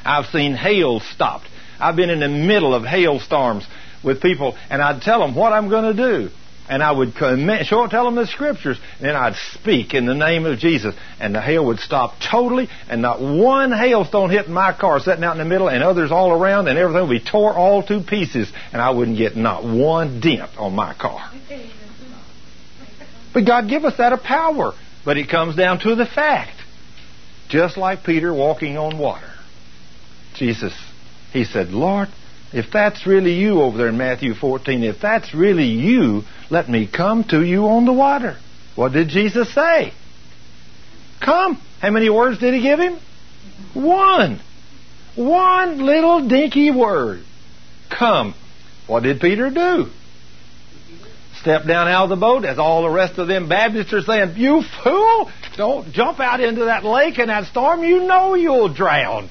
I've 0.06 0.26
seen 0.28 0.54
hail 0.54 1.00
stopped. 1.00 1.48
I've 1.80 1.96
been 1.96 2.10
in 2.10 2.22
the 2.22 2.30
middle 2.30 2.74
of 2.74 2.84
hailstorms 2.84 3.68
with 4.04 4.22
people, 4.22 4.58
and 4.70 4.82
I'd 4.82 5.02
tell 5.02 5.20
them 5.20 5.36
what 5.36 5.54
I'm 5.54 5.70
going 5.70 5.96
to 5.96 6.20
do. 6.20 6.30
and 6.70 6.82
I 6.82 6.92
would 6.92 7.16
commit, 7.16 7.66
show, 7.66 7.86
tell 7.88 8.06
them 8.06 8.16
the 8.16 8.28
scriptures, 8.28 8.80
and 8.98 9.08
then 9.08 9.16
I'd 9.16 9.36
speak 9.54 9.94
in 9.94 10.06
the 10.06 10.16
name 10.16 10.46
of 10.46 10.60
Jesus, 10.60 10.96
and 11.20 11.36
the 11.36 11.42
hail 11.42 11.66
would 11.66 11.80
stop 11.80 12.16
totally, 12.32 12.70
and 12.90 13.02
not 13.02 13.22
one 13.22 13.72
hailstone 13.72 14.30
hit 14.30 14.50
my 14.50 14.74
car 14.74 15.00
sitting 15.00 15.24
out 15.24 15.34
in 15.34 15.40
the 15.40 15.46
middle, 15.46 15.68
and 15.68 15.84
others 15.84 16.12
all 16.12 16.32
around, 16.32 16.68
and 16.68 16.78
everything 16.78 17.08
would 17.08 17.24
be 17.24 17.30
tore 17.30 17.54
all 17.54 17.84
to 17.84 18.02
pieces, 18.02 18.52
and 18.72 18.82
I 18.82 18.92
wouldn't 18.92 19.18
get 19.18 19.36
not 19.36 19.64
one 19.64 20.22
dent 20.22 20.52
on 20.58 20.74
my 20.74 20.94
car. 20.94 21.32
But 23.34 23.46
God 23.46 23.68
give 23.68 23.84
us 23.84 23.98
that 23.98 24.14
a 24.14 24.18
power, 24.18 24.74
but 25.04 25.18
it 25.18 25.28
comes 25.30 25.56
down 25.56 25.80
to 25.80 25.96
the 25.96 26.06
fact, 26.06 26.56
just 27.50 27.78
like 27.78 28.04
Peter 28.04 28.34
walking 28.34 28.78
on 28.78 28.98
water. 28.98 29.30
Jesus, 30.36 30.74
he 31.34 31.44
said, 31.44 31.70
Lord, 31.70 32.10
if 32.54 32.72
that's 32.72 33.08
really 33.08 33.34
you 33.34 33.62
over 33.62 33.78
there 33.78 33.88
in 33.88 33.98
Matthew 33.98 34.34
14, 34.36 34.84
if 34.84 35.00
that's 35.02 35.34
really 35.34 35.66
you, 35.68 36.24
let 36.50 36.70
me 36.70 36.88
come 36.88 37.24
to 37.26 37.44
you 37.44 37.66
on 37.66 37.86
the 37.86 37.94
water. 37.94 38.38
What 38.76 38.94
did 38.94 39.10
Jesus 39.10 39.54
say? 39.54 39.94
Come. 41.20 41.62
How 41.82 41.90
many 41.90 42.10
words 42.10 42.40
did 42.40 42.54
he 42.54 42.62
give 42.62 42.80
him? 42.80 43.00
One. 43.74 44.40
One 45.16 45.80
little 45.80 46.28
dinky 46.28 46.72
word. 46.72 47.24
Come. 47.90 48.36
What 48.88 49.04
did 49.04 49.20
Peter 49.20 49.50
do? 49.50 49.88
Step 51.42 51.66
down 51.66 51.88
out 51.88 52.06
of 52.06 52.10
the 52.10 52.16
boat 52.16 52.46
as 52.46 52.58
all 52.58 52.84
the 52.84 52.90
rest 52.90 53.18
of 53.18 53.28
them 53.28 53.50
Baptists 53.50 53.94
are 53.94 54.02
saying, 54.02 54.36
You 54.38 54.64
fool! 54.84 55.32
Don't 55.58 55.92
jump 55.92 56.20
out 56.20 56.40
into 56.40 56.66
that 56.66 56.84
lake 56.84 57.20
in 57.20 57.28
that 57.28 57.46
storm. 57.46 57.84
You 57.84 58.04
know 58.04 58.34
you'll 58.34 58.74
drown. 58.74 59.30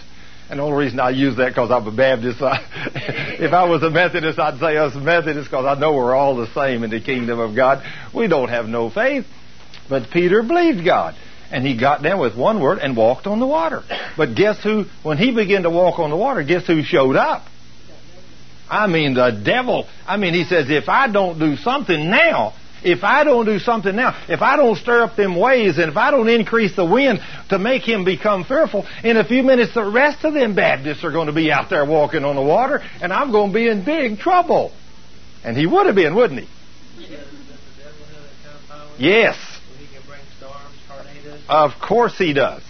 And 0.51 0.59
the 0.59 0.65
only 0.65 0.85
reason 0.85 1.01
I 1.01 1.11
use 1.11 1.37
that 1.37 1.49
because 1.49 1.71
I'm 1.71 1.87
a 1.87 1.93
Baptist. 1.93 2.43
I, 2.43 2.59
if 3.41 3.53
I 3.53 3.65
was 3.65 3.83
a 3.83 3.91
Methodist, 3.91 4.39
I'd 4.39 4.59
say 4.59 4.77
us 4.77 4.95
Methodists 4.95 5.49
because 5.49 5.65
I 5.65 5.79
know 5.79 5.95
we're 5.95 6.15
all 6.15 6.37
the 6.37 6.53
same 6.53 6.85
in 6.85 6.91
the 6.91 7.01
kingdom 7.01 7.39
of 7.39 7.57
God. 7.57 7.83
We 8.15 8.29
don't 8.29 8.49
have 8.49 8.67
no 8.67 8.91
faith. 8.91 9.27
But 9.89 10.11
Peter 10.11 10.43
believed 10.43 10.85
God. 10.85 11.15
And 11.51 11.67
he 11.67 11.77
got 11.79 12.03
down 12.03 12.19
with 12.19 12.37
one 12.37 12.61
word 12.61 12.79
and 12.79 12.97
walked 12.97 13.27
on 13.27 13.39
the 13.39 13.47
water. 13.47 13.83
But 14.17 14.35
guess 14.35 14.63
who, 14.63 14.87
when 15.03 15.19
he 15.19 15.33
began 15.33 15.65
to 15.65 15.71
walk 15.71 15.99
on 15.99 16.11
the 16.11 16.17
water, 16.17 16.43
guess 16.43 16.67
who 16.67 16.83
showed 16.83 17.15
up? 17.15 17.47
I 18.71 18.87
mean, 18.87 19.15
the 19.15 19.31
devil. 19.45 19.87
I 20.07 20.17
mean, 20.17 20.33
he 20.33 20.45
says, 20.45 20.71
if 20.71 20.89
I 20.89 21.09
don't 21.09 21.39
do 21.39 21.57
something 21.57 22.11
now, 22.11 22.55
if 22.85 23.05
I 23.05 23.25
don't 23.25 23.47
do 23.47 23.59
something 23.59 23.95
now, 23.95 24.17
if 24.29 24.43
I 24.43 24.57
don't 24.57 24.77
stir 24.77 25.03
up 25.03 25.17
them 25.17 25.37
waves, 25.37 25.79
and 25.79 25.91
if 25.91 25.97
I 25.97 26.11
don't 26.11 26.29
increase 26.29 26.75
the 26.75 26.85
wind 26.85 27.21
to 27.51 27.59
make 27.59 27.83
him 27.83 28.05
become 28.05 28.45
fearful, 28.45 28.87
in 29.05 29.17
a 29.17 29.25
few 29.25 29.43
minutes 29.43 29.75
the 29.75 29.85
rest 29.85 30.25
of 30.25 30.35
them 30.35 30.55
Baptists 30.55 31.05
are 31.05 31.13
going 31.13 31.27
to 31.27 31.33
be 31.33 31.51
out 31.51 31.71
there 31.71 31.85
walking 31.85 32.25
on 32.25 32.37
the 32.37 32.43
water, 32.43 32.83
and 33.01 33.13
I'm 33.13 33.33
going 33.33 33.53
to 33.53 33.55
be 33.55 33.69
in 33.69 33.85
big 33.85 34.19
trouble. 34.19 34.73
And 35.45 35.57
he 35.57 35.67
would 35.67 35.87
have 35.87 35.95
been, 35.95 36.15
wouldn't 36.15 36.41
he? 36.41 36.49
Yes. 38.99 39.37
Of 41.49 41.73
course 41.81 42.17
he 42.17 42.33
does. 42.33 42.63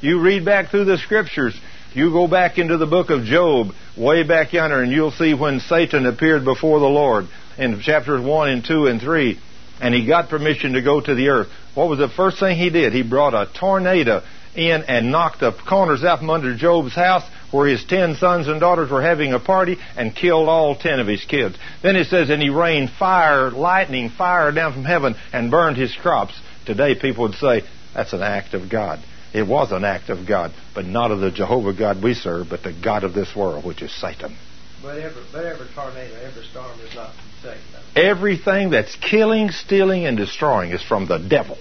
You 0.00 0.20
read 0.20 0.44
back 0.44 0.70
through 0.70 0.84
the 0.84 0.98
scriptures. 0.98 1.58
You 1.92 2.10
go 2.12 2.28
back 2.28 2.58
into 2.58 2.76
the 2.76 2.86
book 2.86 3.10
of 3.10 3.24
Job, 3.24 3.68
way 3.96 4.22
back 4.22 4.52
yonder, 4.52 4.82
and 4.82 4.92
you'll 4.92 5.10
see 5.10 5.34
when 5.34 5.58
Satan 5.60 6.06
appeared 6.06 6.44
before 6.44 6.78
the 6.78 6.86
Lord 6.86 7.26
in 7.58 7.80
chapters 7.80 8.24
1 8.24 8.48
and 8.48 8.64
2 8.64 8.86
and 8.86 9.00
3, 9.00 9.38
and 9.80 9.94
he 9.94 10.06
got 10.06 10.28
permission 10.28 10.72
to 10.72 10.82
go 10.82 11.00
to 11.00 11.14
the 11.14 11.28
earth. 11.28 11.48
What 11.74 11.88
was 11.88 11.98
the 11.98 12.08
first 12.08 12.38
thing 12.38 12.56
he 12.56 12.70
did? 12.70 12.92
He 12.92 13.02
brought 13.02 13.34
a 13.34 13.48
tornado 13.58 14.22
in 14.54 14.82
and 14.88 15.12
knocked 15.12 15.40
the 15.40 15.52
corners 15.52 16.02
out 16.02 16.18
from 16.20 16.30
under 16.30 16.56
Job's 16.56 16.94
house 16.94 17.22
where 17.50 17.68
his 17.68 17.84
ten 17.84 18.16
sons 18.16 18.48
and 18.48 18.60
daughters 18.60 18.90
were 18.90 19.02
having 19.02 19.32
a 19.32 19.38
party 19.38 19.78
and 19.96 20.14
killed 20.14 20.48
all 20.48 20.76
ten 20.76 21.00
of 21.00 21.06
his 21.06 21.24
kids. 21.24 21.56
Then 21.82 21.96
it 21.96 22.08
says, 22.08 22.30
and 22.30 22.42
he 22.42 22.50
rained 22.50 22.90
fire, 22.90 23.50
lightning, 23.50 24.10
fire 24.10 24.52
down 24.52 24.72
from 24.72 24.84
heaven 24.84 25.14
and 25.32 25.50
burned 25.50 25.76
his 25.76 25.94
crops. 25.94 26.38
Today 26.66 26.94
people 26.94 27.24
would 27.24 27.34
say, 27.34 27.62
that's 27.94 28.12
an 28.12 28.22
act 28.22 28.54
of 28.54 28.68
God. 28.70 29.00
It 29.32 29.46
was 29.46 29.72
an 29.72 29.84
act 29.84 30.10
of 30.10 30.26
God, 30.26 30.52
but 30.74 30.86
not 30.86 31.10
of 31.10 31.20
the 31.20 31.30
Jehovah 31.30 31.72
God 31.72 32.02
we 32.02 32.14
serve, 32.14 32.48
but 32.50 32.62
the 32.62 32.72
God 32.72 33.04
of 33.04 33.14
this 33.14 33.34
world, 33.34 33.64
which 33.64 33.82
is 33.82 33.92
Satan. 33.92 34.36
But 34.82 34.98
every, 34.98 35.22
but 35.32 35.44
every 35.44 35.66
tornado, 35.74 36.14
every 36.22 36.44
storm 36.44 36.78
is 36.80 36.94
not 36.94 37.12
from 37.12 37.24
Satan. 37.42 37.60
Everything 37.96 38.70
that's 38.70 38.94
killing, 38.96 39.50
stealing, 39.50 40.06
and 40.06 40.16
destroying 40.16 40.70
is 40.70 40.82
from 40.82 41.06
the 41.06 41.18
devil. 41.18 41.58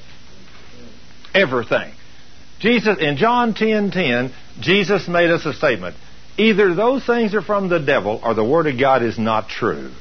Everything. 1.34 1.91
Jesus 2.60 2.98
in 2.99 3.18
John 3.18 3.53
10:10, 3.53 3.91
10, 3.91 3.91
10, 3.91 4.34
Jesus 4.60 5.07
made 5.07 5.30
us 5.30 5.45
a 5.45 5.53
statement. 5.53 5.95
Either 6.38 6.76
those 6.76 7.03
things 7.03 7.34
are 7.34 7.41
from 7.41 7.69
the 7.69 7.80
devil 7.80 8.19
or 8.23 8.35
the 8.35 8.44
word 8.44 8.68
of 8.68 8.80
God 8.80 9.02
is 9.02 9.18
not 9.18 9.49
true. 9.49 9.91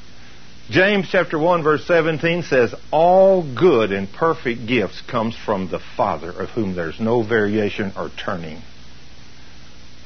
James 0.69 1.07
chapter 1.11 1.39
1 1.39 1.63
verse 1.63 1.87
17 1.87 2.43
says, 2.43 2.75
All 2.91 3.43
good 3.55 3.93
and 3.93 4.13
perfect 4.13 4.67
gifts 4.67 5.01
comes 5.03 5.37
from 5.37 5.71
the 5.71 5.79
Father, 5.97 6.31
of 6.31 6.51
whom 6.51 6.75
there's 6.75 6.99
no 6.99 7.23
variation 7.23 7.93
or 7.97 8.11
turning. 8.11 8.61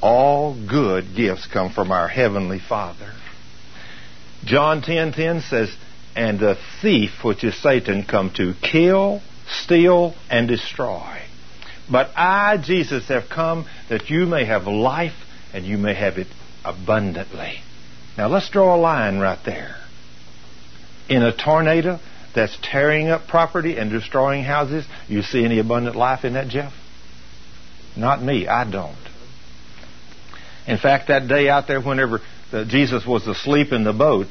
All 0.00 0.54
good 0.54 1.14
gifts 1.14 1.46
come 1.46 1.72
from 1.72 1.92
our 1.92 2.08
Heavenly 2.08 2.58
Father. 2.58 3.12
John 4.44 4.80
10:10 4.80 4.84
10, 4.84 5.12
10 5.12 5.40
says, 5.42 5.76
And 6.16 6.38
the 6.38 6.56
thief, 6.80 7.22
which 7.22 7.44
is 7.44 7.54
Satan, 7.60 8.04
come 8.04 8.30
to 8.36 8.54
kill, 8.62 9.20
steal, 9.48 10.14
and 10.30 10.48
destroy. 10.48 11.20
But 11.90 12.10
I, 12.16 12.56
Jesus, 12.56 13.08
have 13.08 13.28
come 13.28 13.66
that 13.88 14.08
you 14.10 14.26
may 14.26 14.44
have 14.44 14.66
life 14.66 15.14
and 15.52 15.66
you 15.66 15.76
may 15.76 15.94
have 15.94 16.18
it 16.18 16.28
abundantly. 16.64 17.60
Now 18.16 18.28
let's 18.28 18.48
draw 18.48 18.76
a 18.76 18.78
line 18.78 19.18
right 19.18 19.38
there. 19.44 19.76
In 21.08 21.22
a 21.22 21.36
tornado 21.36 21.98
that's 22.34 22.56
tearing 22.62 23.08
up 23.08 23.26
property 23.26 23.76
and 23.76 23.90
destroying 23.90 24.44
houses, 24.44 24.86
you 25.08 25.22
see 25.22 25.44
any 25.44 25.58
abundant 25.58 25.96
life 25.96 26.24
in 26.24 26.34
that, 26.34 26.48
Jeff? 26.48 26.72
Not 27.96 28.22
me. 28.22 28.46
I 28.46 28.70
don't. 28.70 28.96
In 30.66 30.78
fact, 30.78 31.08
that 31.08 31.28
day 31.28 31.48
out 31.48 31.66
there, 31.66 31.80
whenever 31.80 32.20
uh, 32.52 32.64
Jesus 32.64 33.06
was 33.06 33.26
asleep 33.26 33.72
in 33.72 33.84
the 33.84 33.92
boat, 33.92 34.26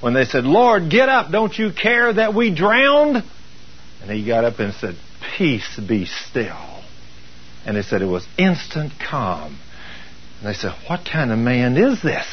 when 0.00 0.14
they 0.14 0.24
said, 0.24 0.44
Lord, 0.44 0.90
get 0.90 1.08
up, 1.08 1.30
don't 1.30 1.56
you 1.56 1.70
care 1.72 2.12
that 2.12 2.34
we 2.34 2.54
drowned? 2.54 3.22
And 4.02 4.10
he 4.10 4.26
got 4.26 4.44
up 4.44 4.58
and 4.58 4.74
said, 4.74 4.96
Peace 5.36 5.78
be 5.86 6.06
still. 6.06 6.82
And 7.64 7.76
they 7.76 7.82
said 7.82 8.02
it 8.02 8.06
was 8.06 8.26
instant 8.38 8.92
calm. 9.10 9.58
And 10.38 10.48
they 10.48 10.54
said, 10.54 10.72
What 10.88 11.00
kind 11.10 11.32
of 11.32 11.38
man 11.38 11.76
is 11.76 12.02
this? 12.02 12.26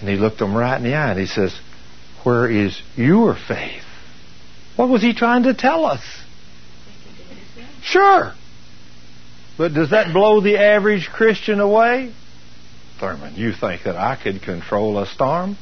And 0.00 0.08
he 0.08 0.16
looked 0.16 0.38
them 0.38 0.56
right 0.56 0.76
in 0.76 0.84
the 0.84 0.94
eye 0.94 1.10
and 1.10 1.18
he 1.18 1.26
says, 1.26 1.58
Where 2.24 2.48
is 2.48 2.80
your 2.96 3.34
faith? 3.34 3.82
What 4.76 4.88
was 4.88 5.02
he 5.02 5.12
trying 5.12 5.44
to 5.44 5.54
tell 5.54 5.84
us? 5.84 6.02
Sure. 7.82 8.32
But 9.56 9.74
does 9.74 9.90
that 9.90 10.12
blow 10.12 10.40
the 10.40 10.58
average 10.58 11.08
Christian 11.08 11.58
away? 11.58 12.12
Thurman, 12.98 13.34
you 13.36 13.52
think 13.52 13.84
that 13.84 13.96
I 13.96 14.16
could 14.16 14.42
control 14.42 14.98
a 14.98 15.06
storm? 15.06 15.56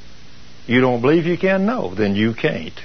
You 0.67 0.81
don't 0.81 1.01
believe 1.01 1.27
you 1.27 1.39
can? 1.39 1.67
No, 1.67 1.95
then 1.95 2.17
you 2.17 2.35
can't. 2.35 2.79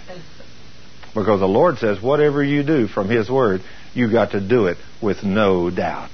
Because 1.13 1.39
the 1.39 1.47
Lord 1.47 1.77
says, 1.77 2.01
whatever 2.01 2.43
you 2.43 2.63
do 2.63 2.87
from 2.87 3.09
His 3.09 3.29
Word, 3.29 3.61
you 3.93 4.11
got 4.11 4.31
to 4.31 4.39
do 4.39 4.67
it 4.67 4.77
with 5.01 5.23
no 5.23 5.69
doubt. 5.69 6.11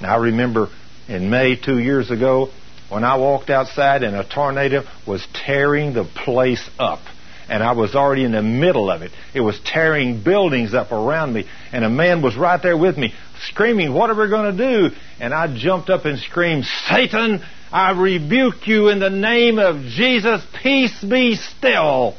Now, 0.00 0.14
I 0.14 0.18
remember 0.18 0.68
in 1.08 1.30
May 1.30 1.56
two 1.56 1.78
years 1.78 2.10
ago 2.10 2.50
when 2.88 3.04
I 3.04 3.16
walked 3.16 3.50
outside 3.50 4.02
and 4.02 4.16
a 4.16 4.24
tornado 4.24 4.84
was 5.06 5.26
tearing 5.32 5.92
the 5.92 6.04
place 6.04 6.68
up. 6.78 7.00
And 7.48 7.62
I 7.62 7.72
was 7.72 7.94
already 7.94 8.24
in 8.24 8.32
the 8.32 8.42
middle 8.42 8.90
of 8.90 9.02
it. 9.02 9.12
It 9.34 9.40
was 9.40 9.58
tearing 9.64 10.22
buildings 10.22 10.72
up 10.72 10.92
around 10.92 11.32
me. 11.32 11.46
And 11.72 11.84
a 11.84 11.90
man 11.90 12.22
was 12.22 12.36
right 12.36 12.62
there 12.62 12.76
with 12.76 12.96
me, 12.96 13.12
screaming, 13.48 13.92
What 13.92 14.10
are 14.10 14.20
we 14.20 14.28
going 14.28 14.56
to 14.56 14.88
do? 14.88 14.96
And 15.20 15.34
I 15.34 15.54
jumped 15.54 15.90
up 15.90 16.04
and 16.06 16.18
screamed, 16.18 16.64
Satan, 16.88 17.42
I 17.70 17.90
rebuke 17.90 18.66
you 18.66 18.88
in 18.88 19.00
the 19.00 19.10
name 19.10 19.58
of 19.58 19.80
Jesus. 19.80 20.42
Peace 20.62 21.02
be 21.02 21.36
still. 21.36 22.14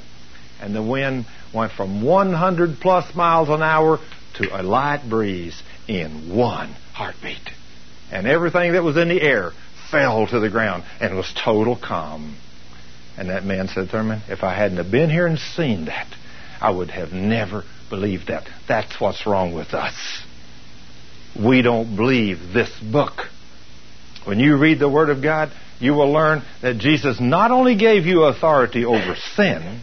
And 0.61 0.75
the 0.75 0.83
wind 0.83 1.25
went 1.53 1.71
from 1.71 2.03
100 2.03 2.79
plus 2.79 3.15
miles 3.15 3.49
an 3.49 3.63
hour 3.63 3.99
to 4.35 4.59
a 4.59 4.61
light 4.61 5.03
breeze 5.09 5.61
in 5.87 6.35
one 6.35 6.69
heartbeat. 6.93 7.49
And 8.11 8.27
everything 8.27 8.73
that 8.73 8.83
was 8.83 8.97
in 8.97 9.09
the 9.09 9.21
air 9.21 9.51
fell 9.89 10.27
to 10.27 10.39
the 10.39 10.49
ground 10.49 10.83
and 10.99 11.15
was 11.15 11.33
total 11.43 11.75
calm. 11.75 12.35
And 13.17 13.29
that 13.29 13.45
man 13.45 13.67
said, 13.67 13.89
Thurman, 13.89 14.21
if 14.27 14.43
I 14.43 14.53
hadn't 14.53 14.77
have 14.77 14.91
been 14.91 15.09
here 15.09 15.27
and 15.27 15.39
seen 15.39 15.85
that, 15.85 16.07
I 16.59 16.71
would 16.71 16.91
have 16.91 17.11
never 17.11 17.63
believed 17.89 18.27
that. 18.27 18.47
That's 18.67 18.99
what's 18.99 19.25
wrong 19.25 19.53
with 19.53 19.73
us. 19.73 19.95
We 21.37 21.61
don't 21.61 21.95
believe 21.95 22.53
this 22.53 22.71
book. 22.79 23.13
When 24.25 24.39
you 24.39 24.57
read 24.57 24.79
the 24.79 24.89
Word 24.89 25.09
of 25.09 25.21
God, 25.21 25.51
you 25.79 25.93
will 25.93 26.11
learn 26.11 26.43
that 26.61 26.77
Jesus 26.77 27.19
not 27.19 27.51
only 27.51 27.75
gave 27.75 28.05
you 28.05 28.23
authority 28.23 28.85
over 28.85 29.15
sin, 29.35 29.81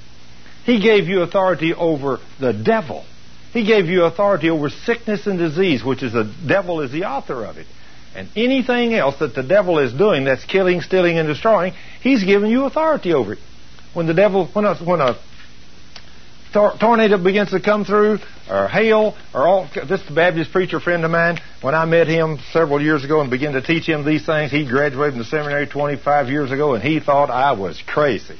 He 0.65 0.81
gave 0.81 1.07
you 1.07 1.23
authority 1.23 1.75
over 1.75 2.19
the 2.41 2.53
devil. 2.53 3.05
He 3.53 3.67
gave 3.67 3.87
you 3.87 4.05
authority 4.05 4.49
over 4.49 4.71
sickness 4.71 5.27
and 5.27 5.39
disease, 5.39 5.85
which 5.85 6.03
is 6.03 6.13
the 6.13 6.35
devil 6.47 6.81
is 6.81 6.91
the 6.91 7.05
author 7.05 7.45
of 7.45 7.59
it. 7.59 7.67
And 8.15 8.29
anything 8.37 8.95
else 8.95 9.19
that 9.21 9.35
the 9.35 9.43
devil 9.43 9.79
is 9.79 9.93
doing 9.93 10.25
that's 10.25 10.45
killing, 10.45 10.83
stealing, 10.83 11.19
and 11.19 11.27
destroying, 11.27 11.73
he's 12.03 12.25
giving 12.25 12.51
you 12.51 12.65
authority 12.65 13.15
over 13.15 13.35
it. 13.35 13.39
When 13.95 14.07
the 14.07 14.15
devil, 14.15 14.49
when 14.53 14.65
a, 14.65 14.75
when 14.77 15.01
a 15.01 15.19
tor- 16.53 16.75
tornado 16.79 17.23
begins 17.23 17.51
to 17.51 17.61
come 17.61 17.85
through, 17.85 18.19
or 18.51 18.69
hail, 18.69 19.17
or 19.35 19.47
all. 19.47 19.69
This 19.89 20.03
Baptist 20.03 20.53
preacher 20.53 20.81
friend 20.81 21.05
of 21.05 21.11
mine, 21.11 21.39
when 21.61 21.75
I 21.75 21.85
met 21.85 22.07
him 22.07 22.39
several 22.53 22.81
years 22.83 23.05
ago 23.05 23.21
and 23.21 23.31
began 23.31 23.53
to 23.53 23.63
teach 23.63 23.89
him 23.89 24.05
these 24.05 24.27
things, 24.27 24.51
he 24.51 24.67
graduated 24.67 25.15
from 25.15 25.19
the 25.19 25.25
seminary 25.25 25.67
25 25.67 26.29
years 26.29 26.53
ago, 26.53 26.75
and 26.75 26.83
he 26.83 27.01
thought 27.01 27.31
I 27.31 27.53
was 27.53 27.83
crazy. 27.87 28.37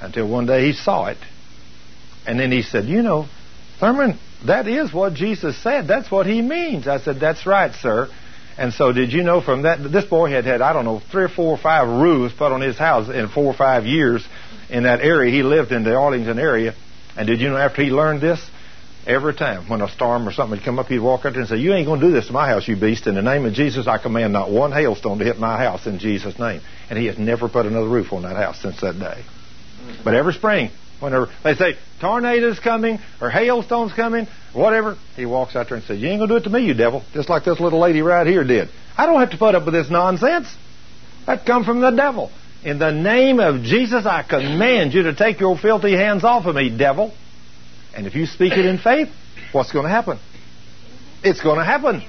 Until 0.00 0.28
one 0.28 0.46
day 0.46 0.66
he 0.66 0.72
saw 0.72 1.06
it, 1.06 1.18
and 2.26 2.40
then 2.40 2.50
he 2.50 2.62
said, 2.62 2.86
"You 2.86 3.02
know, 3.02 3.26
Thurman, 3.78 4.18
that 4.46 4.66
is 4.66 4.92
what 4.92 5.14
Jesus 5.14 5.56
said. 5.56 5.86
That's 5.86 6.10
what 6.10 6.26
he 6.26 6.42
means." 6.42 6.88
I 6.88 6.98
said, 6.98 7.20
"That's 7.20 7.46
right, 7.46 7.72
sir." 7.74 8.08
And 8.58 8.72
so, 8.72 8.92
did 8.92 9.12
you 9.12 9.22
know 9.22 9.40
from 9.40 9.62
that? 9.62 9.82
This 9.90 10.04
boy 10.04 10.30
had 10.30 10.44
had 10.44 10.60
I 10.60 10.72
don't 10.72 10.84
know 10.84 11.00
three 11.10 11.24
or 11.24 11.28
four 11.28 11.54
or 11.54 11.58
five 11.58 11.88
roofs 11.88 12.34
put 12.34 12.52
on 12.52 12.60
his 12.60 12.78
house 12.78 13.08
in 13.08 13.28
four 13.28 13.46
or 13.46 13.54
five 13.54 13.86
years 13.86 14.26
in 14.68 14.84
that 14.84 15.00
area. 15.00 15.32
He 15.32 15.42
lived 15.42 15.72
in 15.72 15.84
the 15.84 15.94
Arlington 15.94 16.38
area, 16.38 16.74
and 17.16 17.26
did 17.26 17.40
you 17.40 17.48
know 17.48 17.56
after 17.56 17.82
he 17.82 17.90
learned 17.90 18.20
this, 18.20 18.44
every 19.06 19.34
time 19.34 19.68
when 19.68 19.80
a 19.80 19.88
storm 19.88 20.28
or 20.28 20.32
something 20.32 20.58
would 20.58 20.64
come 20.64 20.78
up, 20.78 20.86
he'd 20.86 20.98
walk 20.98 21.24
out 21.24 21.32
there 21.32 21.40
and 21.40 21.48
say, 21.48 21.56
"You 21.56 21.72
ain't 21.74 21.86
going 21.86 22.00
to 22.00 22.06
do 22.06 22.12
this 22.12 22.26
to 22.26 22.32
my 22.32 22.46
house, 22.46 22.68
you 22.68 22.76
beast! 22.76 23.06
In 23.06 23.14
the 23.14 23.22
name 23.22 23.46
of 23.46 23.54
Jesus, 23.54 23.86
I 23.86 23.98
command 23.98 24.32
not 24.32 24.50
one 24.50 24.72
hailstone 24.72 25.18
to 25.18 25.24
hit 25.24 25.38
my 25.38 25.58
house 25.58 25.86
in 25.86 25.98
Jesus' 25.98 26.38
name." 26.38 26.60
And 26.90 26.98
he 26.98 27.06
has 27.06 27.18
never 27.18 27.48
put 27.48 27.66
another 27.66 27.88
roof 27.88 28.12
on 28.12 28.22
that 28.22 28.36
house 28.36 28.60
since 28.60 28.80
that 28.80 28.98
day. 28.98 29.24
But 30.04 30.14
every 30.14 30.34
spring, 30.34 30.70
whenever 31.02 31.28
they 31.42 31.54
say 31.54 31.76
tornadoes 32.00 32.58
coming 32.60 33.00
or 33.20 33.28
hailstones 33.28 33.92
coming, 33.92 34.26
whatever, 34.52 34.96
he 35.16 35.26
walks 35.26 35.56
out 35.56 35.68
there 35.68 35.76
and 35.76 35.86
says, 35.86 35.98
"You 35.98 36.08
ain't 36.08 36.20
to 36.22 36.26
do 36.28 36.36
it 36.36 36.44
to 36.44 36.50
me, 36.50 36.64
you 36.64 36.74
devil!" 36.74 37.02
Just 37.12 37.28
like 37.28 37.44
this 37.44 37.60
little 37.60 37.80
lady 37.80 38.00
right 38.00 38.26
here 38.26 38.44
did. 38.44 38.68
I 38.96 39.06
don't 39.06 39.20
have 39.20 39.30
to 39.30 39.36
put 39.36 39.54
up 39.54 39.64
with 39.64 39.74
this 39.74 39.90
nonsense. 39.90 40.48
That 41.26 41.44
come 41.46 41.64
from 41.64 41.80
the 41.80 41.90
devil. 41.90 42.30
In 42.64 42.78
the 42.78 42.92
name 42.92 43.40
of 43.40 43.62
Jesus, 43.62 44.06
I 44.06 44.22
command 44.22 44.94
you 44.94 45.04
to 45.04 45.14
take 45.14 45.40
your 45.40 45.58
filthy 45.58 45.92
hands 45.92 46.24
off 46.24 46.46
of 46.46 46.54
me, 46.54 46.70
devil. 46.76 47.12
And 47.94 48.06
if 48.06 48.14
you 48.14 48.26
speak 48.26 48.52
it 48.52 48.64
in 48.64 48.78
faith, 48.78 49.08
what's 49.52 49.72
going 49.72 49.84
to 49.84 49.90
happen? 49.90 50.18
It's 51.24 51.40
going 51.40 51.58
to 51.58 51.64
happen. 51.64 52.02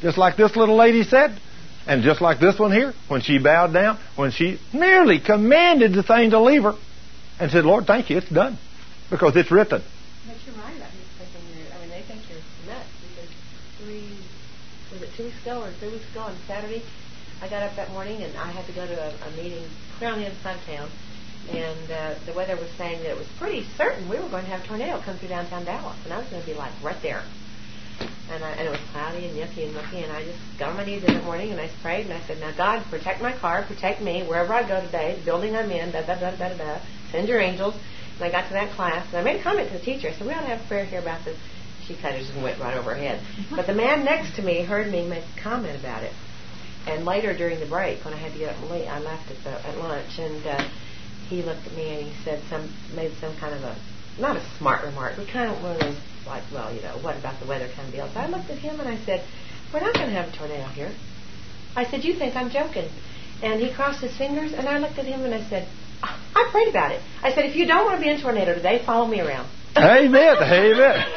Just 0.00 0.18
like 0.18 0.36
this 0.36 0.56
little 0.56 0.76
lady 0.76 1.04
said, 1.04 1.38
and 1.86 2.02
just 2.02 2.20
like 2.20 2.40
this 2.40 2.58
one 2.58 2.72
here, 2.72 2.94
when 3.08 3.20
she 3.20 3.38
bowed 3.38 3.72
down, 3.72 3.98
when 4.16 4.30
she 4.30 4.58
merely 4.72 5.20
commanded 5.20 5.94
the 5.94 6.02
thing 6.02 6.30
to 6.30 6.40
leave 6.40 6.62
her 6.62 6.74
and 7.40 7.50
said, 7.50 7.64
Lord, 7.64 7.86
thank 7.86 8.10
you, 8.10 8.18
it's 8.18 8.28
done. 8.28 8.58
Because 9.08 9.34
it's 9.34 9.50
written. 9.50 9.82
But 10.26 10.36
about 10.76 10.92
thinking 11.18 11.40
you're, 11.56 11.72
I 11.74 11.80
mean, 11.80 11.90
they 11.90 12.02
think 12.02 12.20
you're 12.28 12.38
nuts 12.68 12.86
because 13.00 13.30
three, 13.80 14.06
was 14.92 15.02
it 15.02 15.08
two 15.16 15.24
weeks 15.24 15.42
ago 15.42 15.62
or 15.62 15.72
three 15.80 15.90
weeks 15.90 16.08
ago 16.12 16.20
on 16.20 16.36
Saturday, 16.46 16.82
I 17.42 17.48
got 17.48 17.62
up 17.62 17.74
that 17.76 17.90
morning 17.90 18.22
and 18.22 18.36
I 18.36 18.52
had 18.52 18.66
to 18.66 18.72
go 18.72 18.86
to 18.86 18.92
a, 18.92 19.08
a 19.26 19.30
meeting 19.32 19.64
clear 19.96 20.10
on 20.10 20.20
the 20.20 20.26
other 20.26 20.36
of 20.36 20.66
town. 20.66 20.88
And 21.50 21.90
uh, 21.90 22.14
the 22.26 22.34
weather 22.34 22.54
was 22.54 22.70
saying 22.76 23.02
that 23.02 23.10
it 23.10 23.16
was 23.16 23.26
pretty 23.38 23.64
certain 23.76 24.08
we 24.08 24.20
were 24.20 24.28
going 24.28 24.44
to 24.44 24.50
have 24.50 24.62
a 24.62 24.66
tornado 24.68 25.00
come 25.00 25.16
through 25.16 25.30
downtown 25.30 25.64
Dallas. 25.64 25.96
And 26.04 26.12
I 26.12 26.18
was 26.18 26.28
going 26.28 26.42
to 26.42 26.46
be 26.46 26.54
like 26.54 26.72
right 26.82 27.00
there. 27.02 27.24
And, 28.00 28.44
I, 28.44 28.50
and 28.52 28.68
it 28.68 28.70
was 28.70 28.80
cloudy 28.92 29.26
and 29.26 29.36
yucky 29.36 29.66
and 29.66 29.74
mucky. 29.74 30.02
And 30.02 30.12
I 30.12 30.24
just 30.24 30.38
got 30.58 30.70
on 30.70 30.76
my 30.76 30.84
knees 30.84 31.02
in 31.04 31.14
the 31.14 31.22
morning 31.22 31.50
and 31.50 31.60
I 31.60 31.70
prayed 31.82 32.06
and 32.06 32.14
I 32.14 32.20
said, 32.26 32.38
Now, 32.38 32.56
God, 32.56 32.84
protect 32.90 33.20
my 33.20 33.36
car, 33.36 33.64
protect 33.66 34.00
me 34.00 34.22
wherever 34.26 34.52
I 34.52 34.66
go 34.66 34.80
today, 34.80 35.16
the 35.18 35.24
building 35.24 35.56
I'm 35.56 35.70
in, 35.70 35.92
da 35.92 36.06
da 36.06 36.18
da 36.18 36.36
da 36.36 36.56
da. 36.56 36.80
Send 37.10 37.28
your 37.28 37.40
angels. 37.40 37.74
And 38.16 38.24
I 38.24 38.30
got 38.30 38.48
to 38.48 38.54
that 38.54 38.74
class 38.76 39.06
and 39.08 39.16
I 39.16 39.22
made 39.22 39.40
a 39.40 39.42
comment 39.42 39.70
to 39.72 39.78
the 39.78 39.84
teacher. 39.84 40.08
I 40.08 40.12
said, 40.12 40.26
We 40.26 40.32
ought 40.32 40.42
to 40.42 40.48
have 40.48 40.60
a 40.60 40.68
prayer 40.68 40.84
here 40.84 41.00
about 41.00 41.24
this. 41.24 41.38
She 41.86 41.96
kind 41.96 42.14
of 42.14 42.22
just 42.22 42.36
went 42.40 42.60
right 42.60 42.76
over 42.76 42.94
her 42.94 43.00
head. 43.00 43.20
But 43.50 43.66
the 43.66 43.74
man 43.74 44.04
next 44.04 44.36
to 44.36 44.42
me 44.42 44.62
heard 44.62 44.90
me 44.92 45.08
make 45.08 45.24
a 45.36 45.40
comment 45.40 45.78
about 45.78 46.04
it. 46.04 46.12
And 46.86 47.04
later 47.04 47.36
during 47.36 47.60
the 47.60 47.66
break, 47.66 48.04
when 48.04 48.14
I 48.14 48.16
had 48.16 48.32
to 48.32 48.38
get 48.38 48.54
up 48.54 48.70
leave, 48.70 48.86
I 48.86 49.00
left 49.00 49.30
at, 49.30 49.44
the, 49.44 49.68
at 49.68 49.76
lunch, 49.78 50.18
and 50.18 50.46
uh, 50.46 50.68
he 51.28 51.42
looked 51.42 51.66
at 51.66 51.74
me 51.74 51.88
and 51.90 52.08
he 52.08 52.24
said 52.24 52.42
some, 52.48 52.72
made 52.94 53.12
some 53.20 53.36
kind 53.36 53.54
of 53.54 53.62
a, 53.62 53.76
not 54.18 54.36
a 54.36 54.42
smart 54.58 54.84
remark, 54.84 55.14
but 55.16 55.28
kind 55.28 55.50
of 55.50 55.62
one 55.62 55.72
of 55.72 55.80
those 55.80 55.96
like, 56.26 56.42
well, 56.52 56.74
you 56.74 56.80
know, 56.82 56.96
what 57.02 57.16
about 57.16 57.40
the 57.40 57.46
weather 57.46 57.68
kind 57.74 57.88
of 57.88 57.94
deal. 57.94 58.08
So 58.12 58.20
I 58.20 58.26
looked 58.26 58.50
at 58.50 58.58
him 58.58 58.78
and 58.78 58.88
I 58.88 58.96
said, 59.04 59.24
we're 59.72 59.80
not 59.80 59.94
going 59.94 60.08
to 60.08 60.14
have 60.14 60.32
a 60.32 60.36
tornado 60.36 60.66
here. 60.68 60.92
I 61.74 61.84
said, 61.84 62.04
you 62.04 62.14
think 62.14 62.36
I'm 62.36 62.50
joking? 62.50 62.88
And 63.42 63.60
he 63.60 63.72
crossed 63.72 64.00
his 64.00 64.16
fingers, 64.16 64.52
and 64.52 64.68
I 64.68 64.78
looked 64.78 64.98
at 64.98 65.06
him 65.06 65.24
and 65.24 65.34
I 65.34 65.42
said, 65.48 65.66
ah, 66.02 66.18
I 66.34 66.48
prayed 66.52 66.68
about 66.68 66.92
it. 66.92 67.00
I 67.22 67.32
said, 67.32 67.46
if 67.46 67.56
you 67.56 67.66
don't 67.66 67.84
want 67.86 67.98
to 67.98 68.02
be 68.02 68.10
in 68.10 68.18
a 68.18 68.22
tornado 68.22 68.54
today, 68.54 68.82
follow 68.84 69.06
me 69.06 69.20
around. 69.20 69.48
Amen. 69.76 70.36
Amen. 70.36 70.98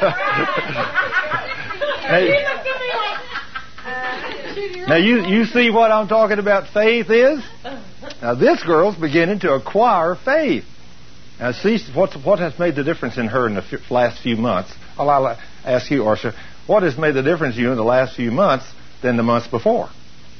hey. 2.00 2.44
Now 4.86 4.96
you 4.96 5.26
you 5.26 5.44
see 5.44 5.70
what 5.70 5.90
I'm 5.90 6.08
talking 6.08 6.38
about 6.38 6.68
faith 6.72 7.10
is? 7.10 7.42
Now 8.22 8.34
this 8.34 8.62
girl's 8.62 8.96
beginning 8.96 9.40
to 9.40 9.52
acquire 9.52 10.14
faith. 10.14 10.64
Now 11.38 11.52
see 11.52 11.78
what 11.94 12.14
what 12.24 12.38
has 12.38 12.58
made 12.58 12.76
the 12.76 12.84
difference 12.84 13.18
in 13.18 13.26
her 13.26 13.46
in 13.48 13.54
the 13.54 13.62
f- 13.62 13.90
last 13.90 14.22
few 14.22 14.36
months. 14.36 14.72
Well, 14.96 15.10
I'll 15.10 15.38
ask 15.64 15.90
you, 15.90 16.02
Orsa, 16.02 16.34
what 16.66 16.82
has 16.82 16.96
made 16.96 17.14
the 17.14 17.22
difference 17.22 17.56
in 17.56 17.62
you 17.62 17.70
in 17.70 17.76
the 17.76 17.84
last 17.84 18.16
few 18.16 18.30
months 18.30 18.66
than 19.02 19.16
the 19.16 19.22
months 19.22 19.48
before? 19.48 19.90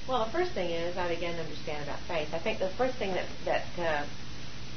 Well, 0.08 0.24
the 0.24 0.32
first 0.32 0.52
thing 0.52 0.70
is 0.70 0.96
I 0.96 1.08
began 1.08 1.34
to 1.34 1.42
understand 1.42 1.82
about 1.84 1.98
faith. 2.06 2.28
I 2.32 2.38
think 2.38 2.60
the 2.60 2.70
first 2.76 2.96
thing 2.98 3.12
that 3.14 3.26
that 3.44 3.64
uh, 3.78 4.06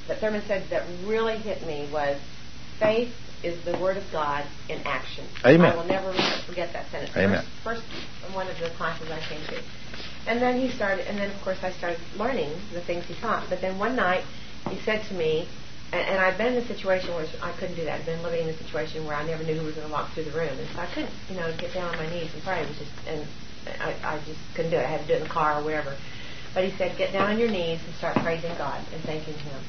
that 0.07 0.19
Thurman 0.19 0.41
said 0.47 0.69
that 0.71 0.87
really 1.05 1.37
hit 1.37 1.65
me 1.67 1.89
was 1.91 2.19
faith 2.79 3.13
is 3.43 3.63
the 3.65 3.77
word 3.77 3.97
of 3.97 4.03
God 4.11 4.45
in 4.69 4.79
action. 4.79 5.27
Amen. 5.45 5.71
I 5.71 5.75
will 5.75 5.85
never 5.85 6.11
forget 6.47 6.73
that 6.73 6.89
sentence. 6.89 7.11
Amen. 7.15 7.43
First, 7.63 7.83
first 7.83 8.33
one 8.33 8.47
of 8.47 8.57
the 8.59 8.69
classes 8.77 9.09
I 9.11 9.19
came 9.29 9.45
to. 9.47 9.61
And 10.27 10.41
then 10.41 10.59
he 10.59 10.71
started, 10.71 11.07
and 11.07 11.17
then 11.17 11.29
of 11.29 11.41
course 11.43 11.59
I 11.61 11.71
started 11.71 11.99
learning 12.17 12.59
the 12.73 12.81
things 12.81 13.05
he 13.05 13.15
taught. 13.15 13.47
But 13.49 13.61
then 13.61 13.77
one 13.77 13.95
night 13.95 14.23
he 14.69 14.79
said 14.81 15.05
to 15.09 15.13
me, 15.13 15.47
and, 15.93 16.01
and 16.01 16.19
I'd 16.19 16.37
been 16.37 16.53
in 16.53 16.63
a 16.63 16.67
situation 16.67 17.13
where 17.13 17.25
I 17.41 17.51
couldn't 17.53 17.75
do 17.75 17.85
that. 17.85 17.99
I'd 18.01 18.05
been 18.05 18.21
living 18.23 18.43
in 18.47 18.49
a 18.49 18.57
situation 18.57 19.05
where 19.05 19.15
I 19.15 19.25
never 19.25 19.43
knew 19.43 19.55
who 19.55 19.65
was 19.65 19.75
going 19.75 19.87
to 19.87 19.93
walk 19.93 20.11
through 20.13 20.25
the 20.25 20.31
room, 20.31 20.57
and 20.57 20.67
so 20.73 20.79
I 20.79 20.85
couldn't, 20.87 21.13
you 21.29 21.35
know, 21.35 21.51
get 21.57 21.73
down 21.73 21.93
on 21.93 21.97
my 21.97 22.09
knees 22.09 22.33
and 22.33 22.43
pray. 22.43 22.61
It 22.61 22.67
was 22.67 22.77
just, 22.77 22.91
and 23.07 23.25
I, 23.79 23.95
I 24.03 24.19
just 24.25 24.39
couldn't 24.55 24.71
do 24.71 24.77
it. 24.77 24.85
I 24.85 24.89
had 24.89 25.01
to 25.01 25.07
do 25.07 25.13
it 25.13 25.17
in 25.17 25.23
the 25.23 25.29
car 25.29 25.59
or 25.61 25.63
wherever. 25.63 25.95
But 26.53 26.63
he 26.65 26.71
said, 26.77 26.97
get 26.97 27.13
down 27.13 27.29
on 27.31 27.37
your 27.39 27.49
knees 27.51 27.79
and 27.85 27.93
start 27.95 28.15
praising 28.17 28.55
God 28.57 28.81
and 28.93 29.01
thanking 29.03 29.35
Him. 29.35 29.61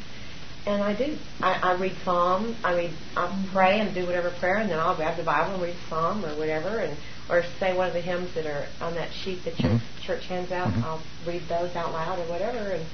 And 0.66 0.82
I 0.82 0.95
do. 0.95 1.16
I, 1.40 1.53
I 1.55 1.73
read 1.74 1.97
Psalm. 2.05 2.55
I 2.62 2.74
read. 2.74 2.90
I'll 3.16 3.35
pray 3.53 3.81
and 3.81 3.95
do 3.95 4.05
whatever 4.07 4.31
prayer, 4.31 4.57
and 4.57 4.70
then 4.70 4.78
I'll 4.78 4.97
grab 4.97 5.16
the 5.16 5.23
Bible 5.23 5.55
and 5.55 5.62
read 5.62 5.77
Psalm 5.89 6.24
or 6.24 6.35
whatever, 6.36 6.78
and 6.78 6.97
or 7.31 7.43
say 7.59 7.74
one 7.74 7.89
of 7.89 7.95
the 7.95 8.01
hymns 8.01 8.35
that 8.35 8.45
are 8.47 8.66
on 8.81 8.95
that 8.95 9.12
sheet 9.12 9.45
that 9.45 9.59
your 9.61 9.73
Mhm. 9.73 9.81
church 10.03 10.27
hands 10.27 10.53
out. 10.53 10.69
Mhm. 10.69 10.82
I'll 10.85 11.03
read 11.27 11.49
those 11.49 11.74
out 11.74 11.93
loud 11.93 12.19
or 12.19 12.24
whatever, 12.24 12.59
and 12.73 12.85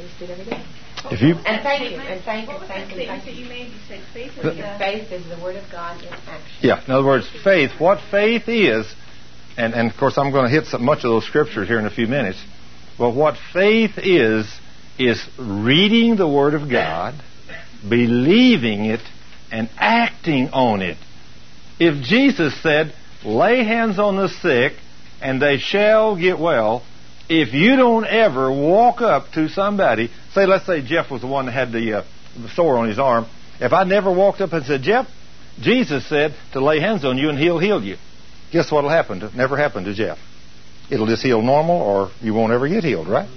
I 0.00 0.06
just 0.06 0.18
do 0.18 0.24
it 0.24 0.30
every 0.30 0.44
day. 0.44 0.64
If 1.10 1.20
you 1.22 1.34
And 1.46 1.62
thank 1.62 1.90
you, 1.90 1.96
and 1.98 2.22
thank 2.24 2.46
you, 2.46 2.52
What 2.52 2.60
was 2.60 2.68
that 2.68 2.76
thank 2.76 2.90
you, 2.90 2.96
statement 2.96 3.24
thank 3.24 3.36
you. 3.38 3.44
you 3.44 3.48
made? 3.48 3.68
You 3.68 3.78
said 3.88 4.00
faith 4.12 4.32
The- 4.36 4.50
the... 4.50 4.76
Faith 4.78 5.12
is 5.12 5.28
the 5.28 5.42
word 5.42 5.56
of 5.56 5.70
God 5.70 6.00
in 6.02 6.08
action. 6.08 6.42
Yeah, 6.60 6.84
in 6.84 6.90
other 6.90 7.06
words, 7.06 7.28
faith. 7.42 7.70
What 7.78 8.00
faith 8.10 8.48
is, 8.48 8.86
and, 9.56 9.74
and 9.74 9.90
of 9.90 9.96
course 9.96 10.18
I'm 10.18 10.30
going 10.32 10.44
to 10.44 10.50
hit 10.50 10.66
some, 10.66 10.84
much 10.84 10.98
of 10.98 11.10
those 11.10 11.26
scriptures 11.26 11.68
here 11.68 11.78
in 11.78 11.86
a 11.86 11.90
few 11.90 12.06
minutes. 12.06 12.38
But 12.98 13.14
what 13.14 13.36
faith 13.52 13.92
is, 13.96 14.46
is 14.98 15.22
reading 15.38 16.16
the 16.16 16.28
Word 16.28 16.52
of 16.54 16.68
God, 16.70 17.14
believing 17.88 18.84
it, 18.84 19.00
and 19.50 19.70
acting 19.78 20.50
on 20.50 20.82
it. 20.82 20.98
If 21.78 22.02
Jesus 22.04 22.54
said, 22.62 22.94
lay 23.24 23.64
hands 23.64 23.98
on 23.98 24.16
the 24.16 24.28
sick 24.28 24.74
and 25.22 25.40
they 25.40 25.56
shall 25.58 26.14
get 26.16 26.38
well, 26.38 26.84
if 27.30 27.54
you 27.54 27.76
don't 27.76 28.04
ever 28.04 28.50
walk 28.50 29.00
up 29.00 29.30
to 29.34 29.48
somebody, 29.48 30.10
say, 30.34 30.46
let's 30.46 30.66
say 30.66 30.82
Jeff 30.82 31.12
was 31.12 31.20
the 31.20 31.28
one 31.28 31.46
that 31.46 31.52
had 31.52 31.70
the, 31.70 31.98
uh, 31.98 32.04
the 32.36 32.48
sore 32.50 32.76
on 32.76 32.88
his 32.88 32.98
arm, 32.98 33.26
if 33.60 33.72
I 33.72 33.84
never 33.84 34.12
walked 34.12 34.40
up 34.40 34.52
and 34.52 34.66
said, 34.66 34.82
Jeff, 34.82 35.06
Jesus 35.60 36.08
said 36.08 36.34
to 36.54 36.60
lay 36.60 36.80
hands 36.80 37.04
on 37.04 37.18
you 37.18 37.28
and 37.28 37.38
he'll 37.38 37.60
heal 37.60 37.82
you. 37.82 37.96
Guess 38.50 38.72
what'll 38.72 38.90
happen? 38.90 39.22
It 39.22 39.34
never 39.34 39.56
happened 39.56 39.86
to 39.86 39.94
Jeff. 39.94 40.18
It'll 40.90 41.06
just 41.06 41.22
heal 41.22 41.40
normal 41.40 41.76
or 41.76 42.10
you 42.20 42.34
won't 42.34 42.52
ever 42.52 42.68
get 42.68 42.82
healed, 42.82 43.06
right? 43.06 43.28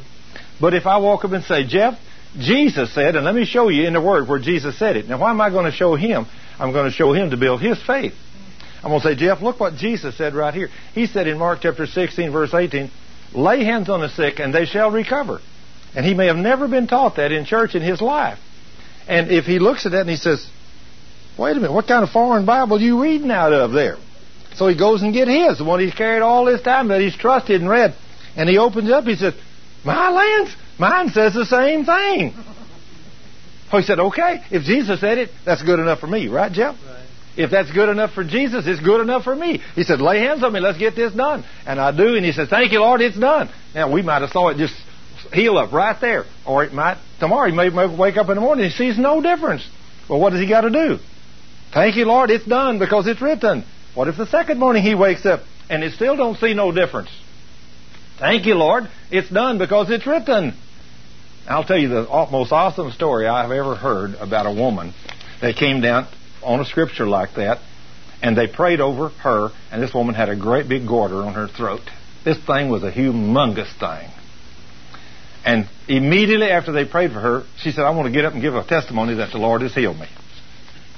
But 0.60 0.74
if 0.74 0.88
I 0.88 0.98
walk 0.98 1.24
up 1.24 1.32
and 1.32 1.44
say, 1.44 1.68
Jeff, 1.68 2.00
Jesus 2.36 2.92
said, 2.96 3.16
and 3.16 3.24
let 3.24 3.36
me 3.36 3.46
show 3.46 3.70
you 3.70 3.86
in 3.86 3.94
the 3.94 4.02
Word 4.02 4.28
where 4.28 4.40
Jesus 4.40 4.78
said 4.80 4.98
it. 4.98 5.08
Now, 5.08 5.20
why 5.20 5.30
am 5.30 5.40
I 5.40 5.52
going 5.52 5.66
to 5.66 5.72
show 5.72 5.94
him? 5.94 6.26
I'm 6.58 6.72
going 6.72 6.86
to 6.86 6.92
show 6.92 7.14
him 7.14 7.30
to 7.30 7.38
build 7.38 7.62
his 7.62 7.80
faith. 7.84 8.14
I'm 8.84 8.90
going 8.90 9.02
to 9.02 9.08
say, 9.08 9.16
Jeff, 9.16 9.42
look 9.42 9.60
what 9.60 9.76
Jesus 9.76 10.18
said 10.18 10.34
right 10.34 10.54
here. 10.54 10.70
He 10.96 11.06
said 11.06 11.28
in 11.28 11.38
Mark 11.38 11.60
chapter 11.62 11.86
16, 11.86 12.32
verse 12.32 12.56
18, 12.56 12.90
lay 13.34 13.64
hands 13.64 13.90
on 13.90 14.02
the 14.02 14.10
sick 14.10 14.40
and 14.40 14.54
they 14.54 14.66
shall 14.66 14.92
recover. 14.92 15.40
And 15.96 16.06
he 16.06 16.14
may 16.14 16.28
have 16.28 16.38
never 16.38 16.68
been 16.68 16.88
taught 16.88 17.18
that 17.18 17.32
in 17.32 17.46
church 17.46 17.76
in 17.76 17.82
his 17.82 18.02
life. 18.02 18.40
And 19.08 19.32
if 19.32 19.46
he 19.46 19.60
looks 19.60 19.86
at 19.86 19.92
that 19.92 20.02
and 20.02 20.10
he 20.10 20.16
says, 20.16 20.48
wait 21.38 21.52
a 21.52 21.56
minute, 21.56 21.74
what 21.74 21.88
kind 21.88 22.04
of 22.04 22.10
foreign 22.10 22.46
Bible 22.46 22.78
are 22.78 22.82
you 22.82 23.02
reading 23.02 23.32
out 23.32 23.54
of 23.54 23.72
there? 23.72 23.98
So 24.56 24.68
he 24.68 24.78
goes 24.78 25.02
and 25.02 25.14
get 25.14 25.28
his, 25.28 25.58
the 25.58 25.64
one 25.64 25.80
he's 25.80 25.94
carried 25.94 26.22
all 26.22 26.46
this 26.46 26.62
time 26.62 26.88
that 26.90 27.02
he's 27.02 27.16
trusted 27.16 27.60
and 27.60 27.70
read. 27.70 27.96
And 28.36 28.50
he 28.50 28.58
opens 28.58 28.88
it 28.88 28.94
up, 28.94 29.04
he 29.04 29.16
says, 29.16 29.34
my 29.84 30.10
lands, 30.10 30.56
mine 30.80 31.10
says 31.10 31.34
the 31.34 31.46
same 31.46 31.86
thing. 31.86 32.34
So 33.72 33.80
he 33.80 33.86
said, 33.86 34.00
okay, 34.00 34.44
if 34.52 34.66
Jesus 34.66 35.00
said 35.00 35.18
it, 35.18 35.32
that's 35.46 35.64
good 35.64 35.80
enough 35.80 36.00
for 36.00 36.06
me, 36.06 36.28
right, 36.28 36.52
Jeff? 36.52 36.76
Right. 36.76 37.03
If 37.36 37.50
that's 37.50 37.72
good 37.72 37.90
enough 37.90 38.14
for 38.14 38.24
Jesus, 38.24 38.66
it's 38.68 38.80
good 38.80 39.02
enough 39.02 39.24
for 39.24 39.36
me. 39.36 39.62
He 39.76 39.84
said, 39.84 40.02
lay 40.02 40.20
hands 40.20 40.44
on 40.44 40.54
me, 40.54 40.60
let's 40.60 40.78
get 40.78 40.96
this 40.96 41.14
done. 41.14 41.44
And 41.66 41.80
I 41.80 41.96
do, 41.96 42.16
and 42.16 42.24
he 42.24 42.32
said, 42.32 42.50
thank 42.50 42.72
you, 42.72 42.80
Lord, 42.80 43.02
it's 43.02 43.18
done. 43.18 43.50
Now, 43.74 43.92
we 43.92 44.04
might 44.04 44.22
have 44.22 44.30
saw 44.30 44.50
it 44.50 44.58
just 44.58 44.76
heal 45.34 45.58
up 45.58 45.72
right 45.72 46.00
there. 46.00 46.26
Or 46.46 46.64
it 46.64 46.74
might, 46.74 46.98
tomorrow, 47.20 47.50
he 47.50 47.56
may, 47.56 47.70
wake 47.70 48.18
up 48.18 48.30
in 48.30 48.36
the 48.36 48.42
morning 48.42 48.66
and 48.66 48.74
he 48.74 48.78
sees 48.78 49.00
no 49.00 49.22
difference. 49.22 49.68
Well, 50.08 50.20
what 50.20 50.30
does 50.32 50.42
he 50.42 50.48
got 50.48 50.62
to 50.62 50.70
do? 50.70 50.98
Thank 51.74 51.96
you, 51.96 52.06
Lord, 52.06 52.30
it's 52.30 52.46
done 52.46 52.78
because 52.78 53.08
it's 53.08 53.22
written. 53.22 53.66
What 53.96 54.08
if 54.08 54.18
the 54.18 54.28
second 54.28 54.60
morning 54.60 54.84
he 54.84 54.94
wakes 54.94 55.26
up 55.26 55.42
and 55.70 55.82
he 55.82 55.90
still 55.90 56.16
don't 56.16 56.38
see 56.38 56.54
no 56.54 56.72
difference? 56.72 57.10
Thank 58.20 58.46
you, 58.46 58.54
Lord, 58.54 58.84
it's 59.10 59.30
done 59.30 59.58
because 59.58 59.90
it's 59.90 60.06
written. 60.06 60.54
I'll 61.48 61.64
tell 61.64 61.80
you 61.80 61.90
the 61.90 62.04
most 62.32 62.52
awesome 62.52 62.92
story 62.92 63.28
I've 63.28 63.52
ever 63.52 63.76
heard 63.76 64.14
about 64.16 64.46
a 64.46 64.54
woman 64.54 64.94
that 65.42 65.56
came 65.56 65.82
down 65.82 66.08
on 66.44 66.60
a 66.60 66.66
scripture 66.66 67.08
like 67.08 67.36
that, 67.36 67.60
and 68.22 68.38
they 68.38 68.48
prayed 68.48 68.80
over 68.80 69.10
her, 69.10 69.50
and 69.72 69.82
this 69.82 69.94
woman 69.94 70.16
had 70.16 70.30
a 70.30 70.36
great 70.36 70.70
big 70.70 70.88
goiter 70.88 71.18
on 71.18 71.34
her 71.34 71.48
throat. 71.48 71.82
This 72.24 72.38
thing 72.46 72.70
was 72.70 72.84
a 72.84 72.92
humongous 72.92 73.74
thing. 73.78 74.10
And 75.46 75.68
immediately 75.88 76.48
after 76.48 76.72
they 76.72 76.86
prayed 76.86 77.12
for 77.12 77.20
her, 77.20 77.44
she 77.58 77.72
said, 77.72 77.84
I 77.84 77.90
want 77.92 78.08
to 78.08 78.14
get 78.14 78.24
up 78.24 78.34
and 78.34 78.42
give 78.42 78.56
a 78.56 78.66
testimony 78.66 79.16
that 79.16 79.32
the 79.32 79.40
Lord 79.40 79.62
has 79.62 79.74
healed 79.74 79.98
me. 79.98 80.08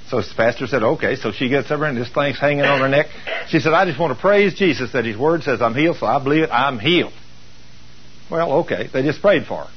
So 0.10 0.22
the 0.22 0.34
pastor 0.38 0.68
said, 0.68 0.84
okay. 0.84 1.16
So 1.16 1.32
she 1.32 1.50
gets 1.50 1.72
up 1.72 1.82
and 1.82 1.98
this 1.98 2.10
thing's 2.10 2.40
hanging 2.40 2.64
on 2.64 2.80
her 2.80 2.90
neck. 2.90 3.08
She 3.50 3.60
said, 3.60 3.74
I 3.74 3.86
just 3.86 4.00
want 4.00 4.16
to 4.16 4.22
praise 4.22 4.54
Jesus 4.54 4.92
that 4.94 5.04
his 5.04 5.18
word 5.18 5.42
says 5.42 5.64
I'm 5.64 5.74
healed, 5.74 5.98
so 5.98 6.06
I 6.06 6.22
believe 6.24 6.44
it, 6.44 6.52
I'm 6.52 6.78
healed. 6.78 7.14
Well, 8.30 8.52
okay. 8.60 8.88
They 8.92 9.02
just 9.02 9.22
prayed 9.22 9.48
for 9.48 9.64
her. 9.64 9.72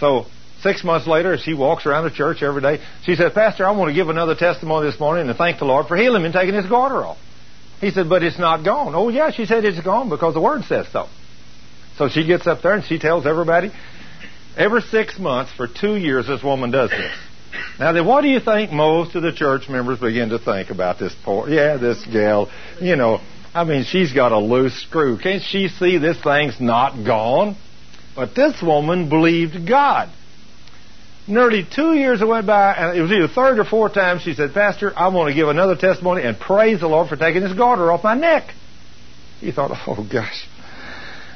So 0.00 0.24
six 0.68 0.84
months 0.84 1.06
later, 1.06 1.32
as 1.32 1.40
she 1.40 1.54
walks 1.54 1.86
around 1.86 2.04
the 2.04 2.10
church 2.10 2.42
every 2.42 2.60
day, 2.60 2.80
she 3.04 3.14
says, 3.14 3.32
Pastor, 3.32 3.66
I 3.66 3.70
want 3.70 3.88
to 3.88 3.94
give 3.94 4.08
another 4.08 4.34
testimony 4.34 4.90
this 4.90 5.00
morning 5.00 5.28
and 5.28 5.36
thank 5.36 5.58
the 5.58 5.64
Lord 5.64 5.86
for 5.86 5.96
healing 5.96 6.22
me 6.22 6.26
and 6.26 6.34
taking 6.34 6.54
his 6.54 6.66
goiter 6.66 7.04
off. 7.04 7.18
He 7.80 7.90
said, 7.90 8.08
but 8.08 8.22
it's 8.22 8.38
not 8.38 8.64
gone. 8.64 8.94
Oh, 8.94 9.08
yeah, 9.08 9.30
she 9.30 9.46
said 9.46 9.64
it's 9.64 9.80
gone 9.80 10.10
because 10.10 10.34
the 10.34 10.40
word 10.40 10.64
says 10.64 10.86
so. 10.92 11.06
So 11.96 12.08
she 12.08 12.26
gets 12.26 12.46
up 12.46 12.60
there 12.62 12.74
and 12.74 12.84
she 12.84 12.98
tells 12.98 13.24
everybody, 13.24 13.72
every 14.56 14.82
six 14.82 15.18
months 15.18 15.52
for 15.52 15.68
two 15.68 15.96
years, 15.96 16.26
this 16.26 16.42
woman 16.42 16.70
does 16.70 16.90
this. 16.90 17.16
Now, 17.78 17.92
then, 17.92 18.04
what 18.04 18.20
do 18.20 18.28
you 18.28 18.40
think 18.40 18.70
most 18.70 19.14
of 19.14 19.22
the 19.22 19.32
church 19.32 19.68
members 19.68 19.98
begin 19.98 20.28
to 20.30 20.38
think 20.38 20.70
about 20.70 20.98
this 20.98 21.14
poor? 21.24 21.48
Yeah, 21.48 21.78
this 21.78 22.04
gal, 22.04 22.50
you 22.80 22.96
know, 22.96 23.20
I 23.54 23.64
mean, 23.64 23.84
she's 23.84 24.12
got 24.12 24.32
a 24.32 24.38
loose 24.38 24.74
screw. 24.82 25.18
Can't 25.18 25.42
she 25.42 25.68
see 25.68 25.96
this 25.96 26.20
thing's 26.20 26.60
not 26.60 27.06
gone? 27.06 27.56
But 28.14 28.34
this 28.34 28.60
woman 28.60 29.08
believed 29.08 29.66
God. 29.66 30.10
Nearly 31.28 31.64
two 31.64 31.92
years 31.92 32.22
went 32.24 32.46
by, 32.46 32.74
and 32.74 32.98
it 32.98 33.02
was 33.02 33.12
either 33.12 33.28
third 33.28 33.58
or 33.58 33.64
fourth 33.64 33.92
time 33.92 34.18
she 34.18 34.32
said, 34.34 34.54
Pastor, 34.54 34.92
I 34.96 35.08
want 35.08 35.28
to 35.28 35.34
give 35.34 35.48
another 35.48 35.76
testimony 35.76 36.22
and 36.22 36.38
praise 36.38 36.80
the 36.80 36.88
Lord 36.88 37.08
for 37.08 37.16
taking 37.16 37.42
this 37.42 37.52
goiter 37.52 37.92
off 37.92 38.02
my 38.02 38.14
neck. 38.14 38.54
He 39.40 39.52
thought, 39.52 39.70
oh 39.86 40.08
gosh. 40.10 40.46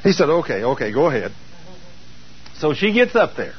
He 0.01 0.11
said, 0.11 0.29
okay, 0.29 0.63
okay, 0.63 0.91
go 0.91 1.07
ahead. 1.07 1.31
So 2.57 2.73
she 2.73 2.91
gets 2.91 3.15
up 3.15 3.35
there. 3.37 3.53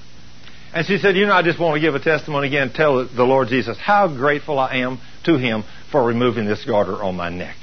And 0.75 0.85
she 0.85 0.99
said, 0.99 1.17
You 1.17 1.27
know, 1.27 1.35
I 1.35 1.43
just 1.43 1.61
want 1.61 1.77
to 1.77 1.81
give 1.81 1.95
a 1.95 2.01
testimony 2.01 2.49
again, 2.49 2.73
tell 2.73 3.07
the 3.07 3.23
Lord 3.23 3.47
Jesus 3.49 3.79
how 3.79 4.09
grateful 4.09 4.59
I 4.59 4.79
am 4.79 4.99
to 5.25 5.37
Him 5.37 5.63
for 5.93 6.05
removing 6.05 6.47
this 6.47 6.65
goiter 6.65 7.01
on 7.01 7.15
my 7.15 7.31
neck. 7.31 7.57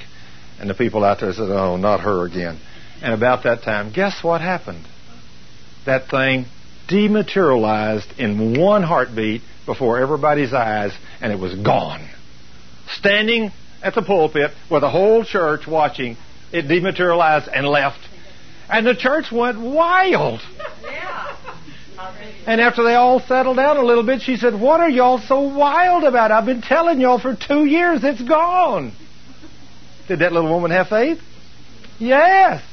And 0.60 0.70
the 0.70 0.74
people 0.74 1.04
out 1.04 1.20
there 1.20 1.34
said, 1.34 1.50
Oh, 1.50 1.76
not 1.76 2.00
her 2.00 2.26
again. 2.26 2.58
And 3.02 3.14
about 3.14 3.44
that 3.44 3.64
time, 3.64 3.92
guess 3.92 4.24
what 4.24 4.40
happened? 4.40 4.86
That 5.86 6.08
thing 6.08 6.46
dematerialized 6.92 8.20
in 8.20 8.60
one 8.60 8.84
heartbeat 8.84 9.42
before 9.66 10.00
everybody's 10.00 10.54
eyes, 10.54 10.92
and 11.22 11.32
it 11.32 11.40
was 11.40 11.56
gone. 11.56 12.08
Standing 13.00 13.52
at 13.82 13.96
the 13.96 14.02
pulpit 14.02 14.52
with 14.70 14.82
the 14.82 14.90
whole 14.90 15.24
church 15.24 15.66
watching, 15.66 16.18
it 16.52 16.68
dematerialized 16.68 17.48
and 17.48 17.66
left. 17.66 18.00
And 18.70 18.86
the 18.86 18.96
church 18.96 19.32
went 19.32 19.60
wild. 19.60 20.42
Yeah. 20.84 21.38
And 22.48 22.60
after 22.60 22.84
they 22.84 22.96
all 22.96 23.20
settled 23.20 23.58
down 23.58 23.78
a 23.78 23.84
little 23.84 24.04
bit, 24.04 24.22
she 24.22 24.36
said, 24.36 24.60
What 24.60 24.80
are 24.80 24.90
y'all 24.90 25.20
so 25.20 25.42
wild 25.42 26.04
about? 26.04 26.32
I've 26.32 26.46
been 26.46 26.62
telling 26.62 27.00
y'all 27.00 27.20
for 27.20 27.36
two 27.36 27.66
years 27.66 28.04
it's 28.04 28.22
gone. 28.22 28.94
Did 30.08 30.20
that 30.20 30.32
little 30.32 30.50
woman 30.50 30.72
have 30.72 30.88
faith? 30.88 31.20
Yes. 32.00 32.64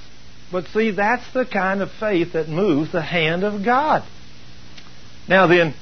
But 0.51 0.67
see, 0.69 0.93
that's 0.93 1.31
the 1.33 1.45
kind 1.45 1.83
of 1.83 1.91
faith 1.91 2.33
that 2.33 2.49
moves 2.49 2.93
the 2.93 3.03
hand 3.03 3.45
of 3.45 3.65
God. 3.65 4.03
Now 5.29 5.47
then, 5.47 5.75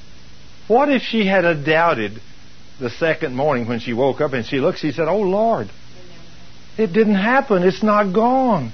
what 0.67 0.91
if 0.91 1.03
she 1.03 1.25
had 1.25 1.43
doubted 1.65 2.21
the 2.81 2.91
second 2.91 3.35
morning 3.35 3.69
when 3.69 3.79
she 3.79 3.93
woke 3.93 4.21
up 4.21 4.33
and 4.33 4.45
she 4.45 4.59
looked, 4.59 4.79
she 4.79 4.93
said, 4.93 5.07
Oh 5.09 5.21
Lord, 5.21 5.71
it 6.77 6.89
didn't 6.89 7.15
happen. 7.15 7.63
It's 7.63 7.83
not 7.83 8.13
gone. 8.13 8.73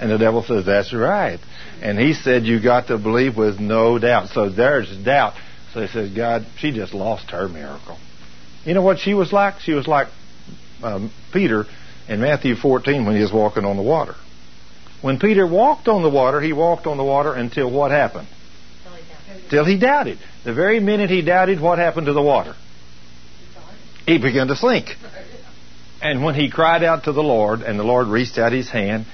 And 0.00 0.10
the 0.10 0.18
devil 0.18 0.42
says, 0.42 0.66
That's 0.66 0.92
right. 0.92 1.38
And 1.80 1.98
he 1.98 2.12
said, 2.12 2.44
You 2.44 2.60
got 2.60 2.88
to 2.88 2.98
believe 2.98 3.36
with 3.36 3.60
no 3.60 3.98
doubt. 3.98 4.30
So 4.30 4.50
there's 4.50 4.94
doubt. 5.04 5.34
So 5.72 5.80
he 5.80 5.86
says, 5.86 6.10
God, 6.14 6.44
she 6.58 6.72
just 6.72 6.92
lost 6.92 7.30
her 7.30 7.48
miracle. 7.48 7.98
You 8.64 8.74
know 8.74 8.82
what 8.82 8.98
she 8.98 9.14
was 9.14 9.32
like? 9.32 9.60
She 9.60 9.72
was 9.72 9.86
like 9.86 10.08
um, 10.82 11.12
Peter 11.32 11.66
in 12.08 12.20
Matthew 12.20 12.56
14 12.56 13.06
when 13.06 13.14
he 13.14 13.22
was 13.22 13.32
walking 13.32 13.64
on 13.64 13.76
the 13.76 13.82
water. 13.82 14.14
When 15.02 15.18
Peter 15.18 15.46
walked 15.46 15.88
on 15.88 16.02
the 16.02 16.08
water, 16.08 16.40
he 16.40 16.52
walked 16.52 16.86
on 16.86 16.96
the 16.96 17.04
water 17.04 17.34
until 17.34 17.70
what 17.70 17.90
happened? 17.90 18.28
Till 19.50 19.64
he 19.64 19.76
doubted. 19.76 20.18
The 20.44 20.54
very 20.54 20.80
minute 20.80 21.10
he 21.10 21.22
doubted, 21.22 21.60
what 21.60 21.78
happened 21.78 22.06
to 22.06 22.12
the 22.12 22.22
water? 22.22 22.54
He 24.06 24.18
began 24.18 24.46
to 24.46 24.56
sink. 24.56 24.96
And 26.00 26.24
when 26.24 26.34
he 26.34 26.50
cried 26.50 26.82
out 26.82 27.04
to 27.04 27.12
the 27.12 27.22
Lord, 27.22 27.62
and 27.62 27.78
the 27.78 27.84
Lord 27.84 28.08
reached 28.08 28.38
out 28.38 28.52
his 28.52 28.70
hand 28.70 29.06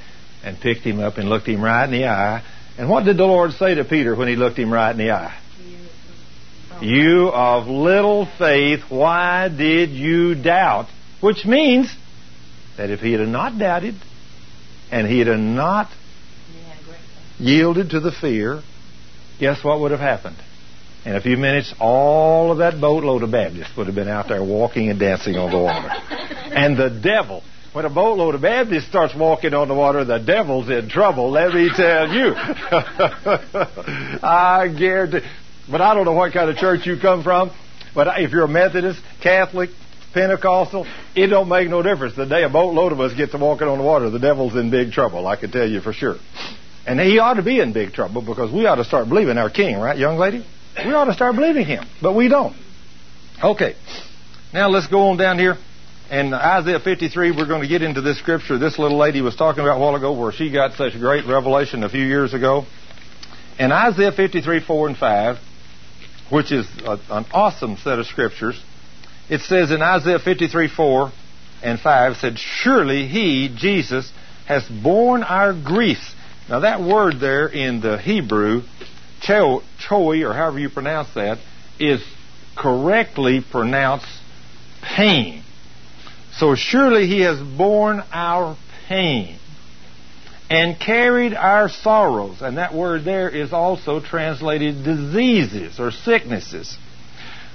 and 0.44 0.60
picked 0.60 0.82
him 0.82 1.00
up 1.00 1.18
and 1.18 1.28
looked 1.28 1.48
him 1.48 1.62
right 1.62 1.84
in 1.84 1.90
the 1.90 2.06
eye, 2.06 2.42
and 2.78 2.88
what 2.88 3.04
did 3.04 3.16
the 3.16 3.24
Lord 3.24 3.52
say 3.52 3.74
to 3.74 3.84
Peter 3.84 4.14
when 4.14 4.28
he 4.28 4.36
looked 4.36 4.58
him 4.58 4.72
right 4.72 4.90
in 4.90 4.98
the 4.98 5.10
eye? 5.10 5.38
You 6.80 7.28
of 7.28 7.66
little 7.66 8.26
faith, 8.38 8.82
why 8.88 9.48
did 9.48 9.90
you 9.90 10.34
doubt? 10.34 10.86
Which 11.20 11.44
means 11.44 11.92
that 12.76 12.90
if 12.90 13.00
he 13.00 13.12
had 13.12 13.26
not 13.26 13.58
doubted 13.58 13.96
and 14.90 15.06
he 15.06 15.18
had 15.20 15.28
not 15.38 15.88
yielded 17.38 17.90
to 17.90 18.00
the 18.00 18.12
fear, 18.12 18.62
guess 19.38 19.62
what 19.62 19.80
would 19.80 19.90
have 19.90 20.00
happened? 20.00 20.36
In 21.04 21.14
a 21.14 21.20
few 21.20 21.36
minutes, 21.36 21.72
all 21.78 22.50
of 22.52 22.58
that 22.58 22.80
boatload 22.80 23.22
of 23.22 23.30
Baptists 23.30 23.76
would 23.76 23.86
have 23.86 23.94
been 23.94 24.08
out 24.08 24.28
there 24.28 24.42
walking 24.42 24.90
and 24.90 24.98
dancing 24.98 25.36
on 25.36 25.50
the 25.50 25.58
water. 25.58 25.88
and 26.52 26.76
the 26.76 26.90
devil 26.90 27.42
when 27.72 27.84
a 27.84 27.90
boatload 27.90 28.34
of 28.34 28.40
Baptists 28.40 28.88
starts 28.88 29.14
walking 29.14 29.52
on 29.54 29.68
the 29.68 29.74
water, 29.74 30.04
the 30.04 30.18
devil's 30.18 30.68
in 30.70 30.88
trouble, 30.88 31.30
let 31.30 31.52
me 31.52 31.70
tell 31.74 32.08
you. 32.08 32.32
I 34.22 34.74
guarantee. 34.76 35.20
But 35.70 35.82
I 35.82 35.94
don't 35.94 36.04
know 36.04 36.12
what 36.12 36.32
kind 36.32 36.48
of 36.50 36.56
church 36.56 36.86
you 36.86 36.98
come 36.98 37.22
from. 37.22 37.52
But 37.94 38.20
if 38.20 38.32
you're 38.32 38.44
a 38.44 38.48
Methodist, 38.48 39.00
Catholic, 39.22 39.70
Pentecostal, 40.12 40.86
it 41.14 41.26
don't 41.26 41.48
make 41.48 41.68
no 41.68 41.82
difference. 41.82 42.16
The 42.16 42.26
day 42.26 42.42
a 42.42 42.48
boatload 42.48 42.92
of 42.92 43.00
us 43.00 43.14
get 43.14 43.30
to 43.32 43.38
walking 43.38 43.68
on 43.68 43.78
the 43.78 43.84
water, 43.84 44.10
the 44.10 44.18
devil's 44.18 44.56
in 44.56 44.70
big 44.70 44.92
trouble. 44.92 45.26
I 45.26 45.36
can 45.36 45.50
tell 45.50 45.68
you 45.68 45.80
for 45.80 45.92
sure. 45.92 46.16
And 46.86 46.98
he 46.98 47.18
ought 47.18 47.34
to 47.34 47.42
be 47.42 47.60
in 47.60 47.72
big 47.72 47.92
trouble 47.92 48.22
because 48.22 48.50
we 48.50 48.66
ought 48.66 48.76
to 48.76 48.84
start 48.84 49.08
believing 49.08 49.36
our 49.36 49.50
King, 49.50 49.76
right, 49.76 49.98
young 49.98 50.16
lady? 50.16 50.44
We 50.84 50.92
ought 50.94 51.04
to 51.04 51.12
start 51.12 51.34
believing 51.34 51.66
him, 51.66 51.84
but 52.00 52.14
we 52.14 52.28
don't. 52.28 52.56
Okay. 53.42 53.74
Now 54.54 54.68
let's 54.68 54.86
go 54.86 55.10
on 55.10 55.18
down 55.18 55.38
here. 55.38 55.56
And 56.10 56.32
Isaiah 56.32 56.80
53, 56.80 57.32
we're 57.32 57.46
going 57.46 57.60
to 57.60 57.68
get 57.68 57.82
into 57.82 58.00
this 58.00 58.18
scripture 58.18 58.58
this 58.58 58.78
little 58.78 58.96
lady 58.96 59.20
was 59.20 59.36
talking 59.36 59.60
about 59.60 59.76
a 59.76 59.80
while 59.80 59.94
ago 59.94 60.18
where 60.18 60.32
she 60.32 60.50
got 60.50 60.72
such 60.72 60.94
a 60.94 60.98
great 60.98 61.26
revelation 61.26 61.84
a 61.84 61.90
few 61.90 62.04
years 62.04 62.32
ago. 62.32 62.64
In 63.58 63.72
Isaiah 63.72 64.12
53, 64.12 64.64
4 64.64 64.88
and 64.88 64.96
5, 64.96 65.36
which 66.30 66.50
is 66.52 66.66
a, 66.84 66.98
an 67.10 67.26
awesome 67.32 67.76
set 67.76 67.98
of 67.98 68.06
scriptures, 68.06 68.58
it 69.28 69.42
says 69.42 69.70
in 69.70 69.82
Isaiah 69.82 70.18
53, 70.18 70.68
4 70.68 71.12
and 71.62 71.78
5, 71.80 72.16
said, 72.16 72.38
Surely 72.38 73.06
he, 73.06 73.54
Jesus, 73.54 74.10
has 74.46 74.66
borne 74.68 75.22
our 75.22 75.52
griefs. 75.52 76.14
Now 76.48 76.60
that 76.60 76.80
word 76.80 77.20
there 77.20 77.46
in 77.46 77.80
the 77.80 77.98
Hebrew, 77.98 78.62
choi, 79.20 79.62
or 80.24 80.32
however 80.32 80.58
you 80.58 80.70
pronounce 80.70 81.12
that, 81.14 81.38
is 81.78 82.02
correctly 82.56 83.40
pronounced 83.40 84.06
pain. 84.82 85.42
So 86.32 86.54
surely 86.54 87.06
he 87.06 87.20
has 87.20 87.38
borne 87.40 88.02
our 88.12 88.56
pain 88.88 89.38
and 90.48 90.78
carried 90.80 91.34
our 91.34 91.68
sorrows. 91.68 92.40
And 92.40 92.56
that 92.56 92.74
word 92.74 93.04
there 93.04 93.28
is 93.28 93.52
also 93.52 94.00
translated 94.00 94.84
diseases 94.84 95.78
or 95.78 95.90
sicknesses. 95.90 96.78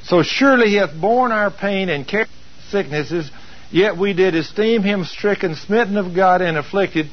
So 0.06 0.22
surely 0.22 0.70
he 0.70 0.76
hath 0.76 1.00
borne 1.00 1.32
our 1.32 1.50
pain 1.50 1.90
and 1.90 2.08
carried 2.08 2.28
sicknesses, 2.70 3.30
yet 3.72 3.98
we 3.98 4.14
did 4.14 4.36
esteem 4.36 4.84
him 4.84 5.06
stricken, 5.06 5.56
smitten 5.56 5.98
of 5.98 6.14
God, 6.14 6.42
and 6.42 6.58
afflicted. 6.58 7.10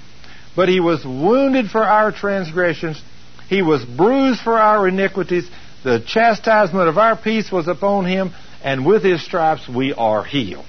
But 0.56 0.68
he 0.68 0.80
was 0.80 1.04
wounded 1.04 1.70
for 1.70 1.84
our 1.84 2.10
transgressions, 2.10 3.00
he 3.48 3.62
was 3.62 3.84
bruised 3.84 4.40
for 4.40 4.58
our 4.58 4.86
iniquities. 4.86 5.48
The 5.82 6.00
chastisement 6.00 6.88
of 6.88 6.98
our 6.98 7.16
peace 7.16 7.50
was 7.50 7.66
upon 7.66 8.04
him, 8.04 8.32
and 8.62 8.84
with 8.84 9.02
his 9.02 9.24
stripes 9.24 9.68
we 9.68 9.92
are 9.92 10.22
healed. 10.24 10.66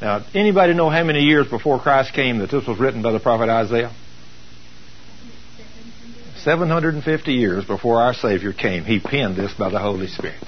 Now, 0.00 0.24
anybody 0.34 0.74
know 0.74 0.90
how 0.90 1.04
many 1.04 1.20
years 1.20 1.46
before 1.48 1.80
Christ 1.80 2.12
came 2.14 2.38
that 2.38 2.50
this 2.50 2.66
was 2.66 2.78
written 2.78 3.02
by 3.02 3.12
the 3.12 3.20
prophet 3.20 3.48
Isaiah? 3.48 3.92
750 6.38 7.32
years 7.32 7.64
before 7.64 8.00
our 8.00 8.14
Savior 8.14 8.52
came, 8.52 8.84
he 8.84 9.00
penned 9.00 9.36
this 9.36 9.52
by 9.54 9.68
the 9.70 9.78
Holy 9.78 10.06
Spirit. 10.06 10.42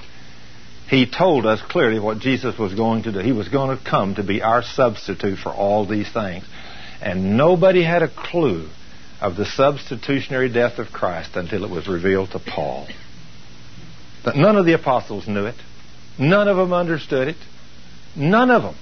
He 0.89 1.05
told 1.05 1.45
us 1.45 1.61
clearly 1.61 1.99
what 1.99 2.17
Jesus 2.17 2.57
was 2.57 2.73
going 2.73 3.03
to 3.03 3.11
do. 3.11 3.19
He 3.19 3.31
was 3.31 3.47
going 3.47 3.77
to 3.77 3.83
come 3.83 4.15
to 4.15 4.23
be 4.23 4.41
our 4.41 4.63
substitute 4.63 5.37
for 5.37 5.49
all 5.49 5.85
these 5.85 6.11
things. 6.11 6.43
And 6.99 7.37
nobody 7.37 7.83
had 7.83 8.01
a 8.01 8.09
clue 8.09 8.67
of 9.21 9.35
the 9.35 9.45
substitutionary 9.45 10.51
death 10.51 10.79
of 10.79 10.87
Christ 10.87 11.35
until 11.35 11.63
it 11.63 11.69
was 11.69 11.87
revealed 11.87 12.31
to 12.31 12.39
Paul. 12.39 12.87
But 14.25 14.35
none 14.35 14.57
of 14.57 14.65
the 14.65 14.73
apostles 14.73 15.27
knew 15.27 15.45
it. 15.45 15.55
None 16.17 16.47
of 16.47 16.57
them 16.57 16.73
understood 16.73 17.27
it. 17.27 17.37
None 18.15 18.49
of 18.49 18.63
them. 18.63 18.75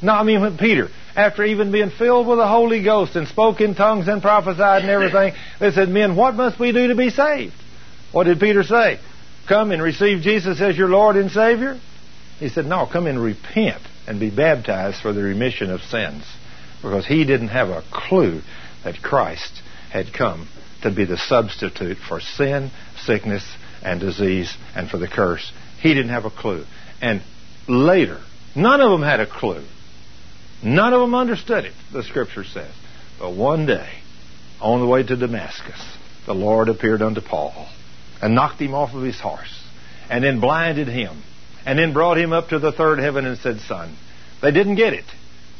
No, 0.00 0.14
I 0.14 0.22
mean, 0.22 0.40
when 0.40 0.56
Peter, 0.56 0.88
after 1.14 1.44
even 1.44 1.70
being 1.70 1.90
filled 1.90 2.26
with 2.26 2.38
the 2.38 2.48
Holy 2.48 2.82
Ghost 2.82 3.16
and 3.16 3.28
spoke 3.28 3.60
in 3.60 3.74
tongues 3.74 4.08
and 4.08 4.22
prophesied 4.22 4.80
and 4.80 4.90
everything, 4.90 5.34
they 5.60 5.72
said, 5.72 5.90
Men, 5.90 6.16
what 6.16 6.34
must 6.34 6.58
we 6.58 6.72
do 6.72 6.88
to 6.88 6.94
be 6.94 7.10
saved? 7.10 7.52
What 8.12 8.24
did 8.24 8.40
Peter 8.40 8.62
say? 8.62 8.98
Come 9.50 9.72
and 9.72 9.82
receive 9.82 10.22
Jesus 10.22 10.60
as 10.60 10.78
your 10.78 10.88
Lord 10.88 11.16
and 11.16 11.28
Savior? 11.28 11.76
He 12.38 12.50
said, 12.50 12.66
No, 12.66 12.86
come 12.86 13.08
and 13.08 13.20
repent 13.20 13.82
and 14.06 14.20
be 14.20 14.30
baptized 14.30 15.02
for 15.02 15.12
the 15.12 15.24
remission 15.24 15.72
of 15.72 15.80
sins. 15.80 16.22
Because 16.80 17.04
he 17.04 17.24
didn't 17.24 17.48
have 17.48 17.68
a 17.68 17.82
clue 17.90 18.42
that 18.84 19.02
Christ 19.02 19.60
had 19.90 20.12
come 20.12 20.48
to 20.82 20.92
be 20.92 21.04
the 21.04 21.16
substitute 21.16 21.98
for 21.98 22.20
sin, 22.20 22.70
sickness, 23.04 23.44
and 23.82 23.98
disease, 23.98 24.56
and 24.76 24.88
for 24.88 24.98
the 24.98 25.08
curse. 25.08 25.50
He 25.80 25.94
didn't 25.94 26.12
have 26.12 26.26
a 26.26 26.30
clue. 26.30 26.64
And 27.02 27.20
later, 27.66 28.20
none 28.54 28.80
of 28.80 28.92
them 28.92 29.02
had 29.02 29.18
a 29.18 29.26
clue. 29.26 29.64
None 30.62 30.92
of 30.92 31.00
them 31.00 31.16
understood 31.16 31.64
it, 31.64 31.74
the 31.92 32.04
scripture 32.04 32.44
says. 32.44 32.72
But 33.18 33.34
one 33.34 33.66
day, 33.66 33.90
on 34.60 34.78
the 34.78 34.86
way 34.86 35.02
to 35.02 35.16
Damascus, 35.16 35.96
the 36.24 36.36
Lord 36.36 36.68
appeared 36.68 37.02
unto 37.02 37.20
Paul 37.20 37.66
and 38.22 38.34
knocked 38.34 38.60
him 38.60 38.74
off 38.74 38.94
of 38.94 39.02
his 39.02 39.18
horse 39.20 39.62
and 40.08 40.24
then 40.24 40.40
blinded 40.40 40.88
him 40.88 41.22
and 41.64 41.78
then 41.78 41.92
brought 41.92 42.18
him 42.18 42.32
up 42.32 42.48
to 42.48 42.58
the 42.58 42.72
third 42.72 42.98
heaven 42.98 43.26
and 43.26 43.38
said, 43.38 43.60
Son, 43.60 43.96
they 44.42 44.50
didn't 44.50 44.76
get 44.76 44.92
it. 44.92 45.04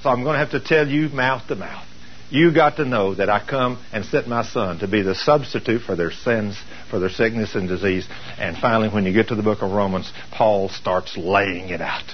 So 0.02 0.10
I'm 0.10 0.22
going 0.22 0.34
to 0.34 0.38
have 0.38 0.50
to 0.52 0.60
tell 0.60 0.88
you 0.88 1.08
mouth 1.08 1.46
to 1.48 1.56
mouth. 1.56 1.86
You 2.30 2.54
got 2.54 2.76
to 2.76 2.84
know 2.84 3.14
that 3.16 3.28
I 3.28 3.44
come 3.44 3.84
and 3.92 4.04
sent 4.04 4.28
my 4.28 4.44
son 4.44 4.78
to 4.78 4.88
be 4.88 5.02
the 5.02 5.16
substitute 5.16 5.82
for 5.82 5.96
their 5.96 6.12
sins, 6.12 6.56
for 6.88 7.00
their 7.00 7.08
sickness 7.10 7.56
and 7.56 7.68
disease. 7.68 8.06
And 8.38 8.56
finally, 8.56 8.88
when 8.88 9.04
you 9.04 9.12
get 9.12 9.28
to 9.28 9.34
the 9.34 9.42
book 9.42 9.62
of 9.62 9.72
Romans, 9.72 10.10
Paul 10.30 10.68
starts 10.68 11.16
laying 11.16 11.70
it 11.70 11.80
out. 11.80 12.04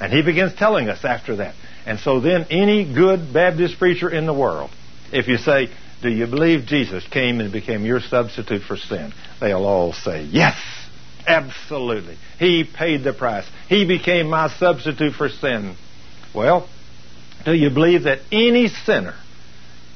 And 0.00 0.10
he 0.10 0.22
begins 0.22 0.54
telling 0.54 0.88
us 0.88 1.04
after 1.04 1.36
that. 1.36 1.54
And 1.84 2.00
so 2.00 2.20
then, 2.20 2.46
any 2.50 2.92
good 2.92 3.32
Baptist 3.32 3.78
preacher 3.78 4.08
in 4.08 4.24
the 4.24 4.32
world, 4.32 4.70
if 5.12 5.28
you 5.28 5.36
say, 5.36 5.68
Do 6.02 6.10
you 6.10 6.26
believe 6.26 6.66
Jesus 6.66 7.06
came 7.08 7.40
and 7.40 7.52
became 7.52 7.84
your 7.84 8.00
substitute 8.00 8.62
for 8.62 8.76
sin? 8.76 9.12
They'll 9.40 9.64
all 9.64 9.92
say, 9.92 10.24
Yes, 10.24 10.56
absolutely. 11.26 12.16
He 12.38 12.64
paid 12.64 13.04
the 13.04 13.12
price. 13.12 13.46
He 13.68 13.86
became 13.86 14.28
my 14.28 14.48
substitute 14.48 15.14
for 15.14 15.28
sin. 15.28 15.76
Well, 16.34 16.68
do 17.44 17.54
you 17.54 17.70
believe 17.70 18.04
that 18.04 18.20
any 18.32 18.68
sinner 18.68 19.14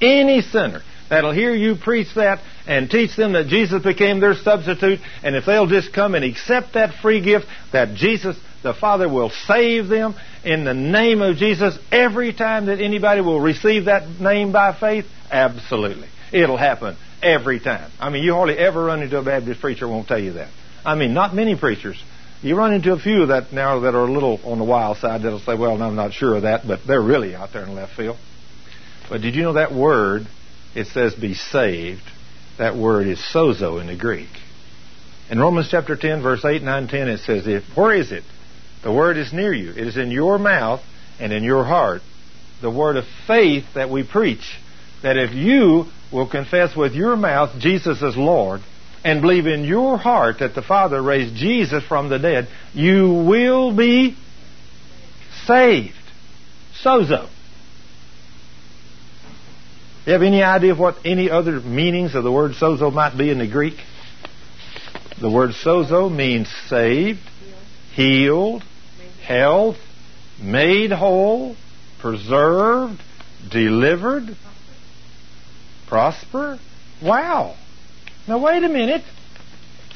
any 0.00 0.42
sinner 0.42 0.82
that'll 1.08 1.32
hear 1.32 1.54
you 1.54 1.76
preach 1.76 2.08
that 2.14 2.40
and 2.66 2.90
teach 2.90 3.16
them 3.16 3.32
that 3.32 3.46
Jesus 3.46 3.82
became 3.82 4.20
their 4.20 4.34
substitute, 4.34 4.98
and 5.22 5.36
if 5.36 5.46
they'll 5.46 5.66
just 5.66 5.92
come 5.92 6.14
and 6.14 6.24
accept 6.24 6.74
that 6.74 6.94
free 7.00 7.20
gift, 7.20 7.46
that 7.72 7.94
Jesus, 7.94 8.36
the 8.66 8.74
Father, 8.74 9.08
will 9.08 9.30
save 9.30 9.88
them 9.88 10.14
in 10.44 10.64
the 10.64 10.74
name 10.74 11.22
of 11.22 11.36
Jesus 11.36 11.78
every 11.90 12.32
time 12.32 12.66
that 12.66 12.80
anybody 12.80 13.20
will 13.20 13.40
receive 13.40 13.86
that 13.86 14.20
name 14.20 14.52
by 14.52 14.78
faith? 14.78 15.06
Absolutely. 15.30 16.08
It'll 16.32 16.56
happen 16.56 16.96
every 17.22 17.60
time. 17.60 17.90
I 17.98 18.10
mean, 18.10 18.22
you 18.22 18.34
hardly 18.34 18.58
ever 18.58 18.84
run 18.84 19.02
into 19.02 19.18
a 19.18 19.22
Baptist 19.22 19.60
preacher 19.60 19.86
who 19.86 19.92
won't 19.92 20.08
tell 20.08 20.18
you 20.18 20.34
that. 20.34 20.48
I 20.84 20.94
mean, 20.94 21.14
not 21.14 21.34
many 21.34 21.56
preachers. 21.56 22.02
You 22.42 22.56
run 22.56 22.74
into 22.74 22.92
a 22.92 22.98
few 22.98 23.26
that 23.26 23.52
now 23.52 23.80
that 23.80 23.94
are 23.94 24.06
a 24.06 24.12
little 24.12 24.38
on 24.44 24.58
the 24.58 24.64
wild 24.64 24.98
side 24.98 25.22
that'll 25.22 25.40
say, 25.40 25.56
well, 25.56 25.80
I'm 25.82 25.96
not 25.96 26.12
sure 26.12 26.36
of 26.36 26.42
that, 26.42 26.66
but 26.66 26.80
they're 26.86 27.02
really 27.02 27.34
out 27.34 27.52
there 27.52 27.62
in 27.62 27.74
left 27.74 27.96
field. 27.96 28.16
But 29.08 29.22
did 29.22 29.34
you 29.34 29.42
know 29.42 29.54
that 29.54 29.72
word, 29.72 30.26
it 30.74 30.88
says 30.88 31.14
be 31.14 31.34
saved, 31.34 32.02
that 32.58 32.76
word 32.76 33.06
is 33.06 33.18
sozo 33.18 33.80
in 33.80 33.86
the 33.86 33.96
Greek. 33.96 34.28
In 35.30 35.40
Romans 35.40 35.68
chapter 35.70 35.96
10, 35.96 36.22
verse 36.22 36.44
8, 36.44 36.62
9, 36.62 36.88
10, 36.88 37.08
it 37.08 37.20
says, 37.20 37.46
if, 37.46 37.64
Where 37.76 37.94
is 37.94 38.12
it? 38.12 38.22
The 38.86 38.92
word 38.92 39.16
is 39.16 39.32
near 39.32 39.52
you. 39.52 39.70
It 39.70 39.84
is 39.84 39.96
in 39.96 40.12
your 40.12 40.38
mouth 40.38 40.80
and 41.18 41.32
in 41.32 41.42
your 41.42 41.64
heart. 41.64 42.02
The 42.62 42.70
word 42.70 42.96
of 42.96 43.04
faith 43.26 43.64
that 43.74 43.90
we 43.90 44.04
preach. 44.04 44.56
That 45.02 45.16
if 45.16 45.34
you 45.34 45.86
will 46.12 46.28
confess 46.28 46.76
with 46.76 46.94
your 46.94 47.16
mouth 47.16 47.58
Jesus 47.58 48.00
as 48.00 48.16
Lord 48.16 48.60
and 49.02 49.22
believe 49.22 49.48
in 49.48 49.64
your 49.64 49.98
heart 49.98 50.36
that 50.38 50.54
the 50.54 50.62
Father 50.62 51.02
raised 51.02 51.34
Jesus 51.34 51.82
from 51.82 52.08
the 52.08 52.20
dead, 52.20 52.46
you 52.74 53.24
will 53.26 53.76
be 53.76 54.16
saved. 55.46 55.96
Sozo. 56.80 57.28
You 60.06 60.12
have 60.12 60.22
any 60.22 60.44
idea 60.44 60.70
of 60.70 60.78
what 60.78 60.98
any 61.04 61.28
other 61.28 61.58
meanings 61.60 62.14
of 62.14 62.22
the 62.22 62.30
word 62.30 62.52
sozo 62.52 62.92
might 62.92 63.18
be 63.18 63.30
in 63.30 63.38
the 63.38 63.48
Greek? 63.48 63.78
The 65.20 65.28
word 65.28 65.54
sozo 65.60 66.08
means 66.08 66.48
saved, 66.68 67.18
healed, 67.92 68.62
health, 69.26 69.76
made 70.40 70.92
whole, 70.92 71.56
preserved, 72.00 73.00
delivered, 73.50 74.36
prosper. 75.88 76.58
Wow. 77.02 77.56
Now 78.28 78.42
wait 78.42 78.62
a 78.62 78.68
minute. 78.68 79.02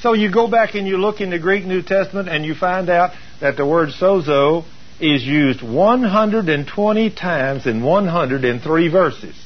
So 0.00 0.14
you 0.14 0.32
go 0.32 0.50
back 0.50 0.74
and 0.74 0.86
you 0.86 0.96
look 0.96 1.20
in 1.20 1.30
the 1.30 1.38
Greek 1.38 1.64
New 1.64 1.82
Testament 1.82 2.28
and 2.28 2.44
you 2.44 2.54
find 2.54 2.88
out 2.88 3.10
that 3.40 3.56
the 3.56 3.66
word 3.66 3.90
sozo 3.90 4.64
is 4.98 5.22
used 5.22 5.62
120 5.62 7.10
times 7.10 7.66
in 7.66 7.82
103 7.82 8.88
verses. 8.88 9.36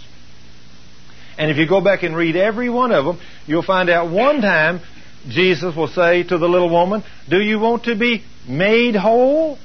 And 1.37 1.51
if 1.51 1.57
you 1.57 1.69
go 1.69 1.81
back 1.81 2.03
and 2.03 2.17
read 2.17 2.37
every 2.37 2.71
one 2.71 2.93
of 2.93 3.05
them, 3.05 3.21
you'll 3.47 3.63
find 3.63 3.91
out 3.91 4.11
one 4.11 4.41
time 4.41 4.81
Jesus 5.29 5.75
will 5.75 5.89
say 5.89 6.23
to 6.23 6.39
the 6.39 6.49
little 6.49 6.71
woman, 6.71 7.03
Do 7.29 7.41
you 7.41 7.59
want 7.59 7.85
to 7.85 7.97
be 7.97 8.23
made 8.47 8.95
whole? 8.95 9.59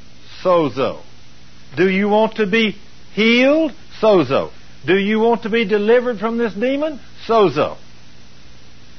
Sozo. 0.44 1.02
Do 1.76 1.90
you 1.90 2.08
want 2.08 2.36
to 2.36 2.48
be 2.48 2.76
healed? 3.14 3.74
Sozo. 4.02 4.52
Do 4.86 4.98
you 4.98 5.20
want 5.20 5.44
to 5.44 5.50
be 5.50 5.66
delivered 5.66 6.20
from 6.20 6.38
this 6.38 6.54
demon? 6.54 7.00
Sozo. 7.28 7.78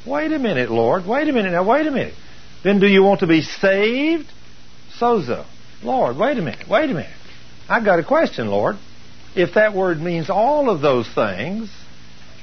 Wait 0.07 0.33
a 0.33 0.39
minute, 0.39 0.71
Lord. 0.71 1.07
Wait 1.07 1.29
a 1.29 1.33
minute. 1.33 1.53
Now, 1.53 1.69
wait 1.69 1.87
a 1.87 1.91
minute. 1.91 2.15
Then 2.63 2.81
do 2.81 2.87
you 2.87 3.03
want 3.03 3.21
to 3.21 3.27
be 3.27 3.43
saved? 3.43 4.27
Sozo. 4.99 5.47
Lord, 5.83 6.17
wait 6.17 6.39
a 6.39 6.43
minute. 6.43 6.69
Wait 6.69 6.91
a 6.91 6.95
minute. 6.95 7.11
I've 7.69 7.85
got 7.85 7.99
a 7.99 8.05
question, 8.05 8.49
Lord. 8.49 8.77
If 9.35 9.55
that 9.55 9.75
word 9.75 10.01
means 10.01 10.29
all 10.29 10.69
of 10.69 10.81
those 10.81 11.09
things, 11.15 11.71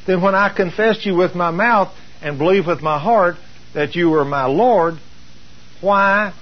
then 0.07 0.21
when 0.21 0.33
I 0.33 0.49
confessed 0.55 1.05
you 1.05 1.15
with 1.15 1.35
my 1.35 1.51
mouth 1.51 1.93
and 2.21 2.37
believe 2.37 2.65
with 2.65 2.81
my 2.81 2.99
heart 2.99 3.35
that 3.73 3.95
you 3.95 4.09
were 4.09 4.25
my 4.25 4.45
Lord, 4.45 4.95
why 5.81 6.33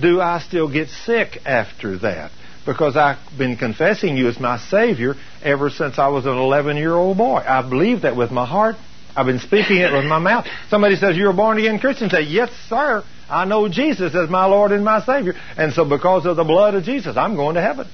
do 0.00 0.20
I 0.20 0.40
still 0.40 0.70
get 0.70 0.88
sick 0.88 1.38
after 1.44 1.98
that? 1.98 2.32
Because 2.66 2.96
I've 2.96 3.18
been 3.36 3.56
confessing 3.56 4.16
you 4.16 4.28
as 4.28 4.40
my 4.40 4.58
Savior 4.58 5.14
ever 5.42 5.70
since 5.70 5.98
I 5.98 6.08
was 6.08 6.24
an 6.24 6.36
11 6.36 6.76
year 6.76 6.94
old 6.94 7.18
boy. 7.18 7.42
I 7.46 7.68
believe 7.68 8.02
that 8.02 8.16
with 8.16 8.30
my 8.30 8.46
heart. 8.46 8.76
I've 9.16 9.26
been 9.26 9.38
speaking 9.38 9.76
it 9.76 9.92
with 9.92 10.06
my 10.06 10.18
mouth. 10.30 10.46
Somebody 10.70 10.96
says, 10.96 11.16
You're 11.16 11.30
a 11.30 11.34
born 11.34 11.58
again 11.58 11.78
Christian. 11.78 12.10
Say, 12.10 12.22
Yes, 12.22 12.50
sir. 12.68 13.04
I 13.28 13.44
know 13.44 13.68
Jesus 13.68 14.14
as 14.14 14.28
my 14.28 14.46
Lord 14.46 14.72
and 14.72 14.84
my 14.84 15.04
Savior. 15.04 15.34
And 15.56 15.72
so 15.72 15.84
because 15.84 16.26
of 16.26 16.36
the 16.36 16.44
blood 16.44 16.74
of 16.74 16.84
Jesus, 16.84 17.16
I'm 17.16 17.36
going 17.36 17.54
to 17.54 17.62
heaven. 17.62 17.88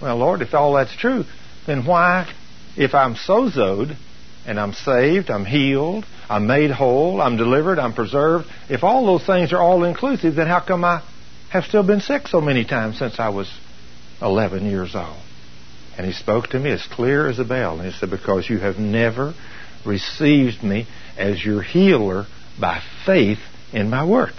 Well, 0.00 0.16
Lord, 0.16 0.42
if 0.42 0.52
all 0.52 0.74
that's 0.74 0.94
true, 0.96 1.24
then 1.66 1.86
why 1.86 2.32
if 2.76 2.94
I'm 2.94 3.14
sozoed 3.14 3.96
and 4.46 4.60
I'm 4.60 4.72
saved, 4.72 5.30
I'm 5.30 5.44
healed, 5.44 6.06
I'm 6.28 6.46
made 6.46 6.70
whole, 6.70 7.20
I'm 7.20 7.36
delivered, 7.36 7.78
I'm 7.78 7.92
preserved, 7.92 8.46
if 8.68 8.84
all 8.84 9.04
those 9.06 9.26
things 9.26 9.52
are 9.52 9.58
all 9.58 9.84
inclusive, 9.84 10.36
then 10.36 10.46
how 10.46 10.60
come 10.60 10.84
I 10.84 11.02
have 11.50 11.64
still 11.64 11.82
been 11.82 12.00
sick 12.00 12.28
so 12.28 12.40
many 12.40 12.64
times 12.64 12.98
since 12.98 13.18
I 13.18 13.30
was 13.30 13.52
11 14.22 14.66
years 14.66 14.94
old? 14.94 15.18
And 15.98 16.06
he 16.06 16.12
spoke 16.12 16.48
to 16.48 16.58
me 16.58 16.70
as 16.70 16.86
clear 16.86 17.28
as 17.28 17.38
a 17.38 17.44
bell. 17.44 17.80
And 17.80 17.90
he 17.90 17.98
said, 17.98 18.10
Because 18.10 18.48
you 18.48 18.58
have 18.58 18.76
never 18.78 19.34
received 19.84 20.62
me 20.62 20.86
as 21.16 21.42
your 21.44 21.62
healer 21.62 22.26
by 22.60 22.82
faith 23.06 23.38
in 23.72 23.88
my 23.88 24.06
word. 24.06 24.34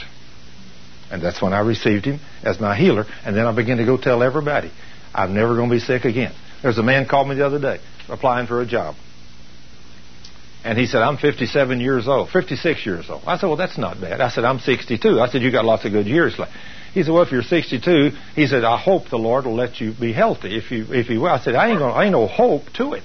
And 1.10 1.22
that's 1.22 1.42
when 1.42 1.54
I 1.54 1.62
received 1.62 2.06
him 2.06 2.20
as 2.44 2.60
my 2.60 2.78
healer. 2.78 3.06
And 3.26 3.36
then 3.36 3.46
I 3.48 3.56
began 3.56 3.78
to 3.78 3.86
go 3.86 3.98
tell 3.98 4.22
everybody, 4.22 4.72
I'm 5.16 5.34
never 5.34 5.56
going 5.56 5.70
to 5.70 5.76
be 5.76 5.80
sick 5.80 6.06
again. 6.06 6.34
There's 6.62 6.78
a 6.78 6.84
man 6.84 7.08
called 7.08 7.28
me 7.28 7.36
the 7.36 7.46
other 7.46 7.60
day 7.60 7.80
applying 8.08 8.48
for 8.48 8.62
a 8.62 8.66
job. 8.66 8.96
And 10.64 10.78
he 10.78 10.86
said, 10.86 11.02
I'm 11.02 11.18
57 11.18 11.80
years 11.80 12.08
old, 12.08 12.30
56 12.30 12.86
years 12.86 13.10
old. 13.10 13.24
I 13.26 13.38
said, 13.38 13.48
well, 13.48 13.56
that's 13.56 13.78
not 13.78 14.02
bad. 14.02 14.22
I 14.22 14.30
said, 14.30 14.44
I'm 14.44 14.60
62. 14.60 15.20
I 15.20 15.30
said, 15.30 15.42
you 15.42 15.52
got 15.52 15.66
lots 15.66 15.86
of 15.86 15.92
good 15.92 16.08
years 16.08 16.38
left. 16.38 16.52
He 16.94 17.04
said, 17.04 17.14
well, 17.14 17.24
if 17.24 17.32
you're 17.32 17.44
62, 17.44 18.12
he 18.36 18.48
said, 18.48 18.64
I 18.64 18.78
hope 18.78 19.10
the 19.10 19.18
Lord 19.18 19.46
will 19.46 19.56
let 19.56 19.80
you 19.80 19.94
be 19.94 20.14
healthy 20.14 20.58
if 20.58 20.72
you, 20.72 20.88
if 20.90 21.10
you 21.10 21.22
will. 21.22 21.30
I 21.30 21.40
said, 21.40 21.56
I 21.56 21.70
ain't 21.70 21.80
gonna, 21.80 21.94
I 21.94 22.06
ain't 22.06 22.12
no 22.12 22.28
hope 22.28 22.74
to 22.78 22.94
it. 22.94 23.04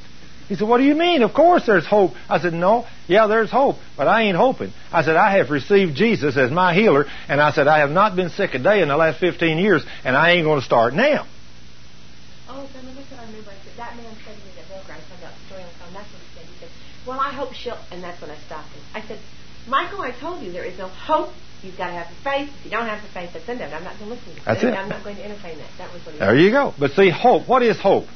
He 0.49 0.57
said, 0.57 0.69
What 0.69 0.79
do 0.79 0.85
you 0.85 0.95
mean? 0.95 1.23
Of 1.23 1.33
course 1.35 1.65
there's 1.67 1.87
hope. 1.87 2.13
I 2.29 2.41
said, 2.41 2.53
No, 2.53 2.87
yeah, 3.07 3.27
there's 3.27 3.51
hope, 3.51 3.77
but 3.97 4.09
I 4.09 4.23
ain't 4.23 4.37
hoping. 4.37 4.73
I 4.93 5.03
said, 5.03 5.17
I 5.17 5.39
have 5.39 5.51
received 5.51 5.95
Jesus 5.95 6.37
as 6.37 6.51
my 6.51 6.75
healer, 6.75 7.07
and 7.29 7.41
I 7.41 7.53
said, 7.53 7.69
I 7.69 7.79
have 7.79 7.91
not 7.91 8.17
been 8.17 8.29
sick 8.29 8.55
a 8.55 8.59
day 8.59 8.83
in 8.83 8.89
the 8.89 8.97
last 8.97 9.19
15 9.19 9.59
years, 9.59 9.85
and 10.05 10.17
I 10.17 10.33
ain't 10.33 10.45
going 10.45 10.61
to 10.61 10.65
start 10.65 10.95
now. 10.95 11.27
Oh, 12.49 12.69
then 12.75 12.85
look 12.95 13.07
remember. 13.09 13.51
I 13.51 13.55
said, 13.65 13.77
that 13.79 13.97
man 13.97 14.13
said 14.25 14.37
to 14.37 14.45
me 14.45 14.53
that 14.57 14.67
Wilker, 14.69 14.93
I 14.93 15.01
found 15.09 15.25
out 15.25 15.33
the 15.33 15.47
story 15.47 15.63
on 15.63 15.69
the 15.73 15.79
phone. 15.81 15.93
That's 15.95 16.13
what 16.13 16.21
he 16.21 16.29
said. 16.37 16.45
He 16.45 16.57
said, 16.61 16.71
well, 17.07 17.21
I 17.21 17.31
hope 17.33 17.53
she'll, 17.53 17.79
and 17.91 18.03
that's 18.03 18.21
when 18.21 18.31
I 18.31 18.37
stopped 18.47 18.69
him. 18.69 18.83
I 18.95 19.03
said, 19.03 19.19
Michael, 19.69 20.01
I 20.01 20.13
told 20.13 20.43
you 20.43 20.53
there 20.53 20.65
is 20.65 20.79
no 20.79 20.89
hope. 20.89 21.31
You've 21.63 21.77
got 21.79 21.89
to 21.89 21.93
have 21.93 22.09
the 22.09 22.23
faith. 22.23 22.51
If 22.59 22.65
you 22.65 22.71
don't 22.73 22.87
have 22.87 23.03
the 23.03 23.09
faith, 23.09 23.31
that's 23.33 23.49
in 23.49 23.59
there. 23.59 23.69
I'm 23.69 23.85
not 23.85 23.97
going 23.99 24.11
to 24.11 24.17
listen 24.17 24.35
to 24.35 24.45
That's 24.45 24.63
it. 24.65 24.69
it. 24.69 24.75
I'm 24.75 24.89
not 24.89 25.05
going 25.05 25.17
to 25.17 25.25
entertain 25.25 25.59
that. 25.59 25.69
That 25.79 25.93
was 25.93 26.05
what 26.05 26.15
he 26.15 26.19
There 26.19 26.37
you 26.37 26.51
go. 26.51 26.75
But 26.79 26.93
see, 26.93 27.11
hope. 27.11 27.49
What 27.49 27.63
is 27.63 27.81
hope? 27.81 28.07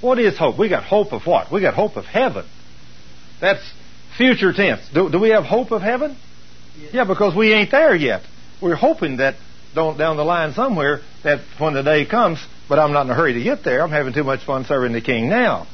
What 0.00 0.18
is 0.18 0.38
hope? 0.38 0.58
We 0.58 0.68
got 0.70 0.84
hope 0.84 1.12
of 1.12 1.26
what? 1.26 1.52
We 1.52 1.60
got 1.60 1.74
hope 1.74 1.96
of 1.96 2.06
heaven. 2.06 2.46
That's 3.40 3.60
future 4.16 4.52
tense. 4.54 4.88
Do, 4.94 5.10
do 5.10 5.18
we 5.18 5.30
have 5.30 5.44
hope 5.44 5.72
of 5.72 5.82
heaven? 5.82 6.16
Yeah, 6.92 7.04
because 7.04 7.34
we 7.34 7.52
ain't 7.52 7.70
there 7.70 7.94
yet. 7.94 8.22
We're 8.62 8.76
hoping 8.76 9.18
that 9.18 9.36
don't 9.74 9.98
down 9.98 10.16
the 10.16 10.24
line 10.24 10.54
somewhere 10.54 11.00
that 11.22 11.40
when 11.58 11.74
the 11.74 11.82
day 11.82 12.06
comes, 12.06 12.38
but 12.68 12.78
I'm 12.78 12.92
not 12.92 13.06
in 13.06 13.10
a 13.10 13.14
hurry 13.14 13.34
to 13.34 13.42
get 13.42 13.62
there. 13.64 13.82
I'm 13.82 13.90
having 13.90 14.12
too 14.12 14.24
much 14.24 14.44
fun 14.44 14.64
serving 14.64 14.92
the 14.92 15.00
King 15.00 15.28
now. 15.28 15.66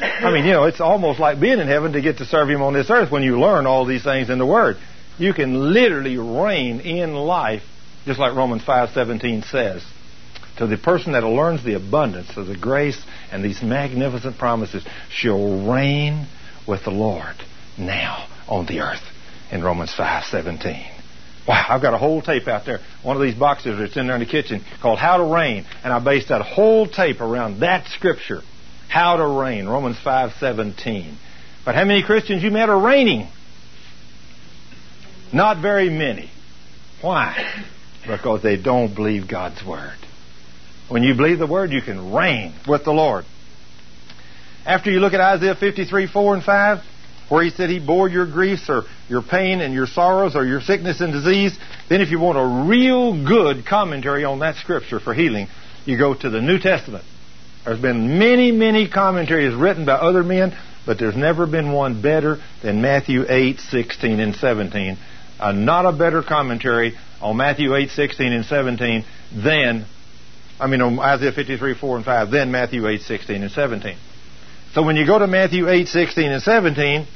I 0.00 0.30
mean, 0.30 0.44
you 0.44 0.52
know, 0.52 0.64
it's 0.64 0.80
almost 0.80 1.18
like 1.18 1.40
being 1.40 1.58
in 1.58 1.66
heaven 1.66 1.92
to 1.92 2.00
get 2.00 2.18
to 2.18 2.24
serve 2.24 2.48
Him 2.48 2.62
on 2.62 2.72
this 2.72 2.90
earth 2.90 3.10
when 3.10 3.22
you 3.22 3.40
learn 3.40 3.66
all 3.66 3.84
these 3.84 4.04
things 4.04 4.30
in 4.30 4.38
the 4.38 4.46
Word. 4.46 4.76
You 5.18 5.34
can 5.34 5.72
literally 5.72 6.16
reign 6.16 6.80
in 6.80 7.14
life, 7.14 7.62
just 8.04 8.20
like 8.20 8.36
Romans 8.36 8.62
5:17 8.62 9.44
says. 9.44 9.84
To 10.58 10.66
the 10.66 10.76
person 10.76 11.12
that 11.12 11.22
learns 11.22 11.62
the 11.64 11.74
abundance 11.74 12.36
of 12.36 12.46
the 12.46 12.56
grace 12.56 13.00
and 13.30 13.44
these 13.44 13.62
magnificent 13.62 14.38
promises 14.38 14.84
shall 15.08 15.68
reign 15.70 16.26
with 16.66 16.84
the 16.84 16.90
Lord 16.90 17.36
now 17.76 18.26
on 18.48 18.66
the 18.66 18.80
earth 18.80 19.02
in 19.50 19.62
Romans 19.62 19.92
5:17. 19.94 20.97
Wow, 21.48 21.64
I've 21.70 21.80
got 21.80 21.94
a 21.94 21.98
whole 21.98 22.20
tape 22.20 22.46
out 22.46 22.66
there. 22.66 22.80
One 23.02 23.16
of 23.16 23.22
these 23.22 23.34
boxes 23.34 23.78
that's 23.78 23.96
in 23.96 24.06
there 24.06 24.16
in 24.16 24.20
the 24.20 24.26
kitchen 24.26 24.62
called 24.82 24.98
How 24.98 25.16
to 25.16 25.24
Reign, 25.24 25.64
and 25.82 25.92
I 25.94 25.98
based 25.98 26.28
that 26.28 26.42
whole 26.42 26.86
tape 26.86 27.22
around 27.22 27.60
that 27.60 27.86
scripture. 27.88 28.42
How 28.88 29.16
to 29.16 29.26
reign, 29.26 29.66
Romans 29.66 29.96
5:17. 30.04 31.14
But 31.64 31.74
how 31.74 31.84
many 31.84 32.02
Christians 32.02 32.42
you 32.42 32.50
met 32.50 32.68
are 32.68 32.78
reigning? 32.78 33.28
Not 35.32 35.58
very 35.58 35.90
many. 35.90 36.30
Why? 37.00 37.64
Because 38.06 38.42
they 38.42 38.56
don't 38.56 38.94
believe 38.94 39.28
God's 39.28 39.62
word. 39.64 39.96
When 40.88 41.02
you 41.02 41.14
believe 41.14 41.38
the 41.38 41.46
word, 41.46 41.70
you 41.70 41.82
can 41.82 42.12
reign 42.12 42.54
with 42.66 42.84
the 42.84 42.92
Lord. 42.92 43.24
After 44.64 44.90
you 44.90 45.00
look 45.00 45.12
at 45.12 45.20
Isaiah 45.20 45.54
53, 45.54 46.06
4 46.06 46.34
and 46.34 46.44
5, 46.44 46.78
where 47.28 47.44
he 47.44 47.50
said 47.50 47.70
he 47.70 47.78
bore 47.78 48.08
your 48.08 48.26
griefs 48.26 48.68
or 48.68 48.84
your 49.08 49.22
pain 49.22 49.60
and 49.60 49.74
your 49.74 49.86
sorrows 49.86 50.34
or 50.34 50.44
your 50.44 50.60
sickness 50.60 51.00
and 51.00 51.12
disease, 51.12 51.56
then 51.88 52.00
if 52.00 52.10
you 52.10 52.18
want 52.18 52.38
a 52.38 52.68
real 52.68 53.24
good 53.24 53.66
commentary 53.66 54.24
on 54.24 54.38
that 54.40 54.56
scripture 54.56 55.00
for 55.00 55.14
healing, 55.14 55.46
you 55.84 55.98
go 55.98 56.14
to 56.14 56.30
the 56.30 56.40
New 56.40 56.58
Testament. 56.58 57.04
There's 57.64 57.80
been 57.80 58.18
many, 58.18 58.50
many 58.50 58.88
commentaries 58.88 59.54
written 59.54 59.84
by 59.84 59.92
other 59.92 60.22
men, 60.22 60.56
but 60.86 60.98
there's 60.98 61.16
never 61.16 61.46
been 61.46 61.72
one 61.72 62.00
better 62.00 62.38
than 62.62 62.80
Matthew 62.80 63.24
8, 63.28 63.60
16, 63.60 64.20
and 64.20 64.34
17. 64.34 64.96
Uh, 65.38 65.52
not 65.52 65.84
a 65.84 65.92
better 65.92 66.22
commentary 66.22 66.96
on 67.20 67.36
Matthew 67.36 67.74
8, 67.74 67.90
16, 67.90 68.32
and 68.32 68.44
17 68.44 69.04
than, 69.44 69.84
I 70.58 70.66
mean, 70.66 70.80
on 70.80 70.98
Isaiah 70.98 71.32
53, 71.32 71.74
4, 71.74 71.96
and 71.96 72.04
5, 72.04 72.30
than 72.30 72.50
Matthew 72.50 72.88
8, 72.88 73.02
16, 73.02 73.42
and 73.42 73.52
17. 73.52 73.96
So 74.72 74.82
when 74.82 74.96
you 74.96 75.06
go 75.06 75.18
to 75.18 75.26
Matthew 75.26 75.68
8, 75.68 75.88
16, 75.88 76.32
and 76.32 76.42
17, 76.42 77.06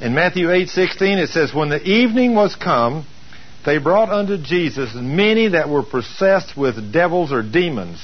in 0.00 0.14
Matthew 0.14 0.48
8:16 0.48 1.18
it 1.18 1.30
says, 1.30 1.54
When 1.54 1.68
the 1.68 1.82
evening 1.82 2.34
was 2.34 2.54
come, 2.54 3.06
they 3.64 3.78
brought 3.78 4.10
unto 4.10 4.36
Jesus 4.36 4.94
many 4.94 5.48
that 5.48 5.68
were 5.68 5.82
possessed 5.82 6.56
with 6.56 6.92
devils 6.92 7.32
or 7.32 7.42
demons. 7.42 7.98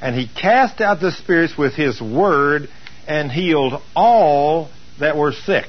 And 0.00 0.16
he 0.16 0.26
cast 0.28 0.80
out 0.80 1.00
the 1.00 1.12
spirits 1.12 1.56
with 1.56 1.74
his 1.74 2.00
word 2.00 2.68
and 3.06 3.30
healed 3.30 3.80
all 3.94 4.68
that 4.98 5.16
were 5.16 5.32
sick. 5.32 5.68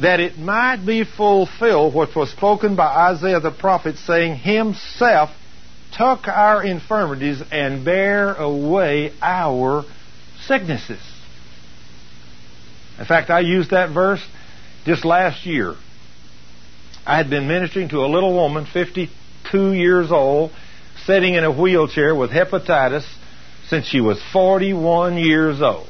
That 0.00 0.20
it 0.20 0.38
might 0.38 0.84
be 0.84 1.04
fulfilled 1.04 1.94
what 1.94 2.16
was 2.16 2.30
spoken 2.30 2.76
by 2.76 2.86
Isaiah 3.12 3.40
the 3.40 3.50
prophet, 3.50 3.96
saying, 3.96 4.36
Himself 4.36 5.30
took 5.92 6.28
our 6.28 6.62
infirmities 6.62 7.42
and 7.52 7.84
bare 7.84 8.34
away 8.34 9.12
our 9.22 9.84
sicknesses. 10.46 11.00
In 12.98 13.04
fact, 13.04 13.30
I 13.30 13.40
used 13.40 13.70
that 13.70 13.90
verse 13.90 14.22
just 14.86 15.04
last 15.04 15.44
year. 15.44 15.74
I 17.04 17.16
had 17.16 17.28
been 17.28 17.46
ministering 17.46 17.88
to 17.90 17.98
a 17.98 18.06
little 18.06 18.32
woman, 18.32 18.66
52 18.72 19.72
years 19.72 20.10
old, 20.10 20.52
sitting 21.04 21.34
in 21.34 21.44
a 21.44 21.50
wheelchair 21.50 22.14
with 22.14 22.30
hepatitis 22.30 23.06
since 23.68 23.86
she 23.86 24.00
was 24.00 24.20
41 24.32 25.18
years 25.18 25.60
old. 25.60 25.88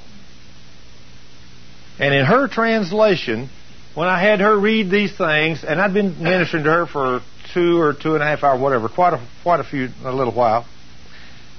And 1.98 2.12
in 2.12 2.24
her 2.24 2.48
translation, 2.48 3.48
when 3.94 4.08
I 4.08 4.20
had 4.20 4.40
her 4.40 4.58
read 4.58 4.90
these 4.90 5.16
things, 5.16 5.64
and 5.64 5.80
I'd 5.80 5.94
been 5.94 6.22
ministering 6.22 6.64
to 6.64 6.70
her 6.70 6.86
for 6.86 7.20
two 7.54 7.80
or 7.80 7.94
two 7.94 8.14
and 8.14 8.22
a 8.22 8.26
half 8.26 8.42
hours, 8.42 8.60
whatever, 8.60 8.88
quite 8.88 9.14
a, 9.14 9.26
quite 9.42 9.60
a 9.60 9.64
few, 9.64 9.88
a 10.04 10.12
little 10.12 10.34
while. 10.34 10.66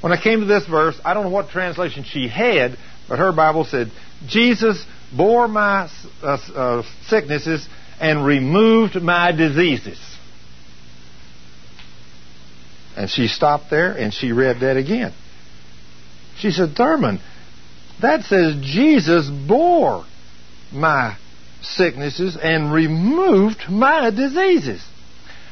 When 0.02 0.12
I 0.12 0.22
came 0.22 0.42
to 0.42 0.46
this 0.46 0.68
verse, 0.68 1.00
I 1.04 1.16
don't 1.16 1.24
know 1.24 1.32
what 1.32 1.50
translation 1.50 2.04
she 2.04 2.28
had, 2.28 2.78
but 3.10 3.18
her 3.18 3.32
Bible 3.32 3.66
said, 3.66 3.92
Jesus 4.28 4.86
bore 5.16 5.48
my 5.48 5.90
uh, 6.22 6.38
uh, 6.56 6.84
sicknesses 7.08 7.68
and 8.00 8.26
removed 8.26 8.96
my 8.96 9.32
diseases. 9.32 10.00
And 12.96 13.10
she 13.10 13.28
stopped 13.28 13.70
there 13.70 13.92
and 13.94 14.14
she 14.14 14.32
read 14.32 14.62
that 14.62 14.76
again. 14.78 15.14
She 16.40 16.52
said, 16.52 16.76
Thurman, 16.76 17.20
that 18.02 18.24
says 18.24 18.56
Jesus 18.62 19.30
bore 19.30 20.06
my 20.72 21.18
sicknesses 21.62 22.38
and 22.42 22.72
removed 22.72 23.64
my 23.70 24.10
diseases. 24.10 24.84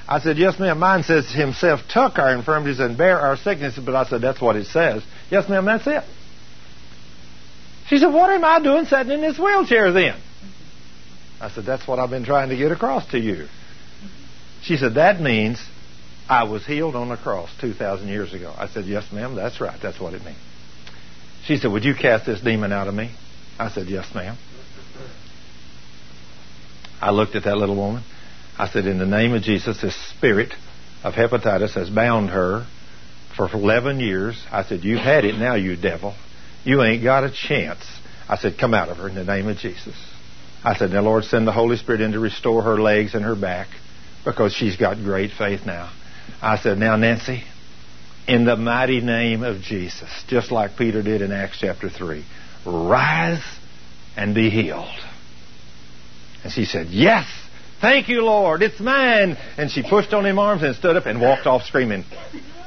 I 0.08 0.20
said, 0.20 0.38
Yes, 0.38 0.60
ma'am. 0.60 0.78
Mine 0.78 1.04
says 1.04 1.32
himself 1.32 1.82
took 1.90 2.20
our 2.20 2.36
infirmities 2.36 2.80
and 2.80 2.98
bare 2.98 3.20
our 3.20 3.38
sicknesses, 3.38 3.84
but 3.84 3.96
I 3.96 4.06
said, 4.06 4.22
That's 4.22 4.40
what 4.40 4.56
it 4.56 4.68
says. 4.68 5.04
Yes, 5.32 5.50
ma'am, 5.50 5.66
that's 5.66 5.88
it. 5.88 6.04
She 7.88 7.98
said, 7.98 8.08
What 8.08 8.32
am 8.32 8.44
I 8.44 8.60
doing 8.62 8.86
sitting 8.86 9.12
in 9.12 9.22
this 9.22 9.38
wheelchair 9.38 9.92
then? 9.92 10.20
I 11.40 11.50
said, 11.50 11.66
That's 11.66 11.88
what 11.88 12.00
I've 12.00 12.10
been 12.10 12.26
trying 12.26 12.50
to 12.50 12.58
get 12.58 12.72
across 12.72 13.06
to 13.12 13.20
you. 13.20 13.48
She 14.64 14.78
said, 14.78 14.96
That 14.96 15.22
means 15.22 15.64
I 16.28 16.46
was 16.46 16.66
healed 16.66 16.96
on 16.96 17.10
the 17.10 17.18
cross 17.18 17.50
2,000 17.62 18.08
years 18.08 18.34
ago. 18.34 18.54
I 18.58 18.68
said, 18.68 18.86
Yes, 18.86 19.12
ma'am, 19.12 19.36
that's 19.36 19.62
right. 19.62 19.80
That's 19.82 20.00
what 20.00 20.14
it 20.14 20.24
means. 20.24 20.40
She 21.46 21.58
said, 21.58 21.72
Would 21.72 21.86
you 21.86 21.94
cast 21.94 22.26
this 22.26 22.42
demon 22.42 22.72
out 22.72 22.88
of 22.88 22.96
me? 22.96 23.16
I 23.60 23.70
said, 23.70 23.88
Yes, 23.88 24.08
ma'am. 24.16 24.38
I 27.00 27.12
looked 27.12 27.36
at 27.36 27.44
that 27.44 27.58
little 27.58 27.76
woman. 27.76 28.04
I 28.58 28.68
said, 28.68 28.88
In 28.88 28.98
the 28.98 29.06
name 29.06 29.34
of 29.34 29.44
Jesus, 29.44 29.80
this 29.82 29.96
spirit 30.10 30.54
of 31.04 31.14
hepatitis 31.14 31.76
has 31.76 31.90
bound 31.90 32.32
her 32.32 32.66
for 33.38 33.48
11 33.52 34.00
years. 34.00 34.42
I 34.52 34.64
said, 34.64 34.84
You've 34.84 35.02
had 35.02 35.26
it 35.26 35.36
now, 35.36 35.54
you 35.54 35.76
devil. 35.76 36.16
You 36.66 36.84
ain't 36.84 37.04
got 37.04 37.24
a 37.24 37.32
chance. 37.32 37.86
I 38.28 38.38
said, 38.38 38.58
Come 38.60 38.74
out 38.74 38.90
of 38.90 38.98
her 38.98 39.08
in 39.08 39.16
the 39.16 39.24
name 39.24 39.48
of 39.48 39.58
Jesus. 39.58 39.96
I 40.64 40.76
said, 40.76 40.90
Now, 40.90 41.02
Lord, 41.02 41.24
send 41.24 41.48
the 41.48 41.52
Holy 41.52 41.78
Spirit 41.78 42.02
in 42.02 42.12
to 42.14 42.20
restore 42.20 42.64
her 42.64 42.82
legs 42.82 43.14
and 43.14 43.24
her 43.24 43.36
back 43.36 43.68
because 44.26 44.54
she's 44.54 44.76
got 44.76 44.98
great 44.98 45.32
faith 45.32 45.62
now. 45.66 45.94
I 46.42 46.58
said, 46.58 46.80
Now, 46.80 46.96
Nancy, 46.96 47.44
in 48.28 48.46
the 48.46 48.56
mighty 48.56 49.00
name 49.00 49.44
of 49.44 49.62
Jesus, 49.62 50.10
just 50.28 50.52
like 50.52 50.76
Peter 50.76 51.04
did 51.04 51.22
in 51.22 51.32
Acts 51.32 51.60
chapter 51.60 51.88
3, 51.88 52.26
rise 52.66 53.44
and 54.18 54.34
be 54.34 54.50
healed. 54.50 54.90
And 56.44 56.52
she 56.52 56.66
said, 56.66 56.88
Yes, 56.88 57.28
thank 57.80 58.10
you, 58.10 58.24
Lord, 58.24 58.64
it's 58.64 58.80
mine. 58.80 59.38
And 59.58 59.70
she 59.70 59.84
pushed 59.88 60.14
on 60.14 60.26
him 60.26 60.40
arms 60.40 60.64
and 60.64 60.76
stood 60.76 60.96
up 60.96 61.06
and 61.06 61.22
walked 61.22 61.46
off 61.46 61.62
screaming, 61.64 62.06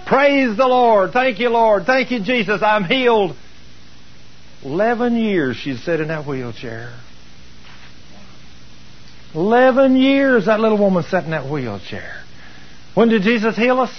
Praise 0.06 0.56
the 0.56 0.68
Lord, 0.68 1.10
thank 1.10 1.40
you, 1.40 1.48
Lord, 1.48 1.84
thank 1.84 2.12
you, 2.12 2.22
Jesus, 2.22 2.62
I'm 2.62 2.84
healed. 2.84 3.34
Eleven 4.64 5.16
years 5.16 5.56
she'd 5.56 5.78
sat 5.78 6.00
in 6.00 6.08
that 6.08 6.26
wheelchair. 6.26 6.92
Eleven 9.34 9.96
years 9.96 10.46
that 10.46 10.58
little 10.58 10.78
woman 10.78 11.02
sat 11.02 11.24
in 11.24 11.30
that 11.30 11.48
wheelchair. 11.48 12.22
When 12.94 13.08
did 13.08 13.22
Jesus 13.22 13.56
heal 13.56 13.80
us? 13.80 13.92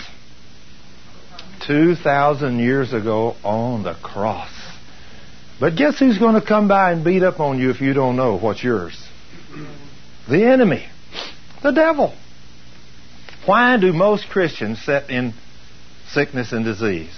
Two 1.66 1.96
thousand 1.96 2.60
years 2.60 2.94
ago 2.94 3.36
on 3.44 3.84
the 3.84 3.94
cross. 3.94 4.52
But 5.60 5.76
guess 5.76 6.00
who's 6.00 6.18
going 6.18 6.36
to 6.36 6.46
come 6.46 6.68
by 6.68 6.92
and 6.92 7.04
beat 7.04 7.22
up 7.22 7.40
on 7.40 7.60
you 7.60 7.70
if 7.70 7.82
you 7.82 7.94
don't 7.94 8.16
know 8.16 8.38
what's 8.38 8.64
yours? 8.64 8.98
The 10.30 10.46
enemy. 10.46 10.86
The 11.62 11.72
devil. 11.72 12.16
Why 13.46 13.78
do 13.78 13.92
most 13.94 14.30
Christians 14.30 14.82
sit 14.82 15.10
in 15.10 15.34
sickness 16.10 16.52
and 16.52 16.64
disease? 16.64 17.14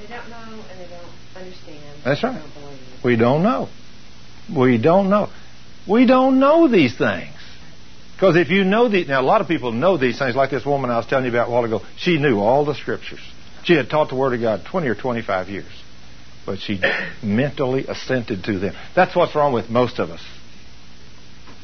They 0.00 0.08
don't 0.08 0.28
know 0.28 0.64
and 0.70 0.80
they 0.80 0.88
don't 0.88 1.10
understand. 1.36 1.93
That's 2.04 2.22
right. 2.22 2.42
We 3.04 3.16
don't 3.16 3.42
know. 3.42 3.68
We 4.54 4.78
don't 4.78 5.08
know. 5.08 5.30
We 5.88 6.06
don't 6.06 6.38
know 6.38 6.68
these 6.68 6.96
things. 6.96 7.32
Because 8.14 8.36
if 8.36 8.50
you 8.50 8.64
know 8.64 8.88
these, 8.88 9.08
now 9.08 9.20
a 9.20 9.22
lot 9.22 9.40
of 9.40 9.48
people 9.48 9.72
know 9.72 9.96
these 9.96 10.18
things, 10.18 10.36
like 10.36 10.50
this 10.50 10.64
woman 10.64 10.90
I 10.90 10.98
was 10.98 11.06
telling 11.06 11.24
you 11.24 11.30
about 11.30 11.48
a 11.48 11.50
while 11.50 11.64
ago. 11.64 11.80
She 11.96 12.18
knew 12.18 12.38
all 12.38 12.64
the 12.64 12.74
scriptures. 12.74 13.20
She 13.64 13.74
had 13.74 13.90
taught 13.90 14.10
the 14.10 14.14
Word 14.14 14.34
of 14.34 14.40
God 14.40 14.64
20 14.64 14.88
or 14.88 14.94
25 14.94 15.48
years. 15.48 15.82
But 16.46 16.60
she 16.60 16.80
mentally 17.22 17.86
assented 17.86 18.44
to 18.44 18.58
them. 18.58 18.74
That's 18.94 19.16
what's 19.16 19.34
wrong 19.34 19.52
with 19.52 19.68
most 19.68 19.98
of 19.98 20.10
us. 20.10 20.20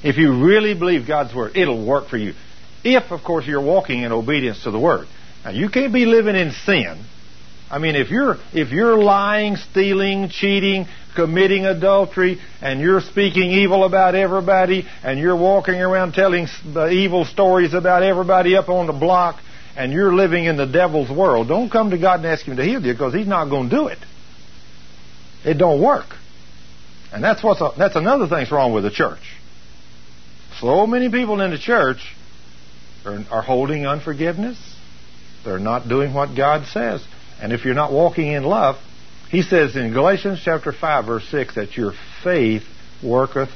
If 0.02 0.16
you 0.16 0.44
really 0.44 0.74
believe 0.74 1.06
God's 1.06 1.34
Word, 1.34 1.56
it'll 1.56 1.86
work 1.86 2.08
for 2.08 2.16
you. 2.16 2.34
If, 2.82 3.12
of 3.12 3.22
course, 3.22 3.46
you're 3.46 3.62
walking 3.62 4.02
in 4.02 4.12
obedience 4.12 4.64
to 4.64 4.70
the 4.70 4.78
Word. 4.78 5.06
Now, 5.44 5.50
you 5.50 5.68
can't 5.68 5.92
be 5.92 6.06
living 6.06 6.34
in 6.34 6.52
sin. 6.52 7.04
I 7.70 7.78
mean, 7.78 7.94
if 7.94 8.10
you're, 8.10 8.36
if 8.52 8.72
you're 8.72 8.98
lying, 8.98 9.54
stealing, 9.56 10.28
cheating, 10.28 10.86
committing 11.14 11.66
adultery, 11.66 12.40
and 12.60 12.80
you're 12.80 13.00
speaking 13.00 13.50
evil 13.50 13.84
about 13.84 14.16
everybody, 14.16 14.86
and 15.04 15.20
you're 15.20 15.36
walking 15.36 15.76
around 15.76 16.12
telling 16.12 16.48
evil 16.90 17.24
stories 17.24 17.72
about 17.72 18.02
everybody 18.02 18.56
up 18.56 18.68
on 18.68 18.86
the 18.86 18.92
block, 18.92 19.40
and 19.76 19.92
you're 19.92 20.12
living 20.12 20.46
in 20.46 20.56
the 20.56 20.66
devil's 20.66 21.10
world, 21.10 21.46
don't 21.46 21.70
come 21.70 21.90
to 21.90 21.98
God 21.98 22.20
and 22.20 22.26
ask 22.26 22.44
Him 22.44 22.56
to 22.56 22.64
heal 22.64 22.84
you 22.84 22.92
because 22.92 23.14
He's 23.14 23.28
not 23.28 23.48
going 23.48 23.70
to 23.70 23.76
do 23.76 23.86
it. 23.86 23.98
It 25.44 25.54
don't 25.54 25.80
work. 25.80 26.16
And 27.12 27.22
that's 27.22 27.42
what's 27.42 27.60
a, 27.60 27.70
that's 27.78 27.96
another 27.96 28.26
thing's 28.28 28.50
wrong 28.50 28.72
with 28.72 28.82
the 28.82 28.90
church. 28.90 29.22
So 30.60 30.86
many 30.86 31.08
people 31.08 31.40
in 31.40 31.52
the 31.52 31.58
church 31.58 31.98
are, 33.04 33.24
are 33.30 33.42
holding 33.42 33.86
unforgiveness. 33.86 34.58
They're 35.44 35.58
not 35.58 35.88
doing 35.88 36.12
what 36.12 36.36
God 36.36 36.66
says. 36.66 37.02
And 37.40 37.52
if 37.52 37.64
you're 37.64 37.74
not 37.74 37.92
walking 37.92 38.32
in 38.32 38.44
love, 38.44 38.76
he 39.30 39.42
says 39.42 39.76
in 39.76 39.92
Galatians 39.92 40.40
chapter 40.44 40.72
5 40.72 41.04
verse 41.06 41.28
6 41.28 41.54
that 41.54 41.76
your 41.76 41.92
faith 42.22 42.64
worketh 43.02 43.50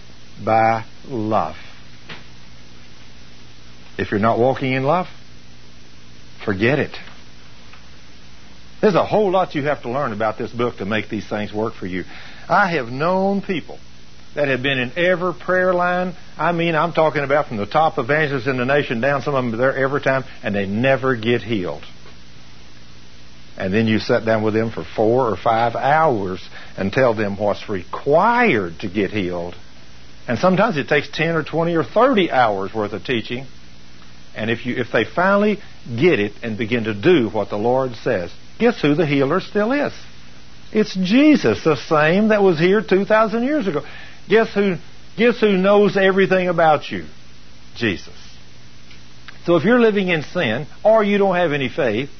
by 0.44 0.84
love. 1.06 1.56
If 3.98 4.10
you're 4.10 4.20
not 4.20 4.38
walking 4.38 4.72
in 4.72 4.84
love, 4.84 5.06
forget 6.44 6.78
it. 6.78 6.96
There's 8.80 8.94
a 8.94 9.04
whole 9.04 9.30
lot 9.30 9.54
you 9.54 9.62
have 9.62 9.82
to 9.82 9.90
learn 9.90 10.12
about 10.12 10.36
this 10.36 10.52
book 10.52 10.76
to 10.78 10.84
make 10.84 11.08
these 11.08 11.26
things 11.28 11.52
work 11.52 11.74
for 11.74 11.86
you. 11.86 12.04
I 12.48 12.72
have 12.72 12.88
known 12.88 13.40
people 13.40 13.78
that 14.34 14.48
have 14.48 14.62
been 14.62 14.78
in 14.78 14.92
every 14.96 15.32
prayer 15.32 15.72
line. 15.72 16.14
I 16.36 16.52
mean, 16.52 16.74
I'm 16.74 16.92
talking 16.92 17.22
about 17.22 17.48
from 17.48 17.56
the 17.56 17.66
top 17.66 17.98
evangelists 17.98 18.46
in 18.46 18.56
the 18.56 18.64
nation 18.64 19.00
down. 19.00 19.22
Some 19.22 19.34
of 19.34 19.44
them 19.44 19.54
are 19.54 19.56
there 19.56 19.76
every 19.76 20.00
time, 20.00 20.24
and 20.42 20.54
they 20.54 20.66
never 20.66 21.16
get 21.16 21.42
healed. 21.42 21.84
And 23.56 23.72
then 23.72 23.86
you 23.86 23.98
sit 23.98 24.24
down 24.24 24.42
with 24.42 24.54
them 24.54 24.70
for 24.70 24.84
four 24.84 25.28
or 25.28 25.36
five 25.36 25.76
hours 25.76 26.46
and 26.76 26.92
tell 26.92 27.14
them 27.14 27.38
what's 27.38 27.68
required 27.68 28.80
to 28.80 28.88
get 28.88 29.10
healed. 29.10 29.54
And 30.26 30.38
sometimes 30.38 30.76
it 30.76 30.88
takes 30.88 31.08
10 31.10 31.36
or 31.36 31.44
20 31.44 31.76
or 31.76 31.84
30 31.84 32.30
hours 32.30 32.74
worth 32.74 32.92
of 32.92 33.04
teaching. 33.04 33.46
And 34.34 34.50
if 34.50 34.66
you, 34.66 34.76
if 34.76 34.90
they 34.90 35.04
finally 35.04 35.60
get 35.86 36.18
it 36.18 36.32
and 36.42 36.58
begin 36.58 36.84
to 36.84 36.94
do 36.94 37.28
what 37.28 37.50
the 37.50 37.56
Lord 37.56 37.94
says, 37.96 38.32
guess 38.58 38.80
who 38.80 38.94
the 38.94 39.06
healer 39.06 39.40
still 39.40 39.70
is? 39.72 39.92
It's 40.72 40.94
Jesus, 40.94 41.62
the 41.62 41.76
same 41.76 42.28
that 42.28 42.42
was 42.42 42.58
here 42.58 42.82
2,000 42.82 43.44
years 43.44 43.68
ago. 43.68 43.82
Guess 44.28 44.52
who, 44.54 44.76
guess 45.16 45.38
who 45.38 45.56
knows 45.56 45.96
everything 45.96 46.48
about 46.48 46.90
you? 46.90 47.04
Jesus. 47.76 48.14
So 49.44 49.56
if 49.56 49.64
you're 49.64 49.80
living 49.80 50.08
in 50.08 50.22
sin, 50.22 50.66
or 50.82 51.04
you 51.04 51.18
don't 51.18 51.36
have 51.36 51.52
any 51.52 51.68
faith, 51.68 52.10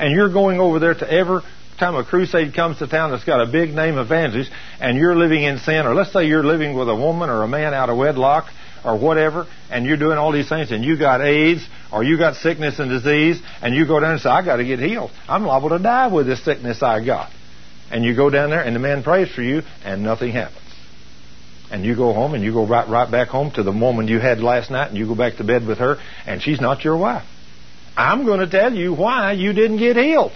and 0.00 0.12
you're 0.12 0.32
going 0.32 0.58
over 0.58 0.78
there 0.78 0.94
to 0.94 1.12
every 1.12 1.42
time 1.78 1.94
a 1.94 2.04
crusade 2.04 2.54
comes 2.54 2.78
to 2.78 2.86
town 2.86 3.10
that's 3.10 3.24
got 3.24 3.40
a 3.40 3.50
big 3.50 3.74
name 3.74 3.98
evangelist, 3.98 4.50
and 4.80 4.96
you're 4.96 5.16
living 5.16 5.42
in 5.42 5.58
sin, 5.58 5.86
or 5.86 5.94
let's 5.94 6.12
say 6.12 6.26
you're 6.26 6.44
living 6.44 6.76
with 6.76 6.88
a 6.88 6.94
woman 6.94 7.30
or 7.30 7.42
a 7.42 7.48
man 7.48 7.74
out 7.74 7.90
of 7.90 7.96
wedlock, 7.96 8.46
or 8.82 8.98
whatever, 8.98 9.46
and 9.70 9.84
you're 9.84 9.98
doing 9.98 10.16
all 10.16 10.32
these 10.32 10.48
things, 10.48 10.72
and 10.72 10.82
you 10.82 10.98
got 10.98 11.20
AIDS, 11.20 11.66
or 11.92 12.02
you 12.02 12.16
got 12.16 12.36
sickness 12.36 12.78
and 12.78 12.90
disease, 12.90 13.40
and 13.60 13.74
you 13.74 13.86
go 13.86 14.00
down 14.00 14.12
and 14.12 14.20
say, 14.20 14.30
I 14.30 14.42
got 14.42 14.56
to 14.56 14.64
get 14.64 14.78
healed. 14.78 15.10
I'm 15.28 15.44
liable 15.44 15.70
to 15.70 15.78
die 15.78 16.08
with 16.08 16.26
this 16.26 16.42
sickness 16.44 16.82
I 16.82 17.04
got. 17.04 17.30
And 17.90 18.04
you 18.04 18.16
go 18.16 18.30
down 18.30 18.50
there, 18.50 18.62
and 18.62 18.74
the 18.74 18.80
man 18.80 19.02
prays 19.02 19.30
for 19.30 19.42
you, 19.42 19.62
and 19.84 20.02
nothing 20.02 20.32
happens 20.32 20.56
and 21.72 21.84
you 21.84 21.94
go 21.94 22.12
home 22.12 22.34
and 22.34 22.42
you 22.42 22.52
go 22.52 22.66
right 22.66 22.88
right 22.88 23.08
back 23.08 23.28
home 23.28 23.52
to 23.52 23.62
the 23.62 23.70
woman 23.70 24.08
you 24.08 24.18
had 24.18 24.40
last 24.40 24.72
night 24.72 24.88
and 24.88 24.98
you 24.98 25.06
go 25.06 25.14
back 25.14 25.36
to 25.36 25.44
bed 25.44 25.64
with 25.64 25.78
her 25.78 25.98
and 26.26 26.42
she's 26.42 26.60
not 26.60 26.82
your 26.82 26.96
wife. 26.96 27.24
I'm 28.00 28.24
going 28.24 28.40
to 28.40 28.48
tell 28.48 28.72
you 28.72 28.94
why 28.94 29.32
you 29.32 29.52
didn't 29.52 29.76
get 29.76 29.96
healed. 29.96 30.32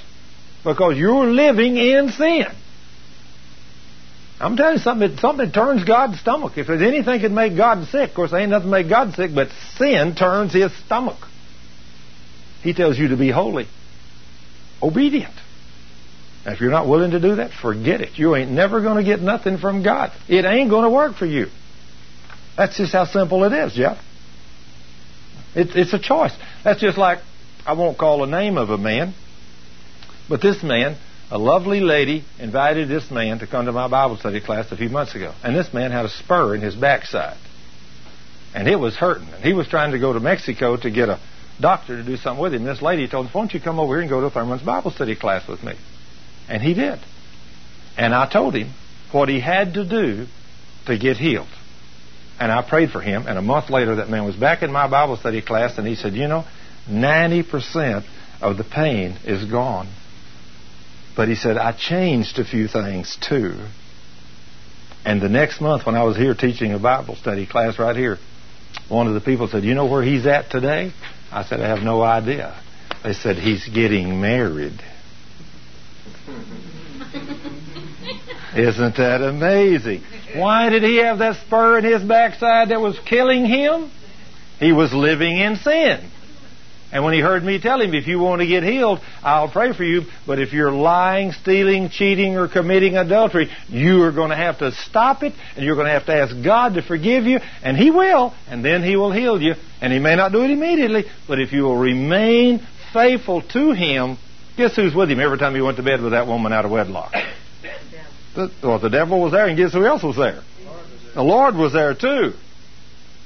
Because 0.65 0.97
you're 0.97 1.27
living 1.27 1.77
in 1.77 2.11
sin. 2.11 2.47
I'm 4.41 4.57
telling 4.57 4.75
you 4.75 4.81
something, 4.81 5.17
something 5.19 5.53
turns 5.53 5.85
God's 5.85 6.21
stomach. 6.21 6.59
If 6.59 6.67
there's 6.67 6.83
anything 6.83 7.23
that 7.23 7.31
make 7.31 7.57
God 7.57 7.87
sick, 7.89 8.11
of 8.11 8.15
course, 8.15 8.31
there 8.33 8.41
ain't 8.41 8.51
nothing 8.51 8.71
make 8.71 8.89
God 8.89 9.15
sick, 9.15 9.31
but 9.35 9.49
sin 9.77 10.15
turns 10.15 10.53
his 10.53 10.77
stomach. 10.85 11.19
He 12.63 12.75
tells 12.75 12.99
you 12.99 13.09
to 13.09 13.17
be 13.17 13.31
holy, 13.31 13.67
obedient. 14.83 15.35
And 16.45 16.55
if 16.55 16.61
you're 16.61 16.71
not 16.71 16.89
willing 16.89 17.13
to 17.13 17.21
do 17.21 17.37
that, 17.37 17.53
forget 17.53 18.01
it. 18.01 18.19
You 18.19 18.37
ain't 18.37 18.51
never 18.51 18.83
going 18.83 18.97
to 18.97 19.05
get 19.05 19.23
nothing 19.23 19.59
from 19.59 19.83
God. 19.83 20.13
It 20.29 20.45
ain't 20.45 20.69
going 20.69 20.85
to 20.85 20.91
work 20.91 21.17
for 21.17 21.27
you. 21.27 21.47
That's 22.57 22.77
just 22.77 22.93
how 22.93 23.07
simple 23.07 23.45
it 23.45 23.53
is, 23.53 23.75
Jeff. 23.75 23.99
It, 25.55 25.75
it's 25.75 25.93
a 25.93 25.99
choice. 25.99 26.33
That's 26.65 26.81
just 26.81 26.99
like, 26.99 27.21
I 27.67 27.73
won't 27.73 27.99
call 27.99 28.21
the 28.21 28.27
name 28.27 28.59
of 28.59 28.71
a 28.71 28.79
man, 28.79 29.15
but 30.29 30.43
this 30.43 30.63
man, 30.63 30.97
a 31.31 31.39
lovely 31.39 31.81
lady, 31.81 32.25
invited 32.39 32.89
this 32.89 33.11
man 33.11 33.39
to 33.39 33.47
come 33.47 33.67
to 33.67 33.73
my 33.73 33.89
Bible 33.89 34.17
study 34.17 34.41
class 34.41 34.71
a 34.71 34.77
few 34.77 34.89
months 34.89 35.15
ago. 35.15 35.33
And 35.43 35.57
this 35.57 35.73
man 35.73 35.91
had 35.91 36.05
a 36.05 36.11
spur 36.11 36.55
in 36.55 36.61
his 36.61 36.75
backside. 36.75 37.39
And 38.55 38.69
it 38.69 38.77
was 38.77 38.95
hurting. 38.95 39.29
And 39.29 39.43
he 39.43 39.53
was 39.53 39.67
trying 39.67 39.93
to 39.93 39.99
go 39.99 40.13
to 40.13 40.21
Mexico 40.21 40.77
to 40.77 40.91
get 40.91 41.09
a 41.09 41.19
doctor 41.61 41.97
to 41.97 42.05
do 42.05 42.17
something 42.17 42.43
with 42.43 42.55
him. 42.55 42.65
This 42.65 42.83
lady 42.83 43.09
told 43.09 43.27
him, 43.27 43.33
Why 43.33 43.41
don't 43.43 43.55
you 43.55 43.61
come 43.61 43.79
over 43.79 43.95
here 43.95 44.03
and 44.03 44.11
go 44.11 44.21
to 44.21 44.31
Thurman's 44.31 44.63
Bible 44.63 44.91
study 44.91 45.17
class 45.17 45.49
with 45.49 45.63
me? 45.63 45.75
And 46.49 46.63
he 46.63 46.75
did. 46.75 47.01
And 47.97 48.15
I 48.15 48.31
told 48.31 48.55
him 48.55 48.73
what 49.13 49.29
he 49.29 49.41
had 49.41 49.75
to 49.75 49.85
do 49.85 50.27
to 50.87 50.99
get 50.99 51.17
healed. 51.17 51.49
And 52.39 52.51
I 52.51 52.63
prayed 52.69 52.91
for 52.91 53.01
him. 53.01 53.27
And 53.27 53.39
a 53.39 53.43
month 53.43 53.71
later, 53.71 53.97
that 53.97 54.09
man 54.09 54.25
was 54.25 54.37
back 54.37 54.63
in 54.63 54.73
my 54.73 54.89
Bible 54.89 55.17
study 55.17 55.41
class, 55.41 55.79
and 55.79 55.87
he 55.87 55.95
said, 55.95 56.15
You 56.15 56.29
know, 56.29 56.45
90% 56.89 58.05
of 58.41 58.57
the 58.57 58.65
pain 58.65 59.19
is 59.25 59.45
gone. 59.51 59.89
But 61.17 61.29
he 61.29 61.35
said, 61.35 61.57
I 61.57 61.73
changed 61.73 62.39
a 62.39 62.45
few 62.45 62.69
things 62.69 63.17
too. 63.21 63.57
And 65.05 65.21
the 65.21 65.29
next 65.29 65.61
month, 65.61 65.87
when 65.87 65.95
I 65.95 66.05
was 66.05 66.17
here 66.17 66.35
teaching 66.35 66.73
a 66.73 66.79
Bible 66.79 67.17
study 67.17 67.47
class 67.47 67.79
right 67.79 67.95
here, 67.95 68.19
one 68.89 69.07
of 69.07 69.15
the 69.15 69.21
people 69.21 69.49
said, 69.49 69.65
You 69.65 69.75
know 69.75 69.87
where 69.87 70.03
he's 70.03 70.27
at 70.27 70.51
today? 70.51 70.93
I 71.31 71.45
said, 71.45 71.61
I 71.61 71.69
have 71.69 71.85
no 71.85 72.03
idea. 72.03 72.61
They 73.03 73.13
said, 73.13 73.37
He's 73.37 73.69
getting 73.69 74.21
married. 74.21 74.81
Isn't 78.57 78.97
that 78.97 79.21
amazing? 79.21 80.03
Why 80.37 80.71
did 80.71 80.83
he 80.83 80.97
have 80.99 81.19
that 81.19 81.45
spur 81.45 81.79
in 81.79 81.85
his 81.85 82.03
backside 82.03 82.71
that 82.71 82.81
was 82.81 82.99
killing 83.05 83.47
him? 83.47 83.91
He 84.59 84.73
was 84.73 84.93
living 84.93 85.39
in 85.39 85.57
sin. 85.57 86.11
And 86.95 87.05
when 87.05 87.13
he 87.13 87.21
heard 87.21 87.45
me 87.45 87.61
tell 87.61 87.81
him, 87.81 87.93
if 87.93 88.07
you 88.07 88.19
want 88.19 88.41
to 88.41 88.47
get 88.47 88.63
healed, 88.63 89.01
I'll 89.23 89.51
pray 89.51 89.75
for 89.75 89.85
you. 89.85 90.03
But 90.27 90.39
if 90.39 90.55
you're 90.55 90.73
lying, 90.73 91.33
stealing, 91.33 91.91
cheating, 91.91 92.39
or 92.39 92.49
committing 92.49 92.97
adultery, 92.97 93.51
you 93.69 94.03
are 94.05 94.13
going 94.13 94.31
to 94.31 94.37
have 94.37 94.61
to 94.61 94.73
stop 94.73 95.23
it, 95.23 95.35
and 95.57 95.65
you're 95.65 95.75
going 95.75 95.89
to 95.89 95.93
have 95.93 96.07
to 96.07 96.15
ask 96.15 96.35
God 96.43 96.75
to 96.75 96.83
forgive 96.83 97.25
you, 97.25 97.41
and 97.63 97.77
He 97.77 97.91
will, 97.91 98.33
and 98.49 98.65
then 98.65 98.83
He 98.83 98.97
will 98.97 99.13
heal 99.13 99.43
you. 99.43 99.57
And 99.83 99.93
He 99.93 99.99
may 99.99 100.17
not 100.17 100.33
do 100.33 100.43
it 100.43 100.51
immediately, 100.51 101.05
but 101.29 101.39
if 101.39 101.53
you 101.53 101.65
will 101.65 101.77
remain 101.77 102.65
faithful 102.93 103.43
to 103.43 103.73
Him, 103.73 104.17
Guess 104.57 104.77
who's 104.77 104.95
with 104.95 105.11
him 105.11 105.19
every 105.19 105.39
time 105.39 105.55
he 105.55 105.61
went 105.61 105.79
to 105.79 105.83
bed 105.83 106.01
with 106.01 106.13
that 106.13 106.27
woman 106.27 106.53
out 106.53 106.65
of 106.65 106.71
wedlock? 106.71 107.13
The, 108.35 108.51
well, 108.65 108.81
the 108.81 108.91
devil 108.91 109.21
was 109.21 109.31
there, 109.31 109.47
and 109.47 109.57
guess 109.57 109.73
who 109.73 109.87
else 109.87 110.03
was 110.03 110.17
there? 110.17 110.43
The 111.15 111.23
Lord 111.23 111.55
was 111.55 111.73
there 111.73 111.95
too. 111.95 112.33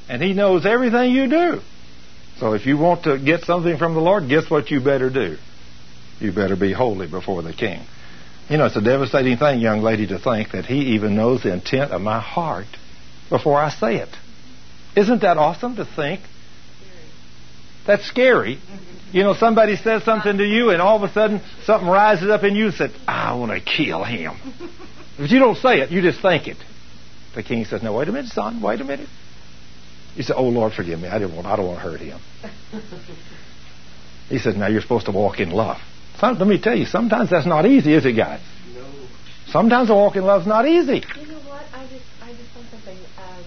And 0.07 0.21
he 0.21 0.35
knows 0.35 0.67
everything 0.67 1.13
you 1.13 1.31
do. 1.31 1.61
So 2.39 2.53
if 2.53 2.67
you 2.67 2.77
want 2.79 3.05
to 3.05 3.19
get 3.19 3.43
something 3.43 3.77
from 3.79 3.95
the 3.95 4.01
Lord, 4.01 4.29
guess 4.29 4.49
what 4.49 4.71
you 4.71 4.81
better 4.81 5.11
do? 5.11 5.37
You 6.21 6.33
better 6.33 6.57
be 6.57 6.73
holy 6.73 7.09
before 7.09 7.43
the 7.43 7.53
King. 7.53 7.85
You 8.49 8.57
know, 8.57 8.67
it's 8.67 8.77
a 8.77 8.81
devastating 8.81 9.37
thing, 9.37 9.61
young 9.61 9.83
lady, 9.83 10.07
to 10.09 10.19
think 10.19 10.53
that 10.53 10.65
he 10.65 10.95
even 10.95 11.17
knows 11.17 11.43
the 11.43 11.53
intent 11.53 11.93
of 11.93 12.01
my 12.01 12.21
heart 12.21 12.67
before 13.29 13.61
I 13.61 13.71
say 13.71 13.97
it. 13.97 14.09
Isn't 14.97 15.21
that 15.23 15.37
awesome 15.37 15.77
to 15.77 15.85
think? 15.85 16.21
That's 17.87 18.07
scary. 18.07 18.59
You 19.13 19.23
know, 19.23 19.35
somebody 19.35 19.77
says 19.77 20.05
something 20.05 20.37
to 20.37 20.45
you, 20.45 20.71
and 20.71 20.81
all 20.81 21.03
of 21.03 21.09
a 21.09 21.13
sudden 21.13 21.41
something 21.65 21.89
rises 21.89 22.31
up 22.31 22.43
in 22.45 22.55
you 22.55 22.67
and 22.67 22.75
says, 22.75 22.91
I 23.07 23.35
want 23.35 23.53
to 23.53 23.61
kill 23.61 24.05
him. 24.05 24.37
But 25.19 25.31
you 25.31 25.41
don't 25.41 25.57
say 25.57 25.81
it, 25.81 25.91
you 25.91 26.01
just 26.01 26.23
think 26.23 26.47
it. 26.47 26.59
The 27.35 27.43
king 27.43 27.65
says, 27.65 27.83
No, 27.83 27.93
wait 27.93 28.07
a 28.07 28.13
minute, 28.13 28.31
son, 28.31 28.63
wait 28.63 28.81
a 28.81 28.85
minute. 28.85 29.09
He 30.19 30.25
said, 30.25 30.35
Oh, 30.37 30.49
Lord, 30.49 30.73
forgive 30.73 30.99
me. 30.99 31.07
I, 31.07 31.21
didn't 31.21 31.37
want, 31.37 31.47
I 31.47 31.55
don't 31.55 31.67
want 31.67 31.79
to 31.79 31.89
hurt 31.89 32.01
him. 32.01 32.19
he 34.29 34.41
says, 34.41 34.57
Now 34.57 34.67
you're 34.67 34.81
supposed 34.81 35.07
to 35.07 35.13
walk 35.13 35.39
in 35.39 35.51
love. 35.51 35.79
Some, 36.19 36.37
let 36.41 36.49
me 36.49 36.61
tell 36.61 36.77
you, 36.77 36.87
sometimes 36.87 37.31
that's 37.31 37.47
not 37.47 37.67
easy, 37.67 37.95
is 37.95 38.05
it, 38.05 38.15
guys? 38.15 38.41
No. 38.75 38.85
Sometimes 39.47 39.91
walking 39.91 40.23
in 40.23 40.27
love's 40.27 40.45
not 40.45 40.67
easy. 40.67 41.05
You 41.21 41.27
know 41.29 41.39
what? 41.47 41.63
I 41.73 41.87
just, 41.87 42.05
I 42.21 42.33
just 42.33 42.53
want 42.57 42.69
something. 42.69 42.99
Um, 43.17 43.45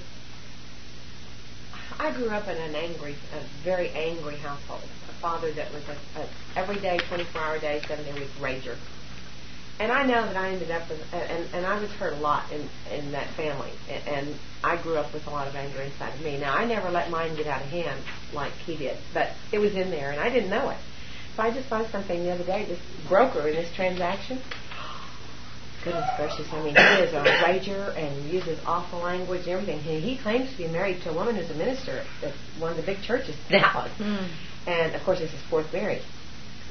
I 2.00 2.16
grew 2.16 2.30
up 2.30 2.48
in 2.48 2.56
an 2.56 2.74
angry, 2.74 3.18
a 3.36 3.66
very 3.66 3.90
angry 3.90 4.38
household. 4.38 4.88
A 5.10 5.22
father 5.22 5.52
that 5.52 5.74
was 5.74 5.84
a, 5.90 6.22
a 6.22 6.30
everyday, 6.56 7.00
24-hour 7.00 7.60
day, 7.60 7.82
seven-day 7.86 8.14
week 8.14 8.30
rager. 8.40 8.78
And 9.82 9.92
I 9.92 10.06
know 10.06 10.28
that 10.28 10.38
I 10.38 10.50
ended 10.50 10.70
up 10.70 10.88
with, 10.88 11.02
and, 11.12 11.50
and 11.56 11.66
I 11.66 11.82
was 11.82 11.90
hurt 11.94 12.14
a 12.14 12.18
lot 12.18 12.52
in 12.52 12.70
in 12.96 13.14
that 13.14 13.28
family, 13.34 13.72
and, 13.90 14.08
and 14.08 14.36
I 14.64 14.80
grew 14.80 14.96
up 14.96 15.12
with 15.12 15.26
a 15.26 15.32
lot 15.32 15.48
of 15.48 15.56
anger 15.56 15.82
inside 15.82 16.14
of 16.14 16.22
me. 16.22 16.38
Now 16.40 16.54
I 16.54 16.66
never 16.66 16.92
let 16.92 17.10
mine 17.10 17.36
get 17.36 17.48
out 17.48 17.64
of 17.64 17.70
hand 17.70 18.00
like 18.32 18.52
he 18.52 18.78
did, 18.78 18.96
but 19.12 19.32
it 19.52 19.58
was 19.58 19.74
in 19.74 19.90
there, 19.90 20.12
and 20.12 20.20
I 20.20 20.30
didn't 20.30 20.52
know 20.52 20.70
it. 20.70 20.78
So 21.36 21.42
I 21.42 21.52
just 21.52 21.68
saw 21.68 21.84
something 21.90 22.24
the 22.24 22.30
other 22.30 22.44
day. 22.44 22.66
This 22.66 22.80
broker 23.10 23.48
in 23.48 23.56
this 23.56 23.74
transaction, 23.76 24.40
goodness 25.84 26.10
gracious, 26.16 26.46
I 26.54 26.62
mean, 26.62 26.76
he 26.76 27.04
is 27.04 27.14
a 27.14 27.24
rager 27.42 27.98
and 27.98 28.30
uses 28.30 28.60
awful 28.68 29.00
language 29.00 29.48
and 29.48 29.62
everything. 29.62 29.80
He, 29.80 30.00
he 30.00 30.22
claims 30.22 30.52
to 30.52 30.58
be 30.58 30.68
married 30.68 31.02
to 31.06 31.10
a 31.10 31.16
woman 31.16 31.36
who's 31.36 31.50
a 31.50 31.56
minister 31.56 32.06
at 32.22 32.34
one 32.60 32.70
of 32.70 32.78
the 32.78 32.84
big 32.84 33.02
churches 33.02 33.36
in 33.50 33.60
Dallas. 33.62 33.92
Mm. 33.98 34.30
And 34.68 34.94
of 34.94 35.02
course, 35.02 35.22
it's 35.22 35.32
his 35.32 35.42
fourth 35.50 35.74
marriage. 35.74 36.04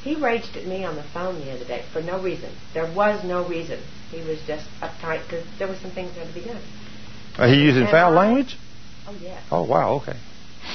He 0.02 0.14
raged 0.16 0.56
at 0.56 0.66
me 0.66 0.84
on 0.84 0.96
the 0.96 1.02
phone 1.02 1.40
the 1.40 1.50
other 1.52 1.64
day 1.66 1.84
for 1.92 2.00
no 2.00 2.22
reason. 2.22 2.50
There 2.74 2.90
was 2.94 3.22
no 3.24 3.46
reason. 3.46 3.80
He 4.10 4.22
was 4.22 4.38
just 4.46 4.66
uptight 4.80 5.22
because 5.24 5.44
there 5.58 5.68
were 5.68 5.76
some 5.76 5.90
things 5.90 6.14
that 6.14 6.26
had 6.26 6.34
to 6.34 6.40
be 6.40 6.46
done. 6.46 6.62
Are 7.38 7.48
he 7.48 7.56
using 7.62 7.82
And 7.82 7.90
foul 7.90 8.16
I- 8.16 8.26
language? 8.26 8.56
Oh, 9.06 9.16
yes. 9.20 9.42
Oh, 9.50 9.62
wow, 9.64 9.94
okay. 10.02 10.18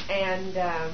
And 0.09 0.57
um, 0.57 0.91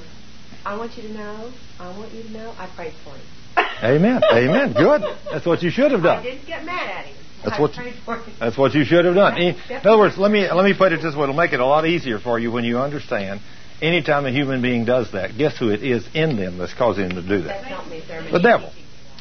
I 0.64 0.76
want 0.76 0.96
you 0.96 1.02
to 1.04 1.12
know, 1.14 1.52
I 1.78 1.96
want 1.96 2.12
you 2.12 2.22
to 2.22 2.30
know, 2.30 2.54
I 2.58 2.66
prayed 2.74 2.94
for 3.04 3.10
him. 3.10 3.24
Amen. 3.82 4.20
Amen. 4.32 4.72
Good. 4.72 5.02
That's 5.30 5.46
what 5.46 5.62
you 5.62 5.70
should 5.70 5.90
have 5.92 6.02
done. 6.02 6.18
I 6.18 6.22
didn't 6.22 6.46
get 6.46 6.64
mad 6.64 6.88
at 6.90 7.06
him. 7.06 7.16
That's 7.44 7.58
I 7.58 7.60
what- 7.60 7.72
prayed. 7.72 7.94
That's 8.38 8.56
what 8.56 8.74
you 8.74 8.84
should 8.84 9.04
have 9.04 9.14
done. 9.14 9.36
In, 9.36 9.56
in 9.70 9.76
other 9.78 9.98
words, 9.98 10.16
let 10.16 10.30
me 10.30 10.48
let 10.50 10.64
me 10.64 10.74
put 10.76 10.92
it 10.92 11.02
this 11.02 11.14
way: 11.16 11.24
it'll 11.24 11.34
make 11.34 11.52
it 11.52 11.60
a 11.60 11.66
lot 11.66 11.86
easier 11.86 12.18
for 12.20 12.38
you 12.38 12.52
when 12.52 12.64
you 12.64 12.78
understand. 12.78 13.40
Anytime 13.82 14.26
a 14.26 14.30
human 14.30 14.62
being 14.62 14.84
does 14.84 15.10
that, 15.10 15.36
guess 15.36 15.58
who 15.58 15.70
it 15.70 15.82
is 15.82 16.06
in 16.14 16.36
them 16.36 16.56
that's 16.56 16.72
causing 16.72 17.08
them 17.08 17.20
to 17.20 17.28
do 17.28 17.42
that? 17.42 18.30
The 18.30 18.38
devil. 18.38 18.72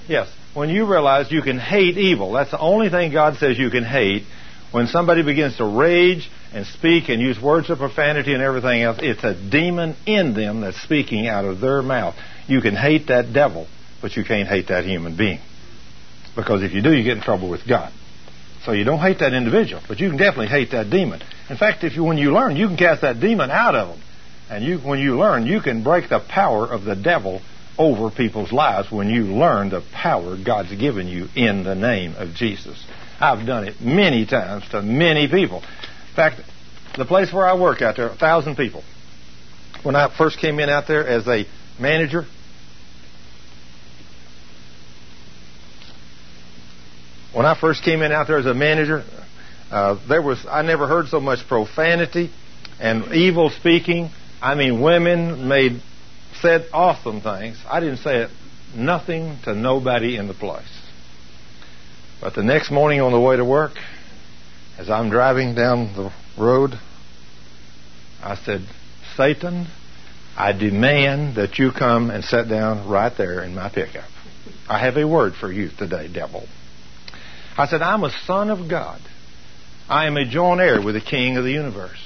Yes. 0.08 0.30
When 0.54 0.70
you 0.70 0.86
realize 0.86 1.32
you 1.32 1.42
can 1.42 1.58
hate 1.58 1.98
evil, 1.98 2.34
that's 2.34 2.52
the 2.52 2.60
only 2.60 2.90
thing 2.90 3.12
God 3.12 3.38
says 3.38 3.58
you 3.58 3.72
can 3.72 3.84
hate. 3.84 4.24
When 4.72 4.86
somebody 4.86 5.24
begins 5.24 5.58
to 5.58 5.66
rage 5.66 6.30
and 6.54 6.68
speak 6.68 7.10
and 7.10 7.20
use 7.20 7.42
words 7.42 7.72
of 7.72 7.80
profanity 7.80 8.34
and 8.34 8.44
everything 8.44 8.84
else, 8.84 9.00
it's 9.02 9.24
a 9.24 9.34
demon 9.34 9.96
in 10.06 10.36
them 10.36 10.62
that's 10.62 10.80
speaking 10.82 11.28
out 11.28 11.44
of 11.44 11.60
their 11.60 11.82
mouth. 11.82 12.16
You 12.48 12.62
can 12.62 12.76
hate 12.76 13.08
that 13.08 13.34
devil, 13.34 13.68
but 14.00 14.16
you 14.16 14.24
can't 14.24 14.48
hate 14.48 14.68
that 14.68 14.86
human 14.86 15.18
being. 15.18 15.40
Because 16.36 16.62
if 16.62 16.72
you 16.72 16.84
do, 16.84 16.94
you 16.96 17.04
get 17.04 17.18
in 17.18 17.24
trouble 17.24 17.50
with 17.50 17.68
God. 17.68 17.92
So 18.64 18.74
you 18.74 18.84
don't 18.84 19.00
hate 19.00 19.20
that 19.20 19.34
individual, 19.34 19.82
but 19.88 20.00
you 20.00 20.10
can 20.10 20.18
definitely 20.18 20.48
hate 20.48 20.72
that 20.72 20.92
demon. 20.92 21.22
In 21.50 21.58
fact, 21.58 21.84
if 21.84 21.96
you, 21.96 22.04
when 22.04 22.18
you 22.18 22.32
learn, 22.32 22.56
you 22.56 22.68
can 22.68 22.78
cast 22.78 23.02
that 23.02 23.20
demon 23.20 23.50
out 23.50 23.74
of 23.74 23.90
them. 23.90 24.02
And 24.52 24.65
you, 24.65 24.80
when 24.80 24.99
you 24.99 25.18
learn, 25.18 25.48
you 25.48 25.61
can 25.61 25.82
break 25.82 26.10
the 26.10 26.19
power 26.19 26.68
of 26.68 26.84
the 26.84 26.94
devil 26.94 27.41
over 27.78 28.11
people's 28.11 28.52
lives 28.52 28.91
when 28.91 29.07
you 29.07 29.23
learn 29.23 29.69
the 29.69 29.82
power 29.94 30.36
God's 30.36 30.76
given 30.76 31.07
you 31.07 31.30
in 31.38 31.64
the 31.64 31.73
name 31.73 32.15
of 32.18 32.36
Jesus. 32.36 32.78
I've 33.22 33.48
done 33.48 33.65
it 33.65 33.80
many 33.80 34.26
times 34.26 34.68
to 34.72 34.82
many 34.82 35.30
people. 35.30 35.60
In 35.60 36.15
fact, 36.18 36.41
the 36.98 37.06
place 37.06 37.32
where 37.32 37.48
I 37.48 37.57
work 37.57 37.82
out 37.82 37.95
there, 37.95 38.10
a 38.10 38.15
thousand 38.15 38.57
people. 38.57 38.84
When 39.84 39.95
I 39.95 40.14
first 40.15 40.38
came 40.38 40.60
in 40.60 40.69
out 40.69 40.86
there 40.86 41.07
as 41.07 41.26
a 41.30 41.45
manager, 41.80 42.26
when 47.32 47.45
I 47.45 47.57
first 47.57 47.84
came 47.84 48.02
in 48.02 48.11
out 48.11 48.28
there 48.28 48.38
as 48.38 48.45
a 48.45 48.53
manager, 48.53 49.06
uh, 49.72 49.98
there 50.10 50.22
was 50.22 50.45
I 50.45 50.61
never 50.61 50.88
heard 50.88 51.07
so 51.07 51.22
much 51.22 51.48
profanity 51.48 52.32
and 52.82 53.14
evil 53.14 53.49
speaking. 53.49 54.10
I 54.41 54.55
mean, 54.55 54.81
women 54.81 55.47
made 55.47 55.81
said 56.41 56.68
awesome 56.73 57.22
things. 57.22 57.57
I 57.69 57.80
didn't 57.80 57.97
say 57.97 58.23
it 58.23 58.31
nothing 58.76 59.38
to 59.43 59.53
nobody 59.53 60.18
in 60.18 60.27
the 60.27 60.34
place. 60.34 60.63
But 62.19 62.35
the 62.35 62.43
next 62.43 62.72
morning 62.72 63.01
on 63.01 63.11
the 63.11 63.19
way 63.19 63.35
to 63.35 63.45
work, 63.45 63.73
as 64.77 64.89
I'm 64.89 65.09
driving 65.09 65.55
down 65.55 65.93
the 65.93 66.11
road, 66.41 66.72
I 68.23 68.35
said, 68.35 68.61
Satan, 69.15 69.68
I 70.38 70.53
demand 70.53 71.35
that 71.35 71.59
you 71.59 71.72
come 71.72 72.09
and 72.09 72.23
sit 72.23 72.47
down 72.47 72.88
right 72.88 73.11
there 73.18 73.43
in 73.43 73.53
my 73.53 73.69
pickup. 73.69 74.09
I 74.69 74.80
have 74.80 74.97
a 74.97 75.05
word 75.05 75.34
for 75.34 75.51
you 75.51 75.69
today, 75.77 76.07
devil. 76.11 76.47
I 77.57 77.68
said, 77.68 77.81
I'm 77.81 78.03
a 78.03 78.11
son 78.26 78.49
of 78.49 78.69
God. 78.69 79.01
I 79.89 80.07
am 80.07 80.15
a 80.15 80.26
joint 80.26 80.61
heir 80.61 80.81
with 80.81 80.95
the 80.95 81.01
King 81.01 81.38
of 81.38 81.43
the 81.43 81.51
universe. 81.51 81.99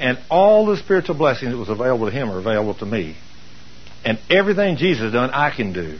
And 0.00 0.18
all 0.28 0.66
the 0.66 0.76
spiritual 0.76 1.14
blessings 1.16 1.52
that 1.52 1.58
was 1.58 1.68
available 1.68 2.06
to 2.06 2.12
him 2.12 2.30
are 2.30 2.38
available 2.38 2.74
to 2.74 2.86
me. 2.86 3.16
And 4.04 4.18
everything 4.28 4.76
Jesus 4.76 5.04
has 5.04 5.12
done, 5.12 5.30
I 5.30 5.54
can 5.54 5.72
do. 5.72 5.98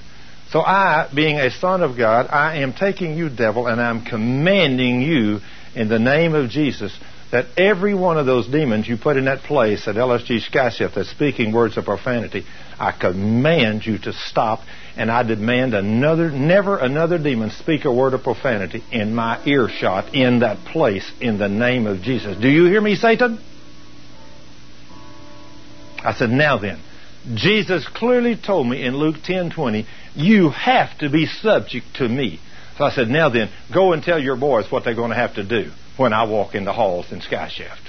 So 0.51 0.61
I, 0.61 1.11
being 1.15 1.39
a 1.39 1.51
son 1.51 1.83
of 1.83 1.97
God, 1.97 2.29
I 2.31 2.59
am 2.59 2.75
taking 2.75 3.16
you, 3.16 3.29
devil, 3.29 3.66
and 3.66 3.81
I'm 3.81 4.05
commanding 4.05 5.01
you 5.01 5.41
in 5.75 5.89
the 5.89 5.99
name 5.99 6.35
of 6.35 6.51
Jesus 6.51 6.97
that 7.33 7.47
every 7.57 7.95
one 7.95 8.16
of 8.16 8.27
those 8.27 8.47
demons 8.47 8.87
you 8.87 8.97
put 8.97 9.16
in 9.16 9.25
that 9.25 9.41
place 9.41 9.89
at 9.89 9.97
LSG 9.97 10.41
Sky 10.43 10.71
Chefs 10.71 10.95
that's 10.95 11.11
speaking 11.11 11.53
words 11.53 11.77
of 11.77 11.85
profanity, 11.85 12.45
I 12.79 12.93
command 12.93 13.85
you 13.85 13.99
to 13.99 14.12
stop, 14.12 14.61
and 14.97 15.11
I 15.11 15.25
demand 15.25 15.75
another, 15.75 16.31
never 16.31 16.79
another 16.79 17.19
demon 17.19 17.51
speak 17.51 17.87
a 17.87 17.93
word 17.93 18.15
of 18.15 18.23
profanity 18.23 18.85
in 18.93 19.15
my 19.15 19.45
earshot 19.45 20.15
in 20.15 20.41
that 20.41 20.59
place 20.66 21.11
in 21.21 21.39
the 21.39 21.49
name 21.49 21.89
of 21.89 22.03
Jesus. 22.03 22.41
Do 22.41 22.49
you 22.49 22.66
hear 22.66 22.81
me, 22.81 22.95
Satan? 22.95 23.41
I 26.05 26.14
said, 26.14 26.31
now 26.31 26.59
then, 26.59 26.78
Jesus 27.35 27.89
clearly 27.89 28.36
told 28.36 28.68
me 28.68 28.85
in 28.85 28.97
Luke 28.97 29.16
10:20, 29.16 29.86
you 30.14 30.51
have 30.51 30.97
to 30.98 31.09
be 31.09 31.26
subject 31.26 31.86
to 31.97 32.09
me. 32.09 32.39
So 32.76 32.85
I 32.85 32.90
said, 32.90 33.09
now 33.09 33.28
then, 33.31 33.51
go 33.72 33.93
and 33.93 34.02
tell 34.02 34.18
your 34.18 34.36
boys 34.36 34.70
what 34.70 34.85
they're 34.85 34.94
going 34.94 35.10
to 35.10 35.16
have 35.16 35.36
to 35.36 35.44
do 35.44 35.70
when 35.97 36.12
I 36.12 36.24
walk 36.24 36.55
in 36.55 36.64
the 36.64 36.72
halls 36.72 37.10
in 37.12 37.20
Sky 37.20 37.48
Chefs. 37.48 37.81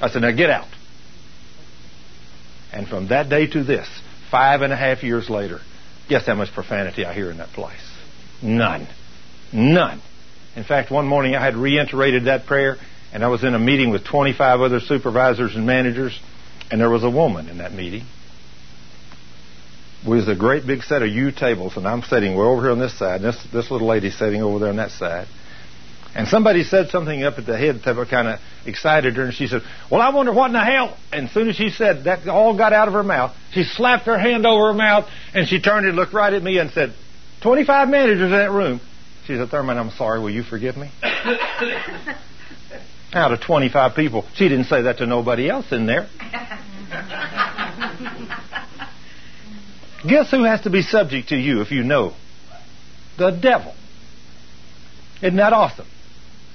I 0.00 0.08
said, 0.08 0.22
now 0.22 0.30
get 0.30 0.50
out. 0.50 0.68
And 2.72 2.86
from 2.86 3.08
that 3.08 3.28
day 3.28 3.46
to 3.48 3.64
this, 3.64 3.88
five 4.30 4.62
and 4.62 4.72
a 4.72 4.76
half 4.76 5.02
years 5.02 5.28
later, 5.28 5.60
guess 6.08 6.26
how 6.26 6.34
much 6.36 6.52
profanity 6.52 7.04
I 7.04 7.12
hear 7.12 7.30
in 7.30 7.38
that 7.38 7.48
place? 7.48 7.74
None. 8.40 8.86
None. 9.52 10.00
In 10.56 10.64
fact, 10.64 10.90
one 10.90 11.06
morning 11.06 11.34
I 11.34 11.44
had 11.44 11.56
reiterated 11.56 12.26
that 12.26 12.46
prayer, 12.46 12.76
and 13.12 13.24
I 13.24 13.28
was 13.28 13.42
in 13.42 13.54
a 13.54 13.58
meeting 13.58 13.90
with 13.90 14.04
25 14.04 14.60
other 14.60 14.80
supervisors 14.80 15.56
and 15.56 15.66
managers, 15.66 16.18
and 16.70 16.80
there 16.80 16.90
was 16.90 17.04
a 17.04 17.10
woman 17.10 17.48
in 17.48 17.58
that 17.58 17.72
meeting. 17.72 18.04
We 20.06 20.16
was 20.16 20.28
a 20.28 20.34
great 20.34 20.66
big 20.66 20.82
set 20.82 21.02
of 21.02 21.08
U 21.08 21.30
tables, 21.30 21.76
and 21.76 21.86
I'm 21.86 22.02
sitting 22.02 22.34
way 22.34 22.44
over 22.44 22.62
here 22.62 22.70
on 22.70 22.78
this 22.78 22.98
side, 22.98 23.22
and 23.22 23.24
this, 23.24 23.46
this 23.52 23.70
little 23.70 23.86
lady's 23.86 24.16
sitting 24.16 24.42
over 24.42 24.58
there 24.58 24.70
on 24.70 24.76
that 24.76 24.92
side. 24.92 25.26
And 26.14 26.26
somebody 26.26 26.64
said 26.64 26.88
something 26.88 27.22
up 27.22 27.38
at 27.38 27.46
the 27.46 27.56
head 27.56 27.82
table, 27.82 28.04
kind 28.04 28.26
of 28.26 28.40
excited 28.66 29.14
her, 29.16 29.24
and 29.24 29.34
she 29.34 29.46
said, 29.46 29.62
Well, 29.90 30.00
I 30.00 30.10
wonder 30.10 30.32
what 30.32 30.46
in 30.46 30.54
the 30.54 30.64
hell. 30.64 30.96
And 31.12 31.28
as 31.28 31.32
soon 31.32 31.48
as 31.48 31.56
she 31.56 31.70
said 31.70 32.04
that, 32.04 32.26
all 32.26 32.56
got 32.56 32.72
out 32.72 32.88
of 32.88 32.94
her 32.94 33.04
mouth. 33.04 33.36
She 33.52 33.62
slapped 33.62 34.06
her 34.06 34.18
hand 34.18 34.44
over 34.46 34.68
her 34.68 34.74
mouth, 34.74 35.08
and 35.34 35.46
she 35.46 35.60
turned 35.60 35.86
and 35.86 35.94
looked 35.94 36.12
right 36.12 36.32
at 36.32 36.42
me 36.42 36.58
and 36.58 36.70
said, 36.70 36.94
25 37.42 37.88
managers 37.88 38.22
in 38.22 38.30
that 38.30 38.50
room. 38.50 38.80
She 39.26 39.36
said, 39.36 39.50
Thurman, 39.50 39.78
I'm 39.78 39.90
sorry. 39.90 40.18
Will 40.20 40.30
you 40.30 40.42
forgive 40.42 40.76
me? 40.76 40.90
out 43.12 43.32
of 43.32 43.40
25 43.40 43.94
people. 43.94 44.24
She 44.34 44.48
didn't 44.48 44.66
say 44.66 44.82
that 44.82 44.98
to 44.98 45.06
nobody 45.06 45.48
else 45.48 45.72
in 45.72 45.86
there. 45.86 46.08
Guess 50.06 50.30
who 50.30 50.44
has 50.44 50.62
to 50.62 50.70
be 50.70 50.82
subject 50.82 51.28
to 51.28 51.36
you 51.36 51.60
if 51.60 51.70
you 51.70 51.82
know? 51.82 52.14
The 53.18 53.30
devil. 53.30 53.74
Isn't 55.22 55.36
that 55.36 55.52
awesome? 55.52 55.86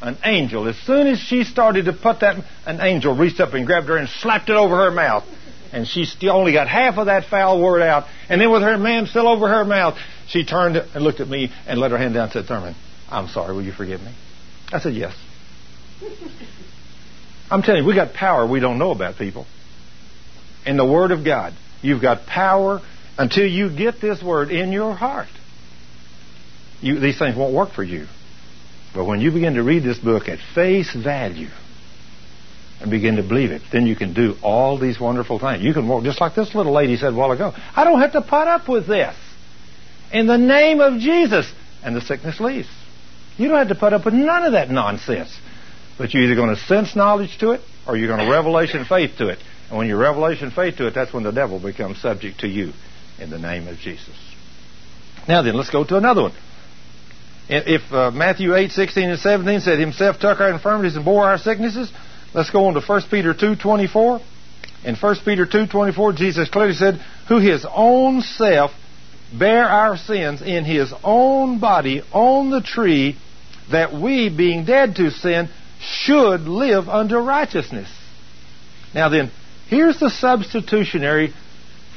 An 0.01 0.17
angel. 0.23 0.67
As 0.67 0.77
soon 0.77 1.07
as 1.07 1.19
she 1.19 1.43
started 1.43 1.85
to 1.85 1.93
put 1.93 2.21
that, 2.21 2.43
an 2.65 2.81
angel 2.81 3.15
reached 3.15 3.39
up 3.39 3.53
and 3.53 3.65
grabbed 3.65 3.87
her 3.87 3.97
and 3.97 4.09
slapped 4.09 4.49
it 4.49 4.55
over 4.55 4.75
her 4.77 4.91
mouth. 4.91 5.23
And 5.71 5.87
she 5.87 6.05
still 6.05 6.31
only 6.31 6.53
got 6.53 6.67
half 6.67 6.97
of 6.97 7.07
that 7.07 7.25
foul 7.25 7.61
word 7.61 7.81
out. 7.81 8.05
And 8.29 8.41
then 8.41 8.51
with 8.51 8.61
her 8.61 8.77
man 8.77 9.07
still 9.07 9.27
over 9.27 9.47
her 9.47 9.65
mouth, 9.65 9.97
she 10.27 10.45
turned 10.45 10.77
and 10.77 11.03
looked 11.03 11.19
at 11.19 11.27
me 11.27 11.51
and 11.67 11.79
let 11.79 11.91
her 11.91 11.97
hand 11.97 12.13
down 12.13 12.25
and 12.25 12.31
said, 12.33 12.45
Thurman, 12.45 12.75
I'm 13.09 13.27
sorry. 13.27 13.53
Will 13.53 13.63
you 13.63 13.73
forgive 13.73 14.01
me? 14.01 14.13
I 14.71 14.79
said, 14.79 14.93
yes. 14.93 15.13
I'm 17.51 17.61
telling 17.61 17.83
you, 17.83 17.87
we 17.87 17.95
got 17.95 18.13
power 18.13 18.47
we 18.47 18.59
don't 18.59 18.79
know 18.79 18.91
about, 18.91 19.17
people. 19.17 19.45
In 20.65 20.77
the 20.77 20.85
Word 20.85 21.11
of 21.11 21.23
God, 21.23 21.53
you've 21.81 22.01
got 22.01 22.25
power 22.25 22.81
until 23.17 23.45
you 23.45 23.75
get 23.75 24.01
this 24.01 24.21
Word 24.23 24.49
in 24.49 24.71
your 24.71 24.93
heart. 24.93 25.27
You, 26.81 26.99
these 26.99 27.17
things 27.17 27.35
won't 27.35 27.53
work 27.53 27.71
for 27.71 27.83
you. 27.83 28.07
But 28.93 29.05
when 29.05 29.21
you 29.21 29.31
begin 29.31 29.55
to 29.55 29.63
read 29.63 29.83
this 29.83 29.97
book 29.97 30.27
at 30.27 30.39
face 30.53 30.93
value 30.93 31.49
and 32.81 32.89
begin 32.89 33.17
to 33.17 33.23
believe 33.23 33.51
it, 33.51 33.61
then 33.71 33.85
you 33.85 33.95
can 33.95 34.13
do 34.13 34.35
all 34.41 34.79
these 34.79 34.99
wonderful 34.99 35.39
things. 35.39 35.63
You 35.63 35.73
can 35.73 35.87
walk 35.87 36.03
just 36.03 36.21
like 36.21 36.35
this 36.35 36.55
little 36.55 36.73
lady 36.73 36.95
said 36.97 37.13
a 37.13 37.15
while 37.15 37.31
ago. 37.31 37.53
I 37.75 37.83
don't 37.83 37.99
have 37.99 38.13
to 38.13 38.21
put 38.21 38.47
up 38.47 38.67
with 38.67 38.87
this. 38.87 39.15
In 40.11 40.27
the 40.27 40.37
name 40.37 40.79
of 40.79 40.99
Jesus. 40.99 41.51
And 41.83 41.95
the 41.95 42.01
sickness 42.01 42.39
leaves. 42.39 42.69
You 43.37 43.47
don't 43.47 43.57
have 43.57 43.67
to 43.67 43.75
put 43.75 43.93
up 43.93 44.05
with 44.05 44.13
none 44.13 44.43
of 44.43 44.53
that 44.53 44.71
nonsense. 44.71 45.37
But 45.97 46.13
you're 46.13 46.23
either 46.23 46.35
going 46.35 46.53
to 46.53 46.61
sense 46.61 46.95
knowledge 46.95 47.37
to 47.39 47.51
it 47.51 47.61
or 47.87 47.95
you're 47.95 48.07
going 48.07 48.25
to 48.25 48.31
revelation 48.31 48.85
faith 48.85 49.17
to 49.17 49.29
it. 49.29 49.39
And 49.69 49.77
when 49.77 49.87
you 49.87 49.97
revelation 49.97 50.51
faith 50.51 50.77
to 50.77 50.87
it, 50.87 50.93
that's 50.93 51.13
when 51.13 51.23
the 51.23 51.31
devil 51.31 51.59
becomes 51.59 52.01
subject 52.01 52.41
to 52.41 52.47
you 52.47 52.73
in 53.19 53.29
the 53.29 53.39
name 53.39 53.67
of 53.67 53.77
Jesus. 53.77 54.15
Now 55.27 55.41
then, 55.41 55.55
let's 55.55 55.69
go 55.71 55.83
to 55.83 55.97
another 55.97 56.23
one. 56.23 56.33
If 57.47 57.91
uh, 57.91 58.11
Matthew 58.11 58.55
8, 58.55 58.71
16 58.71 59.09
and 59.09 59.19
17 59.19 59.59
said 59.61 59.79
himself 59.79 60.19
took 60.19 60.39
our 60.39 60.51
infirmities 60.51 60.95
and 60.95 61.05
bore 61.05 61.25
our 61.25 61.37
sicknesses, 61.37 61.91
let's 62.33 62.49
go 62.49 62.67
on 62.67 62.73
to 62.73 62.81
1 62.81 63.01
Peter 63.09 63.33
2, 63.33 63.55
24. 63.55 64.19
In 64.83 64.95
1 64.95 65.15
Peter 65.23 65.45
2, 65.45 65.67
24, 65.67 66.13
Jesus 66.13 66.49
clearly 66.49 66.73
said, 66.73 66.95
who 67.27 67.39
his 67.39 67.65
own 67.71 68.21
self 68.21 68.71
bare 69.37 69.65
our 69.65 69.97
sins 69.97 70.41
in 70.41 70.65
his 70.65 70.93
own 71.03 71.59
body 71.59 72.01
on 72.11 72.51
the 72.51 72.61
tree, 72.61 73.17
that 73.71 73.93
we, 73.93 74.29
being 74.29 74.65
dead 74.65 74.95
to 74.95 75.09
sin, 75.09 75.49
should 75.79 76.41
live 76.41 76.89
under 76.89 77.21
righteousness. 77.21 77.89
Now 78.93 79.09
then, 79.09 79.31
here's 79.67 79.99
the 79.99 80.09
substitutionary 80.09 81.33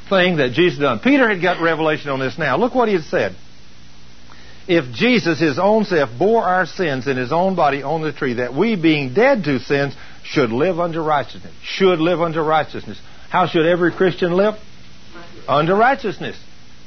thing 0.09 0.37
that 0.37 0.53
Jesus 0.53 0.79
done. 0.79 1.01
Peter 1.01 1.29
had 1.29 1.43
got 1.43 1.63
revelation 1.63 2.11
on 2.11 2.19
this 2.19 2.39
now. 2.39 2.57
Look 2.57 2.75
what 2.75 2.89
he 2.89 2.95
had 2.95 3.05
said. 3.05 3.37
If 4.67 4.93
Jesus, 4.95 5.41
his 5.41 5.59
own 5.59 5.85
self, 5.85 6.11
bore 6.19 6.43
our 6.43 6.67
sins 6.67 7.07
in 7.07 7.17
his 7.17 7.33
own 7.33 7.57
body 7.57 7.83
on 7.83 8.03
the 8.03 8.13
tree, 8.13 8.35
that 8.35 8.55
we, 8.55 8.77
being 8.77 9.15
dead 9.15 9.45
to 9.45 9.59
sins, 9.61 9.95
should 10.25 10.51
live 10.51 10.79
under 10.79 11.03
righteousness. 11.03 11.55
Should 11.63 12.01
live 12.01 12.21
under 12.21 12.43
righteousness. 12.43 13.01
How 13.31 13.47
should 13.47 13.65
every 13.65 13.93
Christian 13.93 14.33
live? 14.33 14.57
Under 15.49 15.75
righteousness. 15.75 16.39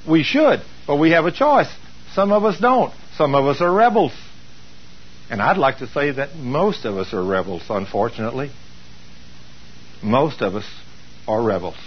We 0.07 0.22
should, 0.23 0.61
but 0.85 0.97
we 0.97 1.11
have 1.11 1.26
a 1.26 1.31
choice. 1.31 1.72
Some 2.13 2.31
of 2.31 2.45
us 2.45 2.59
don't. 2.59 2.93
Some 3.18 3.34
of 3.34 3.45
us 3.45 3.61
are 3.61 3.73
rebels. 3.73 4.13
And 5.32 5.41
I'd 5.41 5.58
like 5.58 5.78
to 5.78 5.88
say 5.88 6.12
that 6.12 6.36
most 6.36 6.84
of 6.84 6.98
us 6.98 7.14
are 7.14 7.24
rebels, 7.24 7.64
unfortunately. 7.70 8.52
Most 10.03 10.41
of 10.41 10.56
us 10.56 10.66
are 11.26 11.41
rebels 11.41 11.78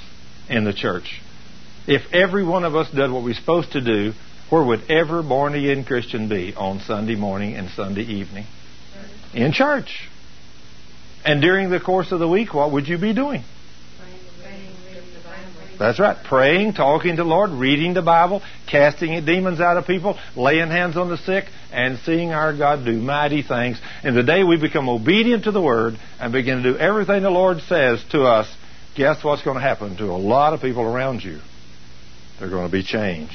in 0.48 0.64
the 0.64 0.72
church. 0.72 1.20
If 1.86 2.10
every 2.10 2.42
one 2.42 2.64
of 2.64 2.74
us 2.74 2.90
did 2.90 3.12
what 3.12 3.22
we're 3.22 3.34
supposed 3.34 3.72
to 3.72 3.82
do, 3.82 4.14
where 4.48 4.64
would 4.64 4.90
every 4.90 5.22
born 5.22 5.54
again 5.54 5.84
Christian 5.84 6.26
be 6.30 6.54
on 6.56 6.80
Sunday 6.80 7.16
morning 7.16 7.54
and 7.54 7.68
Sunday 7.68 8.04
evening? 8.04 8.46
In 9.34 9.52
church. 9.52 10.08
And 11.22 11.42
during 11.42 11.68
the 11.68 11.80
course 11.80 12.12
of 12.12 12.20
the 12.20 12.28
week, 12.28 12.54
what 12.54 12.72
would 12.72 12.88
you 12.88 12.96
be 12.96 13.12
doing? 13.12 13.44
That's 15.78 15.98
right. 15.98 16.16
Praying, 16.24 16.74
talking 16.74 17.16
to 17.16 17.22
the 17.22 17.28
Lord, 17.28 17.50
reading 17.50 17.94
the 17.94 18.02
Bible, 18.02 18.42
casting 18.70 19.24
demons 19.24 19.60
out 19.60 19.76
of 19.76 19.86
people, 19.86 20.18
laying 20.36 20.68
hands 20.68 20.96
on 20.96 21.08
the 21.08 21.16
sick, 21.18 21.44
and 21.72 21.98
seeing 22.00 22.32
our 22.32 22.56
God 22.56 22.84
do 22.84 22.98
mighty 22.98 23.42
things. 23.42 23.80
And 24.02 24.16
the 24.16 24.22
day 24.22 24.44
we 24.44 24.56
become 24.60 24.88
obedient 24.88 25.44
to 25.44 25.52
the 25.52 25.60
Word 25.60 25.94
and 26.20 26.32
begin 26.32 26.62
to 26.62 26.72
do 26.72 26.78
everything 26.78 27.22
the 27.22 27.30
Lord 27.30 27.60
says 27.62 28.04
to 28.12 28.22
us, 28.22 28.52
guess 28.96 29.22
what's 29.24 29.42
going 29.42 29.56
to 29.56 29.62
happen 29.62 29.96
to 29.96 30.06
a 30.06 30.16
lot 30.16 30.52
of 30.52 30.60
people 30.60 30.82
around 30.82 31.22
you? 31.22 31.40
They're 32.38 32.50
going 32.50 32.68
to 32.68 32.72
be 32.72 32.82
changed. 32.82 33.32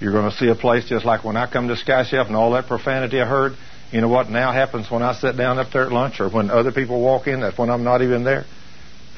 You're 0.00 0.12
going 0.12 0.30
to 0.30 0.36
see 0.36 0.48
a 0.48 0.54
place 0.54 0.88
just 0.88 1.04
like 1.04 1.24
when 1.24 1.36
I 1.36 1.50
come 1.50 1.68
to 1.68 1.76
Sky 1.76 2.04
Chef 2.04 2.26
and 2.26 2.36
all 2.36 2.52
that 2.52 2.66
profanity 2.66 3.20
I 3.20 3.26
heard. 3.26 3.52
You 3.92 4.00
know 4.00 4.08
what 4.08 4.28
now 4.28 4.52
happens 4.52 4.90
when 4.90 5.02
I 5.02 5.14
sit 5.14 5.36
down 5.36 5.58
up 5.58 5.72
there 5.72 5.84
at 5.84 5.92
lunch 5.92 6.20
or 6.20 6.28
when 6.28 6.50
other 6.50 6.72
people 6.72 7.00
walk 7.00 7.28
in? 7.28 7.40
That's 7.40 7.56
when 7.56 7.70
I'm 7.70 7.84
not 7.84 8.02
even 8.02 8.24
there. 8.24 8.44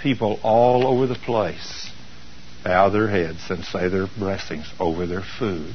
People 0.03 0.39
all 0.43 0.87
over 0.87 1.07
the 1.07 1.19
place 1.19 1.91
bow 2.65 2.89
their 2.91 3.09
heads 3.09 3.51
and 3.51 3.65
say 3.65 3.89
their 3.89 4.07
blessings 4.07 4.67
over 4.79 5.07
their 5.07 5.25
food. 5.39 5.75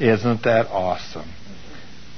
Isn't 0.00 0.44
that 0.44 0.66
awesome? 0.68 1.28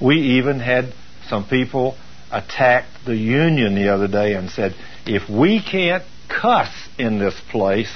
We 0.01 0.39
even 0.39 0.61
had 0.61 0.93
some 1.29 1.47
people 1.49 1.97
attack 2.31 2.85
the 3.07 3.17
union 3.17 3.75
the 3.75 3.89
other 3.89 4.09
day 4.09 4.35
and 4.35 4.51
said, 4.51 4.75
if 5.07 5.29
we 5.29 5.63
can't 5.63 6.05
cuss 6.29 6.73
in 6.99 7.19
this 7.19 7.39
place, 7.51 7.93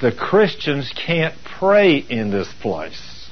the 0.00 0.12
Christians 0.12 0.92
can't 0.94 1.34
pray 1.58 1.96
in 1.96 2.30
this 2.30 2.52
place. 2.60 3.30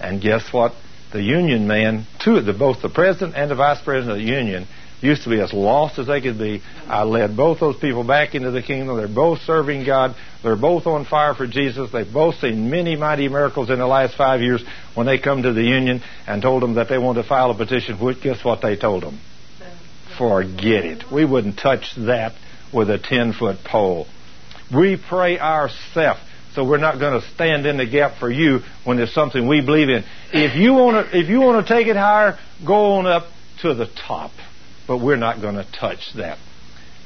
And 0.00 0.20
guess 0.20 0.52
what? 0.52 0.74
The 1.12 1.22
union 1.22 1.68
man, 1.68 2.06
two 2.18 2.36
of 2.36 2.46
the, 2.46 2.52
both 2.52 2.82
the 2.82 2.88
president 2.88 3.36
and 3.36 3.50
the 3.50 3.54
vice 3.54 3.80
president 3.82 4.18
of 4.18 4.18
the 4.18 4.32
union, 4.32 4.66
used 5.02 5.24
to 5.24 5.30
be 5.30 5.40
as 5.40 5.52
lost 5.52 5.98
as 5.98 6.06
they 6.06 6.20
could 6.20 6.38
be. 6.38 6.62
I 6.86 7.02
led 7.02 7.36
both 7.36 7.60
those 7.60 7.76
people 7.76 8.04
back 8.04 8.34
into 8.34 8.50
the 8.50 8.62
kingdom. 8.62 8.96
They're 8.96 9.08
both 9.08 9.40
serving 9.40 9.84
God. 9.84 10.14
They're 10.42 10.56
both 10.56 10.86
on 10.86 11.04
fire 11.04 11.34
for 11.34 11.46
Jesus. 11.46 11.90
They've 11.90 12.10
both 12.10 12.36
seen 12.36 12.70
many 12.70 12.96
mighty 12.96 13.28
miracles 13.28 13.70
in 13.70 13.78
the 13.78 13.86
last 13.86 14.16
five 14.16 14.40
years 14.40 14.64
when 14.94 15.06
they 15.06 15.18
come 15.18 15.42
to 15.42 15.52
the 15.52 15.62
union 15.62 16.02
and 16.26 16.40
told 16.40 16.62
them 16.62 16.74
that 16.74 16.88
they 16.88 16.98
want 16.98 17.18
to 17.18 17.24
file 17.24 17.50
a 17.50 17.56
petition. 17.56 17.98
Guess 18.22 18.44
what 18.44 18.62
they 18.62 18.76
told 18.76 19.02
them? 19.02 19.20
Forget 20.16 20.84
it. 20.84 21.10
We 21.10 21.24
wouldn't 21.24 21.58
touch 21.58 21.94
that 21.96 22.34
with 22.72 22.90
a 22.90 22.98
10 22.98 23.32
foot 23.32 23.64
pole. 23.64 24.06
We 24.74 24.96
pray 24.96 25.38
ourselves. 25.38 26.20
So 26.54 26.64
we're 26.68 26.78
not 26.78 26.98
going 26.98 27.18
to 27.18 27.26
stand 27.30 27.64
in 27.64 27.78
the 27.78 27.86
gap 27.86 28.18
for 28.18 28.30
you 28.30 28.60
when 28.84 28.98
there's 28.98 29.14
something 29.14 29.48
we 29.48 29.64
believe 29.64 29.88
in. 29.88 30.04
If 30.34 30.54
you 30.54 30.74
want 30.74 31.10
to, 31.10 31.18
if 31.18 31.30
you 31.30 31.40
want 31.40 31.66
to 31.66 31.74
take 31.74 31.86
it 31.86 31.96
higher, 31.96 32.38
go 32.64 32.92
on 32.96 33.06
up 33.06 33.24
to 33.62 33.72
the 33.72 33.86
top 33.86 34.32
but 34.86 34.98
we're 34.98 35.16
not 35.16 35.40
going 35.40 35.54
to 35.54 35.66
touch 35.72 36.12
that. 36.16 36.38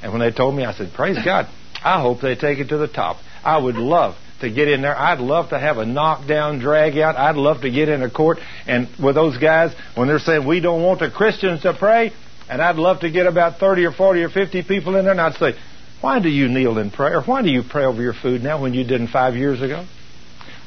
And 0.03 0.13
when 0.13 0.21
they 0.21 0.31
told 0.31 0.55
me, 0.55 0.65
I 0.65 0.73
said, 0.73 0.93
Praise 0.95 1.19
God. 1.25 1.49
I 1.85 2.01
hope 2.01 2.21
they 2.21 2.35
take 2.35 2.59
it 2.59 2.69
to 2.71 2.79
the 2.79 2.89
top. 2.89 3.19
I 3.45 3.59
would 3.59 3.77
love 3.77 4.17
to 4.41 4.51
get 4.51 4.69
in 4.69 4.83
there. 4.83 4.97
I'd 4.97 5.21
love 5.21 5.51
to 5.51 5.59
have 5.59 5.79
a 5.79 5.87
knockdown, 5.87 6.59
drag 6.59 6.99
out. 6.99 7.17
I'd 7.17 7.37
love 7.37 7.63
to 7.63 7.71
get 7.71 7.89
in 7.89 8.03
a 8.03 8.11
court 8.11 8.39
and 8.67 8.89
with 9.03 9.15
those 9.15 9.39
guys 9.39 9.75
when 9.95 10.09
they're 10.09 10.19
saying 10.19 10.47
we 10.47 10.61
don't 10.61 10.83
want 10.83 11.01
the 11.01 11.11
Christians 11.11 11.63
to 11.63 11.75
pray, 11.75 12.13
and 12.49 12.61
I'd 12.61 12.77
love 12.77 13.01
to 13.01 13.11
get 13.11 13.27
about 13.27 13.59
30 13.59 13.85
or 13.87 13.93
40 13.93 14.23
or 14.23 14.29
50 14.29 14.63
people 14.65 14.97
in 14.97 15.05
there, 15.05 15.13
and 15.13 15.21
I'd 15.21 15.35
say, 15.35 15.55
why 16.01 16.21
do 16.21 16.29
you 16.29 16.49
kneel 16.49 16.79
in 16.79 16.91
prayer? 16.91 17.23
Why 17.23 17.43
do 17.43 17.49
you 17.49 17.63
pray 17.69 17.85
over 17.85 18.03
your 18.03 18.13
food 18.13 18.43
now 18.43 18.61
when 18.61 18.75
you 18.75 18.85
didn't 18.85 19.09
five 19.09 19.35
years 19.35 19.63
ago? 19.63 19.87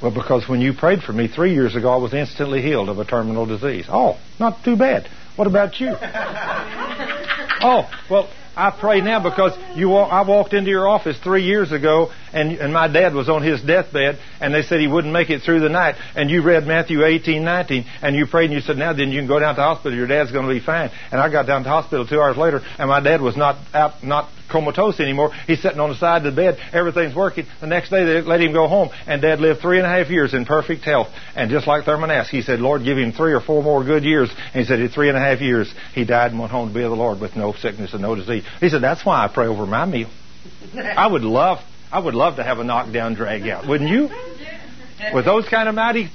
Well, 0.01 0.11
because 0.11 0.47
when 0.47 0.61
you 0.61 0.73
prayed 0.73 1.03
for 1.03 1.13
me 1.13 1.27
three 1.27 1.53
years 1.53 1.75
ago, 1.75 1.89
I 1.89 1.97
was 1.97 2.13
instantly 2.13 2.61
healed 2.61 2.89
of 2.89 2.99
a 2.99 3.05
terminal 3.05 3.45
disease. 3.45 3.85
Oh, 3.89 4.17
not 4.39 4.63
too 4.63 4.77
bad. 4.77 5.09
What 5.39 5.47
about 5.47 5.79
you? 5.79 5.95
oh, 7.61 7.89
well, 8.11 8.29
I 8.57 8.71
pray 8.77 8.99
now 8.99 9.23
because 9.23 9.57
you. 9.73 9.93
I 9.93 10.27
walked 10.27 10.53
into 10.53 10.69
your 10.69 10.85
office 10.85 11.17
three 11.23 11.43
years 11.43 11.71
ago, 11.71 12.11
and 12.33 12.53
and 12.53 12.73
my 12.73 12.87
dad 12.87 13.13
was 13.13 13.29
on 13.29 13.43
his 13.43 13.61
deathbed, 13.61 14.19
and 14.39 14.53
they 14.53 14.63
said 14.63 14.79
he 14.79 14.87
wouldn't 14.87 15.13
make 15.13 15.29
it 15.29 15.41
through 15.41 15.61
the 15.61 15.69
night. 15.69 15.95
And 16.15 16.29
you 16.29 16.41
read 16.41 16.65
Matthew 16.65 17.03
18, 17.03 17.43
19, 17.43 17.85
and 18.01 18.15
you 18.15 18.25
prayed, 18.27 18.45
and 18.45 18.53
you 18.53 18.61
said, 18.61 18.77
"Now 18.77 18.93
then, 18.93 19.11
you 19.11 19.19
can 19.19 19.27
go 19.27 19.39
down 19.39 19.55
to 19.55 19.61
the 19.61 19.65
hospital. 19.65 19.97
Your 19.97 20.07
dad's 20.07 20.31
going 20.31 20.47
to 20.47 20.53
be 20.53 20.59
fine." 20.59 20.91
And 21.11 21.19
I 21.19 21.29
got 21.29 21.47
down 21.47 21.61
to 21.61 21.63
the 21.65 21.69
hospital 21.69 22.05
two 22.05 22.21
hours 22.21 22.37
later, 22.37 22.61
and 22.77 22.89
my 22.89 22.99
dad 22.99 23.21
was 23.21 23.37
not 23.37 23.57
out, 23.73 24.03
not 24.03 24.29
comatose 24.49 24.99
anymore. 24.99 25.31
He's 25.47 25.61
sitting 25.61 25.79
on 25.79 25.89
the 25.89 25.95
side 25.95 26.25
of 26.25 26.35
the 26.35 26.41
bed. 26.41 26.57
Everything's 26.73 27.15
working. 27.15 27.45
The 27.61 27.67
next 27.67 27.89
day 27.89 28.03
they 28.03 28.21
let 28.21 28.41
him 28.41 28.51
go 28.51 28.67
home, 28.67 28.89
and 29.07 29.21
Dad 29.21 29.39
lived 29.39 29.61
three 29.61 29.77
and 29.77 29.85
a 29.85 29.89
half 29.89 30.09
years 30.09 30.33
in 30.33 30.45
perfect 30.45 30.83
health. 30.83 31.07
And 31.35 31.49
just 31.49 31.67
like 31.67 31.85
Thurman 31.85 32.11
asked, 32.11 32.31
he 32.31 32.41
said, 32.41 32.59
"Lord, 32.59 32.83
give 32.83 32.97
him 32.97 33.11
three 33.11 33.33
or 33.33 33.41
four 33.41 33.63
more 33.63 33.83
good 33.83 34.03
years." 34.03 34.29
And 34.53 34.61
he 34.61 34.65
said, 34.65 34.79
"In 34.79 34.89
three 34.89 35.07
and 35.07 35.17
a 35.17 35.21
half 35.21 35.41
years, 35.41 35.71
he 35.93 36.03
died 36.03 36.31
and 36.31 36.39
went 36.39 36.51
home 36.51 36.69
to 36.69 36.73
be 36.73 36.81
with 36.81 36.91
the 36.91 36.95
Lord 36.95 37.19
with 37.19 37.35
no 37.35 37.53
sickness 37.53 37.93
and 37.93 38.01
no 38.01 38.15
disease." 38.15 38.43
He 38.59 38.69
said, 38.69 38.81
"That's 38.81 39.05
why 39.05 39.23
I 39.23 39.27
pray 39.27 39.47
over 39.47 39.65
my 39.65 39.85
meal." 39.85 40.07
I 40.75 41.07
would 41.07 41.23
love, 41.23 41.59
I 41.91 41.99
would 41.99 42.13
love 42.13 42.35
to 42.35 42.43
have 42.43 42.59
a 42.59 42.63
knockdown 42.63 43.15
drag 43.15 43.47
out, 43.47 43.67
wouldn't 43.67 43.89
you? 43.89 44.09
With 45.13 45.25
those 45.25 45.47
kind 45.47 45.67
of 45.67 45.75
mighty, 45.75 46.09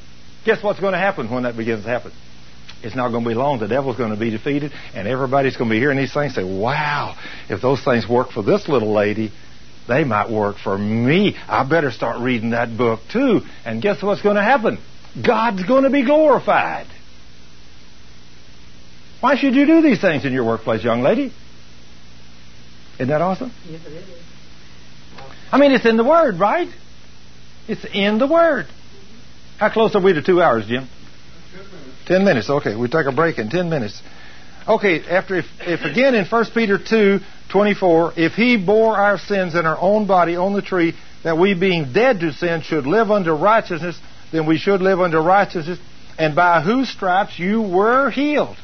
guess 0.45 0.63
what's 0.63 0.81
going 0.81 0.93
to 0.93 0.99
happen 0.99 1.31
when 1.31 1.45
that 1.45 1.57
begins 1.57 1.85
to 1.85 1.89
happen? 1.89 2.13
It's 2.83 2.95
not 2.95 3.11
going 3.11 3.25
to 3.25 3.31
be 3.31 3.35
long. 3.35 3.59
The 3.61 3.67
devil's 3.67 3.97
going 3.97 4.11
to 4.11 4.19
be 4.19 4.31
defeated, 4.31 4.73
and 4.95 5.09
everybody's 5.09 5.57
going 5.57 5.71
to 5.71 5.75
be 5.75 5.81
hearing 5.81 5.97
these 5.97 6.13
things. 6.13 6.35
Say, 6.35 6.45
"Wow! 6.45 7.17
If 7.49 7.63
those 7.63 7.83
things 7.83 8.07
work 8.07 8.31
for 8.31 8.43
this 8.43 8.69
little 8.69 8.93
lady, 8.93 9.33
they 9.89 10.05
might 10.05 10.31
work 10.31 10.57
for 10.59 10.77
me. 10.77 11.35
I 11.49 11.65
better 11.65 11.91
start 11.91 12.21
reading 12.21 12.51
that 12.51 12.77
book 12.77 13.01
too." 13.11 13.41
And 13.65 13.81
guess 13.81 14.03
what's 14.03 14.21
going 14.21 14.37
to 14.37 14.43
happen? 14.43 14.79
God's 15.27 15.65
going 15.65 15.85
to 15.85 15.91
be 15.91 16.05
glorified. 16.05 16.87
Why 19.21 19.37
should 19.37 19.55
you 19.55 19.65
do 19.65 19.81
these 19.81 20.03
things 20.03 20.27
in 20.27 20.35
your 20.35 20.45
workplace, 20.45 20.85
young 20.85 21.01
lady? 21.01 21.33
Isn't 22.97 23.09
that 23.09 23.23
awesome? 23.23 23.51
Yes, 23.67 23.81
it 23.87 23.93
is. 23.93 24.24
I 25.55 25.57
mean, 25.57 25.71
it's 25.71 25.87
in 25.87 25.97
the 25.97 26.03
Word, 26.03 26.41
right? 26.41 26.67
It's 27.69 27.87
in 27.95 28.19
the 28.19 28.27
Word. 28.27 28.67
How 29.57 29.71
close 29.71 29.95
are 29.95 30.03
we 30.03 30.13
to 30.13 30.21
two 30.21 30.43
hours, 30.43 30.67
Jim? 30.67 30.89
Ten 32.07 32.25
minutes. 32.25 32.51
Okay, 32.51 32.75
we 32.75 32.89
take 32.89 33.07
a 33.07 33.13
break 33.13 33.39
in 33.39 33.51
ten 33.51 33.71
minutes. 33.71 34.03
Okay, 34.67 35.05
after 35.07 35.37
if, 35.37 35.45
if 35.61 35.83
again 35.83 36.17
in 36.17 36.27
1 36.27 36.45
Peter 36.53 36.77
2, 36.77 37.21
24, 37.53 38.15
if 38.17 38.33
he 38.33 38.57
bore 38.57 38.97
our 38.97 39.17
sins 39.17 39.55
in 39.55 39.65
our 39.65 39.79
own 39.79 40.09
body 40.09 40.35
on 40.35 40.55
the 40.55 40.63
tree, 40.63 40.95
that 41.23 41.39
we 41.39 41.55
being 41.55 41.93
dead 41.93 42.19
to 42.19 42.33
sin 42.33 42.63
should 42.63 42.85
live 42.85 43.13
under 43.13 43.33
righteousness, 43.33 43.97
then 44.33 44.47
we 44.47 44.59
should 44.59 44.83
live 44.83 45.01
under 45.01 45.23
righteousness, 45.23 45.79
and 46.19 46.35
by 46.35 46.63
whose 46.63 46.89
stripes 46.89 47.39
you 47.39 47.63
were 47.63 48.11
healed. 48.11 48.57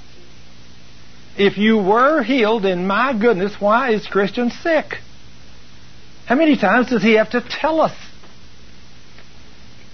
If 1.39 1.57
you 1.57 1.79
were 1.79 2.25
healed, 2.25 2.65
then 2.65 2.89
my 2.89 3.17
goodness, 3.17 3.55
why 3.61 3.93
is 3.93 4.09
Christian 4.09 4.51
sick? 4.51 4.97
How 6.31 6.37
many 6.37 6.57
times 6.57 6.89
does 6.91 7.03
he 7.03 7.15
have 7.15 7.31
to 7.31 7.41
tell 7.41 7.81
us? 7.81 7.91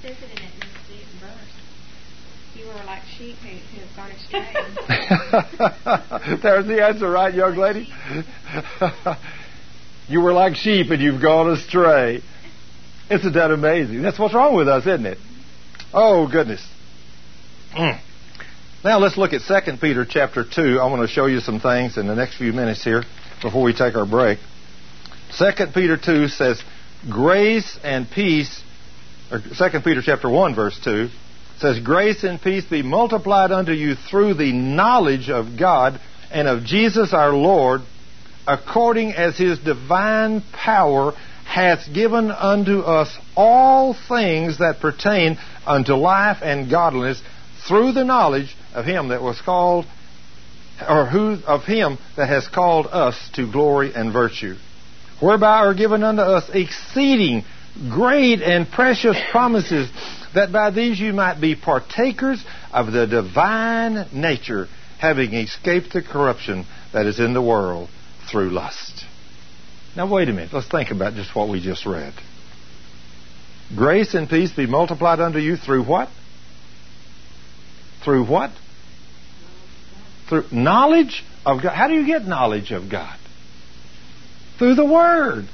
It 0.05 0.15
says 0.15 0.17
it 0.23 0.39
in 0.39 1.19
verse. 1.19 1.33
You 2.55 2.67
were 2.67 2.85
like 2.85 3.03
sheep 3.17 3.37
who, 3.37 3.57
who 3.57 3.81
have 3.81 3.97
gone 3.97 4.11
astray. 4.11 4.53
There's 6.43 6.67
the 6.67 6.85
answer, 6.85 7.09
right, 7.09 7.33
young 7.35 7.57
lady? 7.57 7.89
You 10.09 10.21
were 10.21 10.33
like 10.33 10.55
sheep 10.55 10.91
and 10.91 11.03
you've 11.03 11.21
gone 11.21 11.51
astray. 11.51 12.23
Isn't 13.11 13.33
that 13.33 13.51
amazing? 13.51 14.03
That's 14.03 14.21
what's 14.21 14.35
wrong 14.35 14.55
with 14.55 14.69
us, 14.69 14.87
isn't 14.87 15.05
it? 15.05 15.19
Oh, 15.93 16.29
goodness. 16.31 16.65
Mm. 17.73 17.99
Now 18.85 19.01
let's 19.01 19.19
look 19.19 19.33
at 19.33 19.41
2 19.41 19.79
Peter 19.79 20.07
chapter 20.09 20.45
2. 20.45 20.79
I 20.79 20.87
want 20.87 21.03
to 21.03 21.09
show 21.09 21.27
you 21.27 21.41
some 21.41 21.59
things 21.59 21.97
in 21.99 22.07
the 22.07 22.15
next 22.15 22.37
few 22.37 22.53
minutes 22.53 22.85
here 22.85 23.03
before 23.43 23.65
we 23.65 23.73
take 23.73 23.97
our 23.97 24.07
break. 24.07 24.39
2 25.39 25.67
Peter 25.75 25.99
2 25.99 26.29
says, 26.29 26.63
Grace 27.11 27.79
and 27.85 28.11
peace, 28.11 28.63
or 29.31 29.39
2 29.39 29.81
Peter 29.81 30.01
chapter 30.03 30.31
1 30.31 30.55
verse 30.55 30.79
2 30.83 31.09
says, 31.59 31.79
Grace 31.81 32.25
and 32.25 32.41
peace 32.41 32.65
be 32.65 32.83
multiplied 32.83 33.53
unto 33.53 33.73
you 33.73 33.95
through 33.95 34.35
the 34.35 34.53
knowledge 34.53 35.29
of 35.29 35.59
God 35.59 36.01
and 36.31 36.49
of 36.49 36.65
Jesus 36.65 37.13
our 37.13 37.33
Lord, 37.33 37.83
according 38.47 39.13
as 39.13 39.37
his 39.37 39.59
divine 39.59 40.43
power 40.53 41.13
hath 41.45 41.93
given 41.93 42.31
unto 42.31 42.81
us 42.81 43.15
all 43.37 43.95
things 44.09 44.59
that 44.59 44.81
pertain 44.81 45.39
unto 45.67 45.95
life 45.95 46.39
and 46.43 46.71
godliness 46.71 47.23
through 47.69 47.93
the 47.93 48.05
knowledge 48.05 48.57
of 48.75 48.85
him 48.85 49.09
that 49.09 49.23
was 49.23 49.41
called 49.41 49.85
or 50.89 51.07
who 51.07 51.39
of 51.47 51.65
him 51.65 51.99
that 52.17 52.29
has 52.29 52.49
called 52.49 52.87
us 52.87 53.31
to 53.35 53.51
glory 53.51 53.95
and 53.95 54.13
virtue 54.13 54.57
whereby 55.21 55.59
are 55.59 55.75
given 55.75 56.03
unto 56.03 56.23
us 56.23 56.49
exceeding 56.53 57.45
great 57.91 58.41
and 58.43 58.69
precious 58.71 59.17
promises 59.31 59.91
that 60.35 60.53
by 60.53 60.71
these 60.71 60.99
you 60.99 61.13
might 61.13 61.41
be 61.41 61.55
partakers 61.55 62.43
of 62.73 62.93
the 62.93 63.07
divine 63.07 64.07
nature 64.13 64.67
having 64.99 65.35
escaped 65.35 65.93
the 65.93 66.03
corruption 66.03 66.65
that 66.93 67.07
is 67.07 67.21
in 67.21 67.35
the 67.35 67.43
world 67.43 67.89
through 68.31 68.51
lust 68.51 69.05
now, 69.97 70.13
wait 70.13 70.29
a 70.29 70.33
minute. 70.33 70.53
Let's 70.53 70.69
think 70.69 70.91
about 70.91 71.15
just 71.15 71.35
what 71.35 71.49
we 71.49 71.61
just 71.61 71.87
read. 71.87 72.13
Grace 73.75 74.13
and 74.15 74.29
peace 74.29 74.53
be 74.53 74.67
multiplied 74.67 75.21
unto 75.21 75.39
you 75.39 75.57
through 75.57 75.85
what? 75.85 76.11
Through 78.05 78.27
what? 78.27 78.51
Through 80.29 80.45
knowledge 80.53 81.25
of 81.47 81.63
God. 81.63 81.75
How 81.75 81.89
do 81.89 81.95
you 81.95 82.07
get 82.07 82.27
knowledge 82.27 82.73
of 82.73 82.91
God? 82.91 83.19
Through 84.59 84.75
the 84.75 84.85
Word. 84.85 85.49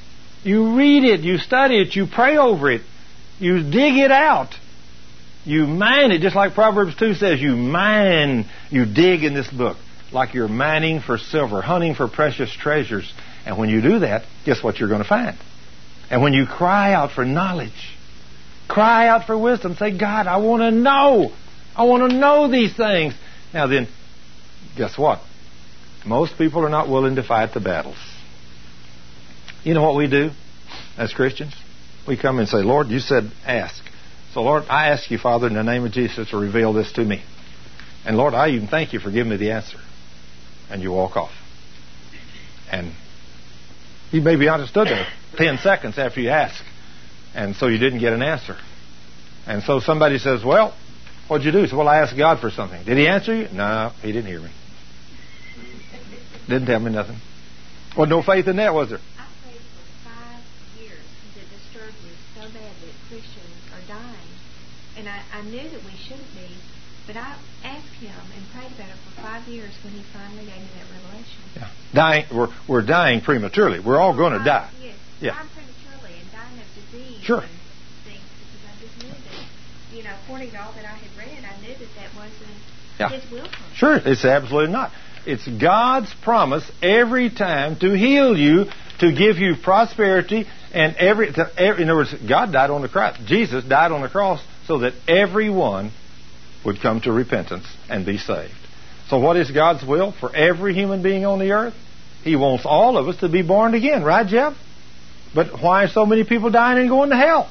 You 0.44 0.76
read 0.76 1.04
it, 1.04 1.20
you 1.20 1.38
study 1.38 1.80
it, 1.80 1.94
you 1.94 2.06
pray 2.06 2.36
over 2.36 2.70
it, 2.70 2.82
you 3.38 3.62
dig 3.62 3.96
it 3.96 4.10
out. 4.10 4.54
You 5.44 5.66
mine 5.66 6.12
it, 6.12 6.20
just 6.20 6.36
like 6.36 6.54
Proverbs 6.54 6.94
2 6.96 7.14
says, 7.14 7.40
you 7.40 7.56
mine, 7.56 8.46
you 8.70 8.84
dig 8.84 9.24
in 9.24 9.34
this 9.34 9.48
book, 9.48 9.76
like 10.12 10.34
you're 10.34 10.48
mining 10.48 11.00
for 11.00 11.18
silver, 11.18 11.60
hunting 11.60 11.94
for 11.94 12.08
precious 12.08 12.52
treasures. 12.52 13.12
And 13.44 13.58
when 13.58 13.68
you 13.68 13.80
do 13.80 14.00
that, 14.00 14.24
guess 14.44 14.62
what 14.62 14.78
you're 14.78 14.88
going 14.88 15.02
to 15.02 15.08
find? 15.08 15.36
And 16.10 16.22
when 16.22 16.32
you 16.32 16.46
cry 16.46 16.92
out 16.92 17.10
for 17.12 17.24
knowledge, 17.24 17.96
cry 18.68 19.08
out 19.08 19.26
for 19.26 19.36
wisdom, 19.36 19.74
say, 19.74 19.96
God, 19.96 20.26
I 20.26 20.36
want 20.36 20.62
to 20.62 20.70
know. 20.70 21.32
I 21.74 21.84
want 21.84 22.10
to 22.10 22.16
know 22.18 22.48
these 22.48 22.76
things. 22.76 23.14
Now 23.52 23.66
then, 23.66 23.88
guess 24.76 24.96
what? 24.96 25.20
Most 26.04 26.36
people 26.36 26.64
are 26.64 26.70
not 26.70 26.88
willing 26.88 27.16
to 27.16 27.22
fight 27.22 27.54
the 27.54 27.60
battles. 27.60 27.96
You 29.64 29.74
know 29.74 29.82
what 29.82 29.96
we 29.96 30.08
do 30.08 30.30
as 30.96 31.12
Christians? 31.12 31.54
We 32.06 32.16
come 32.16 32.38
and 32.38 32.48
say, 32.48 32.58
Lord, 32.58 32.88
you 32.88 32.98
said 32.98 33.30
ask. 33.46 33.82
So, 34.34 34.42
Lord, 34.42 34.64
I 34.68 34.88
ask 34.88 35.10
you, 35.10 35.18
Father, 35.18 35.46
in 35.46 35.54
the 35.54 35.62
name 35.62 35.84
of 35.84 35.92
Jesus, 35.92 36.30
to 36.30 36.36
reveal 36.36 36.72
this 36.72 36.92
to 36.92 37.04
me. 37.04 37.22
And, 38.04 38.16
Lord, 38.16 38.34
I 38.34 38.48
even 38.50 38.66
thank 38.66 38.92
you 38.92 38.98
for 38.98 39.10
giving 39.10 39.30
me 39.30 39.36
the 39.36 39.52
answer. 39.52 39.78
And 40.70 40.82
you 40.82 40.90
walk 40.90 41.16
off. 41.16 41.32
And 42.70 42.92
you 44.10 44.22
maybe 44.22 44.48
understood 44.48 44.88
that 44.88 45.06
10 45.36 45.58
seconds 45.58 45.98
after 45.98 46.20
you 46.20 46.30
ask. 46.30 46.62
And 47.34 47.54
so 47.56 47.66
you 47.66 47.78
didn't 47.78 48.00
get 48.00 48.12
an 48.12 48.22
answer. 48.22 48.56
And 49.46 49.62
so 49.62 49.80
somebody 49.80 50.18
says, 50.18 50.44
Well, 50.44 50.74
what'd 51.28 51.44
you 51.44 51.52
do? 51.52 51.66
So, 51.66 51.76
well, 51.76 51.88
I 51.88 51.98
asked 51.98 52.16
God 52.16 52.40
for 52.40 52.50
something. 52.50 52.84
Did 52.84 52.98
he 52.98 53.06
answer 53.06 53.34
you? 53.34 53.48
No, 53.52 53.92
he 54.02 54.12
didn't 54.12 54.26
hear 54.26 54.40
me. 54.40 54.50
Didn't 56.48 56.66
tell 56.66 56.80
me 56.80 56.90
nothing. 56.90 57.16
Well, 57.96 58.06
no 58.06 58.22
faith 58.22 58.46
in 58.48 58.56
that, 58.56 58.74
was 58.74 58.90
there? 58.90 58.98
I 59.18 59.26
prayed 59.42 59.60
for 59.60 60.08
five 60.08 60.42
years 60.80 60.98
because 61.32 61.42
it 61.42 61.48
disturbed 61.54 61.96
me 62.04 62.12
so 62.34 62.40
bad 62.40 62.72
that 62.72 62.94
Christians 63.08 63.56
are 63.72 63.86
dying. 63.88 64.32
And 65.02 65.08
I, 65.10 65.20
I 65.34 65.42
knew 65.42 65.68
that 65.68 65.82
we 65.82 65.98
shouldn't 66.06 66.30
be, 66.38 66.46
but 67.08 67.16
I 67.16 67.34
asked 67.64 67.90
him 67.98 68.14
and 68.14 68.46
prayed 68.54 68.70
about 68.70 68.86
it 68.86 68.94
for 69.02 69.20
five 69.20 69.48
years 69.48 69.74
when 69.82 69.94
he 69.94 70.02
finally 70.14 70.46
gave 70.46 70.62
me 70.62 70.70
that 70.78 70.86
revelation. 70.94 71.42
Yeah. 71.56 71.68
Dying, 71.92 72.24
we're, 72.32 72.54
we're 72.68 72.86
dying 72.86 73.20
prematurely. 73.20 73.80
We're 73.80 73.98
all 73.98 74.16
going 74.16 74.38
to 74.38 74.44
die. 74.44 74.70
Yes. 74.80 74.94
Yeah. 75.20 75.34
Dying 75.34 75.48
prematurely 75.58 76.20
and 76.22 76.30
dying 76.30 76.54
of 76.54 76.70
disease. 76.78 77.18
Sure. 77.24 77.40
And 77.40 77.50
things 78.06 78.22
because 78.46 78.62
I 78.62 78.74
just 78.78 78.94
knew 79.02 79.10
that, 79.10 79.96
you 79.96 80.02
know, 80.04 80.14
according 80.22 80.52
to 80.52 80.62
all 80.62 80.72
that 80.74 80.84
I 80.84 80.94
had 80.94 81.10
read, 81.18 81.42
I 81.50 81.60
knew 81.60 81.74
that 81.74 81.90
that 81.98 82.14
wasn't 82.14 82.62
Yeah. 83.00 83.08
his 83.10 83.28
will 83.32 83.50
for 83.50 83.58
me. 83.58 83.74
Sure, 83.74 83.96
it's 84.06 84.24
absolutely 84.24 84.70
not. 84.72 84.92
It's 85.26 85.48
God's 85.48 86.14
promise 86.22 86.70
every 86.80 87.28
time 87.28 87.74
to 87.80 87.90
heal 87.90 88.38
you, 88.38 88.66
to 89.00 89.10
give 89.10 89.38
you 89.38 89.56
prosperity, 89.60 90.46
and 90.72 90.94
every, 90.94 91.32
to, 91.32 91.50
every 91.58 91.82
in 91.82 91.90
other 91.90 91.98
words, 91.98 92.14
God 92.28 92.52
died 92.52 92.70
on 92.70 92.82
the 92.82 92.88
cross. 92.88 93.18
Jesus 93.26 93.64
died 93.64 93.90
on 93.90 94.02
the 94.02 94.08
cross 94.08 94.40
so 94.66 94.78
that 94.78 94.94
everyone 95.08 95.92
would 96.64 96.80
come 96.80 97.00
to 97.02 97.12
repentance 97.12 97.66
and 97.88 98.06
be 98.06 98.18
saved. 98.18 98.52
So, 99.08 99.18
what 99.18 99.36
is 99.36 99.50
God's 99.50 99.84
will 99.84 100.12
for 100.12 100.34
every 100.34 100.74
human 100.74 101.02
being 101.02 101.26
on 101.26 101.38
the 101.38 101.52
earth? 101.52 101.74
He 102.22 102.36
wants 102.36 102.64
all 102.64 102.96
of 102.96 103.08
us 103.08 103.16
to 103.18 103.28
be 103.28 103.42
born 103.42 103.74
again, 103.74 104.04
right, 104.04 104.26
Jeff? 104.26 104.56
But 105.34 105.60
why 105.60 105.84
are 105.84 105.88
so 105.88 106.06
many 106.06 106.24
people 106.24 106.50
dying 106.50 106.78
and 106.78 106.88
going 106.88 107.10
to 107.10 107.16
hell? 107.16 107.50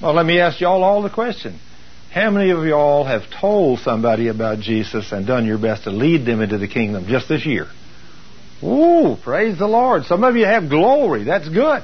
Well, 0.00 0.14
let 0.14 0.24
me 0.24 0.38
ask 0.38 0.60
y'all 0.60 0.84
all 0.84 1.02
the 1.02 1.10
question. 1.10 1.58
How 2.12 2.30
many 2.30 2.50
of 2.50 2.64
y'all 2.64 3.04
have 3.04 3.22
told 3.40 3.80
somebody 3.80 4.28
about 4.28 4.60
Jesus 4.60 5.12
and 5.12 5.26
done 5.26 5.44
your 5.44 5.58
best 5.58 5.84
to 5.84 5.90
lead 5.90 6.24
them 6.24 6.40
into 6.40 6.56
the 6.56 6.68
kingdom 6.68 7.06
just 7.08 7.28
this 7.28 7.44
year? 7.44 7.66
Ooh, 8.62 9.16
praise 9.22 9.58
the 9.58 9.66
Lord. 9.66 10.04
Some 10.04 10.24
of 10.24 10.36
you 10.36 10.44
have 10.44 10.68
glory. 10.68 11.24
That's 11.24 11.48
good. 11.48 11.82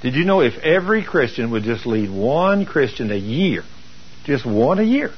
Did 0.00 0.14
you 0.14 0.24
know 0.24 0.40
if 0.40 0.58
every 0.58 1.02
Christian 1.02 1.50
would 1.50 1.64
just 1.64 1.86
lead 1.86 2.10
one 2.10 2.66
Christian 2.66 3.10
a 3.10 3.16
year, 3.16 3.64
just 4.24 4.46
one 4.46 4.78
a 4.78 4.84
year, 4.84 5.12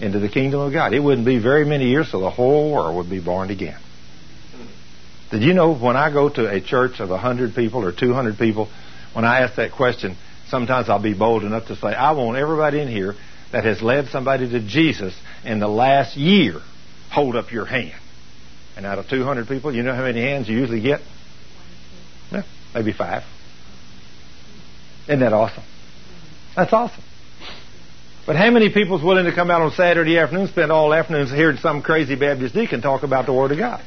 into 0.00 0.18
the 0.18 0.28
kingdom 0.28 0.60
of 0.60 0.72
God, 0.72 0.92
it 0.92 1.00
wouldn't 1.00 1.26
be 1.26 1.38
very 1.38 1.64
many 1.64 1.90
years 1.90 2.10
so 2.10 2.20
the 2.20 2.30
whole 2.30 2.72
world 2.72 2.96
would 2.96 3.10
be 3.10 3.20
born 3.20 3.50
again. 3.50 3.78
Did 5.30 5.42
you 5.42 5.54
know 5.54 5.74
when 5.74 5.96
I 5.96 6.12
go 6.12 6.28
to 6.28 6.48
a 6.48 6.60
church 6.60 7.00
of 7.00 7.10
100 7.10 7.54
people 7.54 7.84
or 7.84 7.92
200 7.92 8.38
people, 8.38 8.70
when 9.12 9.24
I 9.24 9.40
ask 9.40 9.56
that 9.56 9.72
question, 9.72 10.16
sometimes 10.48 10.88
I'll 10.88 11.02
be 11.02 11.14
bold 11.14 11.44
enough 11.44 11.66
to 11.68 11.76
say, 11.76 11.88
I 11.88 12.12
want 12.12 12.38
everybody 12.38 12.80
in 12.80 12.88
here 12.88 13.14
that 13.52 13.64
has 13.64 13.82
led 13.82 14.08
somebody 14.08 14.48
to 14.50 14.60
Jesus 14.60 15.14
in 15.44 15.60
the 15.60 15.68
last 15.68 16.16
year, 16.16 16.60
hold 17.10 17.36
up 17.36 17.52
your 17.52 17.66
hand. 17.66 18.00
And 18.76 18.84
out 18.86 18.98
of 18.98 19.08
200 19.08 19.46
people, 19.46 19.74
you 19.74 19.82
know 19.82 19.94
how 19.94 20.02
many 20.02 20.20
hands 20.20 20.48
you 20.48 20.58
usually 20.58 20.80
get? 20.80 21.00
Yeah, 22.32 22.42
maybe 22.74 22.92
five. 22.92 23.22
Isn't 25.06 25.20
that 25.20 25.32
awesome? 25.32 25.64
That's 26.56 26.72
awesome. 26.72 27.02
But 28.26 28.36
how 28.36 28.50
many 28.50 28.72
people's 28.72 29.02
willing 29.02 29.26
to 29.26 29.34
come 29.34 29.50
out 29.50 29.60
on 29.60 29.70
Saturday 29.72 30.18
afternoon, 30.18 30.48
spend 30.48 30.72
all 30.72 30.94
afternoons 30.94 31.30
hearing 31.30 31.58
some 31.58 31.82
crazy 31.82 32.14
Baptist 32.14 32.54
deacon 32.54 32.80
talk 32.80 33.02
about 33.02 33.26
the 33.26 33.32
Word 33.34 33.52
of 33.52 33.58
God? 33.58 33.84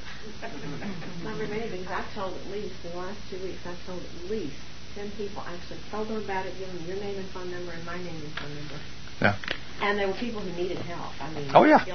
Very 1.23 1.47
many 1.47 1.69
because 1.69 1.87
I've 1.87 2.13
told 2.13 2.33
at 2.33 2.47
least 2.51 2.75
in 2.83 2.91
the 2.91 2.97
last 2.97 3.17
two 3.29 3.41
weeks 3.43 3.59
I've 3.65 3.85
told 3.85 4.01
at 4.01 4.29
least 4.29 4.55
ten 4.95 5.09
people 5.17 5.41
actually 5.41 5.79
told 5.89 6.07
them 6.07 6.23
about 6.23 6.45
it, 6.45 6.53
them 6.59 6.77
your 6.85 6.97
name 6.97 7.17
and 7.17 7.27
phone 7.29 7.49
number 7.49 7.71
and 7.71 7.85
my 7.85 7.97
name 7.97 8.21
and 8.21 8.33
phone 8.33 8.55
number. 8.55 8.75
Yeah. 9.21 9.35
And 9.81 9.97
there 9.97 10.07
were 10.07 10.13
people 10.15 10.41
who 10.41 10.51
needed 10.61 10.77
help. 10.79 11.13
I 11.21 11.33
mean, 11.33 11.51
Oh, 11.53 11.63
yeah. 11.63 11.85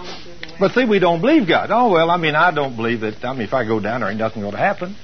But 0.59 0.73
see, 0.73 0.85
we 0.85 0.99
don't 0.99 1.21
believe 1.21 1.49
God. 1.49 1.71
Oh, 1.71 1.91
well, 1.91 2.11
I 2.11 2.17
mean, 2.17 2.35
I 2.35 2.53
don't 2.53 2.77
believe 2.77 3.01
that. 3.01 3.25
I 3.25 3.33
mean, 3.33 3.43
if 3.43 3.55
I 3.55 3.65
go 3.65 3.81
down 3.81 4.01
there, 4.01 4.11
ain't 4.11 4.19
nothing 4.19 4.43
going 4.43 4.53
to 4.53 4.59
happen. 4.59 4.97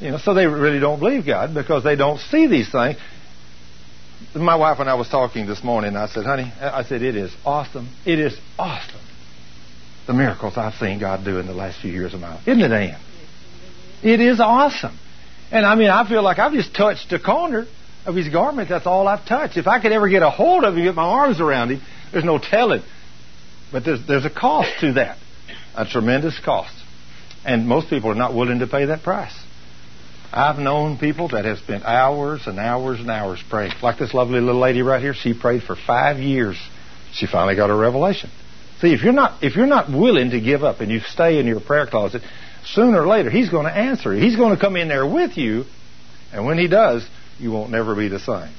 You 0.00 0.10
know, 0.10 0.18
so 0.18 0.34
they 0.34 0.46
really 0.46 0.78
don't 0.78 0.98
believe 0.98 1.26
God 1.26 1.54
because 1.54 1.84
they 1.84 1.96
don't 1.96 2.18
see 2.18 2.46
these 2.46 2.70
things. 2.70 2.98
My 4.34 4.56
wife 4.56 4.78
and 4.80 4.90
I 4.90 4.94
was 4.94 5.08
talking 5.08 5.46
this 5.46 5.62
morning, 5.62 5.96
I 5.96 6.06
said, 6.06 6.24
honey, 6.24 6.52
I 6.60 6.82
said, 6.84 7.02
it 7.02 7.16
is 7.16 7.34
awesome. 7.44 7.88
It 8.04 8.18
is 8.18 8.38
awesome. 8.58 9.00
The 10.06 10.12
miracles 10.12 10.56
I've 10.56 10.74
seen 10.74 10.98
God 10.98 11.24
do 11.24 11.38
in 11.38 11.46
the 11.46 11.54
last 11.54 11.80
few 11.80 11.92
years 11.92 12.14
of 12.14 12.20
my 12.20 12.34
life. 12.34 12.48
Isn't 12.48 12.62
it, 12.62 12.72
Ann? 12.72 13.00
It 14.02 14.20
is 14.20 14.40
awesome. 14.40 14.98
And 15.50 15.64
I 15.64 15.74
mean, 15.74 15.90
I 15.90 16.08
feel 16.08 16.22
like 16.22 16.38
I've 16.38 16.52
just 16.52 16.74
touched 16.74 17.12
a 17.12 17.18
corner 17.18 17.66
of 18.06 18.14
his 18.14 18.28
garment. 18.28 18.68
That's 18.68 18.86
all 18.86 19.06
I've 19.06 19.26
touched. 19.26 19.56
If 19.56 19.66
I 19.66 19.80
could 19.80 19.92
ever 19.92 20.08
get 20.08 20.22
a 20.22 20.30
hold 20.30 20.64
of 20.64 20.74
him, 20.76 20.84
get 20.84 20.94
my 20.94 21.04
arms 21.04 21.40
around 21.40 21.70
him, 21.70 21.82
there's 22.12 22.24
no 22.24 22.38
telling. 22.38 22.82
But 23.70 23.84
there's, 23.84 24.06
there's 24.06 24.24
a 24.24 24.30
cost 24.30 24.70
to 24.80 24.94
that, 24.94 25.18
a 25.74 25.84
tremendous 25.84 26.38
cost. 26.44 26.74
And 27.44 27.68
most 27.68 27.88
people 27.88 28.10
are 28.10 28.14
not 28.14 28.34
willing 28.34 28.60
to 28.60 28.66
pay 28.66 28.86
that 28.86 29.02
price. 29.02 29.34
I've 30.32 30.58
known 30.58 30.98
people 30.98 31.28
that 31.28 31.44
have 31.44 31.58
spent 31.58 31.84
hours 31.84 32.46
and 32.46 32.58
hours 32.58 33.00
and 33.00 33.10
hours 33.10 33.42
praying. 33.48 33.72
Like 33.82 33.98
this 33.98 34.12
lovely 34.12 34.40
little 34.40 34.60
lady 34.60 34.82
right 34.82 35.00
here, 35.00 35.14
she 35.14 35.32
prayed 35.32 35.62
for 35.62 35.74
five 35.74 36.18
years. 36.18 36.58
She 37.12 37.26
finally 37.26 37.56
got 37.56 37.70
a 37.70 37.74
revelation. 37.74 38.30
See, 38.80 38.92
if 38.92 39.02
you're 39.02 39.12
not 39.12 39.42
if 39.42 39.56
you're 39.56 39.66
not 39.66 39.90
willing 39.90 40.30
to 40.30 40.40
give 40.40 40.62
up 40.62 40.80
and 40.80 40.90
you 40.90 41.00
stay 41.00 41.38
in 41.38 41.46
your 41.46 41.60
prayer 41.60 41.86
closet, 41.86 42.22
sooner 42.64 43.02
or 43.02 43.06
later 43.06 43.30
he's 43.30 43.48
going 43.48 43.64
to 43.64 43.74
answer. 43.74 44.14
You. 44.14 44.22
He's 44.22 44.36
going 44.36 44.54
to 44.54 44.60
come 44.60 44.76
in 44.76 44.88
there 44.88 45.06
with 45.06 45.36
you, 45.36 45.64
and 46.32 46.44
when 46.44 46.58
he 46.58 46.68
does, 46.68 47.08
you 47.38 47.50
won't 47.50 47.70
never 47.70 47.96
be 47.96 48.08
the 48.08 48.20
same. 48.20 48.54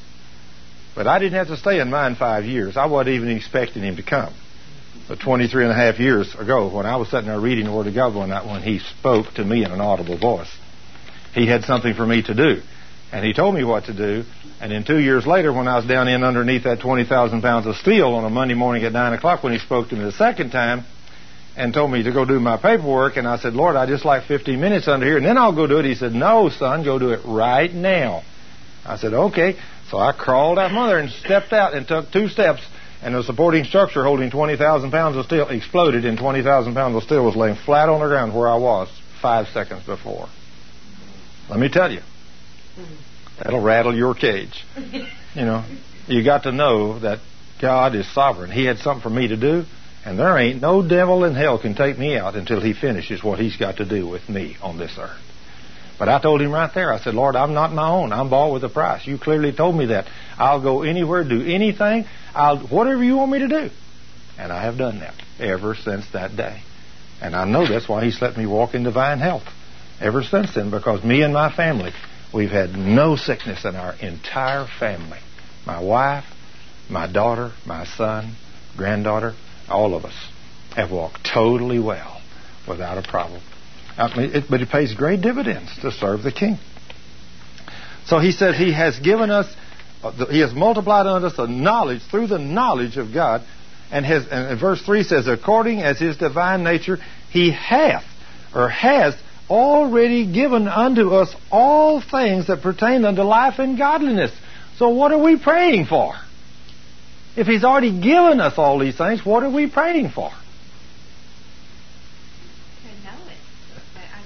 But 0.95 1.07
I 1.07 1.19
didn't 1.19 1.37
have 1.37 1.47
to 1.47 1.57
stay 1.57 1.79
in 1.79 1.89
mine 1.89 2.15
five 2.15 2.45
years. 2.45 2.75
I 2.75 2.87
wasn't 2.87 3.15
even 3.15 3.29
expecting 3.29 3.83
him 3.83 3.95
to 3.97 4.03
come. 4.03 4.33
But 5.07 5.19
23 5.21 5.63
and 5.63 5.71
a 5.71 5.75
half 5.75 5.99
years 5.99 6.35
ago, 6.35 6.75
when 6.75 6.85
I 6.85 6.97
was 6.97 7.09
sitting 7.09 7.27
there 7.27 7.39
reading 7.39 7.65
the 7.65 7.71
Word 7.71 7.87
of 7.87 7.95
God 7.95 8.13
one 8.13 8.29
night, 8.29 8.45
when 8.45 8.61
he 8.61 8.79
spoke 8.79 9.33
to 9.35 9.45
me 9.45 9.63
in 9.63 9.71
an 9.71 9.79
audible 9.79 10.17
voice, 10.17 10.51
he 11.33 11.47
had 11.47 11.63
something 11.63 11.93
for 11.93 12.05
me 12.05 12.21
to 12.23 12.33
do. 12.33 12.61
And 13.11 13.25
he 13.25 13.33
told 13.33 13.55
me 13.55 13.63
what 13.63 13.85
to 13.85 13.93
do. 13.93 14.23
And 14.61 14.71
then 14.71 14.83
two 14.83 14.99
years 14.99 15.25
later, 15.25 15.51
when 15.53 15.67
I 15.67 15.77
was 15.77 15.85
down 15.85 16.07
in 16.07 16.23
underneath 16.23 16.63
that 16.65 16.81
20,000 16.81 17.41
pounds 17.41 17.65
of 17.65 17.75
steel 17.77 18.13
on 18.13 18.25
a 18.25 18.29
Monday 18.29 18.53
morning 18.53 18.83
at 18.83 18.91
9 18.91 19.13
o'clock, 19.13 19.43
when 19.43 19.53
he 19.53 19.59
spoke 19.59 19.89
to 19.89 19.95
me 19.95 20.03
the 20.03 20.11
second 20.11 20.51
time 20.51 20.85
and 21.55 21.73
told 21.73 21.91
me 21.91 22.03
to 22.03 22.11
go 22.11 22.25
do 22.25 22.39
my 22.39 22.57
paperwork, 22.57 23.17
and 23.17 23.27
I 23.27 23.37
said, 23.37 23.53
Lord, 23.53 23.75
I 23.75 23.85
just 23.85 24.05
like 24.05 24.25
15 24.27 24.59
minutes 24.59 24.87
under 24.87 25.05
here, 25.05 25.17
and 25.17 25.25
then 25.25 25.37
I'll 25.37 25.55
go 25.55 25.65
do 25.65 25.79
it. 25.79 25.85
He 25.85 25.95
said, 25.95 26.13
No, 26.13 26.49
son, 26.49 26.83
go 26.83 26.99
do 26.99 27.11
it 27.11 27.21
right 27.25 27.73
now. 27.73 28.23
I 28.85 28.97
said, 28.97 29.13
Okay. 29.13 29.57
So 29.89 29.97
I 29.97 30.11
crawled 30.11 30.59
out 30.59 30.71
mother 30.71 30.99
and 30.99 31.09
stepped 31.09 31.51
out 31.51 31.73
and 31.73 31.87
took 31.87 32.11
two 32.11 32.27
steps, 32.27 32.61
and 33.01 33.15
the 33.15 33.23
supporting 33.23 33.63
structure 33.63 34.03
holding 34.03 34.29
20,000 34.29 34.91
pounds 34.91 35.17
of 35.17 35.25
steel 35.25 35.49
exploded, 35.49 36.05
and 36.05 36.17
20,000 36.17 36.75
pounds 36.75 36.95
of 36.95 37.03
steel 37.03 37.25
was 37.25 37.35
laying 37.35 37.55
flat 37.55 37.89
on 37.89 37.99
the 37.99 38.07
ground 38.07 38.35
where 38.35 38.47
I 38.47 38.57
was 38.57 38.87
five 39.21 39.47
seconds 39.47 39.83
before. 39.85 40.29
Let 41.49 41.59
me 41.59 41.69
tell 41.69 41.91
you, 41.91 42.01
that'll 43.37 43.61
rattle 43.61 43.95
your 43.95 44.13
cage. 44.13 44.65
You 45.33 45.45
know, 45.45 45.65
you 46.07 46.23
got 46.23 46.43
to 46.43 46.51
know 46.51 46.99
that 46.99 47.19
God 47.59 47.95
is 47.95 48.07
sovereign. 48.13 48.51
He 48.51 48.65
had 48.65 48.77
something 48.77 49.01
for 49.01 49.09
me 49.09 49.29
to 49.29 49.37
do, 49.37 49.65
and 50.05 50.19
there 50.19 50.37
ain't 50.37 50.61
no 50.61 50.87
devil 50.87 51.23
in 51.25 51.33
hell 51.33 51.57
can 51.57 51.73
take 51.73 51.97
me 51.97 52.17
out 52.17 52.35
until 52.35 52.61
he 52.61 52.73
finishes 52.73 53.23
what 53.23 53.39
he's 53.39 53.57
got 53.57 53.77
to 53.77 53.85
do 53.85 54.07
with 54.07 54.29
me 54.29 54.57
on 54.61 54.77
this 54.77 54.95
earth. 54.99 55.17
But 55.97 56.07
I 56.07 56.21
told 56.21 56.39
him 56.39 56.51
right 56.51 56.71
there, 56.73 56.93
I 56.93 56.99
said, 56.99 57.15
Lord, 57.15 57.35
I'm 57.35 57.53
not 57.53 57.73
my 57.73 57.89
own. 57.89 58.13
I'm 58.13 58.29
bought 58.29 58.53
with 58.53 58.63
a 58.63 58.69
price. 58.69 59.05
You 59.05 59.17
clearly 59.17 59.51
told 59.51 59.75
me 59.75 59.87
that. 59.87 60.07
I'll 60.37 60.61
go 60.61 60.83
anywhere, 60.83 61.23
do 61.23 61.41
anything, 61.41 62.05
I'll 62.33 62.59
whatever 62.59 63.03
you 63.03 63.17
want 63.17 63.31
me 63.31 63.39
to 63.39 63.47
do. 63.47 63.69
And 64.37 64.53
I 64.53 64.63
have 64.63 64.77
done 64.77 64.99
that 64.99 65.15
ever 65.39 65.75
since 65.75 66.09
that 66.11 66.37
day. 66.37 66.61
And 67.21 67.35
I 67.35 67.45
know 67.45 67.67
that's 67.67 67.89
why 67.89 68.05
he's 68.05 68.21
let 68.21 68.37
me 68.37 68.45
walk 68.45 68.75
in 68.75 68.83
divine 68.83 69.19
health 69.19 69.43
ever 69.99 70.23
since 70.23 70.55
then, 70.55 70.71
because 70.71 71.03
me 71.03 71.21
and 71.21 71.33
my 71.33 71.53
family, 71.53 71.91
we've 72.33 72.51
had 72.51 72.71
no 72.71 73.15
sickness 73.15 73.65
in 73.65 73.75
our 73.75 73.93
entire 73.95 74.67
family. 74.79 75.19
My 75.65 75.81
wife, 75.81 76.25
my 76.89 77.11
daughter, 77.11 77.51
my 77.65 77.85
son, 77.85 78.35
granddaughter, 78.77 79.33
all 79.69 79.93
of 79.95 80.05
us 80.05 80.15
have 80.75 80.91
walked 80.91 81.27
totally 81.31 81.79
well 81.79 82.21
without 82.67 82.97
a 82.97 83.07
problem. 83.07 83.41
I 83.97 84.15
mean, 84.15 84.35
it, 84.35 84.45
but 84.49 84.61
it 84.61 84.69
pays 84.69 84.93
great 84.93 85.21
dividends 85.21 85.77
to 85.81 85.91
serve 85.91 86.23
the 86.23 86.31
King. 86.31 86.57
So 88.05 88.19
he 88.19 88.31
says 88.31 88.55
he 88.55 88.73
has 88.73 88.97
given 88.99 89.29
us, 89.29 89.53
uh, 90.01 90.25
he 90.27 90.39
has 90.39 90.53
multiplied 90.53 91.05
unto 91.05 91.27
us 91.27 91.37
a 91.37 91.47
knowledge 91.47 92.01
through 92.09 92.27
the 92.27 92.39
knowledge 92.39 92.97
of 92.97 93.13
God, 93.13 93.43
and 93.91 94.05
has. 94.05 94.27
And 94.31 94.59
verse 94.59 94.81
three 94.81 95.03
says, 95.03 95.27
according 95.27 95.81
as 95.81 95.99
his 95.99 96.17
divine 96.17 96.63
nature, 96.63 96.97
he 97.31 97.51
hath 97.51 98.05
or 98.55 98.69
has 98.69 99.15
already 99.49 100.31
given 100.31 100.67
unto 100.67 101.11
us 101.11 101.33
all 101.51 102.01
things 102.01 102.47
that 102.47 102.61
pertain 102.61 103.05
unto 103.05 103.21
life 103.23 103.59
and 103.59 103.77
godliness. 103.77 104.31
So 104.77 104.89
what 104.89 105.11
are 105.11 105.21
we 105.21 105.37
praying 105.37 105.87
for? 105.87 106.13
If 107.35 107.47
he's 107.47 107.63
already 107.63 107.91
given 107.91 108.39
us 108.39 108.53
all 108.57 108.79
these 108.79 108.97
things, 108.97 109.25
what 109.25 109.43
are 109.43 109.49
we 109.49 109.69
praying 109.69 110.11
for? 110.11 110.31
I 113.95 114.21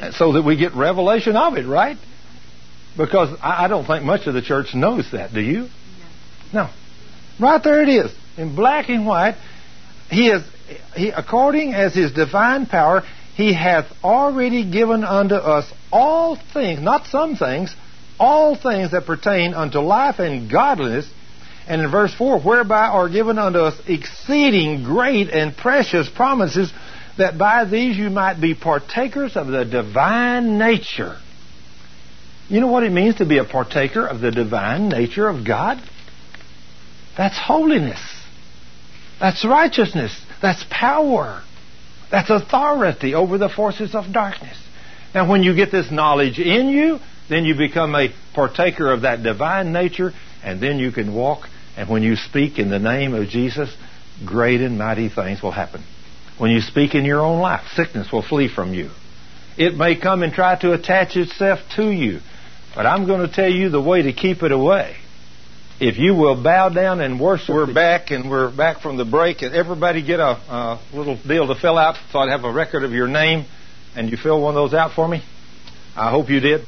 guess. 0.00 0.16
So 0.16 0.32
that 0.32 0.42
we 0.42 0.56
get 0.56 0.74
revelation 0.74 1.36
of 1.36 1.54
it, 1.54 1.66
right? 1.66 1.96
Because 2.96 3.36
I, 3.42 3.68
don't 3.68 3.86
think 3.86 4.04
much 4.04 4.26
of 4.26 4.34
the 4.34 4.42
church 4.42 4.74
knows 4.74 5.10
that. 5.12 5.32
Do 5.32 5.40
you? 5.40 5.68
No. 6.52 6.64
no. 6.64 6.70
Right 7.40 7.62
there 7.62 7.82
it 7.82 7.88
is, 7.88 8.12
in 8.36 8.54
black 8.54 8.88
and 8.90 9.06
white. 9.06 9.36
He 10.10 10.28
is, 10.28 10.42
he, 10.94 11.08
according 11.08 11.72
as 11.72 11.94
his 11.94 12.12
divine 12.12 12.66
power, 12.66 13.02
he 13.42 13.52
hath 13.52 13.86
already 14.04 14.70
given 14.70 15.02
unto 15.02 15.34
us 15.34 15.70
all 15.90 16.38
things, 16.54 16.80
not 16.80 17.06
some 17.08 17.34
things, 17.34 17.74
all 18.20 18.54
things 18.54 18.92
that 18.92 19.04
pertain 19.04 19.52
unto 19.52 19.80
life 19.80 20.20
and 20.20 20.48
godliness. 20.50 21.10
And 21.66 21.80
in 21.80 21.90
verse 21.90 22.14
4, 22.14 22.40
whereby 22.40 22.86
are 22.86 23.08
given 23.08 23.38
unto 23.38 23.58
us 23.58 23.80
exceeding 23.88 24.84
great 24.84 25.28
and 25.30 25.56
precious 25.56 26.08
promises 26.08 26.72
that 27.18 27.36
by 27.36 27.64
these 27.64 27.96
you 27.96 28.10
might 28.10 28.40
be 28.40 28.54
partakers 28.54 29.36
of 29.36 29.48
the 29.48 29.64
divine 29.64 30.58
nature. 30.58 31.16
You 32.48 32.60
know 32.60 32.68
what 32.68 32.84
it 32.84 32.92
means 32.92 33.16
to 33.16 33.26
be 33.26 33.38
a 33.38 33.44
partaker 33.44 34.06
of 34.06 34.20
the 34.20 34.30
divine 34.30 34.88
nature 34.88 35.28
of 35.28 35.44
God? 35.44 35.82
That's 37.16 37.38
holiness. 37.38 38.00
That's 39.20 39.44
righteousness. 39.44 40.16
That's 40.40 40.64
power. 40.70 41.42
That's 42.12 42.28
authority 42.28 43.14
over 43.14 43.38
the 43.38 43.48
forces 43.48 43.94
of 43.94 44.12
darkness. 44.12 44.56
Now, 45.14 45.28
when 45.28 45.42
you 45.42 45.56
get 45.56 45.72
this 45.72 45.90
knowledge 45.90 46.38
in 46.38 46.68
you, 46.68 46.98
then 47.30 47.46
you 47.46 47.56
become 47.56 47.94
a 47.94 48.12
partaker 48.34 48.92
of 48.92 49.02
that 49.02 49.22
divine 49.22 49.72
nature, 49.72 50.12
and 50.44 50.60
then 50.60 50.78
you 50.78 50.92
can 50.92 51.14
walk, 51.14 51.48
and 51.74 51.88
when 51.88 52.02
you 52.02 52.16
speak 52.16 52.58
in 52.58 52.68
the 52.68 52.78
name 52.78 53.14
of 53.14 53.28
Jesus, 53.28 53.74
great 54.26 54.60
and 54.60 54.78
mighty 54.78 55.08
things 55.08 55.42
will 55.42 55.52
happen. 55.52 55.82
When 56.36 56.50
you 56.50 56.60
speak 56.60 56.94
in 56.94 57.06
your 57.06 57.20
own 57.20 57.40
life, 57.40 57.62
sickness 57.74 58.12
will 58.12 58.22
flee 58.22 58.48
from 58.54 58.74
you. 58.74 58.90
It 59.56 59.74
may 59.76 59.98
come 59.98 60.22
and 60.22 60.34
try 60.34 60.58
to 60.60 60.74
attach 60.74 61.16
itself 61.16 61.60
to 61.76 61.90
you, 61.90 62.20
but 62.74 62.84
I'm 62.84 63.06
going 63.06 63.26
to 63.26 63.34
tell 63.34 63.50
you 63.50 63.70
the 63.70 63.82
way 63.82 64.02
to 64.02 64.12
keep 64.12 64.42
it 64.42 64.52
away. 64.52 64.96
If 65.84 65.98
you 65.98 66.14
will 66.14 66.40
bow 66.40 66.68
down 66.68 67.00
and 67.00 67.18
worship, 67.18 67.52
we're 67.52 67.74
back 67.74 68.12
and 68.12 68.30
we're 68.30 68.56
back 68.56 68.82
from 68.82 68.98
the 68.98 69.04
break. 69.04 69.42
And 69.42 69.52
everybody 69.52 70.00
get 70.00 70.20
a, 70.20 70.30
a 70.30 70.80
little 70.94 71.16
deal 71.20 71.48
to 71.48 71.56
fill 71.56 71.76
out 71.76 71.96
so 72.12 72.20
I'd 72.20 72.30
have 72.30 72.44
a 72.44 72.52
record 72.52 72.84
of 72.84 72.92
your 72.92 73.08
name. 73.08 73.46
And 73.96 74.08
you 74.08 74.16
fill 74.16 74.40
one 74.40 74.54
of 74.56 74.62
those 74.62 74.74
out 74.74 74.92
for 74.92 75.08
me? 75.08 75.24
I 75.96 76.12
hope 76.12 76.30
you 76.30 76.38
did. 76.38 76.66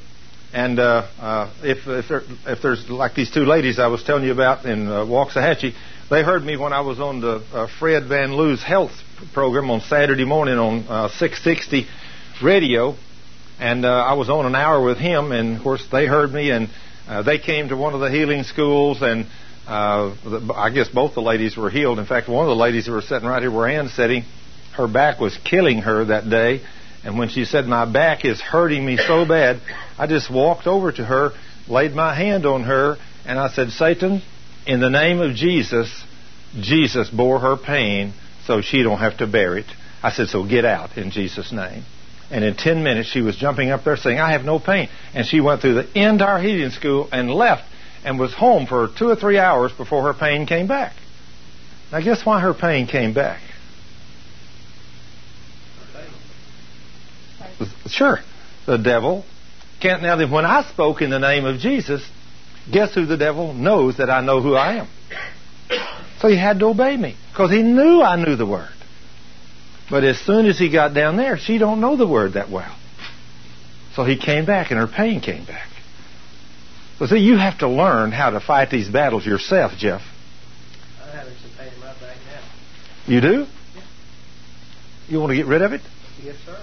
And 0.53 0.81
uh, 0.81 1.07
uh, 1.21 1.55
if 1.63 1.87
if, 1.87 2.09
there, 2.09 2.23
if, 2.45 2.61
there's 2.61 2.91
like 2.91 3.15
these 3.15 3.31
two 3.31 3.45
ladies 3.45 3.79
I 3.79 3.87
was 3.87 4.03
telling 4.03 4.25
you 4.25 4.33
about 4.33 4.67
in 4.67 4.89
uh, 4.89 5.05
Waxahachie, 5.05 5.75
they 6.11 6.25
heard 6.25 6.43
me 6.43 6.57
when 6.57 6.73
I 6.73 6.81
was 6.81 6.99
on 6.99 7.21
the 7.21 7.37
uh, 7.53 7.69
Fred 7.79 8.09
Van 8.09 8.35
Loo's 8.37 8.65
health 8.65 8.91
program 9.33 9.71
on 9.71 9.81
Saturday 9.83 10.25
morning 10.25 10.59
on 10.59 10.89
uh, 10.89 11.09
660 11.09 11.87
radio, 12.43 12.97
and 13.61 13.85
uh, 13.85 13.91
I 13.91 14.15
was 14.15 14.29
on 14.29 14.45
an 14.45 14.57
hour 14.57 14.85
with 14.85 14.99
him, 14.99 15.31
and 15.31 15.57
of 15.57 15.63
course 15.63 15.87
they 15.93 16.07
heard 16.07 16.33
me, 16.33 16.51
and 16.51 16.69
uh, 17.09 17.23
they 17.23 17.39
came 17.39 17.69
to 17.69 17.77
one 17.77 17.95
of 17.95 18.01
the 18.01 18.11
healing 18.11 18.45
schools, 18.45 19.03
and 19.03 19.27
uh, 19.67 20.15
I 20.55 20.71
guess 20.71 20.89
both 20.89 21.15
the 21.15 21.23
ladies 21.23 21.57
were 21.57 21.71
healed. 21.71 21.99
In 21.99 22.07
fact, 22.07 22.29
one 22.29 22.45
of 22.45 22.49
the 22.49 22.63
ladies 22.63 22.87
who 22.87 22.93
were 22.93 23.03
sitting 23.03 23.29
right 23.29 23.43
here 23.43 23.51
where 23.51 23.69
Ann's 23.69 23.95
sitting, 23.95 24.25
her 24.77 24.89
back 24.89 25.21
was 25.21 25.37
killing 25.45 25.79
her 25.79 26.07
that 26.07 26.29
day, 26.29 26.63
and 27.05 27.19
when 27.19 27.29
she 27.29 27.45
said 27.45 27.67
my 27.67 27.91
back 27.91 28.25
is 28.25 28.41
hurting 28.41 28.85
me 28.85 28.97
so 28.97 29.27
bad, 29.27 29.61
I 29.99 30.07
just 30.07 30.33
walked 30.33 30.67
over 30.67 30.91
to 30.91 31.05
her, 31.05 31.33
laid 31.69 31.93
my 31.93 32.15
hand 32.15 32.47
on 32.47 32.65
her, 32.65 32.97
and 33.27 33.39
I 33.39 33.49
said, 33.49 33.71
Satan, 33.71 34.23
in 34.67 34.81
the 34.81 34.91
name 34.91 35.21
of 35.21 35.35
Jesus, 35.35 36.05
Jesus 36.59 37.11
bore 37.11 37.41
her 37.41 37.57
pain 37.57 38.15
so 38.47 38.61
she 38.61 38.83
don't 38.83 38.99
have 38.99 39.19
to 39.19 39.27
bear 39.27 39.59
it. 39.59 39.67
I 40.03 40.11
said, 40.11 40.29
so 40.29 40.47
get 40.47 40.65
out 40.65 40.97
in 40.97 41.11
Jesus' 41.11 41.53
name. 41.53 41.85
And 42.31 42.45
in 42.45 42.57
10 42.57 42.83
minutes, 42.83 43.09
she 43.09 43.21
was 43.21 43.37
jumping 43.37 43.71
up 43.71 43.85
there 43.85 43.97
saying, 43.97 44.19
I 44.19 44.33
have 44.33 44.45
no 44.45 44.59
pain. 44.59 44.89
And 45.15 45.27
she 45.27 45.41
went 45.41 45.61
through 45.61 45.75
the 45.75 45.99
entire 45.99 46.39
healing 46.39 46.71
school 46.71 47.09
and 47.13 47.31
left 47.31 47.65
and 48.05 48.19
was 48.19 48.35
home 48.35 48.67
for 48.67 48.89
two 48.89 49.09
or 49.09 49.17
three 49.17 49.39
hours 49.39 49.73
before 49.73 50.03
her 50.03 50.15
pain 50.15 50.47
came 50.47 50.67
back. 50.67 50.95
Now, 51.93 52.01
guess 52.01 52.25
why 52.25 52.41
her 52.41 52.55
pain 52.55 52.87
came 52.87 53.15
back? 53.15 53.41
Sure. 57.87 58.19
The 58.67 58.79
devil 58.79 59.25
can't. 59.81 60.03
Now, 60.03 60.17
when 60.27 60.45
I 60.45 60.63
spoke 60.71 61.03
in 61.03 61.11
the 61.11 61.19
name 61.19 61.45
of 61.45 61.61
Jesus, 61.61 62.05
guess 62.73 62.95
who 62.95 63.07
the 63.07 63.17
devil 63.17 63.53
knows 63.53 63.99
that 63.99 64.11
I 64.11 64.23
know 64.23 64.41
who 64.41 64.55
I 64.55 64.77
am? 64.77 64.89
So 66.21 66.29
he 66.29 66.37
had 66.37 66.59
to 66.61 66.67
obey 66.67 66.97
me 66.97 67.17
because 67.31 67.51
he 67.51 67.63
knew 67.63 68.03
I 68.03 68.17
knew 68.17 68.37
the 68.37 68.47
word. 68.47 68.74
But 69.91 70.05
as 70.05 70.19
soon 70.19 70.47
as 70.47 70.59
he 70.59 70.71
got 70.71 70.95
down 70.95 71.17
there, 71.17 71.37
she 71.37 71.59
don't 71.59 71.81
know 71.81 71.97
the 71.97 72.07
word 72.07 72.35
that 72.35 72.51
well. 72.51 72.75
So 73.95 74.05
he 74.05 74.17
came 74.17 74.45
back 74.45 74.71
and 74.71 74.81
her 74.81 74.87
pain 74.87 75.21
came 75.21 75.45
back. 75.45 75.69
So 76.99 77.07
see, 77.07 77.19
you 77.19 77.37
have 77.37 77.59
to 77.59 77.69
learn 77.69 78.13
how 78.13 78.31
to 78.31 78.41
fight 78.41 78.71
these 78.71 78.89
battles 78.89 79.27
yourself, 79.27 79.73
Jeff. 79.77 80.01
I'm 81.03 81.11
having 81.11 81.35
some 81.37 81.51
pain 81.59 81.73
in 81.73 81.81
my 81.81 81.93
back 82.01 82.17
now. 82.27 83.13
You 83.13 83.21
do? 83.21 83.47
Yeah. 83.75 83.83
You 85.09 85.21
want 85.21 85.31
to 85.31 85.37
get 85.37 85.47
rid 85.47 85.63
of 85.63 85.73
it? 85.73 85.81
Yes, 86.23 86.37
sir. 86.47 86.59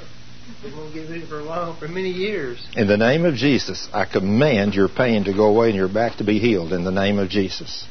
We 0.64 0.72
won't 0.74 0.94
get 0.94 1.10
rid 1.10 1.24
of 1.24 1.24
it 1.24 1.30
for 1.30 1.40
a 1.40 1.46
while, 1.46 1.78
for 1.78 1.88
many 1.88 2.10
years. 2.10 2.66
In 2.76 2.88
the 2.88 2.98
name 2.98 3.26
of 3.26 3.36
Jesus, 3.36 3.90
I 3.94 4.06
command 4.06 4.74
your 4.74 4.90
pain 4.90 5.26
to 5.26 5.34
go 5.34 5.46
away 5.46 5.68
and 5.68 5.76
your 5.76 5.90
back 5.90 6.18
to 6.18 6.24
be 6.24 6.40
healed 6.40 6.74
in 6.74 6.84
the 6.84 6.92
name 6.92 7.20
of 7.20 7.30
Jesus. 7.30 7.86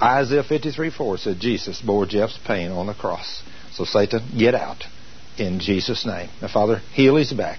Isaiah 0.00 0.44
53 0.44 0.90
4 0.90 1.18
said 1.18 1.40
Jesus 1.40 1.80
bore 1.80 2.06
Jeff's 2.06 2.38
pain 2.46 2.70
on 2.70 2.86
the 2.86 2.94
cross. 2.94 3.42
So 3.76 3.84
Satan, 3.84 4.22
get 4.38 4.54
out. 4.54 4.84
in 5.38 5.60
Jesus' 5.60 6.06
name. 6.06 6.30
Now, 6.40 6.48
Father, 6.48 6.76
heal 6.94 7.16
his 7.16 7.32
back 7.32 7.58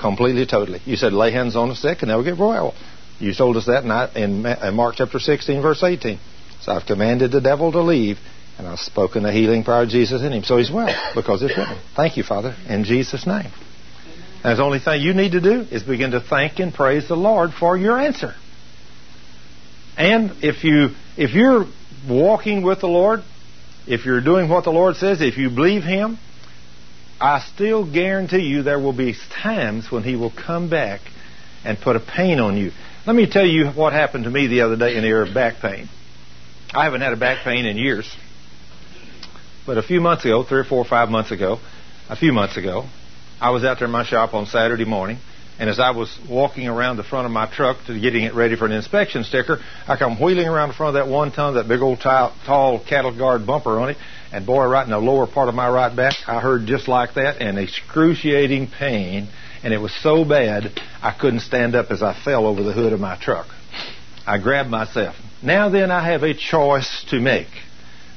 completely, 0.00 0.46
totally. 0.46 0.80
You 0.84 0.96
said 0.96 1.12
lay 1.12 1.30
hands 1.30 1.54
on 1.54 1.68
the 1.68 1.76
sick 1.76 2.02
and 2.02 2.10
they'll 2.10 2.24
get 2.24 2.36
well. 2.36 2.74
You 3.20 3.32
told 3.32 3.56
us 3.56 3.66
that 3.66 3.84
in, 4.16 4.44
in 4.44 4.74
Mark 4.74 4.96
chapter 4.98 5.20
16, 5.20 5.62
verse 5.62 5.82
18. 5.82 6.18
So 6.60 6.72
I've 6.72 6.84
commanded 6.86 7.30
the 7.30 7.40
devil 7.40 7.70
to 7.72 7.82
leave, 7.82 8.18
and 8.58 8.66
I've 8.66 8.80
spoken 8.80 9.22
the 9.22 9.30
healing 9.30 9.62
power 9.62 9.82
of 9.82 9.88
Jesus 9.90 10.22
in 10.22 10.32
him. 10.32 10.42
So 10.42 10.56
he's 10.56 10.70
well 10.72 10.92
because 11.14 11.42
it's 11.42 11.56
written. 11.56 11.78
Thank 11.94 12.16
you, 12.16 12.24
Father, 12.24 12.56
in 12.68 12.84
Jesus' 12.84 13.26
name. 13.26 13.52
And 14.42 14.58
the 14.58 14.62
only 14.62 14.80
thing 14.80 15.00
you 15.00 15.14
need 15.14 15.32
to 15.32 15.40
do 15.40 15.60
is 15.70 15.84
begin 15.84 16.10
to 16.10 16.20
thank 16.20 16.58
and 16.58 16.74
praise 16.74 17.06
the 17.06 17.16
Lord 17.16 17.52
for 17.52 17.76
your 17.78 17.98
answer. 17.98 18.34
And 19.96 20.32
if 20.42 20.64
you 20.64 20.90
if 21.16 21.32
you're 21.34 21.66
walking 22.08 22.62
with 22.62 22.80
the 22.80 22.88
Lord, 22.88 23.22
if 23.86 24.04
you're 24.04 24.20
doing 24.20 24.48
what 24.48 24.64
the 24.64 24.70
Lord 24.70 24.96
says, 24.96 25.20
if 25.20 25.36
you 25.36 25.50
believe 25.50 25.82
Him, 25.82 26.18
I 27.20 27.40
still 27.54 27.90
guarantee 27.90 28.40
you 28.40 28.62
there 28.62 28.78
will 28.78 28.92
be 28.92 29.14
times 29.42 29.90
when 29.90 30.02
He 30.02 30.16
will 30.16 30.32
come 30.32 30.68
back 30.68 31.00
and 31.64 31.78
put 31.80 31.96
a 31.96 32.00
pain 32.00 32.38
on 32.38 32.56
you. 32.56 32.72
Let 33.06 33.16
me 33.16 33.30
tell 33.30 33.46
you 33.46 33.68
what 33.68 33.92
happened 33.92 34.24
to 34.24 34.30
me 34.30 34.46
the 34.46 34.62
other 34.62 34.76
day 34.76 34.96
in 34.96 35.02
the 35.02 35.08
area 35.08 35.28
of 35.28 35.34
back 35.34 35.60
pain. 35.60 35.88
I 36.72 36.84
haven't 36.84 37.02
had 37.02 37.12
a 37.12 37.16
back 37.16 37.44
pain 37.44 37.66
in 37.66 37.76
years. 37.76 38.10
But 39.66 39.78
a 39.78 39.82
few 39.82 40.00
months 40.00 40.24
ago, 40.24 40.42
three 40.44 40.60
or 40.60 40.64
four 40.64 40.78
or 40.78 40.84
five 40.84 41.08
months 41.08 41.30
ago, 41.30 41.58
a 42.08 42.16
few 42.16 42.32
months 42.32 42.56
ago, 42.56 42.86
I 43.40 43.50
was 43.50 43.64
out 43.64 43.78
there 43.78 43.86
in 43.86 43.92
my 43.92 44.04
shop 44.04 44.34
on 44.34 44.46
Saturday 44.46 44.84
morning, 44.84 45.18
and 45.58 45.70
as 45.70 45.78
I 45.78 45.92
was 45.92 46.16
walking 46.28 46.66
around 46.66 46.96
the 46.96 47.04
front 47.04 47.26
of 47.26 47.32
my 47.32 47.46
truck 47.46 47.76
to 47.86 47.98
getting 47.98 48.24
it 48.24 48.34
ready 48.34 48.56
for 48.56 48.66
an 48.66 48.72
inspection 48.72 49.22
sticker, 49.24 49.58
I 49.86 49.96
come 49.96 50.20
wheeling 50.20 50.48
around 50.48 50.68
the 50.68 50.74
front 50.74 50.96
of 50.96 51.04
that 51.04 51.10
one 51.10 51.30
ton, 51.30 51.54
that 51.54 51.68
big 51.68 51.80
old 51.80 52.00
tall, 52.00 52.34
tall 52.44 52.84
cattle 52.84 53.16
guard 53.16 53.46
bumper 53.46 53.78
on 53.78 53.90
it, 53.90 53.96
and 54.32 54.44
boy, 54.44 54.64
right 54.66 54.84
in 54.84 54.90
the 54.90 54.98
lower 54.98 55.28
part 55.28 55.48
of 55.48 55.54
my 55.54 55.68
right 55.68 55.94
back, 55.94 56.14
I 56.26 56.40
heard 56.40 56.66
just 56.66 56.88
like 56.88 57.14
that, 57.14 57.40
an 57.40 57.56
excruciating 57.56 58.68
pain, 58.68 59.28
and 59.62 59.72
it 59.72 59.78
was 59.78 59.94
so 60.02 60.24
bad 60.24 60.72
I 61.00 61.16
couldn't 61.18 61.40
stand 61.40 61.76
up 61.76 61.90
as 61.90 62.02
I 62.02 62.20
fell 62.24 62.46
over 62.46 62.62
the 62.62 62.72
hood 62.72 62.92
of 62.92 62.98
my 62.98 63.16
truck. 63.16 63.46
I 64.26 64.38
grabbed 64.38 64.70
myself. 64.70 65.14
Now 65.42 65.68
then, 65.68 65.90
I 65.90 66.10
have 66.10 66.22
a 66.22 66.34
choice 66.34 67.04
to 67.10 67.20
make. 67.20 67.48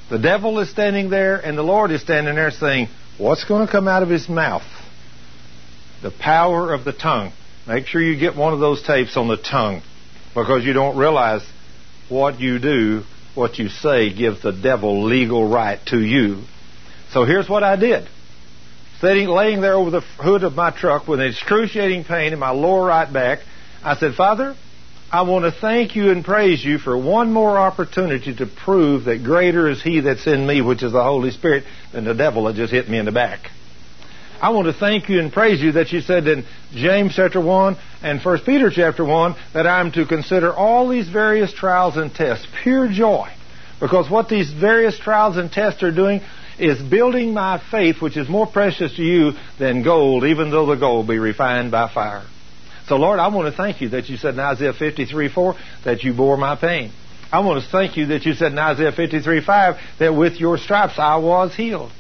The 0.09 0.17
devil 0.17 0.59
is 0.59 0.69
standing 0.71 1.09
there, 1.09 1.37
and 1.37 1.57
the 1.57 1.63
Lord 1.63 1.91
is 1.91 2.01
standing 2.01 2.35
there 2.35 2.51
saying, 2.51 2.87
What's 3.17 3.43
going 3.43 3.65
to 3.65 3.71
come 3.71 3.87
out 3.87 4.03
of 4.03 4.09
his 4.09 4.29
mouth? 4.29 4.63
The 6.01 6.11
power 6.11 6.73
of 6.73 6.85
the 6.85 6.93
tongue. 6.93 7.33
Make 7.67 7.87
sure 7.87 8.01
you 8.01 8.19
get 8.19 8.35
one 8.35 8.53
of 8.53 8.59
those 8.59 8.81
tapes 8.83 9.17
on 9.17 9.27
the 9.27 9.37
tongue 9.37 9.81
because 10.33 10.63
you 10.63 10.73
don't 10.73 10.97
realize 10.97 11.41
what 12.09 12.39
you 12.39 12.59
do 12.59 13.03
what 13.37 13.59
you 13.59 13.69
say 13.69 14.11
gives 14.11 14.41
the 14.41 14.51
devil 14.51 15.05
legal 15.05 15.47
right 15.47 15.79
to 15.85 16.01
you. 16.01 16.41
So 17.11 17.23
here's 17.23 17.47
what 17.47 17.63
I 17.63 17.75
did. 17.75 18.09
Sitting, 18.99 19.29
laying 19.29 19.61
there 19.61 19.75
over 19.75 19.91
the 19.91 20.01
hood 20.01 20.43
of 20.43 20.53
my 20.53 20.71
truck 20.71 21.07
with 21.07 21.19
an 21.19 21.27
excruciating 21.27 22.03
pain 22.03 22.33
in 22.33 22.39
my 22.39 22.49
lower 22.49 22.87
right 22.87 23.11
back, 23.11 23.39
I 23.83 23.95
said, 23.95 24.15
Father, 24.15 24.55
I 25.11 25.21
want 25.21 25.45
to 25.45 25.51
thank 25.51 25.95
you 25.95 26.09
and 26.09 26.25
praise 26.25 26.65
you 26.65 26.79
for 26.79 26.97
one 26.97 27.31
more 27.31 27.59
opportunity 27.59 28.35
to 28.37 28.47
prove 28.47 29.05
that 29.05 29.23
greater 29.23 29.69
is 29.69 29.83
He 29.83 29.99
that's 29.99 30.25
in 30.25 30.45
me, 30.45 30.61
which 30.61 30.81
is 30.81 30.91
the 30.91 31.03
Holy 31.03 31.29
Spirit, 31.29 31.63
than 31.93 32.05
the 32.05 32.15
devil 32.15 32.45
that 32.45 32.55
just 32.55 32.73
hit 32.73 32.89
me 32.89 32.97
in 32.97 33.05
the 33.05 33.11
back. 33.11 33.51
I 34.39 34.51
want 34.51 34.67
to 34.67 34.73
thank 34.73 35.09
you 35.09 35.19
and 35.19 35.33
praise 35.33 35.61
you 35.61 35.71
that 35.73 35.91
you 35.91 36.01
said 36.01 36.27
in 36.27 36.45
James 36.71 37.13
chapter 37.15 37.41
1 37.41 37.75
and 38.03 38.21
1 38.23 38.39
Peter 38.45 38.69
chapter 38.69 39.03
1 39.03 39.35
that 39.53 39.65
I'm 39.65 39.91
to 39.93 40.05
consider 40.05 40.53
all 40.53 40.87
these 40.87 41.09
various 41.09 41.51
trials 41.51 41.97
and 41.97 42.13
tests 42.13 42.45
pure 42.61 42.87
joy. 42.87 43.29
Because 43.79 44.09
what 44.09 44.29
these 44.29 44.51
various 44.51 44.97
trials 44.99 45.37
and 45.37 45.51
tests 45.51 45.81
are 45.81 45.91
doing 45.91 46.21
is 46.59 46.79
building 46.79 47.33
my 47.33 47.61
faith, 47.71 47.99
which 47.99 48.15
is 48.15 48.29
more 48.29 48.45
precious 48.45 48.95
to 48.97 49.01
you 49.01 49.31
than 49.57 49.83
gold, 49.83 50.23
even 50.23 50.51
though 50.51 50.67
the 50.67 50.75
gold 50.75 51.07
be 51.07 51.17
refined 51.17 51.71
by 51.71 51.91
fire. 51.91 52.23
So, 52.87 52.95
Lord, 52.95 53.19
I 53.19 53.27
want 53.29 53.51
to 53.51 53.57
thank 53.57 53.81
you 53.81 53.89
that 53.89 54.07
you 54.07 54.17
said 54.17 54.35
in 54.35 54.39
Isaiah 54.39 54.73
53 54.73 55.29
4 55.29 55.55
that 55.83 56.03
you 56.03 56.13
bore 56.13 56.37
my 56.37 56.55
pain. 56.55 56.91
I 57.31 57.39
want 57.39 57.63
to 57.63 57.69
thank 57.69 57.97
you 57.97 58.07
that 58.07 58.23
you 58.25 58.33
said 58.33 58.51
in 58.51 58.59
Isaiah 58.59 58.91
53 58.91 59.41
5 59.43 59.75
that 59.99 60.15
with 60.15 60.39
your 60.39 60.57
stripes 60.59 60.97
I 60.97 61.17
was 61.17 61.55
healed. 61.55 61.91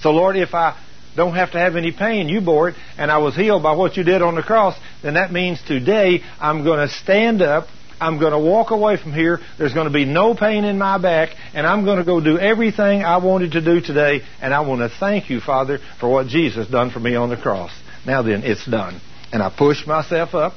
So, 0.00 0.10
Lord, 0.10 0.36
if 0.36 0.54
I 0.54 0.76
don't 1.16 1.34
have 1.34 1.52
to 1.52 1.58
have 1.58 1.76
any 1.76 1.92
pain. 1.92 2.28
You 2.28 2.40
bore 2.40 2.70
it, 2.70 2.76
and 2.98 3.10
I 3.10 3.18
was 3.18 3.36
healed 3.36 3.62
by 3.62 3.74
what 3.74 3.96
you 3.96 4.04
did 4.04 4.22
on 4.22 4.34
the 4.34 4.42
cross. 4.42 4.76
Then 5.02 5.14
that 5.14 5.32
means 5.32 5.62
today 5.62 6.22
I'm 6.40 6.64
going 6.64 6.86
to 6.86 6.92
stand 6.92 7.42
up. 7.42 7.68
I'm 8.00 8.18
going 8.18 8.32
to 8.32 8.38
walk 8.38 8.70
away 8.70 8.96
from 8.96 9.12
here. 9.12 9.38
There's 9.56 9.72
going 9.72 9.86
to 9.86 9.92
be 9.92 10.04
no 10.04 10.34
pain 10.34 10.64
in 10.64 10.78
my 10.78 10.98
back, 10.98 11.30
and 11.54 11.66
I'm 11.66 11.84
going 11.84 11.98
to 11.98 12.04
go 12.04 12.20
do 12.20 12.38
everything 12.38 13.04
I 13.04 13.18
wanted 13.18 13.52
to 13.52 13.64
do 13.64 13.80
today. 13.80 14.22
And 14.40 14.52
I 14.52 14.60
want 14.60 14.80
to 14.80 14.88
thank 14.98 15.30
you, 15.30 15.40
Father, 15.40 15.78
for 16.00 16.10
what 16.10 16.26
Jesus 16.26 16.68
done 16.68 16.90
for 16.90 17.00
me 17.00 17.14
on 17.14 17.30
the 17.30 17.36
cross. 17.36 17.70
Now 18.04 18.22
then, 18.22 18.42
it's 18.42 18.66
done. 18.66 19.00
And 19.32 19.42
I 19.42 19.54
pushed 19.56 19.86
myself 19.86 20.34
up, 20.34 20.54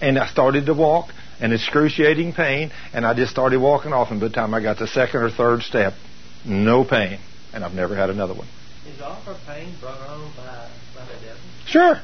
and 0.00 0.18
I 0.18 0.26
started 0.28 0.66
to 0.66 0.74
walk, 0.74 1.10
and 1.40 1.52
excruciating 1.52 2.32
pain, 2.32 2.70
and 2.92 3.04
I 3.04 3.14
just 3.14 3.32
started 3.32 3.60
walking 3.60 3.92
off. 3.92 4.10
And 4.10 4.20
by 4.20 4.28
the 4.28 4.34
time 4.34 4.54
I 4.54 4.62
got 4.62 4.78
the 4.78 4.86
second 4.86 5.22
or 5.22 5.30
third 5.30 5.62
step, 5.62 5.92
no 6.46 6.84
pain, 6.84 7.18
and 7.52 7.64
I've 7.64 7.74
never 7.74 7.96
had 7.96 8.10
another 8.10 8.34
one. 8.34 8.46
Is 8.86 9.00
all 9.00 9.22
our 9.26 9.36
pain 9.46 9.74
brought 9.80 10.00
on 10.00 10.32
by, 10.36 10.68
by 10.94 11.04
the 11.04 11.24
devil? 11.24 11.40
Sure. 11.66 12.00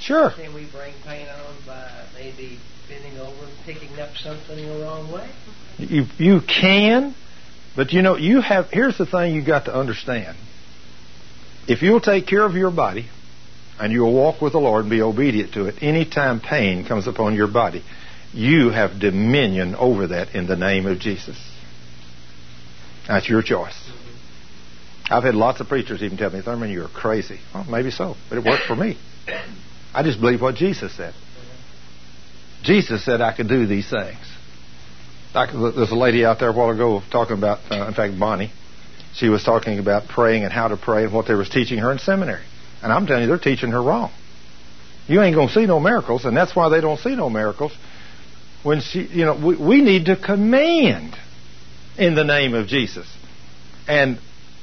Sure. 0.00 0.30
Can 0.30 0.54
we 0.54 0.66
bring 0.70 0.94
pain 1.04 1.28
on 1.28 1.54
by 1.66 1.90
maybe 2.14 2.58
bending 2.88 3.18
over 3.18 3.44
and 3.44 3.52
picking 3.64 3.98
up 4.00 4.16
something 4.16 4.56
the 4.56 4.84
wrong 4.84 5.10
way? 5.12 5.28
You 5.78 6.06
you 6.18 6.40
can, 6.40 7.14
but 7.76 7.92
you 7.92 8.02
know 8.02 8.16
you 8.16 8.40
have. 8.40 8.70
Here's 8.70 8.96
the 8.96 9.06
thing 9.06 9.34
you 9.34 9.44
got 9.44 9.66
to 9.66 9.74
understand. 9.74 10.36
If 11.66 11.82
you'll 11.82 12.00
take 12.00 12.26
care 12.26 12.44
of 12.44 12.54
your 12.54 12.70
body, 12.70 13.08
and 13.78 13.92
you'll 13.92 14.12
walk 14.12 14.40
with 14.40 14.52
the 14.52 14.60
Lord 14.60 14.82
and 14.82 14.90
be 14.90 15.02
obedient 15.02 15.52
to 15.54 15.66
it, 15.66 15.82
anytime 15.82 16.40
pain 16.40 16.84
comes 16.84 17.06
upon 17.06 17.34
your 17.34 17.48
body, 17.48 17.84
you 18.32 18.70
have 18.70 18.98
dominion 18.98 19.74
over 19.74 20.08
that 20.08 20.34
in 20.34 20.46
the 20.46 20.56
name 20.56 20.86
of 20.86 20.98
Jesus. 20.98 21.38
That's 23.06 23.28
your 23.28 23.42
choice. 23.42 23.87
I've 25.10 25.24
had 25.24 25.34
lots 25.34 25.60
of 25.60 25.68
preachers 25.68 26.02
even 26.02 26.18
tell 26.18 26.30
me, 26.30 26.42
Thurman, 26.42 26.70
you're 26.70 26.88
crazy. 26.88 27.40
Well, 27.54 27.64
maybe 27.64 27.90
so, 27.90 28.14
but 28.28 28.38
it 28.38 28.44
worked 28.44 28.64
for 28.64 28.76
me. 28.76 28.98
I 29.94 30.02
just 30.02 30.20
believe 30.20 30.42
what 30.42 30.54
Jesus 30.54 30.94
said. 30.94 31.14
Jesus 32.62 33.04
said 33.04 33.20
I 33.20 33.34
could 33.34 33.48
do 33.48 33.66
these 33.66 33.88
things. 33.88 34.18
Like 35.34 35.50
there's 35.52 35.90
a 35.90 35.96
lady 35.96 36.24
out 36.24 36.40
there 36.40 36.50
a 36.50 36.52
while 36.52 36.70
ago 36.70 37.02
talking 37.10 37.36
about, 37.36 37.60
uh, 37.70 37.86
in 37.86 37.94
fact, 37.94 38.18
Bonnie. 38.18 38.52
She 39.14 39.28
was 39.28 39.42
talking 39.42 39.78
about 39.78 40.08
praying 40.08 40.44
and 40.44 40.52
how 40.52 40.68
to 40.68 40.76
pray 40.76 41.04
and 41.04 41.12
what 41.12 41.26
they 41.26 41.34
was 41.34 41.48
teaching 41.48 41.78
her 41.78 41.90
in 41.90 41.98
seminary. 41.98 42.44
And 42.82 42.92
I'm 42.92 43.06
telling 43.06 43.22
you, 43.22 43.28
they're 43.28 43.38
teaching 43.38 43.70
her 43.70 43.82
wrong. 43.82 44.12
You 45.06 45.22
ain't 45.22 45.34
going 45.34 45.48
to 45.48 45.54
see 45.54 45.66
no 45.66 45.80
miracles, 45.80 46.24
and 46.24 46.36
that's 46.36 46.54
why 46.54 46.68
they 46.68 46.80
don't 46.80 46.98
see 46.98 47.16
no 47.16 47.30
miracles. 47.30 47.72
When 48.62 48.80
she, 48.80 49.00
you 49.00 49.24
know, 49.24 49.34
we, 49.34 49.56
we 49.56 49.80
need 49.80 50.06
to 50.06 50.16
command 50.16 51.16
in 51.96 52.14
the 52.14 52.24
name 52.24 52.54
of 52.54 52.66
Jesus. 52.68 53.06
And 53.88 54.18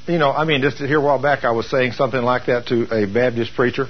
you 0.07 0.17
know, 0.17 0.31
I 0.31 0.45
mean, 0.45 0.61
just 0.61 0.77
here 0.77 0.97
a 0.97 1.01
while 1.01 1.21
back, 1.21 1.43
I 1.43 1.51
was 1.51 1.69
saying 1.69 1.93
something 1.93 2.21
like 2.21 2.45
that 2.45 2.67
to 2.67 2.87
a 2.93 3.05
Baptist 3.05 3.53
preacher. 3.55 3.87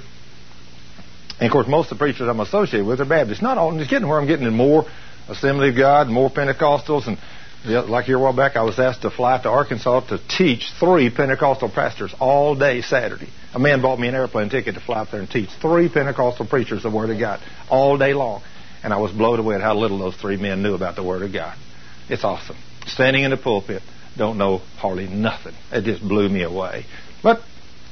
And 1.38 1.46
of 1.46 1.52
course, 1.52 1.66
most 1.66 1.92
of 1.92 1.98
the 1.98 2.02
preachers 2.02 2.28
I'm 2.28 2.40
associated 2.40 2.86
with 2.86 3.00
are 3.00 3.04
Baptists. 3.04 3.42
Not 3.42 3.58
all, 3.58 3.76
just 3.76 3.90
getting 3.90 4.08
where 4.08 4.18
I'm 4.18 4.26
getting 4.26 4.46
in 4.46 4.54
more 4.54 4.86
Assembly 5.28 5.70
of 5.70 5.76
God, 5.76 6.08
more 6.08 6.30
Pentecostals, 6.30 7.08
and 7.08 7.18
like 7.66 8.04
here 8.04 8.16
a 8.16 8.20
while 8.20 8.32
back, 8.32 8.56
I 8.56 8.62
was 8.62 8.78
asked 8.78 9.02
to 9.02 9.10
fly 9.10 9.42
to 9.42 9.48
Arkansas 9.48 10.00
to 10.08 10.20
teach 10.28 10.70
three 10.78 11.10
Pentecostal 11.10 11.68
pastors 11.68 12.14
all 12.20 12.54
day 12.54 12.80
Saturday. 12.80 13.28
A 13.54 13.58
man 13.58 13.82
bought 13.82 13.98
me 13.98 14.08
an 14.08 14.14
airplane 14.14 14.50
ticket 14.50 14.74
to 14.74 14.80
fly 14.80 15.00
up 15.00 15.10
there 15.10 15.20
and 15.20 15.28
teach 15.28 15.50
three 15.60 15.88
Pentecostal 15.88 16.46
preachers 16.46 16.82
the 16.82 16.90
Word 16.90 17.10
of 17.10 17.18
God 17.18 17.40
all 17.68 17.98
day 17.98 18.14
long. 18.14 18.42
And 18.84 18.92
I 18.92 18.98
was 18.98 19.10
blown 19.10 19.40
away 19.40 19.56
at 19.56 19.62
how 19.62 19.74
little 19.74 19.98
those 19.98 20.14
three 20.16 20.36
men 20.36 20.62
knew 20.62 20.74
about 20.74 20.94
the 20.94 21.02
Word 21.02 21.22
of 21.22 21.32
God. 21.32 21.56
It's 22.08 22.22
awesome. 22.22 22.56
Standing 22.86 23.24
in 23.24 23.30
the 23.30 23.36
pulpit, 23.36 23.82
don't 24.16 24.38
know 24.38 24.58
hardly 24.78 25.06
nothing. 25.06 25.54
It 25.72 25.84
just 25.84 26.02
blew 26.02 26.28
me 26.28 26.42
away. 26.42 26.84
But 27.22 27.40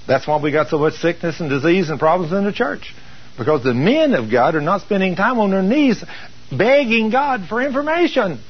that's 0.07 0.27
why 0.27 0.41
we 0.41 0.53
got 0.53 0.69
so 0.69 0.79
much 0.79 0.95
sickness 0.95 1.41
and 1.41 1.51
disease 1.51 1.91
and 1.91 1.99
problems 1.99 2.33
in 2.33 2.45
the 2.45 2.53
church. 2.53 2.95
Because 3.37 3.65
the 3.65 3.75
men 3.75 4.15
of 4.15 4.31
God 4.31 4.55
are 4.55 4.61
not 4.61 4.83
spending 4.83 5.17
time 5.17 5.39
on 5.39 5.51
their 5.51 5.63
knees 5.63 6.03
begging 6.51 7.11
God 7.11 7.47
for 7.49 7.61
information. 7.61 8.41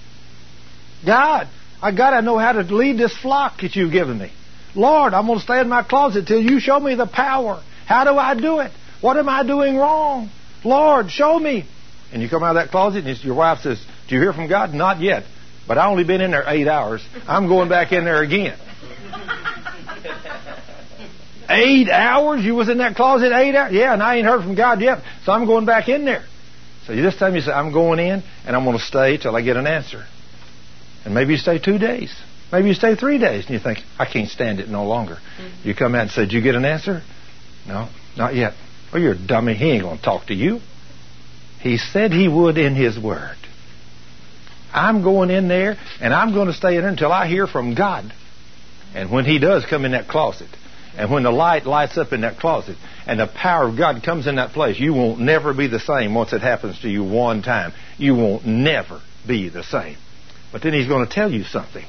God, 1.06 1.48
I 1.80 1.92
gotta 1.92 2.22
know 2.22 2.38
how 2.38 2.52
to 2.52 2.62
lead 2.62 2.98
this 2.98 3.16
flock 3.16 3.60
that 3.60 3.76
you've 3.76 3.92
given 3.92 4.18
me. 4.18 4.32
Lord, 4.74 5.14
I'm 5.14 5.26
gonna 5.26 5.40
stay 5.40 5.60
in 5.60 5.68
my 5.68 5.82
closet 5.82 6.26
till 6.26 6.40
you 6.40 6.60
show 6.60 6.80
me 6.80 6.94
the 6.94 7.06
power. 7.06 7.62
How 7.86 8.04
do 8.04 8.18
I 8.18 8.34
do 8.34 8.60
it? 8.60 8.72
What 9.00 9.16
am 9.16 9.28
I 9.28 9.42
doing 9.44 9.76
wrong? 9.76 10.30
Lord, 10.64 11.10
show 11.10 11.38
me. 11.38 11.66
And 12.12 12.22
you 12.22 12.28
come 12.28 12.42
out 12.42 12.56
of 12.56 12.62
that 12.64 12.70
closet 12.70 13.04
and 13.04 13.24
your 13.24 13.34
wife 13.34 13.60
says, 13.60 13.84
Do 14.08 14.14
you 14.14 14.20
hear 14.20 14.32
from 14.32 14.48
God? 14.48 14.72
Not 14.72 15.00
yet. 15.00 15.24
But 15.66 15.78
I 15.78 15.86
only 15.86 16.04
been 16.04 16.20
in 16.20 16.30
there 16.30 16.44
eight 16.46 16.68
hours. 16.68 17.04
I'm 17.26 17.48
going 17.48 17.68
back 17.68 17.92
in 17.92 18.04
there 18.04 18.22
again. 18.22 18.58
eight 21.48 21.88
hours? 21.88 22.44
You 22.44 22.54
was 22.54 22.68
in 22.68 22.78
that 22.78 22.96
closet 22.96 23.32
eight 23.32 23.54
hours? 23.54 23.72
Yeah, 23.72 23.92
and 23.92 24.02
I 24.02 24.16
ain't 24.16 24.26
heard 24.26 24.42
from 24.42 24.54
God 24.54 24.80
yet. 24.80 25.02
So 25.24 25.32
I'm 25.32 25.46
going 25.46 25.64
back 25.64 25.88
in 25.88 26.04
there. 26.04 26.24
So 26.86 26.94
this 26.94 27.16
time 27.16 27.34
you 27.34 27.40
say, 27.40 27.50
I'm 27.50 27.72
going 27.72 27.98
in 27.98 28.22
and 28.46 28.56
I'm 28.56 28.64
going 28.64 28.76
to 28.76 28.84
stay 28.84 29.16
till 29.16 29.34
I 29.34 29.42
get 29.42 29.56
an 29.56 29.66
answer. 29.66 30.04
And 31.04 31.14
maybe 31.14 31.32
you 31.32 31.38
stay 31.38 31.58
two 31.58 31.78
days. 31.78 32.14
Maybe 32.52 32.68
you 32.68 32.74
stay 32.74 32.94
three 32.94 33.18
days 33.18 33.46
and 33.46 33.54
you 33.54 33.58
think, 33.58 33.78
I 33.98 34.04
can't 34.04 34.28
stand 34.28 34.60
it 34.60 34.68
no 34.68 34.84
longer. 34.84 35.14
Mm-hmm. 35.14 35.68
You 35.68 35.74
come 35.74 35.94
out 35.94 36.02
and 36.02 36.10
say, 36.10 36.22
Did 36.22 36.32
you 36.32 36.42
get 36.42 36.54
an 36.54 36.64
answer? 36.64 37.02
No, 37.66 37.88
not 38.16 38.34
yet. 38.34 38.54
Well, 38.92 39.02
you're 39.02 39.14
a 39.14 39.26
dummy. 39.26 39.54
He 39.54 39.72
ain't 39.72 39.82
going 39.82 39.96
to 39.96 40.02
talk 40.02 40.26
to 40.26 40.34
you. 40.34 40.60
He 41.60 41.78
said 41.78 42.12
he 42.12 42.28
would 42.28 42.58
in 42.58 42.74
his 42.74 42.98
word. 42.98 43.36
I'm 44.74 45.02
going 45.02 45.30
in 45.30 45.48
there 45.48 45.76
and 46.00 46.12
I'm 46.12 46.34
going 46.34 46.48
to 46.48 46.52
stay 46.52 46.76
in 46.76 46.82
there 46.82 46.90
until 46.90 47.12
I 47.12 47.26
hear 47.26 47.46
from 47.46 47.74
God. 47.74 48.12
And 48.94 49.10
when 49.10 49.24
he 49.24 49.38
does 49.38 49.64
come 49.64 49.84
in 49.84 49.92
that 49.92 50.08
closet, 50.08 50.48
and 50.96 51.10
when 51.10 51.24
the 51.24 51.32
light 51.32 51.66
lights 51.66 51.98
up 51.98 52.12
in 52.12 52.20
that 52.20 52.38
closet, 52.38 52.76
and 53.06 53.18
the 53.18 53.26
power 53.26 53.68
of 53.68 53.76
God 53.76 54.02
comes 54.04 54.26
in 54.26 54.36
that 54.36 54.52
place, 54.52 54.78
you 54.78 54.94
won't 54.94 55.18
never 55.18 55.52
be 55.52 55.66
the 55.66 55.80
same 55.80 56.14
once 56.14 56.32
it 56.32 56.40
happens 56.40 56.80
to 56.80 56.88
you 56.88 57.02
one 57.02 57.42
time. 57.42 57.72
You 57.98 58.14
won't 58.14 58.46
never 58.46 59.00
be 59.26 59.48
the 59.48 59.64
same. 59.64 59.96
But 60.52 60.62
then 60.62 60.72
he's 60.72 60.86
going 60.86 61.06
to 61.06 61.12
tell 61.12 61.30
you 61.30 61.42
something. 61.42 61.84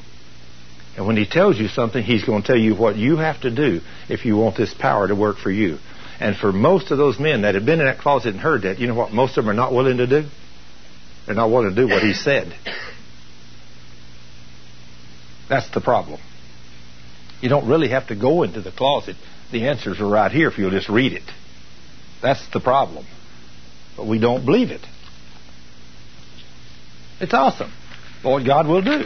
And 0.97 1.05
when 1.05 1.17
he 1.17 1.27
tells 1.27 1.59
you 1.59 1.67
something, 1.67 2.03
he's 2.03 2.23
going 2.23 2.41
to 2.41 2.47
tell 2.47 2.57
you 2.57 2.75
what 2.75 2.95
you 2.95 3.17
have 3.17 3.41
to 3.41 3.51
do 3.51 3.81
if 4.09 4.25
you 4.25 4.37
want 4.37 4.57
this 4.57 4.73
power 4.73 5.07
to 5.07 5.15
work 5.15 5.37
for 5.37 5.51
you. 5.51 5.77
And 6.19 6.35
for 6.35 6.51
most 6.51 6.89
of 6.91 6.97
those 6.97 7.19
men 7.19 7.41
that 7.41 7.55
have 7.55 7.65
been 7.65 7.81
in 7.81 7.85
that 7.85 7.99
closet 7.99 8.29
and 8.29 8.39
heard 8.39 8.63
that, 8.63 8.79
you 8.79 8.87
know 8.87 8.95
what 8.95 9.11
most 9.11 9.37
of 9.37 9.43
them 9.43 9.51
are 9.51 9.53
not 9.53 9.73
willing 9.73 9.97
to 9.97 10.07
do? 10.07 10.27
They're 11.25 11.35
not 11.35 11.49
willing 11.49 11.73
to 11.73 11.75
do 11.75 11.87
what 11.87 12.03
he 12.03 12.13
said. 12.13 12.55
That's 15.49 15.69
the 15.71 15.81
problem. 15.81 16.19
You 17.41 17.49
don't 17.49 17.67
really 17.67 17.89
have 17.89 18.07
to 18.07 18.15
go 18.15 18.43
into 18.43 18.61
the 18.61 18.71
closet. 18.71 19.15
The 19.51 19.67
answers 19.67 19.99
are 19.99 20.07
right 20.07 20.31
here 20.31 20.47
if 20.49 20.57
you'll 20.57 20.71
just 20.71 20.89
read 20.89 21.13
it. 21.13 21.23
That's 22.21 22.47
the 22.51 22.59
problem. 22.59 23.05
But 23.95 24.07
we 24.07 24.19
don't 24.19 24.45
believe 24.45 24.71
it. 24.71 24.81
It's 27.19 27.33
awesome. 27.33 27.71
What 28.23 28.45
God 28.45 28.67
will 28.67 28.81
do. 28.81 29.03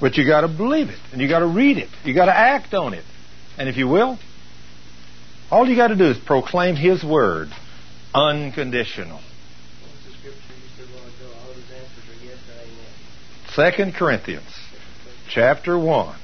But 0.00 0.16
you 0.16 0.26
got 0.26 0.40
to 0.40 0.48
believe 0.48 0.88
it, 0.88 0.98
and 1.12 1.20
you 1.20 1.28
got 1.28 1.40
to 1.40 1.46
read 1.46 1.78
it. 1.78 1.88
You 2.04 2.14
got 2.14 2.26
to 2.26 2.36
act 2.36 2.74
on 2.74 2.94
it. 2.94 3.04
And 3.58 3.68
if 3.68 3.76
you 3.76 3.86
will, 3.86 4.18
all 5.50 5.68
you 5.68 5.76
got 5.76 5.88
to 5.88 5.96
do 5.96 6.06
is 6.06 6.18
proclaim 6.18 6.74
His 6.74 7.04
word 7.04 7.48
unconditional. 8.12 9.20
2 13.54 13.92
Corinthians 13.96 14.48
chapter 15.28 15.78
1, 15.78 16.16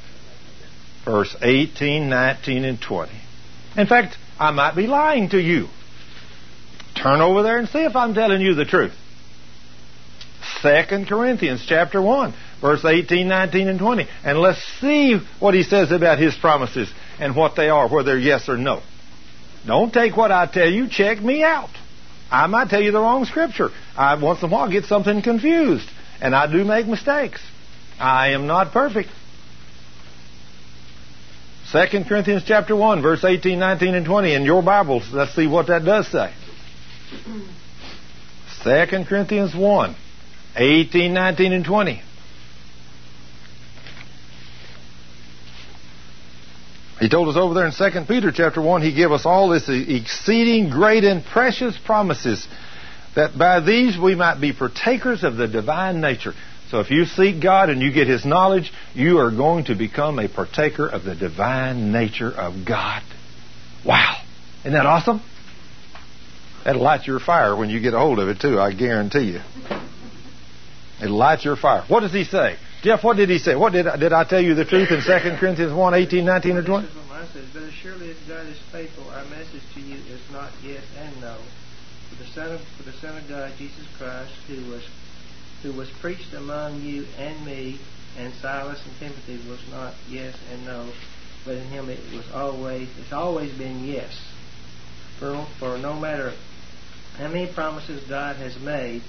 verse 1.05 1.37
18, 1.41 2.09
19, 2.09 2.65
and 2.65 2.81
20. 2.81 3.13
In 3.77 3.87
fact, 3.87 4.17
I 4.39 4.51
might 4.51 4.75
be 4.75 4.89
lying 4.89 5.29
to 5.31 5.41
you. 5.41 5.69
Turn 7.01 7.21
over 7.21 7.45
there 7.45 7.59
and 7.59 7.69
see 7.69 7.85
if 7.85 7.95
I'm 7.95 8.15
telling 8.15 8.41
you 8.41 8.55
the 8.55 8.65
truth. 8.65 8.95
2 10.63 11.05
Corinthians 11.09 11.65
chapter 11.69 12.03
1, 12.03 12.35
verse 12.61 12.85
18, 12.85 13.29
19, 13.29 13.69
and 13.69 13.79
20. 13.79 14.09
And 14.25 14.39
let's 14.39 14.63
see 14.81 15.21
what 15.39 15.55
he 15.55 15.63
says 15.63 15.93
about 15.93 16.19
his 16.19 16.35
promises 16.37 16.93
and 17.21 17.37
what 17.37 17.55
they 17.55 17.69
are, 17.69 17.89
whether 17.89 18.19
yes 18.19 18.49
or 18.49 18.57
no. 18.57 18.83
Don't 19.65 19.93
take 19.93 20.17
what 20.17 20.33
I 20.33 20.47
tell 20.47 20.69
you. 20.69 20.89
Check 20.89 21.21
me 21.21 21.45
out. 21.45 21.71
I 22.29 22.49
might 22.49 22.71
tell 22.71 22.83
you 22.83 22.91
the 22.91 23.01
wrong 23.01 23.25
scripture. 23.25 23.71
I 23.97 24.21
once 24.21 24.43
in 24.43 24.49
a 24.49 24.53
while 24.53 24.71
get 24.71 24.85
something 24.85 25.23
confused 25.23 25.89
and 26.21 26.35
I 26.35 26.51
do 26.51 26.65
make 26.65 26.87
mistakes. 26.87 27.41
I 27.99 28.33
am 28.33 28.47
not 28.47 28.73
perfect. 28.73 29.11
2 31.73 32.05
Corinthians 32.09 32.43
chapter 32.47 32.75
1, 32.75 33.03
verse 33.03 33.25
18, 33.25 33.59
19, 33.59 33.95
and 33.95 34.05
20 34.07 34.35
in 34.35 34.45
your 34.45 34.63
Bibles. 34.63 35.09
Let's 35.13 35.35
see 35.35 35.47
what 35.47 35.69
that 35.69 35.85
does 35.85 36.09
say. 36.09 36.33
2 38.65 39.05
Corinthians 39.09 39.55
1, 39.55 39.97
18, 40.57 41.15
19, 41.15 41.53
and 41.53 41.65
20. 41.65 42.03
He 47.01 47.09
told 47.09 47.29
us 47.29 47.37
over 47.37 47.55
there 47.55 47.67
in 47.67 47.73
2 47.73 48.05
Peter 48.07 48.31
chapter 48.31 48.61
1, 48.61 48.83
he 48.83 48.93
gave 48.93 49.11
us 49.11 49.25
all 49.25 49.49
this 49.49 49.69
exceeding 49.69 50.69
great 50.69 51.03
and 51.03 51.25
precious 51.25 51.79
promises 51.79 52.47
that 53.17 53.37
by 53.37 53.61
these 53.61 53.99
we 53.99 54.15
might 54.15 54.41
be 54.41 54.53
partakers 54.53 55.25
of 55.25 55.37
the 55.37 55.49
divine 55.49 56.01
nature. 56.01 56.35
So 56.71 56.79
if 56.79 56.91
you 56.91 57.05
seek 57.05 57.43
God 57.43 57.69
and 57.69 57.83
you 57.83 57.93
get 57.93 58.07
His 58.07 58.25
knowledge, 58.25 58.73
you 58.95 59.19
are 59.19 59.31
going 59.31 59.65
to 59.65 59.75
become 59.75 60.19
a 60.19 60.29
partaker 60.29 60.87
of 60.87 61.03
the 61.03 61.17
divine 61.17 61.91
nature 61.91 62.31
of 62.31 62.65
God. 62.65 63.03
Wow. 63.85 64.23
Isn't 64.61 64.73
that 64.73 64.87
awesome? 64.87 65.21
That'll 66.65 66.83
light 66.83 67.07
your 67.07 67.19
fire 67.19 67.57
when 67.57 67.71
you 67.71 67.81
get 67.81 67.95
a 67.95 67.99
hold 67.99 68.19
of 68.19 68.29
it 68.29 68.41
too, 68.41 68.61
I 68.61 68.73
guarantee 68.73 69.33
you. 69.33 69.41
It'll 71.03 71.17
light 71.17 71.45
your 71.45 71.57
fire. 71.57 71.85
What 71.89 72.01
does 72.01 72.13
he 72.13 72.25
say? 72.25 72.57
Jeff, 72.83 73.03
what 73.03 73.17
did 73.17 73.31
he 73.31 73.39
say? 73.39 73.57
What 73.57 73.73
did 73.73 73.87
I, 73.87 73.97
did 73.97 74.13
I 74.13 74.25
tell 74.25 74.41
you 74.41 74.55
the 74.55 74.65
truth 74.65 74.91
in 74.91 75.03
2 75.03 75.37
Corinthians 75.39 75.73
1, 75.73 75.95
18, 75.95 76.25
19, 76.25 76.57
and 76.57 76.67
20? 76.67 76.87
This 76.87 76.95
is 76.95 77.01
says. 77.33 77.45
But 77.53 77.71
surely 77.83 78.11
if 78.11 78.29
God 78.29 78.47
is 78.47 78.59
faithful, 78.73 79.09
our 79.11 79.25
message 79.27 79.63
to 79.75 79.81
you 79.81 79.97
is 79.97 80.21
not 80.33 80.51
yes 80.63 80.83
and 80.99 81.21
no. 81.21 81.37
Son 82.35 82.53
of, 82.53 82.61
for 82.77 82.85
the 82.85 82.93
Son 82.93 83.17
of 83.17 83.29
God, 83.29 83.53
Jesus 83.59 83.87
Christ, 83.99 84.33
who 84.47 84.71
was 84.71 84.83
who 85.63 85.73
was 85.73 85.91
preached 86.01 86.33
among 86.33 86.81
you 86.81 87.05
and 87.19 87.45
me, 87.45 87.79
and 88.17 88.33
Silas 88.35 88.81
and 88.85 88.99
Timothy 88.99 89.49
was 89.49 89.61
not 89.71 89.95
yes 90.09 90.35
and 90.53 90.65
no, 90.65 90.91
but 91.45 91.57
in 91.57 91.67
him 91.69 91.89
it 91.89 92.01
was 92.15 92.25
always 92.33 92.89
it's 92.99 93.13
always 93.13 93.57
been 93.59 93.85
yes. 93.85 94.17
For 95.19 95.47
for 95.59 95.77
no 95.79 95.95
matter 95.95 96.33
how 97.19 97.29
many 97.29 97.53
promises 97.53 98.03
God 98.09 98.37
has 98.37 98.59
made, 98.61 99.03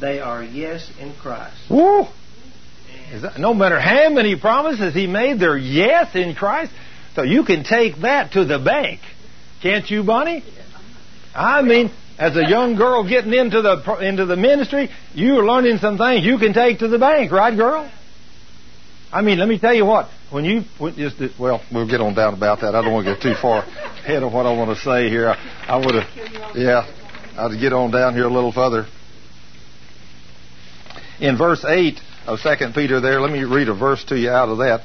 they 0.00 0.20
are 0.20 0.42
yes 0.42 0.90
in 1.00 1.14
Christ. 1.14 1.70
Woo! 1.70 2.06
That, 3.12 3.38
no 3.38 3.54
matter 3.54 3.80
how 3.80 4.10
many 4.10 4.36
promises 4.38 4.94
he 4.94 5.06
made, 5.06 5.40
they're 5.40 5.56
yes 5.56 6.14
in 6.14 6.34
Christ. 6.34 6.72
So 7.14 7.22
you 7.22 7.44
can 7.44 7.64
take 7.64 7.96
that 8.02 8.32
to 8.32 8.44
the 8.44 8.58
bank. 8.58 9.00
Can't 9.62 9.90
you, 9.90 10.04
Bonnie? 10.04 10.44
I 11.34 11.62
mean, 11.62 11.90
as 12.18 12.36
a 12.36 12.48
young 12.48 12.74
girl 12.74 13.08
getting 13.08 13.32
into 13.32 13.62
the 13.62 13.98
into 14.00 14.26
the 14.26 14.36
ministry, 14.36 14.90
you're 15.14 15.46
learning 15.46 15.78
some 15.78 15.96
things 15.96 16.24
you 16.24 16.38
can 16.38 16.52
take 16.52 16.80
to 16.80 16.88
the 16.88 16.98
bank, 16.98 17.30
right, 17.30 17.56
girl? 17.56 17.90
I 19.12 19.22
mean, 19.22 19.38
let 19.38 19.48
me 19.48 19.58
tell 19.58 19.72
you 19.72 19.86
what. 19.86 20.08
When 20.30 20.44
you 20.44 20.64
when 20.78 20.94
just 20.96 21.16
well, 21.38 21.62
we'll 21.72 21.88
get 21.88 22.00
on 22.00 22.14
down 22.14 22.34
about 22.34 22.60
that. 22.60 22.74
I 22.74 22.82
don't 22.82 22.92
want 22.92 23.06
to 23.06 23.14
get 23.14 23.22
too 23.22 23.34
far 23.40 23.62
ahead 23.62 24.22
of 24.22 24.32
what 24.32 24.46
I 24.46 24.52
want 24.54 24.76
to 24.76 24.82
say 24.84 25.08
here. 25.08 25.30
I, 25.30 25.36
I 25.66 25.76
would 25.76 25.94
have, 25.94 26.56
yeah, 26.56 26.86
I'd 27.38 27.58
get 27.58 27.72
on 27.72 27.90
down 27.90 28.14
here 28.14 28.26
a 28.26 28.32
little 28.32 28.52
further. 28.52 28.86
In 31.20 31.38
verse 31.38 31.64
eight 31.66 32.00
of 32.26 32.40
Second 32.40 32.74
Peter, 32.74 33.00
there, 33.00 33.20
let 33.20 33.32
me 33.32 33.44
read 33.44 33.68
a 33.68 33.74
verse 33.74 34.04
to 34.04 34.18
you 34.18 34.30
out 34.30 34.48
of 34.48 34.58
that. 34.58 34.82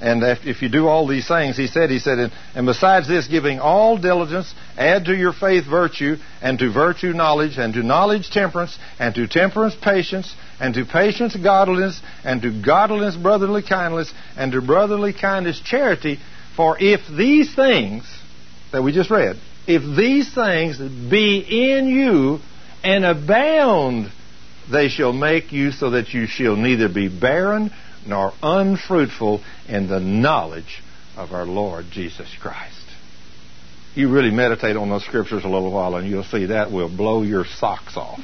And 0.00 0.22
if, 0.22 0.46
if 0.46 0.62
you 0.62 0.70
do 0.70 0.88
all 0.88 1.06
these 1.06 1.28
things, 1.28 1.58
he 1.58 1.66
said, 1.66 1.90
he 1.90 1.98
said, 1.98 2.18
and, 2.18 2.32
and 2.54 2.66
besides 2.66 3.06
this, 3.06 3.26
giving 3.26 3.58
all 3.58 3.98
diligence, 3.98 4.54
add 4.78 5.04
to 5.04 5.14
your 5.14 5.34
faith 5.34 5.66
virtue, 5.66 6.16
and 6.40 6.58
to 6.58 6.72
virtue 6.72 7.12
knowledge, 7.12 7.58
and 7.58 7.74
to 7.74 7.82
knowledge 7.82 8.30
temperance, 8.30 8.78
and 8.98 9.14
to 9.14 9.28
temperance 9.28 9.74
patience, 9.74 10.34
and 10.58 10.72
to 10.74 10.86
patience 10.86 11.36
godliness, 11.36 12.00
and 12.24 12.40
to 12.40 12.62
godliness 12.62 13.14
brotherly 13.14 13.62
kindness, 13.62 14.12
and 14.36 14.52
to 14.52 14.62
brotherly 14.62 15.12
kindness 15.12 15.60
charity. 15.60 16.18
For 16.56 16.78
if 16.80 17.00
these 17.14 17.54
things 17.54 18.04
that 18.72 18.82
we 18.82 18.92
just 18.92 19.10
read, 19.10 19.36
if 19.66 19.82
these 19.98 20.34
things 20.34 20.78
be 20.78 21.74
in 21.76 21.88
you 21.88 22.40
and 22.82 23.04
abound, 23.04 24.10
they 24.72 24.88
shall 24.88 25.12
make 25.12 25.52
you 25.52 25.72
so 25.72 25.90
that 25.90 26.14
you 26.14 26.26
shall 26.26 26.56
neither 26.56 26.88
be 26.88 27.08
barren 27.08 27.70
nor 28.06 28.32
unfruitful 28.42 29.42
in 29.68 29.88
the 29.88 30.00
knowledge 30.00 30.82
of 31.16 31.32
our 31.32 31.44
Lord 31.44 31.86
Jesus 31.90 32.28
Christ. 32.40 32.76
You 33.94 34.08
really 34.10 34.30
meditate 34.30 34.76
on 34.76 34.88
those 34.88 35.04
scriptures 35.04 35.44
a 35.44 35.48
little 35.48 35.72
while 35.72 35.96
and 35.96 36.08
you'll 36.08 36.24
see 36.24 36.46
that 36.46 36.70
will 36.70 36.94
blow 36.94 37.22
your 37.22 37.44
socks 37.44 37.96
off. 37.96 38.20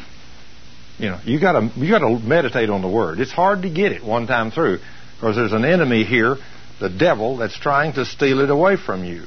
You 0.98 1.11
know, 1.11 1.20
you 1.24 1.40
gotta, 1.40 1.70
you 1.77 1.90
gotta 1.90 2.19
meditate 2.20 2.70
on 2.70 2.81
the 2.81 2.89
Word. 2.89 3.20
It's 3.20 3.32
hard 3.32 3.62
to 3.62 3.70
get 3.70 3.93
it 3.93 4.03
one 4.03 4.27
time 4.27 4.51
through 4.51 4.78
because 5.16 5.36
there's 5.36 5.53
an 5.53 5.65
enemy 5.65 6.05
here, 6.05 6.36
the 6.81 6.89
devil, 6.89 7.36
that's 7.36 7.59
trying 7.59 7.93
to 7.94 8.05
steal 8.05 8.40
it 8.40 8.51
away 8.51 8.77
from 8.77 9.05
you. 9.05 9.24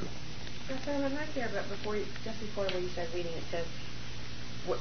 Simon, 0.84 1.14
right 1.14 1.28
there, 1.34 1.48
but 1.52 1.68
before 1.68 1.96
you, 1.96 2.04
just 2.24 2.40
before 2.40 2.64
where 2.64 2.80
you 2.80 2.88
started 2.88 3.14
reading, 3.14 3.32
it 3.32 3.44
says, 3.50 3.66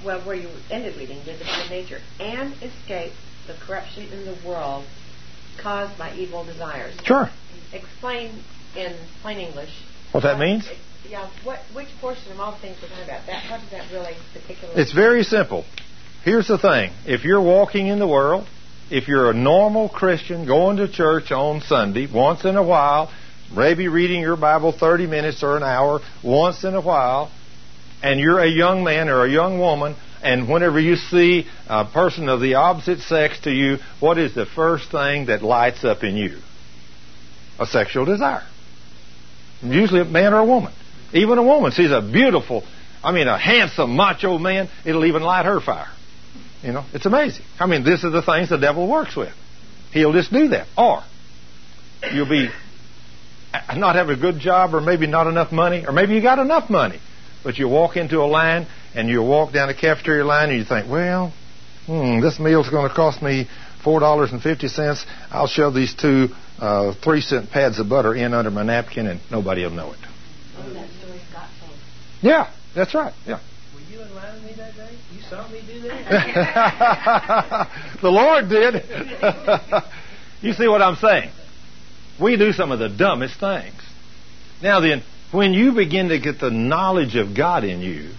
well, 0.04 0.22
where 0.22 0.36
you 0.36 0.50
ended 0.72 0.96
reading, 0.98 1.20
did 1.26 1.40
the 1.40 1.68
nature, 1.70 2.00
and 2.20 2.54
escape 2.62 3.14
the 3.48 3.54
corruption 3.66 4.12
in 4.12 4.26
the 4.26 4.38
world 4.48 4.86
caused 5.62 5.98
by 5.98 6.14
evil 6.16 6.44
desires. 6.46 6.96
Sure. 7.04 7.30
Explain 7.74 8.32
in 8.76 8.96
plain 9.22 9.40
English. 9.40 9.72
What 10.12 10.24
that 10.24 10.40
means? 10.40 10.68
Yeah. 11.08 11.30
What? 11.44 11.60
Which 11.74 11.88
portion 12.02 12.32
of 12.32 12.40
all 12.40 12.52
the 12.52 12.60
things 12.60 12.78
we're 12.82 12.90
talking 12.90 13.06
about? 13.06 13.26
That. 13.28 13.50
What 13.50 13.62
does 13.62 13.72
that 13.72 13.92
really 13.92 14.16
particularly? 14.34 14.82
It's 14.82 14.94
very 14.94 15.24
simple. 15.24 15.66
Here's 16.24 16.48
the 16.48 16.58
thing: 16.58 16.92
if 17.06 17.24
you're 17.24 17.42
walking 17.42 17.88
in 17.88 18.00
the 18.00 18.08
world, 18.08 18.48
if 18.90 19.08
you're 19.08 19.30
a 19.30 19.34
normal 19.34 19.90
Christian 19.90 20.46
going 20.46 20.78
to 20.78 20.92
church 20.92 21.32
on 21.32 21.62
Sunday 21.62 22.08
once 22.12 22.44
in 22.44 22.56
a 22.56 22.64
while, 22.64 23.12
maybe 23.56 23.88
reading 23.88 24.22
your 24.22 24.36
Bible 24.36 24.72
30 24.72 25.08
minutes 25.08 25.44
or 25.44 25.58
an 25.58 25.64
hour 25.64 26.02
once 26.24 26.64
in 26.64 26.74
a 26.76 26.82
while, 26.82 27.32
and 28.02 28.20
you're 28.20 28.40
a 28.40 28.50
young 28.50 28.84
man 28.84 29.10
or 29.10 29.26
a 29.26 29.30
young 29.30 29.60
woman, 29.60 29.96
and 30.22 30.50
whenever 30.50 30.80
you 30.80 30.96
see 30.96 31.48
a 31.68 31.86
person 31.86 32.30
of 32.30 32.42
the 32.42 32.56
opposite 32.56 33.00
sex 33.00 33.40
to 33.42 33.52
you, 33.52 33.78
what 34.00 34.18
is 34.18 34.36
the 34.36 34.46
first 34.46 34.92
thing 34.92 35.28
that 35.28 35.42
lights 35.42 35.84
up 35.84 36.04
in 36.04 36.16
you? 36.16 36.40
a 37.60 37.66
sexual 37.66 38.06
desire. 38.06 38.44
Usually 39.62 40.02
a 40.02 40.06
man 40.06 40.34
or 40.34 40.40
a 40.40 40.46
woman. 40.46 40.74
Even 41.14 41.38
a 41.38 41.44
woman 41.44 41.72
sees 41.72 41.92
a 41.92 42.02
beautiful, 42.02 42.64
I 43.04 43.12
mean, 43.12 43.28
a 43.28 43.38
handsome, 43.38 43.96
macho 43.96 44.38
man, 44.38 44.70
it'll 44.86 45.06
even 45.06 45.22
light 45.22 45.46
her 45.46 45.60
fire. 45.60 45.92
You 46.64 46.72
know, 46.72 46.86
it's 46.94 47.06
amazing. 47.06 47.46
I 47.60 47.68
mean, 47.68 47.84
this 47.84 48.04
is 48.04 48.12
the 48.12 48.22
things 48.22 48.50
the 48.50 48.58
devil 48.58 48.88
works 48.88 49.16
with. 49.16 49.34
He'll 49.92 50.14
just 50.14 50.32
do 50.32 50.50
that. 50.50 50.68
Or 50.78 51.04
you'll 52.14 52.30
be 52.30 52.50
not 53.76 53.96
have 53.96 54.10
a 54.10 54.16
good 54.16 54.40
job 54.40 54.74
or 54.76 54.82
maybe 54.82 55.08
not 55.08 55.28
enough 55.28 55.52
money, 55.52 55.86
or 55.86 55.92
maybe 55.92 56.14
you 56.14 56.22
got 56.22 56.40
enough 56.40 56.70
money, 56.70 57.00
but 57.44 57.58
you 57.58 57.68
walk 57.68 57.98
into 57.98 58.20
a 58.20 58.26
line 58.26 58.68
and 58.96 59.10
you 59.10 59.22
walk 59.22 59.54
down 59.54 59.68
the 59.68 59.74
cafeteria 59.74 60.26
line 60.26 60.50
and 60.50 60.58
you 60.60 60.66
think, 60.66 60.90
well, 60.90 61.34
hmm, 61.86 62.20
this 62.22 62.40
meal's 62.40 62.70
going 62.70 62.88
to 62.88 62.96
cost 62.96 63.22
me 63.22 63.48
four 63.84 64.00
dollars 64.00 64.32
and 64.32 64.42
fifty 64.42 64.68
cents. 64.68 65.06
I'll 65.32 65.48
shove 65.48 65.74
these 65.74 65.94
two 65.94 66.30
uh, 66.60 66.94
three 66.94 67.22
cent 67.22 67.50
pads 67.50 67.80
of 67.80 67.90
butter 67.90 68.14
in 68.14 68.34
under 68.34 68.52
my 68.52 68.64
napkin 68.64 69.08
and 69.08 69.20
nobody 69.32 69.64
will 69.64 69.72
know 69.72 69.94
it. 69.94 70.00
Oh, 70.58 70.74
that 70.74 70.90
story 70.92 71.20
Scott 71.30 71.48
told. 71.60 71.78
Yeah, 72.22 72.52
that's 72.76 72.94
right. 72.94 73.14
Yeah. 73.26 73.40
Were 73.74 73.82
you 73.82 74.02
in 74.02 74.14
line 74.14 74.34
with 74.36 74.44
me 74.44 74.54
that 74.58 74.76
day? 74.76 74.98
You 75.14 75.22
saw 75.22 75.48
me 75.50 75.62
do 75.66 75.82
that? 75.82 77.70
the 78.02 78.10
Lord 78.10 78.50
did. 78.50 78.84
you 80.42 80.54
see 80.54 80.68
what 80.68 80.82
I'm 80.82 80.98
saying? 80.98 81.32
We 82.22 82.36
do 82.36 82.52
some 82.52 82.72
of 82.72 82.80
the 82.80 82.90
dumbest 82.90 83.40
things. 83.40 83.82
Now 84.62 84.82
then, 84.82 85.04
when 85.32 85.54
you 85.54 85.74
begin 85.74 86.10
to 86.10 86.20
get 86.20 86.40
the 86.40 86.50
knowledge 86.50 87.16
of 87.16 87.36
God 87.36 87.64
in 87.64 87.82
you, 87.82 88.10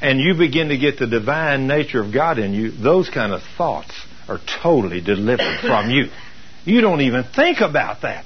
and 0.00 0.20
you 0.20 0.34
begin 0.34 0.68
to 0.68 0.76
get 0.76 0.98
the 0.98 1.06
divine 1.06 1.66
nature 1.66 2.00
of 2.00 2.12
God 2.12 2.38
in 2.38 2.52
you, 2.52 2.70
those 2.70 3.08
kind 3.08 3.32
of 3.32 3.42
thoughts 3.56 3.92
are 4.28 4.38
totally 4.62 5.00
delivered 5.00 5.60
from 5.60 5.90
you. 5.90 6.10
You 6.64 6.80
don't 6.80 7.00
even 7.00 7.24
think 7.24 7.60
about 7.60 8.02
that. 8.02 8.24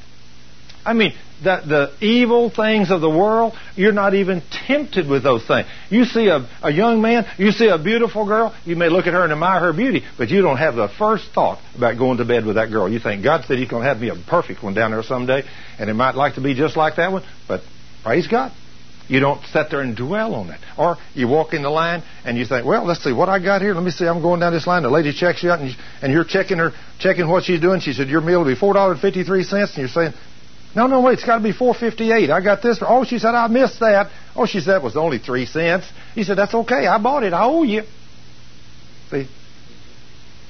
I 0.85 0.93
mean, 0.95 1.13
the, 1.43 1.93
the 2.01 2.05
evil 2.05 2.51
things 2.51 2.91
of 2.91 3.01
the 3.01 3.11
world, 3.11 3.53
you're 3.77 3.93
not 3.93 4.15
even 4.15 4.43
tempted 4.67 5.07
with 5.07 5.23
those 5.23 5.47
things. 5.47 5.67
You 5.91 6.05
see 6.05 6.29
a, 6.29 6.49
a 6.63 6.73
young 6.73 7.03
man, 7.03 7.27
you 7.37 7.51
see 7.51 7.69
a 7.69 7.79
beautiful 7.79 8.27
girl, 8.27 8.55
you 8.65 8.75
may 8.75 8.89
look 8.89 9.07
at 9.07 9.13
her 9.13 9.23
and 9.23 9.33
admire 9.33 9.61
her 9.61 9.73
beauty, 9.73 10.05
but 10.17 10.31
you 10.31 10.41
don't 10.41 10.57
have 10.57 10.77
the 10.77 10.89
first 10.89 11.31
thought 11.33 11.61
about 11.77 11.99
going 11.99 12.19
to 12.19 12.25
bed 12.25 12.45
with 12.45 12.57
that 12.57 12.71
girl. 12.71 12.89
You 12.89 13.01
think, 13.01 13.23
God 13.23 13.45
said 13.47 13.59
He's 13.59 13.69
going 13.69 13.83
to 13.83 13.89
have 13.89 14.01
me 14.01 14.09
a 14.09 14.17
perfect 14.17 14.63
one 14.63 14.75
down 14.75 14.91
there 14.91 15.03
someday, 15.03 15.45
and 15.79 15.91
it 15.91 15.95
might 15.95 16.15
like 16.15 16.35
to 16.35 16.41
be 16.41 16.55
just 16.55 16.77
like 16.77 16.97
that 16.97 17.13
one, 17.13 17.23
but 17.47 17.61
praise 18.03 18.27
God. 18.27 18.53
You 19.09 19.21
don't 19.21 19.43
sit 19.47 19.71
there 19.71 19.81
and 19.81 19.97
dwell 19.97 20.35
on 20.35 20.51
it. 20.51 20.61
Or 20.77 20.99
you 21.15 21.29
walk 21.29 21.55
in 21.55 21.63
the 21.63 21.71
line 21.71 22.03
and 22.25 22.37
you 22.37 22.45
think, 22.45 22.67
well, 22.67 22.85
let's 22.85 23.03
see 23.03 23.13
what 23.13 23.31
I 23.31 23.43
got 23.43 23.63
here. 23.63 23.73
Let 23.73 23.83
me 23.83 23.91
see. 23.91 24.07
I'm 24.07 24.21
going 24.21 24.41
down 24.41 24.53
this 24.53 24.67
line. 24.67 24.83
The 24.83 24.91
lady 24.91 25.15
checks 25.15 25.43
you 25.43 25.51
out 25.51 25.61
and, 25.61 25.71
you, 25.71 25.77
and 26.03 26.13
you're 26.13 26.25
checking 26.25 26.59
her, 26.59 26.73
checking 26.99 27.27
what 27.27 27.45
she's 27.45 27.61
doing. 27.61 27.81
She 27.81 27.95
said, 27.95 28.09
your 28.09 28.21
meal 28.21 28.41
will 28.41 28.55
be 28.55 28.61
$4.53. 28.61 29.53
And 29.53 29.79
you're 29.79 29.89
saying, 29.89 30.13
no, 30.77 30.87
no, 30.87 31.01
wait, 31.01 31.15
it's 31.15 31.25
got 31.25 31.39
to 31.39 31.43
be 31.43 31.53
458. 31.53 32.29
I 32.29 32.41
got 32.43 32.61
this. 32.61 32.83
Oh, 32.87 33.05
she 33.05 33.19
said, 33.19 33.35
I 33.35 33.49
missed 33.49 33.81
that. 33.81 34.11
Oh, 34.37 34.45
she 34.45 34.61
said 34.61 34.77
it 34.77 34.83
was 34.83 34.97
only 34.97 35.19
three 35.19 35.47
cents. 35.47 35.87
He 36.15 36.23
said, 36.23 36.37
that's 36.37 36.53
okay. 36.55 36.87
I 36.87 37.03
bought 37.03 37.23
it. 37.23 37.33
I 37.33 37.45
owe 37.45 37.63
you. 37.63 37.85
See, 39.11 39.27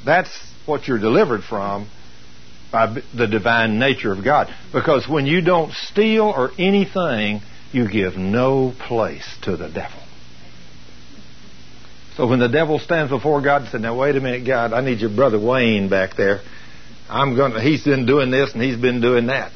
that's 0.04 0.30
what 0.66 0.88
you're 0.88 0.98
delivered 0.98 1.44
from 1.44 1.88
by 2.70 3.02
the 3.14 3.26
divine 3.26 3.78
nature 3.78 4.12
of 4.12 4.22
God. 4.22 4.52
Because 4.72 5.08
when 5.08 5.26
you 5.26 5.40
don't 5.40 5.72
steal 5.72 6.24
or 6.24 6.50
anything, 6.58 7.40
you 7.72 7.88
give 7.88 8.16
no 8.16 8.72
place 8.78 9.26
to 9.42 9.56
the 9.56 9.68
devil. 9.68 10.00
So 12.16 12.26
when 12.26 12.40
the 12.40 12.48
devil 12.48 12.78
stands 12.78 13.10
before 13.10 13.40
God 13.40 13.62
and 13.62 13.70
says, 13.70 13.80
"Now 13.80 13.96
wait 13.96 14.16
a 14.16 14.20
minute, 14.20 14.44
God, 14.44 14.72
I 14.72 14.80
need 14.80 15.00
your 15.00 15.10
brother 15.10 15.38
Wayne 15.38 15.88
back 15.88 16.16
there. 16.16 16.40
I'm. 17.08 17.36
To, 17.36 17.60
he's 17.60 17.84
been 17.84 18.06
doing 18.06 18.30
this 18.30 18.52
and 18.54 18.62
he's 18.62 18.76
been 18.76 19.00
doing 19.00 19.26
that." 19.26 19.52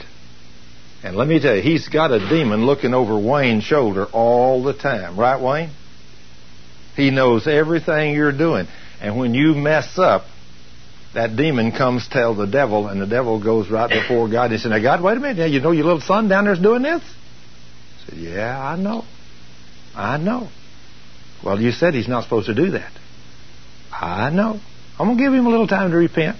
And 1.02 1.16
let 1.16 1.26
me 1.26 1.40
tell 1.40 1.56
you, 1.56 1.62
he's 1.62 1.88
got 1.88 2.12
a 2.12 2.20
demon 2.20 2.64
looking 2.64 2.94
over 2.94 3.18
Wayne's 3.18 3.64
shoulder 3.64 4.06
all 4.06 4.62
the 4.62 4.72
time, 4.72 5.18
right, 5.18 5.40
Wayne? 5.40 5.70
He 6.94 7.10
knows 7.10 7.48
everything 7.48 8.14
you're 8.14 8.30
doing, 8.30 8.68
and 9.00 9.18
when 9.18 9.34
you 9.34 9.54
mess 9.54 9.98
up, 9.98 10.26
that 11.14 11.36
demon 11.36 11.72
comes 11.72 12.08
tell 12.08 12.34
the 12.34 12.46
devil, 12.46 12.88
and 12.88 13.00
the 13.00 13.06
devil 13.06 13.42
goes 13.42 13.70
right 13.70 13.90
before 13.90 14.28
God 14.28 14.50
and 14.50 14.60
says, 14.60 14.70
"Now, 14.70 14.78
God, 14.78 15.02
wait 15.02 15.16
a 15.16 15.20
minute. 15.20 15.38
Now, 15.38 15.44
you 15.44 15.60
know 15.60 15.72
your 15.72 15.84
little 15.84 16.00
son 16.00 16.28
down 16.28 16.44
there's 16.44 16.58
doing 16.58 16.82
this." 16.82 17.02
said, 18.06 18.18
Yeah, 18.18 18.58
I 18.58 18.76
know. 18.76 19.04
I 19.94 20.16
know. 20.16 20.48
Well, 21.44 21.60
you 21.60 21.72
said 21.72 21.94
he's 21.94 22.08
not 22.08 22.24
supposed 22.24 22.46
to 22.46 22.54
do 22.54 22.72
that. 22.72 22.92
I 23.90 24.30
know. 24.30 24.60
I'm 24.98 25.06
going 25.06 25.18
to 25.18 25.24
give 25.24 25.34
him 25.34 25.46
a 25.46 25.50
little 25.50 25.66
time 25.66 25.90
to 25.90 25.96
repent. 25.96 26.38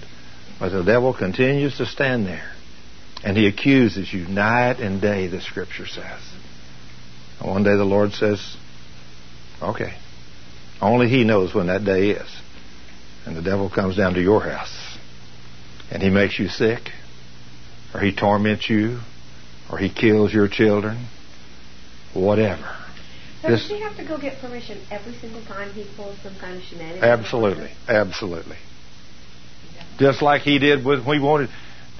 But 0.59 0.69
the 0.69 0.83
devil 0.83 1.13
continues 1.13 1.77
to 1.77 1.85
stand 1.85 2.25
there. 2.25 2.51
And 3.23 3.37
he 3.37 3.47
accuses 3.47 4.11
you 4.13 4.27
night 4.27 4.79
and 4.79 5.01
day, 5.01 5.27
the 5.27 5.41
scripture 5.41 5.87
says. 5.87 6.21
And 7.39 7.49
one 7.49 7.63
day 7.63 7.75
the 7.75 7.83
Lord 7.83 8.13
says, 8.13 8.57
Okay. 9.61 9.93
Only 10.81 11.07
he 11.07 11.23
knows 11.23 11.53
when 11.53 11.67
that 11.67 11.85
day 11.85 12.11
is. 12.11 12.29
And 13.25 13.35
the 13.35 13.41
devil 13.41 13.69
comes 13.69 13.97
down 13.97 14.13
to 14.15 14.21
your 14.21 14.41
house. 14.41 14.97
And 15.91 16.01
he 16.01 16.09
makes 16.09 16.39
you 16.39 16.47
sick. 16.47 16.89
Or 17.93 17.99
he 18.01 18.13
torments 18.13 18.69
you. 18.69 18.99
Or 19.71 19.77
he 19.77 19.89
kills 19.89 20.33
your 20.33 20.47
children 20.47 21.07
whatever. 22.13 22.77
So 23.41 23.49
this, 23.49 23.61
does 23.61 23.69
he 23.69 23.81
have 23.81 23.97
to 23.97 24.05
go 24.05 24.17
get 24.17 24.39
permission 24.39 24.81
every 24.89 25.13
single 25.15 25.43
time 25.45 25.73
he 25.73 25.85
pulls 25.95 26.17
some 26.19 26.35
kind 26.39 26.57
of 26.57 26.63
shenanigans? 26.63 27.03
Absolutely, 27.03 27.71
absolutely. 27.87 28.57
Just 29.97 30.21
like 30.21 30.41
he 30.41 30.59
did 30.59 30.85
with 30.85 31.05
we 31.05 31.19
wanted 31.19 31.49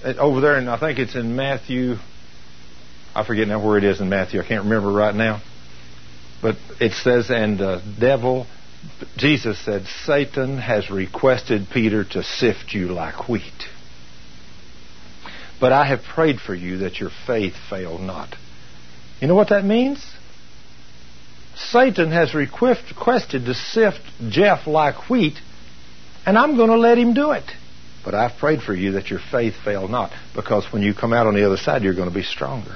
uh, 0.04 0.14
over 0.18 0.42
there, 0.42 0.56
and 0.56 0.70
I 0.70 0.80
think 0.80 1.00
it's 1.00 1.16
in 1.16 1.36
Matthew. 1.36 1.96
I 3.16 3.26
forget 3.26 3.48
now 3.48 3.64
where 3.64 3.78
it 3.78 3.84
is 3.84 4.02
in 4.02 4.10
Matthew. 4.10 4.40
I 4.40 4.48
can't 4.48 4.64
remember 4.64 4.92
right 4.92 5.14
now. 5.14 5.42
But 6.42 6.56
it 6.80 6.94
says, 6.94 7.30
and 7.30 7.60
the 7.60 7.82
devil, 8.00 8.48
Jesus 9.18 9.58
said, 9.64 9.86
Satan 10.06 10.58
has 10.58 10.90
requested 10.90 11.68
Peter 11.72 12.04
to 12.04 12.24
sift 12.24 12.74
you 12.74 12.88
like 12.88 13.30
wheat. 13.30 13.44
But 15.60 15.72
I 15.72 15.86
have 15.86 16.04
prayed 16.04 16.40
for 16.40 16.54
you 16.54 16.80
that 16.80 17.00
your 17.00 17.12
faith 17.26 17.54
fail 17.70 17.98
not. 17.98 18.36
You 19.22 19.28
know 19.28 19.36
what 19.36 19.50
that 19.50 19.64
means? 19.64 20.06
Satan 21.56 22.12
has 22.12 22.34
requested 22.34 23.46
to 23.46 23.54
sift 23.54 24.02
Jeff 24.30 24.68
like 24.68 25.10
wheat, 25.10 25.40
and 26.26 26.38
I'm 26.38 26.58
going 26.58 26.70
to 26.70 26.78
let 26.78 26.98
him 26.98 27.14
do 27.14 27.32
it. 27.32 27.50
But 28.04 28.16
I've 28.16 28.38
prayed 28.38 28.62
for 28.62 28.74
you 28.74 28.94
that 28.94 29.10
your 29.10 29.22
faith 29.32 29.54
fail 29.64 29.88
not, 29.88 30.12
because 30.36 30.66
when 30.74 30.82
you 30.82 30.94
come 30.94 31.14
out 31.14 31.28
on 31.28 31.36
the 31.36 31.46
other 31.46 31.58
side, 31.58 31.84
you're 31.84 31.96
going 31.96 32.10
to 32.10 32.16
be 32.16 32.24
stronger. 32.24 32.76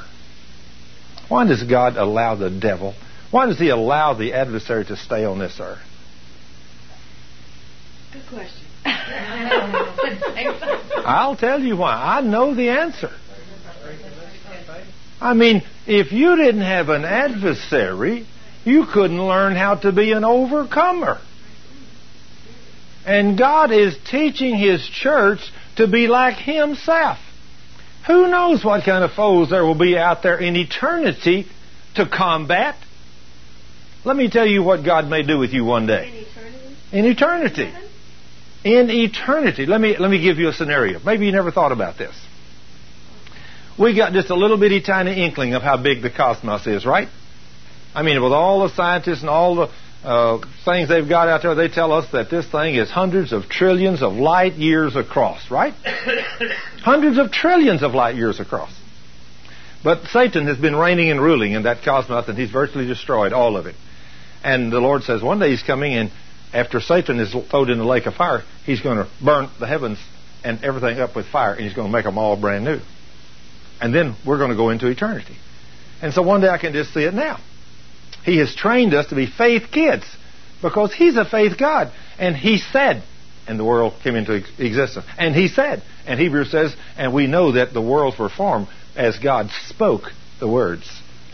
Why 1.28 1.46
does 1.46 1.64
God 1.64 1.98
allow 1.98 2.36
the 2.36 2.50
devil, 2.50 2.96
why 3.32 3.48
does 3.48 3.60
he 3.60 3.70
allow 3.70 4.14
the 4.14 4.34
adversary 4.34 4.86
to 4.86 4.96
stay 4.96 5.26
on 5.26 5.40
this 5.40 5.60
earth? 5.60 5.80
Good 8.18 8.28
question. 8.30 8.66
I'll 11.06 11.36
tell 11.36 11.60
you 11.60 11.78
why. 11.78 11.94
I 11.94 12.22
know 12.22 12.56
the 12.56 12.70
answer. 12.70 13.12
I 15.20 15.34
mean, 15.34 15.64
if 15.86 16.12
you 16.12 16.36
didn't 16.36 16.62
have 16.62 16.90
an 16.90 17.06
adversary, 17.06 18.28
you 18.66 18.86
couldn't 18.92 19.22
learn 19.22 19.56
how 19.56 19.76
to 19.76 19.92
be 19.92 20.12
an 20.12 20.24
overcomer. 20.24 21.20
And 23.06 23.38
God 23.38 23.72
is 23.72 23.98
teaching 24.10 24.56
His 24.56 24.88
church 24.88 25.40
to 25.78 25.88
be 25.88 26.08
like 26.08 26.38
Himself. 26.38 27.20
Who 28.06 28.28
knows 28.28 28.64
what 28.64 28.84
kind 28.84 29.04
of 29.04 29.12
foes 29.12 29.50
there 29.50 29.66
will 29.66 29.78
be 29.78 29.98
out 29.98 30.24
there 30.24 30.40
in 30.40 30.56
eternity 30.56 31.48
to 31.96 32.08
combat? 32.08 32.76
Let 34.06 34.16
me 34.16 34.30
tell 34.30 34.48
you 34.48 34.64
what 34.64 34.86
God 34.86 35.08
may 35.08 35.24
do 35.24 35.38
with 35.38 35.52
you 35.52 35.66
one 35.66 35.88
day. 35.88 36.26
In 36.92 37.06
eternity. 37.06 37.06
In 37.06 37.06
eternity? 37.06 37.87
In 38.68 38.90
eternity. 38.90 39.66
Let 39.66 39.80
me, 39.80 39.98
let 39.98 40.10
me 40.12 40.22
give 40.22 40.38
you 40.38 40.50
a 40.50 40.54
scenario. 40.54 41.00
Maybe 41.00 41.26
you 41.26 41.32
never 41.32 41.52
thought 41.52 41.72
about 41.72 41.98
this 41.98 42.16
we 43.78 43.96
got 43.96 44.14
just 44.14 44.30
a 44.30 44.36
little 44.36 44.58
bitty 44.58 44.82
tiny 44.82 45.24
inkling 45.24 45.54
of 45.54 45.62
how 45.62 45.78
big 45.82 46.02
the 46.02 46.10
cosmos 46.10 46.66
is, 46.66 46.86
right? 46.86 47.08
I 47.94 48.02
mean, 48.04 48.22
with 48.22 48.34
all 48.34 48.68
the 48.68 48.74
scientists 48.74 49.22
and 49.22 49.30
all 49.30 49.56
the 49.56 49.72
uh, 50.04 50.40
things 50.66 50.90
they've 50.90 51.08
got 51.08 51.28
out 51.28 51.42
there, 51.44 51.56
they 51.56 51.68
tell 51.68 51.92
us 51.92 52.10
that 52.12 52.30
this 52.30 52.50
thing 52.50 52.76
is 52.76 52.90
hundreds 52.90 53.34
of 53.34 53.50
trillions 53.50 54.02
of 54.02 54.14
light 54.14 54.54
years 54.54 54.96
across, 54.96 55.52
right? 55.52 55.74
hundreds 56.82 57.18
of 57.18 57.32
trillions 57.32 57.84
of 57.84 57.94
light 57.94 58.16
years 58.16 58.40
across. 58.40 58.72
But 59.84 60.06
Satan 60.06 60.48
has 60.48 60.58
been 60.58 60.76
reigning 60.76 61.12
and 61.12 61.22
ruling 61.22 61.54
in 61.54 61.64
that 61.64 61.84
cosmos, 61.84 62.28
and 62.28 62.38
he's 62.38 62.52
virtually 62.52 62.88
destroyed 62.88 63.32
all 63.32 63.58
of 63.58 63.68
it. 63.68 63.76
And 64.44 64.72
the 64.72 64.80
Lord 64.80 65.04
says 65.04 65.22
one 65.22 65.40
day 65.40 65.52
he's 65.52 65.64
coming, 65.64 65.94
and 65.94 66.12
after 66.54 66.80
Satan 66.80 67.20
is 67.20 67.36
thrown 67.50 67.70
in 67.70 67.78
the 67.78 67.86
lake 67.86 68.06
of 68.06 68.16
fire, 68.16 68.44
he's 68.66 68.82
going 68.82 68.98
to 68.98 69.10
burn 69.24 69.50
the 69.60 69.68
heavens 69.68 70.00
and 70.44 70.64
everything 70.64 71.00
up 71.00 71.16
with 71.16 71.26
fire, 71.28 71.54
and 71.54 71.64
he's 71.64 71.74
going 71.74 71.88
to 71.88 71.92
make 71.92 72.06
them 72.06 72.18
all 72.18 72.40
brand 72.40 72.64
new. 72.64 72.80
And 73.82 73.94
then 73.94 74.16
we're 74.26 74.38
going 74.38 74.52
to 74.52 74.56
go 74.56 74.70
into 74.70 74.88
eternity. 74.88 75.36
And 76.02 76.14
so 76.14 76.22
one 76.22 76.42
day 76.42 76.48
I 76.48 76.58
can 76.58 76.74
just 76.74 76.94
see 76.94 77.04
it 77.04 77.14
now. 77.14 77.40
He 78.24 78.38
has 78.38 78.56
trained 78.56 78.94
us 78.94 79.08
to 79.08 79.16
be 79.16 79.26
faith 79.26 79.72
kids 79.72 80.06
because 80.62 80.94
He's 80.94 81.16
a 81.16 81.26
faith 81.26 81.58
God. 81.58 81.92
And 82.20 82.36
He 82.36 82.58
said, 82.58 83.04
and 83.48 83.60
the 83.60 83.64
world 83.64 83.94
came 84.04 84.16
into 84.16 84.44
existence. 84.60 85.06
And 85.18 85.36
He 85.36 85.48
said, 85.48 85.82
and 86.06 86.20
Hebrews 86.20 86.52
says, 86.52 86.76
and 86.98 87.14
we 87.14 87.28
know 87.28 87.54
that 87.54 87.74
the 87.74 87.82
worlds 87.82 88.20
were 88.20 88.30
formed 88.30 88.68
as 88.96 89.18
God 89.20 89.50
spoke 89.68 90.12
the 90.40 90.48
words. 90.48 90.90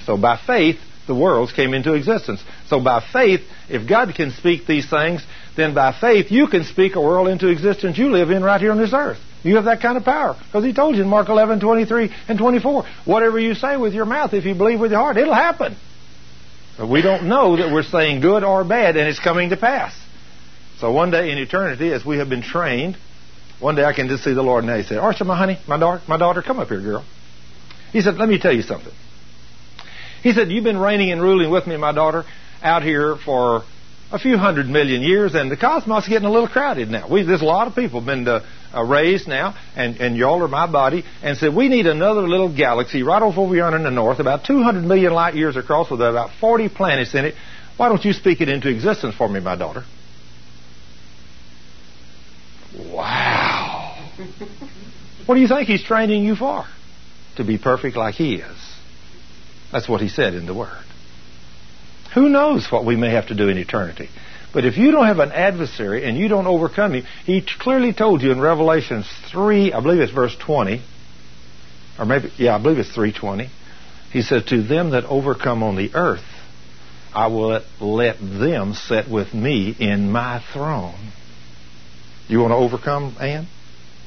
So 0.06 0.18
by 0.18 0.40
faith, 0.46 0.78
the 1.08 1.16
worlds 1.16 1.52
came 1.52 1.74
into 1.74 1.94
existence. 1.94 2.42
So 2.68 2.82
by 2.82 3.04
faith, 3.12 3.42
if 3.70 3.88
God 3.88 4.14
can 4.16 4.32
speak 4.32 4.66
these 4.66 4.90
things, 4.90 5.26
then 5.56 5.74
by 5.74 5.92
faith 6.00 6.32
you 6.32 6.48
can 6.48 6.64
speak 6.64 6.96
a 6.96 7.02
world 7.02 7.28
into 7.28 7.50
existence 7.50 7.98
you 7.98 8.10
live 8.12 8.30
in 8.30 8.44
right 8.44 8.60
here 8.60 8.72
on 8.72 8.78
this 8.78 8.94
earth. 8.94 9.20
You 9.44 9.58
have 9.58 9.66
that 9.66 9.82
kind 9.82 9.98
of 9.98 10.06
power. 10.06 10.36
Because 10.46 10.64
he 10.64 10.74
told 10.74 10.96
you 10.96 11.02
in 11.02 11.10
Mark 11.10 11.28
11, 11.28 11.60
23 11.60 12.14
and 12.30 12.40
24, 12.40 12.86
whatever 13.06 13.40
you 13.40 13.54
say 13.56 13.76
with 13.76 13.94
your 13.94 14.06
mouth, 14.06 14.34
if 14.34 14.46
you 14.46 14.56
believe 14.56 14.80
with 14.80 14.92
your 14.92 15.02
heart, 15.02 15.18
it'll 15.18 15.34
happen. 15.34 15.76
But 16.78 16.90
we 16.90 17.02
don't 17.02 17.28
know 17.28 17.58
that 17.58 17.72
we're 17.72 17.84
saying 17.84 18.22
good 18.22 18.44
or 18.44 18.64
bad 18.64 18.96
and 18.96 19.08
it's 19.08 19.20
coming 19.20 19.50
to 19.50 19.58
pass. 19.58 19.94
So 20.80 20.92
one 20.92 21.12
day 21.12 21.32
in 21.32 21.38
eternity, 21.38 21.92
as 21.92 22.06
we 22.06 22.18
have 22.18 22.30
been 22.30 22.42
trained, 22.42 22.98
one 23.60 23.76
day 23.76 23.84
I 23.84 23.94
can 23.94 24.08
just 24.08 24.24
see 24.24 24.34
the 24.34 24.42
Lord 24.42 24.64
and 24.64 24.76
he 24.76 24.84
said, 24.84 24.98
Archer, 24.98 25.26
my 25.26 25.38
honey, 25.38 25.60
my 25.68 25.78
daughter, 25.78 26.02
my 26.08 26.18
daughter, 26.18 26.42
come 26.42 26.60
up 26.60 26.70
here, 26.70 26.82
girl. 26.82 27.06
He 27.92 28.02
said, 28.02 28.16
let 28.16 28.28
me 28.28 28.40
tell 28.40 28.54
you 28.54 28.64
something. 28.64 28.94
He 30.24 30.32
said, 30.32 30.50
You've 30.50 30.64
been 30.64 30.80
reigning 30.80 31.12
and 31.12 31.22
ruling 31.22 31.52
with 31.52 31.68
me, 31.68 31.76
my 31.78 31.92
daughter, 31.92 32.24
out 32.64 32.82
here 32.82 33.18
for 33.18 33.64
a 34.10 34.18
few 34.18 34.38
hundred 34.38 34.68
million 34.68 35.02
years, 35.02 35.36
and 35.36 35.52
the 35.52 35.58
cosmos 35.58 36.04
is 36.04 36.10
getting 36.10 36.28
a 36.28 36.32
little 36.32 36.48
crowded 36.48 36.90
now. 36.90 37.10
We, 37.12 37.24
there's 37.24 37.42
a 37.42 37.46
lot 37.46 37.68
of 37.68 37.76
people 37.76 38.00
been 38.00 38.28
uh, 38.28 38.46
uh, 38.74 38.84
raised 38.84 39.28
now, 39.28 39.56
and, 39.76 39.98
and 39.98 40.16
y'all 40.16 40.42
are 40.42 40.48
my 40.48 40.72
body, 40.72 41.04
and 41.22 41.38
said, 41.38 41.54
We 41.54 41.68
need 41.68 41.88
another 41.88 42.22
little 42.22 42.56
galaxy 42.56 43.04
right 43.04 43.22
off 43.22 43.38
over 43.38 43.54
yonder 43.54 43.78
in 43.78 43.84
the 43.84 43.92
north, 43.92 44.20
about 44.20 44.46
200 44.46 44.84
million 44.84 45.14
light 45.14 45.36
years 45.36 45.58
across, 45.58 45.92
with 45.92 46.00
about 46.00 46.30
40 46.40 46.70
planets 46.70 47.14
in 47.14 47.26
it. 47.26 47.36
Why 47.76 47.90
don't 47.90 48.06
you 48.06 48.14
speak 48.14 48.40
it 48.40 48.48
into 48.48 48.70
existence 48.70 49.16
for 49.16 49.28
me, 49.28 49.42
my 49.42 49.58
daughter? 49.58 49.84
Wow. 52.78 54.10
what 55.26 55.36
do 55.36 55.42
you 55.42 55.48
think 55.48 55.68
he's 55.68 55.84
training 55.84 56.24
you 56.24 56.36
for? 56.36 56.66
To 57.38 57.44
be 57.44 57.58
perfect 57.58 57.98
like 57.98 58.16
he 58.16 58.36
is. 58.36 58.63
That's 59.74 59.90
what 59.90 60.02
he 60.02 60.08
said 60.08 60.36
in 60.36 60.46
the 60.46 60.54
Word. 60.54 60.86
Who 62.14 62.30
knows 62.30 62.72
what 62.72 62.86
we 62.86 62.96
may 62.96 63.10
have 63.10 63.28
to 63.30 63.36
do 63.36 63.50
in 63.50 63.58
eternity? 63.58 64.10
But 64.54 64.66
if 64.66 64.78
you 64.78 64.92
don't 64.92 65.08
have 65.08 65.18
an 65.18 65.32
adversary 65.32 66.06
and 66.06 66.16
you 66.16 66.28
don't 66.28 66.46
overcome 66.46 66.94
him, 66.94 67.06
he 67.26 67.44
clearly 67.60 67.92
told 67.92 68.22
you 68.22 68.32
in 68.32 68.40
Revelation 68.40 69.04
3, 69.32 69.74
I 69.74 69.82
believe 69.82 70.00
it's 70.00 70.12
verse 70.12 70.36
20, 70.38 70.80
or 71.98 72.06
maybe, 72.06 72.32
yeah, 72.38 72.56
I 72.56 72.62
believe 72.62 72.78
it's 72.78 72.94
320. 72.94 73.50
He 74.12 74.22
said, 74.22 74.46
To 74.48 74.62
them 74.62 74.92
that 74.92 75.06
overcome 75.06 75.64
on 75.64 75.76
the 75.76 75.96
earth, 75.96 76.22
I 77.16 77.28
will 77.28 77.64
let 77.80 78.20
them 78.20 78.76
sit 78.76 79.10
with 79.10 79.34
me 79.34 79.76
in 79.80 80.12
my 80.12 80.44
throne. 80.54 81.12
You 82.28 82.42
want 82.42 82.52
to 82.52 82.58
overcome, 82.58 83.18
Ann? 83.20 83.48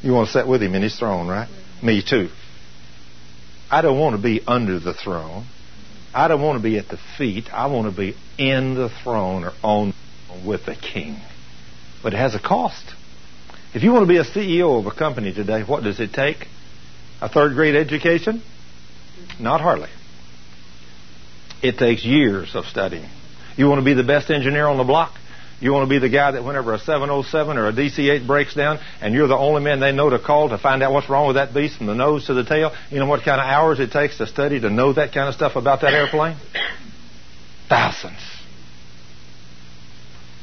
You 0.01 0.13
want 0.13 0.29
to 0.29 0.33
sit 0.33 0.47
with 0.47 0.63
him 0.63 0.77
in 0.77 0.83
his 0.83 0.97
throne, 0.97 1.27
right? 1.27 1.49
Me 1.83 2.05
too. 2.09 2.29
I 3.69 3.83
don't 3.83 3.99
want 3.99 4.15
to 4.15 4.23
be 4.23 4.43
under 4.47 4.79
the 4.79 4.95
throne. 4.95 5.47
I 6.17 6.29
don't 6.29 6.41
want 6.41 6.57
to 6.57 6.63
be 6.63 6.79
at 6.79 6.89
the 6.89 6.97
feet. 7.19 7.53
I 7.53 7.67
want 7.67 7.95
to 7.95 7.95
be 7.95 8.17
in 8.39 8.75
the 8.75 8.89
throne 8.89 9.45
or 9.45 9.53
on 9.63 9.93
with 10.47 10.65
the 10.65 10.75
king. 10.75 11.21
But 12.03 12.15
it 12.15 12.17
has 12.17 12.35
a 12.35 12.41
cost. 12.41 12.95
If 13.75 13.83
you 13.83 13.93
want 13.93 14.05
to 14.05 14.09
be 14.09 14.17
a 14.17 14.25
CEO 14.25 14.79
of 14.79 14.87
a 14.87 14.93
company 14.93 15.35
today, 15.35 15.63
what 15.63 15.85
does 15.85 16.01
it 16.01 16.15
take? 16.15 16.49
A 17.21 17.29
third 17.29 17.53
grade 17.53 17.77
education? 17.77 18.41
Not 19.39 19.61
hardly. 19.61 19.91
It 21.63 21.77
takes 21.77 22.03
years 22.03 22.55
of 22.55 22.65
studying. 22.65 23.11
You 23.59 23.69
want 23.69 23.81
to 23.81 23.85
be 23.85 23.93
the 23.93 24.03
best 24.03 24.31
engineer 24.31 24.69
on 24.69 24.79
the 24.79 24.85
block? 24.85 25.13
You 25.59 25.73
want 25.73 25.89
to 25.89 25.91
be 25.91 25.99
the 25.99 26.11
guy 26.11 26.33
that 26.33 26.45
whenever 26.45 26.75
a 26.75 26.79
707 26.79 27.57
or 27.57 27.69
a 27.69 27.73
DC-8 27.73 28.27
breaks 28.27 28.55
down 28.55 28.79
and 29.01 29.15
you're 29.15 29.27
the 29.27 29.37
only 29.37 29.63
man 29.63 29.81
they 29.81 29.93
know 29.93 30.11
to 30.11 30.19
call 30.19 30.51
to 30.51 30.59
find 30.59 30.83
out 30.83 30.93
what's 30.93 31.09
wrong 31.09 31.27
with 31.27 31.37
that 31.37 31.55
beast 31.55 31.79
from 31.79 31.87
the 31.87 31.95
nose 31.95 32.27
to 32.27 32.35
the 32.35 32.45
tail, 32.45 32.75
you 32.91 32.99
know 32.99 33.07
what 33.07 33.23
kind 33.23 33.41
of 33.41 33.47
hours 33.47 33.81
it 33.81 33.91
takes 33.91 34.19
to 34.19 34.27
study 34.27 34.61
to 34.61 34.69
know 34.69 34.93
that 34.93 35.13
kind 35.13 35.29
of 35.29 35.35
stuff 35.35 35.57
about 35.57 35.81
that 35.81 35.95
airplane? 35.95 36.37
Thousands. 37.69 38.21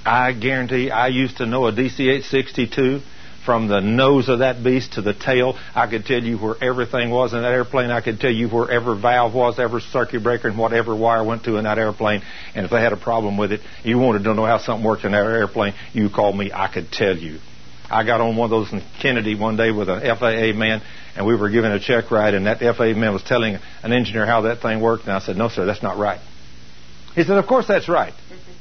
I 0.05 0.33
guarantee 0.33 0.89
I 0.89 1.07
used 1.07 1.37
to 1.37 1.45
know 1.45 1.67
a 1.67 1.71
DC-8-62 1.71 3.01
from 3.45 3.67
the 3.67 3.81
nose 3.81 4.29
of 4.29 4.39
that 4.39 4.63
beast 4.63 4.93
to 4.93 5.01
the 5.01 5.13
tail. 5.13 5.57
I 5.75 5.87
could 5.87 6.05
tell 6.05 6.21
you 6.21 6.37
where 6.37 6.55
everything 6.61 7.09
was 7.09 7.33
in 7.33 7.41
that 7.41 7.51
airplane. 7.51 7.91
I 7.91 8.01
could 8.01 8.19
tell 8.19 8.31
you 8.31 8.47
where 8.49 8.69
every 8.71 8.99
valve 8.99 9.33
was, 9.33 9.59
every 9.59 9.81
circuit 9.81 10.23
breaker, 10.23 10.47
and 10.47 10.57
whatever 10.57 10.95
wire 10.95 11.23
went 11.23 11.43
to 11.45 11.57
in 11.57 11.65
that 11.65 11.77
airplane. 11.77 12.21
And 12.55 12.65
if 12.65 12.71
they 12.71 12.81
had 12.81 12.93
a 12.93 12.97
problem 12.97 13.37
with 13.37 13.51
it, 13.51 13.61
you 13.83 13.97
wanted 13.97 14.23
to 14.23 14.33
know 14.33 14.45
how 14.45 14.57
something 14.57 14.85
worked 14.85 15.05
in 15.05 15.11
that 15.11 15.25
airplane, 15.25 15.73
you 15.93 16.09
called 16.09 16.37
me. 16.37 16.51
I 16.53 16.67
could 16.67 16.91
tell 16.91 17.17
you. 17.17 17.39
I 17.89 18.03
got 18.03 18.21
on 18.21 18.35
one 18.35 18.45
of 18.45 18.49
those 18.49 18.71
in 18.73 18.81
Kennedy 19.01 19.35
one 19.35 19.55
day 19.55 19.71
with 19.71 19.89
an 19.89 20.01
FAA 20.01 20.57
man, 20.57 20.81
and 21.15 21.25
we 21.25 21.35
were 21.35 21.49
giving 21.49 21.71
a 21.71 21.79
check 21.79 22.09
ride, 22.11 22.33
and 22.33 22.47
that 22.47 22.59
FAA 22.59 22.93
man 22.93 23.13
was 23.13 23.23
telling 23.23 23.59
an 23.83 23.93
engineer 23.93 24.25
how 24.25 24.41
that 24.41 24.61
thing 24.61 24.81
worked, 24.81 25.03
and 25.03 25.13
I 25.13 25.19
said, 25.19 25.37
"No, 25.37 25.49
sir, 25.49 25.65
that's 25.65 25.83
not 25.83 25.97
right." 25.97 26.19
He 27.13 27.23
said, 27.23 27.37
"Of 27.37 27.45
course 27.45 27.67
that's 27.67 27.87
right." 27.87 28.13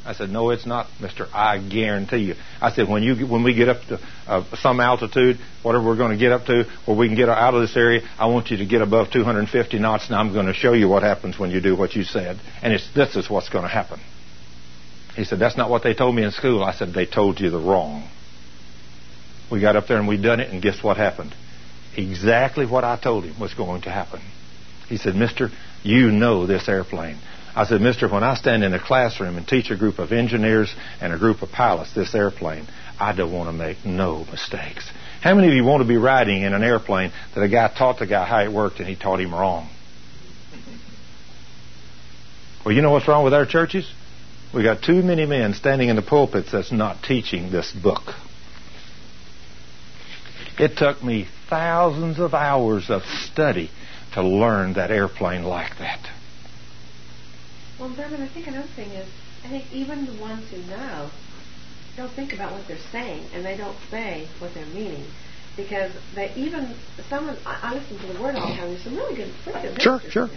I 0.05 0.15
said, 0.15 0.31
no, 0.31 0.51
it's 0.51 0.67
not, 0.67 0.89
Mister. 1.01 1.29
I 1.33 1.59
guarantee 1.59 2.19
you. 2.19 2.35
I 2.61 2.73
said, 2.73 2.89
when 2.89 3.05
you 3.05 3.27
when 3.27 3.45
we 3.45 3.55
get 3.55 3.69
up 3.69 3.83
to 3.89 4.01
uh, 4.27 4.45
some 4.57 4.81
altitude, 4.81 5.39
whatever 5.63 5.85
we're 5.85 5.97
going 5.97 6.11
to 6.11 6.19
get 6.19 6.33
up 6.33 6.45
to, 6.47 6.65
where 6.87 6.97
we 6.97 7.07
can 7.07 7.17
get 7.17 7.29
out 7.29 7.55
of 7.55 7.61
this 7.61 7.77
area, 7.77 8.03
I 8.19 8.27
want 8.27 8.51
you 8.51 8.57
to 8.57 8.67
get 8.67 8.83
above 8.83 9.13
250 9.13 9.79
knots, 9.79 10.07
and 10.07 10.17
I'm 10.17 10.33
going 10.33 10.47
to 10.47 10.55
show 10.55 10.73
you 10.73 10.89
what 10.89 11.05
happens 11.05 11.39
when 11.39 11.51
you 11.51 11.61
do 11.61 11.77
what 11.77 11.95
you 11.95 12.03
said. 12.03 12.41
And 12.63 12.73
it's 12.73 12.93
this 12.95 13.15
is 13.15 13.31
what's 13.31 13.49
going 13.49 13.63
to 13.63 13.71
happen. 13.71 14.01
He 15.15 15.25
said, 15.25 15.39
that's 15.39 15.57
not 15.57 15.71
what 15.71 15.83
they 15.83 15.95
told 15.95 16.15
me 16.17 16.25
in 16.25 16.31
school. 16.31 16.65
I 16.65 16.73
said, 16.73 16.95
they 16.95 17.07
told 17.07 17.39
you 17.39 17.51
the 17.51 17.61
wrong. 17.61 18.09
We 19.51 19.61
got 19.61 19.77
up 19.77 19.87
there 19.87 19.99
and 19.99 20.09
we 20.09 20.21
done 20.21 20.41
it, 20.41 20.51
and 20.51 20.63
guess 20.63 20.83
what 20.83 20.97
happened? 20.97 21.35
Exactly 21.97 22.67
what 22.67 22.85
I 22.85 22.99
told 22.99 23.25
him 23.25 23.39
was 23.39 23.53
going 23.55 23.83
to 23.83 23.91
happen. 23.91 24.23
He 24.89 24.97
said, 24.97 25.15
Mister, 25.15 25.51
you 25.83 26.11
know 26.11 26.47
this 26.47 26.69
airplane. 26.69 27.19
I 27.55 27.67
said, 27.67 27.81
Mister, 27.81 28.09
when 28.09 28.25
I 28.25 28.35
stand 28.35 28.65
in 28.65 28.73
a 28.73 28.83
classroom 28.83 29.37
and 29.37 29.47
teach 29.47 29.71
a 29.71 29.77
group 29.77 29.99
of 29.99 30.13
engineers 30.13 30.75
and 31.01 31.13
a 31.13 31.19
group 31.19 31.43
of 31.43 31.51
pilots 31.51 31.95
this 31.95 32.15
airplane, 32.15 32.67
I 32.99 33.15
don't 33.15 33.33
want 33.33 33.49
to 33.49 33.53
make 33.53 33.85
no 33.85 34.25
mistakes. 34.31 34.91
How 35.21 35.35
many 35.35 35.49
of 35.49 35.55
you 35.55 35.65
want 35.65 35.83
to 35.83 35.89
be 35.89 35.99
riding 35.99 36.43
in 36.43 36.55
an 36.55 36.63
airplane 36.63 37.13
that 37.35 37.43
a 37.43 37.49
guy 37.49 37.69
taught 37.69 37.99
the 37.99 38.07
guy 38.07 38.25
how 38.25 38.41
it 38.41 38.53
worked 38.53 38.79
and 38.79 38.89
he 38.89 38.97
taught 38.97 39.21
him 39.21 39.35
wrong? 39.35 39.69
Well, 42.65 42.75
you 42.75 42.81
know 42.81 42.93
what's 42.93 43.07
wrong 43.07 43.25
with 43.25 43.35
our 43.35 43.45
churches? 43.45 43.93
We 44.55 44.63
got 44.63 44.83
too 44.83 45.03
many 45.03 45.27
men 45.27 45.55
standing 45.55 45.89
in 45.89 45.97
the 45.97 46.03
pulpits 46.03 46.53
that's 46.53 46.73
not 46.73 47.03
teaching 47.03 47.51
this 47.51 47.73
book. 47.73 48.15
It 50.59 50.77
took 50.77 51.03
me 51.03 51.27
thousands 51.49 52.19
of 52.19 52.35
hours 52.35 52.89
of 52.89 53.03
study 53.03 53.71
to 54.15 54.23
learn 54.23 54.75
that 54.75 54.91
airplane 54.91 55.43
like 55.43 55.79
that. 55.79 56.01
Well, 57.83 57.91
Bevan, 57.97 58.23
I 58.23 58.29
think 58.29 58.47
another 58.47 58.69
thing 58.77 58.91
is, 58.91 59.09
I 59.45 59.49
think 59.49 59.65
even 59.73 60.07
the 60.07 60.15
ones 60.21 60.49
who 60.51 60.59
know 60.71 61.11
don't 61.97 62.13
think 62.13 62.33
about 62.33 62.53
what 62.53 62.69
they're 62.69 62.79
saying, 62.93 63.27
and 63.35 63.45
they 63.45 63.57
don't 63.57 63.77
say 63.91 64.29
what 64.39 64.55
they're 64.55 64.67
meaning. 64.67 65.05
Because 65.57 65.91
they 66.15 66.33
even, 66.37 66.77
someone, 67.11 67.37
I, 67.45 67.59
I 67.61 67.75
listen 67.75 67.99
to 67.99 68.07
the 68.07 68.23
Word 68.23 68.37
all 68.37 68.49
the 68.49 68.55
time, 68.55 68.69
there's 68.69 68.85
some 68.85 68.95
really 68.95 69.17
good, 69.17 69.35
pretty 69.43 69.63
good 69.63 69.83
Sure, 69.83 70.01
sure. 70.09 70.31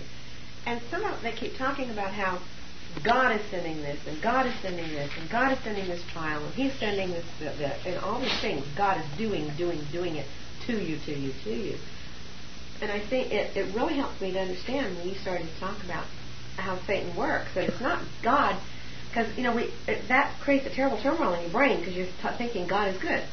And 0.65 0.81
some 0.89 1.03
of 1.03 1.21
they 1.21 1.33
keep 1.33 1.55
talking 1.55 1.91
about 1.91 2.13
how 2.13 2.41
God 3.03 3.39
is 3.39 3.45
sending 3.51 3.77
this, 3.77 3.99
and 4.07 4.19
God 4.23 4.47
is 4.47 4.55
sending 4.63 4.87
this, 4.87 5.11
and 5.15 5.29
God 5.29 5.51
is 5.51 5.59
sending 5.59 5.87
this 5.87 6.01
trial, 6.13 6.43
and 6.43 6.53
He's 6.55 6.73
sending 6.79 7.11
this, 7.11 7.25
and 7.85 7.97
all 7.97 8.19
these 8.19 8.41
things. 8.41 8.65
God 8.75 8.99
is 8.99 9.17
doing, 9.19 9.51
doing, 9.55 9.85
doing 9.91 10.15
it 10.15 10.25
to 10.65 10.73
you, 10.83 10.97
to 11.05 11.13
you, 11.13 11.31
to 11.43 11.53
you. 11.53 11.77
And 12.81 12.91
I 12.91 12.99
think 13.07 13.31
it, 13.31 13.55
it 13.55 13.75
really 13.75 13.97
helped 13.97 14.19
me 14.19 14.31
to 14.33 14.39
understand 14.39 14.97
when 14.97 15.09
you 15.09 15.13
started 15.13 15.47
to 15.47 15.59
talk 15.59 15.83
about 15.83 16.05
how 16.57 16.79
Satan 16.85 17.15
works. 17.15 17.53
That 17.55 17.65
it's 17.69 17.81
not 17.81 18.01
God, 18.23 18.59
because 19.09 19.35
you 19.37 19.43
know 19.43 19.55
we 19.55 19.71
it, 19.87 20.07
that 20.07 20.35
creates 20.41 20.65
a 20.65 20.69
terrible 20.69 21.01
turmoil 21.01 21.33
in 21.33 21.41
your 21.41 21.51
brain 21.51 21.79
because 21.79 21.95
you're 21.95 22.05
t- 22.07 22.37
thinking 22.37 22.67
God 22.67 22.89
is 22.93 23.01
good. 23.01 23.23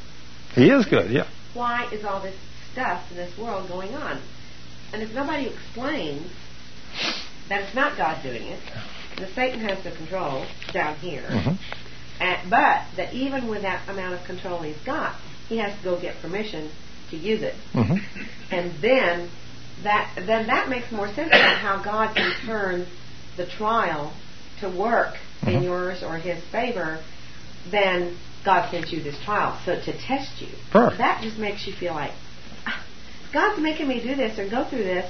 He 0.55 0.69
is 0.71 0.85
good, 0.87 1.11
yeah. 1.11 1.27
Why 1.55 1.89
is 1.93 2.05
all 2.05 2.21
this 2.21 2.37
stuff 2.73 3.11
in 3.11 3.17
this 3.17 3.37
world 3.39 3.69
going 3.69 3.95
on? 3.95 4.21
And 4.93 5.03
if 5.03 5.15
nobody 5.15 5.47
explains 5.49 6.31
that 7.49 7.63
it's 7.63 7.75
not 7.75 7.97
God 7.97 8.23
doing 8.23 8.43
it, 8.43 8.61
that 9.17 9.31
Satan 9.35 9.61
has 9.61 9.83
the 9.85 9.91
control 9.91 10.45
down 10.73 10.97
here, 10.97 11.25
Mhm. 11.29 11.59
and, 12.21 12.51
but 12.51 12.83
that 12.97 13.13
even 13.15 13.49
with 13.49 13.63
that 13.63 13.89
amount 13.89 14.15
of 14.15 14.25
control 14.25 14.61
he's 14.61 14.77
got, 14.85 15.15
he 15.49 15.59
has 15.59 15.77
to 15.79 15.85
go 15.85 15.99
get 16.01 16.21
permission 16.21 16.71
to 17.11 17.17
use 17.17 17.43
it 17.43 17.55
hmm 17.75 17.97
and 18.51 18.73
then 18.81 19.29
that 19.83 20.11
then 20.17 20.47
that 20.47 20.69
makes 20.71 20.91
more 20.91 21.07
sense 21.09 21.29
about 21.29 21.59
how 21.59 21.77
God 21.83 22.15
can 22.17 22.33
turn 22.47 22.87
the 23.37 23.47
trial 23.47 24.13
to 24.61 24.69
work 24.69 25.17
in 25.47 25.61
Mhm. 25.61 25.65
yours 25.65 26.03
or 26.03 26.17
His 26.17 26.43
favor, 26.45 26.99
then 27.71 28.17
God 28.45 28.71
sent 28.71 28.93
you 28.93 29.01
this 29.03 29.19
trial 29.25 29.57
so 29.65 29.77
to 29.77 29.93
test 29.93 30.41
you. 30.41 30.49
Perfect. 30.71 30.99
That 30.99 31.23
just 31.23 31.39
makes 31.39 31.67
you 31.67 31.73
feel 31.73 31.95
like 31.95 32.13
"Ah, 32.67 32.79
God's 33.33 33.61
making 33.61 33.89
me 33.89 34.01
do 34.01 34.15
this 34.15 34.39
or 34.39 34.47
go 34.47 34.65
through 34.65 34.85
this, 34.85 35.07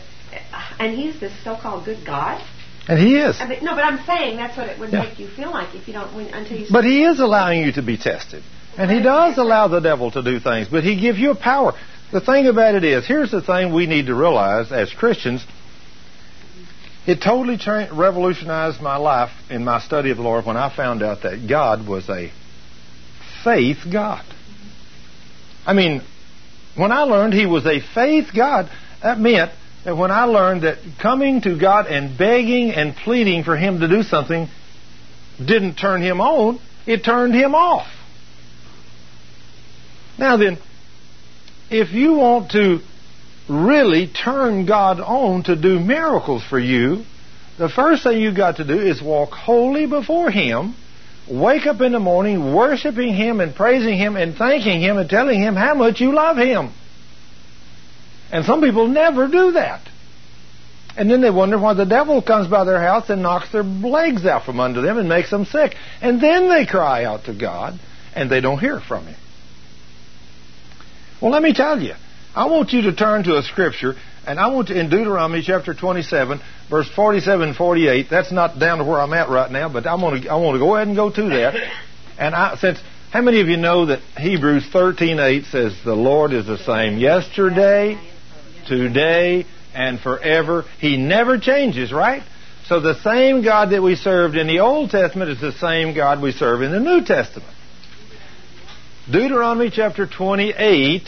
and 0.79 0.97
He's 0.97 1.19
this 1.19 1.33
so-called 1.45 1.85
good 1.85 2.05
God. 2.05 2.41
And 2.89 2.99
he 2.99 3.17
is. 3.17 3.41
I 3.41 3.47
mean, 3.47 3.61
no, 3.63 3.77
but 3.77 3.85
I'm 3.85 4.05
saying 4.05 4.37
that's 4.37 4.57
what 4.57 4.67
it 4.67 4.79
would 4.79 4.93
Yeah. 4.93 5.03
make 5.03 5.19
you 5.19 5.29
feel 5.29 5.51
like 5.53 5.73
if 5.75 5.87
you 5.87 5.95
don't 5.95 6.13
when, 6.15 6.27
until 6.35 6.59
you. 6.59 6.67
But 6.69 6.85
he 6.85 7.05
is 7.05 7.21
allowing 7.21 7.63
you 7.63 7.73
to 7.73 7.83
be 7.83 7.97
tested. 7.97 8.43
And 8.77 8.91
he 8.91 9.01
does 9.01 9.39
allow 9.39 9.69
the 9.69 9.81
devil 9.81 10.11
to 10.11 10.23
do 10.23 10.41
things, 10.41 10.67
but 10.69 10.83
he 10.83 10.97
gives 10.97 11.19
you 11.19 11.31
a 11.31 11.35
power. 11.35 11.75
The 12.11 12.21
thing 12.21 12.47
about 12.49 12.75
it 12.75 12.85
is, 12.85 13.07
here's 13.07 13.31
the 13.31 13.41
thing 13.41 13.73
we 13.73 13.87
need 13.87 14.07
to 14.07 14.15
realize 14.15 14.73
as 14.73 14.93
Christians, 14.93 15.45
It 17.07 17.21
totally 17.21 17.59
revolutionized 17.93 18.81
my 18.81 18.97
life 18.97 19.31
in 19.51 19.65
my 19.65 19.81
study 19.81 20.11
of 20.11 20.19
the 20.19 20.23
Lord 20.23 20.47
when 20.47 20.57
I 20.57 20.75
found 20.75 21.03
out 21.03 21.23
that 21.23 21.49
God 21.49 21.87
was 21.87 22.09
a 22.09 22.31
faith 23.43 23.79
God. 23.91 24.25
I 25.67 25.73
mean, 25.73 26.03
when 26.77 26.93
I 26.93 27.03
learned 27.03 27.35
He 27.35 27.47
was 27.47 27.67
a 27.67 27.81
faith 27.81 28.29
God, 28.35 28.71
that 29.03 29.19
meant 29.19 29.51
that 29.85 29.97
when 29.97 30.13
I 30.13 30.25
learned 30.25 30.63
that 30.63 30.79
coming 31.01 31.41
to 31.41 31.59
God 31.59 31.87
and 31.87 32.17
begging 32.17 32.71
and 32.71 32.95
pleading 32.95 33.43
for 33.43 33.57
Him 33.57 33.81
to 33.81 33.89
do 33.89 34.05
something 34.05 34.49
didn't 35.39 35.75
turn 35.75 36.03
Him 36.03 36.21
on, 36.21 36.61
it 36.87 37.05
turned 37.05 37.35
Him 37.35 37.57
off. 37.57 37.89
Now 40.19 40.37
then, 40.37 40.59
if 41.69 41.93
you 41.93 42.15
want 42.15 42.53
to 42.53 42.81
really 43.49 44.07
turn 44.07 44.67
God 44.67 45.01
on 45.01 45.45
to 45.45 45.57
do 45.57 45.81
miracles 45.81 46.43
for 46.45 46.59
you, 46.59 47.05
the 47.59 47.69
first 47.69 48.03
thing 48.03 48.21
you've 48.21 48.37
got 48.37 48.57
to 48.57 48.65
do 48.65 48.79
is 48.79 49.03
walk 49.03 49.31
holy 49.31 49.87
before 49.87 50.31
Him, 50.31 50.75
wake 51.31 51.67
up 51.67 51.81
in 51.81 51.93
the 51.93 52.01
morning 52.01 52.55
worshiping 52.55 53.15
Him 53.15 53.41
and 53.41 53.55
praising 53.55 53.97
Him 53.97 54.17
and 54.17 54.35
thanking 54.35 54.81
Him 54.81 54.97
and 54.97 55.09
telling 55.09 55.41
Him 55.41 55.55
how 55.55 55.75
much 55.75 56.01
you 56.01 56.15
love 56.15 56.37
Him. 56.37 56.73
And 58.31 58.45
some 58.47 58.63
people 58.63 58.89
never 58.89 59.29
do 59.29 59.53
that. 59.53 59.83
And 60.97 61.11
then 61.11 61.21
they 61.21 61.31
wonder 61.31 61.59
why 61.59 61.75
the 61.75 61.87
devil 61.87 62.21
comes 62.23 62.49
by 62.49 62.65
their 62.65 62.81
house 62.81 63.09
and 63.09 63.23
knocks 63.23 63.51
their 63.51 63.63
legs 63.63 64.27
out 64.27 64.45
from 64.45 64.61
under 64.61 64.83
them 64.83 64.99
and 64.99 65.09
makes 65.09 65.31
them 65.31 65.45
sick. 65.45 65.75
And 66.01 66.21
then 66.21 66.49
they 66.49 66.67
cry 66.67 67.05
out 67.05 67.25
to 67.25 67.35
God 67.35 67.79
and 68.15 68.31
they 68.31 68.41
don't 68.41 68.59
hear 68.59 68.81
from 68.81 69.07
Him. 69.07 69.17
Well, 71.21 71.31
let 71.31 71.43
me 71.43 71.55
tell 71.55 71.81
you, 71.81 71.95
I 72.35 72.47
want 72.47 72.73
you 72.73 72.83
to 72.83 72.95
turn 72.95 73.25
to 73.25 73.37
a 73.37 73.43
scripture, 73.43 73.95
and 74.27 74.41
I 74.41 74.49
want 74.49 74.69
to, 74.69 74.79
in 74.79 74.89
Deuteronomy 74.89 75.43
chapter 75.43 75.75
27, 75.75 76.41
verse 76.71 76.89
47 76.97 77.49
and 77.49 77.57
48. 77.57 78.07
That's 78.11 78.33
not 78.33 78.59
down 78.59 78.79
to 78.79 78.85
where 78.85 79.01
I'm 79.01 79.13
at 79.13 79.29
right 79.29 79.51
now, 79.51 79.71
but 79.71 79.87
I 79.87 79.95
want 79.97 80.23
to, 80.23 80.31
I 80.31 80.37
want 80.37 80.55
to 80.55 80.59
go 80.59 80.75
ahead 80.75 80.89
and 80.89 80.97
go 80.97 81.11
to 81.11 81.23
that. 81.29 81.55
And 82.19 82.35
I, 82.35 82.57
since, 82.57 82.79
how 83.11 83.21
many 83.21 83.43
of 83.43 83.49
you 83.49 83.59
know 83.59 83.87
that 83.87 84.01
Hebrews 84.17 84.65
13:8 84.73 85.51
says 85.51 85.77
the 85.85 85.95
Lord 85.95 86.33
is 86.33 86.47
the 86.47 86.57
same 86.57 86.97
yesterday, 86.97 88.01
today, 88.67 89.45
and 89.75 90.01
forever? 90.01 90.65
He 90.79 90.97
never 90.97 91.39
changes, 91.39 91.93
right? 91.93 92.23
So 92.67 92.81
the 92.81 92.99
same 93.03 93.43
God 93.43 93.71
that 93.73 93.83
we 93.83 93.97
served 93.97 94.37
in 94.37 94.47
the 94.47 94.61
Old 94.61 94.89
Testament 94.89 95.31
is 95.31 95.41
the 95.41 95.53
same 95.53 95.95
God 95.95 96.23
we 96.23 96.33
serve 96.33 96.63
in 96.63 96.71
the 96.71 96.81
New 96.81 97.05
Testament. 97.05 97.53
Deuteronomy 99.11 99.69
chapter 99.71 100.07
28 100.07 101.03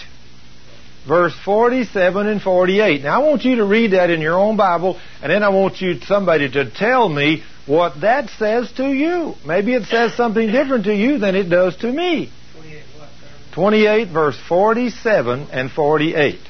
verse 1.07 1.34
47 1.44 2.26
and 2.26 2.41
48. 2.41 3.02
Now 3.02 3.23
I 3.23 3.28
want 3.28 3.44
you 3.44 3.57
to 3.57 3.65
read 3.65 3.92
that 3.92 4.10
in 4.10 4.20
your 4.20 4.39
own 4.39 4.57
Bible, 4.57 5.00
and 5.23 5.31
then 5.31 5.42
I 5.42 5.50
want 5.50 5.81
you 5.81 6.00
somebody 6.00 6.50
to 6.50 6.70
tell 6.70 7.08
me 7.08 7.42
what 7.66 8.00
that 8.00 8.31
says 8.31 8.70
to 8.73 8.86
you. 8.92 9.34
Maybe 9.47 9.74
it 9.74 9.84
says 9.84 10.15
something 10.15 10.50
different 10.50 10.84
to 10.84 10.94
you 10.94 11.18
than 11.18 11.34
it 11.34 11.44
does 11.44 11.76
to 11.78 11.91
me. 11.91 12.31
28 13.55 14.08
verse 14.08 14.39
47 14.49 15.49
and 15.52 15.70
48. 15.70 16.41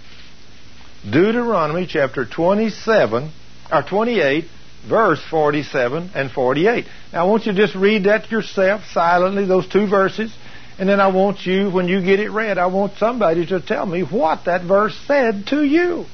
Deuteronomy 1.04 1.86
chapter 1.86 2.24
27 2.24 3.30
or 3.70 3.82
28 3.82 4.44
verse 4.88 5.22
47 5.30 6.10
and 6.14 6.30
48. 6.30 6.86
Now 7.12 7.26
I 7.26 7.28
want 7.28 7.44
you 7.44 7.52
to 7.52 7.58
just 7.58 7.74
read 7.74 8.04
that 8.04 8.30
yourself 8.30 8.82
silently 8.92 9.44
those 9.44 9.68
two 9.68 9.86
verses 9.86 10.34
and 10.78 10.88
then 10.88 11.00
I 11.00 11.08
want 11.08 11.46
you, 11.46 11.70
when 11.70 11.86
you 11.86 12.02
get 12.02 12.18
it 12.18 12.30
read, 12.30 12.58
I 12.58 12.66
want 12.66 12.96
somebody 12.98 13.46
to 13.46 13.60
tell 13.60 13.86
me 13.86 14.02
what 14.02 14.46
that 14.46 14.62
verse 14.62 14.96
said 15.06 15.46
to 15.48 15.62
you. 15.62 16.06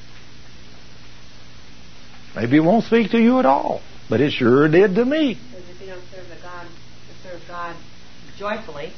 Maybe 2.35 2.57
it 2.57 2.61
won't 2.61 2.85
speak 2.85 3.11
to 3.11 3.19
you 3.19 3.39
at 3.39 3.45
all, 3.45 3.81
but 4.09 4.21
it 4.21 4.31
sure 4.31 4.67
did 4.67 4.95
to 4.95 5.05
me. 5.05 5.39
Because 5.51 5.69
if 5.69 5.81
you 5.81 5.87
don't 5.87 6.03
serve 6.11 6.27
God, 6.41 6.67
serve 7.23 7.41
God 7.47 7.75
joyfully 8.37 8.93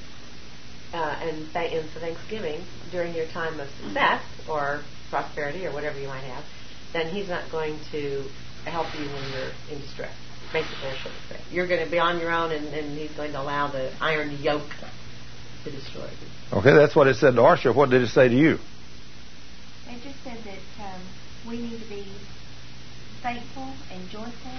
uh, 0.94 0.98
and, 0.98 1.52
th- 1.54 1.74
and 1.74 1.90
for 1.92 2.00
Thanksgiving 2.00 2.62
during 2.92 3.16
your 3.16 3.28
time 3.28 3.60
of 3.60 3.70
success 3.82 4.22
or 4.50 4.84
prosperity 5.10 5.66
or 5.66 5.72
whatever 5.72 6.00
you 6.00 6.08
might 6.08 6.24
have, 6.24 6.44
then 6.92 7.08
He's 7.08 7.30
not 7.30 7.50
going 7.52 7.80
to 7.92 8.24
help 8.66 8.94
you 9.00 9.06
when 9.08 9.32
you're 9.32 9.52
in 9.72 9.80
distress. 9.82 10.14
Basically, 10.52 10.90
I 10.90 10.98
should 10.98 11.12
say. 11.30 11.40
You're 11.52 11.68
going 11.68 11.84
to 11.84 11.90
be 11.90 11.98
on 11.98 12.20
your 12.20 12.32
own, 12.32 12.52
and, 12.52 12.68
and 12.68 12.98
He's 12.98 13.12
going 13.12 13.32
to 13.32 13.42
allow 13.42 13.72
the 13.72 13.92
iron 14.00 14.38
yoke 14.42 14.70
to 15.64 15.72
destroy 15.72 16.04
you. 16.04 16.58
Okay, 16.58 16.74
that's 16.74 16.96
what 16.96 17.08
it 17.08 17.16
said 17.16 17.36
to 17.36 17.42
Arsha. 17.42 17.74
What 17.76 17.90
did 17.90 18.02
it 18.02 18.10
say 18.10 18.28
to 18.28 18.36
you? 18.36 18.60
It 19.88 20.02
just 20.04 20.24
said 20.24 20.38
that 20.44 20.84
um, 20.84 21.02
we 21.48 21.58
need 21.58 21.80
to 21.80 21.90
be 21.90 22.06
thankful 23.22 23.74
and 23.92 24.10
joyful 24.10 24.52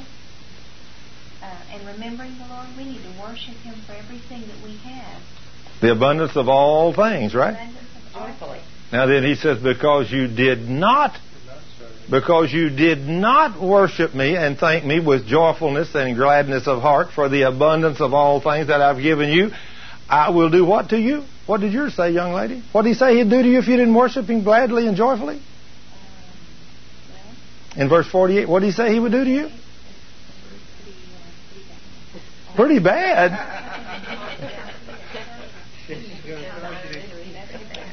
uh, 1.42 1.72
and 1.72 1.86
remembering 1.86 2.36
the 2.38 2.46
Lord. 2.46 2.66
We 2.76 2.84
need 2.84 3.02
to 3.02 3.20
worship 3.20 3.56
Him 3.62 3.74
for 3.86 3.92
everything 3.92 4.40
that 4.40 4.64
we 4.64 4.76
have. 4.78 5.22
The 5.80 5.92
abundance 5.92 6.36
of 6.36 6.48
all 6.48 6.94
things, 6.94 7.34
right? 7.34 7.54
Abundance 7.54 7.78
of 8.06 8.16
all 8.16 8.26
Joyfully. 8.28 8.60
Now 8.92 9.06
then 9.06 9.24
he 9.24 9.34
says, 9.34 9.62
because 9.62 10.10
you 10.10 10.28
did 10.28 10.68
not, 10.68 11.18
because 12.10 12.52
you 12.52 12.70
did 12.70 13.00
not 13.00 13.60
worship 13.60 14.14
me 14.14 14.36
and 14.36 14.56
thank 14.56 14.84
me 14.84 15.00
with 15.00 15.26
joyfulness 15.26 15.94
and 15.94 16.16
gladness 16.16 16.66
of 16.66 16.80
heart 16.80 17.08
for 17.12 17.28
the 17.28 17.42
abundance 17.42 18.00
of 18.00 18.14
all 18.14 18.40
things 18.40 18.68
that 18.68 18.80
I've 18.80 19.02
given 19.02 19.30
you, 19.30 19.50
I 20.08 20.30
will 20.30 20.50
do 20.50 20.64
what 20.64 20.90
to 20.90 20.98
you? 20.98 21.24
What 21.46 21.60
did 21.60 21.72
yours 21.72 21.94
say, 21.94 22.10
young 22.10 22.32
lady? 22.32 22.62
What 22.72 22.82
did 22.82 22.90
he 22.90 22.94
say 22.94 23.16
he'd 23.16 23.30
do 23.30 23.42
to 23.42 23.48
you 23.48 23.58
if 23.58 23.68
you 23.68 23.76
didn't 23.76 23.94
worship 23.94 24.26
him 24.26 24.44
gladly 24.44 24.86
and 24.86 24.96
joyfully? 24.96 25.40
Uh, 27.76 27.80
in 27.82 27.88
verse 27.88 28.06
48, 28.08 28.48
what 28.48 28.60
did 28.60 28.66
he 28.66 28.72
say 28.72 28.92
he 28.92 29.00
would 29.00 29.12
do 29.12 29.24
to 29.24 29.30
you? 29.30 29.50
Pretty 32.56 32.78
bad. 32.78 33.80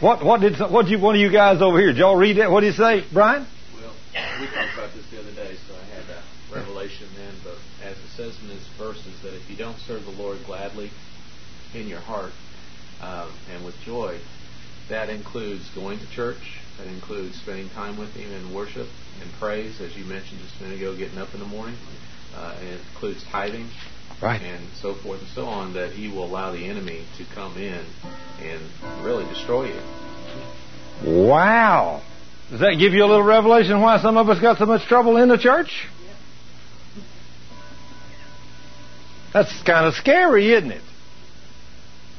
What 0.01 0.25
what 0.25 0.41
did 0.41 0.57
what 0.57 0.89
did 0.89 0.91
you 0.93 0.99
one 0.99 1.13
of 1.13 1.21
you 1.21 1.31
guys 1.31 1.61
over 1.61 1.77
here? 1.77 1.93
Did 1.93 1.97
y'all 1.97 2.17
read 2.17 2.37
that? 2.37 2.49
What 2.49 2.61
did 2.61 2.73
he 2.73 2.77
say, 2.77 3.05
Brian? 3.13 3.45
Well, 3.77 3.93
we 4.41 4.47
talked 4.47 4.73
about 4.73 4.89
this 4.95 5.05
the 5.11 5.19
other 5.19 5.29
day, 5.37 5.53
so 5.67 5.75
I 5.77 5.85
had 5.93 6.09
a 6.09 6.55
revelation 6.55 7.05
then. 7.15 7.35
But 7.43 7.61
as 7.85 7.97
it 7.97 8.09
says 8.17 8.35
in 8.41 8.47
this 8.47 8.65
verses, 8.79 9.13
that 9.21 9.35
if 9.37 9.47
you 9.47 9.55
don't 9.55 9.77
serve 9.77 10.03
the 10.05 10.17
Lord 10.17 10.39
gladly 10.47 10.89
in 11.73 11.87
your 11.87 11.99
heart 11.99 12.31
um, 13.01 13.29
and 13.53 13.65
with 13.65 13.75
joy, 13.85 14.19
that 14.89 15.09
includes 15.09 15.69
going 15.75 15.99
to 15.99 16.09
church. 16.11 16.59
That 16.77 16.87
includes 16.87 17.35
spending 17.39 17.69
time 17.69 17.97
with 17.97 18.13
Him 18.13 18.31
in 18.31 18.53
worship 18.53 18.87
and 19.21 19.31
praise, 19.39 19.79
as 19.81 19.95
you 19.95 20.03
mentioned 20.05 20.41
just 20.41 20.59
a 20.59 20.63
minute 20.63 20.77
ago, 20.79 20.97
getting 20.97 21.17
up 21.17 21.33
in 21.33 21.39
the 21.39 21.45
morning. 21.45 21.75
Uh, 22.35 22.55
and 22.59 22.67
it 22.69 22.79
includes 22.93 23.23
tithing, 23.31 23.67
Right. 24.21 24.41
and 24.41 24.63
so 24.81 24.93
forth 24.95 25.19
and 25.19 25.29
so 25.29 25.45
on. 25.45 25.73
That 25.73 25.91
He 25.91 26.07
will 26.07 26.25
allow 26.25 26.51
the 26.51 26.65
enemy 26.69 27.05
to 27.17 27.25
come 27.35 27.57
in 27.57 27.85
and 28.41 28.61
really 29.03 29.25
destroy 29.25 29.67
you. 29.67 29.81
Wow. 31.27 32.01
Does 32.49 32.59
that 32.59 32.75
give 32.79 32.93
you 32.93 33.03
a 33.03 33.07
little 33.07 33.23
revelation 33.23 33.79
why 33.81 34.01
some 34.01 34.17
of 34.17 34.29
us 34.29 34.39
got 34.39 34.57
so 34.57 34.65
much 34.65 34.85
trouble 34.87 35.17
in 35.17 35.29
the 35.29 35.37
church? 35.37 35.71
That's 39.33 39.51
kind 39.63 39.85
of 39.85 39.93
scary, 39.95 40.51
isn't 40.53 40.71
it? 40.71 40.81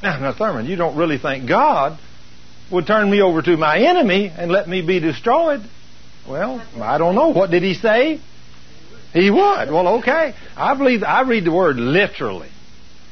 Now, 0.02 0.18
now, 0.18 0.32
Thurman, 0.32 0.66
you 0.66 0.76
don't 0.76 0.96
really 0.96 1.18
think 1.18 1.46
God 1.46 1.98
would 2.70 2.86
turn 2.86 3.08
me 3.10 3.22
over 3.22 3.42
to 3.42 3.56
my 3.56 3.78
enemy 3.78 4.32
and 4.36 4.50
let 4.50 4.68
me 4.68 4.82
be 4.82 4.98
destroyed? 4.98 5.62
Well, 6.26 6.62
I 6.80 6.98
don't 6.98 7.14
know. 7.14 7.28
What 7.28 7.50
did 7.50 7.62
he 7.62 7.74
say? 7.74 8.20
He 9.12 9.30
would. 9.30 9.70
Well, 9.70 9.98
okay. 9.98 10.34
I 10.56 10.74
believe 10.74 11.04
I 11.04 11.22
read 11.22 11.44
the 11.44 11.52
word 11.52 11.76
literally. 11.76 12.48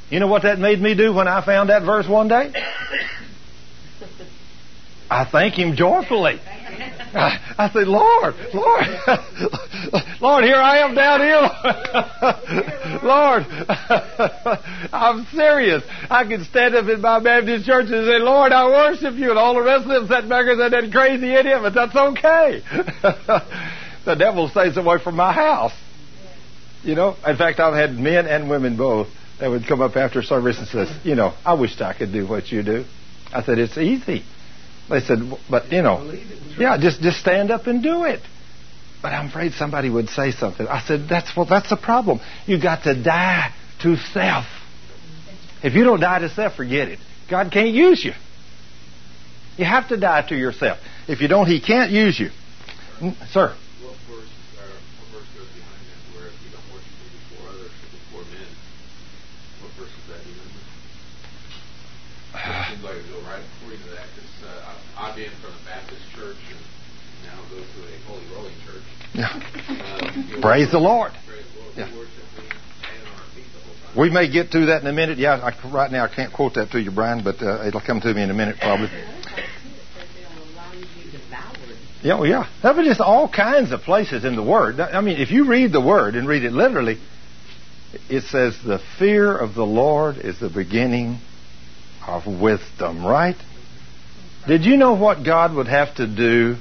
You 0.08 0.18
know 0.18 0.26
what 0.26 0.42
that 0.42 0.58
made 0.58 0.80
me 0.80 0.94
do 0.94 1.12
when 1.12 1.28
I 1.28 1.44
found 1.44 1.70
that 1.70 1.82
verse 1.82 2.08
one 2.08 2.28
day? 2.28 2.52
I 5.10 5.24
thank 5.30 5.58
him 5.58 5.74
joyfully. 5.74 6.40
I, 7.12 7.54
I 7.58 7.70
said, 7.72 7.88
Lord, 7.88 8.34
Lord, 8.54 8.86
Lord, 10.20 10.44
here 10.44 10.54
I 10.54 10.78
am 10.78 10.94
down 10.94 11.20
here. 11.20 11.50
Lord, 13.02 13.44
I'm 14.92 15.26
serious. 15.34 15.82
I 16.08 16.24
can 16.24 16.44
stand 16.44 16.76
up 16.76 16.88
in 16.88 17.00
my 17.00 17.20
Baptist 17.20 17.66
church 17.66 17.86
and 17.90 18.06
say, 18.06 18.18
Lord, 18.18 18.52
I 18.52 18.66
worship 18.66 19.14
you. 19.14 19.30
And 19.30 19.38
all 19.38 19.54
the 19.54 19.62
rest 19.62 19.84
of 19.84 19.90
them 19.90 20.06
sat 20.06 20.28
back 20.28 20.46
and 20.46 20.58
said, 20.58 20.72
that 20.72 20.92
crazy 20.92 21.32
idiot, 21.34 21.58
but 21.62 21.74
that's 21.74 21.96
okay. 21.96 22.62
the 24.04 24.14
devil 24.14 24.48
stays 24.48 24.76
away 24.76 24.98
from 25.02 25.16
my 25.16 25.32
house. 25.32 25.72
You 26.82 26.94
know, 26.94 27.16
in 27.26 27.36
fact, 27.36 27.60
I've 27.60 27.74
had 27.74 27.98
men 27.98 28.26
and 28.26 28.48
women 28.48 28.76
both 28.76 29.08
that 29.40 29.48
would 29.48 29.66
come 29.66 29.80
up 29.80 29.96
after 29.96 30.22
service 30.22 30.58
and 30.58 30.68
says, 30.68 30.88
you 31.04 31.14
know, 31.14 31.34
I 31.44 31.54
wished 31.54 31.80
I 31.82 31.94
could 31.94 32.12
do 32.12 32.26
what 32.26 32.52
you 32.52 32.62
do. 32.62 32.84
I 33.32 33.42
said, 33.42 33.58
it's 33.58 33.76
easy. 33.76 34.24
They 34.90 35.00
said, 35.00 35.18
but 35.48 35.70
you 35.70 35.82
know, 35.82 36.12
yeah, 36.58 36.76
just 36.76 37.00
just 37.00 37.20
stand 37.20 37.52
up 37.52 37.68
and 37.68 37.80
do 37.80 38.04
it. 38.04 38.20
But 39.00 39.12
I'm 39.12 39.28
afraid 39.28 39.52
somebody 39.52 39.88
would 39.88 40.08
say 40.08 40.32
something. 40.32 40.66
I 40.66 40.82
said, 40.82 41.06
that's 41.08 41.34
well, 41.36 41.46
that's 41.46 41.70
the 41.70 41.76
problem. 41.76 42.20
You 42.44 42.60
got 42.60 42.82
to 42.84 43.00
die 43.00 43.54
to 43.82 43.96
self. 43.96 44.46
If 45.62 45.74
you 45.74 45.84
don't 45.84 46.00
die 46.00 46.18
to 46.18 46.28
self, 46.28 46.56
forget 46.56 46.88
it. 46.88 46.98
God 47.30 47.52
can't 47.52 47.72
use 47.72 48.04
you. 48.04 48.12
You 49.56 49.64
have 49.64 49.88
to 49.90 49.96
die 49.96 50.26
to 50.28 50.36
yourself. 50.36 50.78
If 51.06 51.20
you 51.20 51.28
don't, 51.28 51.46
He 51.46 51.60
can't 51.60 51.92
use 51.92 52.18
you. 52.18 52.30
Sir. 53.30 53.54
What 53.80 53.94
verse, 54.08 54.28
uh, 54.58 54.66
what 54.98 55.22
verse 55.22 55.28
goes 55.38 55.48
behind 55.54 55.82
that? 55.86 56.18
Where 56.18 56.26
if 56.26 56.42
you 56.42 56.50
in 65.20 65.30
from 65.44 65.52
a 65.52 65.64
Baptist 65.68 66.00
church 66.16 66.40
and 66.48 66.60
now 67.28 67.36
go 67.50 67.60
to 67.60 67.80
a 67.84 67.96
Holy 68.08 68.24
Rolling 68.32 68.56
church. 68.64 68.99
Yeah. 69.14 70.40
Praise 70.40 70.70
the 70.70 70.78
Lord. 70.78 71.12
Yeah. 71.76 71.88
We 73.96 74.10
may 74.10 74.30
get 74.30 74.52
to 74.52 74.66
that 74.66 74.82
in 74.82 74.86
a 74.86 74.92
minute. 74.92 75.18
Yeah, 75.18 75.34
I, 75.34 75.68
right 75.68 75.90
now 75.90 76.04
I 76.04 76.08
can't 76.08 76.32
quote 76.32 76.54
that 76.54 76.70
to 76.70 76.80
you, 76.80 76.90
Brian, 76.90 77.24
but 77.24 77.42
uh, 77.42 77.66
it'll 77.66 77.80
come 77.80 78.00
to 78.00 78.14
me 78.14 78.22
in 78.22 78.30
a 78.30 78.34
minute 78.34 78.56
probably. 78.60 78.88
Yeah, 82.02 82.14
well, 82.14 82.26
yeah. 82.26 82.48
There 82.62 82.72
are 82.72 82.84
just 82.84 83.00
all 83.00 83.28
kinds 83.28 83.72
of 83.72 83.80
places 83.82 84.24
in 84.24 84.34
the 84.34 84.42
Word. 84.42 84.80
I 84.80 85.00
mean, 85.00 85.18
if 85.18 85.30
you 85.30 85.46
read 85.46 85.72
the 85.72 85.80
Word 85.80 86.14
and 86.14 86.26
read 86.26 86.44
it 86.44 86.52
literally, 86.52 86.98
it 88.08 88.22
says 88.22 88.56
the 88.64 88.80
fear 88.98 89.36
of 89.36 89.54
the 89.54 89.66
Lord 89.66 90.16
is 90.16 90.38
the 90.38 90.48
beginning 90.48 91.18
of 92.06 92.26
wisdom, 92.26 93.04
right? 93.04 93.36
Did 94.46 94.64
you 94.64 94.78
know 94.78 94.94
what 94.94 95.24
God 95.24 95.54
would 95.54 95.68
have 95.68 95.94
to 95.96 96.06
do 96.06 96.56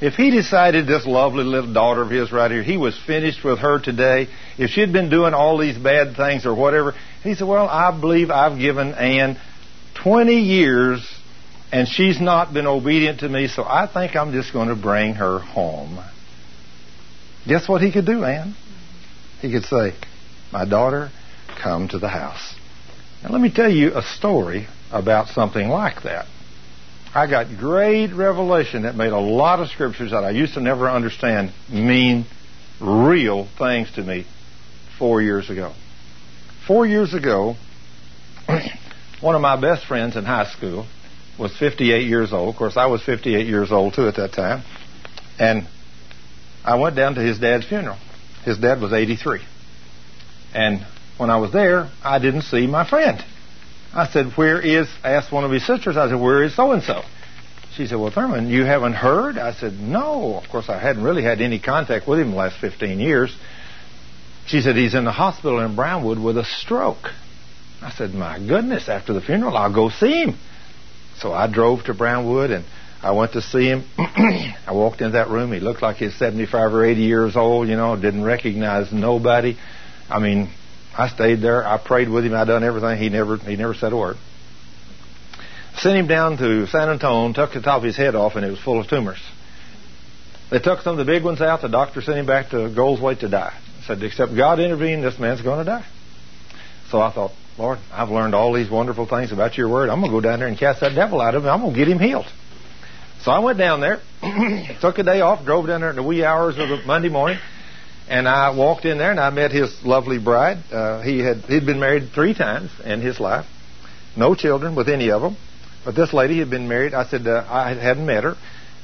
if 0.00 0.14
He 0.14 0.30
decided 0.30 0.86
this 0.86 1.06
lovely 1.06 1.44
little 1.44 1.72
daughter 1.72 2.02
of 2.02 2.10
His 2.10 2.32
right 2.32 2.50
here, 2.50 2.62
He 2.62 2.76
was 2.76 2.98
finished 3.06 3.44
with 3.44 3.58
her 3.58 3.78
today? 3.78 4.28
If 4.58 4.70
she'd 4.70 4.92
been 4.92 5.10
doing 5.10 5.34
all 5.34 5.58
these 5.58 5.78
bad 5.78 6.16
things 6.16 6.46
or 6.46 6.54
whatever, 6.54 6.94
He 7.22 7.34
said, 7.34 7.46
Well, 7.46 7.68
I 7.68 7.98
believe 7.98 8.30
I've 8.30 8.58
given 8.58 8.94
Anne 8.94 9.38
20 10.02 10.34
years 10.34 11.06
and 11.74 11.88
she's 11.88 12.20
not 12.20 12.54
been 12.54 12.68
obedient 12.68 13.20
to 13.20 13.28
me, 13.28 13.48
so 13.48 13.64
I 13.64 13.88
think 13.92 14.14
I'm 14.14 14.30
just 14.30 14.52
going 14.52 14.68
to 14.68 14.76
bring 14.76 15.14
her 15.14 15.40
home. 15.40 15.98
Guess 17.48 17.68
what 17.68 17.82
he 17.82 17.90
could 17.90 18.06
do, 18.06 18.22
Anne? 18.22 18.54
He 19.40 19.50
could 19.50 19.64
say, 19.64 19.92
My 20.52 20.64
daughter, 20.64 21.10
come 21.60 21.88
to 21.88 21.98
the 21.98 22.08
house. 22.08 22.54
Now, 23.22 23.30
let 23.30 23.40
me 23.40 23.50
tell 23.52 23.70
you 23.70 23.90
a 23.96 24.02
story 24.02 24.68
about 24.92 25.26
something 25.28 25.68
like 25.68 26.04
that. 26.04 26.26
I 27.14 27.28
got 27.28 27.46
great 27.58 28.12
revelation 28.12 28.82
that 28.82 28.96
made 28.96 29.12
a 29.12 29.20
lot 29.20 29.60
of 29.60 29.68
scriptures 29.68 30.10
that 30.10 30.24
I 30.24 30.30
used 30.30 30.54
to 30.54 30.60
never 30.60 30.90
understand 30.90 31.52
mean 31.70 32.26
real 32.80 33.46
things 33.56 33.92
to 33.92 34.02
me 34.02 34.26
four 34.98 35.22
years 35.22 35.48
ago. 35.48 35.72
Four 36.66 36.86
years 36.86 37.14
ago, 37.14 37.54
one 39.20 39.36
of 39.36 39.40
my 39.40 39.60
best 39.60 39.86
friends 39.86 40.16
in 40.16 40.24
high 40.24 40.46
school 40.46 40.86
was 41.38 41.56
58 41.56 42.04
years 42.04 42.32
old. 42.32 42.48
Of 42.48 42.58
course, 42.58 42.76
I 42.76 42.86
was 42.86 43.00
58 43.04 43.46
years 43.46 43.70
old 43.70 43.94
too 43.94 44.08
at 44.08 44.16
that 44.16 44.32
time. 44.32 44.64
And 45.38 45.68
I 46.64 46.76
went 46.80 46.96
down 46.96 47.14
to 47.14 47.20
his 47.20 47.38
dad's 47.38 47.66
funeral. 47.66 47.98
His 48.44 48.58
dad 48.58 48.80
was 48.80 48.92
83. 48.92 49.40
And 50.52 50.84
when 51.16 51.30
I 51.30 51.36
was 51.36 51.52
there, 51.52 51.90
I 52.02 52.18
didn't 52.18 52.42
see 52.42 52.66
my 52.66 52.88
friend. 52.88 53.24
I 53.94 54.08
said, 54.08 54.32
Where 54.36 54.60
is, 54.60 54.88
I 55.02 55.12
asked 55.12 55.32
one 55.32 55.44
of 55.44 55.50
his 55.50 55.66
sisters, 55.66 55.96
I 55.96 56.08
said, 56.08 56.20
Where 56.20 56.42
is 56.42 56.54
so 56.56 56.72
and 56.72 56.82
so? 56.82 57.02
She 57.76 57.86
said, 57.86 57.98
Well, 57.98 58.10
Thurman, 58.10 58.48
you 58.48 58.64
haven't 58.64 58.94
heard? 58.94 59.38
I 59.38 59.52
said, 59.54 59.74
No. 59.74 60.34
Of 60.34 60.48
course, 60.50 60.68
I 60.68 60.78
hadn't 60.78 61.04
really 61.04 61.22
had 61.22 61.40
any 61.40 61.60
contact 61.60 62.08
with 62.08 62.18
him 62.18 62.32
the 62.32 62.36
last 62.36 62.60
15 62.60 62.98
years. 62.98 63.34
She 64.46 64.60
said, 64.60 64.76
He's 64.76 64.94
in 64.94 65.04
the 65.04 65.12
hospital 65.12 65.60
in 65.60 65.76
Brownwood 65.76 66.18
with 66.18 66.36
a 66.36 66.44
stroke. 66.44 67.10
I 67.80 67.90
said, 67.90 68.14
My 68.14 68.38
goodness, 68.38 68.88
after 68.88 69.12
the 69.12 69.20
funeral, 69.20 69.56
I'll 69.56 69.72
go 69.72 69.90
see 69.90 70.24
him. 70.24 70.38
So 71.18 71.32
I 71.32 71.50
drove 71.50 71.84
to 71.84 71.94
Brownwood 71.94 72.50
and 72.50 72.64
I 73.00 73.12
went 73.12 73.32
to 73.34 73.42
see 73.42 73.66
him. 73.66 73.84
I 73.98 74.72
walked 74.72 75.00
into 75.02 75.12
that 75.12 75.28
room. 75.28 75.52
He 75.52 75.60
looked 75.60 75.82
like 75.82 75.96
he's 75.96 76.16
75 76.18 76.72
or 76.72 76.84
80 76.84 77.00
years 77.00 77.36
old, 77.36 77.68
you 77.68 77.76
know, 77.76 77.94
didn't 77.96 78.24
recognize 78.24 78.92
nobody. 78.92 79.56
I 80.08 80.18
mean, 80.18 80.50
I 80.96 81.08
stayed 81.08 81.40
there. 81.40 81.66
I 81.66 81.78
prayed 81.78 82.08
with 82.08 82.24
him. 82.24 82.34
I 82.34 82.44
done 82.44 82.64
everything. 82.64 82.98
He 82.98 83.08
never 83.08 83.36
he 83.36 83.56
never 83.56 83.74
said 83.74 83.92
a 83.92 83.96
word. 83.96 84.16
Sent 85.76 85.98
him 85.98 86.06
down 86.06 86.36
to 86.38 86.66
San 86.68 86.88
Antonio, 86.88 87.32
took 87.32 87.52
the 87.52 87.60
top 87.60 87.78
of 87.78 87.82
his 87.82 87.96
head 87.96 88.14
off, 88.14 88.36
and 88.36 88.44
it 88.44 88.50
was 88.50 88.60
full 88.60 88.80
of 88.80 88.88
tumors. 88.88 89.20
They 90.50 90.60
took 90.60 90.82
some 90.82 90.98
of 90.98 91.04
the 91.04 91.12
big 91.12 91.24
ones 91.24 91.40
out. 91.40 91.62
The 91.62 91.68
doctor 91.68 92.00
sent 92.00 92.18
him 92.18 92.26
back 92.26 92.50
to 92.50 92.56
Goldthwaite 92.56 93.20
to 93.20 93.28
die. 93.28 93.58
Said, 93.86 94.02
except 94.02 94.36
God 94.36 94.60
intervened, 94.60 95.02
this 95.02 95.18
man's 95.18 95.42
going 95.42 95.58
to 95.58 95.64
die. 95.64 95.84
So 96.90 97.00
I 97.00 97.12
thought, 97.12 97.32
Lord, 97.58 97.78
I've 97.92 98.08
learned 98.08 98.34
all 98.34 98.52
these 98.52 98.70
wonderful 98.70 99.06
things 99.06 99.32
about 99.32 99.58
your 99.58 99.68
word. 99.68 99.90
I'm 99.90 100.00
going 100.00 100.12
to 100.12 100.16
go 100.16 100.20
down 100.20 100.38
there 100.38 100.48
and 100.48 100.56
cast 100.56 100.80
that 100.80 100.94
devil 100.94 101.20
out 101.20 101.34
of 101.34 101.42
him. 101.42 101.50
I'm 101.50 101.60
going 101.60 101.74
to 101.74 101.78
get 101.78 101.88
him 101.88 101.98
healed. 101.98 102.26
So 103.22 103.32
I 103.32 103.40
went 103.40 103.58
down 103.58 103.80
there, 103.80 104.00
took 104.80 104.98
a 104.98 105.02
day 105.02 105.22
off, 105.22 105.44
drove 105.44 105.66
down 105.66 105.80
there 105.80 105.90
in 105.90 105.96
the 105.96 106.02
wee 106.02 106.22
hours 106.24 106.58
of 106.58 106.68
the 106.68 106.82
Monday 106.86 107.08
morning, 107.08 107.38
and 108.08 108.28
I 108.28 108.54
walked 108.56 108.84
in 108.84 108.98
there 108.98 109.10
and 109.10 109.20
I 109.20 109.30
met 109.30 109.52
his 109.52 109.84
lovely 109.84 110.18
bride. 110.18 110.58
Uh, 110.70 111.00
he 111.02 111.20
had 111.20 111.38
he'd 111.44 111.66
been 111.66 111.80
married 111.80 112.10
three 112.14 112.34
times 112.34 112.70
in 112.84 113.00
his 113.00 113.18
life, 113.18 113.46
no 114.16 114.34
children 114.34 114.74
with 114.74 114.88
any 114.88 115.10
of 115.10 115.22
them, 115.22 115.36
but 115.84 115.94
this 115.94 116.12
lady 116.12 116.38
had 116.38 116.50
been 116.50 116.68
married. 116.68 116.94
I 116.94 117.04
said 117.04 117.26
uh, 117.26 117.44
I 117.48 117.74
hadn't 117.74 118.06
met 118.06 118.24
her, 118.24 118.36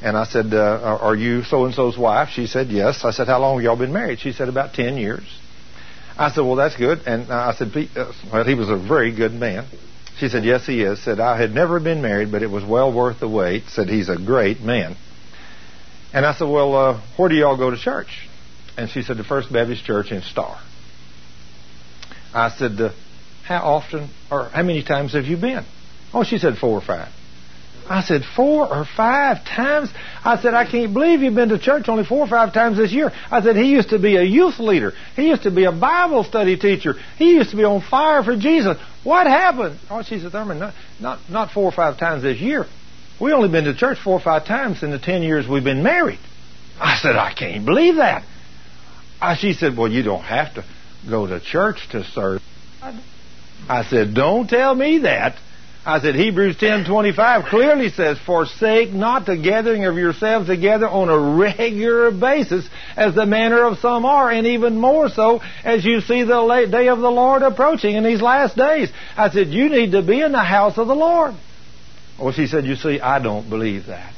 and 0.03 0.17
I 0.17 0.25
said, 0.25 0.53
uh, 0.53 0.99
"Are 1.01 1.17
you 1.17 1.43
so 1.43 1.65
and 1.65 1.75
so's 1.75 1.99
wife?" 1.99 2.31
She 2.31 2.47
said, 2.47 2.69
"Yes." 2.69 3.05
I 3.05 3.11
said, 3.11 3.27
"How 3.27 3.41
long 3.41 3.57
have 3.57 3.65
y'all 3.65 3.77
been 3.77 3.93
married?" 3.93 4.21
She 4.21 4.33
said, 4.33 4.49
"About 4.49 4.75
ten 4.75 4.97
years." 4.97 5.25
I 6.19 6.31
said, 6.31 6.43
"Well, 6.43 6.57
that's 6.57 6.77
good." 6.77 7.01
And 7.07 7.31
I 7.31 7.55
said, 7.55 7.73
uh, 7.97 8.13
"Well, 8.33 8.45
he 8.45 8.55
was 8.55 8.69
a 8.69 8.77
very 8.77 9.15
good 9.15 9.33
man." 9.33 9.67
She 10.21 10.29
said, 10.29 10.45
Yes, 10.45 10.67
he 10.67 10.83
is. 10.83 11.03
Said, 11.03 11.19
I 11.19 11.41
had 11.41 11.55
never 11.55 11.81
been 11.81 12.03
married, 12.03 12.31
but 12.31 12.43
it 12.43 12.51
was 12.51 12.63
well 12.63 12.93
worth 12.93 13.21
the 13.21 13.29
wait. 13.29 13.65
Said, 13.69 13.89
He's 13.89 14.11
a 14.11 14.19
great 14.19 14.61
man. 14.61 14.97
And 16.13 16.27
I 16.27 16.35
said, 16.35 16.47
Well, 16.47 16.77
uh, 16.77 17.01
where 17.17 17.31
do 17.31 17.35
y'all 17.35 17.57
go 17.57 17.71
to 17.71 17.79
church? 17.79 18.29
And 18.77 18.89
she 18.91 19.03
said, 19.03 19.17
The 19.17 19.25
First 19.25 19.53
Baptist 19.53 19.85
Church 19.85 20.11
in 20.11 20.23
Star. 20.23 20.59
I 22.33 22.51
said, 22.51 22.79
How 23.45 23.63
often 23.63 24.11
or 24.31 24.49
how 24.49 24.63
many 24.63 24.83
times 24.83 25.15
have 25.15 25.25
you 25.25 25.37
been? 25.37 25.65
Oh, 26.13 26.25
she 26.25 26.39
said, 26.39 26.57
Four 26.59 26.79
or 26.79 26.81
five. 26.81 27.13
I 27.89 28.03
said, 28.03 28.23
Four 28.37 28.73
or 28.73 28.85
five 28.85 29.45
times? 29.45 29.91
I 30.25 30.41
said, 30.41 30.55
I 30.55 30.71
can't 30.71 30.93
believe 30.95 31.23
you've 31.23 31.35
been 31.35 31.49
to 31.49 31.59
church 31.59 31.89
only 31.89 32.05
four 32.05 32.21
or 32.25 32.29
five 32.29 32.53
times 32.53 32.77
this 32.77 32.93
year. 32.93 33.11
I 33.31 33.43
said, 33.43 33.57
He 33.57 33.71
used 33.71 33.91
to 33.91 33.99
be 33.99 34.17
a 34.17 34.23
youth 34.23 34.61
leader. 34.61 34.93
He 35.17 35.29
used 35.29 35.43
to 35.43 35.51
be 35.51 35.65
a 35.65 35.73
Bible 35.73 36.23
study 36.25 36.57
teacher. 36.57 36.95
He 37.19 37.35
used 37.35 37.51
to 37.51 37.57
be 37.57 37.65
on 37.65 37.81
fire 37.81 38.23
for 38.23 38.37
Jesus. 38.37 38.77
What 39.03 39.27
happened? 39.27 39.79
Oh, 39.91 40.03
she 40.03 40.21
said, 40.21 40.33
Thurman, 40.33 40.59
not, 40.59 40.75
not, 41.01 41.19
not 41.29 41.51
four 41.51 41.65
or 41.65 41.73
five 41.73 41.99
times 41.99 42.23
this 42.23 42.39
year. 42.39 42.67
We 43.21 43.33
only 43.33 43.49
been 43.49 43.65
to 43.65 43.75
church 43.75 43.99
four 44.03 44.15
or 44.15 44.21
five 44.21 44.47
times 44.47 44.83
in 44.83 44.91
the 44.91 44.99
ten 44.99 45.23
years 45.23 45.47
we've 45.49 45.65
been 45.65 45.83
married. 45.83 46.21
I 46.79 46.97
said, 46.97 47.17
I 47.17 47.35
can't 47.35 47.67
believe 47.67 47.97
that. 47.97 48.25
Uh, 49.21 49.37
she 49.37 49.53
said, 49.53 49.77
Well, 49.77 49.91
you 49.91 50.03
don't 50.03 50.23
have 50.23 50.55
to 50.55 50.65
go 51.09 51.27
to 51.27 51.41
church 51.41 51.89
to 51.91 52.05
serve. 52.05 52.43
God. 52.81 53.01
I 53.69 53.85
said, 53.85 54.15
Don't 54.15 54.49
tell 54.49 54.75
me 54.75 54.99
that. 54.99 55.37
I 55.85 55.99
said, 56.01 56.15
Hebrews 56.15 56.57
10:25 56.59 57.49
clearly 57.49 57.89
says, 57.89 58.19
"Forsake 58.19 58.93
not 58.93 59.25
the 59.25 59.37
gathering 59.37 59.87
of 59.87 59.97
yourselves 59.97 60.47
together 60.47 60.87
on 60.87 61.09
a 61.09 61.19
regular 61.19 62.11
basis, 62.11 62.69
as 62.97 63.15
the 63.15 63.25
manner 63.25 63.65
of 63.65 63.79
some 63.79 64.05
are, 64.05 64.31
and 64.31 64.47
even 64.47 64.79
more 64.79 65.09
so 65.09 65.41
as 65.65 65.83
you 65.83 66.03
see 66.03 66.23
the 66.23 66.67
day 66.71 66.89
of 66.89 67.01
the 67.01 67.11
Lord 67.11 67.43
approaching 67.43 67.97
in 67.97 68.05
these 68.05 68.21
last 68.21 68.57
days." 68.57 68.91
I 69.17 69.31
said, 69.31 69.49
"You 69.49 69.71
need 69.71 69.93
to 69.93 70.03
be 70.03 70.21
in 70.21 70.33
the 70.33 70.39
house 70.39 70.77
of 70.77 70.87
the 70.87 70.95
Lord." 70.95 71.35
Well, 72.19 72.33
she 72.33 72.47
said, 72.47 72.67
"You 72.67 72.77
see, 72.77 73.01
I 73.01 73.19
don't 73.19 73.49
believe 73.49 73.87
that." 73.87 74.13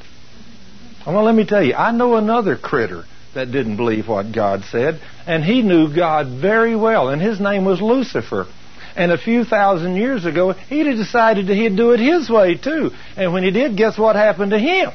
Well, 1.07 1.23
let 1.23 1.35
me 1.35 1.45
tell 1.45 1.63
you, 1.63 1.75
I 1.75 1.93
know 1.93 2.17
another 2.17 2.57
critter 2.57 3.05
that 3.35 3.51
didn't 3.51 3.77
believe 3.77 4.09
what 4.09 4.33
God 4.33 4.65
said, 4.65 5.01
and 5.27 5.45
he 5.45 5.63
knew 5.63 5.95
God 5.95 6.29
very 6.29 6.77
well, 6.77 7.09
and 7.09 7.21
his 7.21 7.41
name 7.41 7.65
was 7.65 7.81
Lucifer. 7.81 8.47
And 8.95 9.11
a 9.11 9.19
few 9.19 9.45
thousand 9.45 9.97
years 9.97 10.27
ago, 10.27 10.53
he'd 10.53 10.85
decided 10.85 11.47
that 11.47 11.55
he'd 11.55 11.77
do 11.77 11.93
it 11.93 12.01
his 12.01 12.29
way 12.29 12.57
too. 12.57 12.91
And 13.17 13.33
when 13.33 13.43
he 13.43 13.51
did, 13.51 13.77
guess 13.77 13.97
what 13.97 14.17
happened 14.17 14.51
to 14.51 14.59
him? 14.59 14.91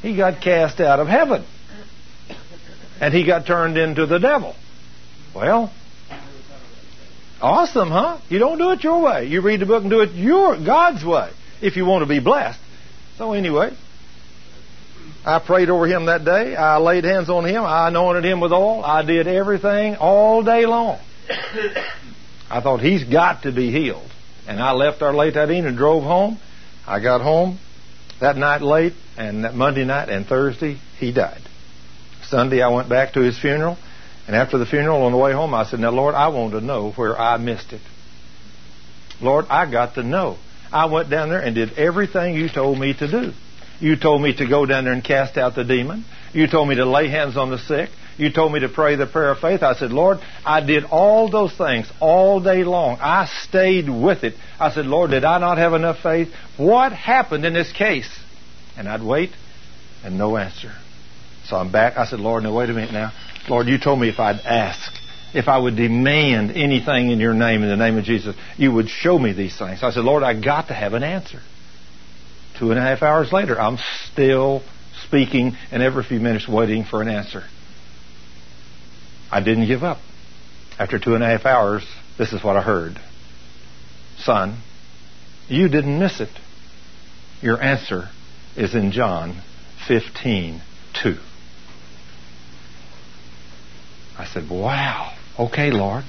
He 0.00 0.16
got 0.16 0.40
cast 0.40 0.80
out 0.80 1.00
of 1.00 1.08
heaven. 1.08 1.44
And 3.00 3.12
he 3.12 3.26
got 3.26 3.46
turned 3.46 3.76
into 3.76 4.06
the 4.06 4.18
devil. 4.18 4.54
Well, 5.34 5.72
awesome, 7.40 7.90
huh? 7.90 8.18
You 8.28 8.38
don't 8.38 8.58
do 8.58 8.70
it 8.70 8.84
your 8.84 9.02
way. 9.02 9.26
You 9.26 9.40
read 9.40 9.60
the 9.60 9.66
book 9.66 9.82
and 9.82 9.90
do 9.90 10.00
it 10.00 10.12
your 10.12 10.56
God's 10.62 11.04
way 11.04 11.30
if 11.60 11.76
you 11.76 11.86
want 11.86 12.02
to 12.02 12.08
be 12.08 12.20
blessed. 12.20 12.60
So 13.18 13.32
anyway, 13.32 13.76
I 15.24 15.38
prayed 15.38 15.68
over 15.68 15.86
him 15.86 16.06
that 16.06 16.24
day. 16.24 16.56
I 16.56 16.78
laid 16.78 17.04
hands 17.04 17.28
on 17.28 17.44
him. 17.44 17.62
I 17.64 17.88
anointed 17.88 18.24
him 18.24 18.40
with 18.40 18.52
oil. 18.52 18.82
I 18.82 19.02
did 19.02 19.26
everything 19.26 19.96
all 19.96 20.42
day 20.42 20.66
long. 20.66 20.98
I 22.50 22.60
thought 22.60 22.80
he's 22.80 23.04
got 23.04 23.42
to 23.42 23.52
be 23.52 23.70
healed. 23.70 24.10
And 24.48 24.60
I 24.60 24.72
left 24.72 25.00
there 25.00 25.12
late 25.12 25.34
that 25.34 25.50
evening 25.50 25.66
and 25.66 25.76
drove 25.76 26.02
home. 26.02 26.38
I 26.86 27.00
got 27.00 27.20
home 27.20 27.58
that 28.20 28.36
night 28.36 28.62
late, 28.62 28.94
and 29.16 29.44
that 29.44 29.54
Monday 29.54 29.84
night 29.84 30.08
and 30.08 30.26
Thursday 30.26 30.78
he 30.98 31.12
died. 31.12 31.40
Sunday 32.24 32.62
I 32.62 32.68
went 32.68 32.88
back 32.88 33.12
to 33.12 33.20
his 33.20 33.38
funeral, 33.38 33.78
and 34.26 34.34
after 34.34 34.58
the 34.58 34.66
funeral 34.66 35.02
on 35.02 35.12
the 35.12 35.18
way 35.18 35.32
home 35.32 35.54
I 35.54 35.64
said, 35.64 35.80
"Now 35.80 35.90
Lord, 35.90 36.14
I 36.14 36.28
want 36.28 36.52
to 36.52 36.60
know 36.60 36.90
where 36.92 37.18
I 37.18 37.36
missed 37.36 37.72
it. 37.72 37.80
Lord, 39.20 39.46
I 39.50 39.70
got 39.70 39.94
to 39.94 40.02
know. 40.02 40.38
I 40.72 40.86
went 40.86 41.10
down 41.10 41.28
there 41.28 41.40
and 41.40 41.54
did 41.54 41.74
everything 41.74 42.34
you 42.34 42.48
told 42.48 42.78
me 42.78 42.94
to 42.94 43.08
do. 43.10 43.32
You 43.80 43.96
told 43.96 44.22
me 44.22 44.34
to 44.36 44.46
go 44.46 44.66
down 44.66 44.84
there 44.84 44.92
and 44.92 45.02
cast 45.02 45.36
out 45.36 45.54
the 45.54 45.64
demon. 45.64 46.04
You 46.32 46.46
told 46.46 46.68
me 46.68 46.76
to 46.76 46.84
lay 46.84 47.08
hands 47.08 47.36
on 47.36 47.50
the 47.50 47.58
sick. 47.58 47.90
You 48.18 48.30
told 48.30 48.52
me 48.52 48.60
to 48.60 48.68
pray 48.68 48.96
the 48.96 49.06
prayer 49.06 49.30
of 49.30 49.38
faith. 49.38 49.62
I 49.62 49.74
said, 49.74 49.90
Lord, 49.90 50.18
I 50.44 50.60
did 50.60 50.84
all 50.84 51.30
those 51.30 51.56
things 51.56 51.90
all 52.00 52.40
day 52.40 52.64
long. 52.64 52.98
I 53.00 53.24
stayed 53.24 53.88
with 53.88 54.24
it. 54.24 54.34
I 54.60 54.70
said, 54.70 54.84
Lord, 54.84 55.10
did 55.10 55.24
I 55.24 55.38
not 55.38 55.56
have 55.56 55.72
enough 55.72 56.00
faith? 56.02 56.28
What 56.58 56.92
happened 56.92 57.46
in 57.46 57.54
this 57.54 57.72
case? 57.72 58.10
And 58.76 58.86
I'd 58.86 59.02
wait 59.02 59.30
and 60.04 60.18
no 60.18 60.36
answer. 60.36 60.72
So 61.46 61.56
I'm 61.56 61.72
back. 61.72 61.96
I 61.96 62.04
said, 62.04 62.20
Lord, 62.20 62.42
now 62.42 62.54
wait 62.54 62.68
a 62.68 62.74
minute 62.74 62.92
now. 62.92 63.12
Lord, 63.48 63.66
you 63.66 63.78
told 63.78 63.98
me 63.98 64.10
if 64.10 64.20
I'd 64.20 64.40
ask, 64.40 64.92
if 65.32 65.48
I 65.48 65.56
would 65.56 65.76
demand 65.76 66.50
anything 66.50 67.10
in 67.10 67.20
your 67.20 67.34
name, 67.34 67.62
in 67.62 67.70
the 67.70 67.76
name 67.76 67.96
of 67.96 68.04
Jesus, 68.04 68.36
you 68.58 68.70
would 68.72 68.90
show 68.90 69.18
me 69.18 69.32
these 69.32 69.56
things. 69.56 69.82
I 69.82 69.90
said, 69.90 70.04
Lord, 70.04 70.22
I 70.22 70.38
got 70.38 70.68
to 70.68 70.74
have 70.74 70.92
an 70.92 71.02
answer. 71.02 71.40
Two 72.60 72.70
and 72.70 72.78
a 72.78 72.82
half 72.82 73.02
hours 73.02 73.32
later, 73.32 73.58
I'm 73.58 73.78
still 74.12 74.62
speaking 75.06 75.56
and 75.72 75.82
every 75.82 76.04
few 76.04 76.20
minutes 76.20 76.46
waiting 76.46 76.84
for 76.84 77.00
an 77.00 77.08
answer. 77.08 77.44
I 79.32 79.40
didn't 79.42 79.66
give 79.66 79.82
up. 79.82 79.96
After 80.78 80.98
two 80.98 81.14
and 81.14 81.24
a 81.24 81.26
half 81.26 81.46
hours, 81.46 81.82
this 82.18 82.34
is 82.34 82.44
what 82.44 82.58
I 82.58 82.60
heard. 82.60 83.00
Son, 84.18 84.58
you 85.48 85.70
didn't 85.70 85.98
miss 85.98 86.20
it. 86.20 86.28
Your 87.40 87.62
answer 87.62 88.10
is 88.58 88.74
in 88.74 88.92
John 88.92 89.40
15, 89.88 90.60
2. 91.02 91.16
I 94.18 94.26
said, 94.26 94.50
wow. 94.50 95.16
Okay, 95.38 95.70
Lord. 95.70 96.04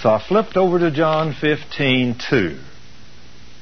So 0.00 0.08
I 0.08 0.20
flipped 0.26 0.56
over 0.56 0.80
to 0.80 0.90
John 0.90 1.32
15, 1.32 2.18
2. 2.28 2.58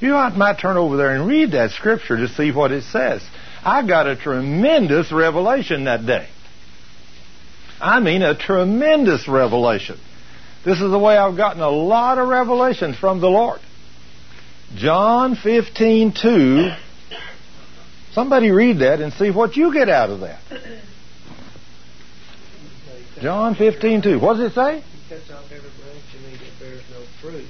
You 0.05 0.13
might 0.37 0.59
turn 0.59 0.77
over 0.77 0.99
there 0.99 1.15
and 1.15 1.27
read 1.27 1.53
that 1.53 1.71
scripture 1.71 2.19
to 2.19 2.29
see 2.29 2.53
what 2.53 2.73
it 2.73 2.85
says. 2.85 3.23
I 3.65 3.87
got 3.87 4.07
a 4.07 4.15
tremendous 4.15 5.11
revelation 5.11 5.85
that 5.85 6.05
day. 6.05 6.29
I 7.81 8.01
mean, 8.01 8.21
a 8.21 8.37
tremendous 8.37 9.27
revelation. 9.27 9.99
This 10.63 10.79
is 10.83 10.91
the 10.91 10.99
way 10.99 11.17
I've 11.17 11.39
gotten 11.39 11.63
a 11.63 11.71
lot 11.71 12.19
of 12.19 12.29
revelations 12.29 12.99
from 12.99 13.23
the 13.23 13.31
Lord. 13.31 13.61
John 14.77 15.37
15:2. 15.37 16.77
Somebody 18.13 18.51
read 18.51 18.81
that 18.81 19.01
and 19.01 19.11
see 19.15 19.31
what 19.31 19.57
you 19.57 19.73
get 19.73 19.89
out 19.89 20.11
of 20.11 20.21
that. 20.21 20.41
John 23.23 23.55
15:2. 23.55 24.21
What 24.21 24.37
does 24.37 24.51
it 24.51 24.55
say? 24.55 24.83
He 24.83 25.15
cuts 25.15 25.31
off 25.31 25.51
every 25.51 25.71
branch 25.81 26.05
in 26.15 26.31
me 26.31 26.37
that 26.37 26.61
bears 26.61 26.83
no 26.91 27.01
fruit, 27.23 27.47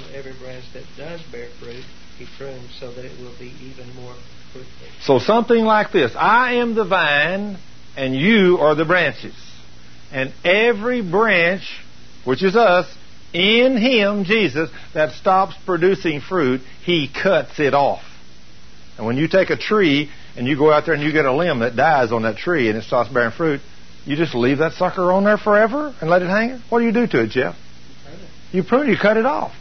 while 0.00 0.16
every 0.16 0.32
branch 0.34 0.64
that 0.72 0.84
does 0.96 1.20
bear 1.30 1.48
fruit, 1.58 1.84
he 2.18 2.26
prunes 2.36 2.76
so 2.78 2.92
that 2.92 3.04
it 3.04 3.18
will 3.20 3.34
be 3.38 3.52
even 3.60 3.94
more 3.94 4.14
fruitful. 4.52 4.86
So 5.00 5.18
something 5.18 5.64
like 5.64 5.92
this. 5.92 6.12
I 6.16 6.54
am 6.54 6.74
the 6.74 6.84
vine, 6.84 7.58
and 7.96 8.14
you 8.14 8.58
are 8.58 8.74
the 8.74 8.84
branches. 8.84 9.34
And 10.12 10.32
every 10.44 11.02
branch, 11.02 11.80
which 12.24 12.42
is 12.42 12.56
us, 12.56 12.92
in 13.32 13.76
Him, 13.76 14.24
Jesus, 14.24 14.70
that 14.92 15.12
stops 15.12 15.54
producing 15.64 16.20
fruit, 16.20 16.62
He 16.84 17.08
cuts 17.08 17.60
it 17.60 17.74
off. 17.74 18.02
And 18.96 19.06
when 19.06 19.16
you 19.16 19.28
take 19.28 19.50
a 19.50 19.56
tree 19.56 20.10
and 20.36 20.46
you 20.46 20.56
go 20.56 20.70
out 20.72 20.84
there 20.84 20.94
and 20.94 21.02
you 21.02 21.12
get 21.12 21.24
a 21.24 21.32
limb 21.32 21.60
that 21.60 21.76
dies 21.76 22.12
on 22.12 22.22
that 22.22 22.36
tree 22.36 22.68
and 22.68 22.76
it 22.76 22.84
stops 22.84 23.08
bearing 23.08 23.30
fruit, 23.30 23.60
you 24.04 24.16
just 24.16 24.34
leave 24.34 24.58
that 24.58 24.72
sucker 24.72 25.12
on 25.12 25.24
there 25.24 25.38
forever 25.38 25.94
and 26.00 26.10
let 26.10 26.22
it 26.22 26.28
hang? 26.28 26.60
What 26.68 26.80
do 26.80 26.86
you 26.86 26.92
do 26.92 27.06
to 27.06 27.22
it, 27.22 27.30
Jeff? 27.30 27.56
You 28.52 28.64
prune 28.64 28.88
it, 28.88 28.90
you 28.90 28.98
cut 29.00 29.16
it 29.16 29.26
off. 29.26 29.52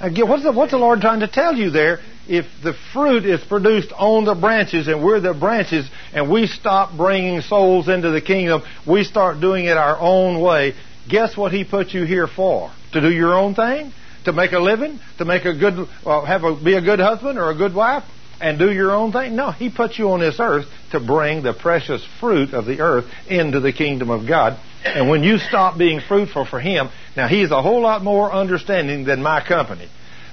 Again, 0.00 0.28
what's 0.28 0.44
the, 0.44 0.52
what's 0.52 0.70
the 0.70 0.78
Lord 0.78 1.00
trying 1.00 1.20
to 1.20 1.28
tell 1.28 1.54
you 1.54 1.70
there? 1.70 1.98
If 2.28 2.44
the 2.62 2.74
fruit 2.92 3.24
is 3.24 3.40
produced 3.40 3.92
on 3.92 4.24
the 4.24 4.34
branches 4.34 4.86
and 4.86 5.02
we're 5.02 5.18
the 5.18 5.34
branches 5.34 5.88
and 6.12 6.30
we 6.30 6.46
stop 6.46 6.96
bringing 6.96 7.40
souls 7.40 7.88
into 7.88 8.10
the 8.10 8.20
kingdom, 8.20 8.62
we 8.86 9.02
start 9.02 9.40
doing 9.40 9.64
it 9.64 9.76
our 9.76 9.98
own 9.98 10.40
way, 10.40 10.74
guess 11.08 11.36
what 11.36 11.52
He 11.52 11.64
put 11.64 11.92
you 11.92 12.04
here 12.04 12.28
for? 12.28 12.70
To 12.92 13.00
do 13.00 13.10
your 13.10 13.36
own 13.36 13.54
thing? 13.54 13.92
To 14.26 14.32
make 14.32 14.52
a 14.52 14.60
living? 14.60 15.00
To 15.18 15.24
make 15.24 15.46
a 15.46 15.54
good, 15.56 15.88
well, 16.04 16.24
have 16.24 16.44
a, 16.44 16.54
be 16.54 16.74
a 16.74 16.82
good 16.82 17.00
husband 17.00 17.38
or 17.38 17.50
a 17.50 17.56
good 17.56 17.74
wife? 17.74 18.04
And 18.40 18.56
do 18.56 18.70
your 18.70 18.92
own 18.92 19.10
thing? 19.10 19.34
No, 19.34 19.50
He 19.50 19.68
put 19.68 19.98
you 19.98 20.10
on 20.10 20.20
this 20.20 20.38
earth 20.38 20.66
to 20.92 21.00
bring 21.00 21.42
the 21.42 21.54
precious 21.54 22.06
fruit 22.20 22.52
of 22.52 22.66
the 22.66 22.80
earth 22.80 23.06
into 23.26 23.58
the 23.58 23.72
kingdom 23.72 24.10
of 24.10 24.28
God. 24.28 24.60
And 24.84 25.08
when 25.08 25.22
you 25.22 25.38
stop 25.38 25.76
being 25.76 26.00
fruitful 26.00 26.46
for 26.46 26.60
Him, 26.60 26.88
now 27.16 27.28
He's 27.28 27.50
a 27.50 27.62
whole 27.62 27.82
lot 27.82 28.02
more 28.02 28.32
understanding 28.32 29.04
than 29.04 29.22
my 29.22 29.46
company. 29.46 29.88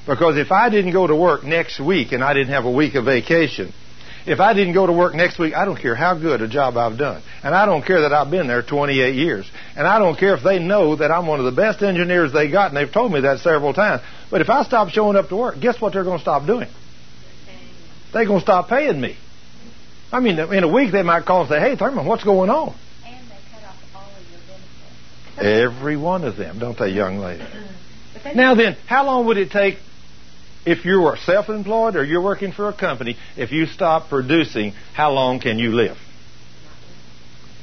Because 0.05 0.37
if 0.37 0.51
I 0.51 0.69
didn't 0.69 0.93
go 0.93 1.07
to 1.07 1.15
work 1.15 1.43
next 1.43 1.79
week 1.79 2.11
and 2.11 2.23
I 2.23 2.33
didn't 2.33 2.53
have 2.53 2.65
a 2.65 2.71
week 2.71 2.95
of 2.95 3.05
vacation, 3.05 3.73
if 4.25 4.39
I 4.39 4.53
didn't 4.53 4.73
go 4.73 4.87
to 4.87 4.93
work 4.93 5.13
next 5.13 5.37
week, 5.37 5.53
I 5.53 5.65
don't 5.65 5.79
care 5.79 5.93
how 5.93 6.17
good 6.17 6.41
a 6.41 6.47
job 6.47 6.77
I've 6.77 6.97
done. 6.97 7.21
And 7.43 7.53
I 7.53 7.65
don't 7.65 7.85
care 7.85 8.01
that 8.01 8.13
I've 8.13 8.31
been 8.31 8.47
there 8.47 8.63
28 8.63 9.13
years. 9.15 9.49
And 9.75 9.85
I 9.87 9.99
don't 9.99 10.17
care 10.17 10.35
if 10.35 10.43
they 10.43 10.57
know 10.57 10.95
that 10.95 11.11
I'm 11.11 11.27
one 11.27 11.39
of 11.39 11.45
the 11.45 11.51
best 11.51 11.83
engineers 11.83 12.33
they 12.33 12.49
got, 12.49 12.69
and 12.69 12.77
they've 12.77 12.91
told 12.91 13.11
me 13.11 13.21
that 13.21 13.39
several 13.39 13.73
times. 13.73 14.01
But 14.31 14.41
if 14.41 14.49
I 14.49 14.63
stop 14.63 14.89
showing 14.89 15.15
up 15.15 15.29
to 15.29 15.35
work, 15.35 15.59
guess 15.59 15.79
what 15.79 15.93
they're 15.93 16.03
going 16.03 16.17
to 16.17 16.23
stop 16.23 16.47
doing? 16.47 16.69
They're 18.13 18.25
going 18.25 18.39
to 18.39 18.43
stop 18.43 18.67
paying 18.67 18.99
me. 18.99 19.17
I 20.11 20.19
mean, 20.21 20.39
in 20.39 20.63
a 20.63 20.67
week 20.67 20.91
they 20.91 21.03
might 21.03 21.25
call 21.25 21.41
and 21.41 21.49
say, 21.49 21.59
hey, 21.59 21.75
Thurman, 21.75 22.05
what's 22.05 22.23
going 22.23 22.49
on? 22.49 22.73
And 23.05 23.27
they 23.27 23.35
cut 23.51 23.63
off 23.63 23.75
all 23.93 24.01
of 24.03 24.31
your 24.31 24.39
benefits. 24.47 24.63
Every 25.37 25.97
one 25.97 26.23
of 26.23 26.37
them, 26.37 26.59
don't 26.59 26.77
they, 26.77 26.89
young 26.89 27.19
lady? 27.19 27.43
Now 28.33 28.55
then, 28.55 28.77
how 28.87 29.05
long 29.05 29.25
would 29.27 29.37
it 29.37 29.51
take 29.51 29.77
if 30.65 30.83
you 30.83 31.01
were 31.01 31.17
self-employed 31.17 31.95
or 31.95 32.03
you're 32.03 32.23
working 32.23 32.51
for 32.51 32.67
a 32.67 32.73
company, 32.73 33.17
if 33.37 33.51
you 33.51 33.67
stop 33.67 34.09
producing, 34.09 34.71
how 34.93 35.11
long 35.11 35.39
can 35.39 35.59
you 35.59 35.71
live? 35.71 35.97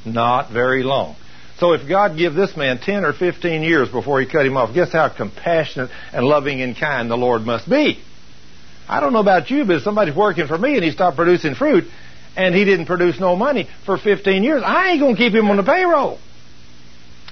Not 0.04 0.52
very 0.52 0.82
long. 0.82 1.16
So 1.58 1.72
if 1.72 1.88
God 1.88 2.16
give 2.16 2.34
this 2.34 2.56
man 2.56 2.78
10 2.78 3.04
or 3.04 3.12
15 3.12 3.62
years 3.62 3.88
before 3.88 4.20
he 4.20 4.26
cut 4.26 4.46
him 4.46 4.56
off, 4.56 4.74
guess 4.74 4.92
how 4.92 5.08
compassionate 5.08 5.90
and 6.12 6.24
loving 6.24 6.60
and 6.60 6.76
kind 6.76 7.10
the 7.10 7.16
Lord 7.16 7.42
must 7.42 7.68
be. 7.68 8.00
I 8.88 9.00
don't 9.00 9.12
know 9.12 9.20
about 9.20 9.50
you, 9.50 9.64
but 9.64 9.76
if 9.76 9.82
somebody's 9.82 10.14
working 10.14 10.46
for 10.46 10.58
me 10.58 10.74
and 10.74 10.84
he 10.84 10.90
stopped 10.90 11.16
producing 11.16 11.54
fruit 11.54 11.84
and 12.36 12.54
he 12.54 12.64
didn't 12.64 12.86
produce 12.86 13.18
no 13.20 13.36
money 13.36 13.68
for 13.84 13.96
15 13.96 14.42
years, 14.42 14.62
I 14.64 14.90
ain't 14.90 15.00
going 15.00 15.16
to 15.16 15.20
keep 15.20 15.32
him 15.34 15.50
on 15.50 15.56
the 15.56 15.62
payroll. 15.62 16.18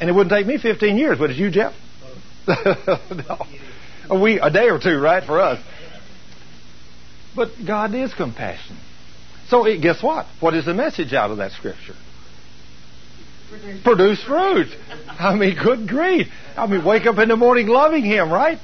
And 0.00 0.08
it 0.08 0.12
wouldn't 0.14 0.30
take 0.30 0.46
me 0.46 0.56
15 0.56 0.96
years, 0.96 1.18
would 1.18 1.30
it 1.30 1.36
you, 1.36 1.50
Jeff? 1.50 1.74
no. 2.48 3.46
A 4.08 4.18
week, 4.18 4.40
a 4.42 4.50
day 4.50 4.70
or 4.70 4.78
two, 4.80 4.98
right, 4.98 5.22
for 5.22 5.40
us. 5.40 5.62
But 7.36 7.50
God 7.64 7.94
is 7.94 8.12
compassionate. 8.14 8.82
So 9.48 9.66
it, 9.66 9.82
guess 9.82 10.02
what? 10.02 10.26
What 10.40 10.54
is 10.54 10.64
the 10.64 10.74
message 10.74 11.12
out 11.12 11.30
of 11.30 11.36
that 11.36 11.52
scripture? 11.52 11.94
Produce, 13.50 13.82
Produce 13.82 14.24
fruit. 14.24 14.68
I 15.06 15.34
mean, 15.34 15.56
good 15.62 15.88
grief. 15.88 16.28
I 16.56 16.66
mean, 16.66 16.84
wake 16.84 17.06
up 17.06 17.18
in 17.18 17.28
the 17.28 17.36
morning 17.36 17.66
loving 17.66 18.04
Him, 18.04 18.32
right? 18.32 18.58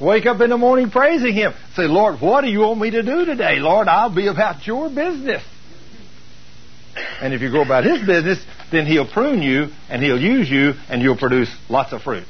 Wake 0.00 0.26
up 0.26 0.40
in 0.40 0.50
the 0.50 0.58
morning 0.58 0.90
praising 0.90 1.34
Him. 1.34 1.52
Say, 1.74 1.82
Lord, 1.82 2.20
what 2.20 2.42
do 2.42 2.48
you 2.48 2.60
want 2.60 2.80
me 2.80 2.90
to 2.90 3.02
do 3.02 3.24
today? 3.24 3.58
Lord, 3.58 3.88
I'll 3.88 4.14
be 4.14 4.28
about 4.28 4.66
your 4.66 4.88
business. 4.88 5.42
And 6.96 7.32
if 7.32 7.40
you 7.40 7.50
go 7.50 7.62
about 7.62 7.84
His 7.84 8.06
business, 8.06 8.44
then 8.70 8.86
He'll 8.86 9.10
prune 9.10 9.42
you 9.42 9.68
and 9.88 10.02
He'll 10.02 10.20
use 10.20 10.50
you 10.50 10.74
and 10.88 11.02
you'll 11.02 11.16
produce 11.16 11.54
lots 11.68 11.92
of 11.92 12.02
fruit. 12.02 12.26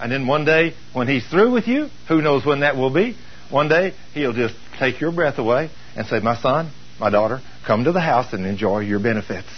And 0.00 0.10
then 0.10 0.26
one 0.26 0.44
day, 0.44 0.74
when 0.92 1.08
He's 1.08 1.26
through 1.26 1.52
with 1.52 1.68
you, 1.68 1.88
who 2.08 2.20
knows 2.20 2.44
when 2.44 2.60
that 2.60 2.76
will 2.76 2.92
be? 2.92 3.16
One 3.50 3.68
day, 3.68 3.94
He'll 4.12 4.32
just 4.32 4.54
take 4.78 5.00
your 5.00 5.12
breath 5.12 5.38
away 5.38 5.70
and 5.96 6.06
say, 6.06 6.20
My 6.20 6.36
son, 6.36 6.70
my 6.98 7.10
daughter, 7.10 7.40
come 7.66 7.84
to 7.84 7.92
the 7.92 8.00
house 8.00 8.32
and 8.32 8.46
enjoy 8.46 8.80
your 8.80 9.00
benefits. 9.00 9.48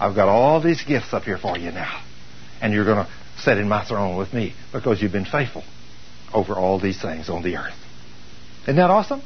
I've 0.00 0.14
got 0.14 0.28
all 0.28 0.60
these 0.60 0.82
gifts 0.82 1.12
up 1.12 1.24
here 1.24 1.38
for 1.38 1.56
you 1.56 1.70
now. 1.70 2.02
And 2.60 2.72
you're 2.72 2.84
going 2.84 3.04
to 3.04 3.10
sit 3.38 3.58
in 3.58 3.68
my 3.68 3.86
throne 3.86 4.16
with 4.16 4.32
me 4.32 4.54
because 4.72 5.02
you've 5.02 5.12
been 5.12 5.24
faithful 5.24 5.64
over 6.32 6.54
all 6.54 6.80
these 6.80 7.00
things 7.00 7.28
on 7.28 7.42
the 7.42 7.56
earth. 7.56 7.74
Isn't 8.62 8.76
that 8.76 8.90
awesome? 8.90 9.22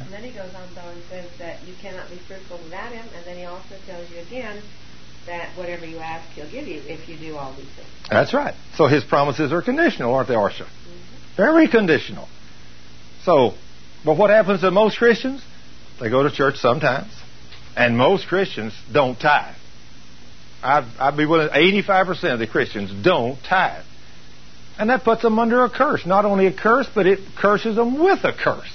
And 0.00 0.12
then 0.12 0.24
he 0.24 0.30
goes 0.30 0.54
on 0.54 0.68
though 0.74 0.88
and 0.90 1.02
says 1.08 1.30
that 1.38 1.62
you 1.66 1.74
cannot 1.80 2.10
be 2.10 2.16
fruitful 2.16 2.58
without 2.64 2.92
him, 2.92 3.06
and 3.16 3.24
then 3.24 3.36
he 3.36 3.44
also 3.44 3.76
tells 3.86 4.10
you 4.10 4.18
again 4.20 4.60
that 5.26 5.56
whatever 5.56 5.86
you 5.86 5.98
ask, 5.98 6.28
he'll 6.30 6.50
give 6.50 6.66
you 6.66 6.82
if 6.86 7.08
you 7.08 7.16
do 7.16 7.36
all 7.36 7.52
these 7.52 7.70
things. 7.76 7.88
That's 8.10 8.34
right. 8.34 8.54
So 8.76 8.86
his 8.86 9.04
promises 9.04 9.52
are 9.52 9.62
conditional, 9.62 10.14
aren't 10.14 10.28
they, 10.28 10.34
Arsha? 10.34 10.64
Mm-hmm. 10.64 11.36
Very 11.36 11.68
conditional. 11.68 12.28
So, 13.22 13.54
but 14.04 14.16
what 14.16 14.30
happens 14.30 14.60
to 14.60 14.70
most 14.70 14.98
Christians? 14.98 15.42
They 16.00 16.10
go 16.10 16.22
to 16.24 16.30
church 16.30 16.56
sometimes, 16.56 17.12
and 17.76 17.96
most 17.96 18.26
Christians 18.26 18.74
don't 18.92 19.18
tithe. 19.18 19.54
I'd, 20.62 20.84
I'd 20.98 21.16
be 21.16 21.26
willing, 21.26 21.48
85% 21.48 22.32
of 22.32 22.38
the 22.38 22.46
Christians 22.46 22.90
don't 23.04 23.38
tithe. 23.44 23.84
And 24.78 24.90
that 24.90 25.04
puts 25.04 25.22
them 25.22 25.38
under 25.38 25.62
a 25.64 25.70
curse. 25.70 26.04
Not 26.04 26.24
only 26.24 26.46
a 26.46 26.52
curse, 26.52 26.88
but 26.92 27.06
it 27.06 27.20
curses 27.36 27.76
them 27.76 27.98
with 27.98 28.24
a 28.24 28.32
curse. 28.32 28.73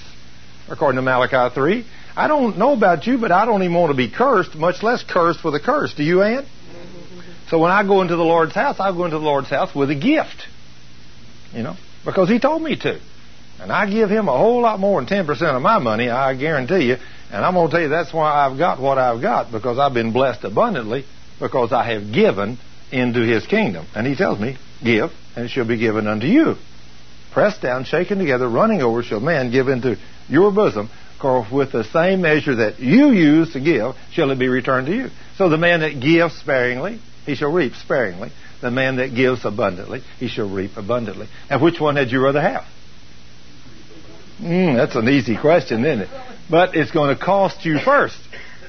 According 0.69 0.97
to 0.97 1.01
Malachi 1.01 1.53
3. 1.53 1.85
I 2.15 2.27
don't 2.27 2.57
know 2.57 2.73
about 2.73 3.07
you, 3.07 3.17
but 3.17 3.31
I 3.31 3.45
don't 3.45 3.63
even 3.63 3.75
want 3.75 3.91
to 3.91 3.97
be 3.97 4.09
cursed, 4.09 4.55
much 4.55 4.83
less 4.83 5.03
cursed 5.03 5.43
with 5.43 5.55
a 5.55 5.59
curse. 5.59 5.93
Do 5.93 6.03
you, 6.03 6.21
Ann? 6.21 6.45
So 7.49 7.57
when 7.57 7.71
I 7.71 7.83
go 7.83 8.01
into 8.01 8.15
the 8.15 8.23
Lord's 8.23 8.53
house, 8.53 8.79
I 8.79 8.91
go 8.91 9.05
into 9.05 9.17
the 9.17 9.23
Lord's 9.23 9.49
house 9.49 9.73
with 9.73 9.89
a 9.89 9.95
gift. 9.95 10.47
You 11.53 11.63
know, 11.63 11.75
because 12.05 12.29
He 12.29 12.39
told 12.39 12.61
me 12.61 12.75
to. 12.75 12.99
And 13.59 13.71
I 13.71 13.89
give 13.89 14.09
Him 14.09 14.27
a 14.27 14.37
whole 14.37 14.61
lot 14.61 14.79
more 14.79 15.03
than 15.03 15.25
10% 15.25 15.55
of 15.55 15.61
my 15.61 15.79
money, 15.79 16.09
I 16.09 16.35
guarantee 16.35 16.85
you. 16.85 16.97
And 17.31 17.43
I'm 17.43 17.53
going 17.53 17.67
to 17.67 17.71
tell 17.71 17.81
you 17.81 17.89
that's 17.89 18.13
why 18.13 18.45
I've 18.45 18.57
got 18.57 18.79
what 18.79 18.97
I've 18.97 19.21
got, 19.21 19.51
because 19.51 19.79
I've 19.79 19.93
been 19.93 20.11
blessed 20.13 20.43
abundantly, 20.43 21.05
because 21.39 21.71
I 21.71 21.91
have 21.91 22.13
given 22.13 22.57
into 22.91 23.21
His 23.21 23.45
kingdom. 23.47 23.87
And 23.95 24.05
He 24.05 24.15
tells 24.15 24.39
me, 24.39 24.57
give, 24.83 25.11
and 25.35 25.45
it 25.45 25.49
shall 25.49 25.67
be 25.67 25.77
given 25.77 26.07
unto 26.07 26.27
you. 26.27 26.55
Pressed 27.31 27.61
down, 27.61 27.85
shaken 27.85 28.19
together, 28.19 28.47
running 28.47 28.81
over, 28.81 29.03
shall 29.03 29.19
man 29.19 29.51
give 29.51 29.67
into 29.67 29.97
your 30.29 30.51
bosom 30.51 30.89
For 31.19 31.45
with 31.51 31.71
the 31.71 31.83
same 31.83 32.21
measure 32.21 32.55
that 32.55 32.79
you 32.79 33.11
use 33.11 33.53
to 33.53 33.59
give, 33.59 33.95
shall 34.11 34.31
it 34.31 34.39
be 34.39 34.47
returned 34.47 34.87
to 34.87 34.95
you. 34.95 35.09
So 35.37 35.49
the 35.49 35.57
man 35.57 35.81
that 35.81 35.99
gives 35.99 36.35
sparingly, 36.35 36.99
he 37.25 37.35
shall 37.35 37.51
reap 37.51 37.73
sparingly. 37.75 38.31
The 38.61 38.71
man 38.71 38.97
that 38.97 39.13
gives 39.15 39.45
abundantly, 39.45 40.01
he 40.19 40.27
shall 40.27 40.49
reap 40.49 40.77
abundantly. 40.77 41.27
And 41.49 41.61
which 41.61 41.79
one 41.79 41.95
had 41.95 42.11
you 42.11 42.23
rather 42.23 42.41
have? 42.41 42.65
Mm, 44.41 44.75
that's 44.75 44.95
an 44.95 45.09
easy 45.09 45.37
question, 45.37 45.83
isn't 45.83 46.01
it? 46.01 46.09
But 46.49 46.75
it's 46.75 46.91
going 46.91 47.15
to 47.15 47.21
cost 47.21 47.65
you 47.65 47.79
first. 47.79 48.17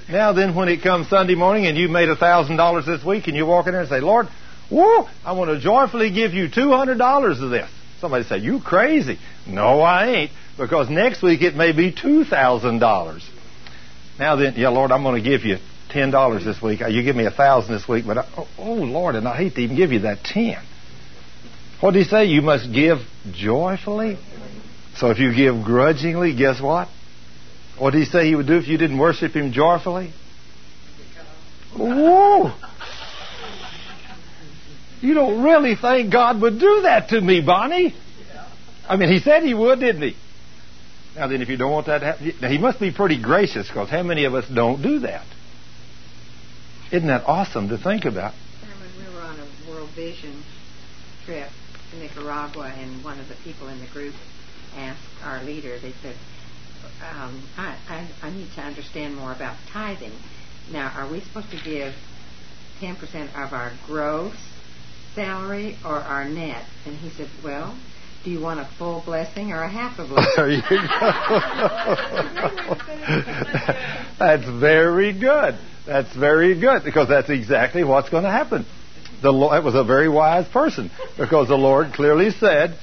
Now 0.08 0.32
then, 0.32 0.56
when 0.56 0.68
it 0.68 0.82
comes 0.82 1.08
Sunday 1.08 1.36
morning 1.36 1.66
and 1.66 1.78
you 1.78 1.88
made 1.88 2.08
a 2.08 2.16
thousand 2.16 2.56
dollars 2.56 2.84
this 2.84 3.04
week, 3.04 3.28
and 3.28 3.36
you 3.36 3.46
walk 3.46 3.66
in 3.66 3.72
there 3.72 3.82
and 3.82 3.88
say, 3.88 4.00
"Lord, 4.00 4.26
whoa, 4.68 5.08
I 5.24 5.32
want 5.32 5.50
to 5.50 5.60
joyfully 5.60 6.10
give 6.10 6.34
you 6.34 6.48
two 6.48 6.72
hundred 6.72 6.98
dollars 6.98 7.40
of 7.40 7.50
this." 7.50 7.70
Somebody 8.00 8.24
say, 8.24 8.38
"You 8.38 8.60
crazy?" 8.60 9.18
No, 9.46 9.80
I 9.80 10.06
ain't, 10.06 10.30
because 10.58 10.88
next 10.88 11.22
week 11.22 11.42
it 11.42 11.54
may 11.54 11.72
be 11.72 11.92
two 11.92 12.24
thousand 12.24 12.78
dollars. 12.78 13.28
Now 14.18 14.36
then, 14.36 14.54
yeah, 14.56 14.68
Lord, 14.68 14.90
I'm 14.90 15.02
going 15.02 15.22
to 15.22 15.28
give 15.28 15.44
you 15.44 15.58
ten 15.90 16.10
dollars 16.10 16.44
this 16.44 16.60
week. 16.62 16.80
You 16.80 17.02
give 17.02 17.16
me 17.16 17.26
a 17.26 17.30
thousand 17.30 17.74
this 17.74 17.86
week, 17.88 18.06
but 18.06 18.18
I, 18.18 18.28
oh, 18.36 18.48
oh 18.58 18.72
Lord, 18.74 19.14
and 19.14 19.28
I 19.28 19.36
hate 19.36 19.54
to 19.56 19.60
even 19.60 19.76
give 19.76 19.92
you 19.92 20.00
that 20.00 20.24
ten. 20.24 20.58
What 21.80 21.92
did 21.92 22.00
he 22.00 22.08
say? 22.08 22.26
You 22.26 22.42
must 22.42 22.72
give 22.72 22.98
joyfully. 23.32 24.18
So 24.96 25.10
if 25.10 25.18
you 25.18 25.34
give 25.34 25.64
grudgingly, 25.64 26.34
guess 26.34 26.60
what? 26.60 26.88
What 27.78 27.92
did 27.92 28.00
he 28.00 28.04
say 28.04 28.26
he 28.26 28.34
would 28.34 28.46
do 28.46 28.58
if 28.58 28.68
you 28.68 28.76
didn't 28.76 28.98
worship 28.98 29.32
him 29.32 29.52
joyfully? 29.52 30.12
Whoa! 31.74 32.52
You 35.00 35.14
don't 35.14 35.42
really 35.42 35.76
think 35.76 36.12
God 36.12 36.40
would 36.42 36.58
do 36.58 36.82
that 36.82 37.08
to 37.10 37.20
me, 37.20 37.40
Bonnie? 37.40 37.94
I 38.88 38.96
mean, 38.96 39.10
he 39.10 39.20
said 39.20 39.42
he 39.42 39.54
would, 39.54 39.80
didn't 39.80 40.02
he? 40.02 40.16
Now 41.16 41.26
then, 41.26 41.42
if 41.42 41.48
you 41.48 41.56
don't 41.56 41.72
want 41.72 41.86
that 41.86 41.98
to 42.00 42.06
happen, 42.06 42.50
he 42.50 42.58
must 42.58 42.78
be 42.78 42.92
pretty 42.92 43.20
gracious 43.20 43.66
because 43.66 43.88
how 43.88 44.02
many 44.02 44.24
of 44.24 44.34
us 44.34 44.48
don't 44.48 44.82
do 44.82 45.00
that? 45.00 45.26
Isn't 46.92 47.08
that 47.08 47.24
awesome 47.26 47.68
to 47.68 47.78
think 47.78 48.04
about? 48.04 48.34
When 48.62 49.06
we 49.06 49.14
were 49.14 49.22
on 49.22 49.36
a 49.38 49.70
World 49.70 49.90
Vision 49.90 50.42
trip 51.24 51.48
to 51.90 51.98
Nicaragua, 51.98 52.72
and 52.76 53.04
one 53.04 53.18
of 53.18 53.28
the 53.28 53.36
people 53.44 53.68
in 53.68 53.80
the 53.80 53.86
group 53.86 54.14
asked 54.76 55.00
our 55.24 55.42
leader, 55.44 55.78
they 55.78 55.92
said, 56.02 56.16
um, 57.12 57.42
I, 57.56 57.76
I, 57.88 58.08
I 58.22 58.30
need 58.30 58.48
to 58.54 58.60
understand 58.60 59.16
more 59.16 59.32
about 59.32 59.56
tithing. 59.72 60.12
Now, 60.72 60.92
are 60.96 61.10
we 61.10 61.20
supposed 61.20 61.50
to 61.50 61.60
give 61.62 61.94
10% 62.80 63.28
of 63.34 63.52
our 63.52 63.72
gross 63.86 64.34
salary 65.14 65.76
or 65.84 65.96
our 65.96 66.28
net? 66.28 66.64
And 66.86 66.96
he 66.96 67.10
said, 67.10 67.28
well, 67.44 67.76
do 68.24 68.30
you 68.30 68.40
want 68.40 68.60
a 68.60 68.68
full 68.78 69.02
blessing 69.04 69.52
or 69.52 69.62
a 69.62 69.68
half 69.68 69.98
a 69.98 70.04
blessing? 70.08 70.32
There 70.36 70.50
you 70.50 70.62
go. 70.62 70.76
that's 74.18 74.48
very 74.60 75.12
good. 75.18 75.58
That's 75.86 76.14
very 76.14 76.58
good 76.60 76.84
because 76.84 77.08
that's 77.08 77.30
exactly 77.30 77.84
what's 77.84 78.10
going 78.10 78.24
to 78.24 78.30
happen. 78.30 78.66
The 79.22 79.32
Lord, 79.32 79.54
that 79.54 79.64
was 79.64 79.74
a 79.74 79.84
very 79.84 80.08
wise 80.08 80.48
person 80.48 80.90
because 81.18 81.48
the 81.48 81.56
Lord 81.56 81.92
clearly 81.92 82.30
said, 82.30 82.78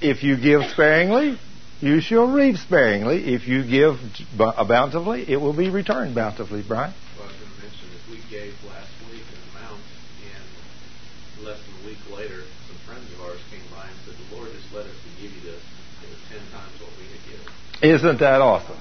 if 0.00 0.22
you 0.22 0.36
give 0.36 0.62
sparingly, 0.70 1.38
you 1.80 2.00
shall 2.00 2.26
reap 2.26 2.56
sparingly. 2.56 3.34
If 3.34 3.48
you 3.48 3.64
give 3.64 3.98
bountifully, 4.36 5.28
it 5.28 5.40
will 5.40 5.52
be 5.52 5.70
returned 5.70 6.14
bountifully, 6.14 6.62
Brian. 6.66 6.94
Well, 7.18 7.26
I 7.26 7.30
was 7.30 7.36
going 7.38 7.50
to 7.50 7.58
mention 7.62 7.86
if 7.90 8.04
we 8.10 8.18
gave 8.30 8.54
last 8.70 8.90
week 9.10 9.26
an 9.26 9.42
amount, 9.58 9.82
and 10.30 11.46
less 11.46 11.58
than 11.58 11.74
a 11.82 11.86
week 11.86 12.02
later, 12.14 12.42
some 12.70 12.78
friends 12.86 13.10
of 13.14 13.18
ours 13.26 13.42
came 13.50 13.66
by 13.74 13.82
and 13.82 13.98
said, 14.06 14.14
"The 14.14 14.36
Lord 14.36 14.50
just 14.54 14.70
led 14.70 14.86
us 14.86 14.94
to 14.94 15.10
give 15.18 15.34
you 15.34 15.42
this. 15.42 15.62
It 16.06 16.10
was 16.10 16.22
ten 16.30 16.42
times 16.54 16.70
what 16.78 16.94
we 16.98 17.06
had 17.10 17.22
given." 17.26 17.50
Isn't 17.82 18.20
that 18.20 18.40
awesome? 18.40 18.78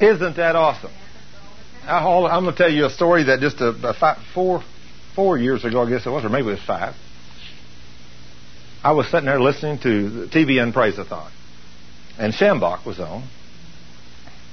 Isn't 0.00 0.36
that 0.36 0.56
awesome? 0.56 0.92
I, 1.84 1.98
am 2.36 2.44
going 2.44 2.54
to 2.54 2.56
tell 2.56 2.70
you 2.70 2.86
a 2.86 2.90
story 2.90 3.24
that 3.24 3.40
just 3.40 3.60
a, 3.60 3.70
a 3.70 3.94
five, 3.94 4.18
four 4.34 4.62
four 5.14 5.38
years 5.38 5.64
ago, 5.64 5.82
I 5.82 5.90
guess 5.90 6.06
it 6.06 6.10
was, 6.10 6.24
or 6.24 6.28
maybe 6.28 6.48
it 6.48 6.52
was 6.52 6.62
five. 6.62 6.94
I 8.82 8.92
was 8.92 9.06
sitting 9.10 9.26
there 9.26 9.40
listening 9.40 9.78
to 9.80 10.10
the 10.10 10.26
TBN 10.26 10.72
Praise-a-thon, 10.72 11.30
and 12.18 12.32
Schambach 12.32 12.84
was 12.84 12.98
on, 12.98 13.28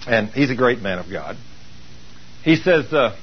and 0.07 0.29
he's 0.29 0.51
a 0.51 0.55
great 0.55 0.81
man 0.81 0.99
of 0.99 1.09
God. 1.09 1.37
He 2.43 2.55
says, 2.55 2.91
uh, 2.93 3.15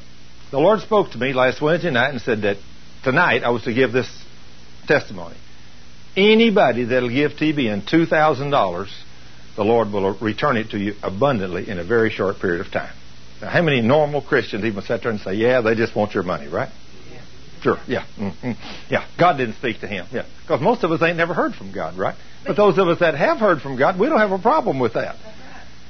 the 0.51 0.59
Lord 0.59 0.81
spoke 0.81 1.11
to 1.13 1.19
me 1.19 1.33
last 1.33 1.61
Wednesday 1.61 1.91
night 1.91 2.11
and 2.11 2.21
said 2.21 2.43
that 2.43 2.57
tonight 3.05 3.45
I 3.45 3.51
was 3.51 3.63
to 3.65 3.75
give 3.75 3.93
this 3.93 4.09
testimony. 4.87 5.37
Anybody 6.17 6.85
that'll 6.85 7.11
give 7.11 7.33
TBN 7.33 7.89
$2,000, 7.89 8.89
the 9.57 9.65
Lord 9.65 9.91
will 9.91 10.17
return 10.19 10.57
it 10.57 10.71
to 10.71 10.79
you 10.79 10.95
abundantly 11.03 11.69
in 11.69 11.79
a 11.79 11.85
very 11.85 12.11
short 12.11 12.39
period 12.39 12.65
of 12.65 12.73
time. 12.73 12.95
Now, 13.41 13.49
how 13.49 13.63
many 13.63 13.81
normal 13.81 14.23
Christians 14.23 14.65
even 14.65 14.83
sit 14.83 15.03
there 15.03 15.11
and 15.11 15.21
say, 15.21 15.35
yeah, 15.35 15.61
they 15.61 15.75
just 15.75 15.95
want 15.95 16.15
your 16.15 16.23
money, 16.23 16.49
right? 16.49 16.71
Sure, 17.63 17.79
yeah. 17.87 18.05
Mm-hmm. 18.19 18.53
Yeah, 18.91 19.07
God 19.19 19.39
didn't 19.39 19.57
speak 19.57 19.81
to 19.81 19.89
him. 19.89 20.07
Yeah. 20.13 20.27
Because 20.43 20.61
most 20.61 20.85
of 20.85 20.93
us 20.93 21.03
ain't 21.03 21.17
never 21.17 21.35
heard 21.35 21.55
from 21.55 21.73
God, 21.73 21.99
right? 21.99 22.15
But 22.47 22.57
those 22.57 22.79
of 22.79 22.87
us 22.89 23.01
that 23.01 23.15
have 23.15 23.39
heard 23.39 23.61
from 23.61 23.77
God, 23.77 23.99
we 23.99 24.09
don't 24.09 24.21
have 24.21 24.31
a 24.31 24.39
problem 24.39 24.79
with 24.79 24.95
that. 24.95 25.17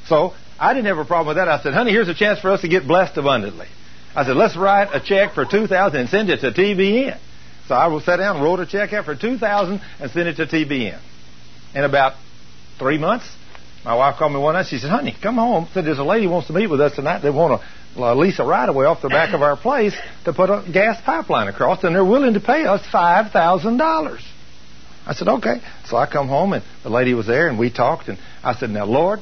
So 0.06 0.32
I 0.58 0.72
didn't 0.72 0.86
have 0.86 0.98
a 0.98 1.04
problem 1.04 1.28
with 1.28 1.36
that. 1.36 1.48
I 1.48 1.62
said, 1.62 1.74
honey, 1.74 1.90
here's 1.90 2.08
a 2.08 2.14
chance 2.14 2.40
for 2.40 2.50
us 2.50 2.62
to 2.62 2.68
get 2.68 2.86
blessed 2.86 3.18
abundantly. 3.18 3.66
I 4.14 4.24
said, 4.24 4.36
let's 4.36 4.56
write 4.56 4.88
a 4.94 5.00
check 5.04 5.34
for 5.34 5.44
2000 5.44 6.00
and 6.00 6.08
send 6.08 6.30
it 6.30 6.40
to 6.40 6.50
TBN. 6.52 7.18
So 7.68 7.74
I 7.74 7.88
will 7.88 8.00
sit 8.00 8.16
down 8.16 8.36
and 8.36 8.44
wrote 8.44 8.60
a 8.60 8.66
check 8.66 8.92
out 8.92 9.04
for 9.04 9.16
2000 9.16 9.80
and 10.00 10.10
send 10.10 10.28
it 10.28 10.36
to 10.36 10.46
TBN. 10.46 11.00
In 11.74 11.84
about 11.84 12.14
three 12.78 12.96
months, 12.96 13.28
my 13.86 13.94
wife 13.94 14.16
called 14.18 14.32
me 14.32 14.40
one 14.40 14.55
night. 14.55 14.66
She 14.66 14.78
said, 14.78 14.90
honey, 14.90 15.15
come 15.23 15.36
home. 15.36 15.68
Said, 15.73 15.84
there's 15.84 16.00
a 16.00 16.05
lady 16.05 16.26
wants 16.26 16.48
to 16.48 16.52
meet 16.52 16.66
with 16.66 16.81
us 16.81 16.97
tonight. 16.97 17.20
They 17.20 17.31
want 17.31 17.62
to 17.94 18.02
uh, 18.02 18.15
lease 18.16 18.40
a 18.40 18.44
right 18.44 18.68
of 18.68 18.74
way 18.74 18.84
off 18.84 19.00
the 19.00 19.08
back 19.08 19.32
of 19.32 19.42
our 19.42 19.56
place 19.56 19.94
to 20.24 20.32
put 20.32 20.50
a 20.50 20.65
gas 20.70 21.00
pipeline 21.02 21.47
across, 21.47 21.84
and 21.84 21.94
they're 21.94 22.05
willing 22.05 22.34
to 22.34 22.40
pay 22.40 22.65
us 22.65 22.84
five 22.90 23.31
thousand 23.31 23.76
dollars. 23.76 24.20
I 25.06 25.15
said, 25.15 25.28
okay. 25.28 25.60
So 25.84 25.97
I 25.97 26.06
come 26.06 26.26
home, 26.26 26.52
and 26.52 26.65
the 26.82 26.90
lady 26.90 27.15
was 27.15 27.28
there, 27.28 27.47
and 27.48 27.60
we 27.60 27.70
talked, 27.70 28.08
and 28.08 28.18
I 28.42 28.55
said, 28.56 28.70
now, 28.70 28.86
Lord, 28.86 29.20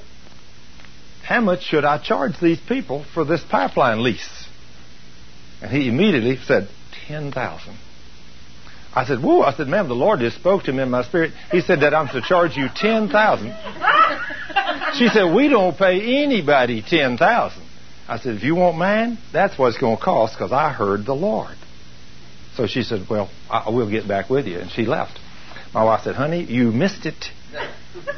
how 1.23 1.43
much 1.43 1.63
should 1.63 1.85
I 1.85 1.99
charge 2.03 2.41
these 2.41 2.59
people 2.59 3.05
for 3.13 3.27
this 3.27 3.45
pipeline 3.45 4.03
lease? 4.03 4.49
And 5.61 5.71
he 5.71 5.89
immediately 5.89 6.39
said, 6.39 6.69
ten 7.07 7.33
thousand. 7.33 7.77
I 8.95 9.05
said, 9.07 9.23
whoa. 9.23 9.43
I 9.43 9.53
said, 9.55 9.67
ma'am, 9.67 9.89
the 9.89 9.95
Lord 9.95 10.21
just 10.21 10.37
spoke 10.37 10.65
to 10.65 10.73
me 10.73 10.83
in 10.83 10.91
my 10.91 11.03
spirit. 11.03 11.33
He 11.51 11.61
said 11.61 11.81
that 11.81 11.95
I'm 11.95 12.09
to 12.09 12.21
charge 12.21 12.57
you 12.57 12.69
ten 12.75 13.09
thousand. 13.09 13.55
She 14.95 15.09
said, 15.09 15.35
we 15.35 15.49
don't 15.49 15.77
pay 15.77 16.23
anybody 16.23 16.83
ten 16.83 17.17
thousand. 17.17 17.63
I 18.07 18.19
said, 18.19 18.37
if 18.37 18.45
you 18.45 18.55
want 18.55 18.77
mine, 18.77 19.19
that's 19.33 19.59
what 19.59 19.69
it's 19.69 19.79
going 19.79 19.97
to 19.97 20.03
cost 20.03 20.35
because 20.35 20.53
I 20.53 20.73
heard 20.73 21.07
the 21.07 21.15
Lord. 21.15 21.57
So 22.55 22.67
she 22.67 22.83
said, 22.83 23.07
well, 23.11 23.31
I 23.51 23.71
will 23.71 23.91
get 23.91 24.07
back 24.07 24.31
with 24.31 24.47
you. 24.47 24.59
And 24.59 24.71
she 24.71 24.85
left. 24.85 25.19
My 25.73 25.83
wife 25.83 26.03
said, 26.05 26.15
honey, 26.15 26.45
you 26.45 26.71
missed 26.71 27.07
it. 27.07 27.31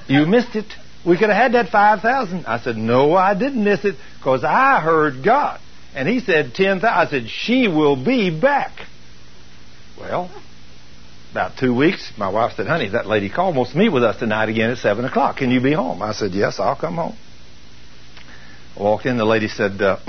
You 0.09 0.27
missed 0.27 0.57
it. 0.57 0.67
We 1.07 1.17
could 1.17 1.31
have 1.31 1.37
had 1.37 1.53
that 1.53 1.71
5000 1.71 2.47
I 2.47 2.59
said, 2.59 2.77
no, 2.77 3.15
I 3.15 3.35
didn't 3.35 3.63
miss 3.63 3.85
it 3.85 3.97
because 4.19 4.45
I 4.45 4.81
heard 4.81 5.25
God. 5.25 5.61
And 5.95 6.07
he 6.09 6.21
said 6.21 6.53
10000 6.55 6.85
I 6.85 7.07
said, 7.07 7.29
she 7.31 7.69
will 7.69 7.97
be 7.97 8.29
back. 8.39 8.73
Well, 9.99 10.31
about 11.37 11.59
two 11.59 11.75
weeks, 11.75 12.13
my 12.17 12.31
wife 12.31 12.55
said, 12.57 12.67
honey, 12.67 12.89
that 12.89 13.05
lady 13.05 13.29
called, 13.29 13.55
wants 13.55 13.73
to 13.73 13.79
meet 13.79 13.91
with 13.91 14.03
us 14.03 14.19
tonight 14.19 14.49
again 14.49 14.71
at 14.71 14.79
7 14.79 15.05
o'clock. 15.05 15.37
Can 15.37 15.51
you 15.51 15.61
be 15.61 15.75
home? 15.75 16.01
I 16.01 16.13
said, 16.13 16.33
yes, 16.33 16.59
I'll 16.59 16.77
come 16.77 16.95
home. 16.95 17.15
I 18.75 18.83
walked 18.83 19.05
in, 19.05 19.19
the 19.19 19.27
lady 19.27 19.49
said, 19.49 19.83
uh, 19.83 19.99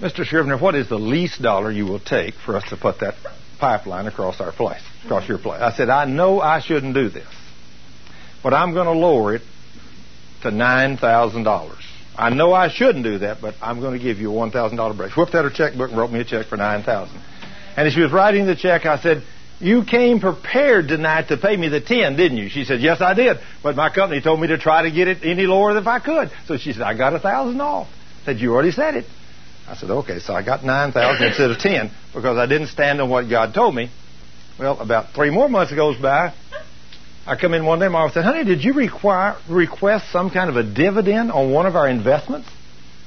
Mr. 0.00 0.24
Scrivner, 0.24 0.60
what 0.60 0.76
is 0.76 0.88
the 0.88 0.98
least 0.98 1.42
dollar 1.42 1.72
you 1.72 1.86
will 1.86 1.98
take 1.98 2.34
for 2.34 2.54
us 2.56 2.62
to 2.70 2.76
put 2.76 3.00
that 3.00 3.14
pipeline 3.58 4.06
across 4.06 4.40
our 4.40 4.52
place, 4.52 4.80
across 5.04 5.28
your 5.28 5.38
place? 5.38 5.60
I 5.60 5.72
said, 5.72 5.90
I 5.90 6.04
know 6.04 6.40
I 6.40 6.60
shouldn't 6.60 6.94
do 6.94 7.08
this, 7.08 7.26
but 8.44 8.54
I'm 8.54 8.72
going 8.72 8.86
to 8.86 8.92
lower 8.92 9.34
it 9.34 9.42
to 10.42 10.52
$9,000. 10.52 11.74
I 12.16 12.30
know 12.30 12.52
I 12.52 12.68
shouldn't 12.68 13.02
do 13.02 13.18
that, 13.18 13.40
but 13.40 13.56
I'm 13.60 13.80
going 13.80 13.98
to 13.98 14.02
give 14.04 14.18
you 14.18 14.30
a 14.30 14.34
$1,000 14.36 14.96
break. 14.96 15.16
Whipped 15.16 15.34
out 15.34 15.42
her 15.42 15.50
checkbook 15.50 15.90
and 15.90 15.98
wrote 15.98 16.12
me 16.12 16.20
a 16.20 16.24
check 16.24 16.46
for 16.46 16.56
9000 16.56 17.20
And 17.76 17.88
as 17.88 17.92
she 17.92 18.00
was 18.02 18.12
writing 18.12 18.46
the 18.46 18.54
check, 18.54 18.86
I 18.86 18.96
said, 19.00 19.24
you 19.60 19.84
came 19.84 20.20
prepared 20.20 20.88
tonight 20.88 21.28
to 21.28 21.36
pay 21.36 21.56
me 21.56 21.68
the 21.68 21.80
10, 21.80 22.16
didn't 22.16 22.38
you? 22.38 22.48
She 22.48 22.64
said, 22.64 22.80
yes, 22.80 23.00
I 23.00 23.14
did. 23.14 23.38
But 23.62 23.76
my 23.76 23.90
company 23.90 24.20
told 24.22 24.40
me 24.40 24.48
to 24.48 24.58
try 24.58 24.82
to 24.82 24.90
get 24.90 25.06
it 25.06 25.18
any 25.22 25.42
lower 25.42 25.76
if 25.76 25.86
I 25.86 26.00
could. 26.00 26.30
So 26.46 26.56
she 26.56 26.72
said, 26.72 26.82
I 26.82 26.96
got 26.96 27.14
a 27.14 27.18
thousand 27.18 27.60
off. 27.60 27.88
I 28.22 28.24
said, 28.24 28.38
you 28.40 28.52
already 28.52 28.72
said 28.72 28.96
it. 28.96 29.04
I 29.68 29.76
said, 29.76 29.90
okay, 29.90 30.18
so 30.18 30.34
I 30.34 30.42
got 30.42 30.64
9,000 30.64 31.26
instead 31.26 31.50
of 31.50 31.58
10 31.58 31.90
because 32.14 32.38
I 32.38 32.46
didn't 32.46 32.68
stand 32.68 33.00
on 33.00 33.10
what 33.10 33.28
God 33.28 33.54
told 33.54 33.74
me. 33.74 33.90
Well, 34.58 34.80
about 34.80 35.14
three 35.14 35.30
more 35.30 35.48
months 35.48 35.72
goes 35.72 36.00
by. 36.00 36.34
I 37.26 37.36
come 37.36 37.54
in 37.54 37.64
one 37.64 37.78
day, 37.78 37.88
wife 37.88 38.12
said, 38.12 38.24
honey, 38.24 38.44
did 38.44 38.64
you 38.64 38.72
require, 38.72 39.36
request 39.48 40.10
some 40.10 40.30
kind 40.30 40.50
of 40.50 40.56
a 40.56 40.64
dividend 40.64 41.30
on 41.30 41.52
one 41.52 41.66
of 41.66 41.76
our 41.76 41.88
investments? 41.88 42.48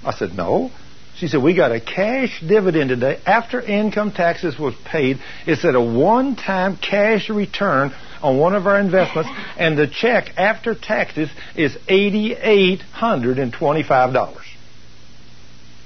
I 0.06 0.14
said, 0.14 0.34
no. 0.34 0.72
She 1.18 1.28
said, 1.28 1.44
we 1.44 1.54
got 1.56 1.72
a 1.72 1.80
cash 1.80 2.44
dividend 2.46 2.90
today 2.90 3.22
after 3.26 3.62
income 3.62 4.12
taxes 4.12 4.58
was 4.58 4.74
paid. 4.86 5.20
It's 5.46 5.64
at 5.64 5.76
a 5.76 5.82
one-time 5.82 6.78
cash 6.78 7.30
return 7.30 7.94
on 8.22 8.40
one 8.40 8.56
of 8.56 8.66
our 8.68 8.80
investments, 8.80 9.30
and 9.58 9.78
the 9.78 9.88
check 9.88 10.32
after 10.38 10.74
taxes 10.76 11.30
is 11.56 11.78
$8,825. 11.88 14.38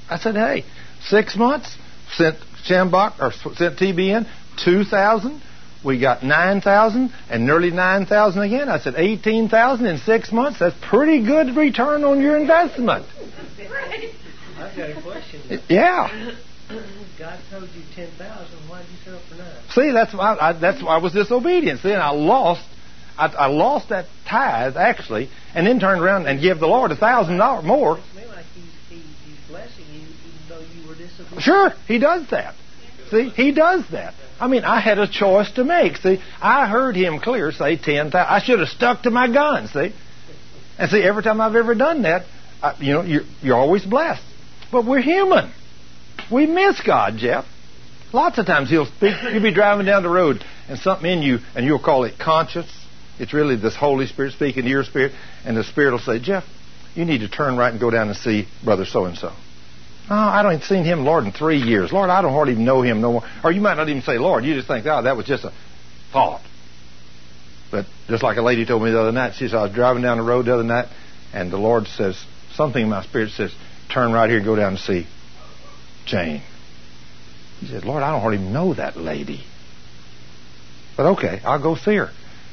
I 0.10 0.18
said, 0.18 0.36
hey, 0.36 0.64
six 1.02 1.36
months, 1.36 1.76
sent 2.14 2.38
Schambach, 2.66 3.20
or 3.20 3.34
sent 3.56 3.78
TBN, 3.78 4.26
2000 4.64 5.42
we 5.86 6.00
got 6.00 6.24
9,000 6.24 7.14
and 7.30 7.46
nearly 7.46 7.70
9,000 7.72 8.42
again. 8.42 8.68
I 8.68 8.80
said 8.80 8.96
18,000 8.98 9.86
in 9.86 10.00
six 10.00 10.32
months. 10.32 10.58
That's 10.60 10.76
pretty 10.82 11.24
good 11.24 11.56
return 11.56 12.04
on 12.04 12.20
your 12.22 12.36
investment. 12.38 13.06
I've 14.58 14.76
got 14.76 14.90
a 14.90 15.02
question. 15.02 15.61
Yeah. 15.69 16.36
God 17.19 17.40
told 17.50 17.69
you 17.69 17.82
10,000. 17.95 18.69
Why 18.69 18.82
did 18.82 18.90
you 18.92 18.98
sell 19.06 19.22
for 19.30 19.36
nine? 19.36 19.56
See, 19.69 19.92
that's 19.92 20.14
why 20.14 20.38
I, 20.40 20.53
that's 20.53 20.84
why 20.84 20.95
I 20.95 21.02
was 21.02 21.14
disobedient. 21.14 21.82
See, 21.82 21.92
and 21.92 22.02
I 22.02 22.10
lost. 22.11 22.68
I, 23.18 23.27
I 23.27 23.48
lost 23.48 23.90
that 23.90 24.06
tithe 24.30 24.77
actually, 24.77 25.30
and 25.56 25.66
then 25.66 25.80
turned 25.80 26.02
around 26.02 26.27
and 26.27 26.42
gave 26.42 26.60
the 26.60 26.68
Lord 26.68 26.92
a 26.92 26.95
thousand 26.95 27.38
dollars 27.38 27.66
more. 27.66 27.98
It 27.98 28.02
looks 28.02 28.16
me 28.16 28.26
like 28.26 28.45
he's, 28.53 28.66
he, 28.90 28.95
he's 29.26 29.48
blessing 29.48 29.86
you 29.92 30.02
even 30.02 30.50
though 30.50 30.60
you 30.60 30.88
were 30.88 30.95
disobedient. 30.95 31.42
Sure, 31.42 31.74
He 31.88 32.00
does 32.00 32.30
that. 32.32 32.56
See, 33.10 33.30
He 33.30 33.53
does 33.53 33.90
that. 33.92 34.14
I 34.40 34.48
mean, 34.48 34.64
I 34.66 34.80
had 34.82 35.00
a 35.00 35.08
choice 35.08 35.52
to 35.53 35.64
make. 35.64 35.98
See, 35.98 36.22
I 36.42 36.68
heard 36.68 36.95
Him 36.95 37.19
clear 37.19 37.52
say 37.52 37.77
ten 37.77 38.11
thousand. 38.11 38.34
I 38.34 38.40
should 38.44 38.60
have 38.60 38.69
stuck 38.69 39.03
to 39.03 39.10
my 39.10 39.32
guns. 39.32 39.72
See, 39.72 39.94
and 40.77 40.92
see, 40.92 41.02
every 41.02 41.24
time 41.24 41.42
I've 41.42 41.56
ever 41.56 41.74
done 41.74 42.03
that, 42.03 42.26
I, 42.61 42.76
you 42.80 42.94
know, 42.94 43.02
you're, 43.03 43.24
you're 43.42 43.58
always 43.58 43.86
blessed. 43.86 44.22
But 44.72 44.86
we're 44.86 45.02
human. 45.02 45.54
We 46.32 46.46
miss 46.46 46.82
God, 46.82 47.18
Jeff. 47.18 47.46
Lots 48.14 48.38
of 48.38 48.46
times 48.46 48.70
He'll 48.70 48.86
speak. 48.86 49.16
You'll 49.32 49.44
be 49.44 49.54
driving 49.54 49.86
down 49.86 50.04
the 50.04 50.10
road, 50.10 50.44
and 50.68 50.80
something 50.80 51.10
in 51.10 51.22
you, 51.22 51.40
and 51.56 51.66
you'll 51.66 51.84
call 51.84 52.04
it 52.04 52.18
conscience. 52.20 52.72
It's 53.20 53.34
really 53.34 53.56
this 53.56 53.76
Holy 53.76 54.06
Spirit 54.08 54.34
speaking 54.34 54.64
to 54.64 54.70
your 54.70 54.84
spirit, 54.84 55.14
and 55.46 55.58
the 55.58 55.64
Spirit 55.64 55.92
will 55.92 56.00
say, 56.00 56.20
Jeff, 56.20 56.44
you 56.96 57.06
need 57.06 57.20
to 57.20 57.30
turn 57.30 57.58
right 57.58 57.72
and 57.72 57.80
go 57.80 57.90
down 57.90 58.08
and 58.08 58.18
see 58.18 58.48
Brother 58.64 58.86
so 58.86 59.06
and 59.06 59.18
so. 59.18 59.32
Oh, 60.10 60.16
I 60.16 60.42
don't 60.42 60.64
seen 60.64 60.86
him, 60.86 61.04
Lord, 61.04 61.26
in 61.26 61.34
three 61.34 61.58
years. 61.58 61.92
Lord, 61.92 62.10
I 62.10 62.22
don't 62.22 62.32
hardly 62.32 62.54
even 62.54 62.64
know 62.64 62.82
him 62.82 63.02
no 63.02 63.14
more. 63.14 63.24
Or 63.44 63.52
you 63.52 63.60
might 63.60 63.76
not 63.76 63.90
even 63.90 64.02
say, 64.02 64.18
Lord. 64.18 64.46
You 64.46 64.56
just 64.56 64.68
think, 64.68 64.86
oh, 64.86 65.04
that 65.04 65.18
was 65.18 65.26
just 65.26 65.44
a 65.44 65.54
thought. 66.14 66.42
But 67.72 67.86
just 68.08 68.24
like 68.24 68.38
a 68.38 68.42
lady 68.42 68.66
told 68.66 68.84
me 68.84 68.92
the 68.92 69.02
other 69.02 69.12
night, 69.12 69.34
she 69.36 69.48
said, 69.48 69.58
I 69.58 69.64
was 69.64 69.74
driving 69.74 70.04
down 70.04 70.18
the 70.18 70.24
road 70.24 70.46
the 70.46 70.54
other 70.54 70.64
night, 70.64 70.88
and 71.34 71.52
the 71.52 71.58
Lord 71.58 71.88
says, 71.88 72.24
something 72.54 72.82
in 72.82 72.90
my 72.90 73.04
spirit 73.04 73.32
says, 73.32 73.54
turn 73.90 74.11
right 74.11 74.30
here 74.30 74.38
and 74.38 74.45
go 74.45 74.56
down 74.56 74.74
and 74.74 74.80
see 74.80 75.07
Jane. 76.06 76.41
He 77.59 77.67
said, 77.67 77.85
Lord, 77.85 78.03
I 78.03 78.11
don't 78.11 78.22
hardly 78.22 78.40
know 78.40 78.74
that 78.74 78.98
lady. 78.98 79.43
But 80.95 81.07
okay, 81.14 81.41
I'll 81.43 81.61
go 81.61 81.75
see 81.75 81.95
her. 81.95 82.11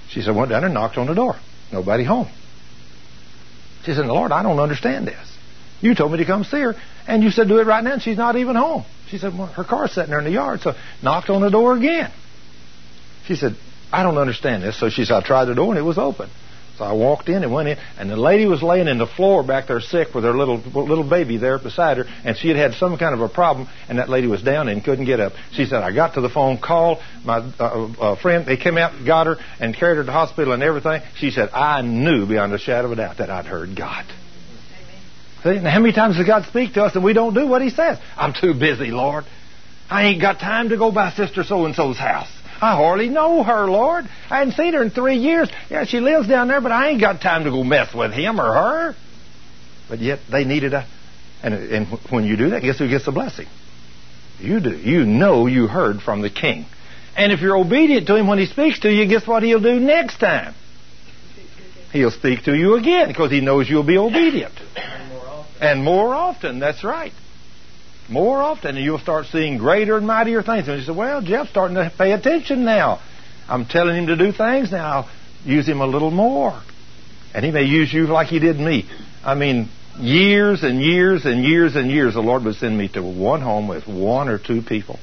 She 0.08 0.22
said, 0.22 0.34
went 0.34 0.50
down 0.50 0.64
and 0.64 0.74
knocked 0.74 0.98
on 0.98 1.06
the 1.06 1.14
door. 1.14 1.36
Nobody 1.72 2.04
home. 2.04 2.28
She 3.84 3.94
said, 3.94 4.06
Lord, 4.06 4.32
I 4.32 4.42
don't 4.42 4.60
understand 4.60 5.06
this. 5.06 5.38
You 5.80 5.94
told 5.94 6.12
me 6.12 6.18
to 6.18 6.24
come 6.24 6.44
see 6.44 6.60
her, 6.60 6.76
and 7.06 7.22
you 7.22 7.30
said 7.30 7.48
do 7.48 7.58
it 7.58 7.66
right 7.66 7.84
now, 7.84 7.94
and 7.94 8.02
she's 8.02 8.16
not 8.16 8.36
even 8.36 8.56
home. 8.56 8.84
She 9.08 9.18
said, 9.18 9.36
well, 9.36 9.48
her 9.48 9.64
car's 9.64 9.92
sitting 9.92 10.10
there 10.10 10.18
in 10.18 10.24
the 10.24 10.30
yard, 10.30 10.60
so 10.60 10.74
knocked 11.02 11.28
on 11.28 11.42
the 11.42 11.50
door 11.50 11.76
again. 11.76 12.10
She 13.26 13.36
said, 13.36 13.56
I 13.92 14.02
don't 14.02 14.16
understand 14.16 14.62
this. 14.62 14.78
So 14.78 14.88
she 14.88 15.04
said, 15.04 15.16
I 15.16 15.26
tried 15.26 15.44
the 15.46 15.54
door, 15.54 15.70
and 15.70 15.78
it 15.78 15.82
was 15.82 15.98
open. 15.98 16.30
So 16.78 16.84
I 16.84 16.92
walked 16.92 17.28
in 17.28 17.44
and 17.44 17.52
went 17.52 17.68
in, 17.68 17.78
and 17.98 18.10
the 18.10 18.16
lady 18.16 18.46
was 18.46 18.62
laying 18.62 18.88
in 18.88 18.98
the 18.98 19.06
floor 19.06 19.44
back 19.44 19.68
there 19.68 19.80
sick 19.80 20.12
with 20.12 20.24
her 20.24 20.36
little 20.36 20.56
little 20.56 21.08
baby 21.08 21.36
there 21.36 21.58
beside 21.58 21.98
her, 21.98 22.04
and 22.24 22.36
she 22.36 22.48
had 22.48 22.56
had 22.56 22.74
some 22.74 22.98
kind 22.98 23.14
of 23.14 23.20
a 23.20 23.28
problem, 23.28 23.68
and 23.88 23.98
that 23.98 24.08
lady 24.08 24.26
was 24.26 24.42
down 24.42 24.68
and 24.68 24.82
couldn't 24.82 25.04
get 25.04 25.20
up. 25.20 25.34
She 25.52 25.66
said, 25.66 25.82
I 25.82 25.94
got 25.94 26.14
to 26.14 26.20
the 26.20 26.28
phone, 26.28 26.58
called 26.58 26.98
my 27.24 27.38
uh, 27.38 27.92
uh, 28.00 28.16
friend, 28.16 28.44
they 28.44 28.56
came 28.56 28.76
out, 28.76 29.06
got 29.06 29.28
her, 29.28 29.36
and 29.60 29.74
carried 29.74 29.96
her 29.96 30.02
to 30.02 30.06
the 30.06 30.12
hospital 30.12 30.52
and 30.52 30.62
everything. 30.64 31.02
She 31.16 31.30
said, 31.30 31.50
I 31.50 31.82
knew 31.82 32.26
beyond 32.26 32.52
a 32.52 32.58
shadow 32.58 32.86
of 32.86 32.92
a 32.92 32.96
doubt 32.96 33.18
that 33.18 33.30
I'd 33.30 33.46
heard 33.46 33.76
God. 33.76 34.04
See, 35.44 35.60
now 35.60 35.70
how 35.70 35.78
many 35.78 35.92
times 35.92 36.16
does 36.16 36.26
God 36.26 36.44
speak 36.46 36.74
to 36.74 36.82
us 36.82 36.96
and 36.96 37.04
we 37.04 37.12
don't 37.12 37.34
do 37.34 37.46
what 37.46 37.62
He 37.62 37.70
says? 37.70 37.98
I'm 38.16 38.32
too 38.32 38.54
busy, 38.54 38.90
Lord. 38.90 39.24
I 39.88 40.06
ain't 40.06 40.20
got 40.20 40.40
time 40.40 40.70
to 40.70 40.78
go 40.78 40.90
by 40.90 41.12
Sister 41.12 41.44
So 41.44 41.66
and 41.66 41.74
So's 41.74 41.98
house. 41.98 42.30
I 42.60 42.76
hardly 42.76 43.08
know 43.08 43.42
her, 43.42 43.66
Lord. 43.70 44.06
I 44.30 44.38
hadn't 44.38 44.54
seen 44.54 44.74
her 44.74 44.82
in 44.82 44.90
three 44.90 45.16
years. 45.16 45.48
Yeah, 45.70 45.84
she 45.84 46.00
lives 46.00 46.28
down 46.28 46.48
there, 46.48 46.60
but 46.60 46.72
I 46.72 46.90
ain't 46.90 47.00
got 47.00 47.20
time 47.20 47.44
to 47.44 47.50
go 47.50 47.64
mess 47.64 47.94
with 47.94 48.12
him 48.12 48.40
or 48.40 48.52
her. 48.52 48.96
But 49.88 50.00
yet 50.00 50.20
they 50.30 50.44
needed 50.44 50.72
a, 50.72 50.86
and, 51.42 51.54
and 51.54 51.86
when 52.10 52.24
you 52.24 52.36
do 52.36 52.50
that, 52.50 52.62
guess 52.62 52.78
who 52.78 52.88
gets 52.88 53.04
the 53.04 53.12
blessing? 53.12 53.46
You 54.40 54.60
do. 54.60 54.70
You 54.70 55.04
know 55.04 55.46
you 55.46 55.66
heard 55.66 56.00
from 56.00 56.22
the 56.22 56.30
King. 56.30 56.66
And 57.16 57.32
if 57.32 57.40
you're 57.40 57.56
obedient 57.56 58.06
to 58.08 58.16
him 58.16 58.26
when 58.26 58.38
he 58.38 58.46
speaks 58.46 58.80
to 58.80 58.90
you, 58.90 59.06
guess 59.06 59.26
what 59.26 59.42
he'll 59.42 59.60
do 59.60 59.78
next 59.78 60.18
time? 60.18 60.54
He'll 61.92 62.10
speak 62.10 62.44
to 62.44 62.54
you 62.54 62.74
again 62.74 63.08
because 63.08 63.30
he 63.30 63.40
knows 63.40 63.68
you'll 63.70 63.84
be 63.84 63.98
obedient. 63.98 64.54
And 64.74 65.08
more 65.10 65.26
often. 65.26 65.68
And 65.68 65.84
more 65.84 66.14
often, 66.14 66.58
that's 66.58 66.82
right. 66.82 67.12
More 68.08 68.42
often, 68.42 68.76
and 68.76 68.84
you'll 68.84 68.98
start 68.98 69.26
seeing 69.26 69.56
greater 69.58 69.96
and 69.96 70.06
mightier 70.06 70.42
things. 70.42 70.68
And 70.68 70.78
you 70.78 70.84
say, 70.84 70.92
well, 70.92 71.22
Jeff's 71.22 71.50
starting 71.50 71.76
to 71.76 71.90
pay 71.96 72.12
attention 72.12 72.64
now. 72.64 73.00
I'm 73.48 73.66
telling 73.66 73.96
him 73.96 74.06
to 74.08 74.16
do 74.16 74.32
things 74.32 74.70
now. 74.70 75.08
Use 75.44 75.66
him 75.66 75.80
a 75.80 75.86
little 75.86 76.10
more. 76.10 76.60
And 77.34 77.44
he 77.44 77.50
may 77.50 77.64
use 77.64 77.92
you 77.92 78.06
like 78.06 78.28
he 78.28 78.38
did 78.38 78.58
me. 78.58 78.88
I 79.24 79.34
mean, 79.34 79.68
years 79.98 80.62
and 80.62 80.80
years 80.80 81.24
and 81.24 81.44
years 81.44 81.76
and 81.76 81.90
years, 81.90 82.14
the 82.14 82.20
Lord 82.20 82.44
would 82.44 82.56
send 82.56 82.76
me 82.76 82.88
to 82.88 83.02
one 83.02 83.40
home 83.40 83.68
with 83.68 83.86
one 83.86 84.28
or 84.28 84.38
two 84.38 84.62
people. 84.62 84.98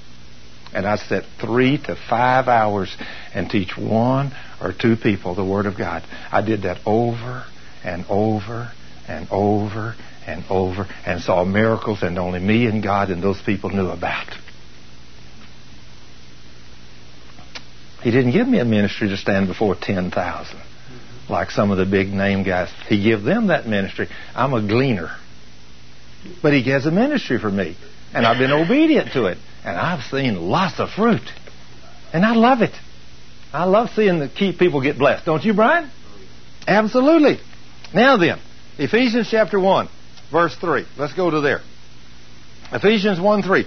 And 0.74 0.86
I'd 0.86 1.00
sit 1.00 1.26
three 1.40 1.78
to 1.80 1.98
five 2.10 2.48
hours 2.48 2.96
and 3.34 3.50
teach 3.50 3.78
one 3.78 4.32
or 4.62 4.74
two 4.74 4.96
people 4.96 5.36
the 5.36 5.44
Word 5.44 5.66
of 5.66 5.78
God. 5.78 6.04
I 6.32 6.42
did 6.42 6.62
that 6.62 6.80
over 6.86 7.46
and 7.84 8.06
over 8.10 8.72
and 9.08 9.28
over 9.32 9.96
and 10.32 10.44
over 10.50 10.88
and 11.06 11.22
saw 11.22 11.44
miracles 11.46 12.02
and 12.02 12.18
only 12.18 12.40
me 12.40 12.66
and 12.66 12.82
God 12.82 13.10
and 13.10 13.22
those 13.22 13.42
people 13.42 13.70
knew 13.70 13.90
about. 13.90 14.28
He 18.02 18.10
didn't 18.10 18.32
give 18.32 18.48
me 18.48 18.60
a 18.60 18.66
ministry 18.66 19.10
to 19.10 19.18
stand 19.18 19.48
before 19.48 19.76
10,000 19.80 20.62
like 21.30 21.50
some 21.52 21.72
of 21.72 21.78
the 21.78 21.86
big 21.86 22.10
name 22.10 22.44
guys. 22.44 22.70
He 22.88 23.02
gave 23.02 23.24
them 23.24 23.48
that 23.48 23.66
ministry. 23.66 24.08
I'm 24.36 24.54
a 24.54 24.62
gleaner. 24.62 25.16
But 26.42 26.54
he 26.54 26.70
has 26.70 26.86
a 26.86 26.92
ministry 26.92 27.40
for 27.40 27.50
me. 27.50 27.78
And 28.14 28.26
I've 28.26 28.38
been 28.38 28.52
obedient 28.52 29.14
to 29.14 29.26
it. 29.26 29.38
And 29.64 29.78
I've 29.78 30.04
seen 30.04 30.36
lots 30.36 30.80
of 30.80 30.90
fruit. 30.90 31.22
And 32.14 32.26
I 32.26 32.34
love 32.36 32.62
it. 32.62 32.74
I 33.54 33.64
love 33.64 33.90
seeing 33.96 34.20
the 34.20 34.30
key 34.30 34.56
people 34.58 34.82
get 34.82 34.98
blessed. 34.98 35.26
Don't 35.26 35.44
you, 35.44 35.54
Brian? 35.54 35.90
Absolutely. 36.68 37.40
Now 37.94 38.18
then, 38.18 38.40
Ephesians 38.78 39.28
chapter 39.30 39.60
1, 39.60 39.90
verse 40.32 40.56
3. 40.56 40.86
Let's 40.98 41.14
go 41.14 41.30
to 41.30 41.42
there. 41.42 41.62
Ephesians 42.72 43.20
1 43.20 43.44
3. 43.44 43.66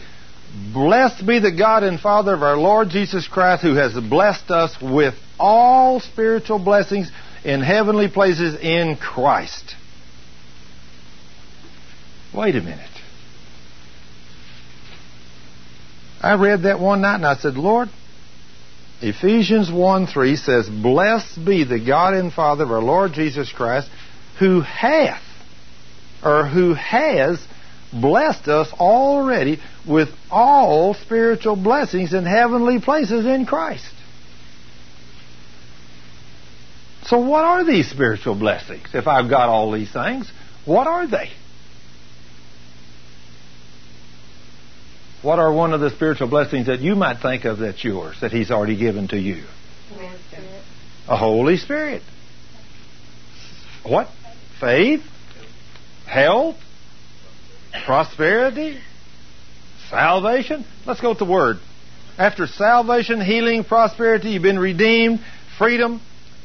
Blessed 0.73 1.27
be 1.27 1.41
the 1.41 1.53
God 1.53 1.83
and 1.83 1.99
Father 1.99 2.33
of 2.33 2.43
our 2.43 2.57
Lord 2.57 2.89
Jesus 2.89 3.27
Christ, 3.27 3.63
who 3.63 3.75
has 3.75 3.95
blessed 3.95 4.51
us 4.51 4.77
with 4.81 5.15
all 5.39 6.01
spiritual 6.01 6.59
blessings 6.59 7.11
in 7.45 7.61
heavenly 7.61 8.09
places 8.09 8.59
in 8.61 8.97
Christ. 8.97 9.75
Wait 12.35 12.55
a 12.57 12.61
minute. 12.61 12.91
I 16.21 16.35
read 16.35 16.63
that 16.63 16.81
one 16.81 17.03
night 17.03 17.17
and 17.17 17.27
I 17.27 17.37
said, 17.37 17.57
Lord, 17.57 17.89
Ephesians 19.03 19.71
1 19.71 20.07
3 20.07 20.37
says, 20.37 20.69
Blessed 20.69 21.45
be 21.45 21.65
the 21.65 21.79
God 21.79 22.15
and 22.15 22.33
Father 22.33 22.65
of 22.65 22.71
our 22.71 22.81
Lord 22.81 23.13
Jesus 23.13 23.53
Christ, 23.53 23.91
who 24.39 24.61
hath, 24.61 25.21
or 26.25 26.47
who 26.47 26.75
has 26.75 27.45
blessed 27.93 28.49
us 28.49 28.73
already 28.73 29.61
with 29.87 30.09
all 30.31 30.95
spiritual 30.95 31.57
blessings 31.57 32.13
in 32.13 32.25
heavenly 32.25 32.81
places 32.81 33.27
in 33.27 33.47
Christ. 33.47 33.93
So, 37.05 37.21
what 37.21 37.45
are 37.45 37.65
these 37.65 37.89
spiritual 37.91 38.35
blessings? 38.35 38.89
If 38.95 39.07
I've 39.07 39.29
got 39.29 39.49
all 39.49 39.71
these 39.73 39.93
things, 39.93 40.31
what 40.65 40.87
are 40.87 41.07
they? 41.07 41.31
What 45.23 45.39
are 45.39 45.53
one 45.53 45.73
of 45.73 45.81
the 45.81 45.91
spiritual 45.91 46.29
blessings 46.29 46.67
that 46.67 46.81
you 46.81 46.95
might 46.95 47.21
think 47.21 47.45
of 47.45 47.59
that's 47.59 47.83
yours, 47.85 48.17
that 48.21 48.33
He's 48.33 48.51
already 48.51 48.77
given 48.77 49.09
to 49.09 49.19
you? 49.19 49.45
A 51.09 51.17
Holy 51.17 51.59
Spirit. 51.59 52.03
What? 53.85 54.09
Faith? 54.61 55.03
Health? 56.15 56.55
Prosperity? 57.87 58.79
Salvation? 59.91 60.65
Let's 60.87 61.01
go 61.01 61.09
with 61.09 61.19
the 61.19 61.25
Word. 61.25 61.57
After 62.17 62.47
salvation, 62.47 63.21
healing, 63.21 63.65
prosperity, 63.65 64.31
you've 64.31 64.43
been 64.45 64.61
redeemed, 64.61 65.19
freedom, 65.59 66.01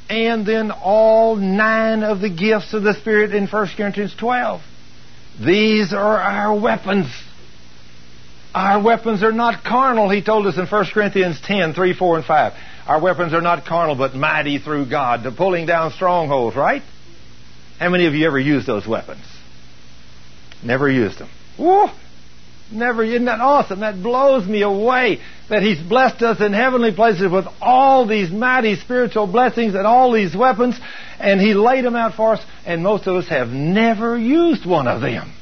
and 0.09 0.43
then 0.43 0.71
all 0.71 1.35
nine 1.35 2.01
of 2.01 2.19
the 2.19 2.31
gifts 2.31 2.73
of 2.73 2.81
the 2.81 2.95
Spirit 2.95 3.35
in 3.35 3.45
1 3.45 3.67
Corinthians 3.77 4.15
12. 4.19 4.61
These 5.45 5.93
are 5.93 6.17
our 6.17 6.59
weapons. 6.59 7.05
Our 8.55 8.81
weapons 8.81 9.21
are 9.21 9.31
not 9.31 9.63
carnal, 9.63 10.09
he 10.09 10.23
told 10.23 10.47
us 10.47 10.57
in 10.57 10.65
1 10.65 10.85
Corinthians 10.91 11.39
10, 11.43 11.75
3, 11.75 11.93
4, 11.93 12.17
and 12.17 12.25
5. 12.25 12.53
Our 12.87 12.99
weapons 12.99 13.35
are 13.35 13.41
not 13.41 13.65
carnal, 13.65 13.93
but 13.93 14.15
mighty 14.15 14.57
through 14.57 14.89
God 14.89 15.21
to 15.25 15.31
pulling 15.31 15.67
down 15.67 15.91
strongholds, 15.91 16.57
right? 16.57 16.81
How 17.77 17.89
many 17.89 18.07
of 18.07 18.15
you 18.15 18.25
ever 18.25 18.39
used 18.39 18.65
those 18.65 18.87
weapons? 18.87 19.21
Never 20.63 20.89
used 20.89 21.19
them. 21.19 21.29
Woo! 21.57 21.87
Never, 22.71 23.03
isn't 23.03 23.25
that 23.25 23.39
awesome? 23.39 23.79
That 23.79 24.01
blows 24.01 24.47
me 24.47 24.61
away 24.61 25.19
that 25.49 25.63
He's 25.63 25.81
blessed 25.81 26.21
us 26.21 26.39
in 26.39 26.53
heavenly 26.53 26.93
places 26.93 27.31
with 27.31 27.45
all 27.61 28.05
these 28.05 28.29
mighty 28.31 28.75
spiritual 28.75 29.25
blessings 29.25 29.73
and 29.73 29.87
all 29.87 30.11
these 30.11 30.35
weapons, 30.35 30.79
and 31.19 31.41
He 31.41 31.55
laid 31.55 31.83
them 31.83 31.95
out 31.95 32.13
for 32.13 32.33
us, 32.33 32.45
and 32.65 32.83
most 32.83 33.07
of 33.07 33.15
us 33.15 33.27
have 33.29 33.49
never 33.49 34.17
used 34.17 34.67
one 34.67 34.87
of 34.87 35.01
them. 35.01 35.33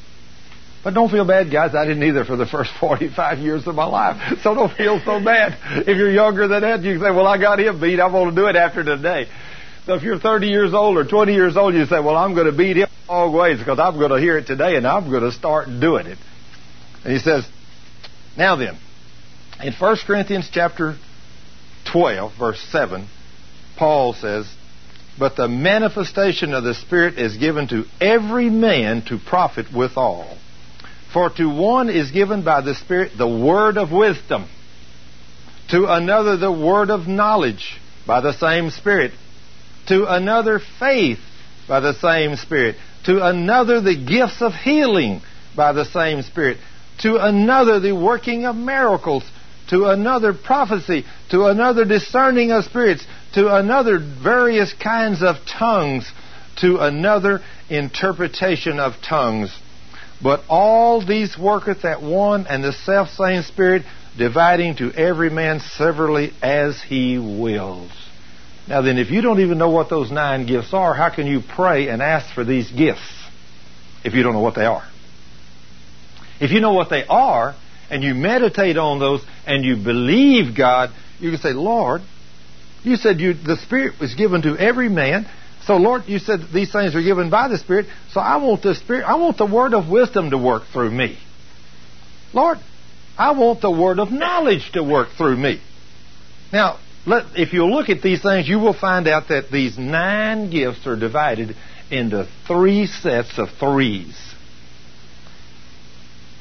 But 0.83 0.93
don't 0.93 1.09
feel 1.09 1.25
bad, 1.25 1.51
guys. 1.51 1.75
I 1.75 1.85
didn't 1.85 2.03
either 2.03 2.23
for 2.23 2.37
the 2.37 2.45
first 2.45 2.71
45 2.79 3.39
years 3.39 3.67
of 3.67 3.75
my 3.75 3.85
life. 3.85 4.39
So 4.41 4.55
don't 4.55 4.71
feel 4.71 5.01
so 5.03 5.21
bad. 5.21 5.57
If 5.85 5.97
you're 5.97 6.11
younger 6.11 6.47
than 6.47 6.61
that, 6.61 6.81
you 6.81 6.93
can 6.93 7.01
say, 7.01 7.11
well, 7.11 7.27
I 7.27 7.37
got 7.37 7.59
him 7.59 7.81
beat. 7.81 7.99
I'm 7.99 8.13
going 8.13 8.29
to 8.29 8.35
do 8.35 8.47
it 8.47 8.55
after 8.55 8.85
today. 8.85 9.27
So 9.87 9.93
if 9.93 10.03
you're 10.03 10.19
30 10.19 10.47
years 10.47 10.73
old 10.73 10.97
or 10.97 11.05
20 11.05 11.33
years 11.33 11.55
old, 11.55 11.73
you 11.73 11.85
say, 11.85 12.01
well, 12.01 12.17
I'm 12.17 12.35
going 12.35 12.51
to 12.51 12.55
beat 12.55 12.75
him 12.75 12.89
all 13.07 13.31
ways 13.31 13.57
because 13.57 13.79
I'm 13.79 13.97
going 13.97 14.11
to 14.11 14.19
hear 14.19 14.37
it 14.37 14.45
today 14.45 14.75
and 14.75 14.85
I'm 14.85 15.09
going 15.09 15.23
to 15.23 15.31
start 15.31 15.67
doing 15.79 16.07
it. 16.07 16.17
And 17.05 17.13
he 17.13 17.19
says, 17.19 17.47
now 18.37 18.57
then, 18.57 18.77
in 19.63 19.71
1 19.71 19.97
Corinthians 20.05 20.49
chapter 20.51 20.97
12, 21.89 22.33
verse 22.37 22.59
7, 22.69 23.07
Paul 23.77 24.11
says, 24.11 24.53
But 25.17 25.37
the 25.37 25.47
manifestation 25.47 26.53
of 26.53 26.65
the 26.65 26.73
Spirit 26.73 27.17
is 27.17 27.37
given 27.37 27.69
to 27.69 27.85
every 28.01 28.49
man 28.49 29.03
to 29.03 29.17
profit 29.17 29.67
withal. 29.73 30.37
For 31.13 31.29
to 31.29 31.45
one 31.47 31.89
is 31.89 32.11
given 32.11 32.43
by 32.43 32.59
the 32.59 32.75
Spirit 32.75 33.13
the 33.17 33.25
word 33.25 33.77
of 33.77 33.93
wisdom, 33.93 34.49
to 35.69 35.85
another 35.87 36.35
the 36.35 36.51
word 36.51 36.89
of 36.89 37.07
knowledge 37.07 37.79
by 38.05 38.19
the 38.19 38.33
same 38.33 38.69
Spirit, 38.69 39.13
to 39.87 40.05
another 40.13 40.59
faith 40.79 41.19
by 41.67 41.79
the 41.79 41.93
same 41.93 42.35
Spirit, 42.35 42.75
to 43.05 43.25
another 43.25 43.81
the 43.81 43.95
gifts 43.95 44.41
of 44.41 44.53
healing 44.53 45.21
by 45.55 45.73
the 45.73 45.85
same 45.85 46.21
Spirit, 46.21 46.57
to 46.99 47.17
another 47.17 47.79
the 47.79 47.95
working 47.95 48.45
of 48.45 48.55
miracles, 48.55 49.23
to 49.69 49.85
another 49.85 50.33
prophecy, 50.33 51.05
to 51.29 51.45
another 51.45 51.85
discerning 51.85 52.51
of 52.51 52.63
spirits, 52.63 53.05
to 53.33 53.53
another 53.53 53.99
various 53.99 54.73
kinds 54.73 55.21
of 55.21 55.35
tongues, 55.45 56.09
to 56.57 56.77
another 56.77 57.41
interpretation 57.69 58.79
of 58.79 58.93
tongues. 59.01 59.55
But 60.21 60.43
all 60.49 61.05
these 61.05 61.37
worketh 61.37 61.85
at 61.85 62.01
one 62.01 62.47
and 62.47 62.63
the 62.63 62.73
self 62.73 63.09
same 63.09 63.43
Spirit, 63.43 63.83
dividing 64.17 64.77
to 64.77 64.91
every 64.93 65.29
man 65.29 65.59
severally 65.59 66.33
as 66.41 66.81
he 66.81 67.19
wills. 67.19 67.91
Now 68.67 68.81
then, 68.81 68.97
if 68.97 69.11
you 69.11 69.21
don't 69.21 69.39
even 69.39 69.57
know 69.57 69.69
what 69.69 69.89
those 69.89 70.11
nine 70.11 70.45
gifts 70.45 70.73
are, 70.73 70.93
how 70.93 71.09
can 71.09 71.27
you 71.27 71.41
pray 71.41 71.87
and 71.87 72.01
ask 72.01 72.33
for 72.33 72.43
these 72.43 72.69
gifts 72.69 73.01
if 74.03 74.13
you 74.13 74.23
don't 74.23 74.33
know 74.33 74.41
what 74.41 74.55
they 74.55 74.65
are? 74.65 74.87
If 76.39 76.51
you 76.51 76.59
know 76.59 76.73
what 76.73 76.89
they 76.89 77.05
are, 77.05 77.55
and 77.89 78.03
you 78.03 78.13
meditate 78.13 78.77
on 78.77 78.99
those, 78.99 79.23
and 79.45 79.63
you 79.63 79.77
believe 79.77 80.55
God, 80.55 80.91
you 81.19 81.31
can 81.31 81.39
say, 81.39 81.53
Lord, 81.53 82.01
you 82.83 82.97
said 82.97 83.19
you, 83.19 83.33
the 83.33 83.57
Spirit 83.57 83.99
was 83.99 84.13
given 84.15 84.41
to 84.43 84.57
every 84.57 84.89
man, 84.89 85.27
so, 85.67 85.75
Lord, 85.75 86.03
you 86.07 86.19
said 86.19 86.39
these 86.53 86.71
things 86.71 86.95
are 86.95 87.01
given 87.01 87.29
by 87.29 87.49
the 87.49 87.57
Spirit, 87.57 87.87
so 88.11 88.21
I 88.21 88.37
want 88.37 88.61
the 88.61 88.73
Spirit, 88.73 89.03
I 89.03 89.15
want 89.15 89.37
the 89.37 89.45
word 89.45 89.73
of 89.73 89.89
wisdom 89.89 90.29
to 90.29 90.37
work 90.37 90.63
through 90.71 90.91
me. 90.91 91.17
Lord, 92.33 92.59
I 93.17 93.31
want 93.31 93.59
the 93.59 93.71
word 93.71 93.99
of 93.99 94.09
knowledge 94.09 94.71
to 94.73 94.83
work 94.83 95.09
through 95.17 95.35
me. 95.35 95.59
Now, 96.53 96.79
let, 97.07 97.37
if 97.37 97.53
you 97.53 97.65
look 97.65 97.87
at 97.89 98.01
these 98.01 98.21
things, 98.21 98.49
you 98.49 98.59
will 98.59 98.77
find 98.77 99.07
out 99.07 99.29
that 99.29 99.49
these 99.49 99.77
nine 99.77 100.51
gifts 100.51 100.85
are 100.85 100.97
divided 100.97 101.55
into 101.89 102.27
three 102.45 102.85
sets 102.85 103.39
of 103.39 103.49
threes. 103.59 104.15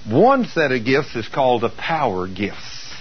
One 0.09 0.45
set 0.47 0.73
of 0.73 0.85
gifts 0.85 1.15
is 1.15 1.29
called 1.29 1.63
the 1.63 1.71
power 1.71 2.27
gifts. 2.27 2.93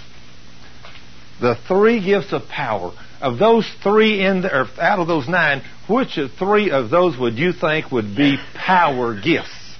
The 1.41 1.55
three 1.67 2.03
gifts 2.03 2.31
of 2.33 2.47
power 2.47 2.93
of 3.19 3.39
those 3.39 3.67
three 3.81 4.23
in 4.23 4.41
the, 4.41 4.55
or 4.55 4.67
out 4.79 4.99
of 4.99 5.07
those 5.07 5.27
nine, 5.27 5.63
which 5.89 6.17
of 6.17 6.31
three 6.33 6.69
of 6.69 6.91
those 6.91 7.17
would 7.17 7.33
you 7.33 7.51
think 7.51 7.91
would 7.91 8.15
be 8.15 8.37
power 8.53 9.19
gifts? 9.19 9.75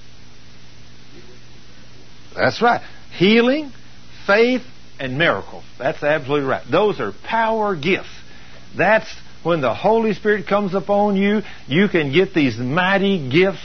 That's 2.36 2.62
right. 2.64 2.82
Healing, 3.12 3.72
faith, 4.26 4.64
and 5.00 5.20
miracles. 5.20 5.65
That's 5.78 6.02
absolutely 6.04 6.48
right. 6.48 6.64
Those 6.70 7.00
are 7.00 7.12
power 7.24 7.76
gifts. 7.76 8.10
That's 8.78 9.08
when 9.44 9.62
the 9.62 9.74
Holy 9.74 10.14
Spirit 10.14 10.48
comes 10.48 10.74
upon 10.74 11.16
you, 11.16 11.42
you 11.68 11.88
can 11.88 12.12
get 12.12 12.34
these 12.34 12.58
mighty 12.58 13.30
gifts 13.30 13.64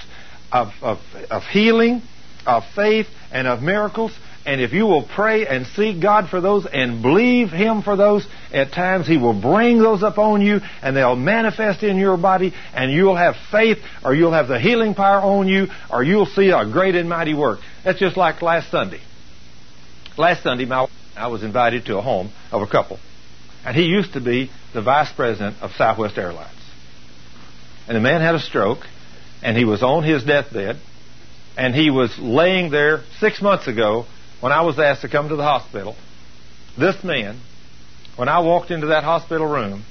of, 0.52 0.72
of, 0.82 0.98
of 1.30 1.42
healing, 1.44 2.02
of 2.46 2.64
faith, 2.74 3.06
and 3.32 3.46
of 3.46 3.62
miracles. 3.62 4.12
And 4.44 4.60
if 4.60 4.72
you 4.72 4.86
will 4.86 5.06
pray 5.06 5.46
and 5.46 5.66
seek 5.66 6.00
God 6.00 6.28
for 6.28 6.40
those 6.40 6.66
and 6.66 7.02
believe 7.02 7.50
Him 7.50 7.82
for 7.82 7.96
those, 7.96 8.26
at 8.52 8.72
times 8.72 9.06
He 9.06 9.16
will 9.16 9.38
bring 9.38 9.78
those 9.78 10.02
upon 10.02 10.42
you 10.42 10.60
and 10.82 10.96
they'll 10.96 11.16
manifest 11.16 11.82
in 11.82 11.96
your 11.96 12.16
body 12.16 12.52
and 12.74 12.90
you'll 12.90 13.16
have 13.16 13.36
faith 13.50 13.78
or 14.04 14.14
you'll 14.14 14.32
have 14.32 14.48
the 14.48 14.58
healing 14.58 14.94
power 14.94 15.20
on 15.20 15.46
you 15.46 15.68
or 15.90 16.02
you'll 16.02 16.26
see 16.26 16.50
a 16.50 16.64
great 16.70 16.94
and 16.94 17.08
mighty 17.08 17.34
work. 17.34 17.60
That's 17.84 17.98
just 17.98 18.16
like 18.16 18.42
last 18.42 18.70
Sunday. 18.70 19.00
Last 20.16 20.42
Sunday, 20.42 20.64
my, 20.64 20.86
I 21.20 21.28
was 21.28 21.42
invited 21.42 21.86
to 21.86 21.98
a 21.98 22.02
home 22.02 22.32
of 22.50 22.62
a 22.62 22.66
couple. 22.66 22.98
And 23.64 23.76
he 23.76 23.84
used 23.84 24.14
to 24.14 24.20
be 24.20 24.50
the 24.72 24.82
vice 24.82 25.12
president 25.12 25.56
of 25.60 25.72
Southwest 25.72 26.16
Airlines. 26.16 26.50
And 27.86 27.96
the 27.96 28.00
man 28.00 28.20
had 28.20 28.34
a 28.34 28.40
stroke 28.40 28.86
and 29.42 29.56
he 29.56 29.64
was 29.64 29.82
on 29.82 30.02
his 30.02 30.24
deathbed 30.24 30.78
and 31.56 31.74
he 31.74 31.90
was 31.90 32.18
laying 32.18 32.70
there 32.70 33.02
six 33.18 33.42
months 33.42 33.66
ago 33.66 34.06
when 34.40 34.52
I 34.52 34.62
was 34.62 34.78
asked 34.78 35.02
to 35.02 35.08
come 35.08 35.28
to 35.28 35.36
the 35.36 35.42
hospital, 35.42 35.96
this 36.78 37.04
man, 37.04 37.38
when 38.16 38.28
I 38.28 38.40
walked 38.40 38.70
into 38.70 38.88
that 38.88 39.04
hospital 39.04 39.46
room, 39.46 39.84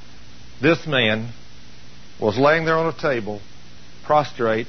this 0.62 0.88
man 0.88 1.32
was 2.20 2.38
laying 2.38 2.66
there 2.66 2.78
on 2.78 2.88
a 2.88 2.98
table, 2.98 3.42
prostrate, 4.06 4.68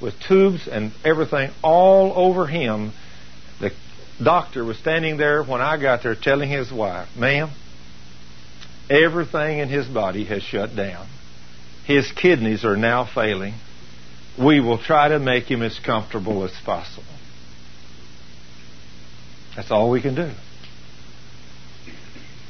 with 0.00 0.14
tubes 0.20 0.68
and 0.68 0.92
everything 1.04 1.50
all 1.62 2.12
over 2.14 2.46
him. 2.46 2.92
Doctor 4.22 4.64
was 4.64 4.78
standing 4.78 5.16
there 5.16 5.44
when 5.44 5.60
I 5.60 5.80
got 5.80 6.02
there 6.02 6.16
telling 6.16 6.50
his 6.50 6.72
wife, 6.72 7.08
ma'am, 7.16 7.50
everything 8.90 9.58
in 9.58 9.68
his 9.68 9.86
body 9.86 10.24
has 10.24 10.42
shut 10.42 10.74
down. 10.74 11.06
His 11.86 12.10
kidneys 12.12 12.64
are 12.64 12.76
now 12.76 13.04
failing. 13.04 13.54
We 14.38 14.60
will 14.60 14.78
try 14.78 15.08
to 15.08 15.18
make 15.18 15.44
him 15.44 15.62
as 15.62 15.78
comfortable 15.78 16.44
as 16.44 16.52
possible. 16.64 17.04
That's 19.56 19.70
all 19.70 19.90
we 19.90 20.02
can 20.02 20.14
do. 20.14 20.30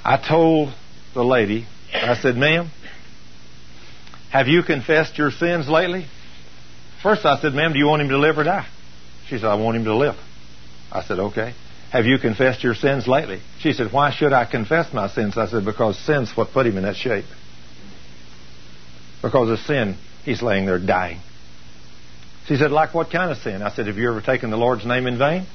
I 0.05 0.17
told 0.17 0.73
the 1.15 1.25
lady, 1.25 1.67
I 1.93 2.15
said, 2.15 2.37
ma'am, 2.37 2.71
have 4.31 4.49
you 4.49 4.63
confessed 4.63 5.19
your 5.19 5.31
sins 5.31 5.69
lately? 5.69 6.07
First 7.03 7.25
I 7.25 7.41
said, 7.41 7.55
ma'am, 7.55 7.73
do 7.73 7.79
you 7.79 7.87
want 7.87 8.03
him 8.03 8.09
to 8.09 8.19
live 8.19 8.39
or 8.39 8.45
die? 8.45 8.67
She 9.29 9.37
said, 9.37 9.45
I 9.45 9.55
want 9.55 9.77
him 9.77 9.85
to 9.85 9.97
live. 9.97 10.17
I 10.91 11.02
said, 11.02 11.18
okay. 11.18 11.55
Have 11.91 12.05
you 12.05 12.18
confessed 12.18 12.62
your 12.62 12.75
sins 12.75 13.07
lately? 13.07 13.41
She 13.60 13.73
said, 13.73 13.92
why 13.92 14.10
should 14.10 14.33
I 14.33 14.44
confess 14.44 14.92
my 14.92 15.08
sins? 15.08 15.39
I 15.39 15.49
said, 15.49 15.65
because 15.65 15.99
sin's 15.99 16.36
what 16.36 16.52
put 16.52 16.67
him 16.67 16.76
in 16.76 16.83
that 16.83 16.97
shape. 16.97 17.25
Because 19.23 19.50
of 19.50 19.58
sin, 19.60 19.97
he's 20.25 20.42
laying 20.42 20.67
there 20.67 20.78
dying. 20.78 21.20
She 22.47 22.57
said, 22.57 22.70
like 22.70 22.94
what 22.94 23.10
kind 23.10 23.31
of 23.31 23.39
sin? 23.39 23.62
I 23.62 23.70
said, 23.70 23.86
have 23.86 23.97
you 23.97 24.10
ever 24.10 24.20
taken 24.20 24.50
the 24.50 24.57
Lord's 24.57 24.86
name 24.86 25.07
in 25.07 25.18
vain? 25.18 25.47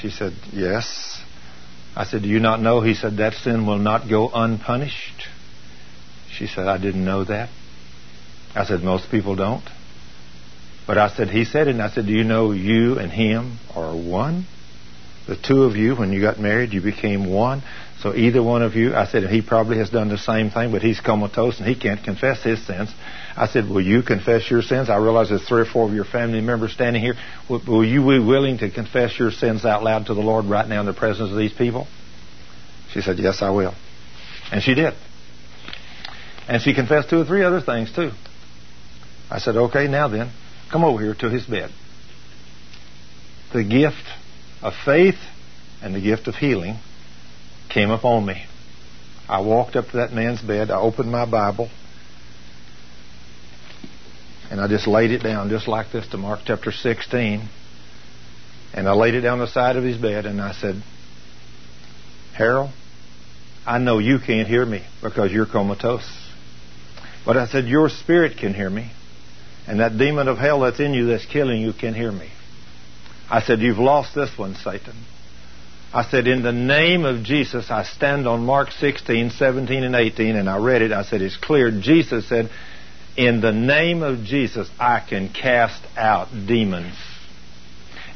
She 0.00 0.08
said, 0.10 0.32
Yes. 0.52 1.20
I 1.94 2.04
said, 2.04 2.22
Do 2.22 2.28
you 2.28 2.40
not 2.40 2.60
know? 2.60 2.80
He 2.80 2.94
said, 2.94 3.18
That 3.18 3.34
sin 3.34 3.66
will 3.66 3.78
not 3.78 4.08
go 4.08 4.30
unpunished. 4.32 5.26
She 6.30 6.46
said, 6.46 6.66
I 6.66 6.78
didn't 6.78 7.04
know 7.04 7.24
that. 7.24 7.50
I 8.54 8.64
said, 8.64 8.82
Most 8.82 9.10
people 9.10 9.36
don't. 9.36 9.64
But 10.90 10.98
I 10.98 11.08
said, 11.14 11.28
He 11.28 11.44
said 11.44 11.68
it, 11.68 11.70
and 11.70 11.82
I 11.82 11.88
said, 11.88 12.06
Do 12.06 12.12
you 12.12 12.24
know 12.24 12.50
you 12.50 12.98
and 12.98 13.12
him 13.12 13.60
are 13.76 13.94
one? 13.94 14.44
The 15.28 15.36
two 15.36 15.62
of 15.62 15.76
you, 15.76 15.94
when 15.94 16.12
you 16.12 16.20
got 16.20 16.40
married, 16.40 16.72
you 16.72 16.80
became 16.80 17.30
one. 17.30 17.62
So 18.00 18.12
either 18.12 18.42
one 18.42 18.62
of 18.62 18.74
you, 18.74 18.96
I 18.96 19.06
said, 19.06 19.30
he 19.30 19.40
probably 19.40 19.78
has 19.78 19.88
done 19.88 20.08
the 20.08 20.18
same 20.18 20.50
thing, 20.50 20.72
but 20.72 20.82
he's 20.82 20.98
comatose 20.98 21.60
and 21.60 21.68
he 21.68 21.76
can't 21.76 22.02
confess 22.02 22.42
his 22.42 22.66
sins. 22.66 22.92
I 23.36 23.46
said, 23.46 23.68
will 23.68 23.82
you 23.82 24.02
confess 24.02 24.50
your 24.50 24.62
sins? 24.62 24.90
I 24.90 24.96
realize 24.96 25.28
there's 25.28 25.46
three 25.46 25.60
or 25.60 25.64
four 25.64 25.86
of 25.86 25.94
your 25.94 26.04
family 26.04 26.40
members 26.40 26.72
standing 26.72 27.00
here. 27.00 27.14
Will, 27.48 27.62
will 27.68 27.84
you 27.84 28.00
be 28.00 28.18
willing 28.18 28.58
to 28.58 28.68
confess 28.68 29.16
your 29.16 29.30
sins 29.30 29.64
out 29.64 29.84
loud 29.84 30.06
to 30.06 30.14
the 30.14 30.20
Lord 30.20 30.46
right 30.46 30.66
now 30.68 30.80
in 30.80 30.86
the 30.86 30.92
presence 30.92 31.30
of 31.30 31.38
these 31.38 31.52
people? 31.52 31.86
She 32.92 33.00
said, 33.00 33.16
yes, 33.20 33.42
I 33.42 33.50
will. 33.50 33.74
And 34.50 34.60
she 34.60 34.74
did. 34.74 34.94
And 36.48 36.60
she 36.60 36.74
confessed 36.74 37.10
two 37.10 37.20
or 37.20 37.24
three 37.24 37.44
other 37.44 37.60
things 37.60 37.94
too. 37.94 38.10
I 39.30 39.38
said, 39.38 39.56
okay, 39.56 39.86
now 39.86 40.08
then, 40.08 40.32
come 40.70 40.84
over 40.84 41.02
here 41.02 41.14
to 41.14 41.30
his 41.30 41.44
bed. 41.46 41.70
The 43.52 43.64
gift 43.64 44.06
of 44.62 44.72
faith 44.84 45.18
and 45.82 45.94
the 45.94 46.00
gift 46.00 46.28
of 46.28 46.36
healing 46.36 46.76
came 47.68 47.90
upon 47.90 48.24
me. 48.26 48.44
I 49.28 49.40
walked 49.40 49.76
up 49.76 49.88
to 49.90 49.98
that 49.98 50.12
man's 50.12 50.40
bed. 50.40 50.70
I 50.70 50.78
opened 50.78 51.10
my 51.10 51.24
Bible. 51.24 51.68
And 54.50 54.60
I 54.60 54.66
just 54.66 54.86
laid 54.86 55.12
it 55.12 55.22
down 55.22 55.48
just 55.48 55.68
like 55.68 55.92
this 55.92 56.06
to 56.08 56.16
Mark 56.16 56.40
chapter 56.44 56.72
16. 56.72 57.48
And 58.74 58.88
I 58.88 58.92
laid 58.92 59.14
it 59.14 59.20
down 59.20 59.38
the 59.38 59.46
side 59.46 59.76
of 59.76 59.84
his 59.84 59.96
bed 59.96 60.26
and 60.26 60.40
I 60.40 60.52
said, 60.52 60.82
Harold, 62.34 62.70
I 63.66 63.78
know 63.78 63.98
you 63.98 64.18
can't 64.18 64.48
hear 64.48 64.64
me 64.64 64.84
because 65.02 65.32
you're 65.32 65.46
comatose. 65.46 66.08
But 67.24 67.36
I 67.36 67.46
said, 67.46 67.66
Your 67.66 67.88
spirit 67.88 68.38
can 68.38 68.54
hear 68.54 68.70
me. 68.70 68.90
And 69.70 69.78
that 69.78 69.96
demon 69.96 70.26
of 70.26 70.36
hell 70.36 70.58
that's 70.58 70.80
in 70.80 70.94
you 70.94 71.06
that's 71.06 71.24
killing 71.26 71.62
you 71.62 71.72
can 71.72 71.94
hear 71.94 72.10
me. 72.10 72.28
I 73.30 73.40
said, 73.40 73.60
You've 73.60 73.78
lost 73.78 74.16
this 74.16 74.36
one, 74.36 74.56
Satan. 74.56 74.94
I 75.94 76.02
said, 76.02 76.26
In 76.26 76.42
the 76.42 76.50
name 76.50 77.04
of 77.04 77.22
Jesus, 77.22 77.70
I 77.70 77.84
stand 77.84 78.26
on 78.26 78.44
Mark 78.44 78.72
16, 78.72 79.30
17, 79.30 79.84
and 79.84 79.94
18, 79.94 80.34
and 80.34 80.50
I 80.50 80.58
read 80.58 80.82
it. 80.82 80.90
I 80.90 81.04
said, 81.04 81.22
It's 81.22 81.36
clear. 81.36 81.70
Jesus 81.70 82.28
said, 82.28 82.50
In 83.16 83.40
the 83.40 83.52
name 83.52 84.02
of 84.02 84.24
Jesus, 84.24 84.68
I 84.80 85.06
can 85.08 85.32
cast 85.32 85.80
out 85.96 86.30
demons. 86.48 86.96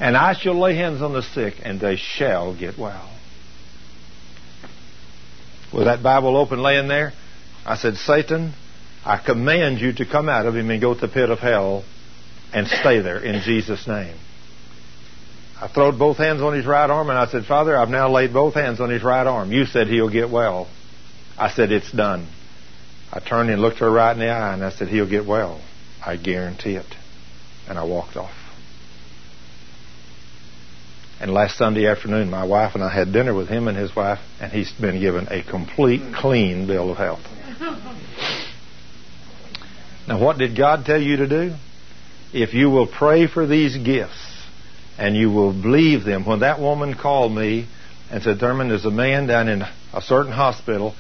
And 0.01 0.17
I 0.17 0.35
shall 0.35 0.59
lay 0.59 0.75
hands 0.75 1.03
on 1.03 1.13
the 1.13 1.23
sick, 1.23 1.55
and 1.63 1.81
they 1.81 1.95
shall 1.95 2.59
get 2.59 2.77
well. 2.77 3.17
With 5.73 5.85
that 5.85 6.03
Bible 6.03 6.37
open 6.37 6.59
laying 6.59 6.89
there, 6.89 7.13
I 7.65 7.77
said, 7.77 7.95
Satan, 7.95 8.55
I 9.05 9.19
command 9.19 9.81
you 9.81 9.93
to 9.95 10.07
come 10.07 10.29
out 10.29 10.47
of 10.47 10.57
him 10.57 10.71
and 10.71 10.81
go 10.81 10.95
to 10.95 11.01
the 11.01 11.09
pit 11.09 11.29
of 11.29 11.39
hell 11.39 11.85
and 12.53 12.67
stay 12.67 13.01
there 13.01 13.19
in 13.19 13.43
Jesus' 13.43 13.87
name. 13.87 14.17
I 15.61 15.69
throwed 15.69 15.99
both 15.99 16.17
hands 16.17 16.41
on 16.43 16.55
his 16.55 16.67
right 16.67 16.89
arm 16.89 17.11
and 17.11 17.19
I 17.19 17.27
said, 17.27 17.45
Father, 17.45 17.77
I've 17.77 17.89
now 17.89 18.11
laid 18.11 18.33
both 18.33 18.55
hands 18.55 18.81
on 18.81 18.91
his 18.91 19.03
right 19.03 19.27
arm. 19.27 19.53
You 19.53 19.67
said 19.67 19.89
he'll 19.89 20.11
get 20.11 20.31
well. 20.31 20.69
I 21.39 21.51
said, 21.51 21.71
It's 21.71 21.91
done. 21.93 22.29
I 23.13 23.21
turned 23.21 23.51
and 23.51 23.61
looked 23.61 23.79
her 23.79 23.91
right 23.91 24.13
in 24.13 24.19
the 24.19 24.31
eye 24.31 24.55
and 24.55 24.65
I 24.65 24.71
said, 24.71 24.89
He'll 24.89 25.09
get 25.09 25.27
well. 25.27 25.63
I 26.05 26.17
guarantee 26.17 26.77
it. 26.77 26.87
And 27.69 27.79
I 27.79 27.85
walked 27.85 28.17
off. 28.17 28.35
And 31.21 31.33
last 31.33 31.57
Sunday 31.57 31.87
afternoon, 31.87 32.29
my 32.29 32.45
wife 32.45 32.75
and 32.75 32.83
I 32.83 32.93
had 32.93 33.13
dinner 33.13 33.33
with 33.33 33.49
him 33.49 33.69
and 33.69 33.79
his 33.79 33.95
wife, 33.95 34.19
and 34.41 34.53
he's 34.53 34.73
been 34.73 35.01
given 35.01 35.29
a 35.31 35.43
complete, 35.43 36.03
clean 36.15 36.67
bill 36.67 36.91
of 36.91 36.99
health. 36.99 37.25
Now, 40.07 40.21
what 40.21 40.39
did 40.39 40.57
God 40.57 40.85
tell 40.85 41.01
you 41.01 41.17
to 41.19 41.29
do? 41.29 41.55
If 42.33 42.53
you 42.53 42.69
will 42.69 42.87
pray 42.87 43.27
for 43.27 43.47
these 43.47 43.77
gifts 43.77 44.43
and 44.99 45.17
you 45.17 45.31
will 45.31 45.53
believe 45.53 46.05
them, 46.05 46.27
when 46.27 46.41
that 46.41 46.61
woman 46.61 46.95
called 46.95 47.33
me 47.33 47.69
and 48.11 48.23
said, 48.23 48.39
Thurman, 48.39 48.69
there's 48.69 48.85
a 48.85 48.91
man 48.91 49.27
down 49.27 49.49
in 49.49 49.63
a 49.63 50.03
certain 50.03 50.33
hospital 50.33 50.95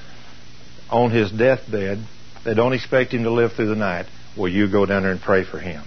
on 0.91 1.10
his 1.10 1.31
deathbed. 1.31 1.99
They 2.44 2.55
don't 2.55 2.73
expect 2.73 3.12
him 3.12 3.24
to 3.24 3.31
live 3.31 3.52
through 3.52 3.68
the 3.68 3.74
night. 3.74 4.07
Will 4.36 4.49
you 4.49 4.70
go 4.70 4.86
down 4.86 5.02
there 5.02 5.12
and 5.12 5.20
pray 5.20 5.44
for 5.44 5.58
him? 5.58 5.84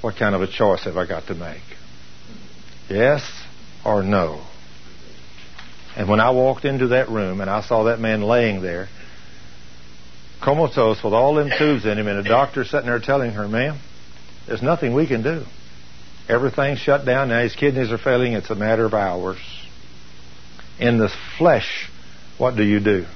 What 0.00 0.16
kind 0.16 0.34
of 0.34 0.42
a 0.42 0.46
choice 0.46 0.84
have 0.84 0.96
I 0.96 1.06
got 1.06 1.26
to 1.28 1.34
make? 1.34 1.62
Yes 2.88 3.22
or 3.84 4.02
no? 4.02 4.44
And 5.96 6.08
when 6.08 6.20
I 6.20 6.30
walked 6.30 6.64
into 6.64 6.88
that 6.88 7.08
room 7.08 7.40
and 7.40 7.48
I 7.48 7.60
saw 7.62 7.84
that 7.84 8.00
man 8.00 8.22
laying 8.22 8.62
there, 8.62 8.88
comatose 10.44 11.02
with 11.02 11.14
all 11.14 11.34
them 11.34 11.50
tubes 11.56 11.86
in 11.86 11.98
him, 11.98 12.06
and 12.06 12.18
a 12.18 12.28
doctor 12.28 12.64
sitting 12.64 12.86
there 12.86 13.00
telling 13.00 13.32
her, 13.32 13.48
ma'am, 13.48 13.78
there's 14.46 14.62
nothing 14.62 14.94
we 14.94 15.06
can 15.06 15.22
do. 15.22 15.44
Everything's 16.28 16.78
shut 16.78 17.04
down 17.04 17.28
now. 17.28 17.42
His 17.42 17.54
kidneys 17.54 17.92
are 17.92 17.98
failing. 17.98 18.34
It's 18.34 18.50
a 18.50 18.54
matter 18.54 18.84
of 18.84 18.94
hours. 18.94 19.38
In 20.78 20.98
the 20.98 21.10
flesh, 21.38 21.90
what 22.38 22.56
do 22.56 22.62
you 22.62 22.80
do? 22.80 23.06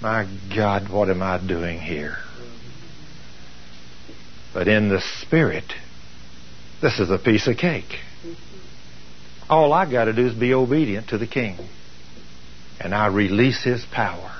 My 0.00 0.26
God, 0.54 0.88
what 0.88 1.10
am 1.10 1.22
I 1.22 1.44
doing 1.44 1.80
here? 1.80 2.16
But 4.54 4.68
in 4.68 4.88
the 4.88 5.00
spirit, 5.00 5.72
this 6.80 6.98
is 6.98 7.10
a 7.10 7.18
piece 7.18 7.46
of 7.46 7.56
cake. 7.56 7.98
All 9.48 9.72
I 9.72 9.90
got 9.90 10.04
to 10.04 10.12
do 10.12 10.26
is 10.26 10.34
be 10.34 10.54
obedient 10.54 11.08
to 11.08 11.18
the 11.18 11.26
king. 11.26 11.56
And 12.80 12.94
I 12.94 13.08
release 13.08 13.62
his 13.64 13.84
power. 13.84 14.37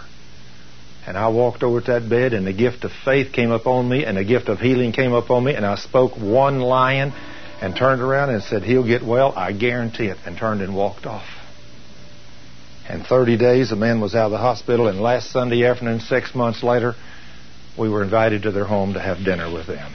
And 1.08 1.16
I 1.16 1.28
walked 1.28 1.62
over 1.62 1.80
to 1.80 1.92
that 1.92 2.06
bed, 2.06 2.34
and 2.34 2.46
the 2.46 2.52
gift 2.52 2.84
of 2.84 2.92
faith 2.92 3.32
came 3.32 3.50
upon 3.50 3.88
me, 3.88 4.04
and 4.04 4.18
the 4.18 4.24
gift 4.24 4.50
of 4.50 4.60
healing 4.60 4.92
came 4.92 5.14
upon 5.14 5.42
me, 5.42 5.54
and 5.54 5.64
I 5.64 5.76
spoke 5.76 6.18
one 6.18 6.60
line 6.60 7.14
and 7.62 7.74
turned 7.74 8.02
around 8.02 8.28
and 8.28 8.42
said, 8.42 8.62
He'll 8.62 8.86
get 8.86 9.02
well, 9.02 9.32
I 9.34 9.52
guarantee 9.52 10.08
it, 10.08 10.18
and 10.26 10.36
turned 10.36 10.60
and 10.60 10.76
walked 10.76 11.06
off. 11.06 11.26
And 12.86 13.06
30 13.06 13.38
days, 13.38 13.70
the 13.70 13.76
man 13.76 14.02
was 14.02 14.14
out 14.14 14.26
of 14.26 14.32
the 14.32 14.36
hospital, 14.36 14.86
and 14.86 15.00
last 15.00 15.30
Sunday 15.30 15.64
afternoon, 15.64 16.00
six 16.00 16.34
months 16.34 16.62
later, 16.62 16.94
we 17.78 17.88
were 17.88 18.02
invited 18.02 18.42
to 18.42 18.52
their 18.52 18.66
home 18.66 18.92
to 18.92 19.00
have 19.00 19.24
dinner 19.24 19.50
with 19.50 19.66
them. 19.66 19.90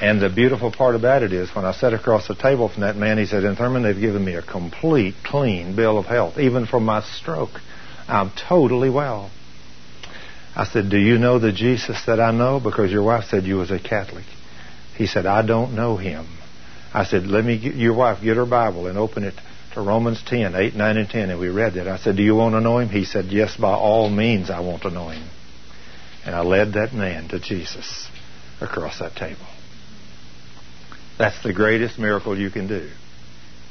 And 0.00 0.22
the 0.22 0.30
beautiful 0.30 0.72
part 0.72 0.94
about 0.94 1.22
it 1.22 1.34
is 1.34 1.54
when 1.54 1.66
I 1.66 1.72
sat 1.72 1.92
across 1.92 2.28
the 2.28 2.34
table 2.34 2.70
from 2.70 2.80
that 2.80 2.96
man, 2.96 3.18
he 3.18 3.26
said, 3.26 3.44
And 3.44 3.58
Thurman, 3.58 3.82
they've 3.82 4.00
given 4.00 4.24
me 4.24 4.36
a 4.36 4.42
complete, 4.42 5.16
clean 5.22 5.76
bill 5.76 5.98
of 5.98 6.06
health, 6.06 6.38
even 6.38 6.64
from 6.64 6.86
my 6.86 7.02
stroke. 7.02 7.60
I'm 8.08 8.30
totally 8.48 8.88
well. 8.88 9.30
I 10.54 10.64
said, 10.64 10.90
Do 10.90 10.98
you 10.98 11.18
know 11.18 11.38
the 11.38 11.52
Jesus 11.52 12.04
that 12.06 12.20
I 12.20 12.32
know? 12.32 12.60
Because 12.60 12.90
your 12.90 13.02
wife 13.02 13.24
said 13.24 13.44
you 13.44 13.56
was 13.56 13.70
a 13.70 13.78
Catholic. 13.78 14.24
He 14.96 15.06
said, 15.06 15.26
I 15.26 15.46
don't 15.46 15.74
know 15.74 15.96
him. 15.96 16.26
I 16.92 17.04
said, 17.04 17.26
Let 17.26 17.44
me 17.44 17.58
get 17.58 17.74
your 17.74 17.94
wife, 17.94 18.22
get 18.22 18.36
her 18.36 18.46
Bible 18.46 18.86
and 18.86 18.98
open 18.98 19.24
it 19.24 19.34
to 19.74 19.80
Romans 19.80 20.22
10, 20.26 20.54
8, 20.54 20.74
9, 20.74 20.96
and 20.96 21.08
10. 21.08 21.30
And 21.30 21.40
we 21.40 21.48
read 21.48 21.74
that. 21.74 21.86
I 21.86 21.98
said, 21.98 22.16
Do 22.16 22.22
you 22.22 22.34
want 22.34 22.54
to 22.54 22.60
know 22.60 22.78
him? 22.78 22.88
He 22.88 23.04
said, 23.04 23.26
Yes, 23.26 23.56
by 23.56 23.72
all 23.72 24.10
means, 24.10 24.50
I 24.50 24.60
want 24.60 24.82
to 24.82 24.90
know 24.90 25.08
him. 25.08 25.28
And 26.24 26.34
I 26.34 26.42
led 26.42 26.74
that 26.74 26.92
man 26.92 27.28
to 27.28 27.40
Jesus 27.40 28.08
across 28.60 28.98
that 28.98 29.14
table. 29.14 29.46
That's 31.18 31.42
the 31.42 31.52
greatest 31.52 31.98
miracle 31.98 32.38
you 32.38 32.50
can 32.50 32.66
do. 32.66 32.90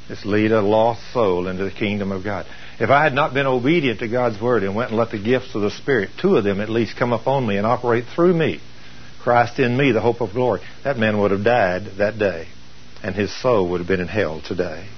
It's 0.08 0.24
lead 0.24 0.50
a 0.50 0.60
lost 0.60 1.12
soul 1.12 1.46
into 1.46 1.64
the 1.64 1.70
kingdom 1.70 2.10
of 2.10 2.24
God. 2.24 2.46
If 2.80 2.88
I 2.88 3.04
had 3.04 3.12
not 3.12 3.34
been 3.34 3.46
obedient 3.46 4.00
to 4.00 4.08
God's 4.08 4.40
word 4.40 4.62
and 4.62 4.74
went 4.74 4.88
and 4.88 4.98
let 4.98 5.10
the 5.10 5.22
gifts 5.22 5.54
of 5.54 5.60
the 5.60 5.70
Spirit, 5.70 6.10
two 6.18 6.36
of 6.36 6.44
them 6.44 6.62
at 6.62 6.70
least, 6.70 6.96
come 6.96 7.12
upon 7.12 7.46
me 7.46 7.58
and 7.58 7.66
operate 7.66 8.06
through 8.14 8.32
me, 8.32 8.58
Christ 9.22 9.58
in 9.58 9.76
me, 9.76 9.92
the 9.92 10.00
hope 10.00 10.22
of 10.22 10.32
glory, 10.32 10.62
that 10.82 10.96
man 10.96 11.20
would 11.20 11.30
have 11.30 11.44
died 11.44 11.98
that 11.98 12.18
day, 12.18 12.48
and 13.02 13.14
his 13.14 13.38
soul 13.42 13.68
would 13.68 13.80
have 13.80 13.86
been 13.86 14.00
in 14.00 14.08
hell 14.08 14.40
today. 14.40 14.88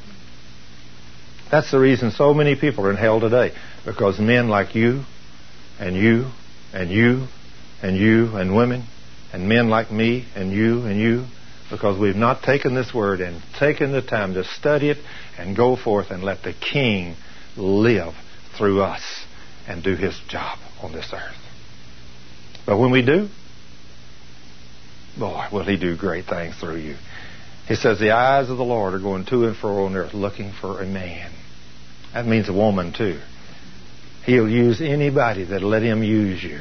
That's 1.51 1.73
the 1.73 1.81
reason 1.81 2.13
so 2.13 2.33
many 2.33 2.55
people 2.55 2.87
are 2.87 2.91
in 2.91 2.97
hell 2.97 3.19
today, 3.19 3.53
because 3.85 4.21
men 4.21 4.49
like 4.49 4.77
you, 4.77 5.03
and 5.81 5.97
you, 5.97 6.31
and 6.73 6.89
you, 6.89 7.27
and 7.83 7.97
you, 7.97 8.37
and 8.37 8.55
women, 8.55 8.85
and 9.33 9.49
men 9.49 9.69
like 9.69 9.91
me, 9.91 10.29
and 10.37 10.53
you, 10.53 10.87
and 10.87 11.01
you, 11.01 11.25
because 11.69 11.99
we've 11.99 12.15
not 12.15 12.45
taken 12.45 12.77
this 12.77 12.95
word 12.95 13.21
and 13.21 13.43
taken 13.59 13.91
the 13.91 14.03
time 14.03 14.35
to 14.35 14.45
study 14.45 14.89
it 14.89 14.99
and 15.37 15.57
go 15.57 15.75
forth 15.75 16.13
and 16.13 16.23
let 16.23 16.45
the 16.45 16.53
King 16.53 17.17
live 17.57 18.15
through 18.57 18.83
us 18.83 19.03
and 19.67 19.83
do 19.83 19.95
his 19.95 20.19
job 20.29 20.59
on 20.83 20.93
this 20.93 21.11
earth. 21.13 21.37
But 22.67 22.79
when 22.79 22.91
we 22.91 23.05
do, 23.05 23.29
boy, 25.19 25.47
will 25.53 25.65
he 25.65 25.77
do 25.77 25.97
great 25.97 26.27
things 26.27 26.57
through 26.57 26.79
you. 26.79 26.97
He 27.67 27.75
says, 27.75 27.99
The 27.99 28.11
eyes 28.11 28.51
of 28.51 28.57
the 28.57 28.65
Lord 28.65 28.95
are 28.95 28.99
going 28.99 29.25
to 29.27 29.47
and 29.47 29.57
fro 29.57 29.87
on 29.87 29.97
earth 29.97 30.15
looking 30.15 30.53
for 30.53 30.81
a 30.81 30.87
man. 30.87 31.31
That 32.13 32.27
means 32.27 32.49
a 32.49 32.53
woman, 32.53 32.93
too. 32.93 33.21
He'll 34.25 34.49
use 34.49 34.81
anybody 34.81 35.45
that'll 35.45 35.69
let 35.69 35.83
him 35.83 36.03
use 36.03 36.43
you. 36.43 36.61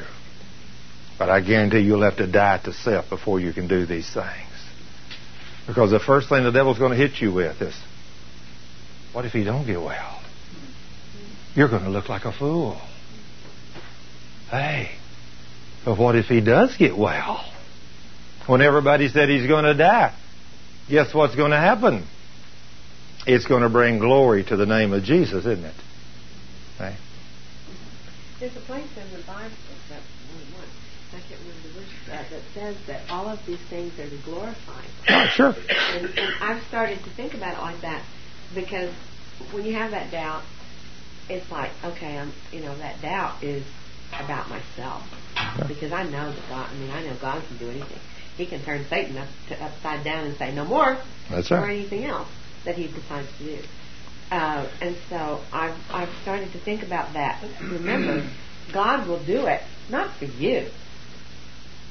But 1.19 1.29
I 1.29 1.41
guarantee 1.41 1.79
you'll 1.79 2.03
have 2.03 2.17
to 2.17 2.31
die 2.31 2.59
to 2.63 2.73
self 2.73 3.09
before 3.09 3.39
you 3.39 3.53
can 3.53 3.67
do 3.67 3.85
these 3.85 4.11
things. 4.11 4.47
Because 5.67 5.91
the 5.91 5.99
first 5.99 6.29
thing 6.29 6.43
the 6.43 6.51
devil's 6.51 6.79
going 6.79 6.91
to 6.91 6.97
hit 6.97 7.21
you 7.21 7.31
with 7.31 7.61
is, 7.61 7.75
what 9.13 9.25
if 9.25 9.31
he 9.31 9.43
don't 9.43 9.65
get 9.65 9.79
well? 9.79 10.20
You're 11.55 11.69
going 11.69 11.83
to 11.83 11.89
look 11.89 12.07
like 12.09 12.25
a 12.25 12.31
fool. 12.31 12.79
Hey, 14.49 14.91
but 15.85 15.97
what 15.97 16.15
if 16.15 16.25
he 16.25 16.41
does 16.41 16.75
get 16.77 16.97
well? 16.97 17.45
When 18.47 18.61
everybody 18.61 19.07
said 19.09 19.29
he's 19.29 19.47
going 19.47 19.65
to 19.65 19.73
die, 19.73 20.13
guess 20.89 21.13
what's 21.13 21.35
going 21.35 21.51
to 21.51 21.57
happen? 21.57 22.05
It's 23.27 23.45
going 23.45 23.63
to 23.63 23.69
bring 23.69 23.99
glory 23.99 24.43
to 24.45 24.55
the 24.55 24.65
name 24.65 24.93
of 24.93 25.03
Jesus, 25.03 25.45
isn't 25.45 25.63
it? 25.63 25.75
Hey? 26.77 26.95
There's 28.39 28.55
a 28.55 28.61
place 28.61 28.87
in 28.97 29.17
the 29.17 29.23
Bible 29.27 29.51
that 29.89 30.01
I 31.13 31.19
can't 31.27 31.39
remember 31.41 31.67
the 31.67 31.73
verse 31.73 31.89
that, 32.07 32.29
that 32.29 32.41
says 32.53 32.75
that 32.87 33.09
all 33.09 33.27
of 33.27 33.39
these 33.45 33.59
things 33.69 33.97
are 33.99 34.09
to 34.09 34.17
glorify. 34.23 34.83
Oh, 35.09 35.25
sure. 35.27 35.53
And, 35.69 36.05
and 36.17 36.33
I've 36.41 36.63
started 36.67 36.99
to 37.03 37.09
think 37.11 37.33
about 37.33 37.57
it 37.57 37.61
like 37.61 37.81
that 37.81 38.03
because 38.55 38.93
when 39.51 39.65
you 39.65 39.73
have 39.73 39.91
that 39.91 40.11
doubt, 40.11 40.43
it's 41.29 41.49
like, 41.51 41.71
okay, 41.83 42.17
I'm, 42.17 42.33
you 42.51 42.61
know, 42.61 42.77
that 42.77 43.01
doubt 43.01 43.43
is 43.43 43.63
about 44.13 44.49
myself 44.49 45.03
because 45.67 45.91
I 45.91 46.03
know 46.03 46.31
that 46.31 46.49
God. 46.49 46.69
I 46.69 46.75
mean, 46.75 46.91
I 46.91 47.03
know 47.03 47.15
God 47.21 47.43
can 47.47 47.57
do 47.57 47.69
anything. 47.69 47.99
He 48.37 48.45
can 48.45 48.63
turn 48.63 48.85
Satan 48.89 49.17
up 49.17 49.27
to 49.49 49.63
upside 49.63 50.03
down 50.03 50.25
and 50.25 50.37
say 50.37 50.53
no 50.53 50.65
more, 50.65 51.01
That's 51.29 51.51
or 51.51 51.59
right. 51.59 51.77
anything 51.77 52.05
else 52.05 52.29
that 52.65 52.75
he 52.75 52.87
decides 52.87 53.27
to 53.37 53.43
do. 53.43 53.63
Uh, 54.31 54.69
and 54.81 54.95
so 55.09 55.41
I've 55.51 55.77
I've 55.91 56.09
started 56.21 56.51
to 56.53 56.59
think 56.59 56.83
about 56.83 57.13
that. 57.13 57.43
Remember 57.61 58.29
God 58.73 59.07
will 59.07 59.23
do 59.23 59.47
it, 59.47 59.61
not 59.89 60.15
for 60.17 60.25
you, 60.25 60.69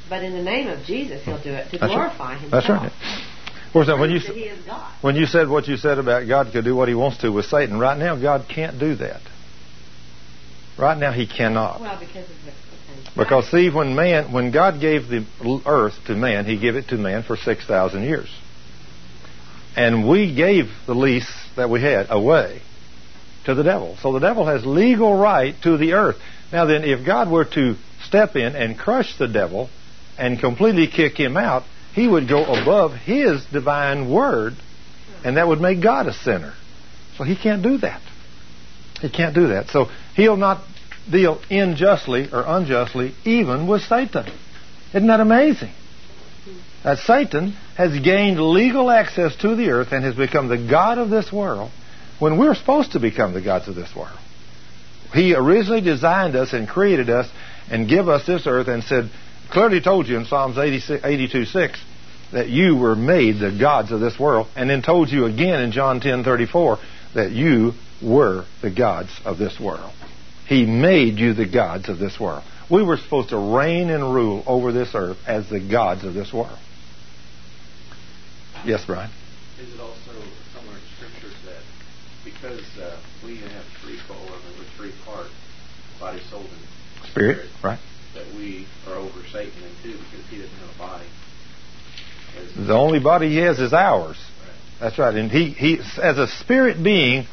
but 0.09 0.25
in 0.25 0.33
the 0.33 0.43
name 0.43 0.69
of 0.69 0.85
Jesus, 0.85 1.23
He'll 1.25 1.43
do 1.43 1.53
it 1.53 1.71
to 1.71 1.79
That's 1.79 1.93
glorify 1.93 2.33
right. 2.33 2.41
Himself. 2.41 2.65
That's 2.65 2.69
right. 2.69 3.25
Of 3.71 3.73
course, 3.73 3.87
now, 3.87 4.01
when 4.01 4.11
you 4.11 4.19
Prove 4.19 4.35
that 4.35 4.41
He 4.41 4.49
is 4.49 4.67
God. 4.67 4.93
when 5.01 5.15
you 5.15 5.27
said 5.27 5.49
what 5.49 5.69
you 5.69 5.77
said 5.77 5.99
about 5.99 6.27
God 6.27 6.51
could 6.53 6.65
do 6.65 6.75
what 6.75 6.89
He 6.89 6.95
wants 6.97 7.19
to 7.19 7.31
with 7.31 7.45
Satan, 7.47 7.79
right 7.79 7.97
now 7.97 8.17
God 8.17 8.47
can't 8.49 8.81
do 8.81 8.97
that. 8.97 9.21
Right 10.77 10.99
now 10.99 11.13
He 11.13 11.29
cannot. 11.29 11.81
Well, 11.81 11.97
because 12.01 12.29
of 12.29 12.45
the. 12.45 12.53
Because 13.17 13.49
see, 13.49 13.71
when 13.71 13.95
man, 13.95 14.33
when 14.33 14.51
God 14.51 14.81
gave 14.81 15.07
the 15.07 15.25
earth 15.65 15.95
to 16.07 16.17
man, 16.17 16.47
He 16.47 16.59
gave 16.59 16.75
it 16.75 16.89
to 16.89 16.97
man 16.97 17.23
for 17.23 17.37
six 17.37 17.65
thousand 17.65 18.03
years, 18.03 18.29
and 19.77 20.09
we 20.09 20.35
gave 20.35 20.69
the 20.87 20.95
lease 20.95 21.33
that 21.55 21.71
we 21.71 21.81
had 21.81 22.09
away 22.11 22.63
to 23.45 23.55
the 23.55 23.63
devil. 23.63 23.97
So 24.03 24.13
the 24.13 24.19
devil 24.19 24.47
has 24.47 24.67
legal 24.67 25.17
right 25.17 25.55
to 25.63 25.77
the 25.77 25.93
earth. 25.93 26.17
Now 26.53 26.65
then, 26.65 26.83
if 26.83 27.07
God 27.07 27.31
were 27.31 27.45
to 27.45 27.77
step 28.03 28.35
in 28.35 28.57
and 28.57 28.77
crush 28.77 29.17
the 29.17 29.29
devil 29.29 29.71
and 30.19 30.41
completely 30.41 30.89
kick 30.89 31.17
him 31.17 31.37
out, 31.37 31.63
he 31.95 32.07
would 32.07 32.29
go 32.29 32.45
above 32.45 32.93
his 32.95 33.45
divine 33.47 34.11
word, 34.11 34.55
and 35.25 35.37
that 35.37 35.49
would 35.49 35.61
make 35.61 35.83
God 35.83 36.07
a 36.07 36.13
sinner. 36.13 36.55
So 37.17 37.25
he 37.25 37.37
can't 37.37 37.63
do 37.63 37.79
that. 37.79 38.01
He 39.01 39.11
can't 39.11 39.35
do 39.35 39.49
that. 39.49 39.69
So 39.69 39.87
he'll 40.15 40.37
not 40.37 40.63
deal 41.11 41.41
unjustly 41.51 42.29
or 42.33 42.45
unjustly 42.47 43.15
even 43.25 43.67
with 43.67 43.83
Satan. 43.83 44.31
Isn't 44.95 45.09
that 45.09 45.21
amazing? 45.21 45.73
That 46.85 46.99
Satan 46.99 47.53
has 47.77 47.99
gained 48.01 48.41
legal 48.41 48.91
access 48.91 49.37
to 49.37 49.55
the 49.55 49.71
earth 49.71 49.93
and 49.93 50.05
has 50.05 50.15
become 50.15 50.49
the 50.49 50.57
God 50.57 50.99
of 50.99 51.11
this 51.11 51.33
world 51.33 51.71
when 52.19 52.39
we're 52.39 52.55
supposed 52.55 52.93
to 52.93 53.01
become 53.01 53.33
the 53.33 53.43
gods 53.43 53.69
of 53.69 53.75
this 53.75 53.95
world. 53.95 54.19
He 55.13 55.35
originally 55.35 55.81
designed 55.81 56.37
us 56.37 56.53
and 56.53 56.69
created 56.69 57.11
us 57.11 57.29
and 57.71 57.89
give 57.89 58.09
us 58.09 58.27
this 58.27 58.47
earth 58.47 58.69
and 58.69 58.83
said, 58.85 59.11
clearly 59.51 59.81
told 59.81 60.09
you 60.09 60.17
in 60.17 60.25
Psalms 60.25 60.57
82 60.59 61.45
6 61.45 61.81
that 62.33 62.49
you 62.49 62.77
were 62.77 62.95
made 62.95 63.41
the 63.41 63.57
gods 63.59 63.91
of 63.91 64.01
this 64.01 64.19
world, 64.19 64.47
and 64.55 64.71
then 64.71 64.83
told 64.83 65.11
you 65.11 65.25
again 65.25 65.61
in 65.61 65.73
John 65.73 66.01
ten 66.01 66.23
thirty 66.23 66.47
four 66.47 66.79
that 67.15 67.33
you 67.33 67.73
were 68.01 68.45
the 68.63 68.71
gods 68.71 69.11
of 69.25 69.37
this 69.37 69.59
world. 69.59 69.93
He 70.47 70.65
made 70.65 71.19
you 71.19 71.35
the 71.35 71.47
gods 71.47 71.89
of 71.89 71.99
this 71.99 72.19
world. 72.21 72.45
We 72.71 72.85
were 72.85 72.97
supposed 72.97 73.31
to 73.31 73.39
reign 73.39 73.91
and 73.91 74.15
rule 74.15 74.45
over 74.47 74.71
this 74.71 74.95
earth 74.95 75.19
as 75.27 75.49
the 75.51 75.59
gods 75.61 76.05
of 76.05 76.15
this 76.15 76.33
world. 76.33 76.59
Yes, 78.65 78.85
Brian. 78.87 79.11
Is 79.61 79.75
it 79.75 79.81
also 79.81 80.13
somewhere 80.55 80.77
in 80.77 80.83
scriptures 80.97 81.35
that 81.47 81.63
because 82.25 82.79
uh, 82.79 82.97
we 83.25 83.39
have 83.39 83.65
threefold, 83.83 84.29
I 84.29 84.49
mean, 84.49 84.59
we're 84.59 84.77
three 84.77 84.93
part, 85.05 85.27
body, 85.99 86.21
soul, 86.31 86.43
and 86.43 87.11
Spirit, 87.11 87.49
right? 87.65 87.81
that 88.15 88.27
we 88.35 88.67
over 89.01 89.23
Satan 89.33 89.53
too 89.83 89.93
because 89.93 90.27
he 90.31 90.39
doesn't 90.39 90.57
have 90.57 90.75
a 90.75 90.79
body. 90.79 91.07
As- 92.39 92.67
The 92.67 92.75
only 92.75 93.01
body 93.01 93.29
he 93.31 93.37
has 93.39 93.59
is 93.59 93.73
ours. 93.73 94.17
Right. 94.17 94.55
That's 94.81 94.99
right. 94.99 95.15
And 95.15 95.31
he, 95.31 95.51
he, 95.51 95.79
as 96.01 96.19
a 96.19 96.27
spirit 96.27 96.83
being, 96.83 97.27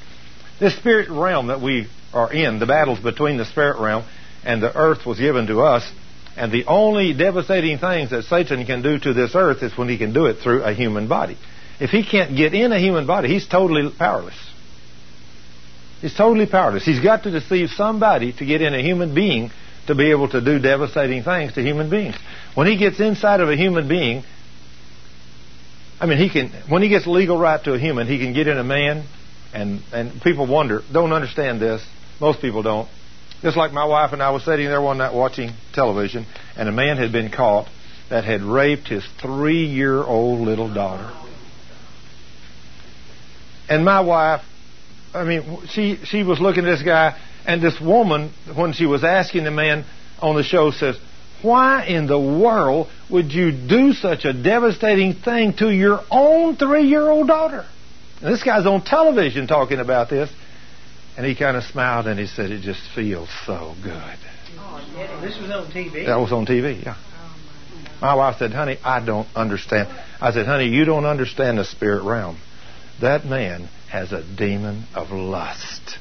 this 0.59 0.75
spirit 0.75 1.09
realm 1.09 1.47
that 1.47 1.61
we 1.61 1.87
are 2.13 2.31
in, 2.31 2.59
the 2.59 2.65
battles 2.65 2.99
between 2.99 3.37
the 3.37 3.45
spirit 3.45 3.79
realm 3.79 4.05
and 4.43 4.61
the 4.61 4.75
earth 4.75 5.05
was 5.05 5.19
given 5.19 5.47
to 5.47 5.61
us. 5.61 5.89
And 6.35 6.51
the 6.51 6.65
only 6.65 7.13
devastating 7.13 7.79
things 7.79 8.11
that 8.11 8.23
Satan 8.23 8.65
can 8.65 8.81
do 8.83 8.99
to 8.99 9.13
this 9.13 9.35
earth 9.35 9.63
is 9.63 9.75
when 9.77 9.89
he 9.89 9.97
can 9.97 10.13
do 10.13 10.27
it 10.27 10.37
through 10.37 10.63
a 10.63 10.73
human 10.73 11.07
body. 11.07 11.37
If 11.79 11.89
he 11.89 12.03
can't 12.05 12.35
get 12.35 12.53
in 12.53 12.71
a 12.71 12.79
human 12.79 13.07
body, 13.07 13.27
he's 13.27 13.47
totally 13.47 13.91
powerless. 13.97 14.35
He's 16.01 16.13
totally 16.13 16.45
powerless. 16.45 16.85
He's 16.85 16.99
got 16.99 17.23
to 17.23 17.31
deceive 17.31 17.69
somebody 17.71 18.33
to 18.33 18.45
get 18.45 18.61
in 18.61 18.75
a 18.75 18.81
human 18.81 19.15
being 19.15 19.49
to 19.87 19.95
be 19.95 20.11
able 20.11 20.29
to 20.29 20.41
do 20.41 20.59
devastating 20.59 21.23
things 21.23 21.53
to 21.53 21.61
human 21.61 21.89
beings. 21.89 22.15
When 22.53 22.67
he 22.67 22.77
gets 22.77 22.99
inside 22.99 23.41
of 23.41 23.49
a 23.49 23.55
human 23.55 23.87
being, 23.87 24.23
I 25.99 26.05
mean, 26.05 26.17
he 26.17 26.29
can 26.29 26.49
when 26.69 26.81
he 26.81 26.89
gets 26.89 27.07
legal 27.07 27.37
right 27.37 27.63
to 27.63 27.73
a 27.73 27.79
human, 27.79 28.07
he 28.07 28.19
can 28.19 28.33
get 28.33 28.47
in 28.47 28.57
a 28.57 28.63
man, 28.63 29.05
and 29.53 29.81
and 29.91 30.21
people 30.21 30.45
wonder, 30.45 30.81
don't 30.91 31.11
understand 31.11 31.59
this. 31.59 31.85
Most 32.19 32.41
people 32.41 32.61
don't. 32.61 32.87
Just 33.41 33.55
like 33.55 33.71
my 33.71 33.85
wife 33.85 34.13
and 34.13 34.21
I 34.21 34.31
was 34.31 34.43
sitting 34.43 34.67
there 34.67 34.81
one 34.81 34.97
night 34.97 35.13
watching 35.13 35.51
television, 35.73 36.25
and 36.55 36.67
a 36.67 36.71
man 36.71 36.97
had 36.97 37.11
been 37.11 37.31
caught 37.31 37.67
that 38.09 38.23
had 38.23 38.41
raped 38.41 38.87
his 38.87 39.05
three-year-old 39.21 40.39
little 40.39 40.73
daughter. 40.73 41.11
And 43.69 43.83
my 43.83 43.99
wife, 43.99 44.41
I 45.13 45.23
mean, 45.23 45.67
she 45.67 45.97
she 46.05 46.23
was 46.23 46.39
looking 46.39 46.65
at 46.65 46.71
this 46.71 46.83
guy, 46.83 47.19
and 47.47 47.61
this 47.61 47.79
woman, 47.79 48.31
when 48.53 48.73
she 48.73 48.85
was 48.85 49.03
asking 49.03 49.45
the 49.45 49.51
man 49.51 49.85
on 50.19 50.35
the 50.35 50.43
show, 50.43 50.71
says, 50.71 50.97
"Why 51.41 51.85
in 51.85 52.05
the 52.05 52.19
world 52.19 52.89
would 53.09 53.33
you 53.33 53.51
do 53.51 53.93
such 53.93 54.25
a 54.25 54.33
devastating 54.33 55.13
thing 55.13 55.53
to 55.53 55.69
your 55.71 56.03
own 56.11 56.57
three-year-old 56.57 57.27
daughter?" 57.27 57.65
And 58.21 58.33
this 58.33 58.43
guy's 58.43 58.65
on 58.65 58.81
television 58.81 59.47
talking 59.47 59.79
about 59.79 60.09
this, 60.09 60.29
and 61.15 61.25
he 61.25 61.33
kind 61.35 61.55
of 61.57 61.63
smiled 61.63 62.07
and 62.07 62.19
he 62.19 62.27
said, 62.27 62.51
"It 62.51 62.61
just 62.61 62.81
feels 62.93 63.29
so 63.45 63.75
good." 63.81 64.19
Oh, 64.59 65.21
This 65.21 65.39
was 65.39 65.49
on 65.51 65.71
TV. 65.71 66.05
That 66.05 66.19
was 66.19 66.31
on 66.31 66.45
TV, 66.45 66.83
yeah. 66.83 66.95
My 68.01 68.13
wife 68.13 68.37
said, 68.37 68.53
honey, 68.53 68.77
I 68.83 69.03
don't 69.03 69.27
understand. 69.35 69.89
I 70.21 70.31
said, 70.31 70.45
honey, 70.45 70.67
you 70.67 70.85
don't 70.85 71.05
understand 71.05 71.57
the 71.57 71.65
spirit 71.65 72.03
realm. 72.03 72.37
That 73.01 73.25
man 73.25 73.69
has 73.89 74.11
a 74.11 74.23
demon 74.23 74.85
of 74.93 75.11
lust. 75.11 75.97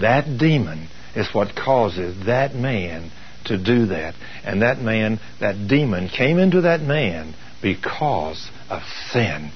That 0.00 0.38
demon 0.38 0.88
is 1.14 1.28
what 1.32 1.54
causes 1.56 2.26
that 2.26 2.54
man 2.54 3.10
to 3.46 3.56
do 3.56 3.86
that. 3.86 4.14
And 4.44 4.62
that 4.62 4.80
man, 4.80 5.20
that 5.40 5.68
demon 5.68 6.08
came 6.08 6.38
into 6.38 6.62
that 6.62 6.80
man 6.80 7.34
because 7.62 8.50
of 8.68 8.82
sin. 9.10 9.50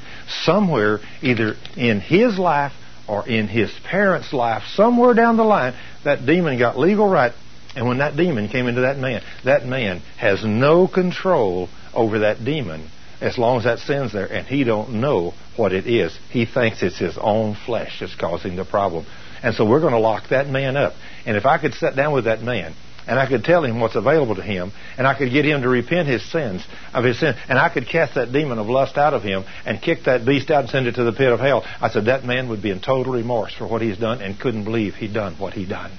Somewhere, 0.44 1.00
either 1.20 1.54
in 1.76 2.00
his 2.00 2.38
life 2.38 2.72
or 3.08 3.28
in 3.28 3.48
his 3.48 3.70
parents' 3.84 4.32
life, 4.32 4.62
somewhere 4.74 5.14
down 5.14 5.36
the 5.36 5.44
line, 5.44 5.74
that 6.04 6.24
demon 6.24 6.58
got 6.58 6.78
legal 6.78 7.08
right 7.08 7.32
and 7.74 7.88
when 7.88 7.98
that 7.98 8.16
demon 8.16 8.48
came 8.48 8.66
into 8.66 8.82
that 8.82 8.98
man, 8.98 9.22
that 9.44 9.64
man 9.64 10.02
has 10.18 10.44
no 10.44 10.86
control 10.86 11.68
over 11.94 12.20
that 12.20 12.44
demon 12.44 12.90
as 13.20 13.38
long 13.38 13.58
as 13.58 13.64
that 13.64 13.78
sin's 13.78 14.12
there, 14.12 14.26
and 14.26 14.46
he 14.46 14.64
don't 14.64 14.94
know 14.94 15.32
what 15.56 15.72
it 15.72 15.86
is. 15.86 16.16
He 16.30 16.44
thinks 16.44 16.82
it's 16.82 16.98
his 16.98 17.16
own 17.16 17.54
flesh 17.54 18.00
that's 18.00 18.16
causing 18.16 18.56
the 18.56 18.64
problem. 18.64 19.06
And 19.42 19.54
so 19.54 19.64
we're 19.64 19.80
going 19.80 19.92
to 19.92 19.98
lock 19.98 20.28
that 20.30 20.48
man 20.48 20.76
up. 20.76 20.94
And 21.26 21.36
if 21.36 21.46
I 21.46 21.58
could 21.58 21.74
sit 21.74 21.96
down 21.96 22.12
with 22.12 22.24
that 22.24 22.42
man, 22.42 22.74
and 23.06 23.18
I 23.18 23.28
could 23.28 23.44
tell 23.44 23.64
him 23.64 23.80
what's 23.80 23.96
available 23.96 24.36
to 24.36 24.42
him, 24.42 24.72
and 24.96 25.06
I 25.06 25.14
could 25.14 25.32
get 25.32 25.44
him 25.44 25.62
to 25.62 25.68
repent 25.68 26.08
his 26.08 26.24
sins 26.30 26.64
of 26.94 27.04
his 27.04 27.18
sin, 27.18 27.34
and 27.48 27.58
I 27.58 27.68
could 27.68 27.88
cast 27.88 28.14
that 28.14 28.32
demon 28.32 28.58
of 28.58 28.68
lust 28.68 28.96
out 28.96 29.14
of 29.14 29.22
him 29.22 29.44
and 29.66 29.82
kick 29.82 30.04
that 30.04 30.24
beast 30.24 30.50
out 30.50 30.60
and 30.60 30.70
send 30.70 30.86
it 30.86 30.94
to 30.94 31.04
the 31.04 31.12
pit 31.12 31.32
of 31.32 31.40
hell. 31.40 31.64
I 31.80 31.90
said 31.90 32.04
that 32.04 32.24
man 32.24 32.48
would 32.48 32.62
be 32.62 32.70
in 32.70 32.80
total 32.80 33.12
remorse 33.12 33.54
for 33.54 33.66
what 33.66 33.82
he's 33.82 33.98
done 33.98 34.22
and 34.22 34.38
couldn't 34.38 34.64
believe 34.64 34.94
he'd 34.94 35.14
done 35.14 35.34
what 35.34 35.54
he 35.54 35.66
done. 35.66 35.90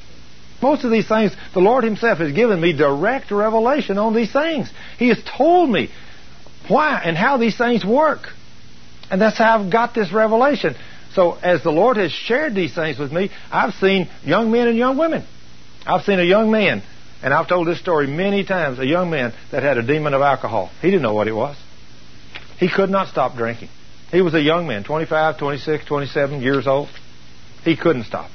Most 0.61 0.85
of 0.85 0.91
these 0.91 1.07
things, 1.07 1.35
the 1.53 1.59
Lord 1.59 1.83
Himself 1.83 2.19
has 2.19 2.31
given 2.31 2.61
me 2.61 2.72
direct 2.72 3.31
revelation 3.31 3.97
on 3.97 4.15
these 4.15 4.31
things. 4.31 4.72
He 4.97 5.09
has 5.09 5.22
told 5.38 5.69
me 5.69 5.89
why 6.69 7.01
and 7.03 7.17
how 7.17 7.35
these 7.35 7.57
things 7.57 7.83
work. 7.83 8.30
And 9.11 9.19
that's 9.19 9.38
how 9.38 9.59
I've 9.59 9.69
got 9.69 9.93
this 9.93 10.13
revelation. 10.13 10.75
So 11.14 11.33
as 11.33 11.64
the 11.64 11.72
Lord 11.72 11.98
has 11.98 12.11
shared 12.11 12.56
these 12.56 12.74
things 12.74 12.98
with 12.98 13.11
me, 13.11 13.30
I've 13.51 13.74
seen 13.75 14.09
young 14.24 14.51
men 14.51 14.67
and 14.67 14.77
young 14.77 14.98
women. 14.98 15.25
I've 15.85 16.03
seen 16.03 16.19
a 16.19 16.24
young 16.24 16.50
man, 16.50 16.82
and 17.22 17.33
I've 17.33 17.48
told 17.48 17.67
this 17.67 17.80
story 17.80 18.08
many 18.08 18.43
times, 18.43 18.80
a 18.80 18.85
young 18.85 19.09
man 19.09 19.33
that 19.51 19.64
had 19.64 19.77
a 19.77 19.83
demon 19.83 20.14
of 20.14 20.22
alcohol. 20.22 20.72
He 20.82 20.90
didn't 20.90 21.03
know 21.03 21.14
what 21.14 21.27
it 21.27 21.33
was. 21.33 21.58
He 22.58 22.69
could 22.69 22.90
not 22.90 23.09
stop 23.09 23.35
drinking. 23.35 23.69
He 24.11 24.22
was 24.22 24.33
a 24.33 24.42
young 24.42 24.67
man, 24.67 24.83
25, 24.83 25.38
26, 25.38 25.85
27 25.85 26.42
years 26.42 26.67
old. 26.67 26.90
He 27.64 27.75
couldn't 27.75 28.06
stop. 28.06 28.30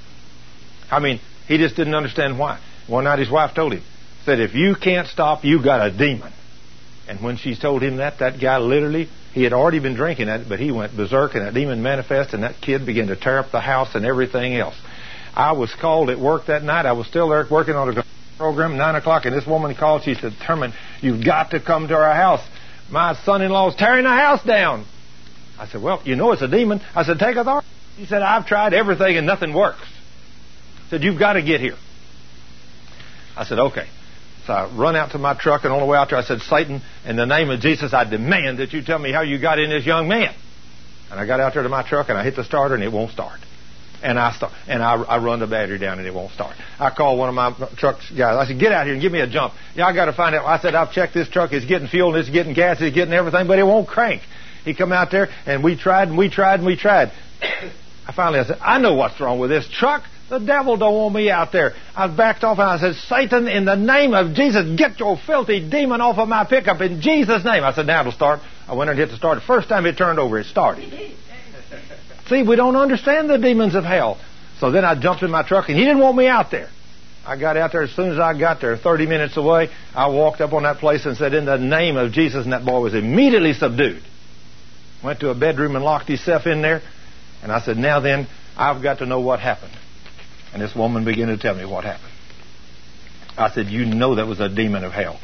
I 0.91 1.01
mean, 1.01 1.21
he 1.47 1.59
just 1.59 1.77
didn't 1.77 1.95
understand 1.95 2.39
why. 2.39 2.61
One 2.87 3.05
night 3.05 3.19
his 3.19 3.31
wife 3.31 3.55
told 3.55 3.73
him, 3.73 3.83
said, 4.25 4.41
if 4.41 4.55
you 4.55 4.75
can't 4.75 5.07
stop, 5.09 5.45
you 5.45 5.63
got 5.63 5.87
a 5.87 5.97
demon. 5.97 6.33
And 7.09 7.21
when 7.21 7.37
she 7.37 7.57
told 7.57 7.83
him 7.83 7.97
that, 7.97 8.19
that 8.19 8.41
guy 8.41 8.59
literally, 8.59 9.09
he 9.39 9.45
had 9.45 9.53
already 9.53 9.79
been 9.79 9.95
drinking 9.95 10.27
that, 10.27 10.49
but 10.49 10.59
he 10.59 10.73
went 10.73 10.97
berserk 10.97 11.35
and 11.35 11.47
that 11.47 11.55
demon 11.55 11.83
manifested 11.83 12.35
and 12.35 12.43
that 12.43 12.61
kid 12.61 12.85
began 12.85 13.07
to 13.07 13.17
tear 13.17 13.39
up 13.39 13.53
the 13.53 13.61
house 13.61 13.95
and 13.95 14.05
everything 14.05 14.57
else. 14.57 14.75
I 15.35 15.53
was 15.53 15.73
called 15.81 16.11
at 16.11 16.19
work 16.19 16.47
that 16.47 16.65
night. 16.65 16.87
I 16.87 16.93
was 16.93 17.07
still 17.07 17.29
there 17.29 17.47
working 17.49 17.75
on 17.75 17.97
a 17.97 18.05
program, 18.37 18.77
9 18.77 18.95
o'clock, 18.97 19.25
and 19.25 19.35
this 19.35 19.47
woman 19.47 19.75
called. 19.77 20.03
She 20.03 20.15
said, 20.15 20.33
Thurman, 20.45 20.73
you've 21.01 21.25
got 21.25 21.53
to 21.53 21.61
come 21.61 21.87
to 21.89 21.95
our 21.95 22.15
house. 22.15 22.45
My 22.91 23.15
son-in-law 23.25 23.71
is 23.71 23.75
tearing 23.77 24.05
the 24.05 24.11
house 24.11 24.43
down. 24.45 24.87
I 25.59 25.69
said, 25.69 25.83
well, 25.83 26.03
you 26.05 26.17
know 26.17 26.33
it's 26.33 26.43
a 26.43 26.49
demon. 26.49 26.81
I 26.95 27.05
said, 27.05 27.19
take 27.19 27.37
authority. 27.37 27.67
He 27.97 28.07
said, 28.07 28.23
I've 28.23 28.47
tried 28.47 28.75
everything 28.75 29.17
and 29.17 29.27
nothing 29.27 29.55
works 29.55 29.87
I 30.89 30.91
said, 30.91 31.05
You've 31.05 31.19
got 31.19 31.35
to 31.35 31.43
get 31.43 31.61
here. 31.61 31.77
I 33.37 33.45
said, 33.45 33.59
Okay. 33.59 33.87
So 34.49 34.55
I 34.55 34.67
run 34.75 34.97
out 34.97 35.11
to 35.11 35.19
my 35.19 35.35
truck, 35.35 35.65
and 35.65 35.75
on 35.75 35.81
the 35.81 35.85
way 35.85 35.99
out 35.99 36.09
there, 36.09 36.19
I 36.19 36.23
said, 36.23 36.41
Satan, 36.41 36.81
in 37.05 37.17
the 37.17 37.27
name 37.27 37.51
of 37.51 37.61
Jesus, 37.61 37.93
I 37.93 38.05
demand 38.09 38.61
that 38.61 38.73
you 38.73 38.83
tell 38.83 38.99
me 38.99 39.13
how 39.13 39.21
you 39.21 39.39
got 39.39 39.59
in 39.59 39.69
this 39.69 39.85
young 39.85 40.09
man. 40.09 40.35
And 41.11 41.21
I 41.21 41.27
got 41.27 41.39
out 41.39 41.53
there 41.53 41.63
to 41.63 41.69
my 41.69 41.87
truck, 41.87 42.09
and 42.09 42.17
I 42.17 42.25
hit 42.25 42.35
the 42.35 42.45
starter, 42.45 42.75
and 42.75 42.83
it 42.83 42.91
won't 42.91 43.11
start. 43.11 43.41
And 44.03 44.19
I 44.19 44.33
start, 44.33 44.55
and 44.67 44.83
I, 44.83 44.95
I 45.03 45.19
run 45.19 45.41
the 45.41 45.47
battery 45.47 45.79
down 45.79 45.99
and 45.99 46.07
it 46.07 46.15
won't 46.15 46.33
start. 46.33 46.57
I 46.79 46.89
call 46.89 47.19
one 47.19 47.29
of 47.29 47.35
my 47.35 47.51
truck 47.77 47.99
guys. 48.17 48.39
I 48.39 48.47
said, 48.47 48.59
get 48.59 48.71
out 48.71 48.87
here 48.87 48.95
and 48.95 49.03
give 49.03 49.11
me 49.11 49.21
a 49.21 49.27
jump. 49.27 49.53
Yeah, 49.75 49.87
I 49.87 49.93
got 49.93 50.05
to 50.05 50.13
find 50.13 50.37
out. 50.37 50.47
I 50.47 50.61
said, 50.61 50.77
I've 50.77 50.93
checked 50.93 51.15
this 51.15 51.29
truck. 51.29 51.53
It's 51.53 51.67
getting 51.67 51.89
fuel 51.89 52.15
and 52.15 52.19
it's 52.19 52.31
getting 52.31 52.55
gas. 52.55 52.81
It's 52.81 52.95
getting 52.95 53.13
everything, 53.13 53.49
but 53.49 53.59
it 53.59 53.65
won't 53.65 53.89
crank. 53.89 54.23
He 54.65 54.73
come 54.73 54.93
out 54.93 55.11
there 55.11 55.31
and 55.47 55.65
we 55.65 55.77
tried 55.77 56.07
and 56.07 56.17
we 56.17 56.31
tried 56.31 56.61
and 56.61 56.65
we 56.65 56.77
tried. 56.77 57.11
I 57.43 58.13
finally 58.15 58.39
I 58.39 58.45
said, 58.45 58.59
I 58.61 58.79
know 58.79 58.95
what's 58.95 59.21
wrong 59.21 59.41
with 59.41 59.51
this 59.51 59.69
truck. 59.69 60.05
The 60.29 60.39
devil 60.39 60.77
don't 60.77 60.95
want 60.95 61.15
me 61.15 61.31
out 61.31 61.53
there. 61.53 61.73
I 61.97 62.07
backed 62.07 62.45
off 62.45 62.59
and 62.59 62.69
I 62.69 62.79
said, 62.79 62.95
Satan, 63.09 63.49
in 63.49 63.65
the 63.65 63.77
name 63.77 64.13
of 64.13 64.35
Jesus, 64.35 64.79
get 64.79 65.01
your 65.01 65.17
filthy 65.17 65.67
demon 65.69 66.03
off 66.03 66.19
of 66.19 66.29
my 66.29 66.45
pickup 66.45 66.81
in 66.83 67.01
Jesus' 67.01 67.45
name. 67.45 67.65
I 67.65 67.73
said, 67.73 67.87
now 67.87 68.01
it'll 68.01 68.13
start. 68.13 68.41
I 68.67 68.75
went 68.75 68.91
and 68.91 68.99
hit 68.99 69.09
the 69.09 69.17
start. 69.17 69.37
The 69.37 69.47
first 69.47 69.69
time 69.69 69.87
it 69.87 69.97
turned 69.97 70.19
over, 70.19 70.39
it 70.39 70.47
started. 70.47 70.93
See, 72.29 72.43
we 72.43 72.57
don't 72.57 72.77
understand 72.77 73.31
the 73.31 73.39
demons 73.39 73.75
of 73.75 73.85
hell. 73.85 74.21
So 74.61 74.71
then 74.71 74.85
I 74.85 75.01
jumped 75.01 75.23
in 75.23 75.31
my 75.31 75.47
truck 75.47 75.69
and 75.69 75.79
he 75.79 75.85
didn't 75.85 76.01
want 76.01 76.17
me 76.17 76.27
out 76.27 76.51
there. 76.51 76.69
I 77.25 77.39
got 77.39 77.57
out 77.57 77.73
there 77.73 77.83
as 77.83 77.91
soon 77.93 78.11
as 78.11 78.19
I 78.19 78.39
got 78.39 78.61
there, 78.61 78.77
30 78.77 79.07
minutes 79.07 79.37
away. 79.37 79.71
I 79.95 80.09
walked 80.09 80.41
up 80.41 80.53
on 80.53 80.65
that 80.65 80.79
place 80.79 81.07
and 81.07 81.17
said, 81.17 81.33
in 81.33 81.47
the 81.47 81.59
name 81.59 81.97
of 81.97 82.13
Jesus, 82.13 82.45
and 82.45 82.53
that 82.53 82.65
boy 82.65 82.81
was 82.81 82.95
immediately 82.95 83.55
subdued. 83.55 84.03
Went 85.03 85.21
to 85.21 85.31
a 85.31 85.35
bedroom 85.35 85.77
and 85.77 85.85
locked 85.85 86.09
himself 86.09 86.47
in 86.47 86.63
there. 86.63 86.83
And 87.43 87.53
I 87.53 87.61
said, 87.61 87.77
now 87.77 88.01
then, 88.01 88.27
I've 88.57 88.83
got 88.83 88.99
to 88.99 89.07
know 89.07 89.21
what 89.21 89.41
happened. 89.41 89.73
And 90.53 90.63
this 90.63 90.75
woman 90.75 91.05
began 91.05 91.29
to 91.29 91.37
tell 91.37 91.55
me 91.55 91.65
what 91.65 91.85
happened. 91.85 92.13
I 93.37 93.51
said, 93.51 93.67
You 93.67 93.87
know 93.87 94.17
that 94.17 94.27
was 94.27 94.41
a 94.41 94.49
demon 94.49 94.85
of 94.85 94.93
hell. 94.93 95.21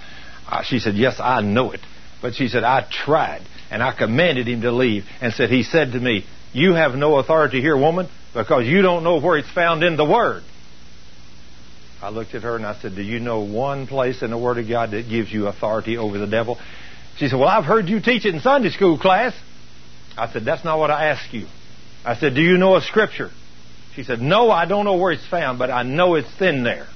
Uh, 0.49 0.63
she 0.63 0.79
said, 0.79 0.95
Yes, 0.95 1.17
I 1.19 1.41
know 1.41 1.73
it. 1.73 1.81
But 2.23 2.35
she 2.35 2.49
said, 2.49 2.65
I 2.65 2.87
tried 2.91 3.43
and 3.71 3.83
I 3.83 3.93
commanded 3.97 4.47
him 4.49 4.61
to 4.63 4.73
leave 4.73 5.05
and 5.21 5.33
said, 5.33 5.51
He 5.51 5.63
said 5.63 5.93
to 5.93 6.01
me, 6.01 6.25
You 6.53 6.75
have 6.75 6.95
no 6.95 7.17
authority 7.17 7.61
here, 7.61 7.77
woman, 7.77 8.09
because 8.33 8.67
you 8.67 8.83
don't 8.83 9.05
know 9.05 9.21
where 9.21 9.39
it's 9.39 9.51
found 9.51 9.83
in 9.83 9.97
the 9.97 10.05
Word. 10.05 10.43
I 12.03 12.11
looked 12.11 12.35
at 12.35 12.43
her 12.43 12.57
and 12.57 12.67
I 12.67 12.79
said, 12.81 12.95
Do 12.95 13.03
you 13.03 13.19
know 13.19 13.41
one 13.41 13.87
place 13.87 14.23
in 14.23 14.31
the 14.31 14.39
Word 14.39 14.59
of 14.59 14.69
God 14.69 14.91
that 14.91 15.09
gives 15.09 15.33
you 15.33 15.47
authority 15.49 15.97
over 15.97 16.19
the 16.19 16.27
devil? 16.27 16.59
She 17.19 17.29
said, 17.29 17.39
Well, 17.39 17.49
I've 17.49 17.65
heard 17.65 17.89
you 17.89 18.01
teach 18.01 18.27
it 18.27 18.35
in 18.35 18.41
Sunday 18.41 18.71
school 18.71 18.99
class. 18.99 19.35
I 20.17 20.33
said, 20.33 20.45
That's 20.45 20.65
not 20.65 20.79
what 20.79 20.91
I 20.91 21.07
asked 21.07 21.33
you. 21.33 21.47
I 22.05 22.17
said, 22.17 22.35
Do 22.35 22.43
you 22.43 22.59
know 22.59 22.77
a 22.77 22.83
scripture? 22.83 23.31
She 23.95 24.03
said, 24.03 24.21
No, 24.21 24.51
I 24.51 24.65
don't 24.65 24.85
know 24.85 24.97
where 24.97 25.13
it's 25.13 25.27
found, 25.27 25.59
but 25.59 25.71
I 25.71 25.83
know 25.83 26.17
it's 26.17 26.41
in 26.41 26.65
there. 26.65 26.89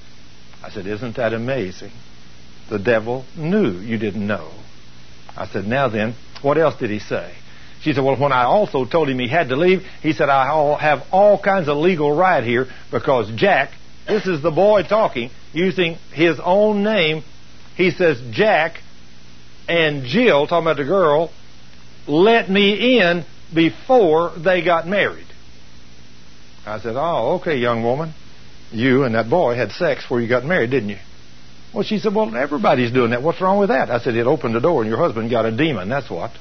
I 0.63 0.69
said, 0.69 0.85
Isn't 0.85 1.15
that 1.15 1.33
amazing? 1.33 1.91
The 2.69 2.79
devil 2.79 3.25
knew 3.35 3.71
you 3.71 3.97
didn't 3.97 4.25
know. 4.25 4.51
I 5.35 5.47
said, 5.47 5.65
Now 5.65 5.87
then, 5.87 6.15
what 6.41 6.57
else 6.57 6.75
did 6.77 6.89
he 6.89 6.99
say? 6.99 7.33
She 7.81 7.93
said, 7.93 8.03
Well, 8.03 8.17
when 8.17 8.33
I 8.33 8.43
also 8.43 8.85
told 8.85 9.09
him 9.09 9.19
he 9.19 9.29
had 9.29 9.49
to 9.49 9.55
leave, 9.55 9.83
he 10.01 10.11
said, 10.11 10.29
I 10.29 10.77
have 10.79 11.07
all 11.11 11.41
kinds 11.41 11.69
of 11.69 11.77
legal 11.77 12.13
right 12.15 12.43
here 12.43 12.67
because 12.91 13.31
Jack, 13.35 13.71
this 14.07 14.27
is 14.27 14.41
the 14.41 14.51
boy 14.51 14.83
talking, 14.83 15.31
using 15.53 15.95
his 16.11 16.39
own 16.43 16.83
name. 16.83 17.23
He 17.77 17.91
says, 17.91 18.21
Jack 18.31 18.81
and 19.69 20.03
Jill, 20.03 20.47
talking 20.47 20.65
about 20.65 20.77
the 20.77 20.83
girl, 20.83 21.31
let 22.07 22.49
me 22.49 22.99
in 22.99 23.23
before 23.53 24.33
they 24.37 24.61
got 24.61 24.85
married. 24.85 25.28
I 26.65 26.79
said, 26.79 26.95
Oh, 26.95 27.39
okay, 27.39 27.57
young 27.57 27.83
woman. 27.83 28.13
You 28.71 29.03
and 29.03 29.15
that 29.15 29.29
boy 29.29 29.55
had 29.55 29.71
sex 29.71 30.03
before 30.03 30.21
you 30.21 30.27
got 30.27 30.45
married, 30.45 30.69
didn't 30.69 30.89
you? 30.89 30.99
Well, 31.73 31.83
she 31.83 31.99
said, 31.99 32.13
Well, 32.13 32.35
everybody's 32.35 32.91
doing 32.91 33.11
that. 33.11 33.23
What's 33.23 33.41
wrong 33.41 33.59
with 33.59 33.69
that? 33.69 33.89
I 33.89 33.99
said, 33.99 34.15
It 34.15 34.27
opened 34.27 34.55
the 34.55 34.59
door 34.59 34.81
and 34.81 34.89
your 34.89 34.99
husband 34.99 35.29
got 35.29 35.45
a 35.45 35.55
demon. 35.55 35.89
That's 35.89 36.09
what. 36.09 36.31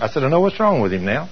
I 0.00 0.08
said, 0.08 0.24
I 0.24 0.28
know 0.28 0.40
what's 0.40 0.58
wrong 0.58 0.80
with 0.80 0.92
him 0.92 1.04
now. 1.04 1.28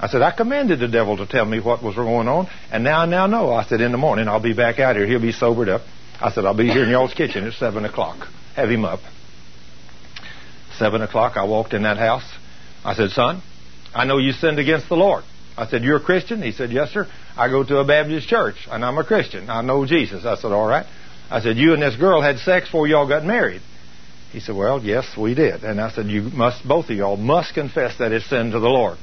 I 0.00 0.08
said, 0.08 0.22
I 0.22 0.32
commanded 0.32 0.80
the 0.80 0.88
devil 0.88 1.16
to 1.18 1.26
tell 1.26 1.44
me 1.44 1.60
what 1.60 1.82
was 1.82 1.94
going 1.94 2.26
on, 2.26 2.48
and 2.72 2.82
now 2.82 3.02
I 3.02 3.06
now 3.06 3.28
know. 3.28 3.52
I 3.52 3.64
said, 3.64 3.80
In 3.80 3.92
the 3.92 3.98
morning, 3.98 4.26
I'll 4.26 4.42
be 4.42 4.54
back 4.54 4.80
out 4.80 4.96
here. 4.96 5.06
He'll 5.06 5.20
be 5.20 5.30
sobered 5.30 5.68
up. 5.68 5.82
I 6.20 6.32
said, 6.32 6.44
I'll 6.44 6.56
be 6.56 6.66
here 6.66 6.82
in 6.82 6.90
y'all's 6.90 7.14
kitchen 7.14 7.44
at 7.44 7.52
7 7.54 7.84
o'clock. 7.84 8.28
Have 8.56 8.68
him 8.68 8.84
up. 8.84 9.00
7 10.78 11.02
o'clock, 11.02 11.36
I 11.36 11.44
walked 11.44 11.72
in 11.72 11.82
that 11.84 11.98
house. 11.98 12.24
I 12.84 12.94
said, 12.94 13.10
Son, 13.10 13.42
I 13.94 14.04
know 14.04 14.18
you 14.18 14.32
sinned 14.32 14.58
against 14.58 14.88
the 14.88 14.96
Lord. 14.96 15.22
I 15.56 15.68
said, 15.68 15.84
You're 15.84 15.98
a 15.98 16.02
Christian? 16.02 16.42
He 16.42 16.50
said, 16.50 16.72
Yes, 16.72 16.90
sir. 16.90 17.06
I 17.36 17.48
go 17.48 17.64
to 17.64 17.78
a 17.78 17.84
Baptist 17.84 18.28
church, 18.28 18.56
and 18.70 18.84
I'm 18.84 18.98
a 18.98 19.04
Christian. 19.04 19.48
I 19.48 19.62
know 19.62 19.86
Jesus. 19.86 20.24
I 20.24 20.36
said, 20.36 20.52
All 20.52 20.66
right. 20.66 20.86
I 21.30 21.40
said, 21.40 21.56
You 21.56 21.72
and 21.72 21.82
this 21.82 21.96
girl 21.96 22.20
had 22.20 22.38
sex 22.38 22.68
before 22.68 22.86
y'all 22.86 23.08
got 23.08 23.24
married. 23.24 23.62
He 24.32 24.40
said, 24.40 24.54
Well, 24.54 24.82
yes, 24.82 25.16
we 25.16 25.34
did. 25.34 25.64
And 25.64 25.80
I 25.80 25.90
said, 25.90 26.06
You 26.06 26.22
must, 26.22 26.66
both 26.66 26.90
of 26.90 26.96
y'all 26.96 27.16
must 27.16 27.54
confess 27.54 27.98
that 27.98 28.12
it's 28.12 28.28
sin 28.28 28.50
to 28.50 28.60
the 28.60 28.68
Lord. 28.68 28.98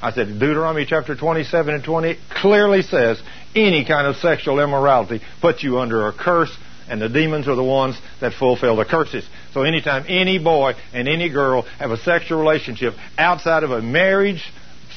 I 0.00 0.10
said, 0.10 0.26
Deuteronomy 0.26 0.84
chapter 0.84 1.14
27 1.14 1.74
and 1.74 1.84
20 1.84 2.18
clearly 2.40 2.82
says 2.82 3.22
any 3.54 3.84
kind 3.84 4.08
of 4.08 4.16
sexual 4.16 4.58
immorality 4.58 5.20
puts 5.40 5.62
you 5.62 5.78
under 5.78 6.08
a 6.08 6.12
curse, 6.12 6.54
and 6.88 7.00
the 7.00 7.08
demons 7.08 7.46
are 7.46 7.54
the 7.54 7.62
ones 7.62 7.96
that 8.20 8.32
fulfill 8.32 8.74
the 8.74 8.84
curses. 8.84 9.24
So 9.54 9.62
anytime 9.62 10.04
any 10.08 10.38
boy 10.38 10.72
and 10.92 11.08
any 11.08 11.30
girl 11.30 11.62
have 11.78 11.92
a 11.92 11.96
sexual 11.96 12.40
relationship 12.40 12.94
outside 13.16 13.62
of 13.62 13.70
a 13.70 13.80
marriage, 13.80 14.42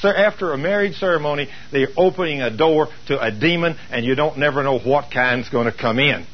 after 0.04 0.52
a 0.52 0.58
marriage 0.58 0.96
ceremony, 0.96 1.48
they're 1.72 1.88
opening 1.96 2.42
a 2.42 2.54
door 2.54 2.88
to 3.08 3.20
a 3.20 3.30
demon, 3.30 3.76
and 3.90 4.04
you 4.04 4.14
don't 4.14 4.38
never 4.38 4.62
know 4.62 4.78
what 4.78 5.10
kind's 5.10 5.48
going 5.48 5.70
to 5.70 5.76
come 5.76 5.98
in. 5.98 6.26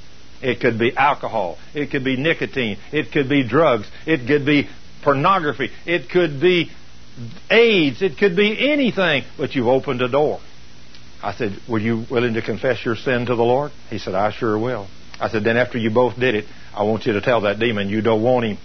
It 0.43 0.61
could 0.61 0.79
be 0.79 0.97
alcohol. 0.97 1.59
It 1.73 1.91
could 1.91 2.05
be 2.05 2.17
nicotine. 2.17 2.79
It 2.93 3.13
could 3.13 3.29
be 3.29 3.47
drugs. 3.47 3.89
It 4.07 4.27
could 4.27 4.45
be 4.45 4.69
pornography. 5.03 5.71
It 5.87 6.11
could 6.11 6.41
be 6.41 6.71
AIDS. 7.51 8.03
It 8.03 8.19
could 8.19 8.35
be 8.37 8.71
anything, 8.71 9.25
but 9.39 9.55
you've 9.55 9.69
opened 9.69 10.03
a 10.03 10.09
door. 10.09 10.41
I 11.23 11.33
said, 11.33 11.57
Were 11.69 11.79
you 11.79 12.05
willing 12.11 12.35
to 12.35 12.43
confess 12.43 12.85
your 12.85 12.97
sin 12.97 13.27
to 13.27 13.37
the 13.37 13.43
Lord? 13.43 13.71
He 13.91 13.99
said, 13.99 14.15
I 14.15 14.33
sure 14.33 14.59
will. 14.59 14.89
I 15.21 15.29
said, 15.29 15.45
Then 15.45 15.57
after 15.57 15.79
you 15.79 15.91
both 15.91 16.19
did 16.19 16.35
it, 16.35 16.47
I 16.75 16.83
want 16.83 17.07
you 17.07 17.13
to 17.13 17.21
tell 17.21 17.43
that 17.43 17.61
demon 17.61 17.89
you 17.89 18.03
don't 18.03 18.23
want 18.23 18.47
him. 18.47 18.59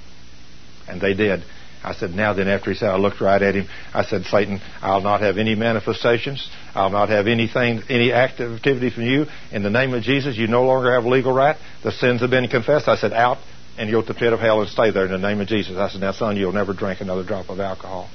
And 0.87 0.99
they 0.99 1.13
did. 1.13 1.43
I 1.83 1.93
said, 1.93 2.11
Now 2.11 2.33
then, 2.33 2.47
after 2.47 2.71
he 2.71 2.77
said, 2.77 2.89
I 2.89 2.97
looked 2.97 3.21
right 3.21 3.41
at 3.41 3.55
him. 3.55 3.67
I 3.93 4.03
said, 4.03 4.23
Satan, 4.25 4.59
I'll 4.81 5.01
not 5.01 5.21
have 5.21 5.37
any 5.37 5.55
manifestations. 5.55 6.49
I'll 6.73 6.89
not 6.89 7.09
have 7.09 7.27
anything, 7.27 7.83
any 7.89 8.11
activity 8.11 8.89
from 8.89 9.03
you. 9.03 9.25
In 9.51 9.63
the 9.63 9.69
name 9.69 9.93
of 9.93 10.03
Jesus, 10.03 10.37
you 10.37 10.47
no 10.47 10.63
longer 10.63 10.93
have 10.93 11.05
legal 11.05 11.33
right. 11.33 11.55
The 11.83 11.91
sins 11.91 12.21
have 12.21 12.29
been 12.29 12.47
confessed. 12.47 12.87
I 12.87 12.95
said, 12.95 13.13
Out 13.13 13.37
and 13.77 13.89
you'll 13.89 14.01
to 14.01 14.13
the 14.13 14.19
pit 14.19 14.33
of 14.33 14.39
hell 14.39 14.61
and 14.61 14.69
stay 14.69 14.91
there 14.91 15.05
in 15.05 15.11
the 15.11 15.17
name 15.17 15.39
of 15.39 15.47
Jesus. 15.47 15.77
I 15.77 15.89
said, 15.89 16.01
Now, 16.01 16.11
son, 16.11 16.35
you'll 16.35 16.51
never 16.51 16.73
drink 16.73 16.99
another 16.99 17.23
drop 17.23 17.49
of 17.49 17.59
alcohol. 17.59 18.09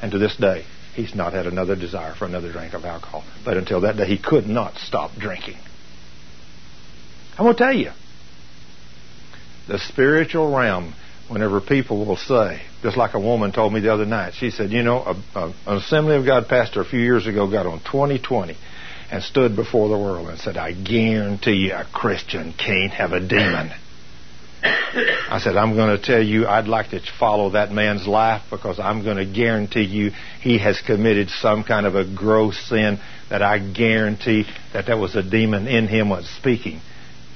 And 0.00 0.12
to 0.12 0.18
this 0.18 0.36
day, 0.36 0.64
he's 0.94 1.14
not 1.14 1.32
had 1.32 1.46
another 1.46 1.74
desire 1.76 2.14
for 2.14 2.24
another 2.24 2.52
drink 2.52 2.74
of 2.74 2.84
alcohol. 2.84 3.24
But 3.44 3.56
until 3.56 3.80
that 3.82 3.96
day, 3.96 4.06
he 4.06 4.18
could 4.18 4.46
not 4.46 4.76
stop 4.78 5.12
drinking. 5.18 5.56
I'm 7.36 7.44
going 7.44 7.56
to 7.56 7.62
tell 7.62 7.74
you, 7.74 7.90
the 9.68 9.78
spiritual 9.78 10.54
realm 10.54 10.94
whenever 11.32 11.60
people 11.60 12.04
will 12.04 12.16
say, 12.16 12.62
just 12.82 12.96
like 12.96 13.14
a 13.14 13.20
woman 13.20 13.52
told 13.52 13.72
me 13.72 13.80
the 13.80 13.92
other 13.92 14.04
night, 14.04 14.34
she 14.34 14.50
said, 14.50 14.70
you 14.70 14.82
know, 14.82 14.98
a, 14.98 15.38
a, 15.38 15.46
an 15.66 15.76
Assembly 15.78 16.16
of 16.16 16.26
God 16.26 16.46
pastor 16.46 16.80
a 16.82 16.84
few 16.84 17.00
years 17.00 17.26
ago 17.26 17.50
got 17.50 17.66
on 17.66 17.78
2020 17.78 18.56
and 19.10 19.22
stood 19.22 19.56
before 19.56 19.88
the 19.88 19.98
world 19.98 20.28
and 20.28 20.38
said, 20.38 20.56
I 20.56 20.72
guarantee 20.72 21.66
you 21.66 21.72
a 21.72 21.84
Christian 21.84 22.52
can't 22.52 22.92
have 22.92 23.12
a 23.12 23.20
demon. 23.20 23.72
I 24.64 25.40
said, 25.42 25.56
I'm 25.56 25.74
going 25.74 25.96
to 25.96 26.02
tell 26.02 26.22
you, 26.22 26.46
I'd 26.46 26.68
like 26.68 26.90
to 26.90 27.00
follow 27.18 27.50
that 27.50 27.72
man's 27.72 28.06
life 28.06 28.42
because 28.50 28.78
I'm 28.78 29.02
going 29.02 29.16
to 29.16 29.26
guarantee 29.26 29.82
you 29.82 30.12
he 30.40 30.58
has 30.58 30.80
committed 30.80 31.30
some 31.30 31.64
kind 31.64 31.86
of 31.86 31.94
a 31.94 32.04
gross 32.04 32.58
sin 32.68 33.00
that 33.30 33.42
I 33.42 33.58
guarantee 33.58 34.44
that 34.72 34.86
there 34.86 34.98
was 34.98 35.16
a 35.16 35.22
demon 35.22 35.66
in 35.66 35.88
him 35.88 36.10
was 36.10 36.28
speaking. 36.28 36.80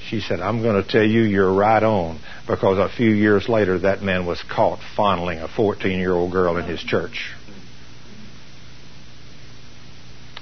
She 0.09 0.21
said, 0.21 0.41
I'm 0.41 0.63
going 0.63 0.81
to 0.81 0.89
tell 0.89 1.03
you 1.03 1.23
you're 1.23 1.53
right 1.53 1.83
on 1.83 2.21
because 2.47 2.79
a 2.79 2.89
few 2.95 3.11
years 3.11 3.49
later 3.49 3.81
that 3.81 4.03
man 4.03 4.25
was 4.25 4.43
caught 4.43 4.79
fondling 4.97 5.41
a 5.41 5.49
14 5.49 5.99
year 5.99 6.13
old 6.13 6.31
girl 6.31 6.57
in 6.59 6.65
his 6.65 6.83
church. 6.83 7.33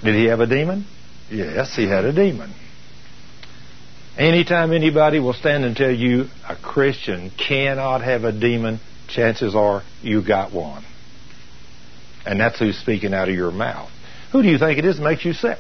Did 0.02 0.17
he 0.17 0.26
have 0.26 0.41
a 0.41 0.47
demon? 0.47 0.84
Yes, 1.31 1.75
he 1.75 1.86
had 1.86 2.05
a 2.05 2.12
demon. 2.12 2.52
Anytime 4.18 4.73
anybody 4.73 5.18
will 5.18 5.33
stand 5.33 5.65
and 5.65 5.75
tell 5.75 5.91
you 5.91 6.26
a 6.47 6.57
Christian 6.57 7.31
cannot 7.31 8.02
have 8.02 8.25
a 8.25 8.33
demon, 8.33 8.81
chances 9.09 9.55
are 9.57 9.83
you 10.02 10.25
got 10.25 10.52
one. 10.52 10.84
And 12.26 12.39
that's 12.39 12.59
who's 12.59 12.76
speaking 12.78 13.15
out 13.15 13.31
of 13.31 13.34
your 13.34 13.51
mouth. 13.51 13.91
Who 14.33 14.43
do 14.43 14.49
you 14.49 14.59
think 14.59 14.78
it 14.78 14.84
is 14.84 14.99
that 14.99 15.02
makes 15.02 15.25
you 15.25 15.33
sick? 15.33 15.59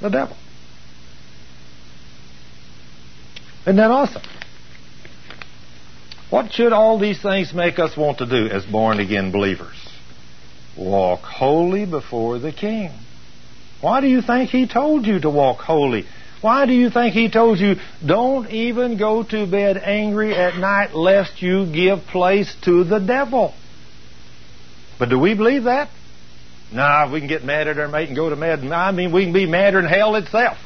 The 0.00 0.08
devil. 0.08 0.36
Isn't 3.68 3.76
that 3.76 3.90
awesome? 3.90 4.22
What 6.30 6.52
should 6.52 6.72
all 6.72 6.98
these 6.98 7.20
things 7.20 7.52
make 7.52 7.78
us 7.78 7.98
want 7.98 8.16
to 8.16 8.26
do 8.26 8.46
as 8.48 8.64
born 8.64 8.98
again 8.98 9.30
believers? 9.30 9.76
Walk 10.74 11.20
holy 11.20 11.84
before 11.84 12.38
the 12.38 12.50
King. 12.50 12.92
Why 13.82 14.00
do 14.00 14.06
you 14.06 14.22
think 14.22 14.48
He 14.48 14.66
told 14.66 15.04
you 15.04 15.20
to 15.20 15.28
walk 15.28 15.58
holy? 15.58 16.06
Why 16.40 16.64
do 16.64 16.72
you 16.72 16.88
think 16.88 17.12
He 17.12 17.30
told 17.30 17.58
you, 17.58 17.74
don't 18.04 18.48
even 18.50 18.96
go 18.96 19.22
to 19.22 19.46
bed 19.46 19.76
angry 19.76 20.34
at 20.34 20.56
night 20.56 20.94
lest 20.94 21.42
you 21.42 21.70
give 21.70 22.06
place 22.06 22.50
to 22.64 22.84
the 22.84 23.00
devil? 23.00 23.52
But 24.98 25.10
do 25.10 25.18
we 25.18 25.34
believe 25.34 25.64
that? 25.64 25.90
Nah, 26.72 27.12
we 27.12 27.20
can 27.20 27.28
get 27.28 27.44
mad 27.44 27.68
at 27.68 27.78
our 27.78 27.88
mate 27.88 28.08
and 28.08 28.16
go 28.16 28.30
to 28.30 28.36
mad. 28.36 28.60
I 28.60 28.92
mean, 28.92 29.12
we 29.12 29.24
can 29.24 29.34
be 29.34 29.44
madder 29.44 29.82
than 29.82 29.90
hell 29.90 30.14
itself. 30.14 30.56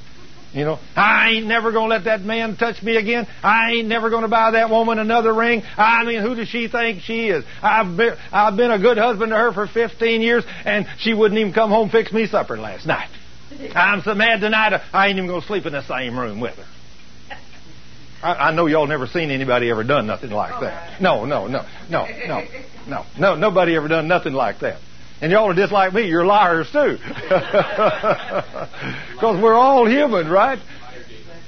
You 0.55 0.65
know, 0.65 0.79
I 0.95 1.31
ain't 1.31 1.47
never 1.47 1.73
going 1.73 1.89
to 1.89 1.97
let 1.97 2.05
that 2.05 2.21
man 2.23 2.57
touch 2.57 2.83
me 2.83 2.97
again. 2.97 3.27
I 3.43 3.73
ain't 3.73 3.89
never 3.89 4.11
going 4.11 4.23
to 4.23 4.29
buy 4.29 4.51
that 4.51 4.69
woman 4.69 4.99
another 4.99 5.33
ring. 5.33 5.63
I 5.79 6.05
mean, 6.05 6.21
who 6.21 6.35
does 6.35 6.49
she 6.49 6.69
think 6.69 7.01
she 7.03 7.29
is? 7.29 7.45
I've 7.63 7.97
been, 7.97 8.17
I've 8.31 8.57
been 8.57 8.71
a 8.71 8.79
good 8.79 8.99
husband 8.99 9.31
to 9.31 9.37
her 9.37 9.53
for 9.53 9.67
15 9.67 10.21
years, 10.21 10.45
and 10.67 10.87
she 10.99 11.15
wouldn't 11.15 11.41
even 11.41 11.55
come 11.55 11.71
home 11.71 11.89
fix 11.89 12.13
me 12.13 12.27
supper 12.27 12.59
last 12.59 12.87
night. 12.87 13.09
I'm 13.75 14.03
so 14.03 14.15
mad 14.15 14.41
tonight, 14.41 14.79
I 14.93 15.09
ain't 15.09 15.17
even 15.17 15.27
going 15.27 15.41
to 15.41 15.47
sleep 15.47 15.65
in 15.65 15.73
the 15.73 15.83
same 15.83 16.19
room 16.19 16.41
with 16.41 16.57
her. 16.57 16.67
I, 18.23 18.49
I 18.49 18.55
know 18.55 18.67
y'all 18.67 18.87
never 18.87 19.07
seen 19.07 19.31
anybody 19.31 19.71
ever 19.71 19.85
done 19.85 20.07
nothing 20.07 20.31
like 20.31 20.61
that. 20.61 21.01
No, 21.01 21.25
no, 21.25 21.47
no, 21.49 21.65
no, 21.91 22.07
no, 22.27 22.45
no, 22.87 23.05
no. 23.19 23.35
Nobody 23.35 23.75
ever 23.75 23.89
done 23.89 24.07
nothing 24.07 24.33
like 24.33 24.61
that. 24.61 24.81
And 25.23 25.31
y'all 25.31 25.49
are 25.49 25.55
just 25.55 25.73
like 25.73 25.95
me. 25.95 26.09
You're 26.09 26.27
liars 26.27 26.71
too. 26.71 26.99
Because 29.13 29.41
we're 29.41 29.55
all 29.55 29.89
human, 29.89 30.29
right? 30.29 30.59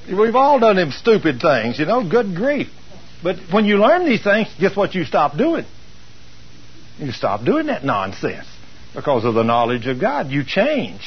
We've 0.06 0.36
all 0.36 0.60
done 0.60 0.76
them 0.76 0.92
stupid 0.92 1.40
things, 1.40 1.76
you 1.80 1.86
know. 1.86 2.08
Good 2.08 2.36
grief. 2.36 2.68
But 3.20 3.38
when 3.50 3.64
you 3.64 3.78
learn 3.78 4.06
these 4.06 4.22
things, 4.22 4.46
guess 4.60 4.76
what 4.76 4.94
you 4.94 5.04
stop 5.04 5.36
doing? 5.36 5.64
You 6.98 7.10
stop 7.10 7.44
doing 7.44 7.66
that 7.66 7.84
nonsense 7.84 8.46
because 8.94 9.24
of 9.24 9.34
the 9.34 9.42
knowledge 9.42 9.88
of 9.88 10.00
God. 10.00 10.28
You 10.30 10.44
change. 10.46 11.00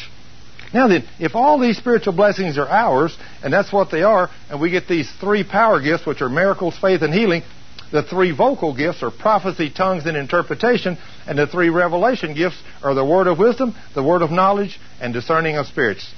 Now 0.74 0.90
then, 0.90 1.08
if 1.20 1.36
all 1.36 1.60
these 1.60 1.78
spiritual 1.78 2.14
blessings 2.14 2.58
are 2.58 2.68
ours, 2.68 3.18
and 3.42 3.54
that's 3.54 3.72
what 3.72 3.92
they 3.92 4.04
are, 4.04 4.30
and 4.50 4.60
we 4.60 4.72
get 4.72 4.90
these 4.90 5.10
three 5.22 5.46
power 5.46 5.80
gifts, 5.82 6.06
which 6.06 6.22
are 6.22 6.28
miracles, 6.28 6.78
faith, 6.78 7.02
and 7.02 7.14
healing, 7.14 7.44
the 7.92 8.04
three 8.04 8.32
vocal 8.32 8.76
gifts 8.76 9.02
are 9.02 9.12
prophecy, 9.12 9.70
tongues, 9.70 10.06
and 10.06 10.18
interpretation, 10.18 10.98
and 11.26 11.38
the 11.38 11.48
three 11.48 11.70
revelation 11.70 12.34
gifts 12.36 12.62
are 12.84 12.94
the 12.94 13.06
word 13.06 13.28
of 13.28 13.40
wisdom, 13.40 13.76
the 13.96 14.04
word 14.04 14.22
of 14.22 14.32
knowledge, 14.32 14.80
and 15.00 15.14
discerning 15.14 15.56
of 15.58 15.68
spirits. 15.68 16.14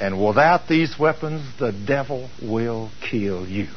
And 0.00 0.24
without 0.24 0.66
these 0.66 0.98
weapons, 0.98 1.42
the 1.58 1.72
devil 1.72 2.30
will 2.42 2.90
kill 3.10 3.46
you. 3.46 3.68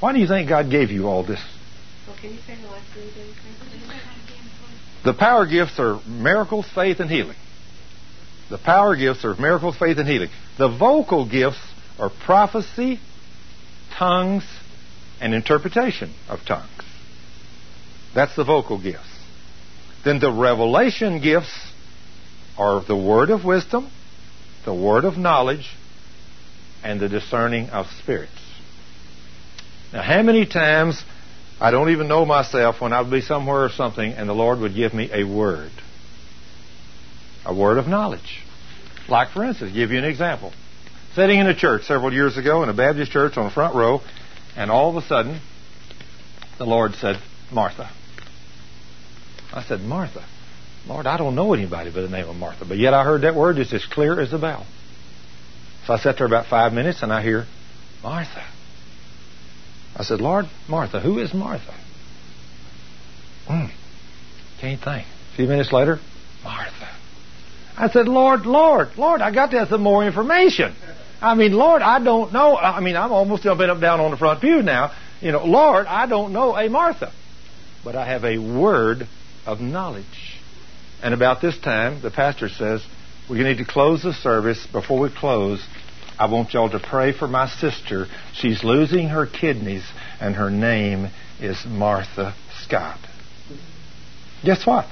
Why 0.00 0.12
do 0.12 0.18
you 0.18 0.26
think 0.26 0.48
God 0.48 0.70
gave 0.70 0.90
you 0.90 1.06
all 1.06 1.24
this? 1.24 1.42
Well, 2.06 2.16
can 2.20 2.32
you 2.32 2.38
say 2.46 2.56
the 2.56 2.68
last 2.68 2.86
three 2.92 3.10
things? 3.10 3.36
The 5.04 5.12
power 5.12 5.46
gifts 5.46 5.78
are 5.78 6.00
miracles, 6.06 6.66
faith, 6.74 6.98
and 7.00 7.10
healing. 7.10 7.36
The 8.48 8.56
power 8.56 8.96
gifts 8.96 9.24
are 9.24 9.34
miracles, 9.34 9.76
faith, 9.76 9.98
and 9.98 10.08
healing. 10.08 10.30
The 10.56 10.68
vocal 10.68 11.28
gifts 11.28 11.60
are 11.98 12.10
prophecy, 12.24 12.98
tongues, 13.98 14.44
and 15.20 15.34
interpretation 15.34 16.12
of 16.28 16.40
tongues. 16.46 16.68
That's 18.14 18.36
the 18.36 18.44
vocal 18.44 18.80
gifts. 18.80 19.00
Then 20.04 20.20
the 20.20 20.30
revelation 20.30 21.20
gifts 21.20 21.72
are 22.58 22.84
the 22.84 22.96
word 22.96 23.30
of 23.30 23.44
wisdom, 23.44 23.90
the 24.64 24.74
word 24.74 25.04
of 25.04 25.16
knowledge, 25.16 25.70
and 26.82 27.00
the 27.00 27.08
discerning 27.08 27.70
of 27.70 27.86
spirits. 28.02 28.32
Now, 29.92 30.02
how 30.02 30.22
many 30.22 30.46
times 30.46 31.02
I 31.60 31.70
don't 31.70 31.90
even 31.90 32.08
know 32.08 32.26
myself 32.26 32.80
when 32.80 32.92
I'd 32.92 33.10
be 33.10 33.20
somewhere 33.20 33.64
or 33.64 33.70
something 33.70 34.12
and 34.12 34.28
the 34.28 34.34
Lord 34.34 34.58
would 34.60 34.74
give 34.74 34.92
me 34.92 35.10
a 35.12 35.24
word? 35.24 35.70
A 37.46 37.54
word 37.54 37.78
of 37.78 37.86
knowledge. 37.86 38.42
Like, 39.08 39.30
for 39.30 39.44
instance, 39.44 39.72
give 39.72 39.90
you 39.90 39.98
an 39.98 40.04
example. 40.04 40.52
Sitting 41.14 41.38
in 41.38 41.46
a 41.46 41.54
church 41.54 41.84
several 41.84 42.12
years 42.12 42.36
ago 42.36 42.62
in 42.62 42.68
a 42.68 42.74
Baptist 42.74 43.12
church 43.12 43.36
on 43.36 43.44
the 43.44 43.50
front 43.50 43.74
row, 43.74 44.00
and 44.56 44.70
all 44.70 44.90
of 44.90 45.02
a 45.02 45.06
sudden, 45.06 45.40
the 46.58 46.64
Lord 46.64 46.94
said, 46.94 47.16
Martha. 47.52 47.90
I 49.52 49.62
said, 49.64 49.80
Martha. 49.80 50.24
Lord, 50.86 51.06
I 51.06 51.16
don't 51.16 51.34
know 51.34 51.54
anybody 51.54 51.90
by 51.90 52.02
the 52.02 52.08
name 52.08 52.28
of 52.28 52.36
Martha, 52.36 52.64
but 52.66 52.76
yet 52.76 52.92
I 52.92 53.04
heard 53.04 53.22
that 53.22 53.34
word 53.34 53.56
just 53.56 53.72
as 53.72 53.84
clear 53.86 54.20
as 54.20 54.32
a 54.32 54.38
bell. 54.38 54.66
So 55.86 55.94
I 55.94 55.98
sat 55.98 56.16
there 56.18 56.26
about 56.26 56.46
five 56.46 56.72
minutes 56.72 57.02
and 57.02 57.12
I 57.12 57.22
hear, 57.22 57.46
Martha. 58.02 58.44
I 59.96 60.02
said, 60.02 60.20
Lord, 60.20 60.46
Martha, 60.68 61.00
who 61.00 61.18
is 61.18 61.32
Martha? 61.32 61.74
Hmm. 63.46 63.66
Can't 64.60 64.82
think. 64.82 65.06
A 65.06 65.36
few 65.36 65.46
minutes 65.46 65.72
later, 65.72 65.98
Martha. 66.42 66.90
I 67.76 67.88
said, 67.90 68.08
Lord, 68.08 68.46
Lord, 68.46 68.96
Lord, 68.96 69.20
I 69.20 69.32
got 69.32 69.50
to 69.50 69.58
have 69.58 69.68
some 69.68 69.82
more 69.82 70.04
information. 70.04 70.74
I 71.24 71.34
mean, 71.34 71.52
Lord, 71.52 71.80
I 71.80 72.04
don't 72.04 72.34
know. 72.34 72.54
I 72.54 72.80
mean, 72.80 72.96
I'm 72.96 73.10
almost 73.10 73.44
jumping 73.44 73.70
up 73.70 73.80
down 73.80 73.98
on 73.98 74.10
the 74.10 74.16
front 74.18 74.42
pew 74.42 74.62
now. 74.62 74.92
You 75.22 75.32
know, 75.32 75.46
Lord, 75.46 75.86
I 75.86 76.06
don't 76.06 76.34
know 76.34 76.54
a 76.54 76.68
Martha, 76.68 77.12
but 77.82 77.96
I 77.96 78.06
have 78.06 78.24
a 78.24 78.36
word 78.36 79.08
of 79.46 79.58
knowledge. 79.58 80.04
And 81.02 81.14
about 81.14 81.40
this 81.40 81.58
time, 81.58 82.02
the 82.02 82.10
pastor 82.10 82.50
says, 82.50 82.84
we 83.30 83.42
need 83.42 83.56
to 83.56 83.64
close 83.64 84.02
the 84.02 84.12
service. 84.12 84.66
Before 84.70 85.00
we 85.00 85.08
close, 85.08 85.66
I 86.18 86.30
want 86.30 86.52
y'all 86.52 86.68
to 86.68 86.78
pray 86.78 87.16
for 87.16 87.26
my 87.26 87.48
sister. 87.48 88.06
She's 88.34 88.62
losing 88.62 89.08
her 89.08 89.26
kidneys, 89.26 89.84
and 90.20 90.34
her 90.34 90.50
name 90.50 91.08
is 91.40 91.64
Martha 91.66 92.34
Scott. 92.64 92.98
Guess 94.44 94.66
what? 94.66 94.86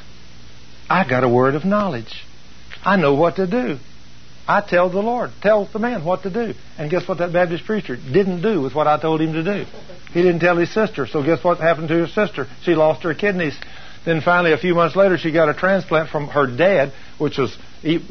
I 0.89 1.07
got 1.07 1.25
a 1.25 1.29
word 1.29 1.57
of 1.57 1.67
knowledge. 1.67 2.25
I 2.83 2.97
know 2.97 3.13
what 3.15 3.37
to 3.37 3.47
do. 3.47 3.79
I 4.47 4.61
tell 4.61 4.91
the 4.91 5.01
Lord, 5.01 5.31
tell 5.41 5.67
the 5.67 5.79
man 5.79 6.05
what 6.05 6.25
to 6.25 6.31
do. 6.31 6.55
And 6.79 6.91
guess 6.91 7.07
what 7.07 7.19
that 7.19 7.33
Baptist 7.33 7.65
preacher 7.65 7.97
didn't 7.97 8.43
do 8.43 8.61
with 8.61 8.75
what 8.75 8.87
I 8.87 9.01
told 9.01 9.21
him 9.21 9.33
to 9.35 9.43
do? 9.43 9.65
He 10.13 10.23
didn't 10.23 10.41
tell 10.41 10.57
his 10.57 10.73
sister. 10.73 11.07
So 11.07 11.23
guess 11.23 11.45
what 11.45 11.59
happened 11.59 11.89
to 11.89 12.07
his 12.07 12.15
sister? 12.15 12.47
She 12.65 12.75
lost 12.75 13.05
her 13.05 13.15
kidneys. 13.15 13.57
Then 14.05 14.21
finally, 14.21 14.53
a 14.53 14.59
few 14.59 14.75
months 14.75 14.97
later, 14.97 15.17
she 15.17 15.31
got 15.31 15.49
a 15.49 15.55
transplant 15.55 16.11
from 16.11 16.27
her 16.29 16.47
dad, 16.47 16.93
which 17.19 17.39
was 17.39 17.57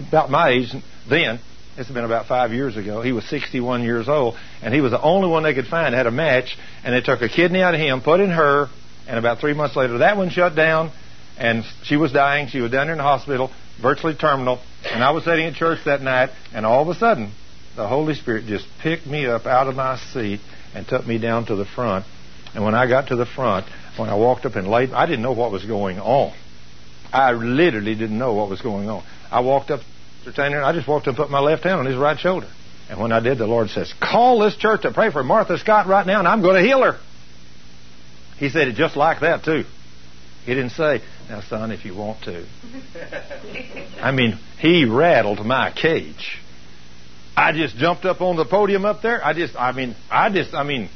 about 0.08 0.30
my 0.30 0.50
age 0.50 0.74
then. 1.10 1.40
It's 1.78 1.90
been 1.90 2.06
about 2.06 2.28
five 2.28 2.52
years 2.52 2.78
ago. 2.78 3.02
He 3.02 3.12
was 3.12 3.26
61 3.26 3.84
years 3.84 4.08
old, 4.08 4.36
and 4.62 4.74
he 4.74 4.82
was 4.82 4.92
the 4.92 5.02
only 5.02 5.30
one 5.30 5.44
they 5.44 5.54
could 5.54 5.68
find 5.68 5.94
that 5.94 5.98
had 5.98 6.08
a 6.08 6.12
match. 6.12 6.58
And 6.84 6.94
they 6.94 7.02
took 7.02 7.22
a 7.22 7.30
kidney 7.30 7.62
out 7.62 7.74
of 7.74 7.80
him, 7.80 8.02
put 8.02 8.20
in 8.20 8.30
her, 8.30 8.68
and 9.08 9.18
about 9.18 9.40
three 9.40 9.54
months 9.54 9.76
later, 9.76 9.98
that 10.00 10.18
one 10.18 10.30
shut 10.30 10.56
down, 10.56 10.92
and 11.38 11.64
she 11.84 11.98
was 11.98 12.12
dying. 12.12 12.48
She 12.48 12.60
was 12.60 12.72
down 12.72 12.88
there 12.88 12.94
in 12.94 12.98
the 12.98 13.04
hospital, 13.04 13.52
virtually 13.82 14.16
terminal. 14.16 14.60
And 14.86 15.04
I 15.04 15.12
was 15.12 15.24
sitting 15.24 15.46
in 15.46 15.54
church 15.54 15.80
that 15.86 16.02
night, 16.02 16.32
and 16.54 16.66
all 16.66 16.82
of 16.82 16.88
a 16.88 16.96
sudden, 17.00 17.32
the 17.76 17.88
Holy 17.88 18.16
Spirit 18.16 18.46
just 18.46 18.66
picked 18.82 19.06
me 19.06 19.26
up 19.26 19.46
out 19.46 19.68
of 19.68 19.76
my 19.76 19.98
seat 19.98 20.40
and 20.74 20.88
took 20.88 21.06
me 21.06 21.18
down 21.18 21.46
to 21.48 21.56
the 21.56 21.66
front. 21.66 22.06
And 22.54 22.64
when 22.64 22.76
I 22.76 22.88
got 22.88 23.08
to 23.08 23.16
the 23.16 23.26
front, 23.26 23.66
when 23.98 24.10
I 24.10 24.16
walked 24.16 24.46
up 24.46 24.56
and 24.56 24.68
laid, 24.68 24.92
I 24.92 25.06
didn't 25.06 25.22
know 25.22 25.32
what 25.34 25.52
was 25.52 25.66
going 25.66 26.00
on. 26.00 26.34
I 27.14 27.32
literally 27.32 27.96
didn't 27.96 28.18
know 28.18 28.34
what 28.34 28.50
was 28.50 28.62
going 28.62 28.90
on. 28.90 29.04
I 29.30 29.42
walked 29.42 29.72
up 29.72 29.82
to 30.26 30.34
Tanner, 30.34 30.58
and 30.58 30.66
I 30.66 30.74
just 30.74 30.88
walked 30.88 31.08
up 31.08 31.10
and 31.10 31.18
put 31.18 31.30
my 31.30 31.40
left 31.40 31.64
hand 31.64 31.80
on 31.80 31.86
his 31.86 31.96
right 31.96 32.20
shoulder. 32.20 32.48
And 32.90 33.00
when 33.00 33.12
I 33.12 33.20
did, 33.20 33.38
the 33.38 33.48
Lord 33.48 33.70
says, 33.70 33.94
Call 34.02 34.40
this 34.40 34.56
church 34.58 34.82
to 34.82 34.92
pray 34.92 35.12
for 35.12 35.24
Martha 35.24 35.58
Scott 35.58 35.88
right 35.88 36.06
now, 36.06 36.20
and 36.20 36.28
I'm 36.28 36.42
going 36.42 36.56
to 36.56 36.62
heal 36.62 36.84
her. 36.84 37.00
He 38.38 38.50
said 38.50 38.68
it 38.68 38.76
just 38.76 38.96
like 38.96 39.22
that, 39.22 39.44
too. 39.44 39.64
He 40.46 40.56
didn't 40.56 40.72
say, 40.72 41.02
Now, 41.30 41.42
son, 41.42 41.72
if 41.72 41.86
you 41.86 41.96
want 41.96 42.24
to. 42.24 42.46
I 44.02 44.12
mean, 44.12 44.40
he 44.60 44.86
rattled 44.86 45.46
my 45.46 45.72
cage. 45.72 46.40
I 47.38 47.54
just 47.54 47.78
jumped 47.78 48.06
up 48.06 48.22
on 48.22 48.36
the 48.36 48.46
podium 48.46 48.86
up 48.86 49.02
there. 49.02 49.24
I 49.24 49.34
just, 49.34 49.56
I 49.56 49.72
mean, 49.72 49.96
I 50.10 50.30
just, 50.30 50.54
I 50.54 50.64
mean, 50.64 50.90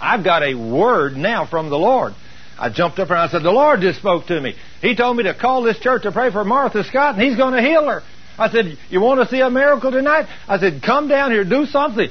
I've 0.00 0.24
got 0.24 0.42
a 0.42 0.54
word 0.54 1.16
now 1.16 1.46
from 1.46 1.70
the 1.70 1.78
Lord. 1.78 2.14
I 2.58 2.70
jumped 2.70 2.98
up 2.98 3.10
and 3.10 3.18
I 3.18 3.28
said, 3.28 3.42
The 3.42 3.50
Lord 3.50 3.80
just 3.80 3.98
spoke 3.98 4.26
to 4.26 4.40
me. 4.40 4.54
He 4.80 4.94
told 4.94 5.16
me 5.16 5.24
to 5.24 5.34
call 5.34 5.62
this 5.62 5.78
church 5.78 6.02
to 6.02 6.12
pray 6.12 6.30
for 6.30 6.44
Martha 6.44 6.84
Scott, 6.84 7.14
and 7.14 7.22
He's 7.22 7.36
going 7.36 7.54
to 7.54 7.62
heal 7.62 7.88
her. 7.88 8.02
I 8.38 8.50
said, 8.50 8.78
You 8.90 9.00
want 9.00 9.20
to 9.20 9.28
see 9.28 9.40
a 9.40 9.50
miracle 9.50 9.90
tonight? 9.90 10.26
I 10.46 10.58
said, 10.58 10.82
Come 10.82 11.08
down 11.08 11.30
here, 11.30 11.44
do 11.44 11.66
something. 11.66 12.08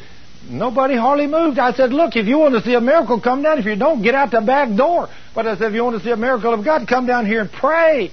Nobody 0.50 0.96
hardly 0.96 1.28
moved. 1.28 1.58
I 1.58 1.74
said, 1.74 1.94
Look, 1.94 2.16
if 2.16 2.26
you 2.26 2.38
want 2.38 2.56
to 2.56 2.62
see 2.62 2.74
a 2.74 2.82
miracle, 2.82 3.22
come 3.22 3.44
down. 3.44 3.60
If 3.60 3.66
you 3.66 3.76
don't, 3.76 4.02
get 4.02 4.14
out 4.14 4.32
the 4.32 4.42
back 4.42 4.76
door. 4.76 5.10
But 5.34 5.48
I 5.48 5.58
said, 5.58 5.68
If 5.68 5.74
you 5.74 5.84
want 5.84 5.98
to 5.98 6.04
see 6.04 6.12
a 6.12 6.18
miracle 6.18 6.54
of 6.54 6.66
God, 6.66 6.88
come 6.88 7.06
down 7.06 7.26
here 7.26 7.42
and 7.42 7.52
pray. 7.52 8.12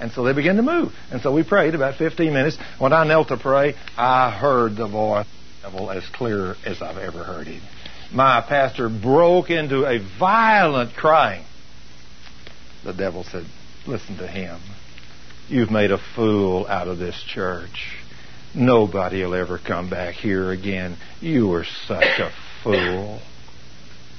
And 0.00 0.10
so 0.10 0.24
they 0.24 0.32
began 0.32 0.56
to 0.56 0.62
move. 0.62 0.92
And 1.12 1.22
so 1.22 1.32
we 1.32 1.44
prayed 1.44 1.74
about 1.74 1.96
15 1.96 2.32
minutes. 2.32 2.58
When 2.78 2.92
I 2.92 3.04
knelt 3.04 3.28
to 3.28 3.36
pray, 3.36 3.74
I 3.96 4.30
heard 4.30 4.76
the 4.76 4.88
voice 4.88 5.26
of 5.64 5.72
the 5.72 5.78
devil 5.78 5.90
as 5.90 6.04
clear 6.08 6.56
as 6.66 6.82
I've 6.82 6.98
ever 6.98 7.22
heard 7.22 7.46
him 7.46 7.62
my 8.14 8.40
pastor 8.40 8.88
broke 8.88 9.50
into 9.50 9.84
a 9.84 9.98
violent 10.18 10.94
crying. 10.94 11.44
The 12.84 12.92
devil 12.92 13.24
said, 13.24 13.44
Listen 13.86 14.16
to 14.18 14.26
him. 14.26 14.60
You've 15.48 15.70
made 15.70 15.90
a 15.90 15.98
fool 16.14 16.66
out 16.66 16.88
of 16.88 16.98
this 16.98 17.20
church. 17.22 17.98
Nobody 18.54 19.24
will 19.24 19.34
ever 19.34 19.58
come 19.58 19.90
back 19.90 20.14
here 20.14 20.50
again. 20.50 20.96
You 21.20 21.52
are 21.54 21.64
such 21.86 22.20
a 22.20 22.30
fool. 22.62 23.20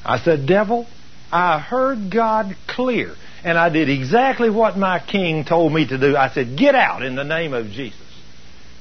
I 0.03 0.19
said, 0.19 0.45
Devil, 0.45 0.87
I 1.31 1.59
heard 1.59 2.11
God 2.11 2.55
clear, 2.67 3.15
and 3.43 3.57
I 3.57 3.69
did 3.69 3.89
exactly 3.89 4.49
what 4.49 4.77
my 4.77 4.99
king 4.99 5.45
told 5.45 5.73
me 5.73 5.87
to 5.87 5.97
do. 5.97 6.15
I 6.15 6.29
said, 6.29 6.57
Get 6.57 6.75
out 6.75 7.03
in 7.03 7.15
the 7.15 7.23
name 7.23 7.53
of 7.53 7.67
Jesus. 7.67 7.99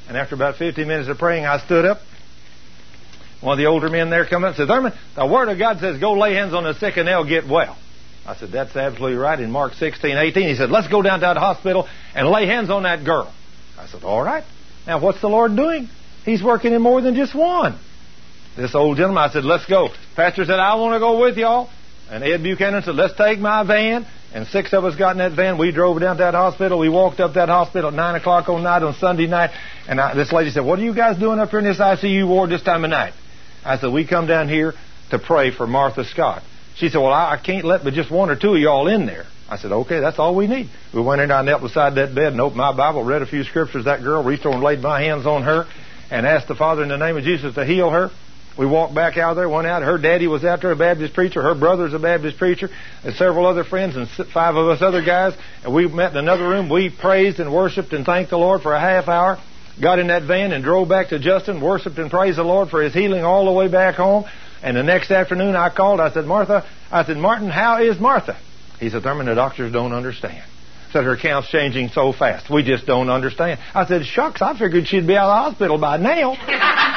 And 0.09 0.17
after 0.17 0.35
about 0.35 0.57
15 0.57 0.87
minutes 0.87 1.09
of 1.09 1.19
praying, 1.19 1.47
I 1.47 1.59
stood 1.59 1.85
up 1.85 2.01
one 3.45 3.53
of 3.53 3.59
the 3.59 3.67
older 3.67 3.91
men 3.91 4.09
there 4.09 4.25
come 4.27 4.43
up 4.43 4.49
and 4.49 4.57
said, 4.57 4.69
Thurman, 4.69 4.95
the 5.15 5.27
Word 5.27 5.51
of 5.51 5.59
God 5.59 5.79
says 5.79 6.01
go 6.01 6.15
lay 6.15 6.33
hands 6.33 6.55
on 6.55 6.65
the 6.65 6.73
sick 6.73 6.97
and 6.97 7.07
they'll 7.07 7.29
get 7.29 7.47
well. 7.47 7.77
I 8.27 8.37
said, 8.37 8.51
that's 8.51 8.75
absolutely 8.75 9.19
right. 9.19 9.39
In 9.39 9.51
Mark 9.51 9.75
16, 9.75 10.17
18, 10.17 10.49
he 10.49 10.55
said, 10.57 10.71
let's 10.71 10.89
go 10.89 11.03
down 11.03 11.21
to 11.21 11.27
that 11.27 11.37
hospital 11.37 11.87
and 12.15 12.27
lay 12.27 12.47
hands 12.47 12.71
on 12.71 12.85
that 12.85 13.05
girl. 13.05 13.31
I 13.79 13.87
said, 13.87 14.03
all 14.03 14.23
right. 14.23 14.45
Now, 14.87 15.01
what's 15.01 15.21
the 15.21 15.29
Lord 15.29 15.57
doing? 15.57 15.89
He's 16.25 16.43
working 16.43 16.73
in 16.73 16.83
more 16.83 17.01
than 17.01 17.15
just 17.15 17.35
one. 17.35 17.79
This 18.57 18.75
old 18.75 18.97
gentleman, 18.97 19.25
I 19.25 19.33
said, 19.33 19.45
let's 19.45 19.67
go. 19.67 19.89
Pastor 20.15 20.45
said, 20.45 20.59
I 20.59 20.75
want 20.77 20.95
to 20.95 21.01
go 21.01 21.21
with 21.21 21.37
y'all. 21.37 21.71
And 22.11 22.23
Ed 22.23 22.43
Buchanan 22.43 22.83
said, 22.83 22.95
let's 22.95 23.15
take 23.17 23.39
my 23.39 23.65
van. 23.65 24.07
And 24.33 24.47
six 24.49 24.73
of 24.73 24.85
us 24.85 24.97
got 24.97 25.13
in 25.13 25.19
that 25.19 25.33
van. 25.33 25.59
We 25.59 25.73
drove 25.73 26.01
down 26.01 26.17
to 26.17 26.23
that 26.23 26.35
hospital. 26.35 26.79
We 26.79 26.89
walked 26.89 27.21
up 27.21 27.35
that 27.35 27.49
hospital 27.49 27.89
at 27.89 27.95
9 27.95 28.15
o'clock 28.17 28.49
on 28.49 28.63
night 28.63 28.83
on 28.83 28.95
Sunday 28.95 29.27
night. 29.27 29.51
And 29.89 30.01
I, 30.01 30.15
this 30.15 30.33
lady 30.33 30.51
said, 30.51 30.65
what 30.65 30.79
are 30.79 30.83
you 30.83 30.95
guys 30.95 31.19
doing 31.19 31.39
up 31.39 31.51
here 31.51 31.61
in 31.61 31.65
this 31.65 31.79
ICU 31.79 32.29
ward 32.29 32.51
this 32.51 32.63
time 32.63 32.85
of 32.85 32.91
night? 32.91 33.15
I 33.65 33.79
said, 33.79 33.93
we 33.93 34.07
come 34.07 34.27
down 34.27 34.49
here 34.49 34.75
to 35.11 35.19
pray 35.19 35.51
for 35.51 35.67
Martha 35.67 36.05
Scott. 36.05 36.43
She 36.77 36.89
said, 36.89 36.99
well, 36.99 37.13
I, 37.13 37.33
I 37.33 37.37
can't 37.37 37.65
let 37.65 37.85
but 37.85 37.95
just 37.95 38.11
one 38.11 38.29
or 38.31 38.37
two 38.37 38.55
of 38.55 38.61
y'all 38.61 38.89
in 38.89 39.07
there. 39.07 39.27
I 39.49 39.59
said, 39.59 39.73
okay, 39.73 40.01
that's 40.01 40.19
all 40.19 40.35
we 40.35 40.47
need. 40.47 40.71
We 40.93 41.03
went 41.03 41.21
in, 41.21 41.31
I 41.31 41.43
knelt 41.43 41.63
beside 41.63 41.97
that 41.97 42.15
bed 42.15 42.33
and 42.33 42.41
opened 42.41 42.57
my 42.57 42.75
Bible, 42.75 43.05
read 43.05 43.23
a 43.23 43.27
few 43.27 43.45
scriptures. 43.45 43.85
That 43.85 44.03
girl 44.03 44.23
reached 44.23 44.47
over 44.47 44.55
and 44.55 44.65
laid 44.65 44.81
my 44.81 45.03
hands 45.03 45.27
on 45.27 45.43
her 45.43 45.67
and 46.11 46.27
asked 46.27 46.49
the 46.49 46.55
Father 46.55 46.83
in 46.83 46.89
the 46.89 46.97
name 46.97 47.17
of 47.17 47.25
Jesus 47.25 47.55
to 47.55 47.65
heal 47.65 47.91
her. 47.91 48.11
We 48.57 48.67
walked 48.67 48.95
back 48.95 49.17
out 49.17 49.35
there, 49.35 49.49
went 49.49 49.67
out. 49.67 49.83
Her 49.83 49.99
daddy 49.99 50.29
was 50.29 50.45
out 50.45 50.63
there, 50.63 50.71
a 50.71 50.77
Baptist 50.77 51.13
preacher. 51.13 51.43
Her 51.43 51.57
brother's 51.57 51.93
a 51.93 51.99
Baptist 51.99 52.39
preacher, 52.39 52.69
and 53.03 53.15
several 53.17 53.47
other 53.47 53.65
friends, 53.65 53.97
and 53.97 54.09
five 54.09 54.55
of 54.55 54.69
us 54.69 54.81
other 54.81 55.05
guys. 55.05 55.35
And 55.65 55.75
we 55.75 55.89
met 55.89 56.13
in 56.13 56.19
another 56.19 56.49
room. 56.49 56.69
We 56.71 56.89
praised 56.89 57.41
and 57.41 57.53
worshiped 57.53 57.93
and 57.93 58.07
thanked 58.07 58.31
the 58.31 58.39
Lord 58.39 58.63
for 58.63 58.73
a 58.73 58.81
half 58.81 59.09
hour. 59.09 59.39
Got 59.83 59.99
in 59.99 60.07
that 60.07 60.23
van 60.23 60.53
and 60.53 60.63
drove 60.63 60.89
back 60.89 61.09
to 61.09 61.19
Justin, 61.19 61.61
worshiped 61.61 61.99
and 61.99 62.11
praised 62.11 62.39
the 62.39 62.45
Lord 62.45 62.69
for 62.69 62.81
his 62.81 62.95
healing 62.95 63.25
all 63.25 63.45
the 63.47 63.53
way 63.53 63.67
back 63.67 63.97
home. 63.97 64.25
And 64.63 64.77
the 64.77 64.85
next 64.85 65.11
afternoon 65.11 65.57
I 65.57 65.69
called. 65.69 65.99
I 65.99 66.13
said, 66.13 66.25
Martha, 66.25 66.65
I 66.93 67.05
said, 67.05 67.17
Martin, 67.17 67.51
how 67.51 67.83
is 67.83 67.99
Martha? 67.99 68.39
He 68.81 68.91
said, 68.91 69.03
Thurman, 69.03 69.27
the 69.27 69.35
doctors 69.35 69.73
don't 69.73 69.93
understand. 69.93 70.45
Said 70.93 71.05
her 71.05 71.17
count's 71.17 71.49
changing 71.51 71.89
so 71.89 72.13
fast. 72.13 72.51
We 72.51 72.63
just 72.63 72.87
don't 72.87 73.11
understand. 73.11 73.61
I 73.75 73.87
said, 73.87 74.05
shucks, 74.05 74.41
I 74.41 74.57
figured 74.57 74.87
she'd 74.87 75.07
be 75.07 75.17
out 75.17 75.29
of 75.29 75.31
the 75.31 75.51
hospital 75.51 75.79
by 75.79 75.97
now. 75.97 76.37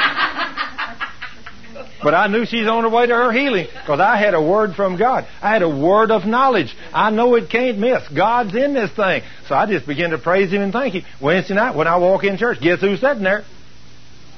But 2.04 2.14
I 2.14 2.28
knew 2.28 2.46
she's 2.46 2.68
on 2.68 2.84
her 2.84 2.90
way 2.90 3.08
to 3.08 3.14
her 3.14 3.32
healing 3.32 3.66
because 3.66 4.00
I 4.00 4.18
had 4.18 4.34
a 4.34 4.42
word 4.42 4.76
from 4.76 4.98
God. 4.98 5.28
I 5.42 5.52
had 5.52 5.64
a 5.64 5.70
word 5.70 6.12
of 6.12 6.26
knowledge. 6.26 6.76
I 6.94 7.10
know 7.10 7.36
it 7.36 7.50
can't 7.50 7.80
miss. 7.80 8.08
God's 8.16 8.56
in 8.56 8.74
this 8.74 8.92
thing. 8.92 9.24
So 9.48 9.56
I 9.56 9.66
just 9.66 9.88
began 9.88 10.12
to 10.12 10.18
praise 10.18 10.52
Him 10.52 10.62
and 10.62 10.72
thank 10.72 10.94
Him. 10.94 11.04
Wednesday 11.22 11.56
night 11.56 11.76
when 11.76 11.88
I 11.88 11.98
walk 11.98 12.24
in 12.24 12.38
church, 12.38 12.62
guess 12.62 12.82
who's 12.82 13.02
sitting 13.02 13.24
there? 13.24 13.44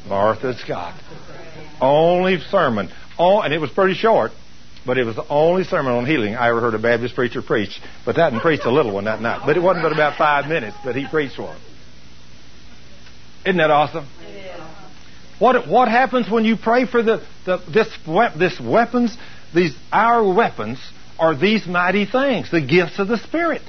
Martha 0.08 0.58
Scott. 0.58 1.00
Only 1.82 2.40
sermon. 2.50 2.90
Oh, 3.18 3.42
and 3.42 3.54
it 3.54 3.60
was 3.60 3.72
pretty 3.72 3.96
short, 3.96 4.32
but 4.86 4.98
it 4.98 5.06
was 5.06 5.16
the 5.16 5.28
only 5.28 5.64
sermon 5.64 5.94
on 5.94 6.06
healing 6.06 6.36
I 6.36 6.50
ever 6.50 6.62
heard 6.62 6.74
a 6.74 6.80
Baptist 6.80 7.16
preacher 7.16 7.42
preach. 7.42 7.80
But 8.06 8.16
that 8.16 8.34
and 8.34 8.42
preached 8.42 8.66
a 8.66 8.72
little 8.72 8.94
one 8.94 9.06
that 9.06 9.22
night. 9.22 9.42
But 9.46 9.58
it 9.58 9.62
wasn't 9.62 9.84
but 9.84 9.92
about 9.92 10.18
five 10.18 10.48
minutes, 10.48 10.78
but 10.84 10.96
he 10.96 11.08
preached 11.08 11.40
one. 11.40 11.60
Isn't 13.46 13.58
that 13.58 13.72
awesome? 13.72 14.08
What 15.40 15.68
what 15.68 15.88
happens 15.88 16.30
when 16.30 16.44
you 16.44 16.58
pray 16.58 16.86
for 16.86 17.02
the, 17.02 17.26
the 17.46 17.58
this 17.72 17.88
this 18.38 18.60
weapons? 18.60 19.16
These 19.56 19.76
our 19.92 20.34
weapons 20.34 20.80
are 21.18 21.36
these 21.36 21.66
mighty 21.66 22.06
things, 22.06 22.52
the 22.52 22.62
gifts 22.62 23.00
of 23.00 23.08
the 23.08 23.18
Spirit. 23.18 23.62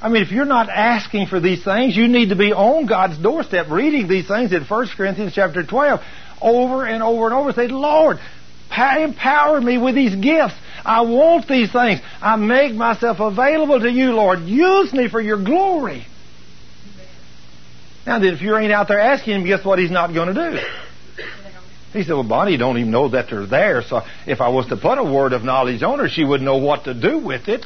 I 0.00 0.08
mean, 0.08 0.22
if 0.22 0.30
you're 0.30 0.44
not 0.44 0.68
asking 0.68 1.26
for 1.26 1.40
these 1.40 1.64
things, 1.64 1.96
you 1.96 2.06
need 2.06 2.28
to 2.28 2.36
be 2.36 2.52
on 2.52 2.86
God's 2.86 3.18
doorstep 3.18 3.68
reading 3.68 4.06
these 4.06 4.28
things 4.28 4.52
in 4.52 4.62
1 4.62 4.88
Corinthians 4.96 5.32
chapter 5.34 5.64
12 5.64 6.00
over 6.40 6.86
and 6.86 7.02
over 7.02 7.26
and 7.26 7.34
over. 7.34 7.52
Say, 7.52 7.66
Lord, 7.66 8.18
empower 8.70 9.60
me 9.60 9.78
with 9.78 9.94
these 9.94 10.14
gifts. 10.14 10.54
I 10.84 11.02
want 11.02 11.48
these 11.48 11.72
things. 11.72 12.00
I 12.20 12.36
make 12.36 12.74
myself 12.74 13.20
available 13.20 13.80
to 13.80 13.90
you, 13.90 14.12
Lord. 14.12 14.40
Use 14.40 14.92
me 14.92 15.08
for 15.08 15.20
your 15.20 15.42
glory. 15.42 16.06
Now, 18.06 18.18
then, 18.18 18.32
if 18.32 18.40
you 18.40 18.56
ain't 18.56 18.72
out 18.72 18.88
there 18.88 19.00
asking 19.00 19.34
him, 19.34 19.44
guess 19.44 19.64
what 19.64 19.78
he's 19.78 19.90
not 19.90 20.14
going 20.14 20.34
to 20.34 20.50
do? 20.50 20.58
He 21.90 22.02
said, 22.02 22.12
Well, 22.12 22.28
Bonnie 22.28 22.58
don't 22.58 22.76
even 22.76 22.90
know 22.90 23.08
that 23.08 23.30
they're 23.30 23.46
there, 23.46 23.82
so 23.82 24.02
if 24.26 24.42
I 24.42 24.48
was 24.50 24.66
to 24.66 24.76
put 24.76 24.98
a 24.98 25.02
word 25.02 25.32
of 25.32 25.42
knowledge 25.42 25.82
on 25.82 26.00
her, 26.00 26.08
she 26.10 26.22
wouldn't 26.22 26.44
know 26.44 26.58
what 26.58 26.84
to 26.84 26.92
do 26.92 27.18
with 27.18 27.48
it. 27.48 27.64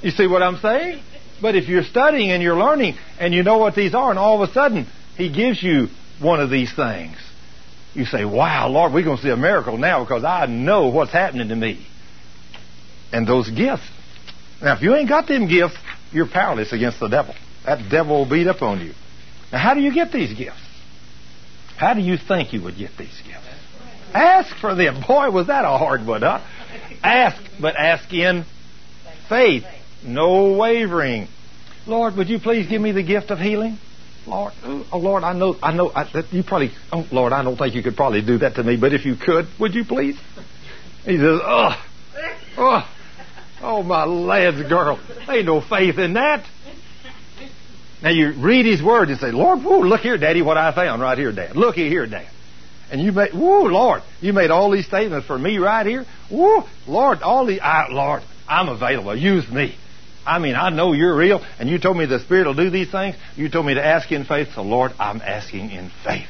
You 0.00 0.12
see 0.12 0.28
what 0.28 0.44
I'm 0.44 0.58
saying? 0.58 1.02
But 1.40 1.56
if 1.56 1.68
you're 1.68 1.82
studying 1.82 2.30
and 2.30 2.40
you're 2.40 2.56
learning 2.56 2.96
and 3.18 3.34
you 3.34 3.42
know 3.42 3.58
what 3.58 3.74
these 3.74 3.94
are, 3.94 4.10
and 4.10 4.18
all 4.18 4.40
of 4.40 4.48
a 4.48 4.52
sudden 4.52 4.86
he 5.16 5.28
gives 5.32 5.60
you 5.60 5.88
one 6.20 6.40
of 6.40 6.50
these 6.50 6.72
things, 6.72 7.16
you 7.94 8.04
say, 8.04 8.24
Wow, 8.24 8.68
Lord, 8.68 8.92
we're 8.92 9.04
going 9.04 9.18
to 9.18 9.22
see 9.22 9.30
a 9.30 9.36
miracle 9.36 9.76
now 9.76 10.04
because 10.04 10.24
I 10.24 10.46
know 10.46 10.88
what's 10.88 11.12
happening 11.12 11.48
to 11.48 11.56
me. 11.56 11.86
And 13.12 13.26
those 13.26 13.50
gifts. 13.50 13.82
Now, 14.62 14.74
if 14.76 14.82
you 14.82 14.94
ain't 14.94 15.08
got 15.08 15.26
them 15.26 15.48
gifts, 15.48 15.76
you're 16.12 16.28
powerless 16.28 16.72
against 16.72 17.00
the 17.00 17.08
devil. 17.08 17.34
That 17.66 17.90
devil 17.90 18.20
will 18.20 18.30
beat 18.30 18.46
up 18.46 18.62
on 18.62 18.80
you. 18.80 18.92
Now, 19.52 19.58
how 19.58 19.74
do 19.74 19.80
you 19.80 19.92
get 19.92 20.12
these 20.12 20.36
gifts? 20.36 20.60
How 21.76 21.94
do 21.94 22.00
you 22.00 22.16
think 22.16 22.52
you 22.52 22.62
would 22.62 22.76
get 22.76 22.90
these 22.96 23.20
gifts? 23.24 23.46
Ask 24.14 24.54
for 24.56 24.74
them. 24.74 25.02
Boy, 25.06 25.30
was 25.30 25.46
that 25.48 25.64
a 25.64 25.78
hard 25.78 26.06
one, 26.06 26.22
huh? 26.22 26.40
Ask, 27.02 27.42
but 27.60 27.76
ask 27.76 28.12
in 28.12 28.44
faith. 29.28 29.64
No 30.04 30.56
wavering. 30.56 31.28
Lord, 31.86 32.16
would 32.16 32.28
you 32.28 32.38
please 32.38 32.68
give 32.68 32.80
me 32.80 32.92
the 32.92 33.02
gift 33.02 33.30
of 33.30 33.38
healing? 33.38 33.78
Lord, 34.26 34.52
uh, 34.62 34.84
oh 34.92 34.98
Lord, 34.98 35.24
I 35.24 35.32
know, 35.32 35.56
I 35.62 35.72
know, 35.72 35.90
I, 35.94 36.04
that 36.12 36.32
you 36.32 36.44
probably, 36.44 36.70
oh 36.92 37.04
Lord, 37.10 37.32
I 37.32 37.42
don't 37.42 37.56
think 37.56 37.74
you 37.74 37.82
could 37.82 37.96
probably 37.96 38.22
do 38.22 38.38
that 38.38 38.54
to 38.54 38.62
me, 38.62 38.76
but 38.76 38.92
if 38.92 39.04
you 39.04 39.16
could, 39.16 39.46
would 39.58 39.74
you 39.74 39.84
please? 39.84 40.16
He 41.04 41.16
says, 41.16 41.40
oh, 41.42 41.84
oh, 42.56 42.94
oh 43.62 43.82
my 43.82 44.04
lad's 44.04 44.62
girl, 44.68 45.00
ain't 45.28 45.46
no 45.46 45.60
faith 45.60 45.98
in 45.98 46.14
that. 46.14 46.46
Now 48.00 48.10
you 48.10 48.32
read 48.36 48.66
his 48.66 48.82
word 48.82 49.08
and 49.10 49.18
say, 49.18 49.30
Lord, 49.32 49.64
woo, 49.64 49.84
look 49.84 50.00
here, 50.00 50.18
Daddy, 50.18 50.42
what 50.42 50.56
I 50.56 50.72
found 50.74 51.02
right 51.02 51.18
here, 51.18 51.32
Dad. 51.32 51.56
Look 51.56 51.76
here, 51.76 52.06
Dad. 52.06 52.28
And 52.90 53.00
you 53.00 53.12
made, 53.12 53.32
woo, 53.32 53.68
Lord, 53.68 54.02
you 54.20 54.32
made 54.32 54.50
all 54.50 54.70
these 54.70 54.86
statements 54.86 55.26
for 55.26 55.38
me 55.38 55.58
right 55.58 55.86
here. 55.86 56.04
Woo, 56.30 56.62
Lord, 56.86 57.22
all 57.22 57.46
the, 57.46 57.60
I, 57.60 57.88
Lord, 57.90 58.22
I'm 58.46 58.68
available. 58.68 59.16
Use 59.16 59.48
me. 59.48 59.76
I 60.24 60.38
mean, 60.38 60.54
I 60.54 60.70
know 60.70 60.92
you're 60.92 61.16
real, 61.16 61.44
and 61.58 61.68
you 61.68 61.78
told 61.78 61.96
me 61.96 62.06
the 62.06 62.20
Spirit 62.20 62.46
will 62.46 62.54
do 62.54 62.70
these 62.70 62.90
things. 62.90 63.16
You 63.36 63.48
told 63.48 63.66
me 63.66 63.74
to 63.74 63.84
ask 63.84 64.10
in 64.12 64.24
faith, 64.24 64.48
so 64.54 64.62
Lord, 64.62 64.92
I'm 64.98 65.20
asking 65.20 65.70
in 65.70 65.90
faith. 66.04 66.28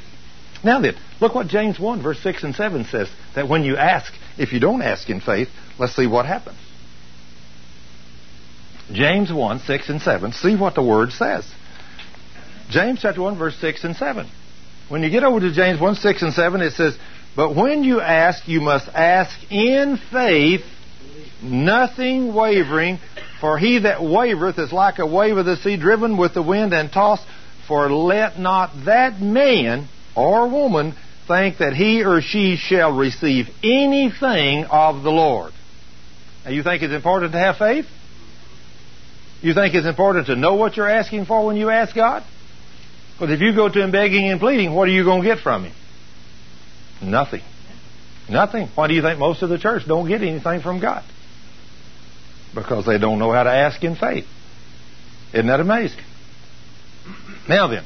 Now 0.64 0.80
then, 0.80 0.94
look 1.20 1.34
what 1.34 1.48
James 1.48 1.78
1, 1.78 2.02
verse 2.02 2.20
6 2.20 2.44
and 2.44 2.54
7 2.54 2.84
says, 2.84 3.08
that 3.34 3.48
when 3.48 3.64
you 3.64 3.76
ask, 3.76 4.12
if 4.38 4.52
you 4.52 4.60
don't 4.60 4.82
ask 4.82 5.10
in 5.10 5.20
faith, 5.20 5.48
let's 5.78 5.94
see 5.94 6.06
what 6.06 6.24
happens. 6.24 6.58
James 8.92 9.32
1, 9.32 9.60
6 9.60 9.88
and 9.88 10.00
7, 10.00 10.32
see 10.32 10.56
what 10.56 10.74
the 10.74 10.82
Word 10.82 11.12
says. 11.12 11.50
James 12.70 13.00
chapter 13.02 13.22
1, 13.22 13.38
verse 13.38 13.56
6 13.56 13.84
and 13.84 13.96
7. 13.96 14.28
When 14.88 15.02
you 15.02 15.10
get 15.10 15.24
over 15.24 15.40
to 15.40 15.52
James 15.52 15.80
1, 15.80 15.94
6 15.96 16.22
and 16.22 16.32
7, 16.32 16.60
it 16.60 16.72
says, 16.72 16.96
But 17.34 17.56
when 17.56 17.84
you 17.84 18.00
ask, 18.00 18.46
you 18.46 18.60
must 18.60 18.88
ask 18.88 19.36
in 19.50 19.98
faith, 20.10 20.62
nothing 21.42 22.34
wavering, 22.34 22.98
for 23.42 23.58
he 23.58 23.80
that 23.80 23.98
wavereth 23.98 24.56
is 24.60 24.72
like 24.72 25.00
a 25.00 25.06
wave 25.06 25.36
of 25.36 25.44
the 25.44 25.56
sea 25.56 25.76
driven 25.76 26.16
with 26.16 26.32
the 26.32 26.42
wind 26.42 26.72
and 26.72 26.92
tossed. 26.92 27.26
For 27.66 27.90
let 27.90 28.38
not 28.38 28.70
that 28.84 29.20
man 29.20 29.88
or 30.14 30.48
woman 30.48 30.94
think 31.26 31.58
that 31.58 31.72
he 31.72 32.04
or 32.04 32.20
she 32.20 32.54
shall 32.56 32.96
receive 32.96 33.48
anything 33.64 34.64
of 34.66 35.02
the 35.02 35.10
Lord. 35.10 35.52
Now, 36.44 36.52
you 36.52 36.62
think 36.62 36.84
it's 36.84 36.94
important 36.94 37.32
to 37.32 37.38
have 37.38 37.56
faith? 37.56 37.86
You 39.40 39.54
think 39.54 39.74
it's 39.74 39.88
important 39.88 40.26
to 40.26 40.36
know 40.36 40.54
what 40.54 40.76
you're 40.76 40.88
asking 40.88 41.24
for 41.24 41.44
when 41.44 41.56
you 41.56 41.68
ask 41.68 41.96
God? 41.96 42.22
Because 43.14 43.34
if 43.34 43.40
you 43.40 43.56
go 43.56 43.68
to 43.68 43.82
him 43.82 43.90
begging 43.90 44.30
and 44.30 44.38
pleading, 44.38 44.72
what 44.72 44.86
are 44.86 44.92
you 44.92 45.02
going 45.02 45.22
to 45.22 45.28
get 45.28 45.40
from 45.40 45.64
him? 45.64 45.74
Nothing. 47.02 47.42
Nothing. 48.28 48.68
Why 48.76 48.86
do 48.86 48.94
you 48.94 49.02
think 49.02 49.18
most 49.18 49.42
of 49.42 49.48
the 49.48 49.58
church 49.58 49.82
don't 49.88 50.06
get 50.06 50.22
anything 50.22 50.60
from 50.60 50.80
God? 50.80 51.02
Because 52.54 52.84
they 52.86 52.98
don't 52.98 53.18
know 53.18 53.32
how 53.32 53.44
to 53.44 53.50
ask 53.50 53.82
in 53.82 53.96
faith. 53.96 54.26
Isn't 55.32 55.46
that 55.46 55.60
amazing? 55.60 56.04
Now 57.48 57.68
then, 57.68 57.84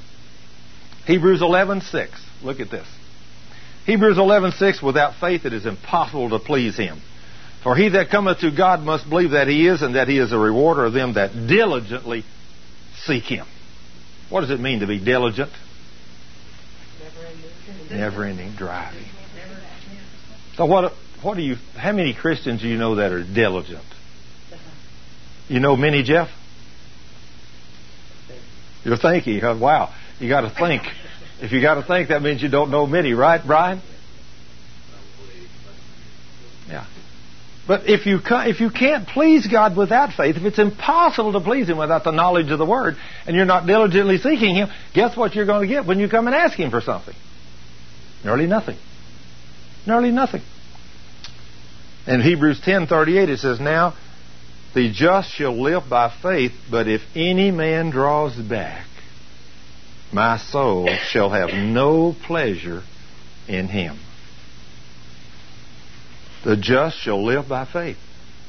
Hebrews 1.06 1.40
11:6. 1.40 2.08
Look 2.42 2.60
at 2.60 2.70
this. 2.70 2.86
Hebrews 3.86 4.18
11:6. 4.18 4.82
Without 4.82 5.14
faith, 5.20 5.46
it 5.46 5.52
is 5.52 5.64
impossible 5.64 6.30
to 6.30 6.38
please 6.38 6.76
Him. 6.76 7.00
For 7.62 7.74
he 7.74 7.88
that 7.90 8.10
cometh 8.10 8.40
to 8.40 8.50
God 8.50 8.80
must 8.80 9.08
believe 9.08 9.30
that 9.30 9.48
He 9.48 9.66
is, 9.66 9.82
and 9.82 9.94
that 9.94 10.08
He 10.08 10.18
is 10.18 10.32
a 10.32 10.38
rewarder 10.38 10.84
of 10.84 10.92
them 10.92 11.14
that 11.14 11.32
diligently 11.46 12.24
seek 13.04 13.24
Him. 13.24 13.46
What 14.28 14.40
does 14.40 14.50
it 14.50 14.60
mean 14.60 14.80
to 14.80 14.86
be 14.86 14.98
diligent? 14.98 15.50
Never 17.90 18.24
ending 18.24 18.52
driving. 18.56 19.04
So 20.56 20.66
what 20.66 20.92
what 21.22 21.36
do 21.36 21.42
you 21.42 21.56
how 21.76 21.92
many 21.92 22.14
Christians 22.14 22.62
do 22.62 22.68
you 22.68 22.76
know 22.76 22.96
that 22.96 23.12
are 23.12 23.22
diligent? 23.22 23.84
You 25.48 25.60
know 25.60 25.76
Minnie 25.76 26.02
Jeff? 26.02 26.28
You're 28.84 28.96
thinking, 28.96 29.40
wow, 29.60 29.92
you 30.20 30.28
got 30.28 30.42
to 30.42 30.50
think. 30.50 30.82
If 31.40 31.52
you 31.52 31.60
got 31.60 31.74
to 31.74 31.82
think, 31.82 32.08
that 32.08 32.22
means 32.22 32.42
you 32.42 32.48
don't 32.48 32.70
know 32.70 32.86
many, 32.86 33.12
right, 33.12 33.44
Brian? 33.44 33.82
Yeah. 36.68 36.86
But 37.66 37.88
if 37.88 38.06
you 38.06 38.20
if 38.24 38.60
you 38.60 38.70
can't 38.70 39.08
please 39.08 39.46
God 39.46 39.76
without 39.76 40.12
faith, 40.12 40.36
if 40.36 40.44
it's 40.44 40.58
impossible 40.58 41.32
to 41.32 41.40
please 41.40 41.68
Him 41.68 41.78
without 41.78 42.04
the 42.04 42.12
knowledge 42.12 42.50
of 42.50 42.58
the 42.58 42.64
Word, 42.64 42.96
and 43.26 43.34
you're 43.34 43.44
not 43.44 43.66
diligently 43.66 44.18
seeking 44.18 44.54
Him, 44.54 44.68
guess 44.94 45.16
what 45.16 45.34
you're 45.34 45.46
going 45.46 45.68
to 45.68 45.74
get 45.74 45.84
when 45.84 45.98
you 45.98 46.08
come 46.08 46.26
and 46.28 46.36
ask 46.36 46.56
Him 46.56 46.70
for 46.70 46.80
something? 46.80 47.14
Nearly 48.24 48.46
nothing. 48.46 48.76
Nearly 49.84 50.12
nothing. 50.12 50.42
In 52.06 52.20
Hebrews 52.20 52.60
10:38 52.60 53.28
it 53.28 53.38
says, 53.40 53.58
"Now 53.58 53.94
the 54.76 54.92
just 54.92 55.30
shall 55.30 55.58
live 55.58 55.88
by 55.88 56.10
faith, 56.10 56.52
but 56.70 56.86
if 56.86 57.00
any 57.16 57.50
man 57.50 57.88
draws 57.88 58.36
back, 58.36 58.84
my 60.12 60.36
soul 60.36 60.86
shall 61.08 61.30
have 61.30 61.54
no 61.54 62.14
pleasure 62.26 62.82
in 63.48 63.68
him." 63.68 63.98
The 66.44 66.58
just 66.58 66.98
shall 66.98 67.24
live 67.24 67.48
by 67.48 67.64
faith. 67.64 67.96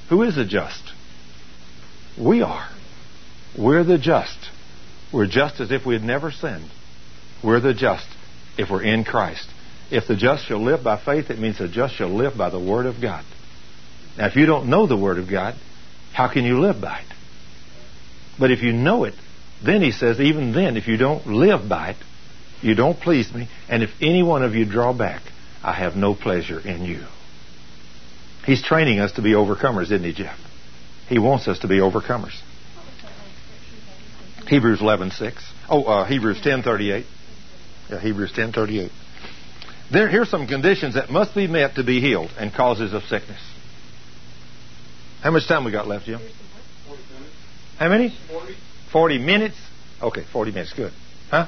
Who 0.09 0.21
is 0.23 0.35
the 0.35 0.43
just? 0.43 0.91
We 2.17 2.41
are. 2.41 2.67
We're 3.55 3.85
the 3.85 3.97
just. 3.97 4.37
We're 5.13 5.27
just 5.27 5.61
as 5.61 5.71
if 5.71 5.85
we 5.85 5.93
had 5.93 6.03
never 6.03 6.29
sinned. 6.29 6.69
We're 7.41 7.61
the 7.61 7.73
just 7.73 8.07
if 8.57 8.69
we're 8.69 8.83
in 8.83 9.05
Christ. 9.05 9.47
If 9.89 10.07
the 10.07 10.17
just 10.17 10.45
shall 10.45 10.61
live 10.61 10.83
by 10.83 10.97
faith, 10.97 11.31
it 11.31 11.39
means 11.39 11.59
the 11.59 11.69
just 11.69 11.95
shall 11.95 12.09
live 12.09 12.35
by 12.35 12.49
the 12.49 12.59
Word 12.59 12.85
of 12.85 12.99
God. 12.99 13.23
Now, 14.17 14.25
if 14.25 14.35
you 14.35 14.45
don't 14.45 14.67
know 14.67 14.87
the 14.87 14.97
Word 14.97 15.19
of 15.19 15.29
God, 15.29 15.55
how 16.17 16.27
can 16.27 16.45
you 16.45 16.59
live 16.59 16.81
by 16.81 16.97
it? 16.97 17.13
But 18.39 18.49
if 18.49 18.63
you 18.63 18.73
know 18.73 19.03
it, 19.03 19.13
then 19.63 19.83
he 19.83 19.91
says, 19.91 20.19
even 20.19 20.51
then, 20.51 20.75
if 20.75 20.87
you 20.87 20.97
don't 20.97 21.27
live 21.27 21.69
by 21.69 21.91
it, 21.91 21.97
you 22.59 22.73
don't 22.73 22.99
please 22.99 23.31
me, 23.31 23.47
and 23.69 23.83
if 23.83 23.91
any 24.01 24.23
one 24.23 24.41
of 24.41 24.55
you 24.55 24.65
draw 24.65 24.93
back, 24.93 25.21
I 25.63 25.73
have 25.73 25.95
no 25.95 26.15
pleasure 26.15 26.59
in 26.59 26.85
you. 26.85 27.03
He's 28.47 28.63
training 28.63 28.99
us 28.99 29.11
to 29.11 29.21
be 29.21 29.33
overcomers, 29.33 29.91
isn't 29.91 30.03
he, 30.03 30.11
Jeff? 30.11 30.39
He 31.07 31.19
wants 31.19 31.47
us 31.47 31.59
to 31.59 31.67
be 31.67 31.77
overcomers. 31.77 32.35
Hebrews 34.47 34.79
11:6. 34.79 35.33
Oh, 35.69 35.83
uh, 35.83 36.05
Hebrews 36.05 36.41
10:38. 36.41 37.05
Yeah, 37.91 37.99
Hebrews 37.99 38.33
10:38. 38.33 38.89
There, 39.91 40.09
here's 40.09 40.29
some 40.29 40.47
conditions 40.47 40.95
that 40.95 41.11
must 41.11 41.35
be 41.35 41.45
met 41.45 41.75
to 41.75 41.83
be 41.83 42.01
healed 42.01 42.31
and 42.39 42.51
causes 42.51 42.93
of 42.93 43.03
sickness. 43.03 43.41
How 45.21 45.31
much 45.31 45.47
time 45.47 45.65
we 45.65 45.71
got 45.71 45.87
left, 45.87 46.05
Jim? 46.05 46.19
How 47.77 47.89
many? 47.89 48.13
40. 48.29 48.53
40 48.91 49.17
minutes? 49.19 49.55
Okay, 50.01 50.23
40 50.31 50.51
minutes. 50.51 50.73
Good. 50.73 50.93
Huh? 51.29 51.47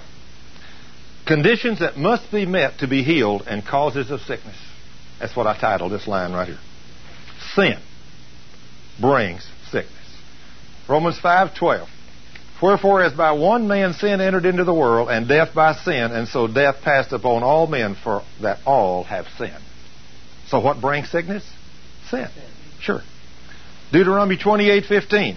Conditions 1.25 1.79
that 1.79 1.97
must 1.97 2.31
be 2.31 2.45
met 2.45 2.79
to 2.79 2.87
be 2.87 3.03
healed 3.03 3.43
and 3.47 3.65
causes 3.65 4.11
of 4.11 4.21
sickness. 4.21 4.57
That's 5.19 5.35
what 5.35 5.47
I 5.47 5.57
titled 5.59 5.91
this 5.91 6.07
line 6.07 6.33
right 6.33 6.47
here 6.47 6.59
sin 7.55 7.77
brings 8.99 9.45
sickness. 9.71 9.95
Romans 10.87 11.17
5:12. 11.19 11.87
Wherefore, 12.61 13.01
as 13.01 13.13
by 13.13 13.31
one 13.31 13.67
man 13.67 13.93
sin 13.93 14.19
entered 14.19 14.45
into 14.45 14.65
the 14.65 14.73
world, 14.73 15.09
and 15.09 15.27
death 15.27 15.53
by 15.53 15.73
sin, 15.73 16.11
and 16.11 16.27
so 16.27 16.45
death 16.47 16.81
passed 16.81 17.13
upon 17.13 17.41
all 17.41 17.67
men, 17.67 17.95
for 17.95 18.23
that 18.41 18.59
all 18.65 19.05
have 19.05 19.27
sinned. 19.37 19.63
So, 20.47 20.59
what 20.59 20.81
brings 20.81 21.09
sickness? 21.09 21.49
Sin. 22.09 22.27
Sure. 22.81 23.01
Deuteronomy 23.91 24.37
28:15. 24.37 25.35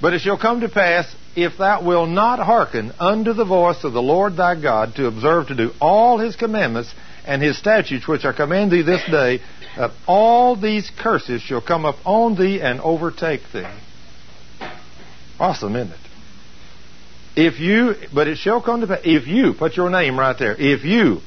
But 0.00 0.14
it 0.14 0.20
shall 0.20 0.38
come 0.38 0.60
to 0.60 0.68
pass, 0.68 1.12
if 1.34 1.58
thou 1.58 1.82
wilt 1.82 2.08
not 2.08 2.38
hearken 2.38 2.92
unto 3.00 3.32
the 3.32 3.44
voice 3.44 3.82
of 3.82 3.92
the 3.92 4.02
Lord 4.02 4.36
thy 4.36 4.54
God, 4.54 4.94
to 4.96 5.06
observe 5.06 5.48
to 5.48 5.56
do 5.56 5.72
all 5.80 6.18
his 6.18 6.36
commandments 6.36 6.92
and 7.26 7.42
his 7.42 7.58
statutes 7.58 8.06
which 8.06 8.24
I 8.24 8.32
command 8.32 8.70
thee 8.70 8.82
this 8.82 9.04
day, 9.10 9.40
that 9.76 9.90
all 10.06 10.54
these 10.54 10.90
curses 10.90 11.42
shall 11.42 11.60
come 11.60 11.84
upon 11.84 12.36
thee 12.36 12.60
and 12.60 12.80
overtake 12.80 13.42
thee. 13.52 13.66
Awesome, 15.40 15.74
isn't 15.76 15.92
it? 15.92 15.98
If 17.36 17.60
you, 17.60 17.94
but 18.12 18.26
it 18.28 18.38
shall 18.38 18.60
come 18.62 18.80
to 18.80 18.86
pass, 18.86 19.00
if 19.04 19.26
you, 19.26 19.52
put 19.52 19.76
your 19.76 19.90
name 19.90 20.18
right 20.18 20.36
there, 20.38 20.56
if 20.56 20.84
you 20.84 21.20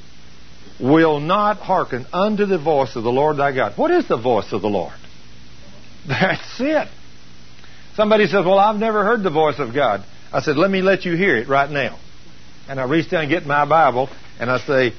will 0.79 1.19
not 1.19 1.57
hearken 1.57 2.05
unto 2.11 2.45
the 2.45 2.57
voice 2.57 2.95
of 2.95 3.03
the 3.03 3.11
Lord 3.11 3.37
thy 3.37 3.51
God. 3.51 3.73
What 3.77 3.91
is 3.91 4.07
the 4.07 4.17
voice 4.17 4.51
of 4.51 4.61
the 4.61 4.69
Lord? 4.69 4.93
That's 6.07 6.59
it. 6.59 6.87
Somebody 7.95 8.25
says, 8.25 8.45
Well, 8.45 8.59
I've 8.59 8.77
never 8.77 9.03
heard 9.03 9.23
the 9.23 9.29
voice 9.29 9.59
of 9.59 9.73
God. 9.73 10.03
I 10.31 10.41
said, 10.41 10.57
Let 10.57 10.71
me 10.71 10.81
let 10.81 11.05
you 11.05 11.15
hear 11.15 11.35
it 11.35 11.47
right 11.47 11.69
now. 11.69 11.99
And 12.67 12.79
I 12.79 12.85
reach 12.85 13.09
down 13.09 13.23
and 13.23 13.29
get 13.29 13.45
my 13.45 13.65
Bible, 13.65 14.09
and 14.39 14.49
I 14.49 14.59
say, 14.59 14.93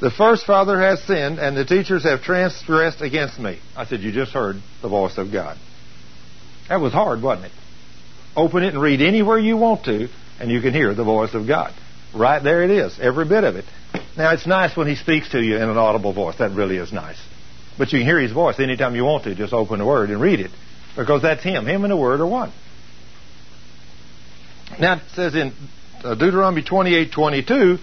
the 0.00 0.10
first 0.10 0.44
father 0.44 0.78
has 0.78 1.02
sinned, 1.04 1.38
and 1.38 1.56
the 1.56 1.64
teachers 1.64 2.04
have 2.04 2.22
transgressed 2.22 3.00
against 3.00 3.38
me. 3.38 3.58
I 3.74 3.86
said, 3.86 4.00
You 4.00 4.12
just 4.12 4.32
heard 4.32 4.56
the 4.82 4.88
voice 4.88 5.16
of 5.16 5.32
God. 5.32 5.56
That 6.68 6.80
was 6.80 6.92
hard, 6.92 7.22
wasn't 7.22 7.46
it? 7.46 7.52
Open 8.36 8.62
it 8.62 8.74
and 8.74 8.82
read 8.82 9.00
anywhere 9.00 9.38
you 9.38 9.56
want 9.56 9.84
to, 9.86 10.08
and 10.38 10.50
you 10.50 10.60
can 10.60 10.74
hear 10.74 10.94
the 10.94 11.04
voice 11.04 11.32
of 11.32 11.46
God. 11.46 11.72
Right 12.14 12.42
there 12.42 12.62
it 12.62 12.70
is, 12.70 12.98
every 13.00 13.26
bit 13.26 13.44
of 13.44 13.56
it. 13.56 13.64
Now, 14.18 14.32
it's 14.32 14.46
nice 14.46 14.76
when 14.76 14.86
He 14.86 14.96
speaks 14.96 15.30
to 15.30 15.40
you 15.40 15.56
in 15.56 15.62
an 15.62 15.78
audible 15.78 16.12
voice. 16.12 16.36
That 16.38 16.50
really 16.50 16.76
is 16.76 16.92
nice. 16.92 17.18
But 17.78 17.92
you 17.92 17.98
can 17.98 18.06
hear 18.06 18.18
His 18.18 18.32
voice 18.32 18.58
anytime 18.58 18.94
you 18.94 19.04
want 19.04 19.24
to. 19.24 19.34
Just 19.34 19.52
open 19.52 19.78
the 19.78 19.86
Word 19.86 20.10
and 20.10 20.20
read 20.20 20.40
it. 20.40 20.50
Because 20.96 21.22
that's 21.22 21.42
Him. 21.42 21.66
Him 21.66 21.84
and 21.84 21.90
the 21.90 21.96
Word 21.96 22.20
are 22.20 22.26
one. 22.26 22.52
Now, 24.80 24.96
it 24.96 25.02
says 25.14 25.34
in 25.34 25.52
uh, 26.02 26.14
Deuteronomy 26.14 26.62
28 26.62 27.12
22, 27.12 27.78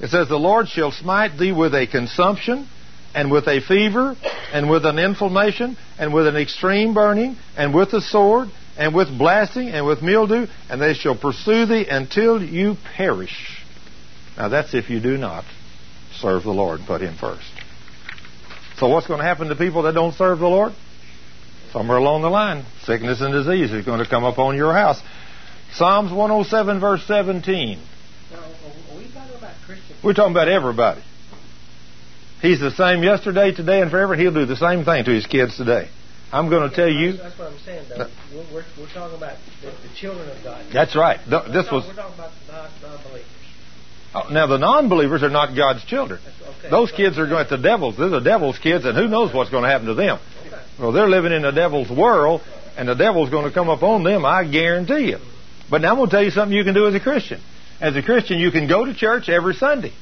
it 0.00 0.08
says, 0.08 0.28
The 0.28 0.36
Lord 0.36 0.68
shall 0.68 0.90
smite 0.90 1.38
thee 1.38 1.52
with 1.52 1.74
a 1.74 1.86
consumption, 1.86 2.66
and 3.14 3.30
with 3.30 3.46
a 3.48 3.60
fever, 3.60 4.16
and 4.52 4.70
with 4.70 4.86
an 4.86 4.98
inflammation, 4.98 5.76
and 5.98 6.14
with 6.14 6.26
an 6.26 6.36
extreme 6.36 6.94
burning, 6.94 7.36
and 7.56 7.74
with 7.74 7.92
a 7.92 8.00
sword, 8.00 8.48
and 8.78 8.94
with 8.94 9.16
blasting, 9.16 9.68
and 9.68 9.86
with 9.86 10.02
mildew, 10.02 10.46
and 10.68 10.80
they 10.80 10.94
shall 10.94 11.16
pursue 11.16 11.66
thee 11.66 11.86
until 11.88 12.42
you 12.42 12.76
perish. 12.96 13.62
Now 14.36 14.48
that's 14.48 14.74
if 14.74 14.88
you 14.90 15.00
do 15.00 15.18
not 15.18 15.44
serve 16.14 16.44
the 16.44 16.50
Lord 16.50 16.80
and 16.80 16.88
put 16.88 17.00
Him 17.02 17.16
first. 17.16 17.59
So 18.80 18.88
what's 18.88 19.06
going 19.06 19.20
to 19.20 19.26
happen 19.26 19.48
to 19.48 19.56
people 19.56 19.82
that 19.82 19.92
don't 19.92 20.14
serve 20.14 20.38
the 20.38 20.48
Lord? 20.48 20.72
Somewhere 21.70 21.98
along 21.98 22.22
the 22.22 22.30
line, 22.30 22.64
sickness 22.84 23.20
and 23.20 23.30
disease 23.30 23.70
is 23.72 23.84
going 23.84 24.02
to 24.02 24.08
come 24.08 24.24
upon 24.24 24.56
your 24.56 24.72
house. 24.72 24.98
Psalms 25.74 26.10
107 26.10 26.80
verse 26.80 27.04
17. 27.06 27.78
We're 30.02 30.14
talking 30.14 30.32
about 30.32 30.48
everybody. 30.48 31.02
He's 32.40 32.58
the 32.58 32.70
same 32.70 33.02
yesterday, 33.02 33.52
today, 33.52 33.82
and 33.82 33.90
forever. 33.90 34.16
He'll 34.16 34.32
do 34.32 34.46
the 34.46 34.56
same 34.56 34.86
thing 34.86 35.04
to 35.04 35.10
his 35.10 35.26
kids 35.26 35.58
today. 35.58 35.90
I'm 36.32 36.48
going 36.48 36.70
to 36.70 36.74
tell 36.74 36.88
you. 36.88 37.18
That's 37.18 37.38
what 37.38 37.52
I'm 37.52 37.58
saying. 37.58 37.84
Though. 37.90 38.08
We're, 38.32 38.64
we're, 38.78 38.94
talking 38.94 39.18
about 39.18 39.36
the, 39.60 39.66
the, 39.66 39.94
children 39.94 40.26
of 40.30 40.42
God. 40.42 40.64
That's 40.72 40.96
right. 40.96 41.18
This 41.28 41.70
was. 41.70 41.84
We're 41.86 41.94
talking 41.94 42.14
about 42.14 42.32
the 42.46 42.86
non-believers. 42.86 43.26
Oh, 44.14 44.28
now 44.32 44.46
the 44.46 44.58
non-believers 44.58 45.22
are 45.22 45.28
not 45.28 45.54
God's 45.54 45.84
children. 45.84 46.20
Okay. 46.20 46.39
Those 46.68 46.92
kids 46.92 47.18
are 47.18 47.26
going 47.26 47.46
to 47.46 47.56
the 47.56 47.62
devil's. 47.62 47.96
They're 47.96 48.08
the 48.08 48.20
devil's 48.20 48.58
kids, 48.58 48.84
and 48.84 48.96
who 48.96 49.08
knows 49.08 49.32
what's 49.32 49.50
going 49.50 49.62
to 49.62 49.70
happen 49.70 49.86
to 49.86 49.94
them? 49.94 50.18
Well, 50.78 50.92
they're 50.92 51.08
living 51.08 51.32
in 51.32 51.42
the 51.42 51.50
devil's 51.50 51.90
world, 51.90 52.42
and 52.76 52.88
the 52.88 52.94
devil's 52.94 53.30
going 53.30 53.44
to 53.44 53.52
come 53.52 53.68
upon 53.68 54.02
them. 54.02 54.24
I 54.24 54.44
guarantee 54.44 55.10
you. 55.10 55.18
But 55.70 55.82
now 55.82 55.90
I'm 55.90 55.96
going 55.96 56.10
to 56.10 56.16
tell 56.16 56.24
you 56.24 56.30
something 56.30 56.56
you 56.56 56.64
can 56.64 56.74
do 56.74 56.86
as 56.86 56.94
a 56.94 57.00
Christian. 57.00 57.40
As 57.80 57.96
a 57.96 58.02
Christian, 58.02 58.38
you 58.38 58.50
can 58.50 58.68
go 58.68 58.84
to 58.84 58.94
church 58.94 59.28
every 59.28 59.54
Sunday. 59.54 59.92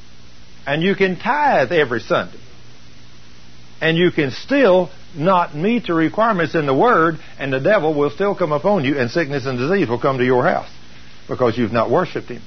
And 0.66 0.82
you 0.82 0.94
can 0.94 1.18
tithe 1.18 1.72
every 1.72 2.00
Sunday. 2.00 2.38
And 3.80 3.96
you 3.96 4.10
can 4.10 4.30
still 4.30 4.90
not 5.16 5.54
meet 5.54 5.86
the 5.86 5.94
requirements 5.94 6.54
in 6.54 6.66
the 6.66 6.74
Word, 6.74 7.18
and 7.38 7.52
the 7.52 7.60
devil 7.60 7.94
will 7.94 8.10
still 8.10 8.34
come 8.34 8.52
upon 8.52 8.84
you, 8.84 8.98
and 8.98 9.10
sickness 9.10 9.46
and 9.46 9.58
disease 9.58 9.88
will 9.88 10.00
come 10.00 10.18
to 10.18 10.24
your 10.24 10.44
house. 10.44 10.70
Because 11.28 11.56
you've 11.56 11.72
not 11.72 11.90
worshiped 11.90 12.28
Him. 12.28 12.42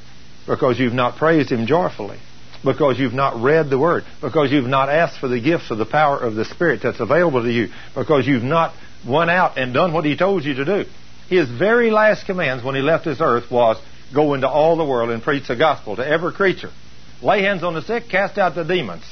Because 0.47 0.79
you've 0.79 0.93
not 0.93 1.17
praised 1.17 1.51
Him 1.51 1.65
joyfully. 1.67 2.19
Because 2.63 2.99
you've 2.99 3.13
not 3.13 3.41
read 3.41 3.69
the 3.69 3.79
Word. 3.79 4.03
Because 4.21 4.51
you've 4.51 4.65
not 4.65 4.89
asked 4.89 5.19
for 5.19 5.27
the 5.27 5.41
gifts 5.41 5.71
of 5.71 5.77
the 5.77 5.85
power 5.85 6.19
of 6.19 6.35
the 6.35 6.45
Spirit 6.45 6.81
that's 6.83 6.99
available 6.99 7.43
to 7.43 7.51
you. 7.51 7.69
Because 7.95 8.27
you've 8.27 8.43
not 8.43 8.73
went 9.07 9.31
out 9.31 9.57
and 9.57 9.73
done 9.73 9.93
what 9.93 10.05
He 10.05 10.15
told 10.15 10.43
you 10.43 10.53
to 10.55 10.65
do. 10.65 10.85
His 11.29 11.49
very 11.49 11.89
last 11.89 12.25
commands 12.25 12.63
when 12.63 12.75
He 12.75 12.81
left 12.81 13.05
this 13.05 13.21
earth 13.21 13.49
was, 13.49 13.81
Go 14.13 14.33
into 14.33 14.49
all 14.49 14.75
the 14.75 14.85
world 14.85 15.09
and 15.09 15.23
preach 15.23 15.47
the 15.47 15.55
gospel 15.55 15.95
to 15.95 16.05
every 16.05 16.33
creature. 16.33 16.71
Lay 17.21 17.43
hands 17.43 17.63
on 17.63 17.73
the 17.73 17.81
sick, 17.81 18.09
cast 18.09 18.37
out 18.37 18.55
the 18.55 18.63
demons. 18.63 19.05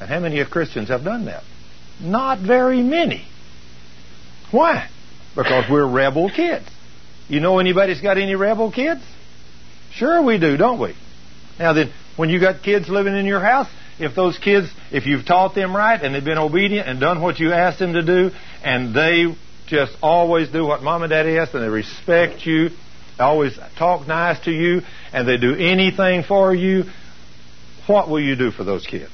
And 0.00 0.08
how 0.08 0.20
many 0.20 0.40
of 0.40 0.50
Christians 0.50 0.88
have 0.88 1.04
done 1.04 1.24
that? 1.24 1.42
Not 2.00 2.38
very 2.40 2.82
many. 2.82 3.26
Why? 4.50 4.88
Because 5.34 5.64
we're 5.70 5.86
rebel 5.86 6.30
kids. 6.30 6.66
You 7.28 7.40
know 7.40 7.58
anybody's 7.58 8.00
got 8.00 8.18
any 8.18 8.34
rebel 8.34 8.72
kids? 8.72 9.02
Sure 9.92 10.22
we 10.22 10.38
do, 10.38 10.56
don't 10.56 10.80
we? 10.80 10.94
Now 11.58 11.72
then, 11.72 11.92
when 12.18 12.28
you 12.28 12.40
got 12.40 12.62
kids 12.62 12.88
living 12.88 13.16
in 13.16 13.24
your 13.24 13.40
house, 13.40 13.68
if 13.98 14.14
those 14.14 14.38
kids, 14.38 14.68
if 14.92 15.06
you've 15.06 15.24
taught 15.24 15.54
them 15.54 15.74
right 15.74 16.00
and 16.00 16.14
they've 16.14 16.24
been 16.24 16.38
obedient 16.38 16.86
and 16.86 17.00
done 17.00 17.22
what 17.22 17.38
you 17.38 17.52
asked 17.52 17.78
them 17.78 17.94
to 17.94 18.02
do, 18.02 18.30
and 18.62 18.94
they 18.94 19.34
just 19.66 19.96
always 20.02 20.48
do 20.50 20.66
what 20.66 20.82
mom 20.82 21.02
and 21.02 21.10
daddy 21.10 21.38
ask 21.38 21.54
and 21.54 21.62
they 21.62 21.68
respect 21.68 22.44
you 22.44 22.70
they 23.18 23.24
always 23.24 23.58
talk 23.76 24.06
nice 24.06 24.38
to 24.44 24.52
you, 24.52 24.82
and 25.12 25.28
they 25.28 25.38
do 25.38 25.54
anything 25.56 26.22
for 26.22 26.54
you, 26.54 26.84
what 27.88 28.08
will 28.08 28.20
you 28.20 28.36
do 28.36 28.52
for 28.52 28.62
those 28.62 28.86
kids? 28.86 29.12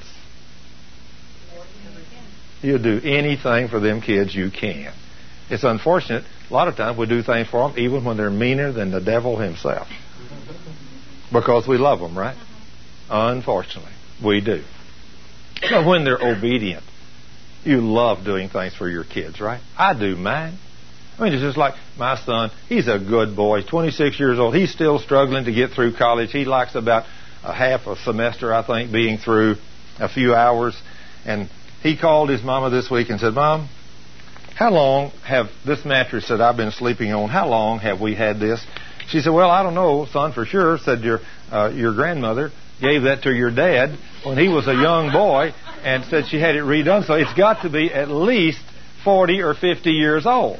You'll 2.61 2.81
do 2.81 3.01
anything 3.03 3.67
for 3.67 3.79
them 3.79 4.01
kids 4.01 4.33
you 4.33 4.51
can. 4.51 4.93
It's 5.49 5.63
unfortunate. 5.63 6.23
A 6.49 6.53
lot 6.53 6.67
of 6.67 6.75
times 6.75 6.97
we 6.97 7.07
do 7.07 7.23
things 7.23 7.47
for 7.47 7.67
them 7.67 7.79
even 7.79 8.05
when 8.05 8.17
they're 8.17 8.29
meaner 8.29 8.71
than 8.71 8.91
the 8.91 9.01
devil 9.01 9.37
himself. 9.37 9.87
Because 11.31 11.67
we 11.67 11.77
love 11.77 11.99
them, 11.99 12.17
right? 12.17 12.37
Unfortunately, 13.09 13.91
we 14.23 14.41
do. 14.41 14.63
But 15.61 15.85
when 15.85 16.03
they're 16.03 16.21
obedient, 16.21 16.83
you 17.63 17.81
love 17.81 18.23
doing 18.23 18.49
things 18.49 18.75
for 18.75 18.89
your 18.89 19.03
kids, 19.03 19.41
right? 19.41 19.61
I 19.77 19.97
do 19.97 20.15
mine. 20.15 20.57
I 21.17 21.23
mean, 21.23 21.33
it's 21.33 21.41
just 21.41 21.57
like 21.57 21.75
my 21.97 22.17
son. 22.17 22.51
He's 22.67 22.87
a 22.87 22.99
good 22.99 23.35
boy. 23.35 23.61
He's 23.61 23.69
26 23.69 24.19
years 24.19 24.37
old. 24.37 24.53
He's 24.53 24.71
still 24.71 24.99
struggling 24.99 25.45
to 25.45 25.51
get 25.51 25.71
through 25.71 25.95
college. 25.95 26.31
He 26.31 26.45
likes 26.45 26.75
about 26.75 27.05
a 27.43 27.53
half 27.53 27.87
a 27.87 27.95
semester, 27.95 28.53
I 28.53 28.65
think, 28.65 28.91
being 28.91 29.17
through 29.17 29.55
a 29.97 30.09
few 30.09 30.35
hours. 30.35 30.75
And 31.25 31.49
he 31.81 31.97
called 31.97 32.29
his 32.29 32.43
mama 32.43 32.69
this 32.69 32.91
week 32.91 33.09
and 33.09 33.19
said, 33.19 33.33
Mom, 33.33 33.69
how 34.55 34.71
long 34.71 35.11
have 35.25 35.47
this 35.65 35.85
mattress 35.85 36.27
that 36.29 36.41
I've 36.41 36.57
been 36.57 36.71
sleeping 36.71 37.13
on, 37.13 37.29
how 37.29 37.47
long 37.47 37.79
have 37.79 38.01
we 38.01 38.15
had 38.15 38.39
this? 38.39 38.65
She 39.07 39.21
said, 39.21 39.31
Well, 39.31 39.49
I 39.49 39.63
don't 39.63 39.75
know, 39.75 40.05
son, 40.11 40.33
for 40.33 40.45
sure. 40.45 40.77
Said 40.79 41.01
your 41.01 41.19
uh, 41.51 41.71
your 41.73 41.93
grandmother 41.93 42.51
gave 42.81 43.03
that 43.03 43.23
to 43.23 43.33
your 43.33 43.51
dad 43.51 43.97
when 44.23 44.37
he 44.37 44.47
was 44.47 44.67
a 44.67 44.73
young 44.73 45.11
boy 45.11 45.53
and 45.83 46.03
said 46.05 46.27
she 46.27 46.39
had 46.39 46.55
it 46.55 46.63
redone. 46.63 47.05
So 47.05 47.13
it's 47.13 47.33
got 47.33 47.61
to 47.61 47.69
be 47.69 47.93
at 47.93 48.09
least 48.09 48.61
40 49.03 49.41
or 49.41 49.53
50 49.53 49.91
years 49.91 50.25
old. 50.25 50.59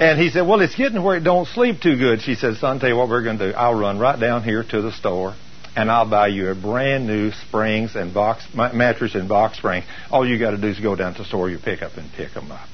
And 0.00 0.18
he 0.18 0.30
said, 0.30 0.46
Well, 0.46 0.60
it's 0.60 0.74
getting 0.74 1.02
where 1.02 1.16
it 1.16 1.24
don't 1.24 1.46
sleep 1.46 1.80
too 1.80 1.96
good. 1.96 2.22
She 2.22 2.34
said, 2.34 2.56
Son, 2.56 2.78
tell 2.78 2.88
you 2.88 2.96
what 2.96 3.08
we're 3.08 3.24
going 3.24 3.38
to 3.38 3.52
do. 3.52 3.56
I'll 3.56 3.78
run 3.78 3.98
right 3.98 4.18
down 4.18 4.44
here 4.44 4.62
to 4.62 4.80
the 4.80 4.92
store 4.92 5.34
and 5.76 5.90
I'll 5.90 6.08
buy 6.08 6.28
you 6.28 6.48
a 6.48 6.54
brand 6.54 7.06
new 7.06 7.30
springs 7.30 7.94
and 7.94 8.12
box 8.12 8.44
mattress 8.54 9.14
and 9.14 9.28
box 9.28 9.58
spring. 9.58 9.84
All 10.10 10.26
you 10.26 10.38
got 10.38 10.52
to 10.52 10.56
do 10.56 10.68
is 10.68 10.80
go 10.80 10.96
down 10.96 11.12
to 11.14 11.18
the 11.18 11.24
store, 11.24 11.50
you 11.50 11.58
pick 11.58 11.82
up 11.82 11.96
and 11.96 12.10
pick 12.12 12.32
them 12.32 12.50
up. 12.50 12.68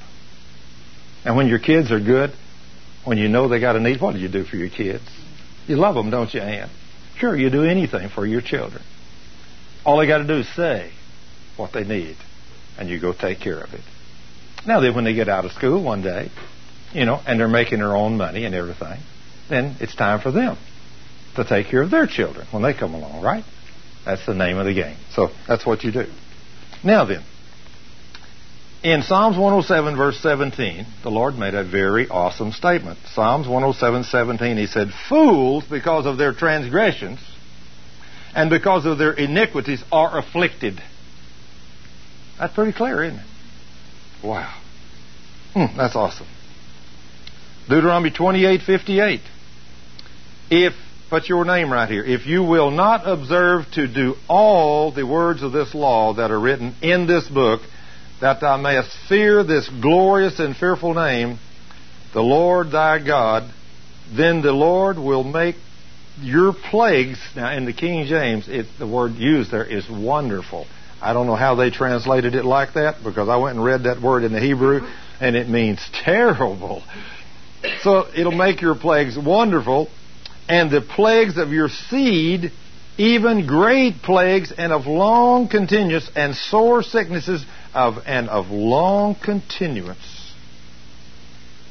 And 1.24 1.36
when 1.36 1.48
your 1.48 1.58
kids 1.58 1.90
are 1.90 2.00
good, 2.00 2.32
when 3.04 3.18
you 3.18 3.28
know 3.28 3.48
they 3.48 3.60
got 3.60 3.76
a 3.76 3.80
need, 3.80 4.00
what 4.00 4.12
do 4.12 4.20
you 4.20 4.28
do 4.28 4.44
for 4.44 4.56
your 4.56 4.70
kids? 4.70 5.04
You 5.66 5.76
love 5.76 5.94
them, 5.94 6.10
don't 6.10 6.32
you, 6.32 6.40
Ann? 6.40 6.70
Sure, 7.16 7.36
you 7.36 7.50
do 7.50 7.64
anything 7.64 8.08
for 8.08 8.26
your 8.26 8.40
children. 8.40 8.82
All 9.84 9.98
they 9.98 10.06
got 10.06 10.18
to 10.18 10.26
do 10.26 10.38
is 10.38 10.48
say 10.54 10.92
what 11.56 11.72
they 11.72 11.84
need, 11.84 12.16
and 12.78 12.88
you 12.88 13.00
go 13.00 13.12
take 13.12 13.40
care 13.40 13.60
of 13.60 13.72
it. 13.72 13.82
Now, 14.66 14.80
then, 14.80 14.94
when 14.94 15.04
they 15.04 15.14
get 15.14 15.28
out 15.28 15.44
of 15.44 15.52
school 15.52 15.82
one 15.82 16.02
day, 16.02 16.30
you 16.92 17.04
know, 17.04 17.20
and 17.26 17.38
they're 17.38 17.48
making 17.48 17.78
their 17.78 17.94
own 17.94 18.16
money 18.16 18.44
and 18.44 18.54
everything, 18.54 19.00
then 19.48 19.76
it's 19.80 19.94
time 19.94 20.20
for 20.20 20.30
them 20.30 20.56
to 21.36 21.44
take 21.44 21.66
care 21.66 21.82
of 21.82 21.90
their 21.90 22.06
children 22.06 22.46
when 22.50 22.62
they 22.62 22.72
come 22.72 22.94
along, 22.94 23.22
right? 23.22 23.44
That's 24.04 24.24
the 24.26 24.34
name 24.34 24.58
of 24.58 24.66
the 24.66 24.74
game. 24.74 24.96
So 25.10 25.30
that's 25.46 25.66
what 25.66 25.84
you 25.84 25.92
do. 25.92 26.06
Now 26.82 27.04
then, 27.04 27.24
in 28.84 29.02
Psalms 29.02 29.38
107, 29.38 29.96
verse 29.96 30.18
17, 30.20 30.86
the 31.02 31.10
Lord 31.10 31.36
made 31.36 31.54
a 31.54 31.64
very 31.64 32.06
awesome 32.06 32.52
statement. 32.52 32.98
Psalms 33.14 33.48
107, 33.48 34.04
17, 34.04 34.58
he 34.58 34.66
said, 34.66 34.88
Fools, 35.08 35.64
because 35.64 36.04
of 36.04 36.18
their 36.18 36.34
transgressions 36.34 37.18
and 38.34 38.50
because 38.50 38.84
of 38.84 38.98
their 38.98 39.12
iniquities, 39.12 39.82
are 39.90 40.18
afflicted. 40.18 40.82
That's 42.38 42.52
pretty 42.52 42.72
clear, 42.72 43.02
isn't 43.04 43.20
it? 43.20 43.26
Wow. 44.22 44.54
Hmm, 45.54 45.76
that's 45.78 45.96
awesome. 45.96 46.26
Deuteronomy 47.66 48.10
28, 48.10 48.60
58. 48.60 49.20
If, 50.50 50.74
put 51.08 51.26
your 51.30 51.46
name 51.46 51.72
right 51.72 51.88
here, 51.88 52.04
if 52.04 52.26
you 52.26 52.42
will 52.42 52.70
not 52.70 53.08
observe 53.08 53.64
to 53.72 53.86
do 53.86 54.16
all 54.28 54.92
the 54.92 55.06
words 55.06 55.42
of 55.42 55.52
this 55.52 55.74
law 55.74 56.12
that 56.14 56.30
are 56.30 56.38
written 56.38 56.74
in 56.82 57.06
this 57.06 57.26
book, 57.28 57.62
that 58.24 58.40
thou 58.40 58.56
mayest 58.56 58.88
fear 59.06 59.44
this 59.44 59.68
glorious 59.82 60.38
and 60.38 60.56
fearful 60.56 60.94
name, 60.94 61.38
the 62.14 62.22
Lord 62.22 62.70
thy 62.70 62.98
God, 62.98 63.52
then 64.16 64.40
the 64.40 64.50
Lord 64.50 64.98
will 64.98 65.22
make 65.22 65.56
your 66.22 66.54
plagues. 66.54 67.18
Now, 67.36 67.54
in 67.54 67.66
the 67.66 67.74
King 67.74 68.06
James, 68.06 68.48
it, 68.48 68.64
the 68.78 68.86
word 68.86 69.16
used 69.16 69.50
there 69.50 69.66
is 69.66 69.86
wonderful. 69.90 70.66
I 71.02 71.12
don't 71.12 71.26
know 71.26 71.34
how 71.34 71.54
they 71.56 71.68
translated 71.68 72.34
it 72.34 72.46
like 72.46 72.72
that 72.74 73.04
because 73.04 73.28
I 73.28 73.36
went 73.36 73.56
and 73.56 73.64
read 73.64 73.82
that 73.82 74.00
word 74.00 74.24
in 74.24 74.32
the 74.32 74.40
Hebrew 74.40 74.80
and 75.20 75.36
it 75.36 75.46
means 75.46 75.86
terrible. 75.92 76.82
So 77.82 78.06
it'll 78.16 78.32
make 78.32 78.62
your 78.62 78.74
plagues 78.74 79.18
wonderful 79.18 79.90
and 80.48 80.70
the 80.70 80.80
plagues 80.80 81.36
of 81.36 81.50
your 81.50 81.68
seed 81.68 82.52
even 82.96 83.46
great 83.46 84.02
plagues 84.02 84.52
and 84.56 84.72
of 84.72 84.86
long 84.86 85.48
continuance 85.48 86.08
and 86.14 86.34
sore 86.34 86.82
sicknesses 86.82 87.44
of 87.74 87.98
and 88.06 88.28
of 88.28 88.50
long 88.50 89.14
continuance. 89.14 90.32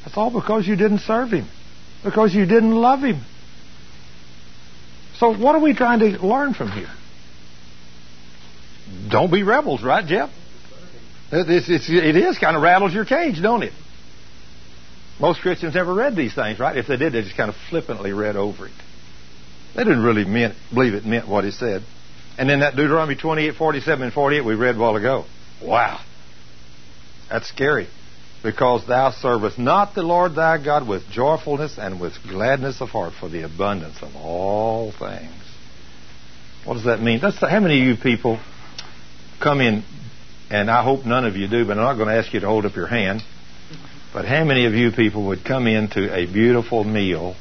That's 0.03 0.17
all 0.17 0.31
because 0.31 0.67
you 0.67 0.75
didn't 0.75 0.99
serve 0.99 1.31
him. 1.31 1.47
Because 2.03 2.35
you 2.35 2.45
didn't 2.45 2.75
love 2.75 3.01
him. 3.01 3.21
So 5.17 5.33
what 5.33 5.55
are 5.55 5.61
we 5.61 5.73
trying 5.73 5.99
to 5.99 6.25
learn 6.25 6.53
from 6.53 6.71
here? 6.71 6.91
Don't 9.09 9.31
be 9.31 9.43
rebels, 9.43 9.81
right, 9.83 10.05
Jeff? 10.05 10.29
It's, 11.31 11.69
it's, 11.69 11.89
it 11.89 12.15
is 12.15 12.37
kind 12.37 12.55
of 12.55 12.61
rattles 12.61 12.93
your 12.93 13.05
cage, 13.05 13.41
don't 13.41 13.63
it? 13.63 13.73
Most 15.19 15.41
Christians 15.41 15.75
never 15.75 15.93
read 15.93 16.15
these 16.15 16.33
things, 16.33 16.59
right? 16.59 16.75
If 16.75 16.87
they 16.87 16.97
did, 16.97 17.13
they 17.13 17.21
just 17.21 17.37
kind 17.37 17.49
of 17.49 17.55
flippantly 17.69 18.13
read 18.13 18.35
over 18.35 18.67
it. 18.67 18.73
They 19.75 19.83
didn't 19.83 20.03
really 20.03 20.25
mean, 20.25 20.53
believe 20.73 20.93
it 20.93 21.05
meant 21.05 21.27
what 21.27 21.43
he 21.43 21.51
said. 21.51 21.83
And 22.37 22.49
then 22.49 22.59
that 22.59 22.75
Deuteronomy 22.75 23.15
28, 23.15 23.55
47, 23.55 24.03
and 24.03 24.13
48 24.13 24.41
we 24.41 24.55
read 24.55 24.75
a 24.75 24.79
while 24.79 24.95
ago. 24.95 25.25
Wow. 25.63 26.03
That's 27.29 27.47
scary. 27.47 27.87
Because 28.43 28.85
thou 28.85 29.11
servest 29.11 29.57
not 29.57 29.95
the 29.95 30.03
Lord 30.03 30.35
thy 30.35 30.63
God 30.63 30.87
with 30.87 31.09
joyfulness 31.09 31.77
and 31.77 31.99
with 31.99 32.13
gladness 32.23 32.81
of 32.81 32.89
heart 32.89 33.13
for 33.17 33.29
the 33.29 33.43
abundance 33.43 34.01
of 34.01 34.15
all 34.15 34.91
things. 34.91 35.31
What 36.65 36.75
does 36.75 36.85
that 36.85 37.01
mean? 37.01 37.19
That's 37.21 37.39
the, 37.39 37.49
how 37.49 37.61
many 37.61 37.79
of 37.81 37.87
you 37.87 37.95
people 37.95 38.39
come 39.41 39.61
in, 39.61 39.83
and 40.49 40.69
I 40.69 40.83
hope 40.83 41.05
none 41.05 41.25
of 41.25 41.35
you 41.35 41.47
do, 41.47 41.65
but 41.65 41.77
I'm 41.77 41.83
not 41.83 41.95
going 41.95 42.09
to 42.09 42.15
ask 42.15 42.33
you 42.33 42.41
to 42.41 42.47
hold 42.47 42.65
up 42.65 42.75
your 42.75 42.87
hand. 42.87 43.21
But 44.13 44.25
how 44.25 44.43
many 44.43 44.65
of 44.65 44.73
you 44.73 44.91
people 44.91 45.27
would 45.27 45.43
come 45.43 45.65
into 45.67 46.13
a 46.13 46.25
beautiful 46.31 46.83
meal 46.83 47.35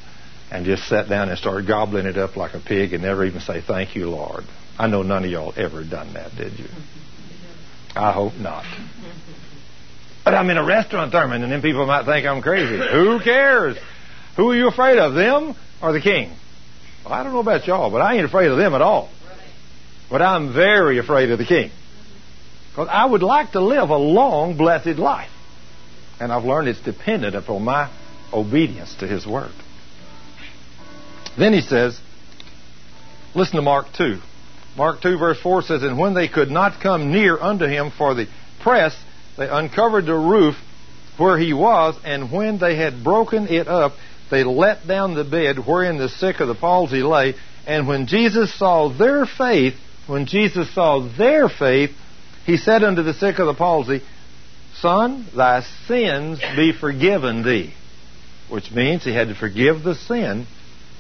and 0.51 0.65
just 0.65 0.89
sat 0.89 1.09
down 1.09 1.28
and 1.28 1.39
start 1.39 1.67
gobbling 1.67 2.07
it 2.07 2.17
up 2.17 2.36
like 2.36 2.55
a 2.55 2.60
pig 2.60 2.92
and 2.92 3.02
never 3.02 3.25
even 3.25 3.41
say, 3.41 3.60
Thank 3.60 3.94
you, 3.94 4.09
Lord. 4.09 4.44
I 4.78 4.86
know 4.86 5.02
none 5.02 5.25
of 5.25 5.31
y'all 5.31 5.52
ever 5.57 5.84
done 5.84 6.15
that, 6.15 6.34
did 6.36 6.59
you? 6.59 6.68
I 7.95 8.12
hope 8.12 8.35
not. 8.35 8.65
But 10.25 10.35
I'm 10.35 10.49
in 10.51 10.57
a 10.57 10.65
restaurant, 10.65 11.12
Thurman, 11.12 11.43
and 11.43 11.53
then 11.53 11.62
people 11.62 11.85
might 11.87 12.05
think 12.05 12.27
I'm 12.27 12.43
crazy. 12.43 12.79
Who 12.79 13.21
cares? 13.21 13.77
Who 14.37 14.51
are 14.51 14.57
you 14.57 14.69
afraid 14.69 14.99
of, 14.99 15.15
them 15.15 15.55
or 15.83 15.93
the 15.93 16.01
king? 16.01 16.31
Well, 17.05 17.12
I 17.12 17.23
don't 17.23 17.33
know 17.33 17.41
about 17.41 17.67
y'all, 17.67 17.91
but 17.91 18.01
I 18.01 18.15
ain't 18.15 18.25
afraid 18.25 18.51
of 18.51 18.57
them 18.57 18.75
at 18.75 18.83
all. 18.83 19.11
But 20.11 20.23
I'm 20.23 20.53
very 20.53 20.99
afraid 20.99 21.31
of 21.31 21.39
the 21.39 21.45
king. 21.45 21.71
Because 22.71 22.89
I 22.91 23.05
would 23.05 23.23
like 23.23 23.53
to 23.53 23.61
live 23.61 23.91
a 23.91 23.97
long, 23.97 24.57
blessed 24.57 24.99
life. 24.99 25.31
And 26.21 26.33
I've 26.33 26.45
learned 26.45 26.69
it's 26.69 26.81
dependent 26.81 27.35
upon 27.35 27.62
my 27.65 27.91
obedience 28.33 28.95
to 29.01 29.07
his 29.07 29.27
word. 29.27 29.53
Then 31.37 31.53
he 31.53 31.61
says, 31.61 32.01
listen 33.35 33.57
to 33.57 33.62
Mark 33.62 33.87
2. 33.97 34.21
Mark 34.76 35.02
2, 35.02 35.18
verse 35.18 35.39
4 35.41 35.62
says, 35.62 35.83
And 35.83 35.99
when 35.99 36.15
they 36.15 36.28
could 36.28 36.51
not 36.51 36.81
come 36.81 37.12
near 37.12 37.39
unto 37.39 37.67
him 37.67 37.91
for 37.97 38.15
the 38.15 38.26
press, 38.62 38.97
they 39.36 39.49
uncovered 39.49 40.07
the 40.07 40.15
roof 40.15 40.57
where 41.18 41.39
he 41.39 41.52
was, 41.52 41.94
and 42.05 42.33
when 42.33 42.59
they 42.59 42.76
had 42.76 43.05
broken 43.05 43.49
it 43.49 43.68
up, 43.68 43.92
they 44.31 44.44
let 44.44 44.86
down 44.86 45.15
the 45.15 45.25
bed 45.25 45.59
wherein 45.67 45.99
the 45.99 46.09
sick 46.09 46.41
of 46.41 46.49
the 46.49 46.55
palsy 46.55 47.02
lay. 47.02 47.34
And 47.67 47.86
when 47.86 48.07
Jesus 48.07 48.52
saw 48.59 48.89
their 48.89 49.26
faith, 49.26 49.75
when 50.07 50.26
Jesus 50.26 50.75
saw 50.75 51.07
their 51.18 51.49
faith, 51.51 51.91
he 52.47 52.57
said 52.57 52.83
unto 52.83 53.02
the 53.02 53.15
sick 53.15 53.39
of 53.39 53.47
the 53.47 53.55
palsy, 53.55 54.02
Son, 54.76 55.26
thy 55.36 55.62
sins 55.86 56.41
be 56.57 56.73
forgiven 56.73 57.44
thee. 57.44 57.75
Which 58.49 58.70
means 58.73 59.05
he 59.05 59.12
had 59.15 59.28
to 59.28 59.34
forgive 59.34 59.83
the 59.83 59.94
sin 59.94 60.47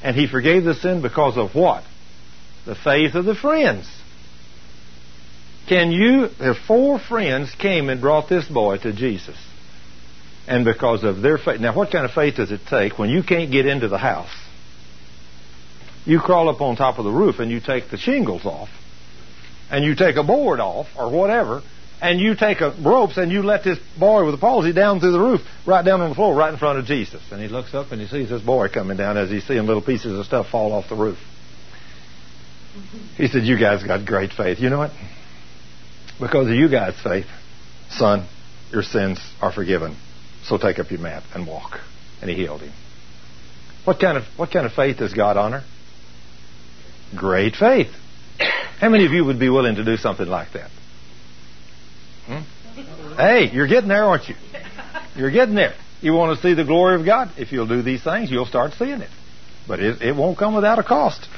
and 0.02 0.14
he 0.14 0.26
forgave 0.26 0.64
the 0.64 0.74
sin 0.74 1.00
because 1.00 1.36
of 1.36 1.54
what? 1.54 1.84
The 2.64 2.74
faith 2.74 3.14
of 3.14 3.24
the 3.24 3.34
friends. 3.34 3.90
Can 5.68 5.92
you, 5.92 6.28
their 6.28 6.54
four 6.54 6.98
friends 6.98 7.54
came 7.54 7.88
and 7.88 8.00
brought 8.00 8.28
this 8.28 8.46
boy 8.46 8.78
to 8.78 8.92
Jesus. 8.92 9.36
And 10.46 10.64
because 10.64 11.04
of 11.04 11.22
their 11.22 11.38
faith. 11.38 11.60
Now, 11.60 11.74
what 11.74 11.92
kind 11.92 12.04
of 12.04 12.10
faith 12.12 12.36
does 12.36 12.50
it 12.50 12.62
take 12.68 12.98
when 12.98 13.10
you 13.10 13.22
can't 13.22 13.50
get 13.50 13.64
into 13.66 13.88
the 13.88 13.98
house? 13.98 14.34
You 16.04 16.18
crawl 16.18 16.48
up 16.48 16.60
on 16.60 16.74
top 16.74 16.98
of 16.98 17.04
the 17.04 17.12
roof 17.12 17.38
and 17.38 17.50
you 17.50 17.60
take 17.60 17.90
the 17.90 17.96
shingles 17.96 18.44
off, 18.44 18.68
and 19.70 19.84
you 19.84 19.94
take 19.94 20.16
a 20.16 20.24
board 20.24 20.58
off, 20.58 20.88
or 20.98 21.10
whatever, 21.10 21.62
and 22.00 22.18
you 22.18 22.34
take 22.34 22.60
a 22.60 22.74
ropes 22.82 23.16
and 23.16 23.30
you 23.30 23.44
let 23.44 23.62
this 23.62 23.78
boy 23.98 24.24
with 24.24 24.34
the 24.34 24.40
palsy 24.40 24.72
down 24.72 24.98
through 24.98 25.12
the 25.12 25.20
roof, 25.20 25.40
right 25.64 25.84
down 25.84 26.00
on 26.00 26.08
the 26.08 26.14
floor, 26.16 26.34
right 26.34 26.52
in 26.52 26.58
front 26.58 26.80
of 26.80 26.84
Jesus. 26.84 27.22
And 27.30 27.40
he 27.40 27.46
looks 27.46 27.72
up 27.72 27.92
and 27.92 28.00
he 28.00 28.08
sees 28.08 28.28
this 28.28 28.42
boy 28.42 28.68
coming 28.68 28.96
down 28.96 29.16
as 29.16 29.30
he's 29.30 29.46
seeing 29.46 29.64
little 29.64 29.82
pieces 29.82 30.18
of 30.18 30.26
stuff 30.26 30.48
fall 30.50 30.72
off 30.72 30.88
the 30.88 30.96
roof. 30.96 31.18
He 33.16 33.28
said, 33.28 33.42
You 33.42 33.58
guys 33.58 33.82
got 33.82 34.06
great 34.06 34.32
faith. 34.32 34.58
You 34.58 34.70
know 34.70 34.78
what? 34.78 34.92
Because 36.20 36.48
of 36.48 36.54
you 36.54 36.68
guys' 36.68 36.94
faith, 37.02 37.26
Son, 37.90 38.26
your 38.70 38.82
sins 38.82 39.18
are 39.40 39.52
forgiven. 39.52 39.96
So 40.44 40.58
take 40.58 40.78
up 40.78 40.90
your 40.90 41.00
mat 41.00 41.22
and 41.34 41.46
walk. 41.46 41.80
And 42.20 42.30
he 42.30 42.36
healed 42.36 42.62
him. 42.62 42.72
What 43.84 44.00
kind 44.00 44.16
of 44.16 44.24
what 44.36 44.50
kind 44.50 44.64
of 44.64 44.72
faith 44.72 44.98
does 44.98 45.12
God 45.12 45.36
honor? 45.36 45.64
Great 47.16 47.56
faith. 47.56 47.90
How 48.78 48.88
many 48.88 49.06
of 49.06 49.12
you 49.12 49.24
would 49.24 49.38
be 49.38 49.48
willing 49.48 49.76
to 49.76 49.84
do 49.84 49.96
something 49.96 50.26
like 50.26 50.52
that? 50.52 50.70
Hmm? 52.26 53.16
Hey, 53.16 53.50
you're 53.52 53.66
getting 53.66 53.88
there, 53.88 54.04
aren't 54.04 54.28
you? 54.28 54.34
You're 55.14 55.30
getting 55.30 55.54
there. 55.54 55.74
You 56.00 56.14
want 56.14 56.36
to 56.36 56.42
see 56.42 56.54
the 56.54 56.64
glory 56.64 56.98
of 56.98 57.04
God? 57.04 57.30
If 57.36 57.52
you'll 57.52 57.68
do 57.68 57.82
these 57.82 58.02
things, 58.02 58.30
you'll 58.30 58.46
start 58.46 58.72
seeing 58.72 59.00
it. 59.00 59.10
But 59.68 59.80
it, 59.80 60.02
it 60.02 60.16
won't 60.16 60.38
come 60.38 60.54
without 60.54 60.78
a 60.78 60.82
cost. 60.82 61.28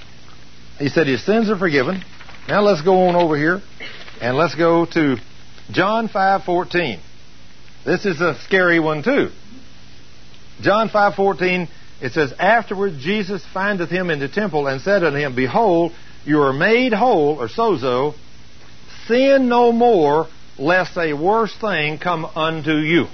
He 0.79 0.89
said 0.89 1.07
his 1.07 1.25
sins 1.25 1.51
are 1.51 1.57
forgiven. 1.57 2.03
Now 2.49 2.63
let's 2.63 2.83
go 2.83 3.09
on 3.09 3.17
over 3.17 3.37
here 3.37 3.63
and 4.21 4.37
let's 4.37 4.55
go 4.55 4.87
to 4.87 5.17
John 5.71 6.09
5:14. 6.09 6.99
This 7.85 8.05
is 8.05 8.21
a 8.21 8.35
scary 8.41 8.81
one 8.81 9.03
too. 9.03 9.31
John 10.61 10.89
5:14 10.89 11.69
it 12.01 12.13
says 12.13 12.33
afterward 12.39 12.99
Jesus 12.99 13.45
findeth 13.55 13.89
him 13.89 14.11
in 14.11 14.19
the 14.19 14.29
temple 14.29 14.67
and 14.67 14.81
said 14.81 15.05
unto 15.05 15.19
him 15.19 15.35
behold 15.35 15.93
you 16.25 16.43
are 16.43 16.53
made 16.53 16.93
whole 16.93 17.41
or 17.41 17.49
sozo 17.49 18.15
sin 19.07 19.49
no 19.49 19.71
more 19.73 20.27
lest 20.59 20.97
a 20.97 21.13
worse 21.13 21.55
thing 21.55 21.99
come 21.99 22.25
unto 22.25 22.73
you. 22.73 23.07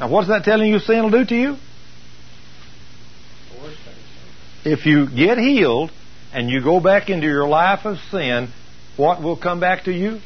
Now 0.00 0.08
what's 0.08 0.28
that 0.28 0.44
telling 0.44 0.72
you 0.72 0.80
sin 0.80 1.04
will 1.04 1.10
do 1.10 1.24
to 1.24 1.36
you? 1.36 1.56
If 4.64 4.86
you 4.86 5.08
get 5.08 5.38
healed 5.38 5.92
and 6.32 6.48
you 6.48 6.62
go 6.62 6.80
back 6.80 7.10
into 7.10 7.26
your 7.26 7.46
life 7.46 7.84
of 7.84 7.98
sin, 8.10 8.48
what 8.96 9.22
will 9.22 9.36
come 9.36 9.60
back 9.60 9.84
to 9.84 9.92
you? 9.92 10.20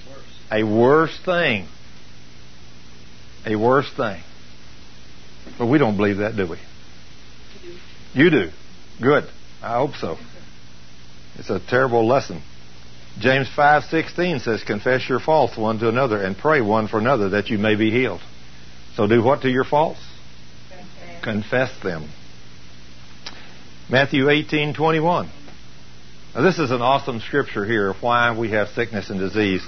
A 0.51 0.63
worse 0.63 1.17
thing. 1.25 1.67
A 3.45 3.57
worse 3.57 3.91
thing. 3.97 4.21
But 5.59 5.67
we 5.67 5.79
don't 5.79 5.97
believe 5.97 6.19
that, 6.19 6.37
do 6.37 6.47
we? 6.49 6.59
You 8.15 8.31
do. 8.31 8.51
Good. 9.01 9.25
I 9.63 9.77
hope 9.77 9.95
so. 9.97 10.17
It's 11.39 11.51
a 11.51 11.61
terrible 11.61 12.07
lesson. 12.07 12.43
James 13.19 13.49
5:16 13.49 14.41
says, 14.41 14.63
"Confess 14.63 15.09
your 15.09 15.21
faults 15.21 15.57
one 15.57 15.79
to 15.79 15.89
another 15.89 16.21
and 16.23 16.37
pray 16.37 16.61
one 16.61 16.87
for 16.87 16.99
another 16.99 17.31
that 17.31 17.49
you 17.49 17.59
may 17.59 17.75
be 17.75 17.91
healed." 17.91 18.21
So 18.95 19.07
do 19.07 19.23
what 19.23 19.43
to 19.43 19.51
your 19.51 19.65
faults? 19.65 20.01
Confess, 20.69 21.23
Confess 21.23 21.71
them. 21.83 22.09
Matthew 23.89 24.29
18:21. 24.29 25.31
Now 26.37 26.43
this 26.43 26.59
is 26.59 26.71
an 26.71 26.83
awesome 26.83 27.21
scripture 27.21 27.65
here 27.65 27.89
of 27.89 28.03
why 28.03 28.37
we 28.37 28.51
have 28.51 28.69
sickness 28.69 29.09
and 29.09 29.19
disease. 29.19 29.63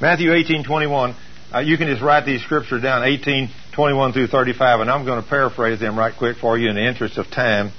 Matthew 0.00 0.32
18:21. 0.32 1.14
Uh, 1.54 1.58
you 1.58 1.76
can 1.76 1.86
just 1.88 2.00
write 2.00 2.24
these 2.24 2.42
scriptures 2.42 2.80
down, 2.80 3.02
18:21 3.02 4.14
through 4.14 4.28
35, 4.28 4.80
and 4.80 4.90
I'm 4.90 5.04
going 5.04 5.22
to 5.22 5.28
paraphrase 5.28 5.80
them 5.80 5.98
right 5.98 6.16
quick 6.16 6.38
for 6.38 6.56
you 6.56 6.70
in 6.70 6.76
the 6.76 6.82
interest 6.82 7.18
of 7.18 7.30
time. 7.30 7.72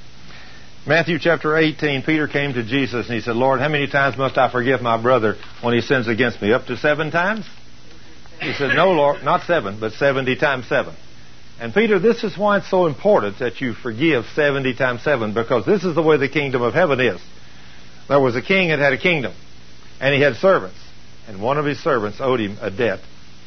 Matthew 0.85 1.17
chapter 1.17 1.57
18, 1.57 2.03
Peter 2.03 2.27
came 2.27 2.53
to 2.53 2.61
Jesus 2.61 3.07
and 3.07 3.15
he 3.15 3.21
said, 3.21 3.35
Lord, 3.35 3.59
how 3.59 3.69
many 3.69 3.87
times 3.87 4.15
must 4.15 4.37
I 4.37 4.51
forgive 4.51 4.83
my 4.83 5.01
brother 5.01 5.37
when 5.61 5.73
he 5.73 5.81
sins 5.81 6.07
against 6.07 6.39
me? 6.39 6.53
Up 6.53 6.67
to 6.67 6.77
seven 6.77 7.09
times? 7.09 7.47
He 8.39 8.53
said, 8.53 8.75
No, 8.75 8.91
Lord, 8.91 9.23
not 9.23 9.47
seven, 9.47 9.79
but 9.79 9.93
70 9.93 10.35
times 10.35 10.67
seven. 10.67 10.93
And 11.59 11.73
Peter, 11.73 11.97
this 11.97 12.23
is 12.23 12.37
why 12.37 12.57
it's 12.57 12.69
so 12.69 12.85
important 12.85 13.39
that 13.39 13.59
you 13.59 13.73
forgive 13.73 14.25
70 14.35 14.75
times 14.75 15.01
seven, 15.01 15.33
because 15.33 15.65
this 15.65 15.83
is 15.83 15.95
the 15.95 16.03
way 16.03 16.17
the 16.17 16.29
kingdom 16.29 16.61
of 16.61 16.75
heaven 16.75 16.99
is. 16.99 17.19
There 18.07 18.19
was 18.19 18.35
a 18.35 18.41
king 18.41 18.69
that 18.69 18.79
had 18.79 18.93
a 18.93 18.97
kingdom, 18.97 19.33
and 19.99 20.13
he 20.13 20.21
had 20.21 20.35
servants, 20.35 20.79
and 21.27 21.41
one 21.41 21.57
of 21.57 21.65
his 21.65 21.79
servants 21.79 22.19
owed 22.19 22.39
him 22.39 22.57
a 22.61 22.69
debt 22.69 22.99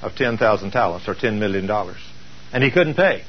of 0.03 0.15
10,000 0.15 0.71
talents, 0.71 1.09
or 1.09 1.15
$10 1.15 1.39
million, 1.39 1.71
and 2.53 2.65
he 2.65 2.71
couldn't 2.71 2.95
pay. 2.95 3.25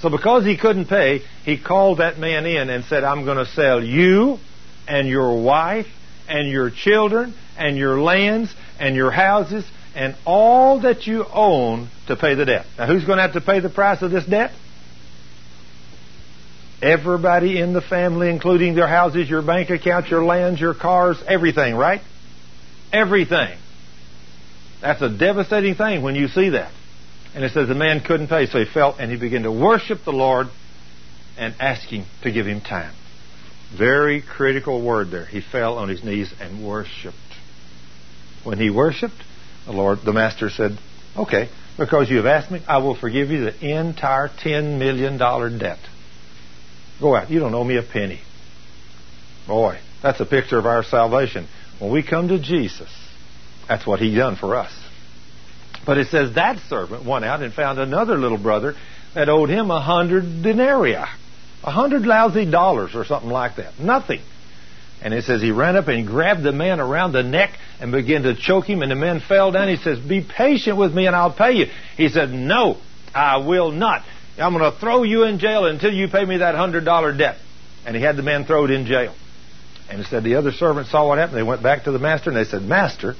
So 0.00 0.08
because 0.10 0.44
he 0.44 0.56
couldn't 0.56 0.86
pay, 0.86 1.22
he 1.44 1.56
called 1.56 1.98
that 1.98 2.18
man 2.18 2.44
in 2.44 2.70
and 2.70 2.84
said, 2.84 3.04
I'm 3.04 3.24
going 3.24 3.38
to 3.38 3.46
sell 3.46 3.82
you 3.82 4.38
and 4.88 5.06
your 5.06 5.40
wife 5.40 5.86
and 6.28 6.50
your 6.50 6.70
children 6.70 7.34
and 7.56 7.76
your 7.76 8.00
lands 8.00 8.52
and 8.80 8.96
your 8.96 9.12
houses 9.12 9.64
and 9.94 10.16
all 10.24 10.80
that 10.80 11.06
you 11.06 11.24
own 11.24 11.88
to 12.08 12.16
pay 12.16 12.34
the 12.34 12.44
debt. 12.44 12.66
Now 12.76 12.86
who's 12.86 13.04
going 13.04 13.18
to 13.18 13.22
have 13.22 13.34
to 13.34 13.40
pay 13.40 13.60
the 13.60 13.70
price 13.70 14.02
of 14.02 14.10
this 14.10 14.26
debt? 14.26 14.50
Everybody 16.82 17.60
in 17.60 17.72
the 17.72 17.80
family, 17.80 18.28
including 18.28 18.74
their 18.74 18.88
houses, 18.88 19.30
your 19.30 19.42
bank 19.42 19.70
accounts, 19.70 20.10
your 20.10 20.24
lands, 20.24 20.60
your 20.60 20.74
cars, 20.74 21.16
everything, 21.28 21.76
right? 21.76 22.02
Everything. 22.92 23.56
That's 24.80 25.00
a 25.00 25.08
devastating 25.08 25.76
thing 25.76 26.02
when 26.02 26.16
you 26.16 26.26
see 26.26 26.50
that. 26.50 26.72
And 27.36 27.44
it 27.44 27.52
says 27.52 27.68
the 27.68 27.74
man 27.76 28.00
couldn't 28.00 28.26
pay, 28.26 28.46
so 28.46 28.58
he 28.58 28.64
felt 28.64 28.98
and 28.98 29.12
he 29.12 29.16
began 29.16 29.44
to 29.44 29.52
worship 29.52 30.00
the 30.04 30.12
Lord 30.12 30.48
and 31.38 31.54
ask 31.60 31.88
him 31.88 32.04
to 32.24 32.32
give 32.32 32.46
him 32.46 32.60
time. 32.60 32.92
Very 33.78 34.20
critical 34.20 34.84
word 34.84 35.12
there. 35.12 35.24
He 35.24 35.40
fell 35.40 35.78
on 35.78 35.88
his 35.88 36.02
knees 36.02 36.34
and 36.40 36.66
worshiped. 36.66 37.16
When 38.42 38.58
he 38.58 38.70
worshiped, 38.70 39.22
the 39.66 39.72
Lord, 39.72 40.00
the 40.04 40.12
Master 40.12 40.50
said, 40.50 40.72
Okay, 41.16 41.48
because 41.78 42.10
you 42.10 42.16
have 42.16 42.26
asked 42.26 42.50
me, 42.50 42.60
I 42.66 42.78
will 42.78 42.96
forgive 42.96 43.30
you 43.30 43.44
the 43.44 43.78
entire 43.78 44.28
$10 44.28 44.78
million 44.78 45.16
debt. 45.16 45.78
Go 47.02 47.16
out. 47.16 47.30
You 47.30 47.40
don't 47.40 47.54
owe 47.54 47.64
me 47.64 47.76
a 47.76 47.82
penny. 47.82 48.20
Boy, 49.46 49.78
that's 50.02 50.20
a 50.20 50.24
picture 50.24 50.56
of 50.56 50.66
our 50.66 50.84
salvation. 50.84 51.48
When 51.80 51.90
we 51.90 52.04
come 52.04 52.28
to 52.28 52.38
Jesus, 52.38 52.88
that's 53.68 53.84
what 53.84 53.98
He 53.98 54.14
done 54.14 54.36
for 54.36 54.54
us. 54.54 54.72
But 55.84 55.98
it 55.98 56.06
says 56.08 56.36
that 56.36 56.58
servant 56.68 57.04
went 57.04 57.24
out 57.24 57.42
and 57.42 57.52
found 57.52 57.80
another 57.80 58.16
little 58.16 58.38
brother 58.38 58.76
that 59.14 59.28
owed 59.28 59.50
him 59.50 59.70
a 59.70 59.80
hundred 59.80 60.42
denarii, 60.42 60.94
a 60.94 61.06
hundred 61.70 62.02
lousy 62.02 62.48
dollars 62.48 62.94
or 62.94 63.04
something 63.04 63.30
like 63.30 63.56
that. 63.56 63.80
Nothing. 63.80 64.20
And 65.02 65.12
it 65.12 65.24
says 65.24 65.42
he 65.42 65.50
ran 65.50 65.76
up 65.76 65.88
and 65.88 66.06
grabbed 66.06 66.44
the 66.44 66.52
man 66.52 66.78
around 66.78 67.12
the 67.12 67.24
neck 67.24 67.58
and 67.80 67.90
began 67.90 68.22
to 68.22 68.36
choke 68.36 68.66
him, 68.66 68.82
and 68.82 68.92
the 68.92 68.96
man 68.96 69.18
fell 69.18 69.50
down. 69.50 69.66
He 69.66 69.76
says, 69.76 69.98
Be 69.98 70.22
patient 70.22 70.76
with 70.76 70.94
me 70.94 71.06
and 71.06 71.16
I'll 71.16 71.34
pay 71.34 71.52
you. 71.54 71.66
He 71.96 72.08
said, 72.08 72.30
No, 72.30 72.76
I 73.12 73.38
will 73.38 73.72
not. 73.72 74.04
I'm 74.38 74.56
going 74.56 74.70
to 74.70 74.78
throw 74.78 75.02
you 75.02 75.24
in 75.24 75.38
jail 75.38 75.66
until 75.66 75.92
you 75.92 76.08
pay 76.08 76.24
me 76.24 76.38
that 76.38 76.54
hundred 76.54 76.84
dollar 76.84 77.16
debt. 77.16 77.36
And 77.84 77.96
he 77.96 78.02
had 78.02 78.16
the 78.16 78.22
man 78.22 78.44
thrown 78.44 78.70
in 78.70 78.86
jail. 78.86 79.14
And 79.90 79.98
he 79.98 80.04
said 80.04 80.24
the 80.24 80.36
other 80.36 80.52
servants 80.52 80.90
saw 80.90 81.08
what 81.08 81.18
happened. 81.18 81.36
They 81.36 81.42
went 81.42 81.62
back 81.62 81.84
to 81.84 81.92
the 81.92 81.98
master 81.98 82.30
and 82.30 82.36
they 82.36 82.44
said, 82.44 82.62
Master, 82.62 83.14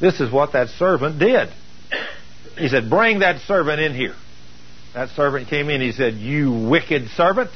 this 0.00 0.20
is 0.20 0.30
what 0.30 0.52
that 0.52 0.68
servant 0.68 1.18
did. 1.18 1.48
He 2.58 2.68
said, 2.68 2.90
Bring 2.90 3.20
that 3.20 3.40
servant 3.42 3.80
in 3.80 3.94
here. 3.94 4.14
That 4.94 5.10
servant 5.10 5.48
came 5.48 5.70
in. 5.70 5.80
He 5.80 5.92
said, 5.92 6.14
You 6.14 6.52
wicked 6.68 7.08
servant. 7.10 7.50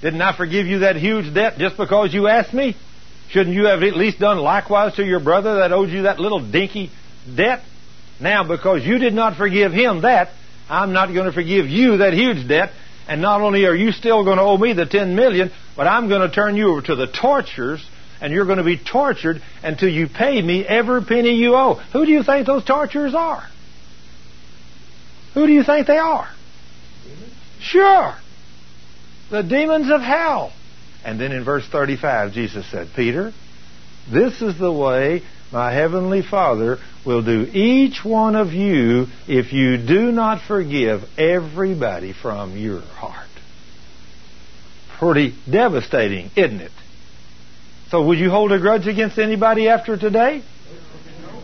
Didn't 0.00 0.20
I 0.20 0.36
forgive 0.36 0.66
you 0.66 0.80
that 0.80 0.96
huge 0.96 1.32
debt 1.34 1.58
just 1.58 1.76
because 1.76 2.12
you 2.12 2.28
asked 2.28 2.52
me? 2.52 2.76
Shouldn't 3.30 3.56
you 3.56 3.66
have 3.66 3.82
at 3.82 3.96
least 3.96 4.18
done 4.18 4.38
likewise 4.38 4.94
to 4.96 5.04
your 5.04 5.18
brother 5.18 5.56
that 5.56 5.72
owed 5.72 5.88
you 5.88 6.02
that 6.02 6.20
little 6.20 6.40
dinky 6.40 6.90
debt? 7.34 7.62
Now, 8.20 8.44
because 8.44 8.84
you 8.84 8.98
did 8.98 9.14
not 9.14 9.36
forgive 9.36 9.72
him 9.72 10.02
that, 10.02 10.30
I'm 10.68 10.92
not 10.92 11.12
going 11.12 11.26
to 11.26 11.32
forgive 11.32 11.66
you 11.66 11.98
that 11.98 12.12
huge 12.12 12.48
debt. 12.48 12.70
And 13.06 13.20
not 13.20 13.42
only 13.42 13.66
are 13.66 13.74
you 13.74 13.92
still 13.92 14.24
going 14.24 14.38
to 14.38 14.42
owe 14.42 14.56
me 14.56 14.72
the 14.72 14.86
ten 14.86 15.14
million, 15.14 15.50
but 15.76 15.86
I'm 15.86 16.08
going 16.08 16.26
to 16.26 16.34
turn 16.34 16.56
you 16.56 16.70
over 16.70 16.82
to 16.82 16.96
the 16.96 17.06
tortures, 17.06 17.86
and 18.20 18.32
you're 18.32 18.46
going 18.46 18.58
to 18.58 18.64
be 18.64 18.78
tortured 18.78 19.42
until 19.62 19.90
you 19.90 20.08
pay 20.08 20.40
me 20.40 20.64
every 20.66 21.04
penny 21.04 21.34
you 21.34 21.54
owe. 21.54 21.74
Who 21.92 22.06
do 22.06 22.12
you 22.12 22.22
think 22.22 22.46
those 22.46 22.64
torturers 22.64 23.14
are? 23.14 23.46
Who 25.34 25.46
do 25.46 25.52
you 25.52 25.64
think 25.64 25.86
they 25.86 25.98
are? 25.98 26.28
Sure. 27.60 28.14
The 29.30 29.42
demons 29.42 29.90
of 29.90 30.00
hell. 30.00 30.52
And 31.04 31.20
then 31.20 31.32
in 31.32 31.44
verse 31.44 31.66
35, 31.66 32.32
Jesus 32.32 32.64
said, 32.70 32.88
Peter, 32.96 33.32
this 34.10 34.40
is 34.40 34.58
the 34.58 34.72
way 34.72 35.22
my 35.52 35.72
heavenly 35.72 36.22
Father 36.22 36.78
will 37.04 37.22
do 37.22 37.42
each 37.52 38.04
one 38.04 38.34
of 38.34 38.52
you 38.52 39.06
if 39.28 39.52
you 39.52 39.76
do 39.76 40.10
not 40.10 40.42
forgive 40.46 41.04
everybody 41.18 42.12
from 42.12 42.56
your 42.56 42.80
heart. 42.80 43.28
Pretty 44.98 45.34
devastating, 45.50 46.30
isn't 46.36 46.60
it? 46.60 46.72
So 47.90 48.06
would 48.06 48.18
you 48.18 48.30
hold 48.30 48.52
a 48.52 48.58
grudge 48.58 48.86
against 48.86 49.18
anybody 49.18 49.68
after 49.68 49.96
today? 49.96 50.42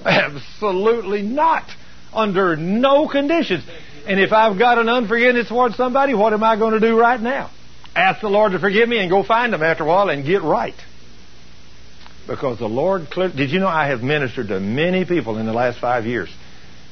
Absolutely 0.04 1.22
not. 1.22 1.64
Under 2.12 2.56
no 2.56 3.06
conditions. 3.06 3.64
And 4.06 4.18
if 4.18 4.32
I've 4.32 4.58
got 4.58 4.78
an 4.78 4.88
unforgiveness 4.88 5.48
towards 5.48 5.76
somebody, 5.76 6.14
what 6.14 6.32
am 6.32 6.42
I 6.42 6.56
going 6.56 6.72
to 6.72 6.80
do 6.80 6.98
right 6.98 7.20
now? 7.20 7.50
Ask 7.94 8.20
the 8.20 8.28
Lord 8.28 8.52
to 8.52 8.58
forgive 8.58 8.88
me 8.88 8.98
and 8.98 9.10
go 9.10 9.22
find 9.22 9.52
them 9.52 9.62
after 9.62 9.84
a 9.84 9.86
while 9.86 10.08
and 10.08 10.24
get 10.24 10.42
right. 10.42 10.74
Because 12.30 12.60
the 12.60 12.68
Lord, 12.68 13.10
clearly. 13.10 13.34
did 13.36 13.50
you 13.50 13.58
know 13.58 13.66
I 13.66 13.88
have 13.88 14.04
ministered 14.04 14.48
to 14.48 14.60
many 14.60 15.04
people 15.04 15.36
in 15.38 15.46
the 15.46 15.52
last 15.52 15.80
five 15.80 16.06
years? 16.06 16.32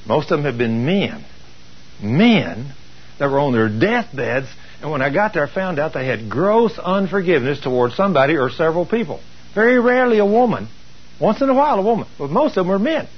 Most 0.04 0.32
of 0.32 0.38
them 0.38 0.46
have 0.46 0.58
been 0.58 0.84
men. 0.84 1.24
Men 2.02 2.72
that 3.20 3.30
were 3.30 3.38
on 3.38 3.52
their 3.52 3.68
deathbeds, 3.68 4.48
and 4.82 4.90
when 4.90 5.00
I 5.00 5.10
got 5.10 5.34
there, 5.34 5.44
I 5.44 5.48
found 5.48 5.78
out 5.78 5.92
they 5.94 6.06
had 6.06 6.28
gross 6.28 6.76
unforgiveness 6.76 7.60
towards 7.60 7.94
somebody 7.94 8.36
or 8.36 8.50
several 8.50 8.84
people. 8.84 9.20
Very 9.54 9.78
rarely 9.78 10.18
a 10.18 10.26
woman. 10.26 10.68
Once 11.20 11.40
in 11.40 11.48
a 11.48 11.54
while 11.54 11.78
a 11.78 11.82
woman, 11.82 12.08
but 12.18 12.30
most 12.30 12.56
of 12.56 12.66
them 12.66 12.68
were 12.68 12.78
men. 12.80 13.08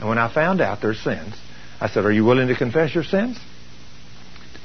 And 0.00 0.08
when 0.08 0.16
I 0.16 0.32
found 0.32 0.62
out 0.62 0.80
their 0.80 0.94
sins, 0.94 1.34
I 1.78 1.88
said, 1.88 2.06
Are 2.06 2.12
you 2.12 2.24
willing 2.24 2.48
to 2.48 2.56
confess 2.56 2.94
your 2.94 3.04
sins? 3.04 3.38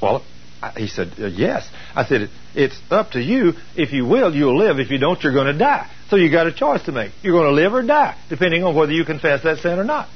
Well, 0.00 0.24
he 0.70 0.86
said, 0.86 1.12
uh, 1.18 1.26
Yes. 1.26 1.68
I 1.94 2.04
said, 2.06 2.30
It's 2.54 2.78
up 2.90 3.12
to 3.12 3.20
you. 3.20 3.54
If 3.76 3.92
you 3.92 4.06
will, 4.06 4.34
you'll 4.34 4.58
live. 4.58 4.78
If 4.78 4.90
you 4.90 4.98
don't, 4.98 5.22
you're 5.22 5.32
going 5.32 5.52
to 5.52 5.58
die. 5.58 5.90
So 6.08 6.16
you 6.16 6.30
got 6.30 6.46
a 6.46 6.52
choice 6.52 6.82
to 6.84 6.92
make. 6.92 7.12
You're 7.22 7.34
going 7.34 7.54
to 7.54 7.62
live 7.62 7.74
or 7.74 7.82
die, 7.82 8.16
depending 8.28 8.64
on 8.64 8.74
whether 8.74 8.92
you 8.92 9.04
confess 9.04 9.42
that 9.42 9.58
sin 9.58 9.78
or 9.78 9.84
not. 9.84 10.08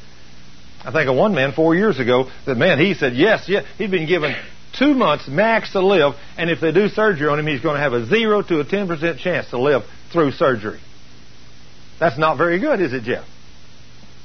I 0.85 0.93
think 0.93 1.09
of 1.09 1.17
one 1.17 1.35
man 1.35 1.53
four 1.53 1.75
years 1.75 1.99
ago 1.99 2.31
that, 2.47 2.57
man, 2.57 2.79
he 2.79 2.95
said, 2.95 3.17
Yes, 3.17 3.49
yes. 3.49 3.65
He'd 3.79 3.91
been 3.91 4.07
given 4.07 4.37
two 4.79 4.95
months 4.95 5.27
max 5.29 5.73
to 5.73 5.85
live, 5.85 6.15
and 6.37 6.51
if 6.51 6.61
they 6.61 6.73
do 6.73 6.89
surgery 6.89 7.29
on 7.29 7.39
him, 7.39 7.47
he's 7.47 7.61
going 7.61 7.77
to 7.77 7.83
have 7.83 7.93
a 7.93 8.07
zero 8.07 8.43
to 8.43 8.61
a 8.61 8.65
10% 8.65 9.19
chance 9.19 9.51
to 9.51 9.59
live 9.59 9.83
through 10.13 10.33
surgery. 10.33 10.81
That's 11.99 12.19
not 12.19 12.37
very 12.37 12.61
good, 12.61 12.81
is 12.81 12.93
it, 12.93 13.03
Jeff? 13.03 13.25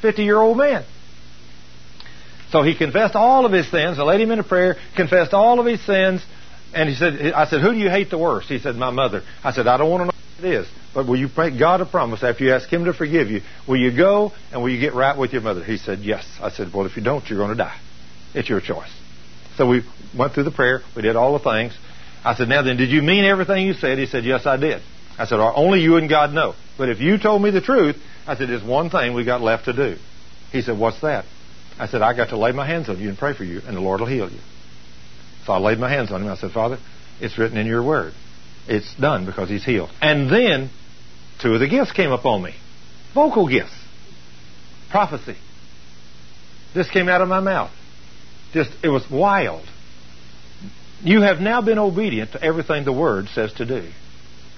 50 0.02 0.24
year 0.24 0.38
old 0.38 0.58
man. 0.58 0.84
So 2.52 2.64
he 2.64 2.76
confessed 2.76 3.16
all 3.16 3.46
of 3.46 3.52
his 3.52 3.70
sins. 3.72 3.98
I 3.98 4.04
led 4.04 4.20
him 4.20 4.32
into 4.32 4.44
prayer, 4.44 4.76
confessed 4.96 5.34
all 5.34 5.60
of 5.60 5.66
his 5.66 5.84
sins, 5.86 6.24
and 6.74 6.90
he 6.90 6.96
said, 6.96 7.34
I 7.34 7.46
said, 7.46 7.62
who 7.62 7.72
do 7.72 7.78
you 7.78 7.90
hate 7.90 8.10
the 8.10 8.18
worst? 8.18 8.48
He 8.48 8.60
said, 8.60 8.76
my 8.76 8.92
mother. 8.92 9.24
I 9.44 9.52
said, 9.52 9.68
I 9.68 9.78
don't 9.78 9.90
want 9.90 10.02
to 10.02 10.06
know 10.06 10.12
what 10.38 10.46
it 10.46 10.62
is, 10.62 10.68
but 10.94 11.08
will 11.08 11.18
you 11.18 11.30
make 11.38 11.58
God 11.58 11.82
a 11.82 11.86
promise 11.86 12.24
after 12.24 12.44
you 12.44 12.54
ask 12.54 12.70
him 12.70 12.86
to 12.86 12.94
forgive 12.94 13.30
you? 13.30 13.42
Will 13.68 13.78
you 13.78 13.96
go 13.96 14.34
and 14.52 14.62
will 14.62 14.70
you 14.70 14.80
get 14.80 14.94
right 14.94 15.18
with 15.18 15.32
your 15.34 15.42
mother? 15.42 15.64
He 15.64 15.78
said, 15.78 16.00
yes. 16.00 16.26
I 16.42 16.50
said, 16.50 16.74
well, 16.74 16.86
if 16.86 16.98
you 16.98 17.04
don't, 17.04 17.28
you're 17.30 17.40
going 17.40 17.52
to 17.52 17.64
die. 17.64 17.80
It's 18.34 18.50
your 18.50 18.62
choice. 18.62 18.92
So 19.58 19.68
we 19.68 19.84
went 20.18 20.34
through 20.34 20.44
the 20.44 20.52
prayer. 20.52 20.82
We 20.96 21.02
did 21.02 21.16
all 21.16 21.38
the 21.38 21.44
things. 21.44 21.78
I 22.24 22.36
said, 22.36 22.50
now 22.50 22.62
then, 22.62 22.78
did 22.78 22.90
you 22.90 23.02
mean 23.02 23.26
everything 23.26 23.66
you 23.66 23.74
said? 23.74 23.98
He 23.98 24.06
said, 24.06 24.24
yes, 24.26 24.46
I 24.46 24.58
did. 24.58 24.82
I 25.18 25.26
said, 25.26 25.40
only 25.40 25.82
you 25.82 25.98
and 25.98 26.10
God 26.10 26.34
know. 26.34 26.56
But 26.78 26.90
if 26.90 27.00
you 27.00 27.18
told 27.18 27.42
me 27.42 27.52
the 27.52 27.62
truth, 27.62 27.98
I 28.28 28.36
said, 28.36 28.50
there's 28.50 28.64
one 28.64 28.90
thing 28.90 29.14
we 29.14 29.26
got 29.26 29.42
left 29.42 29.66
to 29.66 29.74
do. 29.74 29.98
He 30.52 30.62
said, 30.62 30.78
what's 30.78 31.02
that? 31.02 31.26
I 31.82 31.88
said, 31.88 32.04
I 32.04 32.16
got 32.16 32.30
to 32.30 32.38
lay 32.38 32.52
my 32.52 32.68
hands 32.68 32.90
on 32.90 33.00
you 33.00 33.10
and 33.10 33.18
pray 33.18 33.34
for 33.34 33.44
you, 33.44 33.60
and 33.66 33.76
the 33.76 33.82
Lord 33.82 34.02
will 34.02 34.08
heal 34.08 34.30
you. 34.30 34.38
So 35.48 35.54
I 35.54 35.58
laid 35.58 35.80
my 35.80 35.90
hands 35.90 36.12
on 36.12 36.22
him. 36.22 36.28
I 36.28 36.36
said, 36.36 36.52
Father, 36.52 36.78
it's 37.20 37.40
written 37.40 37.58
in 37.58 37.66
your 37.66 37.84
word. 37.84 38.14
It's 38.68 38.94
done 38.98 39.26
because 39.26 39.50
he's 39.50 39.66
healed. 39.66 39.90
And 40.00 40.30
then 40.30 40.70
two 41.42 41.56
of 41.56 41.60
the 41.60 41.68
gifts 41.68 41.92
came 41.92 42.12
upon 42.12 42.44
me 42.44 42.54
vocal 43.16 43.48
gifts, 43.48 43.74
prophecy. 44.92 45.36
This 46.76 46.88
came 46.88 47.10
out 47.10 47.22
of 47.22 47.28
my 47.28 47.40
mouth. 47.40 47.72
Just, 48.54 48.70
it 48.84 48.90
was 48.90 49.10
wild. 49.10 49.66
You 51.04 51.22
have 51.22 51.40
now 51.40 51.64
been 51.64 51.80
obedient 51.80 52.34
to 52.34 52.44
everything 52.44 52.86
the 52.86 52.94
Word 52.94 53.28
says 53.30 53.54
to 53.54 53.66
do. 53.66 53.90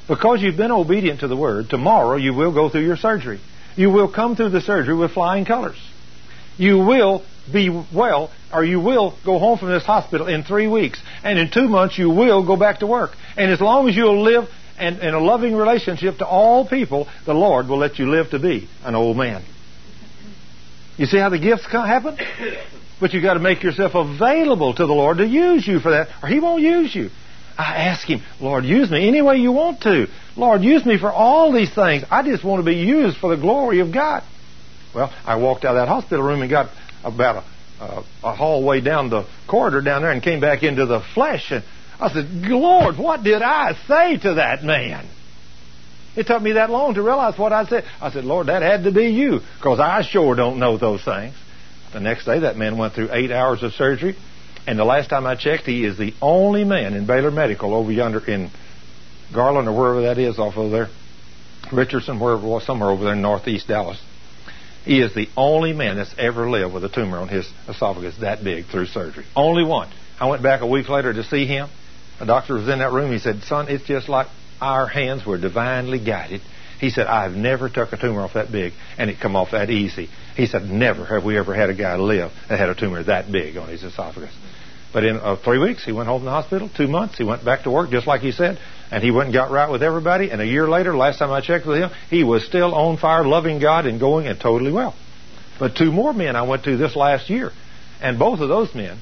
Because 0.09 0.41
you've 0.41 0.57
been 0.57 0.71
obedient 0.71 1.21
to 1.21 1.29
the 1.29 1.37
Word, 1.37 1.69
tomorrow 1.69 2.17
you 2.17 2.33
will 2.33 2.53
go 2.53 2.67
through 2.67 2.83
your 2.85 2.97
surgery. 2.97 3.39
You 3.77 3.91
will 3.91 4.11
come 4.11 4.35
through 4.35 4.49
the 4.49 4.59
surgery 4.59 4.93
with 4.93 5.11
flying 5.11 5.45
colors. 5.45 5.79
You 6.57 6.77
will 6.79 7.23
be 7.51 7.69
well, 7.69 8.31
or 8.53 8.63
you 8.63 8.79
will 8.79 9.17
go 9.25 9.39
home 9.39 9.57
from 9.57 9.69
this 9.69 9.83
hospital 9.83 10.27
in 10.27 10.43
three 10.43 10.67
weeks. 10.67 11.01
And 11.23 11.37
in 11.39 11.49
two 11.49 11.67
months, 11.67 11.97
you 11.97 12.09
will 12.09 12.45
go 12.45 12.55
back 12.55 12.79
to 12.79 12.87
work. 12.87 13.11
And 13.35 13.51
as 13.51 13.59
long 13.59 13.89
as 13.89 13.95
you'll 13.95 14.23
live 14.23 14.47
in, 14.79 14.99
in 14.99 15.13
a 15.13 15.19
loving 15.19 15.55
relationship 15.55 16.19
to 16.19 16.25
all 16.25 16.67
people, 16.67 17.07
the 17.25 17.33
Lord 17.33 17.67
will 17.67 17.77
let 17.77 17.99
you 17.99 18.09
live 18.09 18.29
to 18.31 18.39
be 18.39 18.69
an 18.83 18.95
old 18.95 19.17
man. 19.17 19.43
You 20.97 21.05
see 21.05 21.17
how 21.17 21.29
the 21.29 21.39
gifts 21.39 21.65
happen? 21.65 22.17
But 22.99 23.11
you've 23.11 23.23
got 23.23 23.33
to 23.33 23.39
make 23.41 23.63
yourself 23.63 23.95
available 23.95 24.73
to 24.75 24.85
the 24.85 24.93
Lord 24.93 25.17
to 25.17 25.27
use 25.27 25.67
you 25.67 25.79
for 25.81 25.91
that, 25.91 26.07
or 26.21 26.29
He 26.29 26.39
won't 26.39 26.61
use 26.61 26.95
you. 26.95 27.09
I 27.57 27.87
ask 27.87 28.07
Him, 28.07 28.21
Lord, 28.39 28.63
use 28.63 28.89
me 28.89 29.07
any 29.09 29.21
way 29.21 29.37
you 29.37 29.51
want 29.51 29.81
to. 29.81 30.07
Lord, 30.37 30.63
use 30.63 30.85
me 30.85 30.97
for 30.97 31.11
all 31.11 31.51
these 31.51 31.73
things. 31.73 32.05
I 32.09 32.23
just 32.23 32.45
want 32.45 32.61
to 32.61 32.65
be 32.65 32.77
used 32.77 33.17
for 33.17 33.35
the 33.35 33.41
glory 33.41 33.81
of 33.81 33.91
God. 33.91 34.23
Well, 34.93 35.11
I 35.25 35.37
walked 35.37 35.65
out 35.65 35.75
of 35.75 35.81
that 35.81 35.87
hospital 35.87 36.23
room 36.23 36.41
and 36.41 36.49
got 36.49 36.69
about 37.03 37.43
a, 37.79 37.83
a, 37.83 38.05
a 38.23 38.35
hallway 38.35 38.81
down 38.81 39.09
the 39.09 39.27
corridor 39.47 39.81
down 39.81 40.01
there 40.03 40.11
and 40.11 40.21
came 40.21 40.39
back 40.39 40.63
into 40.63 40.85
the 40.85 41.01
flesh. 41.13 41.51
And 41.51 41.63
I 41.99 42.11
said, 42.11 42.25
Lord, 42.31 42.97
what 42.97 43.23
did 43.23 43.41
I 43.41 43.73
say 43.87 44.17
to 44.17 44.35
that 44.35 44.63
man? 44.63 45.07
It 46.15 46.27
took 46.27 46.41
me 46.41 46.53
that 46.53 46.69
long 46.69 46.93
to 46.93 47.01
realize 47.01 47.37
what 47.39 47.51
I 47.51 47.65
said. 47.65 47.85
I 47.99 48.11
said, 48.11 48.23
Lord, 48.23 48.47
that 48.47 48.61
had 48.61 48.83
to 48.83 48.91
be 48.91 49.07
you, 49.07 49.41
because 49.57 49.79
I 49.79 50.03
sure 50.03 50.35
don't 50.35 50.59
know 50.59 50.77
those 50.77 51.03
things. 51.03 51.33
The 51.91 51.99
next 51.99 52.25
day, 52.25 52.39
that 52.39 52.55
man 52.55 52.77
went 52.77 52.93
through 52.93 53.09
eight 53.11 53.31
hours 53.31 53.63
of 53.63 53.73
surgery, 53.73 54.15
and 54.67 54.77
the 54.77 54.85
last 54.85 55.09
time 55.09 55.25
I 55.25 55.35
checked, 55.35 55.65
he 55.65 55.85
is 55.85 55.97
the 55.97 56.13
only 56.21 56.63
man 56.63 56.93
in 56.93 57.07
Baylor 57.07 57.31
Medical 57.31 57.73
over 57.73 57.91
yonder 57.91 58.23
in 58.25 58.51
Garland 59.33 59.67
or 59.67 59.77
wherever 59.77 60.01
that 60.03 60.19
is 60.19 60.37
off 60.37 60.55
over 60.55 60.69
there, 60.69 60.89
Richardson, 61.71 62.19
wherever 62.19 62.59
somewhere 62.61 62.89
over 62.89 63.03
there 63.03 63.13
in 63.13 63.21
northeast 63.21 63.67
Dallas. 63.67 63.99
He 64.85 64.99
is 64.99 65.13
the 65.13 65.29
only 65.37 65.73
man 65.73 65.95
that's 65.95 66.13
ever 66.17 66.49
lived 66.49 66.73
with 66.73 66.83
a 66.83 66.89
tumor 66.89 67.17
on 67.17 67.29
his 67.29 67.49
esophagus 67.67 68.17
that 68.19 68.43
big 68.43 68.65
through 68.65 68.87
surgery. 68.87 69.25
Only 69.35 69.63
one. 69.63 69.89
I 70.19 70.27
went 70.27 70.43
back 70.43 70.61
a 70.61 70.67
week 70.67 70.89
later 70.89 71.13
to 71.13 71.23
see 71.23 71.45
him. 71.45 71.69
The 72.19 72.25
doctor 72.25 72.55
was 72.55 72.67
in 72.67 72.79
that 72.79 72.91
room. 72.91 73.11
He 73.11 73.19
said, 73.19 73.43
Son, 73.43 73.69
it's 73.69 73.85
just 73.85 74.09
like 74.09 74.27
our 74.61 74.87
hands 74.87 75.25
were 75.25 75.37
divinely 75.37 76.03
guided. 76.03 76.41
He 76.79 76.89
said, 76.89 77.07
I've 77.07 77.33
never 77.33 77.69
took 77.69 77.93
a 77.93 77.97
tumor 77.97 78.21
off 78.21 78.33
that 78.33 78.51
big 78.51 78.73
and 78.97 79.09
it 79.09 79.19
come 79.21 79.37
off 79.37 79.51
that 79.51 79.69
easy. 79.69 80.09
He 80.35 80.47
said, 80.47 80.63
Never 80.63 81.05
have 81.05 81.23
we 81.23 81.37
ever 81.37 81.53
had 81.53 81.69
a 81.69 81.73
guy 81.73 81.95
live 81.95 82.31
that 82.49 82.59
had 82.59 82.69
a 82.69 82.75
tumor 82.75 83.01
that 83.03 83.31
big 83.31 83.55
on 83.55 83.69
his 83.69 83.83
esophagus. 83.83 84.33
But 84.93 85.03
in 85.03 85.17
uh, 85.17 85.37
three 85.37 85.57
weeks, 85.57 85.83
he 85.83 85.91
went 85.91 86.07
home 86.07 86.19
from 86.19 86.25
the 86.25 86.31
hospital. 86.31 86.69
Two 86.69 86.87
months, 86.87 87.17
he 87.17 87.23
went 87.23 87.43
back 87.43 87.63
to 87.63 87.71
work, 87.71 87.89
just 87.89 88.05
like 88.05 88.21
he 88.21 88.31
said. 88.31 88.59
And 88.91 89.03
he 89.03 89.09
went 89.09 89.25
and 89.25 89.33
got 89.33 89.49
right 89.49 89.69
with 89.69 89.81
everybody. 89.81 90.29
And 90.29 90.39
a 90.39 90.45
year 90.45 90.69
later, 90.69 90.95
last 90.95 91.17
time 91.17 91.31
I 91.31 91.41
checked 91.41 91.65
with 91.65 91.79
him, 91.79 91.89
he 92.11 92.23
was 92.23 92.45
still 92.45 92.75
on 92.75 92.97
fire, 92.97 93.25
loving 93.25 93.59
God 93.59 93.87
and 93.87 93.99
going 93.99 94.27
and 94.27 94.39
totally 94.39 94.71
well. 94.71 94.93
But 95.59 95.75
two 95.75 95.91
more 95.91 96.13
men 96.13 96.35
I 96.35 96.43
went 96.43 96.63
to 96.65 96.77
this 96.77 96.95
last 96.95 97.29
year. 97.29 97.51
And 98.01 98.19
both 98.19 98.39
of 98.39 98.49
those 98.49 98.75
men 98.75 98.99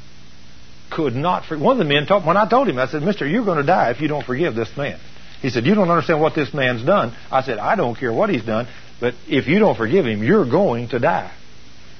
could 0.91 1.15
not. 1.15 1.45
For- 1.45 1.57
One 1.57 1.73
of 1.73 1.85
the 1.85 1.93
men 1.93 2.05
told 2.05 2.25
when 2.25 2.37
I 2.37 2.47
told 2.47 2.69
him, 2.69 2.77
I 2.77 2.87
said, 2.87 3.01
"Mister, 3.01 3.27
you're 3.27 3.45
going 3.45 3.57
to 3.57 3.63
die 3.63 3.89
if 3.91 3.99
you 3.99 4.07
don't 4.07 4.25
forgive 4.25 4.55
this 4.55 4.75
man." 4.77 4.99
He 5.41 5.49
said, 5.49 5.65
"You 5.65 5.75
don't 5.75 5.89
understand 5.89 6.21
what 6.21 6.35
this 6.35 6.53
man's 6.53 6.83
done." 6.83 7.13
I 7.31 7.41
said, 7.41 7.57
"I 7.57 7.75
don't 7.75 7.95
care 7.95 8.13
what 8.13 8.29
he's 8.29 8.43
done, 8.43 8.67
but 8.99 9.15
if 9.27 9.47
you 9.47 9.59
don't 9.59 9.75
forgive 9.75 10.05
him, 10.05 10.23
you're 10.23 10.45
going 10.45 10.89
to 10.89 10.99
die." 10.99 11.31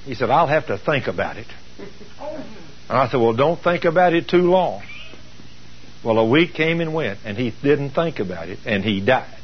He 0.04 0.14
said, 0.14 0.30
"I'll 0.30 0.46
have 0.46 0.68
to 0.68 0.78
think 0.78 1.08
about 1.08 1.36
it." 1.36 1.46
And 2.92 3.00
I 3.00 3.08
said, 3.08 3.20
Well, 3.20 3.32
don't 3.32 3.58
think 3.58 3.86
about 3.86 4.12
it 4.12 4.28
too 4.28 4.42
long. 4.42 4.82
Well, 6.04 6.18
a 6.18 6.28
week 6.28 6.52
came 6.52 6.82
and 6.82 6.92
went, 6.92 7.20
and 7.24 7.38
he 7.38 7.54
didn't 7.62 7.92
think 7.92 8.18
about 8.18 8.50
it, 8.50 8.58
and 8.66 8.84
he 8.84 9.00
died. 9.00 9.38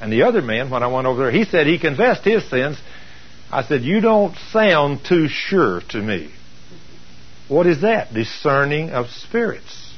And 0.00 0.12
the 0.12 0.22
other 0.22 0.40
man, 0.40 0.70
when 0.70 0.84
I 0.84 0.86
went 0.86 1.08
over 1.08 1.24
there, 1.24 1.32
he 1.32 1.44
said 1.44 1.66
he 1.66 1.80
confessed 1.80 2.24
his 2.24 2.48
sins. 2.48 2.80
I 3.50 3.64
said, 3.64 3.82
You 3.82 4.00
don't 4.00 4.36
sound 4.52 5.00
too 5.04 5.26
sure 5.26 5.80
to 5.88 6.00
me. 6.00 6.30
What 7.48 7.66
is 7.66 7.80
that? 7.80 8.14
Discerning 8.14 8.90
of 8.90 9.08
spirits. 9.10 9.92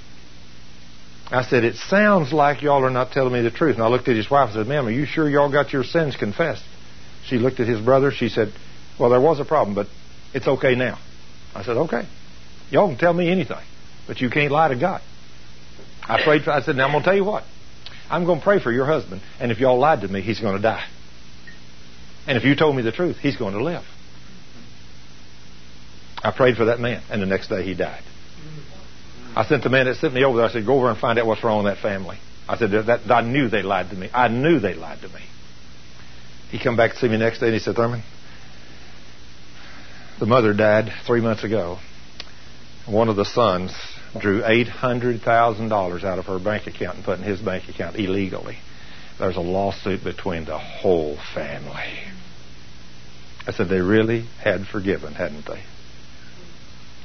I 1.31 1.43
said, 1.43 1.65
It 1.65 1.77
sounds 1.77 2.33
like 2.33 2.63
y'all 2.63 2.83
are 2.83 2.89
not 2.89 3.13
telling 3.13 3.35
me 3.35 3.43
the 3.43 3.51
truth. 3.51 3.75
And 3.75 3.85
I 3.85 3.89
looked 3.89 4.09
at 4.09 4.17
his 4.17 4.31
wife 4.31 4.47
and 4.47 4.55
said, 4.55 4.69
Ma'am, 4.69 4.87
are 4.87 4.91
you 4.91 5.05
sure 5.05 5.29
y'all 5.29 5.53
got 5.53 5.75
your 5.75 5.85
sins 5.85 6.17
confessed? 6.17 6.65
She 7.27 7.37
looked 7.37 7.61
at 7.61 7.69
his 7.69 7.83
brother. 7.83 8.11
She 8.11 8.31
said, 8.31 8.55
Well, 8.99 9.11
there 9.11 9.21
was 9.21 9.39
a 9.39 9.45
problem, 9.45 9.75
but 9.75 9.89
it's 10.33 10.49
okay 10.49 10.75
now. 10.75 10.99
I 11.55 11.63
said, 11.63 11.77
Okay. 11.77 12.09
Y'all 12.73 12.89
can 12.89 12.97
tell 12.97 13.13
me 13.13 13.31
anything, 13.31 13.63
but 14.07 14.21
you 14.23 14.31
can't 14.31 14.51
lie 14.51 14.69
to 14.69 14.77
God. 14.77 15.03
I 16.03 16.25
prayed 16.25 16.43
for 16.43 16.53
I 16.53 16.63
said, 16.63 16.75
Now 16.75 16.87
I'm 16.87 16.93
gonna 16.93 17.05
tell 17.05 17.15
you 17.15 17.25
what. 17.25 17.45
I'm 18.11 18.25
gonna 18.25 18.41
pray 18.41 18.61
for 18.61 18.73
your 18.73 18.87
husband, 18.87 19.21
and 19.39 19.53
if 19.53 19.59
y'all 19.59 19.79
lied 19.79 20.01
to 20.01 20.09
me, 20.09 20.23
he's 20.23 20.41
gonna 20.41 20.59
die. 20.59 20.85
And 22.27 22.39
if 22.39 22.45
you 22.45 22.55
told 22.57 22.75
me 22.75 22.83
the 22.83 22.91
truth, 22.91 23.19
he's 23.19 23.37
going 23.37 23.53
to 23.55 23.63
live. 23.63 23.85
I 26.25 26.31
prayed 26.31 26.57
for 26.57 26.67
that 26.67 26.81
man, 26.81 27.03
and 27.11 27.21
the 27.21 27.27
next 27.27 27.49
day 27.49 27.63
he 27.63 27.75
died. 27.75 28.03
I 29.37 29.45
sent 29.45 29.65
the 29.65 29.71
man 29.71 29.87
that 29.87 29.97
sent 29.97 30.15
me 30.15 30.25
over 30.25 30.39
there. 30.39 30.47
I 30.47 30.51
said, 30.51 30.65
"Go 30.65 30.75
over 30.77 30.89
and 30.89 30.99
find 30.99 31.19
out 31.19 31.27
what's 31.27 31.45
wrong 31.45 31.65
with 31.65 31.75
that 31.75 31.83
family." 31.83 32.19
I 32.49 32.57
said, 32.57 32.71
that, 32.71 33.11
"I 33.11 33.21
knew 33.21 33.49
they 33.49 33.63
lied 33.63 33.91
to 33.91 33.97
me. 33.97 34.09
I 34.15 34.29
knew 34.29 34.61
they 34.61 34.75
lied 34.75 35.01
to 35.03 35.09
me." 35.09 35.21
He 36.51 36.59
come 36.59 36.77
back 36.77 36.93
to 36.93 36.99
see 36.99 37.09
me 37.09 37.19
next 37.19 37.41
day, 37.41 37.47
and 37.47 37.55
he 37.55 37.61
said, 37.61 37.77
"Thurman, 37.77 38.03
the 40.21 40.27
mother 40.27 40.55
died 40.55 40.93
three 41.05 41.21
months 41.21 41.45
ago. 41.45 41.81
One 42.87 43.09
of 43.09 43.17
the 43.17 43.25
sons 43.25 43.73
drew 44.19 44.43
eight 44.45 44.69
hundred 44.69 45.23
thousand 45.23 45.69
dollars 45.69 46.05
out 46.05 46.19
of 46.19 46.27
her 46.27 46.39
bank 46.39 46.67
account 46.67 46.97
and 46.97 47.05
put 47.05 47.19
in 47.19 47.25
his 47.25 47.41
bank 47.41 47.69
account 47.69 47.97
illegally. 47.97 48.59
There's 49.19 49.37
a 49.37 49.41
lawsuit 49.41 50.03
between 50.03 50.45
the 50.45 50.59
whole 50.59 51.17
family." 51.35 51.99
I 53.47 53.53
said, 53.53 53.69
"They 53.69 53.81
really 53.81 54.27
had 54.43 54.67
forgiven, 54.67 55.15
hadn't 55.15 55.47
they?" 55.47 55.63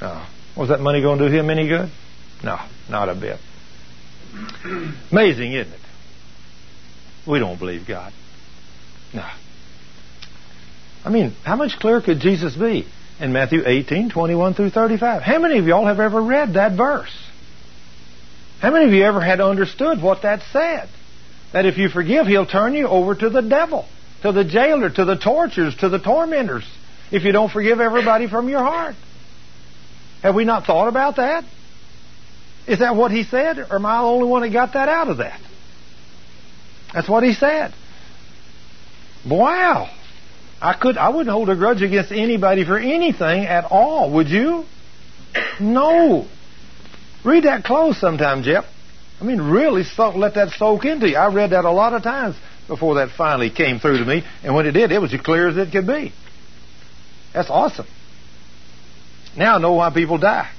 No. 0.02 0.26
Was 0.56 0.70
that 0.70 0.80
money 0.80 1.02
going 1.02 1.20
to 1.20 1.30
do 1.30 1.36
him 1.36 1.50
any 1.50 1.68
good? 1.68 1.92
No, 2.44 2.58
not 2.90 3.10
a 3.10 3.16
bit. 3.16 3.40
Amazing, 5.12 5.54
isn't 5.54 5.74
it? 5.74 5.80
We 7.28 7.40
don't 7.40 7.60
believe 7.60 7.88
God. 7.88 8.14
No. 9.14 9.28
I 11.06 11.10
mean, 11.10 11.36
how 11.44 11.56
much 11.56 11.80
clearer 11.80 12.02
could 12.02 12.20
Jesus 12.20 12.56
be 12.56 12.88
in 13.20 13.34
Matthew 13.34 13.64
18, 13.66 14.10
21 14.10 14.54
through 14.54 14.70
35? 14.70 15.22
How 15.22 15.40
many 15.40 15.58
of 15.60 15.66
y'all 15.66 15.86
have 15.86 16.00
ever 16.00 16.22
read 16.22 16.54
that 16.54 16.78
verse? 16.78 17.16
How 18.60 18.72
many 18.72 18.86
of 18.86 18.94
you 18.94 19.04
ever 19.04 19.22
had 19.22 19.40
understood 19.42 20.02
what 20.02 20.24
that 20.24 20.42
said? 20.52 20.90
That 21.54 21.66
if 21.66 21.78
you 21.78 21.90
forgive, 21.90 22.28
he'll 22.28 22.46
turn 22.46 22.74
you 22.74 22.88
over 22.88 23.16
to 23.16 23.30
the 23.30 23.42
devil, 23.42 23.86
to 24.22 24.32
the 24.32 24.44
jailer, 24.44 24.90
to 24.90 25.06
the 25.06 25.16
torturers, 25.16 25.76
to 25.78 25.90
the 25.90 26.00
tormentors. 26.00 26.66
if 27.12 27.24
you 27.24 27.32
don't 27.32 27.50
forgive 27.50 27.80
everybody 27.80 28.28
from 28.28 28.50
your 28.50 28.64
heart? 28.64 28.96
Have 30.22 30.36
we 30.36 30.46
not 30.46 30.66
thought 30.66 30.88
about 30.88 31.18
that? 31.18 31.46
Is 32.68 32.80
that 32.80 32.96
what 32.96 33.12
he 33.12 33.24
said, 33.24 33.60
or 33.60 33.76
am 33.76 33.86
I 33.86 34.02
the 34.02 34.08
only 34.08 34.28
one 34.28 34.42
that 34.42 34.50
got 34.50 34.74
that 34.74 34.90
out 34.90 35.08
of 35.08 35.18
that? 35.18 35.40
That's 36.94 37.08
what 37.08 37.24
he 37.24 37.34
said. 37.34 37.74
Wow. 39.26 39.90
I 40.62 40.74
could 40.74 40.98
I 40.98 41.10
wouldn't 41.10 41.30
hold 41.30 41.50
a 41.50 41.56
grudge 41.56 41.82
against 41.82 42.12
anybody 42.12 42.66
for 42.66 42.78
anything 42.78 43.46
at 43.46 43.66
all, 43.66 44.12
would 44.14 44.30
you? 44.30 44.66
No. 45.60 46.28
Read 47.24 47.44
that 47.44 47.64
close 47.64 48.00
sometime, 48.00 48.44
Jeff. 48.44 48.66
I 49.20 49.24
mean, 49.24 49.42
really 49.42 49.84
so, 49.84 50.10
let 50.10 50.36
that 50.36 50.52
soak 50.52 50.86
into 50.86 51.10
you. 51.10 51.18
I 51.18 51.34
read 51.34 51.52
that 51.52 51.66
a 51.66 51.72
lot 51.72 51.94
of 51.94 52.04
times 52.04 52.36
before 52.68 52.96
that 52.96 53.10
finally 53.12 53.50
came 53.50 53.80
through 53.80 54.00
to 54.00 54.06
me, 54.06 54.24
and 54.44 54.54
when 54.56 54.66
it 54.66 54.72
did, 54.72 54.92
it 54.92 55.00
was 55.00 55.14
as 55.14 55.22
clear 55.22 55.48
as 55.48 55.58
it 55.58 55.72
could 55.72 55.88
be. 55.88 56.14
That's 57.34 57.50
awesome. 57.50 57.88
Now 59.36 59.56
I 59.56 59.60
know 59.60 59.74
why 59.74 59.92
people 59.94 60.18
die. 60.18 60.50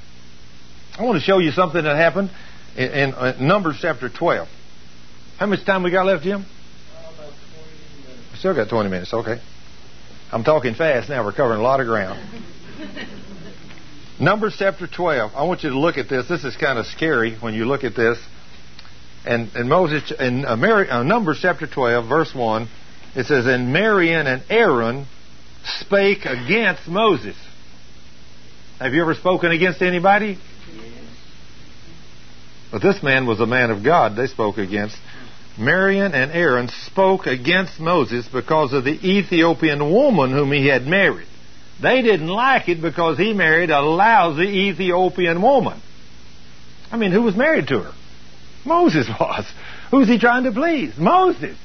I 0.99 1.03
want 1.05 1.17
to 1.17 1.25
show 1.25 1.39
you 1.39 1.53
something 1.53 1.83
that 1.83 1.97
happened 1.97 2.31
in, 2.77 2.91
in 2.91 3.15
uh, 3.15 3.37
Numbers 3.41 3.79
chapter 3.81 4.09
12. 4.09 4.49
How 5.39 5.47
much 5.47 5.65
time 5.65 5.83
we 5.83 5.91
got 5.91 6.07
left, 6.07 6.25
Jim? 6.25 6.45
Still 8.37 8.55
got 8.55 8.69
20 8.69 8.91
minutes, 8.91 9.15
okay. 9.15 9.41
I'm 10.31 10.45
talking 10.45 10.75
fast 10.75 11.09
now. 11.09 11.25
We're 11.25 11.33
covering 11.33 11.61
a 11.61 11.63
lot 11.63 11.81
of 11.81 11.87
ground. 11.87 12.21
Numbers 14.21 14.57
chapter 14.59 14.87
12. 14.87 15.33
I 15.35 15.45
want 15.45 15.63
you 15.63 15.71
to 15.71 15.79
look 15.79 15.97
at 15.97 16.11
this. 16.11 16.29
This 16.29 16.45
is 16.45 16.55
kind 16.57 16.79
of 16.79 16.87
scary 16.87 17.37
when 17.37 17.55
you 17.55 17.65
look 17.65 17.83
at 17.83 17.95
this. 17.97 18.19
And, 19.25 19.51
and 19.55 19.69
Moses, 19.69 20.13
in 20.19 20.45
uh, 20.45 20.57
Mary, 20.57 20.89
uh, 20.89 21.03
Numbers 21.03 21.39
chapter 21.41 21.67
12, 21.67 22.07
verse 22.07 22.35
1, 22.35 22.69
it 23.15 23.25
says, 23.25 23.47
And 23.47 23.73
Miriam 23.73 24.27
and 24.27 24.43
Aaron 24.51 25.07
spake 25.65 26.27
against 26.27 26.87
Moses. 26.87 27.37
Have 28.79 28.93
you 28.93 29.01
ever 29.01 29.15
spoken 29.15 29.51
against 29.51 29.81
anybody? 29.81 30.39
But 32.71 32.83
this 32.83 33.03
man 33.03 33.27
was 33.27 33.41
a 33.41 33.47
man 33.47 33.71
of 33.71 33.83
God 33.83 34.15
they 34.15 34.27
spoke 34.27 34.59
against. 34.59 34.97
Miriam 35.59 36.13
and 36.15 36.31
Aaron 36.31 36.69
spoke 36.69 37.27
against 37.27 37.81
Moses 37.81 38.29
because 38.33 38.73
of 38.73 38.85
the 38.85 38.93
Ethiopian 38.93 39.91
woman 39.91 40.31
whom 40.31 40.53
he 40.53 40.69
had 40.69 40.87
married. 40.87 41.27
They 41.81 42.03
didn't 42.03 42.29
like 42.29 42.69
it 42.69 42.81
because 42.81 43.19
he 43.19 43.33
married 43.33 43.71
a 43.71 43.81
lousy 43.81 44.69
Ethiopian 44.69 45.41
woman. 45.43 45.81
I 46.91 46.97
mean, 46.97 47.13
who 47.13 47.23
was 47.23 47.37
married 47.37 47.69
to 47.69 47.81
her? 47.81 47.93
Moses 48.65 49.09
was. 49.21 49.45
Who's 49.91 50.09
he 50.09 50.19
trying 50.19 50.45
to 50.45 50.53
please? 50.53 50.97
Moses. 50.97 51.57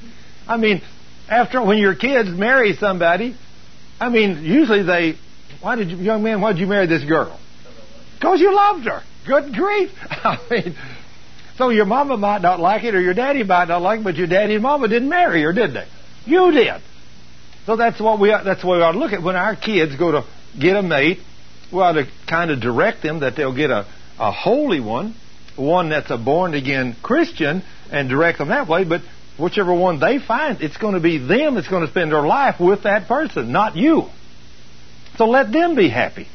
I 0.46 0.56
mean, 0.56 0.82
after 1.28 1.62
when 1.62 1.78
your 1.78 1.94
kids 1.94 2.30
marry 2.30 2.74
somebody, 2.74 3.36
I 4.00 4.08
mean, 4.08 4.42
usually 4.44 4.82
they, 4.82 5.14
why 5.60 5.76
did 5.76 5.90
you, 5.90 5.96
young 5.96 6.22
man, 6.22 6.40
why 6.40 6.52
did 6.52 6.60
you 6.60 6.66
marry 6.66 6.86
this 6.86 7.04
girl? 7.04 7.38
Because 8.16 8.40
you 8.40 8.54
loved 8.54 8.84
her. 8.86 9.02
Good 9.26 9.54
grief. 9.54 9.90
I 10.10 10.38
mean, 10.50 10.76
so 11.56 11.68
your 11.68 11.84
mama 11.84 12.16
might 12.16 12.42
not 12.42 12.60
like 12.60 12.84
it 12.84 12.94
or 12.94 13.00
your 13.00 13.14
daddy 13.14 13.44
might 13.44 13.68
not 13.68 13.82
like 13.82 14.00
it, 14.00 14.04
but 14.04 14.16
your 14.16 14.26
daddy 14.26 14.54
and 14.54 14.62
mama 14.62 14.88
didn't 14.88 15.08
marry 15.08 15.42
her, 15.42 15.52
did 15.52 15.72
they? 15.72 15.86
You 16.26 16.50
did. 16.50 16.80
So 17.66 17.76
that's 17.76 18.00
what 18.00 18.18
we 18.20 18.28
that's 18.28 18.62
what 18.64 18.78
we 18.78 18.82
ought 18.82 18.92
to 18.92 18.98
look 18.98 19.12
at 19.12 19.22
when 19.22 19.36
our 19.36 19.56
kids 19.56 19.96
go 19.96 20.12
to 20.12 20.24
get 20.58 20.76
a 20.76 20.82
mate. 20.82 21.18
We 21.72 21.80
ought 21.80 21.92
to 21.92 22.06
kind 22.28 22.50
of 22.50 22.60
direct 22.60 23.02
them 23.02 23.20
that 23.20 23.36
they'll 23.36 23.54
get 23.54 23.70
a, 23.70 23.86
a 24.18 24.32
holy 24.32 24.80
one, 24.80 25.14
one 25.56 25.88
that's 25.88 26.10
a 26.10 26.18
born 26.18 26.54
again 26.54 26.96
Christian, 27.02 27.62
and 27.90 28.08
direct 28.08 28.38
them 28.38 28.48
that 28.48 28.68
way. 28.68 28.84
But 28.84 29.02
whichever 29.38 29.72
one 29.72 29.98
they 29.98 30.18
find, 30.18 30.60
it's 30.60 30.76
going 30.76 30.94
to 30.94 31.00
be 31.00 31.18
them 31.18 31.54
that's 31.54 31.68
going 31.68 31.84
to 31.84 31.90
spend 31.90 32.12
their 32.12 32.26
life 32.26 32.60
with 32.60 32.82
that 32.82 33.08
person, 33.08 33.50
not 33.50 33.76
you. 33.76 34.08
So 35.16 35.26
let 35.26 35.52
them 35.52 35.74
be 35.74 35.88
happy. 35.88 36.28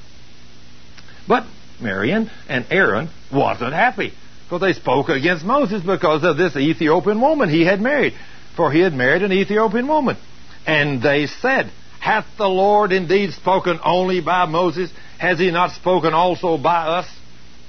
But 1.28 1.46
Marion 1.80 2.32
and 2.48 2.66
Aaron 2.72 3.10
wasn't 3.32 3.74
happy. 3.74 4.14
For 4.50 4.58
they 4.58 4.74
spoke 4.74 5.10
against 5.10 5.46
Moses 5.46 5.84
because 5.84 6.24
of 6.24 6.38
this 6.38 6.56
Ethiopian 6.56 7.22
woman 7.22 7.50
he 7.50 7.66
had 7.66 7.80
married. 7.80 8.14
For 8.58 8.72
he 8.72 8.80
had 8.80 8.94
married 8.94 9.22
an 9.22 9.32
Ethiopian 9.32 9.88
woman. 9.88 10.18
And 10.66 11.02
they 11.02 11.28
said, 11.28 11.72
Hath 12.00 12.26
the 12.38 12.48
Lord 12.48 12.92
indeed 12.92 13.34
spoken 13.34 13.80
only 13.84 14.22
by 14.22 14.46
Moses? 14.46 14.92
Has 15.20 15.38
he 15.38 15.52
not 15.52 15.72
spoken 15.72 16.14
also 16.14 16.58
by 16.58 16.88
us? 16.88 17.08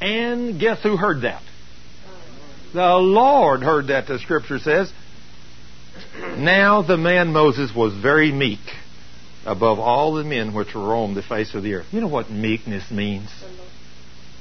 And 0.00 0.58
guess 0.58 0.82
who 0.82 0.96
heard 0.96 1.22
that? 1.22 1.42
The 2.72 2.96
Lord 2.96 3.62
heard 3.62 3.88
that, 3.88 4.06
the 4.06 4.18
scripture 4.18 4.58
says. 4.58 4.90
Now 6.38 6.82
the 6.82 6.96
man 6.96 7.32
Moses 7.32 7.72
was 7.74 7.94
very 7.94 8.32
meek 8.32 8.60
above 9.44 9.78
all 9.78 10.14
the 10.14 10.24
men 10.24 10.54
which 10.54 10.74
roam 10.74 11.14
the 11.14 11.22
face 11.22 11.54
of 11.54 11.62
the 11.62 11.74
earth. 11.74 11.86
You 11.92 12.00
know 12.00 12.08
what 12.08 12.30
meekness 12.30 12.90
means? 12.90 13.28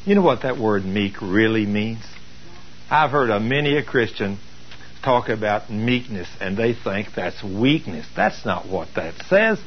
You 0.05 0.15
know 0.15 0.21
what 0.21 0.43
that 0.43 0.57
word 0.57 0.85
meek 0.85 1.21
really 1.21 1.65
means? 1.65 2.03
I've 2.91 3.11
heard 3.11 3.29
of 3.29 3.41
many 3.41 3.77
a 3.77 3.83
Christian 3.83 4.39
talk 5.03 5.29
about 5.29 5.69
meekness 5.69 6.27
and 6.41 6.57
they 6.57 6.73
think 6.73 7.09
that's 7.15 7.43
weakness. 7.43 8.07
That's 8.15 8.45
not 8.45 8.67
what 8.67 8.89
that 8.95 9.13
says. 9.27 9.59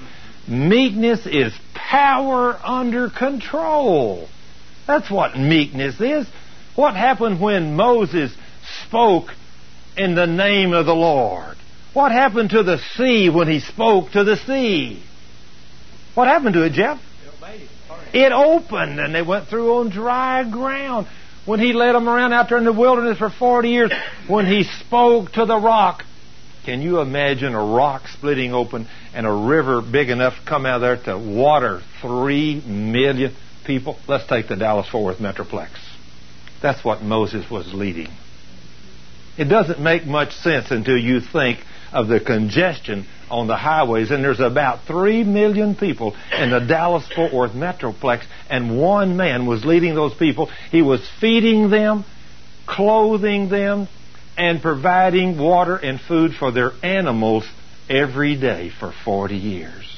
Meekness 0.49 1.27
is 1.27 1.53
power 1.73 2.59
under 2.65 3.09
control. 3.11 4.29
That's 4.89 5.09
what 5.09 5.39
meekness 5.39 6.01
is. 6.01 6.27
What 6.75 6.97
happened 6.97 7.41
when 7.41 7.77
Moses 7.77 8.35
spoke 8.87 9.29
in 9.97 10.17
the 10.17 10.27
name 10.27 10.73
of 10.73 10.87
the 10.87 10.95
Lord? 10.95 11.57
What 11.93 12.11
happened 12.11 12.51
to 12.51 12.65
the 12.65 12.79
sea 12.97 13.31
when 13.31 13.47
he 13.47 13.61
spoke 13.61 14.13
to 14.13 14.25
the 14.25 14.37
sea? 14.37 15.03
What 16.15 16.27
happened 16.27 16.55
to 16.55 16.65
it, 16.65 16.73
Jeff? 16.73 17.01
It 18.13 18.33
opened 18.33 18.99
and 18.99 19.15
they 19.15 19.23
went 19.23 19.49
through 19.49 19.77
on 19.77 19.91
dry 19.91 20.49
ground. 20.51 21.07
When 21.45 21.59
he 21.59 21.73
led 21.73 21.95
them 21.95 22.09
around 22.09 22.33
out 22.33 22.49
there 22.49 22.59
in 22.59 22.65
the 22.65 22.73
wilderness 22.73 23.19
for 23.19 23.31
40 23.31 23.69
years, 23.69 23.93
when 24.29 24.47
he 24.47 24.63
spoke 24.63 25.33
to 25.33 25.45
the 25.45 25.59
rock, 25.59 26.05
can 26.65 26.81
you 26.83 27.01
imagine 27.01 27.55
a 27.55 27.65
rock 27.65 28.07
splitting 28.07 28.55
open 28.55 28.87
and 29.13 29.27
a 29.27 29.33
river 29.33 29.83
big 29.83 30.11
enough 30.11 30.35
to 30.39 30.49
come 30.49 30.67
out 30.67 30.79
there 30.79 30.97
to 30.97 31.19
water 31.19 31.83
three 32.01 32.61
million 32.61 33.35
people? 33.65 33.99
Let's 34.07 34.27
take 34.29 34.49
the 34.49 34.57
Dallas 34.57 34.89
Fort 34.89 35.05
Worth 35.05 35.19
Metroplex. 35.19 35.71
That's 36.63 36.85
what 36.85 37.03
Moses 37.03 37.51
was 37.51 37.75
leading. 37.75 38.09
It 39.37 39.47
doesn't 39.47 39.81
make 39.81 40.07
much 40.07 40.33
sense 40.35 40.71
until 40.71 40.97
you 40.97 41.21
think 41.21 41.59
of 41.93 42.07
the 42.07 42.21
congestion 42.21 43.07
on 43.33 43.47
the 43.47 43.57
highways, 43.57 44.11
and 44.11 44.23
there's 44.23 44.41
about 44.41 44.85
three 44.87 45.25
million 45.25 45.75
people 45.75 46.15
in 46.39 46.51
the 46.51 46.61
Dallas 46.61 47.05
Fort 47.15 47.33
Worth 47.33 47.53
Metroplex, 47.53 48.25
and 48.51 48.79
one 48.79 49.17
man 49.17 49.47
was 49.47 49.65
leading 49.65 49.95
those 49.95 50.15
people. 50.15 50.51
He 50.71 50.83
was 50.83 51.01
feeding 51.21 51.71
them, 51.71 52.05
clothing 52.67 53.49
them, 53.49 53.89
and 54.37 54.61
providing 54.61 55.39
water 55.39 55.77
and 55.77 56.01
food 56.01 56.35
for 56.35 56.53
their 56.53 56.73
animals 56.83 57.45
every 57.89 58.37
day 58.37 58.71
for 58.71 58.93
40 59.05 59.37
years. 59.37 59.89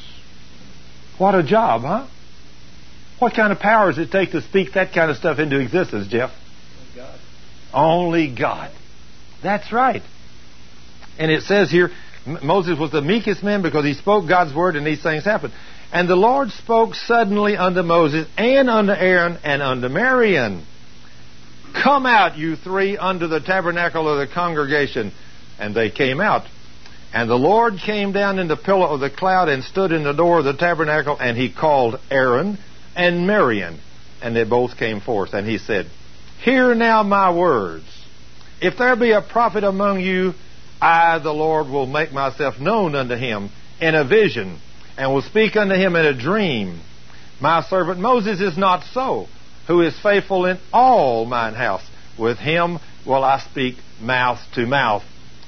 What 1.18 1.34
a 1.34 1.42
job, 1.42 1.82
huh? 1.82 2.06
What 3.18 3.34
kind 3.34 3.52
of 3.52 3.58
power 3.58 3.90
does 3.90 3.98
it 3.98 4.10
take 4.10 4.32
to 4.32 4.42
speak 4.42 4.74
that 4.74 4.92
kind 4.92 5.10
of 5.10 5.16
stuff 5.16 5.38
into 5.38 5.58
existence, 5.58 6.08
Jeff? 6.08 6.30
God. 6.96 7.18
Only 7.72 8.34
God. 8.34 8.72
That's 9.42 9.72
right. 9.72 10.02
And 11.18 11.30
it 11.30 11.42
says 11.42 11.70
here, 11.70 11.90
Moses 12.27 12.78
was 12.78 12.91
the 12.91 13.03
meekest 13.03 13.43
man 13.43 13.62
because 13.62 13.85
he 13.85 13.94
spoke 13.94 14.27
God's 14.28 14.55
word 14.55 14.77
and 14.77 14.86
these 14.86 15.03
things 15.03 15.25
happened. 15.25 15.53
And 15.93 16.09
the 16.09 16.17
Lord 16.17 16.51
spoke 16.51 16.94
suddenly 16.94 17.57
unto 17.57 17.83
Moses 17.83 18.27
and 18.36 18.69
unto 18.69 18.93
Aaron 18.93 19.39
and 19.44 19.62
unto 19.62 19.89
Miriam. 19.89 20.67
Come 21.83 22.07
out, 22.07 22.39
you 22.39 22.57
three, 22.57 22.97
unto 22.97 23.27
the 23.27 23.41
tabernacle 23.41 24.09
of 24.09 24.27
the 24.27 24.33
congregation. 24.33 25.12
And 25.59 25.75
they 25.75 25.91
came 25.91 26.20
out. 26.20 26.47
And 27.12 27.31
the 27.31 27.36
Lord 27.36 27.75
came 27.78 28.12
down 28.12 28.39
in 28.39 28.49
the 28.49 28.57
pillar 28.57 28.89
of 28.89 29.01
the 29.01 29.11
cloud 29.11 29.49
and 29.49 29.62
stood 29.62 29.93
in 29.93 30.03
the 30.03 30.12
door 30.12 30.41
of 30.41 30.44
the 30.44 30.57
tabernacle, 30.57 31.17
and 31.20 31.36
he 31.36 31.53
called 31.53 32.01
Aaron 32.11 32.59
and 32.97 33.27
Miriam. 33.27 33.78
And 34.20 34.35
they 34.35 34.44
both 34.44 34.77
came 34.77 35.01
forth. 35.01 35.33
And 35.33 35.47
he 35.47 35.59
said, 35.59 35.86
Hear 36.43 36.75
now 36.75 37.03
my 37.03 37.33
words. 37.33 37.86
If 38.61 38.78
there 38.78 38.97
be 38.97 39.12
a 39.12 39.23
prophet 39.23 39.62
among 39.62 40.01
you, 40.01 40.35
I, 40.81 41.19
the 41.19 41.33
Lord, 41.33 41.69
will 41.69 41.86
make 41.86 42.12
myself 42.12 42.59
known 42.61 42.94
unto 42.94 43.15
him 43.15 43.51
in 43.81 43.94
a 43.94 44.05
vision, 44.05 44.59
and 44.97 45.12
will 45.12 45.23
speak 45.23 45.57
unto 45.57 45.75
him 45.75 45.97
in 45.97 46.07
a 46.07 46.15
dream. 46.15 46.81
My 47.41 47.62
servant 47.62 48.01
Moses 48.01 48.41
is 48.41 48.57
not 48.57 48.85
so, 48.93 49.27
who 49.67 49.81
is 49.83 49.99
faithful 50.01 50.47
in 50.47 50.59
all 50.73 51.25
mine 51.25 51.55
house. 51.55 51.85
With 52.19 52.39
him 52.39 52.78
will 53.07 53.25
I 53.25 53.41
speak 53.41 53.77
mouth 54.01 54.41
to 54.55 54.67
mouth, 54.67 55.03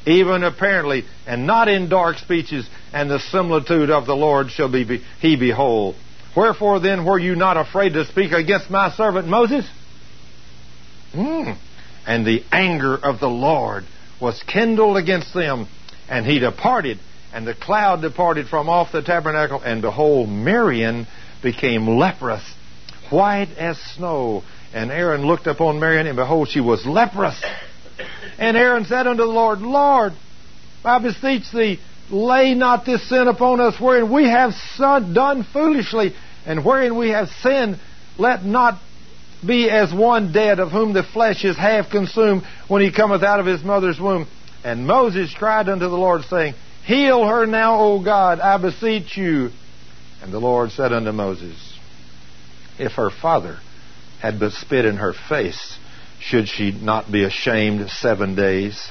even 0.07 0.43
apparently, 0.43 1.05
and 1.27 1.47
not 1.47 1.69
in 1.69 1.89
dark 1.89 2.19
speeches, 2.19 2.69
and 2.93 3.11
the 3.11 3.21
similitude 3.21 3.91
of 3.91 4.07
the 4.07 4.17
Lord 4.17 4.51
shall 4.51 4.71
be 4.71 5.03
he 5.21 5.37
behold. 5.37 5.97
Wherefore 6.37 6.81
then 6.81 7.05
were 7.05 7.19
you 7.19 7.35
not 7.35 7.57
afraid 7.57 7.95
to 7.95 8.05
speak 8.05 8.33
against 8.33 8.69
my 8.71 8.91
servant 8.91 9.27
Moses? 9.27 9.67
Mm. 11.15 11.57
And 12.07 12.27
the 12.27 12.45
anger 12.53 12.95
of 12.95 13.21
the 13.21 13.29
Lord 13.29 13.85
was 14.21 14.43
kindled 14.43 14.97
against 14.97 15.35
them, 15.35 15.69
and 16.09 16.25
he 16.25 16.39
departed, 16.39 16.99
and 17.33 17.47
the 17.47 17.55
cloud 17.55 18.01
departed 18.01 18.49
from 18.49 18.69
off 18.69 18.93
the 18.93 19.03
tabernacle, 19.03 19.61
and 19.61 19.83
behold, 19.83 20.29
Miriam 20.29 21.07
became 21.43 21.87
leprous, 21.87 22.43
white 23.11 23.51
as 23.59 23.79
snow. 23.79 24.43
And 24.75 24.91
Aaron 24.91 25.27
looked 25.27 25.47
upon 25.47 25.81
Miriam, 25.81 26.07
and 26.07 26.17
behold, 26.17 26.49
she 26.49 26.61
was 26.61 26.85
leprous. 26.85 27.43
And 28.39 28.57
Aaron 28.57 28.85
said 28.85 29.07
unto 29.07 29.23
the 29.23 29.29
Lord, 29.29 29.61
Lord, 29.61 30.13
I 30.85 30.99
beseech 30.99 31.51
thee, 31.53 31.81
lay 32.11 32.55
not 32.55 32.85
this 32.85 33.09
sin 33.09 33.27
upon 33.27 33.61
us 33.61 33.81
wherein 33.81 34.13
we 34.13 34.29
have 34.29 34.53
done 34.79 35.47
foolishly, 35.53 36.15
and 36.45 36.65
wherein 36.65 36.97
we 36.97 37.11
have 37.11 37.29
sinned. 37.43 37.79
Let 38.19 38.45
not 38.45 38.81
be 39.47 39.71
as 39.71 39.93
one 39.93 40.33
dead 40.33 40.59
of 40.59 40.71
whom 40.71 40.93
the 40.93 41.03
flesh 41.03 41.45
is 41.45 41.57
half 41.57 41.91
consumed 41.91 42.43
when 42.69 42.83
he 42.83 42.93
cometh 42.93 43.23
out 43.23 43.41
of 43.41 43.47
his 43.47 43.63
mother's 43.63 44.01
womb. 44.01 44.27
And 44.65 44.87
Moses 44.87 45.33
cried 45.35 45.69
unto 45.69 45.89
the 45.89 45.97
Lord, 45.97 46.23
saying, 46.25 46.55
Heal 46.85 47.27
her 47.27 47.47
now, 47.47 47.81
O 47.81 48.03
God, 48.03 48.41
I 48.41 48.59
beseech 48.59 49.17
you. 49.17 49.51
And 50.23 50.33
the 50.33 50.39
Lord 50.39 50.71
said 50.71 50.93
unto 50.93 51.13
Moses, 51.13 51.57
If 52.79 52.93
her 52.93 53.11
father 53.11 53.59
had 54.21 54.41
but 54.41 54.53
spit 54.53 54.85
in 54.85 54.97
her 54.97 55.13
face, 55.13 55.79
should 56.21 56.49
she 56.49 56.73
not 56.73 57.11
be 57.11 57.25
ashamed 57.25 57.89
seven 57.91 58.35
days? 58.35 58.91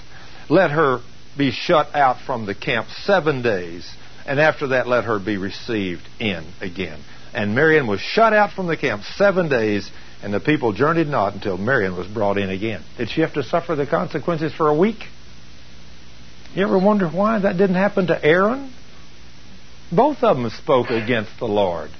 Let 0.50 0.72
her 0.72 1.00
be 1.38 1.51
shut 1.51 1.93
out 1.95 2.22
from 2.25 2.45
the 2.45 2.56
camp 2.56 2.88
seven 3.03 3.42
days, 3.42 3.90
and 4.25 4.40
after 4.40 4.67
that 4.67 4.88
let 4.88 5.06
her 5.06 5.19
be 5.19 5.38
received 5.38 6.03
in 6.19 6.45
again. 6.61 7.00
And 7.34 7.56
Miriam 7.56 7.88
was 7.88 8.00
shut 8.00 8.34
out 8.34 8.51
from 8.51 8.67
the 8.67 8.77
camp 8.77 9.03
seven 9.03 9.50
days, 9.50 9.90
and 10.26 10.34
the 10.34 10.40
people 10.40 10.74
journeyed 10.74 11.06
not 11.06 11.36
until 11.36 11.56
Miriam 11.56 11.95
was 11.95 12.08
brought 12.08 12.40
in 12.40 12.50
again. 12.50 12.84
Did 12.98 13.12
she 13.12 13.22
have 13.22 13.36
to 13.36 13.44
suffer 13.44 13.76
the 13.76 13.86
consequences 13.86 14.52
for 14.56 14.68
a 14.68 14.74
week? 14.74 14.98
You 16.56 16.64
ever 16.64 16.80
wonder 16.80 17.08
why 17.08 17.38
that 17.38 17.58
didn't 17.58 17.76
happen 17.76 18.08
to 18.08 18.26
Aaron? 18.26 18.74
Both 19.92 20.24
of 20.24 20.36
them 20.36 20.50
spoke 20.50 20.90
against 20.90 21.38
the 21.38 21.45
Lord. 21.45 21.92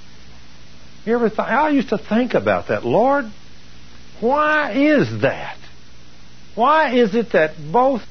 You 1.06 1.14
ever 1.14 1.30
thought? 1.30 1.50
I 1.50 1.70
used 1.70 1.90
to 1.90 2.00
think 2.00 2.34
about 2.34 2.70
that. 2.70 2.84
Lord, 2.84 3.26
why 4.20 4.72
is 4.72 5.22
that? 5.22 5.60
Why 6.56 6.96
is 6.96 7.14
it 7.14 7.34
that 7.34 7.52
both 7.72 8.02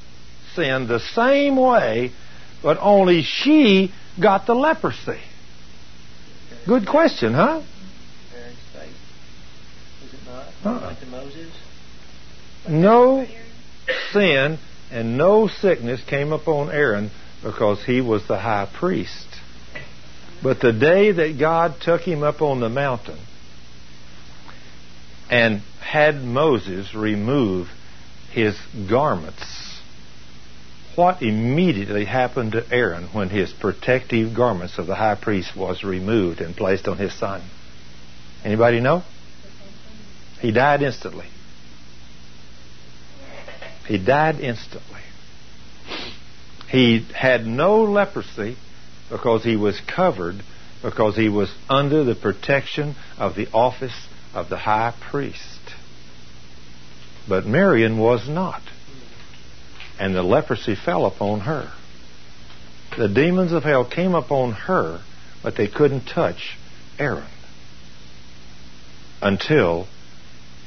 sinned 0.53 0.87
the 0.87 1.01
same 1.13 1.57
way, 1.57 2.13
but 2.63 2.77
only 2.79 3.21
she 3.21 3.91
got 4.21 4.47
the 4.47 4.55
leprosy? 4.55 5.19
Good 6.65 6.87
question, 6.87 7.33
huh? 7.33 7.61
Aaron's 8.33 8.57
faith. 8.73 8.95
Is 10.05 10.13
it 10.13 10.25
not? 10.25 10.45
Uh-uh. 10.45 10.51
Like 10.65 10.99
to 10.99 11.05
Moses? 11.05 11.51
No 12.67 13.27
sin 14.11 14.57
and 14.91 15.17
no 15.17 15.47
sickness 15.47 16.01
came 16.03 16.31
upon 16.31 16.71
Aaron 16.71 17.11
because 17.43 17.83
he 17.83 18.01
was 18.01 18.27
the 18.27 18.39
high 18.39 18.67
priest. 18.71 19.27
But 20.41 20.59
the 20.59 20.73
day 20.73 21.11
that 21.11 21.37
God 21.39 21.75
took 21.81 22.01
him 22.01 22.23
up 22.23 22.41
on 22.41 22.59
the 22.59 22.69
mountain 22.69 23.19
and 25.29 25.61
had 25.81 26.23
Moses 26.23 26.95
remove 26.95 27.67
his 28.31 28.57
garments, 28.89 29.79
what 30.95 31.21
immediately 31.21 32.05
happened 32.05 32.53
to 32.53 32.65
Aaron 32.71 33.07
when 33.13 33.29
his 33.29 33.53
protective 33.53 34.35
garments 34.35 34.79
of 34.79 34.87
the 34.87 34.95
high 34.95 35.15
priest 35.15 35.55
was 35.55 35.83
removed 35.83 36.41
and 36.41 36.55
placed 36.55 36.87
on 36.87 36.97
his 36.97 37.13
son? 37.13 37.43
Anybody 38.43 38.79
know? 38.79 39.03
He 40.39 40.51
died 40.51 40.81
instantly. 40.81 41.27
He 43.87 43.97
died 43.97 44.39
instantly. 44.39 45.01
He 46.69 47.07
had 47.13 47.45
no 47.45 47.83
leprosy 47.83 48.57
because 49.09 49.43
he 49.43 49.55
was 49.55 49.79
covered, 49.81 50.41
because 50.81 51.15
he 51.15 51.29
was 51.29 51.53
under 51.69 52.03
the 52.03 52.15
protection 52.15 52.95
of 53.17 53.35
the 53.35 53.47
office 53.53 54.07
of 54.33 54.49
the 54.49 54.57
high 54.57 54.93
priest. 55.09 55.61
But 57.27 57.45
Miriam 57.45 57.97
was 57.97 58.27
not. 58.27 58.61
And 59.99 60.13
the 60.13 60.23
leprosy 60.23 60.75
fell 60.75 61.05
upon 61.05 61.41
her. 61.41 61.71
The 62.97 63.07
demons 63.07 63.51
of 63.51 63.63
hell 63.63 63.85
came 63.85 64.15
upon 64.15 64.53
her, 64.53 65.01
but 65.43 65.55
they 65.55 65.67
couldn't 65.67 66.05
touch 66.05 66.57
Aaron 66.97 67.27
until 69.21 69.87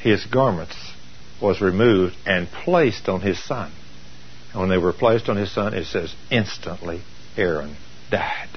his 0.01 0.25
garments 0.27 0.77
was 1.41 1.61
removed 1.61 2.17
and 2.27 2.49
placed 2.49 3.09
on 3.09 3.21
his 3.21 3.43
son. 3.43 3.73
And 4.53 4.61
when 4.61 4.71
they 4.71 4.79
were 4.79 4.93
placed 4.93 5.29
on 5.29 5.37
his 5.37 5.53
son, 5.53 5.75
it 5.75 5.87
says, 5.87 6.15
instantly 6.31 7.03
Aaron 7.37 7.77
died. 8.11 8.49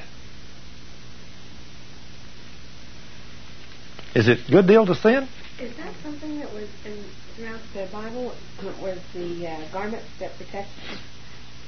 Is 4.16 4.28
it 4.28 4.40
a 4.48 4.52
good 4.52 4.68
deal 4.68 4.86
to 4.86 4.96
sin? 4.96 5.28
Is 5.60 5.76
that 5.78 5.94
something 6.04 6.40
that 6.40 6.52
was 6.54 6.68
in, 6.86 7.06
throughout 7.36 7.62
the 7.74 7.88
Bible? 7.92 8.34
Was 8.82 9.00
the 9.14 9.48
uh, 9.48 9.72
garments 9.72 10.06
that 10.20 10.32
protected? 10.38 10.74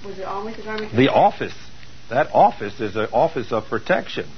Was 0.06 0.20
it 0.20 0.24
always 0.24 0.58
the 0.58 0.64
garments? 0.64 0.96
The 0.96 1.10
office. 1.10 1.54
That 2.10 2.32
office 2.34 2.80
is 2.80 2.96
an 2.96 3.08
office 3.14 3.52
of 3.52 3.66
protection 3.66 4.30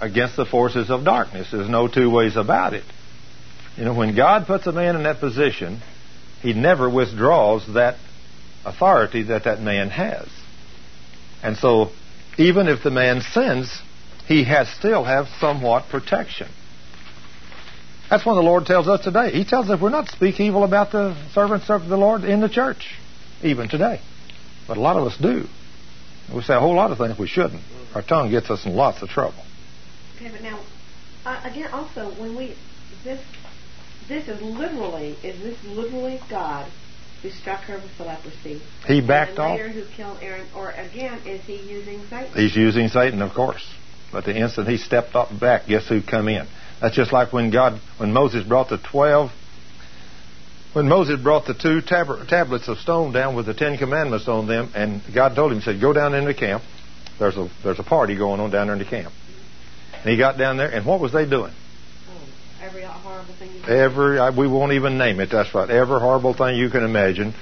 against 0.00 0.36
the 0.36 0.44
forces 0.44 0.90
of 0.90 1.04
darkness. 1.04 1.48
There's 1.52 1.68
no 1.68 1.86
two 1.86 2.10
ways 2.10 2.36
about 2.36 2.74
it. 2.74 2.84
You 3.76 3.84
know, 3.84 3.94
when 3.94 4.14
God 4.14 4.46
puts 4.46 4.66
a 4.66 4.72
man 4.72 4.96
in 4.96 5.04
that 5.04 5.20
position, 5.20 5.80
he 6.42 6.52
never 6.52 6.88
withdraws 6.88 7.66
that 7.74 7.96
authority 8.64 9.24
that 9.24 9.44
that 9.44 9.60
man 9.60 9.90
has. 9.90 10.28
And 11.42 11.56
so, 11.56 11.90
even 12.36 12.68
if 12.68 12.82
the 12.82 12.90
man 12.90 13.20
sins, 13.20 13.80
he 14.26 14.44
has 14.44 14.68
still 14.68 15.04
have 15.04 15.26
somewhat 15.38 15.88
protection. 15.90 16.48
That's 18.10 18.26
what 18.26 18.34
the 18.34 18.42
Lord 18.42 18.66
tells 18.66 18.88
us 18.88 19.02
today. 19.02 19.30
He 19.30 19.44
tells 19.44 19.70
us 19.70 19.80
we're 19.80 19.90
not 19.90 20.06
to 20.06 20.12
speak 20.12 20.40
evil 20.40 20.64
about 20.64 20.90
the 20.90 21.16
servants 21.32 21.70
of 21.70 21.86
the 21.88 21.96
Lord 21.96 22.24
in 22.24 22.40
the 22.40 22.48
church, 22.48 22.96
even 23.42 23.68
today. 23.68 24.00
But 24.66 24.76
a 24.76 24.80
lot 24.80 24.96
of 24.96 25.06
us 25.06 25.16
do. 25.16 25.46
We 26.34 26.42
say 26.42 26.54
a 26.54 26.60
whole 26.60 26.74
lot 26.74 26.90
of 26.90 26.98
things 26.98 27.18
we 27.18 27.28
shouldn't. 27.28 27.62
Our 27.94 28.02
tongue 28.02 28.30
gets 28.30 28.50
us 28.50 28.66
in 28.66 28.74
lots 28.74 29.02
of 29.02 29.08
trouble. 29.08 29.42
Okay, 30.16 30.30
but 30.30 30.42
now, 30.42 30.60
uh, 31.24 31.40
again, 31.44 31.70
also 31.72 32.10
when 32.20 32.36
we 32.36 32.56
this 33.04 33.20
this 34.10 34.28
is 34.28 34.42
literally 34.42 35.16
is 35.22 35.40
this 35.40 35.56
literally 35.64 36.20
God 36.28 36.70
who 37.22 37.30
struck 37.30 37.60
her 37.62 37.76
with 37.76 37.96
the 37.96 38.04
leprosy? 38.04 38.60
He 38.86 39.00
backed 39.00 39.30
and 39.30 39.38
off. 39.38 39.50
later 39.58 39.68
who 39.70 39.84
killed 39.96 40.18
Aaron, 40.20 40.46
or 40.54 40.70
again 40.70 41.20
is 41.26 41.42
he 41.44 41.56
using 41.56 42.02
Satan? 42.10 42.32
He's 42.34 42.56
using 42.56 42.88
Satan, 42.88 43.22
of 43.22 43.32
course. 43.32 43.64
But 44.12 44.24
the 44.24 44.36
instant 44.36 44.68
he 44.68 44.76
stepped 44.76 45.14
up 45.14 45.28
back, 45.38 45.68
guess 45.68 45.88
who 45.88 46.02
come 46.02 46.28
in? 46.28 46.46
That's 46.80 46.96
just 46.96 47.12
like 47.12 47.32
when 47.32 47.50
God, 47.50 47.80
when 47.98 48.12
Moses 48.12 48.44
brought 48.46 48.68
the 48.68 48.78
twelve, 48.78 49.30
when 50.72 50.88
Moses 50.88 51.20
brought 51.22 51.46
the 51.46 51.54
two 51.54 51.80
tab- 51.80 52.26
tablets 52.28 52.68
of 52.68 52.78
stone 52.78 53.12
down 53.12 53.36
with 53.36 53.46
the 53.46 53.54
Ten 53.54 53.78
Commandments 53.78 54.26
on 54.26 54.48
them, 54.48 54.72
and 54.74 55.02
God 55.14 55.36
told 55.36 55.52
him, 55.52 55.58
he 55.58 55.64
said, 55.64 55.80
"Go 55.80 55.92
down 55.92 56.14
into 56.14 56.32
the 56.32 56.34
camp. 56.34 56.64
There's 57.20 57.36
a 57.36 57.48
there's 57.62 57.78
a 57.78 57.84
party 57.84 58.16
going 58.16 58.40
on 58.40 58.50
down 58.50 58.66
there 58.66 58.74
in 58.74 58.82
the 58.82 58.88
camp." 58.88 59.12
And 60.02 60.10
he 60.10 60.16
got 60.16 60.36
down 60.36 60.56
there, 60.56 60.68
and 60.68 60.84
what 60.84 60.98
was 61.00 61.12
they 61.12 61.26
doing? 61.26 61.52
Every 62.70 62.82
horrible 62.82 63.34
thing. 63.34 63.50
You 63.52 63.64
Every 63.64 64.18
I, 64.20 64.30
we 64.30 64.46
won't 64.46 64.72
even 64.72 64.96
name 64.96 65.18
it. 65.18 65.30
That's 65.30 65.52
right. 65.52 65.68
Every 65.68 65.98
horrible 65.98 66.34
thing 66.34 66.56
you 66.56 66.70
can 66.70 66.84
imagine, 66.84 67.34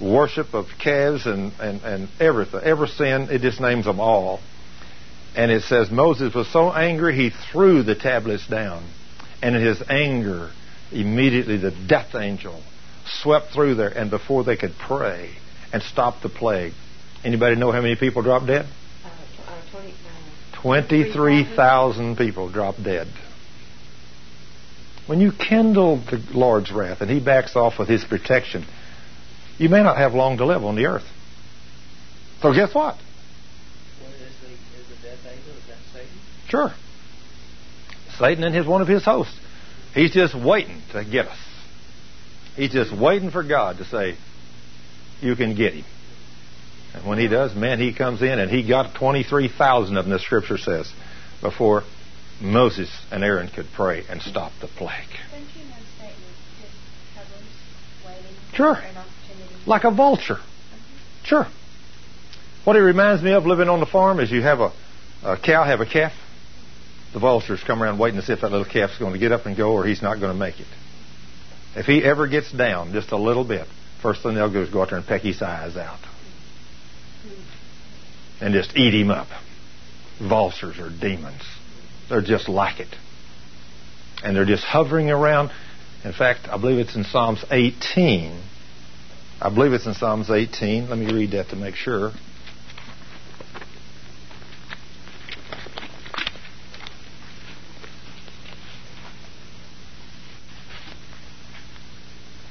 worship 0.00 0.54
of 0.54 0.68
calves 0.82 1.26
and 1.26 1.52
and 1.60 1.82
and 1.82 2.08
everything, 2.18 2.60
every 2.64 2.88
sin. 2.88 3.28
It 3.30 3.42
just 3.42 3.60
names 3.60 3.84
them 3.84 4.00
all. 4.00 4.40
And 5.36 5.50
it 5.50 5.64
says 5.64 5.90
Moses 5.90 6.34
was 6.34 6.48
so 6.48 6.72
angry 6.72 7.14
he 7.14 7.30
threw 7.52 7.82
the 7.82 7.94
tablets 7.94 8.46
down, 8.46 8.82
and 9.42 9.54
in 9.54 9.62
his 9.62 9.82
anger, 9.88 10.50
immediately 10.90 11.58
the 11.58 11.72
death 11.86 12.14
angel 12.14 12.62
swept 13.04 13.52
through 13.52 13.74
there, 13.74 13.90
and 13.90 14.10
before 14.10 14.44
they 14.44 14.56
could 14.56 14.72
pray 14.78 15.30
and 15.74 15.82
stop 15.82 16.22
the 16.22 16.30
plague, 16.30 16.72
anybody 17.22 17.54
know 17.54 17.70
how 17.70 17.82
many 17.82 17.96
people 17.96 18.22
dropped 18.22 18.46
dead? 18.46 18.64
Uh, 19.04 19.08
uh, 19.46 19.70
20, 19.72 19.88
uh, 19.88 20.62
Twenty-three 20.62 21.44
thousand 21.54 22.16
people 22.16 22.48
dropped 22.48 22.82
dead. 22.82 23.08
When 25.10 25.20
you 25.20 25.32
kindle 25.32 25.96
the 25.96 26.24
Lord's 26.32 26.70
wrath 26.70 27.00
and 27.00 27.10
He 27.10 27.18
backs 27.18 27.56
off 27.56 27.80
with 27.80 27.88
His 27.88 28.04
protection, 28.04 28.64
you 29.58 29.68
may 29.68 29.82
not 29.82 29.96
have 29.96 30.14
long 30.14 30.36
to 30.36 30.46
live 30.46 30.62
on 30.62 30.76
the 30.76 30.86
earth. 30.86 31.02
So 32.40 32.54
guess 32.54 32.72
what? 32.72 32.94
What 32.94 34.14
is 34.14 34.20
the, 34.40 34.78
is 34.78 34.88
the 34.88 35.08
death 35.08 35.18
angel? 35.26 35.50
Is 35.50 35.66
that 35.66 35.78
Satan? 35.92 36.16
Sure. 36.46 36.72
Satan 38.20 38.44
and 38.44 38.54
his 38.54 38.68
one 38.68 38.82
of 38.82 38.86
his 38.86 39.04
hosts. 39.04 39.36
He's 39.94 40.12
just 40.12 40.32
waiting 40.32 40.80
to 40.92 41.04
get 41.04 41.26
us. 41.26 41.38
He's 42.54 42.70
just 42.70 42.96
waiting 42.96 43.32
for 43.32 43.42
God 43.42 43.78
to 43.78 43.84
say, 43.86 44.16
You 45.20 45.34
can 45.34 45.56
get 45.56 45.74
him. 45.74 45.86
And 46.94 47.04
when 47.04 47.18
he 47.18 47.26
does, 47.26 47.52
man, 47.56 47.80
he 47.80 47.92
comes 47.92 48.22
in 48.22 48.38
and 48.38 48.48
he 48.48 48.62
got 48.62 48.94
23,000 48.94 49.96
of 49.96 50.04
them, 50.04 50.12
the 50.12 50.20
scripture 50.20 50.56
says, 50.56 50.88
before 51.40 51.82
Moses 52.40 52.90
and 53.10 53.22
Aaron 53.22 53.48
could 53.48 53.66
pray 53.74 54.04
and 54.08 54.22
stop 54.22 54.52
the 54.60 54.66
plague. 54.66 55.08
Don't 55.30 55.40
you 55.40 55.68
know 55.68 55.76
Satan 55.98 56.14
just 56.60 56.72
hovers, 57.14 57.46
waiting 58.06 58.36
Sure. 58.54 58.74
for 58.74 58.80
an 58.80 58.96
opportunity? 58.96 59.54
Like 59.66 59.84
a 59.84 59.90
vulture. 59.90 60.36
Mm-hmm. 60.36 61.24
Sure. 61.24 61.46
What 62.64 62.76
it 62.76 62.80
reminds 62.80 63.22
me 63.22 63.32
of 63.32 63.46
living 63.46 63.68
on 63.68 63.80
the 63.80 63.86
farm 63.86 64.20
is 64.20 64.30
you 64.30 64.42
have 64.42 64.60
a, 64.60 64.72
a 65.22 65.36
cow 65.38 65.64
have 65.64 65.80
a 65.80 65.86
calf, 65.86 66.12
the 67.12 67.18
vultures 67.18 67.62
come 67.66 67.82
around 67.82 67.98
waiting 67.98 68.20
to 68.20 68.26
see 68.26 68.32
if 68.32 68.40
that 68.42 68.50
little 68.50 68.70
calf's 68.70 68.98
going 68.98 69.12
to 69.12 69.18
get 69.18 69.32
up 69.32 69.46
and 69.46 69.56
go 69.56 69.72
or 69.72 69.84
he's 69.84 70.02
not 70.02 70.20
going 70.20 70.32
to 70.32 70.38
make 70.38 70.60
it. 70.60 70.66
If 71.74 71.86
he 71.86 72.04
ever 72.04 72.26
gets 72.26 72.52
down 72.52 72.92
just 72.92 73.12
a 73.12 73.16
little 73.16 73.44
bit, 73.44 73.66
first 74.02 74.22
thing 74.22 74.34
they'll 74.34 74.52
do 74.52 74.62
is 74.62 74.70
go 74.70 74.82
out 74.82 74.90
there 74.90 74.98
and 74.98 75.06
peck 75.06 75.22
his 75.22 75.42
eyes 75.42 75.76
out. 75.76 76.00
And 78.40 78.54
just 78.54 78.76
eat 78.76 78.94
him 78.94 79.10
up. 79.10 79.28
Vultures 80.20 80.78
are 80.78 80.88
demons. 80.90 81.42
They're 82.10 82.20
just 82.20 82.48
like 82.48 82.80
it. 82.80 82.94
And 84.22 84.36
they're 84.36 84.44
just 84.44 84.64
hovering 84.64 85.10
around. 85.10 85.50
In 86.04 86.12
fact, 86.12 86.48
I 86.50 86.58
believe 86.58 86.78
it's 86.78 86.96
in 86.96 87.04
Psalms 87.04 87.44
18. 87.50 88.42
I 89.40 89.48
believe 89.48 89.72
it's 89.72 89.86
in 89.86 89.94
Psalms 89.94 90.28
18. 90.28 90.90
Let 90.90 90.98
me 90.98 91.10
read 91.10 91.30
that 91.30 91.48
to 91.50 91.56
make 91.56 91.76
sure. 91.76 92.12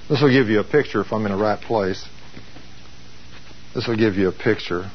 This 0.10 0.22
will 0.22 0.32
give 0.32 0.48
you 0.48 0.60
a 0.60 0.64
picture 0.64 1.02
if 1.02 1.12
I'm 1.12 1.26
in 1.26 1.32
the 1.32 1.38
right 1.38 1.60
place. 1.62 2.04
This 3.76 3.88
will 3.88 3.98
give 3.98 4.16
you 4.16 4.30
a 4.30 4.32
picture. 4.32 4.90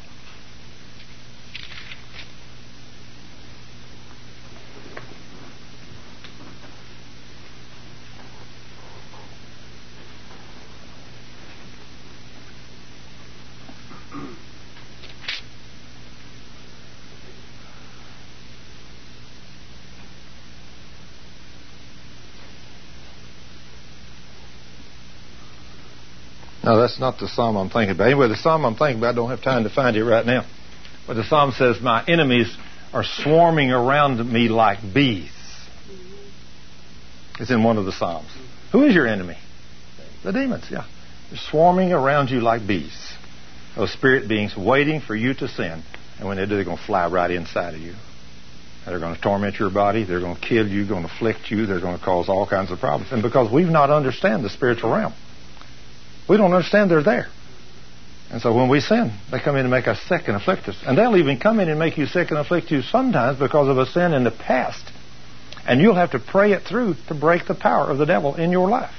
No, 26.65 26.81
that's 26.81 26.99
not 26.99 27.19
the 27.19 27.29
psalm 27.29 27.57
I'm 27.57 27.69
thinking 27.69 27.95
about. 27.95 28.07
Anyway, 28.07 28.29
the 28.29 28.37
psalm 28.37 28.65
I'm 28.65 28.75
thinking 28.75 28.97
about, 28.97 29.11
I 29.11 29.17
don't 29.17 29.29
have 29.29 29.43
time 29.43 29.65
to 29.65 29.71
find 29.71 29.97
it 29.97 30.03
right 30.03 30.25
now. 30.25 30.47
But 31.07 31.15
the 31.15 31.25
psalm 31.25 31.53
says, 31.53 31.79
My 31.83 32.03
enemies 32.09 32.57
are 32.95 33.05
swarming 33.05 33.71
around 33.71 34.19
me 34.33 34.49
like 34.49 34.79
bees. 34.95 35.31
It's 37.39 37.51
in 37.51 37.63
one 37.63 37.77
of 37.77 37.85
the 37.85 37.93
psalms. 37.93 38.31
Who 38.73 38.83
is 38.85 38.95
your 38.95 39.07
enemy? 39.07 39.37
The 40.25 40.33
demons, 40.33 40.65
yeah. 40.71 40.87
They're 41.29 41.39
swarming 41.51 41.93
around 41.93 42.31
you 42.31 42.41
like 42.41 42.67
bees. 42.67 43.13
Those 43.77 43.93
spirit 43.93 44.27
beings 44.27 44.57
waiting 44.57 45.03
for 45.03 45.15
you 45.15 45.35
to 45.35 45.49
sin. 45.49 45.83
And 46.19 46.27
when 46.27 46.39
they 46.39 46.47
do, 46.47 46.55
they're 46.55 46.65
going 46.65 46.79
to 46.79 46.85
fly 46.85 47.09
right 47.09 47.31
inside 47.31 47.75
of 47.75 47.81
you. 47.81 47.95
They're 48.87 49.01
going 49.01 49.17
to 49.17 49.21
torment 49.21 49.59
your 49.59 49.71
body. 49.71 50.05
They're 50.05 50.21
going 50.21 50.37
to 50.37 50.41
kill 50.41 50.67
you, 50.67 50.89
going 50.89 51.07
to 51.07 51.13
afflict 51.13 51.51
you. 51.51 51.67
They're 51.67 51.81
going 51.81 51.99
to 51.99 52.05
cause 52.05 52.31
all 52.31 52.47
kinds 52.47 52.71
of 52.71 52.79
problems. 52.79 53.13
And 53.13 53.23
because 53.23 53.53
we've 53.53 53.69
not 53.69 53.91
understand 53.91 54.45
the 54.45 54.51
spiritual 54.51 54.93
realm, 54.93 55.15
we 56.29 56.37
don't 56.37 56.53
understand 56.53 56.91
they're 56.91 57.03
there. 57.03 57.29
And 58.31 58.41
so 58.41 58.55
when 58.55 58.69
we 58.69 58.81
sin, 58.81 59.13
they 59.31 59.39
come 59.39 59.57
in 59.57 59.63
and 59.63 59.71
make 59.71 59.87
us 59.87 60.01
sick 60.09 60.23
and 60.27 60.37
afflict 60.37 60.69
us. 60.69 60.77
And 60.85 60.99
they'll 60.99 61.17
even 61.17 61.39
come 61.39 61.61
in 61.61 61.69
and 61.69 61.79
make 61.79 61.99
you 61.99 62.07
sick 62.07 62.31
and 62.31 62.39
afflict 62.39 62.71
you 62.71 62.83
sometimes 62.83 63.39
because 63.39 63.69
of 63.69 63.79
a 63.79 63.87
sin 63.87 64.13
in 64.13 64.25
the 64.25 64.31
past. 64.31 64.83
And 65.67 65.81
you'll 65.81 65.95
have 65.95 66.13
to 66.13 66.19
pray 66.19 66.53
it 66.53 66.63
through 66.63 66.97
to 67.09 67.15
break 67.15 67.47
the 67.47 67.55
power 67.55 67.91
of 67.91 67.99
the 67.99 68.07
devil 68.07 68.35
in 68.35 68.51
your 68.51 68.69
life. 68.69 68.95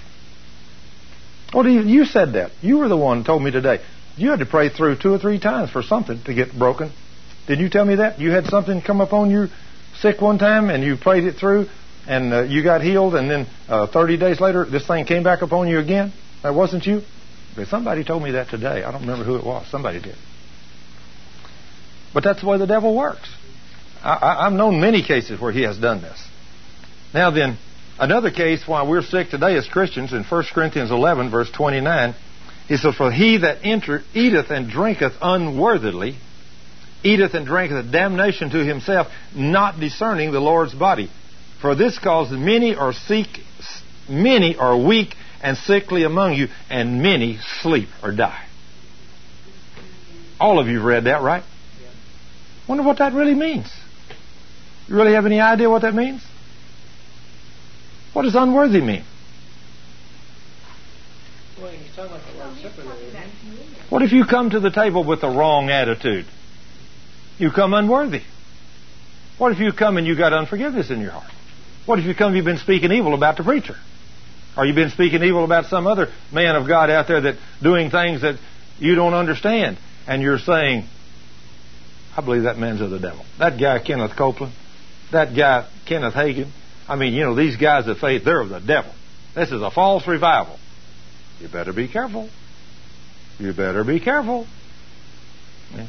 Well, 1.53 1.67
you, 1.67 2.05
said 2.05 2.33
that. 2.33 2.51
You 2.61 2.77
were 2.79 2.87
the 2.87 2.97
one 2.97 3.19
who 3.19 3.23
told 3.23 3.43
me 3.43 3.51
today. 3.51 3.79
You 4.17 4.29
had 4.29 4.39
to 4.39 4.45
pray 4.45 4.69
through 4.69 4.97
two 4.97 5.13
or 5.13 5.19
three 5.19 5.39
times 5.39 5.69
for 5.69 5.83
something 5.83 6.21
to 6.23 6.33
get 6.33 6.57
broken. 6.57 6.91
Did 7.47 7.59
you 7.59 7.69
tell 7.69 7.85
me 7.85 7.95
that? 7.95 8.19
You 8.19 8.31
had 8.31 8.45
something 8.45 8.81
come 8.81 9.01
upon 9.01 9.29
you 9.29 9.47
sick 9.99 10.21
one 10.21 10.37
time 10.37 10.69
and 10.69 10.83
you 10.83 10.97
prayed 10.97 11.23
it 11.23 11.35
through 11.35 11.67
and 12.07 12.33
uh, 12.33 12.41
you 12.43 12.63
got 12.63 12.81
healed 12.81 13.15
and 13.15 13.29
then 13.29 13.47
uh, 13.67 13.87
30 13.87 14.17
days 14.17 14.39
later 14.39 14.65
this 14.65 14.85
thing 14.85 15.05
came 15.05 15.23
back 15.23 15.41
upon 15.41 15.67
you 15.67 15.79
again? 15.79 16.13
That 16.43 16.53
wasn't 16.53 16.85
you? 16.85 17.01
Somebody 17.63 18.03
told 18.03 18.21
me 18.21 18.31
that 18.31 18.49
today. 18.49 18.83
I 18.83 18.91
don't 18.91 19.01
remember 19.01 19.23
who 19.23 19.37
it 19.37 19.45
was. 19.45 19.65
Somebody 19.69 20.01
did. 20.01 20.15
But 22.13 22.23
that's 22.23 22.41
the 22.41 22.47
way 22.47 22.57
the 22.57 22.67
devil 22.67 22.95
works. 22.95 23.29
I, 24.03 24.43
have 24.43 24.53
known 24.53 24.79
many 24.79 25.03
cases 25.03 25.39
where 25.39 25.51
he 25.51 25.63
has 25.63 25.77
done 25.77 26.01
this. 26.01 26.27
Now 27.13 27.31
then, 27.31 27.57
another 27.97 28.29
case 28.29 28.67
why 28.67 28.87
we're 28.87 29.01
sick 29.01 29.29
today 29.29 29.55
as 29.55 29.67
Christians 29.67 30.13
in 30.13 30.23
1 30.23 30.43
Corinthians 30.53 30.91
11, 30.91 31.31
verse 31.31 31.49
29, 31.51 32.13
he 32.67 32.77
says, 32.77 32.95
For 32.95 33.11
he 33.11 33.37
that 33.37 33.59
enter, 33.63 34.01
eateth 34.13 34.51
and 34.51 34.69
drinketh 34.69 35.13
unworthily, 35.21 36.17
eateth 37.03 37.33
and 37.33 37.45
drinketh 37.45 37.91
damnation 37.91 38.49
to 38.51 38.63
himself, 38.63 39.07
not 39.35 39.79
discerning 39.79 40.31
the 40.31 40.39
Lord's 40.39 40.73
body. 40.73 41.09
For 41.61 41.73
this 41.73 41.97
cause 41.97 42.31
many 42.31 42.75
are 42.75 42.93
sick, 42.93 43.27
many 44.09 44.55
are 44.55 44.77
weak 44.77 45.15
and 45.45 45.55
sickly 45.57 46.03
among 46.03 46.33
you, 46.33 46.47
and 46.71 47.03
many 47.03 47.37
sleep 47.61 47.87
or 48.01 48.11
die. 48.11 48.47
All 50.39 50.59
of 50.59 50.67
you 50.67 50.77
have 50.77 50.85
read 50.85 51.03
that, 51.03 51.21
right? 51.21 51.43
Wonder 52.67 52.83
what 52.83 52.97
that 52.97 53.13
really 53.13 53.35
means. 53.35 53.71
You 54.87 54.95
really 54.95 55.13
have 55.13 55.27
any 55.27 55.39
idea 55.39 55.69
what 55.69 55.83
that 55.83 55.93
means? 55.93 56.23
What 58.13 58.23
does 58.23 58.33
unworthy 58.33 58.81
mean? 58.81 59.03
What 63.89 64.01
if 64.01 64.11
you 64.13 64.25
come 64.25 64.49
to 64.49 64.59
the 64.59 64.71
table 64.71 65.03
with 65.03 65.21
the 65.21 65.29
wrong 65.29 65.69
attitude? 65.69 66.25
You 67.37 67.51
come 67.51 67.75
unworthy. 67.75 68.23
What 69.37 69.51
if 69.51 69.59
you 69.59 69.71
come 69.73 69.97
and 69.97 70.07
you 70.07 70.17
got 70.17 70.33
unforgiveness 70.33 70.89
in 70.89 71.01
your 71.01 71.11
heart? 71.11 71.31
What 71.85 71.99
if 71.99 72.05
you 72.05 72.15
come 72.15 72.35
you've 72.35 72.45
been 72.45 72.57
speaking 72.57 72.91
evil 72.91 73.13
about 73.13 73.37
the 73.37 73.43
preacher? 73.43 73.75
Or 74.57 74.65
you've 74.65 74.75
been 74.75 74.89
speaking 74.89 75.21
evil 75.23 75.43
about 75.43 75.65
some 75.65 75.85
other 75.85 76.11
man 76.31 76.55
of 76.55 76.67
God 76.67 76.89
out 76.89 77.07
there 77.07 77.21
that 77.21 77.35
doing 77.61 77.89
things 77.89 78.21
that 78.21 78.39
you 78.79 78.95
don't 78.95 79.13
understand, 79.13 79.77
and 80.07 80.21
you're 80.21 80.39
saying, 80.39 80.85
I 82.15 82.21
believe 82.21 82.43
that 82.43 82.57
man's 82.57 82.81
of 82.81 82.89
the 82.89 82.99
devil. 82.99 83.25
That 83.37 83.59
guy 83.59 83.79
Kenneth 83.79 84.15
Copeland, 84.17 84.53
that 85.11 85.35
guy 85.35 85.67
Kenneth 85.85 86.13
Hagin. 86.13 86.51
I 86.87 86.95
mean, 86.95 87.13
you 87.13 87.21
know, 87.21 87.35
these 87.35 87.57
guys 87.57 87.87
of 87.87 87.97
faith, 87.97 88.23
they're 88.23 88.39
of 88.39 88.49
the 88.49 88.59
devil. 88.59 88.93
This 89.33 89.51
is 89.51 89.61
a 89.61 89.71
false 89.71 90.07
revival. 90.07 90.57
You 91.41 91.49
better 91.49 91.73
be 91.73 91.89
careful. 91.89 92.29
You 93.39 93.51
better 93.51 93.83
be 93.83 93.99
careful. 93.99 94.47
Yeah. 95.73 95.87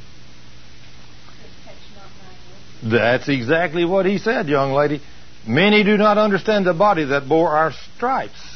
That's 2.82 3.28
exactly 3.28 3.84
what 3.84 4.06
he 4.06 4.18
said, 4.18 4.48
young 4.48 4.72
lady. 4.72 5.00
Many 5.46 5.84
do 5.84 5.96
not 5.96 6.18
understand 6.18 6.66
the 6.66 6.74
body 6.74 7.04
that 7.04 7.28
bore 7.28 7.50
our 7.50 7.72
stripes 7.94 8.55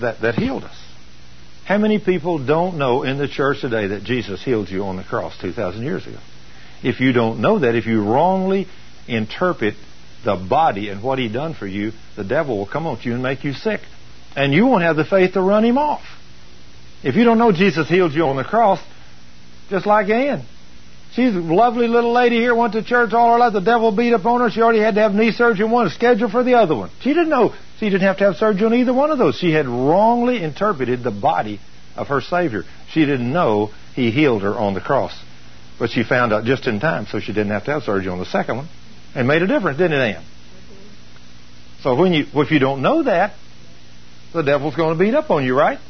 that, 0.00 0.20
that, 0.20 0.34
healed 0.34 0.64
us. 0.64 0.76
How 1.64 1.78
many 1.78 1.98
people 1.98 2.44
don't 2.44 2.76
know 2.76 3.02
in 3.02 3.18
the 3.18 3.28
church 3.28 3.60
today 3.60 3.88
that 3.88 4.04
Jesus 4.04 4.42
healed 4.42 4.68
you 4.68 4.84
on 4.84 4.96
the 4.96 5.04
cross 5.04 5.36
2,000 5.40 5.82
years 5.82 6.06
ago? 6.06 6.18
If 6.82 7.00
you 7.00 7.12
don't 7.12 7.40
know 7.40 7.60
that, 7.60 7.74
if 7.74 7.86
you 7.86 8.02
wrongly 8.02 8.66
interpret 9.06 9.74
the 10.24 10.36
body 10.36 10.88
and 10.88 11.02
what 11.02 11.18
he 11.18 11.28
done 11.28 11.54
for 11.54 11.66
you, 11.66 11.92
the 12.16 12.24
devil 12.24 12.58
will 12.58 12.66
come 12.66 12.86
on 12.86 12.98
you 13.02 13.14
and 13.14 13.22
make 13.22 13.44
you 13.44 13.52
sick. 13.52 13.80
And 14.34 14.52
you 14.52 14.66
won't 14.66 14.82
have 14.82 14.96
the 14.96 15.04
faith 15.04 15.34
to 15.34 15.40
run 15.40 15.64
him 15.64 15.78
off. 15.78 16.02
If 17.02 17.16
you 17.16 17.24
don't 17.24 17.38
know 17.38 17.52
Jesus 17.52 17.88
healed 17.88 18.12
you 18.12 18.24
on 18.24 18.36
the 18.36 18.44
cross, 18.44 18.80
just 19.70 19.86
like 19.86 20.08
Ann. 20.08 20.44
She's 21.14 21.34
a 21.34 21.38
lovely 21.38 21.88
little 21.88 22.12
lady 22.12 22.36
here, 22.36 22.54
went 22.54 22.72
to 22.72 22.82
church 22.82 23.12
all 23.12 23.32
her 23.32 23.38
life. 23.38 23.52
The 23.52 23.60
devil 23.60 23.94
beat 23.94 24.14
up 24.14 24.24
on 24.24 24.40
her. 24.40 24.50
She 24.50 24.62
already 24.62 24.80
had 24.80 24.94
to 24.94 25.02
have 25.02 25.12
knee 25.12 25.32
surgery 25.32 25.68
one, 25.68 25.90
scheduled 25.90 26.30
for 26.30 26.42
the 26.42 26.54
other 26.54 26.74
one. 26.74 26.90
She 27.00 27.10
didn't 27.10 27.28
know 27.28 27.54
she 27.82 27.90
didn't 27.90 28.02
have 28.02 28.18
to 28.18 28.24
have 28.26 28.36
surgery 28.36 28.64
on 28.64 28.74
either 28.74 28.94
one 28.94 29.10
of 29.10 29.18
those. 29.18 29.34
She 29.34 29.50
had 29.50 29.66
wrongly 29.66 30.40
interpreted 30.40 31.02
the 31.02 31.10
body 31.10 31.58
of 31.96 32.06
her 32.06 32.20
Savior. 32.20 32.62
She 32.92 33.04
didn't 33.04 33.32
know 33.32 33.72
He 33.96 34.12
healed 34.12 34.42
her 34.42 34.54
on 34.54 34.74
the 34.74 34.80
cross. 34.80 35.12
But 35.80 35.90
she 35.90 36.04
found 36.04 36.32
out 36.32 36.44
just 36.44 36.68
in 36.68 36.78
time, 36.78 37.06
so 37.06 37.18
she 37.18 37.32
didn't 37.32 37.50
have 37.50 37.64
to 37.64 37.72
have 37.72 37.82
surgery 37.82 38.08
on 38.08 38.20
the 38.20 38.24
second 38.24 38.58
one. 38.58 38.68
And 39.16 39.26
made 39.26 39.42
a 39.42 39.48
difference, 39.48 39.78
didn't 39.78 39.98
it, 39.98 40.14
Ann? 40.14 40.24
So 41.80 41.96
when 41.96 42.12
you, 42.12 42.26
if 42.32 42.52
you 42.52 42.60
don't 42.60 42.82
know 42.82 43.02
that, 43.02 43.34
the 44.32 44.42
devil's 44.42 44.76
going 44.76 44.96
to 44.96 45.04
beat 45.04 45.16
up 45.16 45.28
on 45.32 45.44
you, 45.44 45.58
right? 45.58 45.80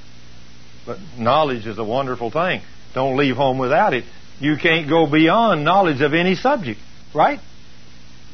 But 0.87 0.99
knowledge 1.19 1.67
is 1.67 1.77
a 1.77 1.85
wonderful 1.85 2.31
thing. 2.31 2.62
Don't 2.95 3.19
leave 3.19 3.37
home 3.37 3.59
without 3.59 3.93
it. 3.93 4.05
You 4.41 4.57
can't 4.57 4.89
go 4.89 5.07
beyond 5.07 5.62
knowledge 5.62 6.01
of 6.01 6.15
any 6.15 6.37
subject, 6.37 6.81
right? 7.15 7.39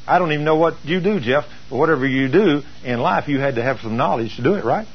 I 0.08 0.18
don't 0.18 0.32
even 0.32 0.44
know 0.44 0.56
what 0.56 0.76
you 0.84 1.00
do, 1.00 1.20
Jeff, 1.20 1.44
but 1.68 1.76
whatever 1.76 2.06
you 2.06 2.28
do 2.28 2.62
in 2.82 2.98
life, 2.98 3.28
you 3.28 3.38
had 3.40 3.56
to 3.56 3.62
have 3.62 3.80
some 3.80 3.96
knowledge 3.96 4.36
to 4.36 4.42
do 4.42 4.54
it, 4.54 4.64
right? 4.64 4.88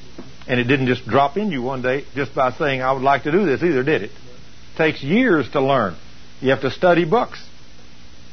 And 0.47 0.59
it 0.59 0.65
didn't 0.65 0.87
just 0.87 1.05
drop 1.07 1.37
in 1.37 1.51
you 1.51 1.61
one 1.61 1.81
day 1.81 2.05
just 2.15 2.33
by 2.33 2.51
saying, 2.51 2.81
I 2.81 2.91
would 2.91 3.03
like 3.03 3.23
to 3.23 3.31
do 3.31 3.45
this 3.45 3.61
either, 3.63 3.83
did 3.83 4.01
it? 4.01 4.11
it 4.11 4.75
takes 4.75 5.03
years 5.03 5.49
to 5.51 5.61
learn. 5.61 5.95
You 6.41 6.49
have 6.49 6.61
to 6.61 6.71
study 6.71 7.05
books. 7.05 7.39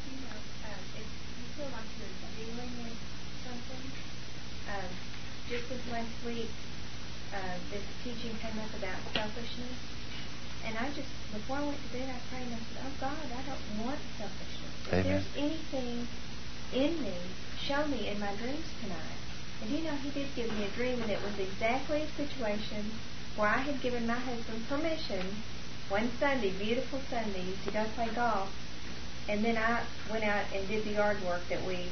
You 0.09 0.17
know, 0.17 0.27
it 0.97 1.05
you 1.05 1.47
feel 1.55 1.69
like 1.71 1.87
you're 1.95 2.45
dealing 2.45 2.71
with 2.83 2.97
something? 3.45 3.83
Uh, 4.67 4.89
just 5.49 5.69
this 5.69 5.91
last 5.91 6.09
week, 6.25 6.49
this 7.71 7.83
teaching 8.03 8.35
came 8.41 8.59
up 8.59 8.73
about 8.75 8.99
selfishness, 9.13 9.77
and 10.65 10.77
I 10.77 10.87
just 10.91 11.07
before 11.31 11.57
I 11.57 11.65
went 11.65 11.79
to 11.79 11.97
bed, 11.97 12.09
I 12.09 12.19
prayed 12.27 12.47
and 12.51 12.55
I 12.55 12.59
said, 12.59 12.83
"Oh 12.83 12.93
God, 12.99 13.25
I 13.31 13.41
don't 13.47 13.85
want 13.85 13.99
selfishness. 14.17 14.75
If 14.87 14.93
Amen. 14.93 15.05
there's 15.07 15.29
anything 15.37 16.07
in 16.73 17.01
me 17.01 17.13
show 17.59 17.85
me 17.87 18.07
in 18.07 18.19
my 18.19 18.33
dreams 18.35 18.67
tonight? 18.81 19.19
And 19.61 19.71
you 19.71 19.83
know, 19.83 19.95
he 19.95 20.09
did 20.09 20.33
give 20.35 20.51
me 20.57 20.65
a 20.65 20.69
dream, 20.69 21.01
and 21.01 21.11
it 21.11 21.21
was 21.23 21.37
exactly 21.37 22.01
a 22.01 22.07
situation 22.07 22.91
where 23.35 23.49
I 23.49 23.59
had 23.59 23.81
given 23.81 24.07
my 24.07 24.15
husband 24.15 24.67
permission 24.67 25.25
one 25.89 26.09
Sunday, 26.19 26.51
beautiful 26.51 26.99
Sunday, 27.09 27.53
to 27.65 27.71
go 27.71 27.83
play 27.95 28.09
golf. 28.15 28.49
And 29.29 29.43
then 29.43 29.57
I 29.57 29.83
went 30.09 30.23
out 30.23 30.45
and 30.53 30.67
did 30.67 30.85
the 30.85 30.93
yard 30.93 31.23
work 31.23 31.47
that 31.49 31.63
we 31.65 31.87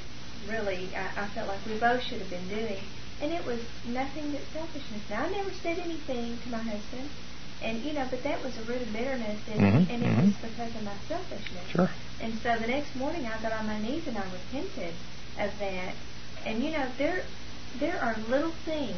really, 0.47 0.89
I, 0.95 1.23
I 1.23 1.27
felt 1.27 1.47
like 1.47 1.59
we 1.67 1.77
both 1.77 2.01
should 2.01 2.19
have 2.19 2.29
been 2.29 2.47
doing. 2.47 2.81
And 3.21 3.33
it 3.33 3.45
was 3.45 3.59
nothing 3.85 4.31
but 4.31 4.41
selfishness. 4.53 5.01
Now, 5.09 5.25
I 5.25 5.29
never 5.29 5.51
said 5.51 5.77
anything 5.79 6.37
to 6.43 6.49
my 6.49 6.59
husband. 6.59 7.09
And, 7.61 7.83
you 7.83 7.91
know, 7.93 8.07
but 8.09 8.23
that 8.23 8.41
was 8.43 8.57
a 8.57 8.63
root 8.63 8.81
of 8.81 8.93
bitterness, 8.93 9.39
and, 9.51 9.59
Mhm, 9.59 9.89
and 9.89 10.03
it 10.03 10.09
mhm. 10.09 10.25
was 10.27 10.35
because 10.49 10.75
of 10.75 10.83
my 10.83 10.93
selfishness. 11.09 11.67
Sure. 11.71 11.89
And 12.21 12.33
so 12.41 12.55
the 12.57 12.67
next 12.67 12.95
morning 12.95 13.27
I 13.27 13.41
got 13.41 13.51
on 13.51 13.67
my 13.67 13.79
knees 13.79 14.07
and 14.07 14.17
I 14.17 14.23
repented 14.31 14.93
of 15.39 15.51
that. 15.59 15.93
And 16.45 16.63
you 16.63 16.71
know, 16.71 16.85
there 16.97 17.23
there 17.79 18.01
are 18.01 18.15
little 18.29 18.51
things 18.65 18.95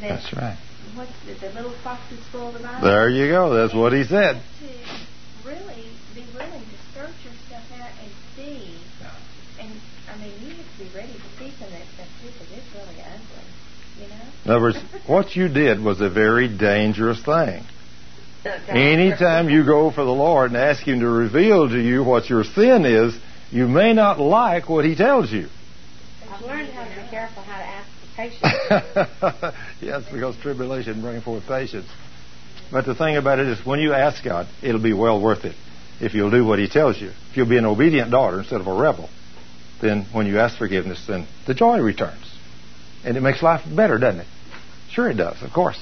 that 0.00 0.08
That's 0.08 0.32
right. 0.34 0.56
what's 0.94 1.12
the, 1.26 1.34
the 1.34 1.52
little 1.54 1.70
foxes 1.82 2.18
spoil 2.24 2.52
the 2.52 2.58
vine. 2.58 2.82
There 2.82 3.08
you 3.08 3.28
go. 3.28 3.54
That's 3.54 3.72
what 3.74 3.92
he 3.92 4.04
said. 4.04 4.42
To 4.60 5.48
really 5.48 5.88
be 6.14 6.24
willing 6.34 6.60
to 6.60 6.78
search 6.94 7.14
yourself 7.24 7.66
out 7.80 7.90
and 8.02 8.10
see. 8.36 8.74
And 9.60 9.70
I 10.12 10.16
mean, 10.18 10.32
you 10.42 10.54
have 10.56 10.66
to 10.78 10.84
be 10.84 10.90
ready 10.96 11.12
to 11.12 11.28
see 11.38 11.52
some 11.58 11.68
of 11.68 11.72
that 11.72 11.86
stuff 11.94 12.08
too, 12.20 12.28
because 12.32 12.52
it's 12.52 12.74
really 12.74 13.00
ugly. 13.00 13.46
You 14.00 14.08
know. 14.08 14.24
In 14.44 14.50
other 14.50 14.60
words, 14.60 14.78
what 15.06 15.36
you 15.36 15.48
did 15.48 15.80
was 15.82 16.00
a 16.00 16.08
very 16.08 16.48
dangerous 16.48 17.22
thing. 17.22 17.64
Anytime 18.68 19.48
you 19.48 19.64
go 19.64 19.90
for 19.90 20.04
the 20.04 20.10
Lord 20.10 20.50
and 20.50 20.56
ask 20.56 20.82
Him 20.82 21.00
to 21.00 21.08
reveal 21.08 21.68
to 21.68 21.78
you 21.78 22.02
what 22.02 22.28
your 22.28 22.44
sin 22.44 22.84
is, 22.84 23.16
you 23.50 23.68
may 23.68 23.92
not 23.92 24.18
like 24.18 24.68
what 24.68 24.84
He 24.84 24.94
tells 24.94 25.30
you. 25.30 25.48
I've 26.28 26.40
learned 26.42 26.68
how 26.70 26.84
to 26.84 27.02
be 27.02 27.08
careful 27.08 27.42
how 27.42 27.58
to 27.58 27.64
ask 27.64 27.88
for 28.00 28.16
patience. 29.42 29.56
yes, 29.80 30.04
because 30.12 30.36
tribulation 30.38 31.00
brings 31.00 31.22
forth 31.22 31.46
patience. 31.46 31.88
But 32.70 32.86
the 32.86 32.94
thing 32.94 33.16
about 33.16 33.38
it 33.38 33.46
is, 33.46 33.64
when 33.64 33.80
you 33.80 33.92
ask 33.92 34.24
God, 34.24 34.48
it'll 34.62 34.82
be 34.82 34.94
well 34.94 35.20
worth 35.20 35.44
it 35.44 35.54
if 36.00 36.14
you'll 36.14 36.30
do 36.30 36.44
what 36.44 36.58
He 36.58 36.68
tells 36.68 37.00
you. 37.00 37.12
If 37.30 37.36
you'll 37.36 37.48
be 37.48 37.58
an 37.58 37.66
obedient 37.66 38.10
daughter 38.10 38.40
instead 38.40 38.60
of 38.60 38.66
a 38.66 38.74
rebel, 38.74 39.08
then 39.80 40.06
when 40.12 40.26
you 40.26 40.38
ask 40.40 40.58
forgiveness, 40.58 41.04
then 41.06 41.28
the 41.46 41.54
joy 41.54 41.78
returns. 41.78 42.24
And 43.04 43.16
it 43.16 43.20
makes 43.20 43.42
life 43.42 43.62
better, 43.74 43.98
doesn't 43.98 44.20
it? 44.20 44.26
Sure 44.90 45.08
it 45.10 45.16
does, 45.16 45.42
of 45.42 45.52
course. 45.52 45.80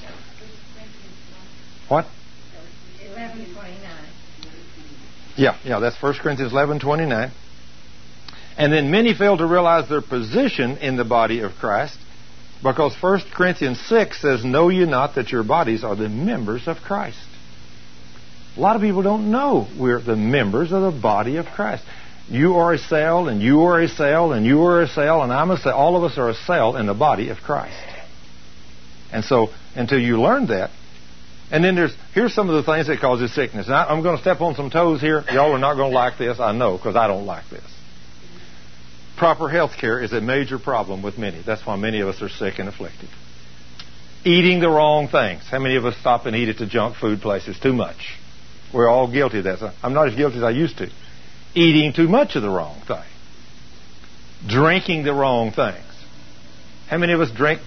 What? 1.87 2.07
Eleven 3.21 3.53
twenty-nine. 3.53 4.09
Yeah, 5.37 5.57
yeah, 5.63 5.79
that's 5.79 6.01
1 6.01 6.15
Corinthians 6.21 6.51
11 6.51 6.79
29. 6.79 7.31
And 8.57 8.73
then 8.73 8.89
many 8.89 9.13
fail 9.13 9.37
to 9.37 9.45
realize 9.45 9.87
their 9.87 10.01
position 10.01 10.77
in 10.77 10.97
the 10.97 11.05
body 11.05 11.41
of 11.41 11.51
Christ 11.59 11.97
because 12.63 12.95
1 12.99 13.21
Corinthians 13.33 13.79
6 13.87 14.21
says, 14.21 14.43
Know 14.43 14.69
ye 14.69 14.85
not 14.85 15.15
that 15.15 15.31
your 15.31 15.43
bodies 15.43 15.83
are 15.83 15.95
the 15.95 16.09
members 16.09 16.67
of 16.67 16.77
Christ? 16.77 17.19
A 18.57 18.59
lot 18.59 18.75
of 18.75 18.81
people 18.81 19.03
don't 19.03 19.29
know 19.29 19.67
we're 19.79 20.01
the 20.01 20.15
members 20.15 20.71
of 20.71 20.81
the 20.81 20.99
body 20.99 21.37
of 21.37 21.45
Christ. 21.45 21.83
You 22.27 22.55
are 22.55 22.73
a 22.73 22.77
cell, 22.79 23.27
and 23.27 23.41
you 23.41 23.61
are 23.63 23.81
a 23.81 23.87
cell, 23.87 24.33
and 24.33 24.45
you 24.45 24.63
are 24.63 24.81
a 24.81 24.87
cell, 24.87 25.21
and 25.21 25.31
I'm 25.31 25.51
a 25.51 25.57
cell. 25.57 25.73
All 25.73 25.95
of 25.95 26.03
us 26.03 26.17
are 26.17 26.29
a 26.29 26.33
cell 26.33 26.75
in 26.75 26.87
the 26.87 26.93
body 26.93 27.29
of 27.29 27.37
Christ. 27.37 27.77
And 29.11 29.23
so, 29.23 29.49
until 29.75 29.99
you 29.99 30.21
learn 30.21 30.47
that, 30.47 30.71
and 31.51 31.63
then 31.63 31.75
there's 31.75 31.93
here's 32.13 32.33
some 32.33 32.49
of 32.49 32.55
the 32.55 32.71
things 32.71 32.87
that 32.87 32.99
causes 33.01 33.33
sickness. 33.35 33.67
Now, 33.67 33.85
I'm 33.87 34.01
going 34.01 34.15
to 34.15 34.21
step 34.21 34.39
on 34.39 34.55
some 34.55 34.69
toes 34.69 35.01
here. 35.01 35.23
Y'all 35.31 35.51
are 35.51 35.59
not 35.59 35.75
going 35.75 35.91
to 35.91 35.95
like 35.95 36.17
this, 36.17 36.39
I 36.39 36.53
know, 36.53 36.77
because 36.77 36.95
I 36.95 37.07
don't 37.07 37.25
like 37.25 37.49
this. 37.49 37.63
Proper 39.17 39.49
health 39.49 39.73
care 39.77 40.01
is 40.01 40.13
a 40.13 40.21
major 40.21 40.57
problem 40.57 41.03
with 41.03 41.17
many. 41.17 41.43
That's 41.45 41.65
why 41.65 41.75
many 41.75 41.99
of 41.99 42.07
us 42.07 42.21
are 42.21 42.29
sick 42.29 42.57
and 42.57 42.69
afflicted. 42.69 43.09
Eating 44.23 44.61
the 44.61 44.69
wrong 44.69 45.09
things. 45.09 45.43
How 45.49 45.59
many 45.59 45.75
of 45.75 45.85
us 45.85 45.95
stop 45.97 46.25
and 46.25 46.35
eat 46.35 46.49
at 46.49 46.57
the 46.57 46.65
junk 46.65 46.95
food 46.95 47.21
places 47.21 47.59
too 47.59 47.73
much? 47.73 48.17
We're 48.73 48.87
all 48.87 49.11
guilty 49.11 49.39
of 49.39 49.43
that. 49.43 49.73
I'm 49.83 49.93
not 49.93 50.07
as 50.07 50.15
guilty 50.15 50.37
as 50.37 50.43
I 50.43 50.51
used 50.51 50.77
to. 50.77 50.89
Eating 51.53 51.91
too 51.93 52.07
much 52.07 52.35
of 52.35 52.43
the 52.43 52.49
wrong 52.49 52.81
thing. 52.87 53.03
Drinking 54.47 55.03
the 55.03 55.13
wrong 55.13 55.51
things. 55.51 55.83
How 56.87 56.97
many 56.97 57.13
of 57.13 57.19
us 57.19 57.29
drink 57.31 57.61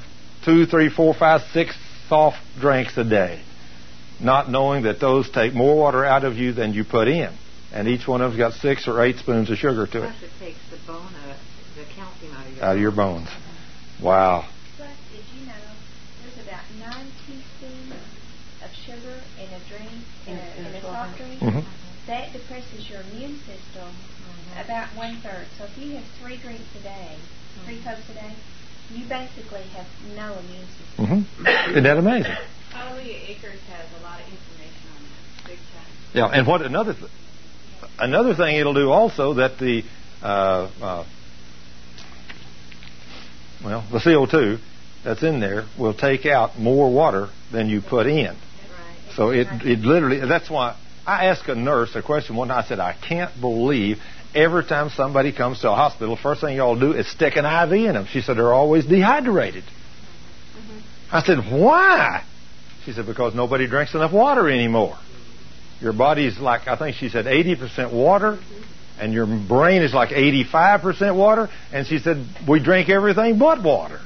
two, 0.44 0.64
three, 0.66 0.88
four, 0.88 1.12
five, 1.12 1.42
six 1.52 1.76
soft 2.08 2.38
drinks 2.58 2.96
a 2.96 3.04
day? 3.04 3.42
Not 4.20 4.50
knowing 4.50 4.84
that 4.84 5.00
those 5.00 5.28
take 5.30 5.54
more 5.54 5.76
water 5.76 6.04
out 6.04 6.24
of 6.24 6.36
you 6.36 6.52
than 6.52 6.72
you 6.72 6.84
put 6.84 7.08
in. 7.08 7.36
And 7.72 7.88
each 7.88 8.06
one 8.06 8.20
of 8.20 8.30
them's 8.30 8.38
got 8.38 8.52
six 8.54 8.86
or 8.86 9.02
eight 9.02 9.16
spoons 9.18 9.50
of 9.50 9.56
sugar 9.56 9.86
to 9.86 9.98
it 9.98 10.00
Plus, 10.00 10.22
it 10.22 10.30
takes 10.38 10.60
the 10.70 10.78
bone 10.86 11.12
out, 11.26 11.36
the 11.76 11.84
calcium 11.94 12.34
out 12.34 12.46
of 12.46 12.54
your 12.54 12.64
out 12.64 12.76
of 12.76 12.80
your 12.80 12.92
bones. 12.92 13.28
Wow. 14.00 14.48
Plus, 14.76 14.90
did 15.10 15.24
you 15.34 15.46
know 15.46 15.52
there's 16.22 16.46
about 16.46 16.62
nine 16.78 17.10
teaspoons 17.26 17.92
of 18.62 18.70
sugar 18.86 19.20
in 19.38 19.48
a 19.50 19.60
drink, 19.68 20.04
in 20.26 20.36
a, 20.36 20.54
in 20.58 20.66
a 20.66 20.80
soft 20.80 21.18
drink? 21.18 21.40
hmm 21.40 21.60
That 22.06 22.32
depresses 22.32 22.88
your 22.88 23.00
immune 23.02 23.38
system 23.38 23.90
about 24.56 24.94
one 24.96 25.20
third. 25.20 25.46
So 25.58 25.64
if 25.64 25.76
you 25.76 25.96
have 25.96 26.04
three 26.20 26.36
drinks 26.38 26.70
a 26.78 26.82
day, 26.82 27.18
three 27.64 27.82
cups 27.82 28.08
a 28.10 28.14
day, 28.14 28.36
you 28.90 29.08
basically 29.08 29.62
have 29.74 29.86
no 30.14 30.38
immune 30.38 30.68
system. 30.68 31.06
hmm 31.06 31.70
Isn't 31.70 31.84
that 31.84 31.96
amazing? 31.96 32.36
Hallelujah 32.84 33.18
Acres 33.28 33.60
has 33.70 33.86
a 33.98 34.02
lot 34.02 34.20
of 34.20 34.26
information 34.26 34.88
on 34.94 35.02
that, 35.02 35.48
big 35.48 35.56
time. 35.56 35.86
Yeah. 36.12 36.26
And 36.26 36.46
what 36.46 36.60
another 36.60 36.92
th- 36.92 37.10
another 37.98 38.34
thing 38.34 38.56
it'll 38.56 38.74
do 38.74 38.90
also 38.90 39.34
that 39.34 39.58
the 39.58 39.84
uh, 40.22 40.70
uh, 40.82 41.04
well 43.64 43.84
the 43.90 43.98
CO2 43.98 44.58
that's 45.02 45.22
in 45.22 45.40
there 45.40 45.64
will 45.78 45.94
take 45.94 46.26
out 46.26 46.58
more 46.58 46.92
water 46.92 47.30
than 47.50 47.70
you 47.70 47.80
put 47.80 48.06
in. 48.06 48.36
So 49.16 49.30
it 49.30 49.46
it 49.64 49.78
literally 49.78 50.20
that's 50.20 50.50
why 50.50 50.76
I 51.06 51.26
asked 51.26 51.48
a 51.48 51.54
nurse 51.54 51.94
a 51.94 52.02
question 52.02 52.36
one 52.36 52.48
night. 52.48 52.64
I 52.64 52.68
said 52.68 52.80
I 52.80 52.92
can't 52.92 53.40
believe 53.40 53.98
every 54.34 54.64
time 54.64 54.90
somebody 54.90 55.32
comes 55.32 55.60
to 55.60 55.70
a 55.70 55.74
hospital, 55.74 56.16
first 56.16 56.42
thing 56.42 56.56
y'all 56.56 56.78
do 56.78 56.92
is 56.92 57.10
stick 57.10 57.36
an 57.36 57.46
IV 57.46 57.72
in 57.72 57.94
them. 57.94 58.06
She 58.10 58.20
said 58.20 58.36
they're 58.36 58.52
always 58.52 58.84
dehydrated. 58.84 59.64
I 61.10 61.22
said 61.22 61.38
why? 61.50 62.24
She 62.84 62.92
said 62.92 63.06
because 63.06 63.34
nobody 63.34 63.66
drinks 63.66 63.94
enough 63.94 64.12
water 64.12 64.48
anymore. 64.48 64.98
Your 65.80 65.92
body's 65.92 66.38
like 66.38 66.68
I 66.68 66.76
think 66.76 66.96
she 66.96 67.08
said 67.08 67.26
80% 67.26 67.92
water. 67.92 68.38
And 68.98 69.12
your 69.12 69.26
brain 69.26 69.82
is 69.82 69.92
like 69.92 70.10
85% 70.10 71.16
water. 71.16 71.50
And 71.72 71.84
she 71.86 71.98
said, 71.98 72.24
we 72.48 72.60
drink 72.60 72.88
everything 72.88 73.38
but 73.38 73.60
water. 73.60 74.00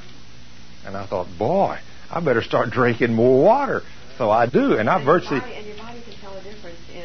And 0.86 0.96
I 0.96 1.04
thought, 1.06 1.26
boy, 1.38 1.78
I 2.10 2.20
better 2.20 2.40
start 2.40 2.70
drinking 2.70 3.12
more 3.12 3.42
water. 3.42 3.82
So 4.16 4.30
I 4.30 4.46
do, 4.46 4.78
and 4.78 4.88
I 4.88 4.96
And 4.96 5.04
your 5.04 5.14
virtually. 5.20 5.40
body- 5.40 5.54
and 5.56 5.66
your 5.66 5.76
body 5.76 6.00
can 6.00 6.14
tell 6.22 6.34
the 6.34 6.40
difference 6.40 6.78
in 6.94 7.04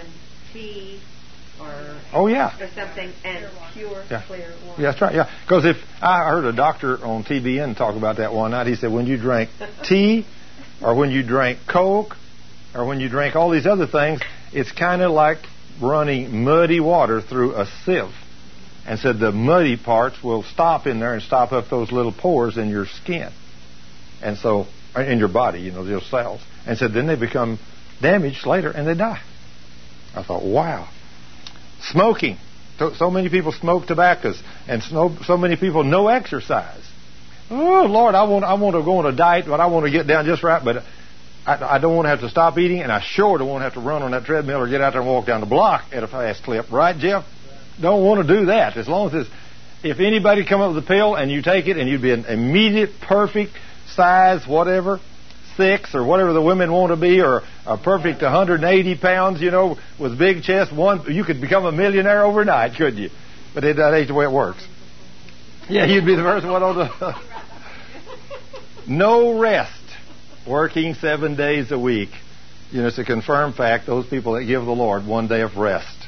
tea 0.53 0.99
or 1.59 1.67
Oh 2.13 2.27
yeah, 2.27 2.55
or 2.59 2.69
something 2.73 3.11
and 3.25 3.45
pure 3.73 4.01
Yeah. 4.09 4.21
clear 4.27 4.53
water. 4.65 4.81
yeah, 4.81 4.91
that's 4.91 5.01
right. 5.01 5.15
Yeah, 5.15 5.29
because 5.45 5.65
if 5.65 5.77
I 6.01 6.19
heard 6.29 6.45
a 6.45 6.53
doctor 6.53 7.05
on 7.05 7.25
TBN 7.25 7.75
talk 7.75 7.95
about 7.95 8.15
that 8.17 8.33
one 8.33 8.51
night, 8.51 8.67
he 8.67 8.75
said 8.75 8.91
when 8.93 9.05
you 9.07 9.17
drink 9.17 9.49
tea, 9.83 10.25
or 10.83 10.95
when 10.95 11.11
you 11.11 11.23
drink 11.23 11.59
Coke, 11.67 12.15
or 12.75 12.85
when 12.85 12.99
you 12.99 13.09
drink 13.09 13.35
all 13.35 13.49
these 13.49 13.65
other 13.65 13.87
things, 13.87 14.21
it's 14.51 14.71
kind 14.71 15.01
of 15.01 15.11
like 15.11 15.37
running 15.81 16.43
muddy 16.43 16.79
water 16.79 17.21
through 17.21 17.55
a 17.55 17.65
sieve. 17.85 18.13
And 18.85 18.99
said 18.99 19.17
the 19.17 19.31
muddy 19.31 19.77
parts 19.77 20.21
will 20.21 20.43
stop 20.43 20.87
in 20.87 20.99
there 20.99 21.13
and 21.13 21.23
stop 21.23 21.53
up 21.53 21.69
those 21.69 21.91
little 21.91 22.11
pores 22.11 22.57
in 22.57 22.69
your 22.69 22.85
skin, 22.85 23.31
and 24.21 24.37
so 24.37 24.67
uh, 24.95 25.01
in 25.01 25.19
your 25.19 25.29
body, 25.29 25.61
you 25.61 25.71
know, 25.71 25.85
those 25.85 26.05
cells. 26.09 26.41
And 26.65 26.77
said 26.77 26.93
then 26.93 27.07
they 27.07 27.15
become 27.15 27.59
damaged 28.01 28.45
later 28.45 28.69
and 28.69 28.87
they 28.87 28.93
die. 28.93 29.21
I 30.15 30.23
thought, 30.23 30.43
wow. 30.43 30.89
Smoking. 31.81 32.37
So, 32.77 32.93
so 32.93 33.09
many 33.09 33.29
people 33.29 33.51
smoke 33.51 33.87
tobaccos, 33.87 34.41
and 34.67 34.81
so, 34.83 35.15
so 35.25 35.37
many 35.37 35.55
people 35.55 35.83
no 35.83 36.07
exercise. 36.07 36.83
Oh 37.49 37.85
Lord, 37.89 38.15
I 38.15 38.23
want 38.23 38.45
I 38.45 38.53
want 38.55 38.75
to 38.75 38.83
go 38.83 38.97
on 38.97 39.05
a 39.05 39.15
diet, 39.15 39.45
but 39.47 39.59
I 39.59 39.67
want 39.67 39.85
to 39.85 39.91
get 39.91 40.07
down 40.07 40.25
just 40.25 40.43
right. 40.43 40.63
But 40.63 40.83
I, 41.45 41.75
I 41.75 41.79
don't 41.79 41.95
want 41.95 42.05
to 42.05 42.09
have 42.09 42.21
to 42.21 42.29
stop 42.29 42.57
eating, 42.57 42.81
and 42.81 42.91
I 42.91 43.01
sure 43.01 43.37
don't 43.37 43.47
want 43.47 43.61
to 43.61 43.65
have 43.65 43.73
to 43.73 43.81
run 43.81 44.01
on 44.01 44.11
that 44.11 44.25
treadmill 44.25 44.61
or 44.61 44.69
get 44.69 44.81
out 44.81 44.93
there 44.93 45.01
and 45.01 45.09
walk 45.09 45.25
down 45.25 45.41
the 45.41 45.47
block 45.47 45.85
at 45.91 46.03
a 46.03 46.07
fast 46.07 46.43
clip. 46.43 46.71
Right, 46.71 46.97
Jeff? 46.97 47.25
Don't 47.81 48.03
want 48.03 48.25
to 48.25 48.39
do 48.39 48.45
that. 48.47 48.77
As 48.77 48.87
long 48.87 49.07
as 49.09 49.25
it's, 49.25 49.29
if 49.83 49.99
anybody 49.99 50.45
come 50.45 50.61
up 50.61 50.73
with 50.73 50.83
a 50.83 50.87
pill 50.87 51.15
and 51.15 51.29
you 51.29 51.41
take 51.41 51.67
it, 51.67 51.77
and 51.77 51.89
you'd 51.89 52.01
be 52.01 52.11
an 52.11 52.25
immediate 52.25 52.91
perfect 53.01 53.51
size, 53.87 54.47
whatever, 54.47 54.99
six 55.57 55.93
or 55.93 56.05
whatever 56.05 56.33
the 56.33 56.41
women 56.41 56.71
want 56.71 56.91
to 56.91 56.95
be, 56.95 57.21
or 57.21 57.41
a 57.65 57.77
perfect 57.77 58.21
180 58.21 58.97
pounds, 58.97 59.41
you 59.41 59.51
know, 59.51 59.77
with 59.99 60.17
big 60.17 60.43
chest, 60.43 60.73
one 60.73 61.11
you 61.11 61.23
could 61.25 61.41
become 61.41 61.65
a 61.65 61.71
millionaire 61.71 62.23
overnight, 62.23 62.77
couldn't 62.77 62.97
you? 62.97 63.09
But 63.53 63.65
it, 63.65 63.75
that 63.75 63.93
ain't 63.93 64.07
the 64.07 64.13
way 64.13 64.25
it 64.25 64.31
works. 64.31 64.65
Yeah, 65.69 65.85
you'd 65.85 66.05
be 66.05 66.15
the 66.15 66.23
first 66.23 66.45
one 66.45 66.63
on 66.63 66.75
the. 66.77 67.15
No 68.87 69.39
rest, 69.39 69.81
working 70.47 70.93
seven 70.95 71.35
days 71.35 71.71
a 71.71 71.79
week. 71.79 72.09
You 72.71 72.81
know, 72.81 72.87
it's 72.87 72.97
a 72.97 73.05
confirmed 73.05 73.55
fact. 73.55 73.85
Those 73.85 74.07
people 74.07 74.33
that 74.33 74.45
give 74.45 74.65
the 74.65 74.71
Lord 74.71 75.05
one 75.05 75.27
day 75.27 75.41
of 75.41 75.57
rest, 75.57 76.07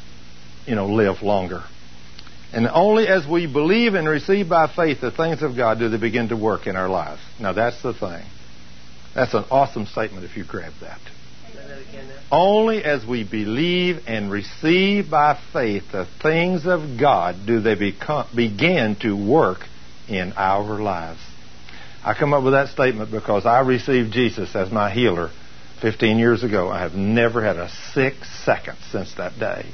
you 0.65 0.75
know, 0.75 0.87
live 0.87 1.21
longer. 1.21 1.63
And 2.53 2.67
only 2.67 3.07
as 3.07 3.27
we 3.27 3.51
believe 3.51 3.95
and 3.95 4.07
receive 4.07 4.47
by 4.49 4.67
faith 4.73 5.01
the 5.01 5.11
things 5.11 5.41
of 5.41 5.55
God 5.55 5.79
do 5.79 5.89
they 5.89 5.97
begin 5.97 6.29
to 6.29 6.37
work 6.37 6.67
in 6.67 6.75
our 6.75 6.87
lives. 6.87 7.21
Now 7.39 7.53
that's 7.53 7.81
the 7.83 7.93
thing. 7.93 8.25
That's 9.13 9.33
an 9.33 9.45
awesome 9.51 9.85
statement 9.85 10.25
if 10.25 10.37
you 10.37 10.45
grab 10.45 10.73
that. 10.81 10.99
Only 12.31 12.83
as 12.83 13.05
we 13.05 13.23
believe 13.23 14.03
and 14.07 14.31
receive 14.31 15.09
by 15.09 15.39
faith 15.53 15.83
the 15.91 16.07
things 16.21 16.65
of 16.65 16.99
God 16.99 17.35
do 17.45 17.61
they 17.61 17.75
become, 17.75 18.27
begin 18.35 18.95
to 19.01 19.13
work 19.13 19.59
in 20.07 20.33
our 20.33 20.81
lives. 20.81 21.19
I 22.05 22.13
come 22.13 22.33
up 22.33 22.43
with 22.43 22.53
that 22.53 22.69
statement 22.69 23.11
because 23.11 23.45
I 23.45 23.61
received 23.61 24.13
Jesus 24.13 24.55
as 24.55 24.71
my 24.71 24.91
healer 24.91 25.31
15 25.81 26.19
years 26.19 26.43
ago. 26.43 26.69
I 26.69 26.79
have 26.79 26.93
never 26.93 27.43
had 27.43 27.57
a 27.57 27.69
sick 27.93 28.13
second 28.43 28.77
since 28.91 29.15
that 29.15 29.39
day. 29.39 29.65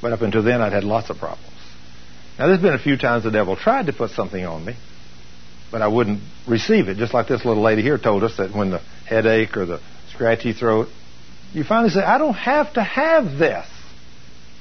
But 0.00 0.12
up 0.12 0.22
until 0.22 0.42
then, 0.42 0.62
I'd 0.62 0.72
had 0.72 0.84
lots 0.84 1.10
of 1.10 1.18
problems. 1.18 1.52
Now, 2.38 2.46
there's 2.48 2.62
been 2.62 2.72
a 2.72 2.78
few 2.78 2.96
times 2.96 3.24
the 3.24 3.30
devil 3.30 3.54
tried 3.54 3.86
to 3.86 3.92
put 3.92 4.10
something 4.10 4.44
on 4.44 4.64
me, 4.64 4.76
but 5.70 5.82
I 5.82 5.88
wouldn't 5.88 6.22
receive 6.48 6.88
it. 6.88 6.96
Just 6.96 7.12
like 7.14 7.28
this 7.28 7.44
little 7.44 7.62
lady 7.62 7.82
here 7.82 7.98
told 7.98 8.24
us 8.24 8.38
that 8.38 8.54
when 8.54 8.70
the 8.70 8.80
headache 9.06 9.56
or 9.56 9.66
the 9.66 9.80
scratchy 10.12 10.54
throat, 10.54 10.88
you 11.52 11.64
finally 11.64 11.90
say, 11.90 12.00
I 12.00 12.18
don't 12.18 12.34
have 12.34 12.72
to 12.74 12.82
have 12.82 13.38
this. 13.38 13.66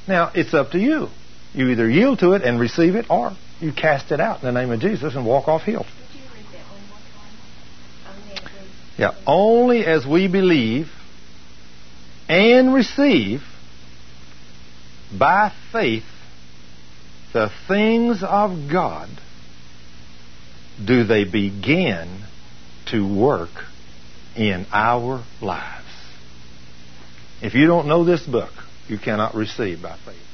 Now, 0.07 0.31
it's 0.35 0.53
up 0.53 0.71
to 0.71 0.79
you. 0.79 1.07
You 1.53 1.69
either 1.69 1.89
yield 1.89 2.19
to 2.19 2.33
it 2.33 2.43
and 2.43 2.59
receive 2.59 2.95
it, 2.95 3.05
or 3.09 3.35
you 3.59 3.71
cast 3.71 4.11
it 4.11 4.19
out 4.19 4.43
in 4.43 4.53
the 4.53 4.59
name 4.59 4.71
of 4.71 4.79
Jesus 4.79 5.15
and 5.15 5.25
walk 5.25 5.47
off 5.47 5.63
healed. 5.63 5.85
Would 5.85 6.19
you 6.19 6.25
read 6.35 6.45
that 6.53 6.65
one 6.71 6.81
more 6.89 6.97
time? 7.13 8.21
Only 8.23 8.33
as 8.35 8.43
we- 8.43 8.90
Yeah, 9.01 9.15
only 9.25 9.83
as 9.83 10.05
we 10.05 10.27
believe 10.27 10.87
and 12.29 12.71
receive 12.71 13.41
by 15.17 15.51
faith 15.71 16.05
the 17.33 17.49
things 17.67 18.21
of 18.21 18.69
God 18.71 19.09
do 20.85 21.03
they 21.03 21.23
begin 21.23 22.25
to 22.91 23.01
work 23.01 23.65
in 24.35 24.67
our 24.71 25.23
lives. 25.41 25.87
If 27.41 27.55
you 27.55 27.65
don't 27.65 27.87
know 27.87 28.03
this 28.03 28.21
book, 28.21 28.53
you 28.87 28.99
cannot 28.99 29.33
receive 29.33 29.81
by 29.81 29.97
faith. 30.05 30.30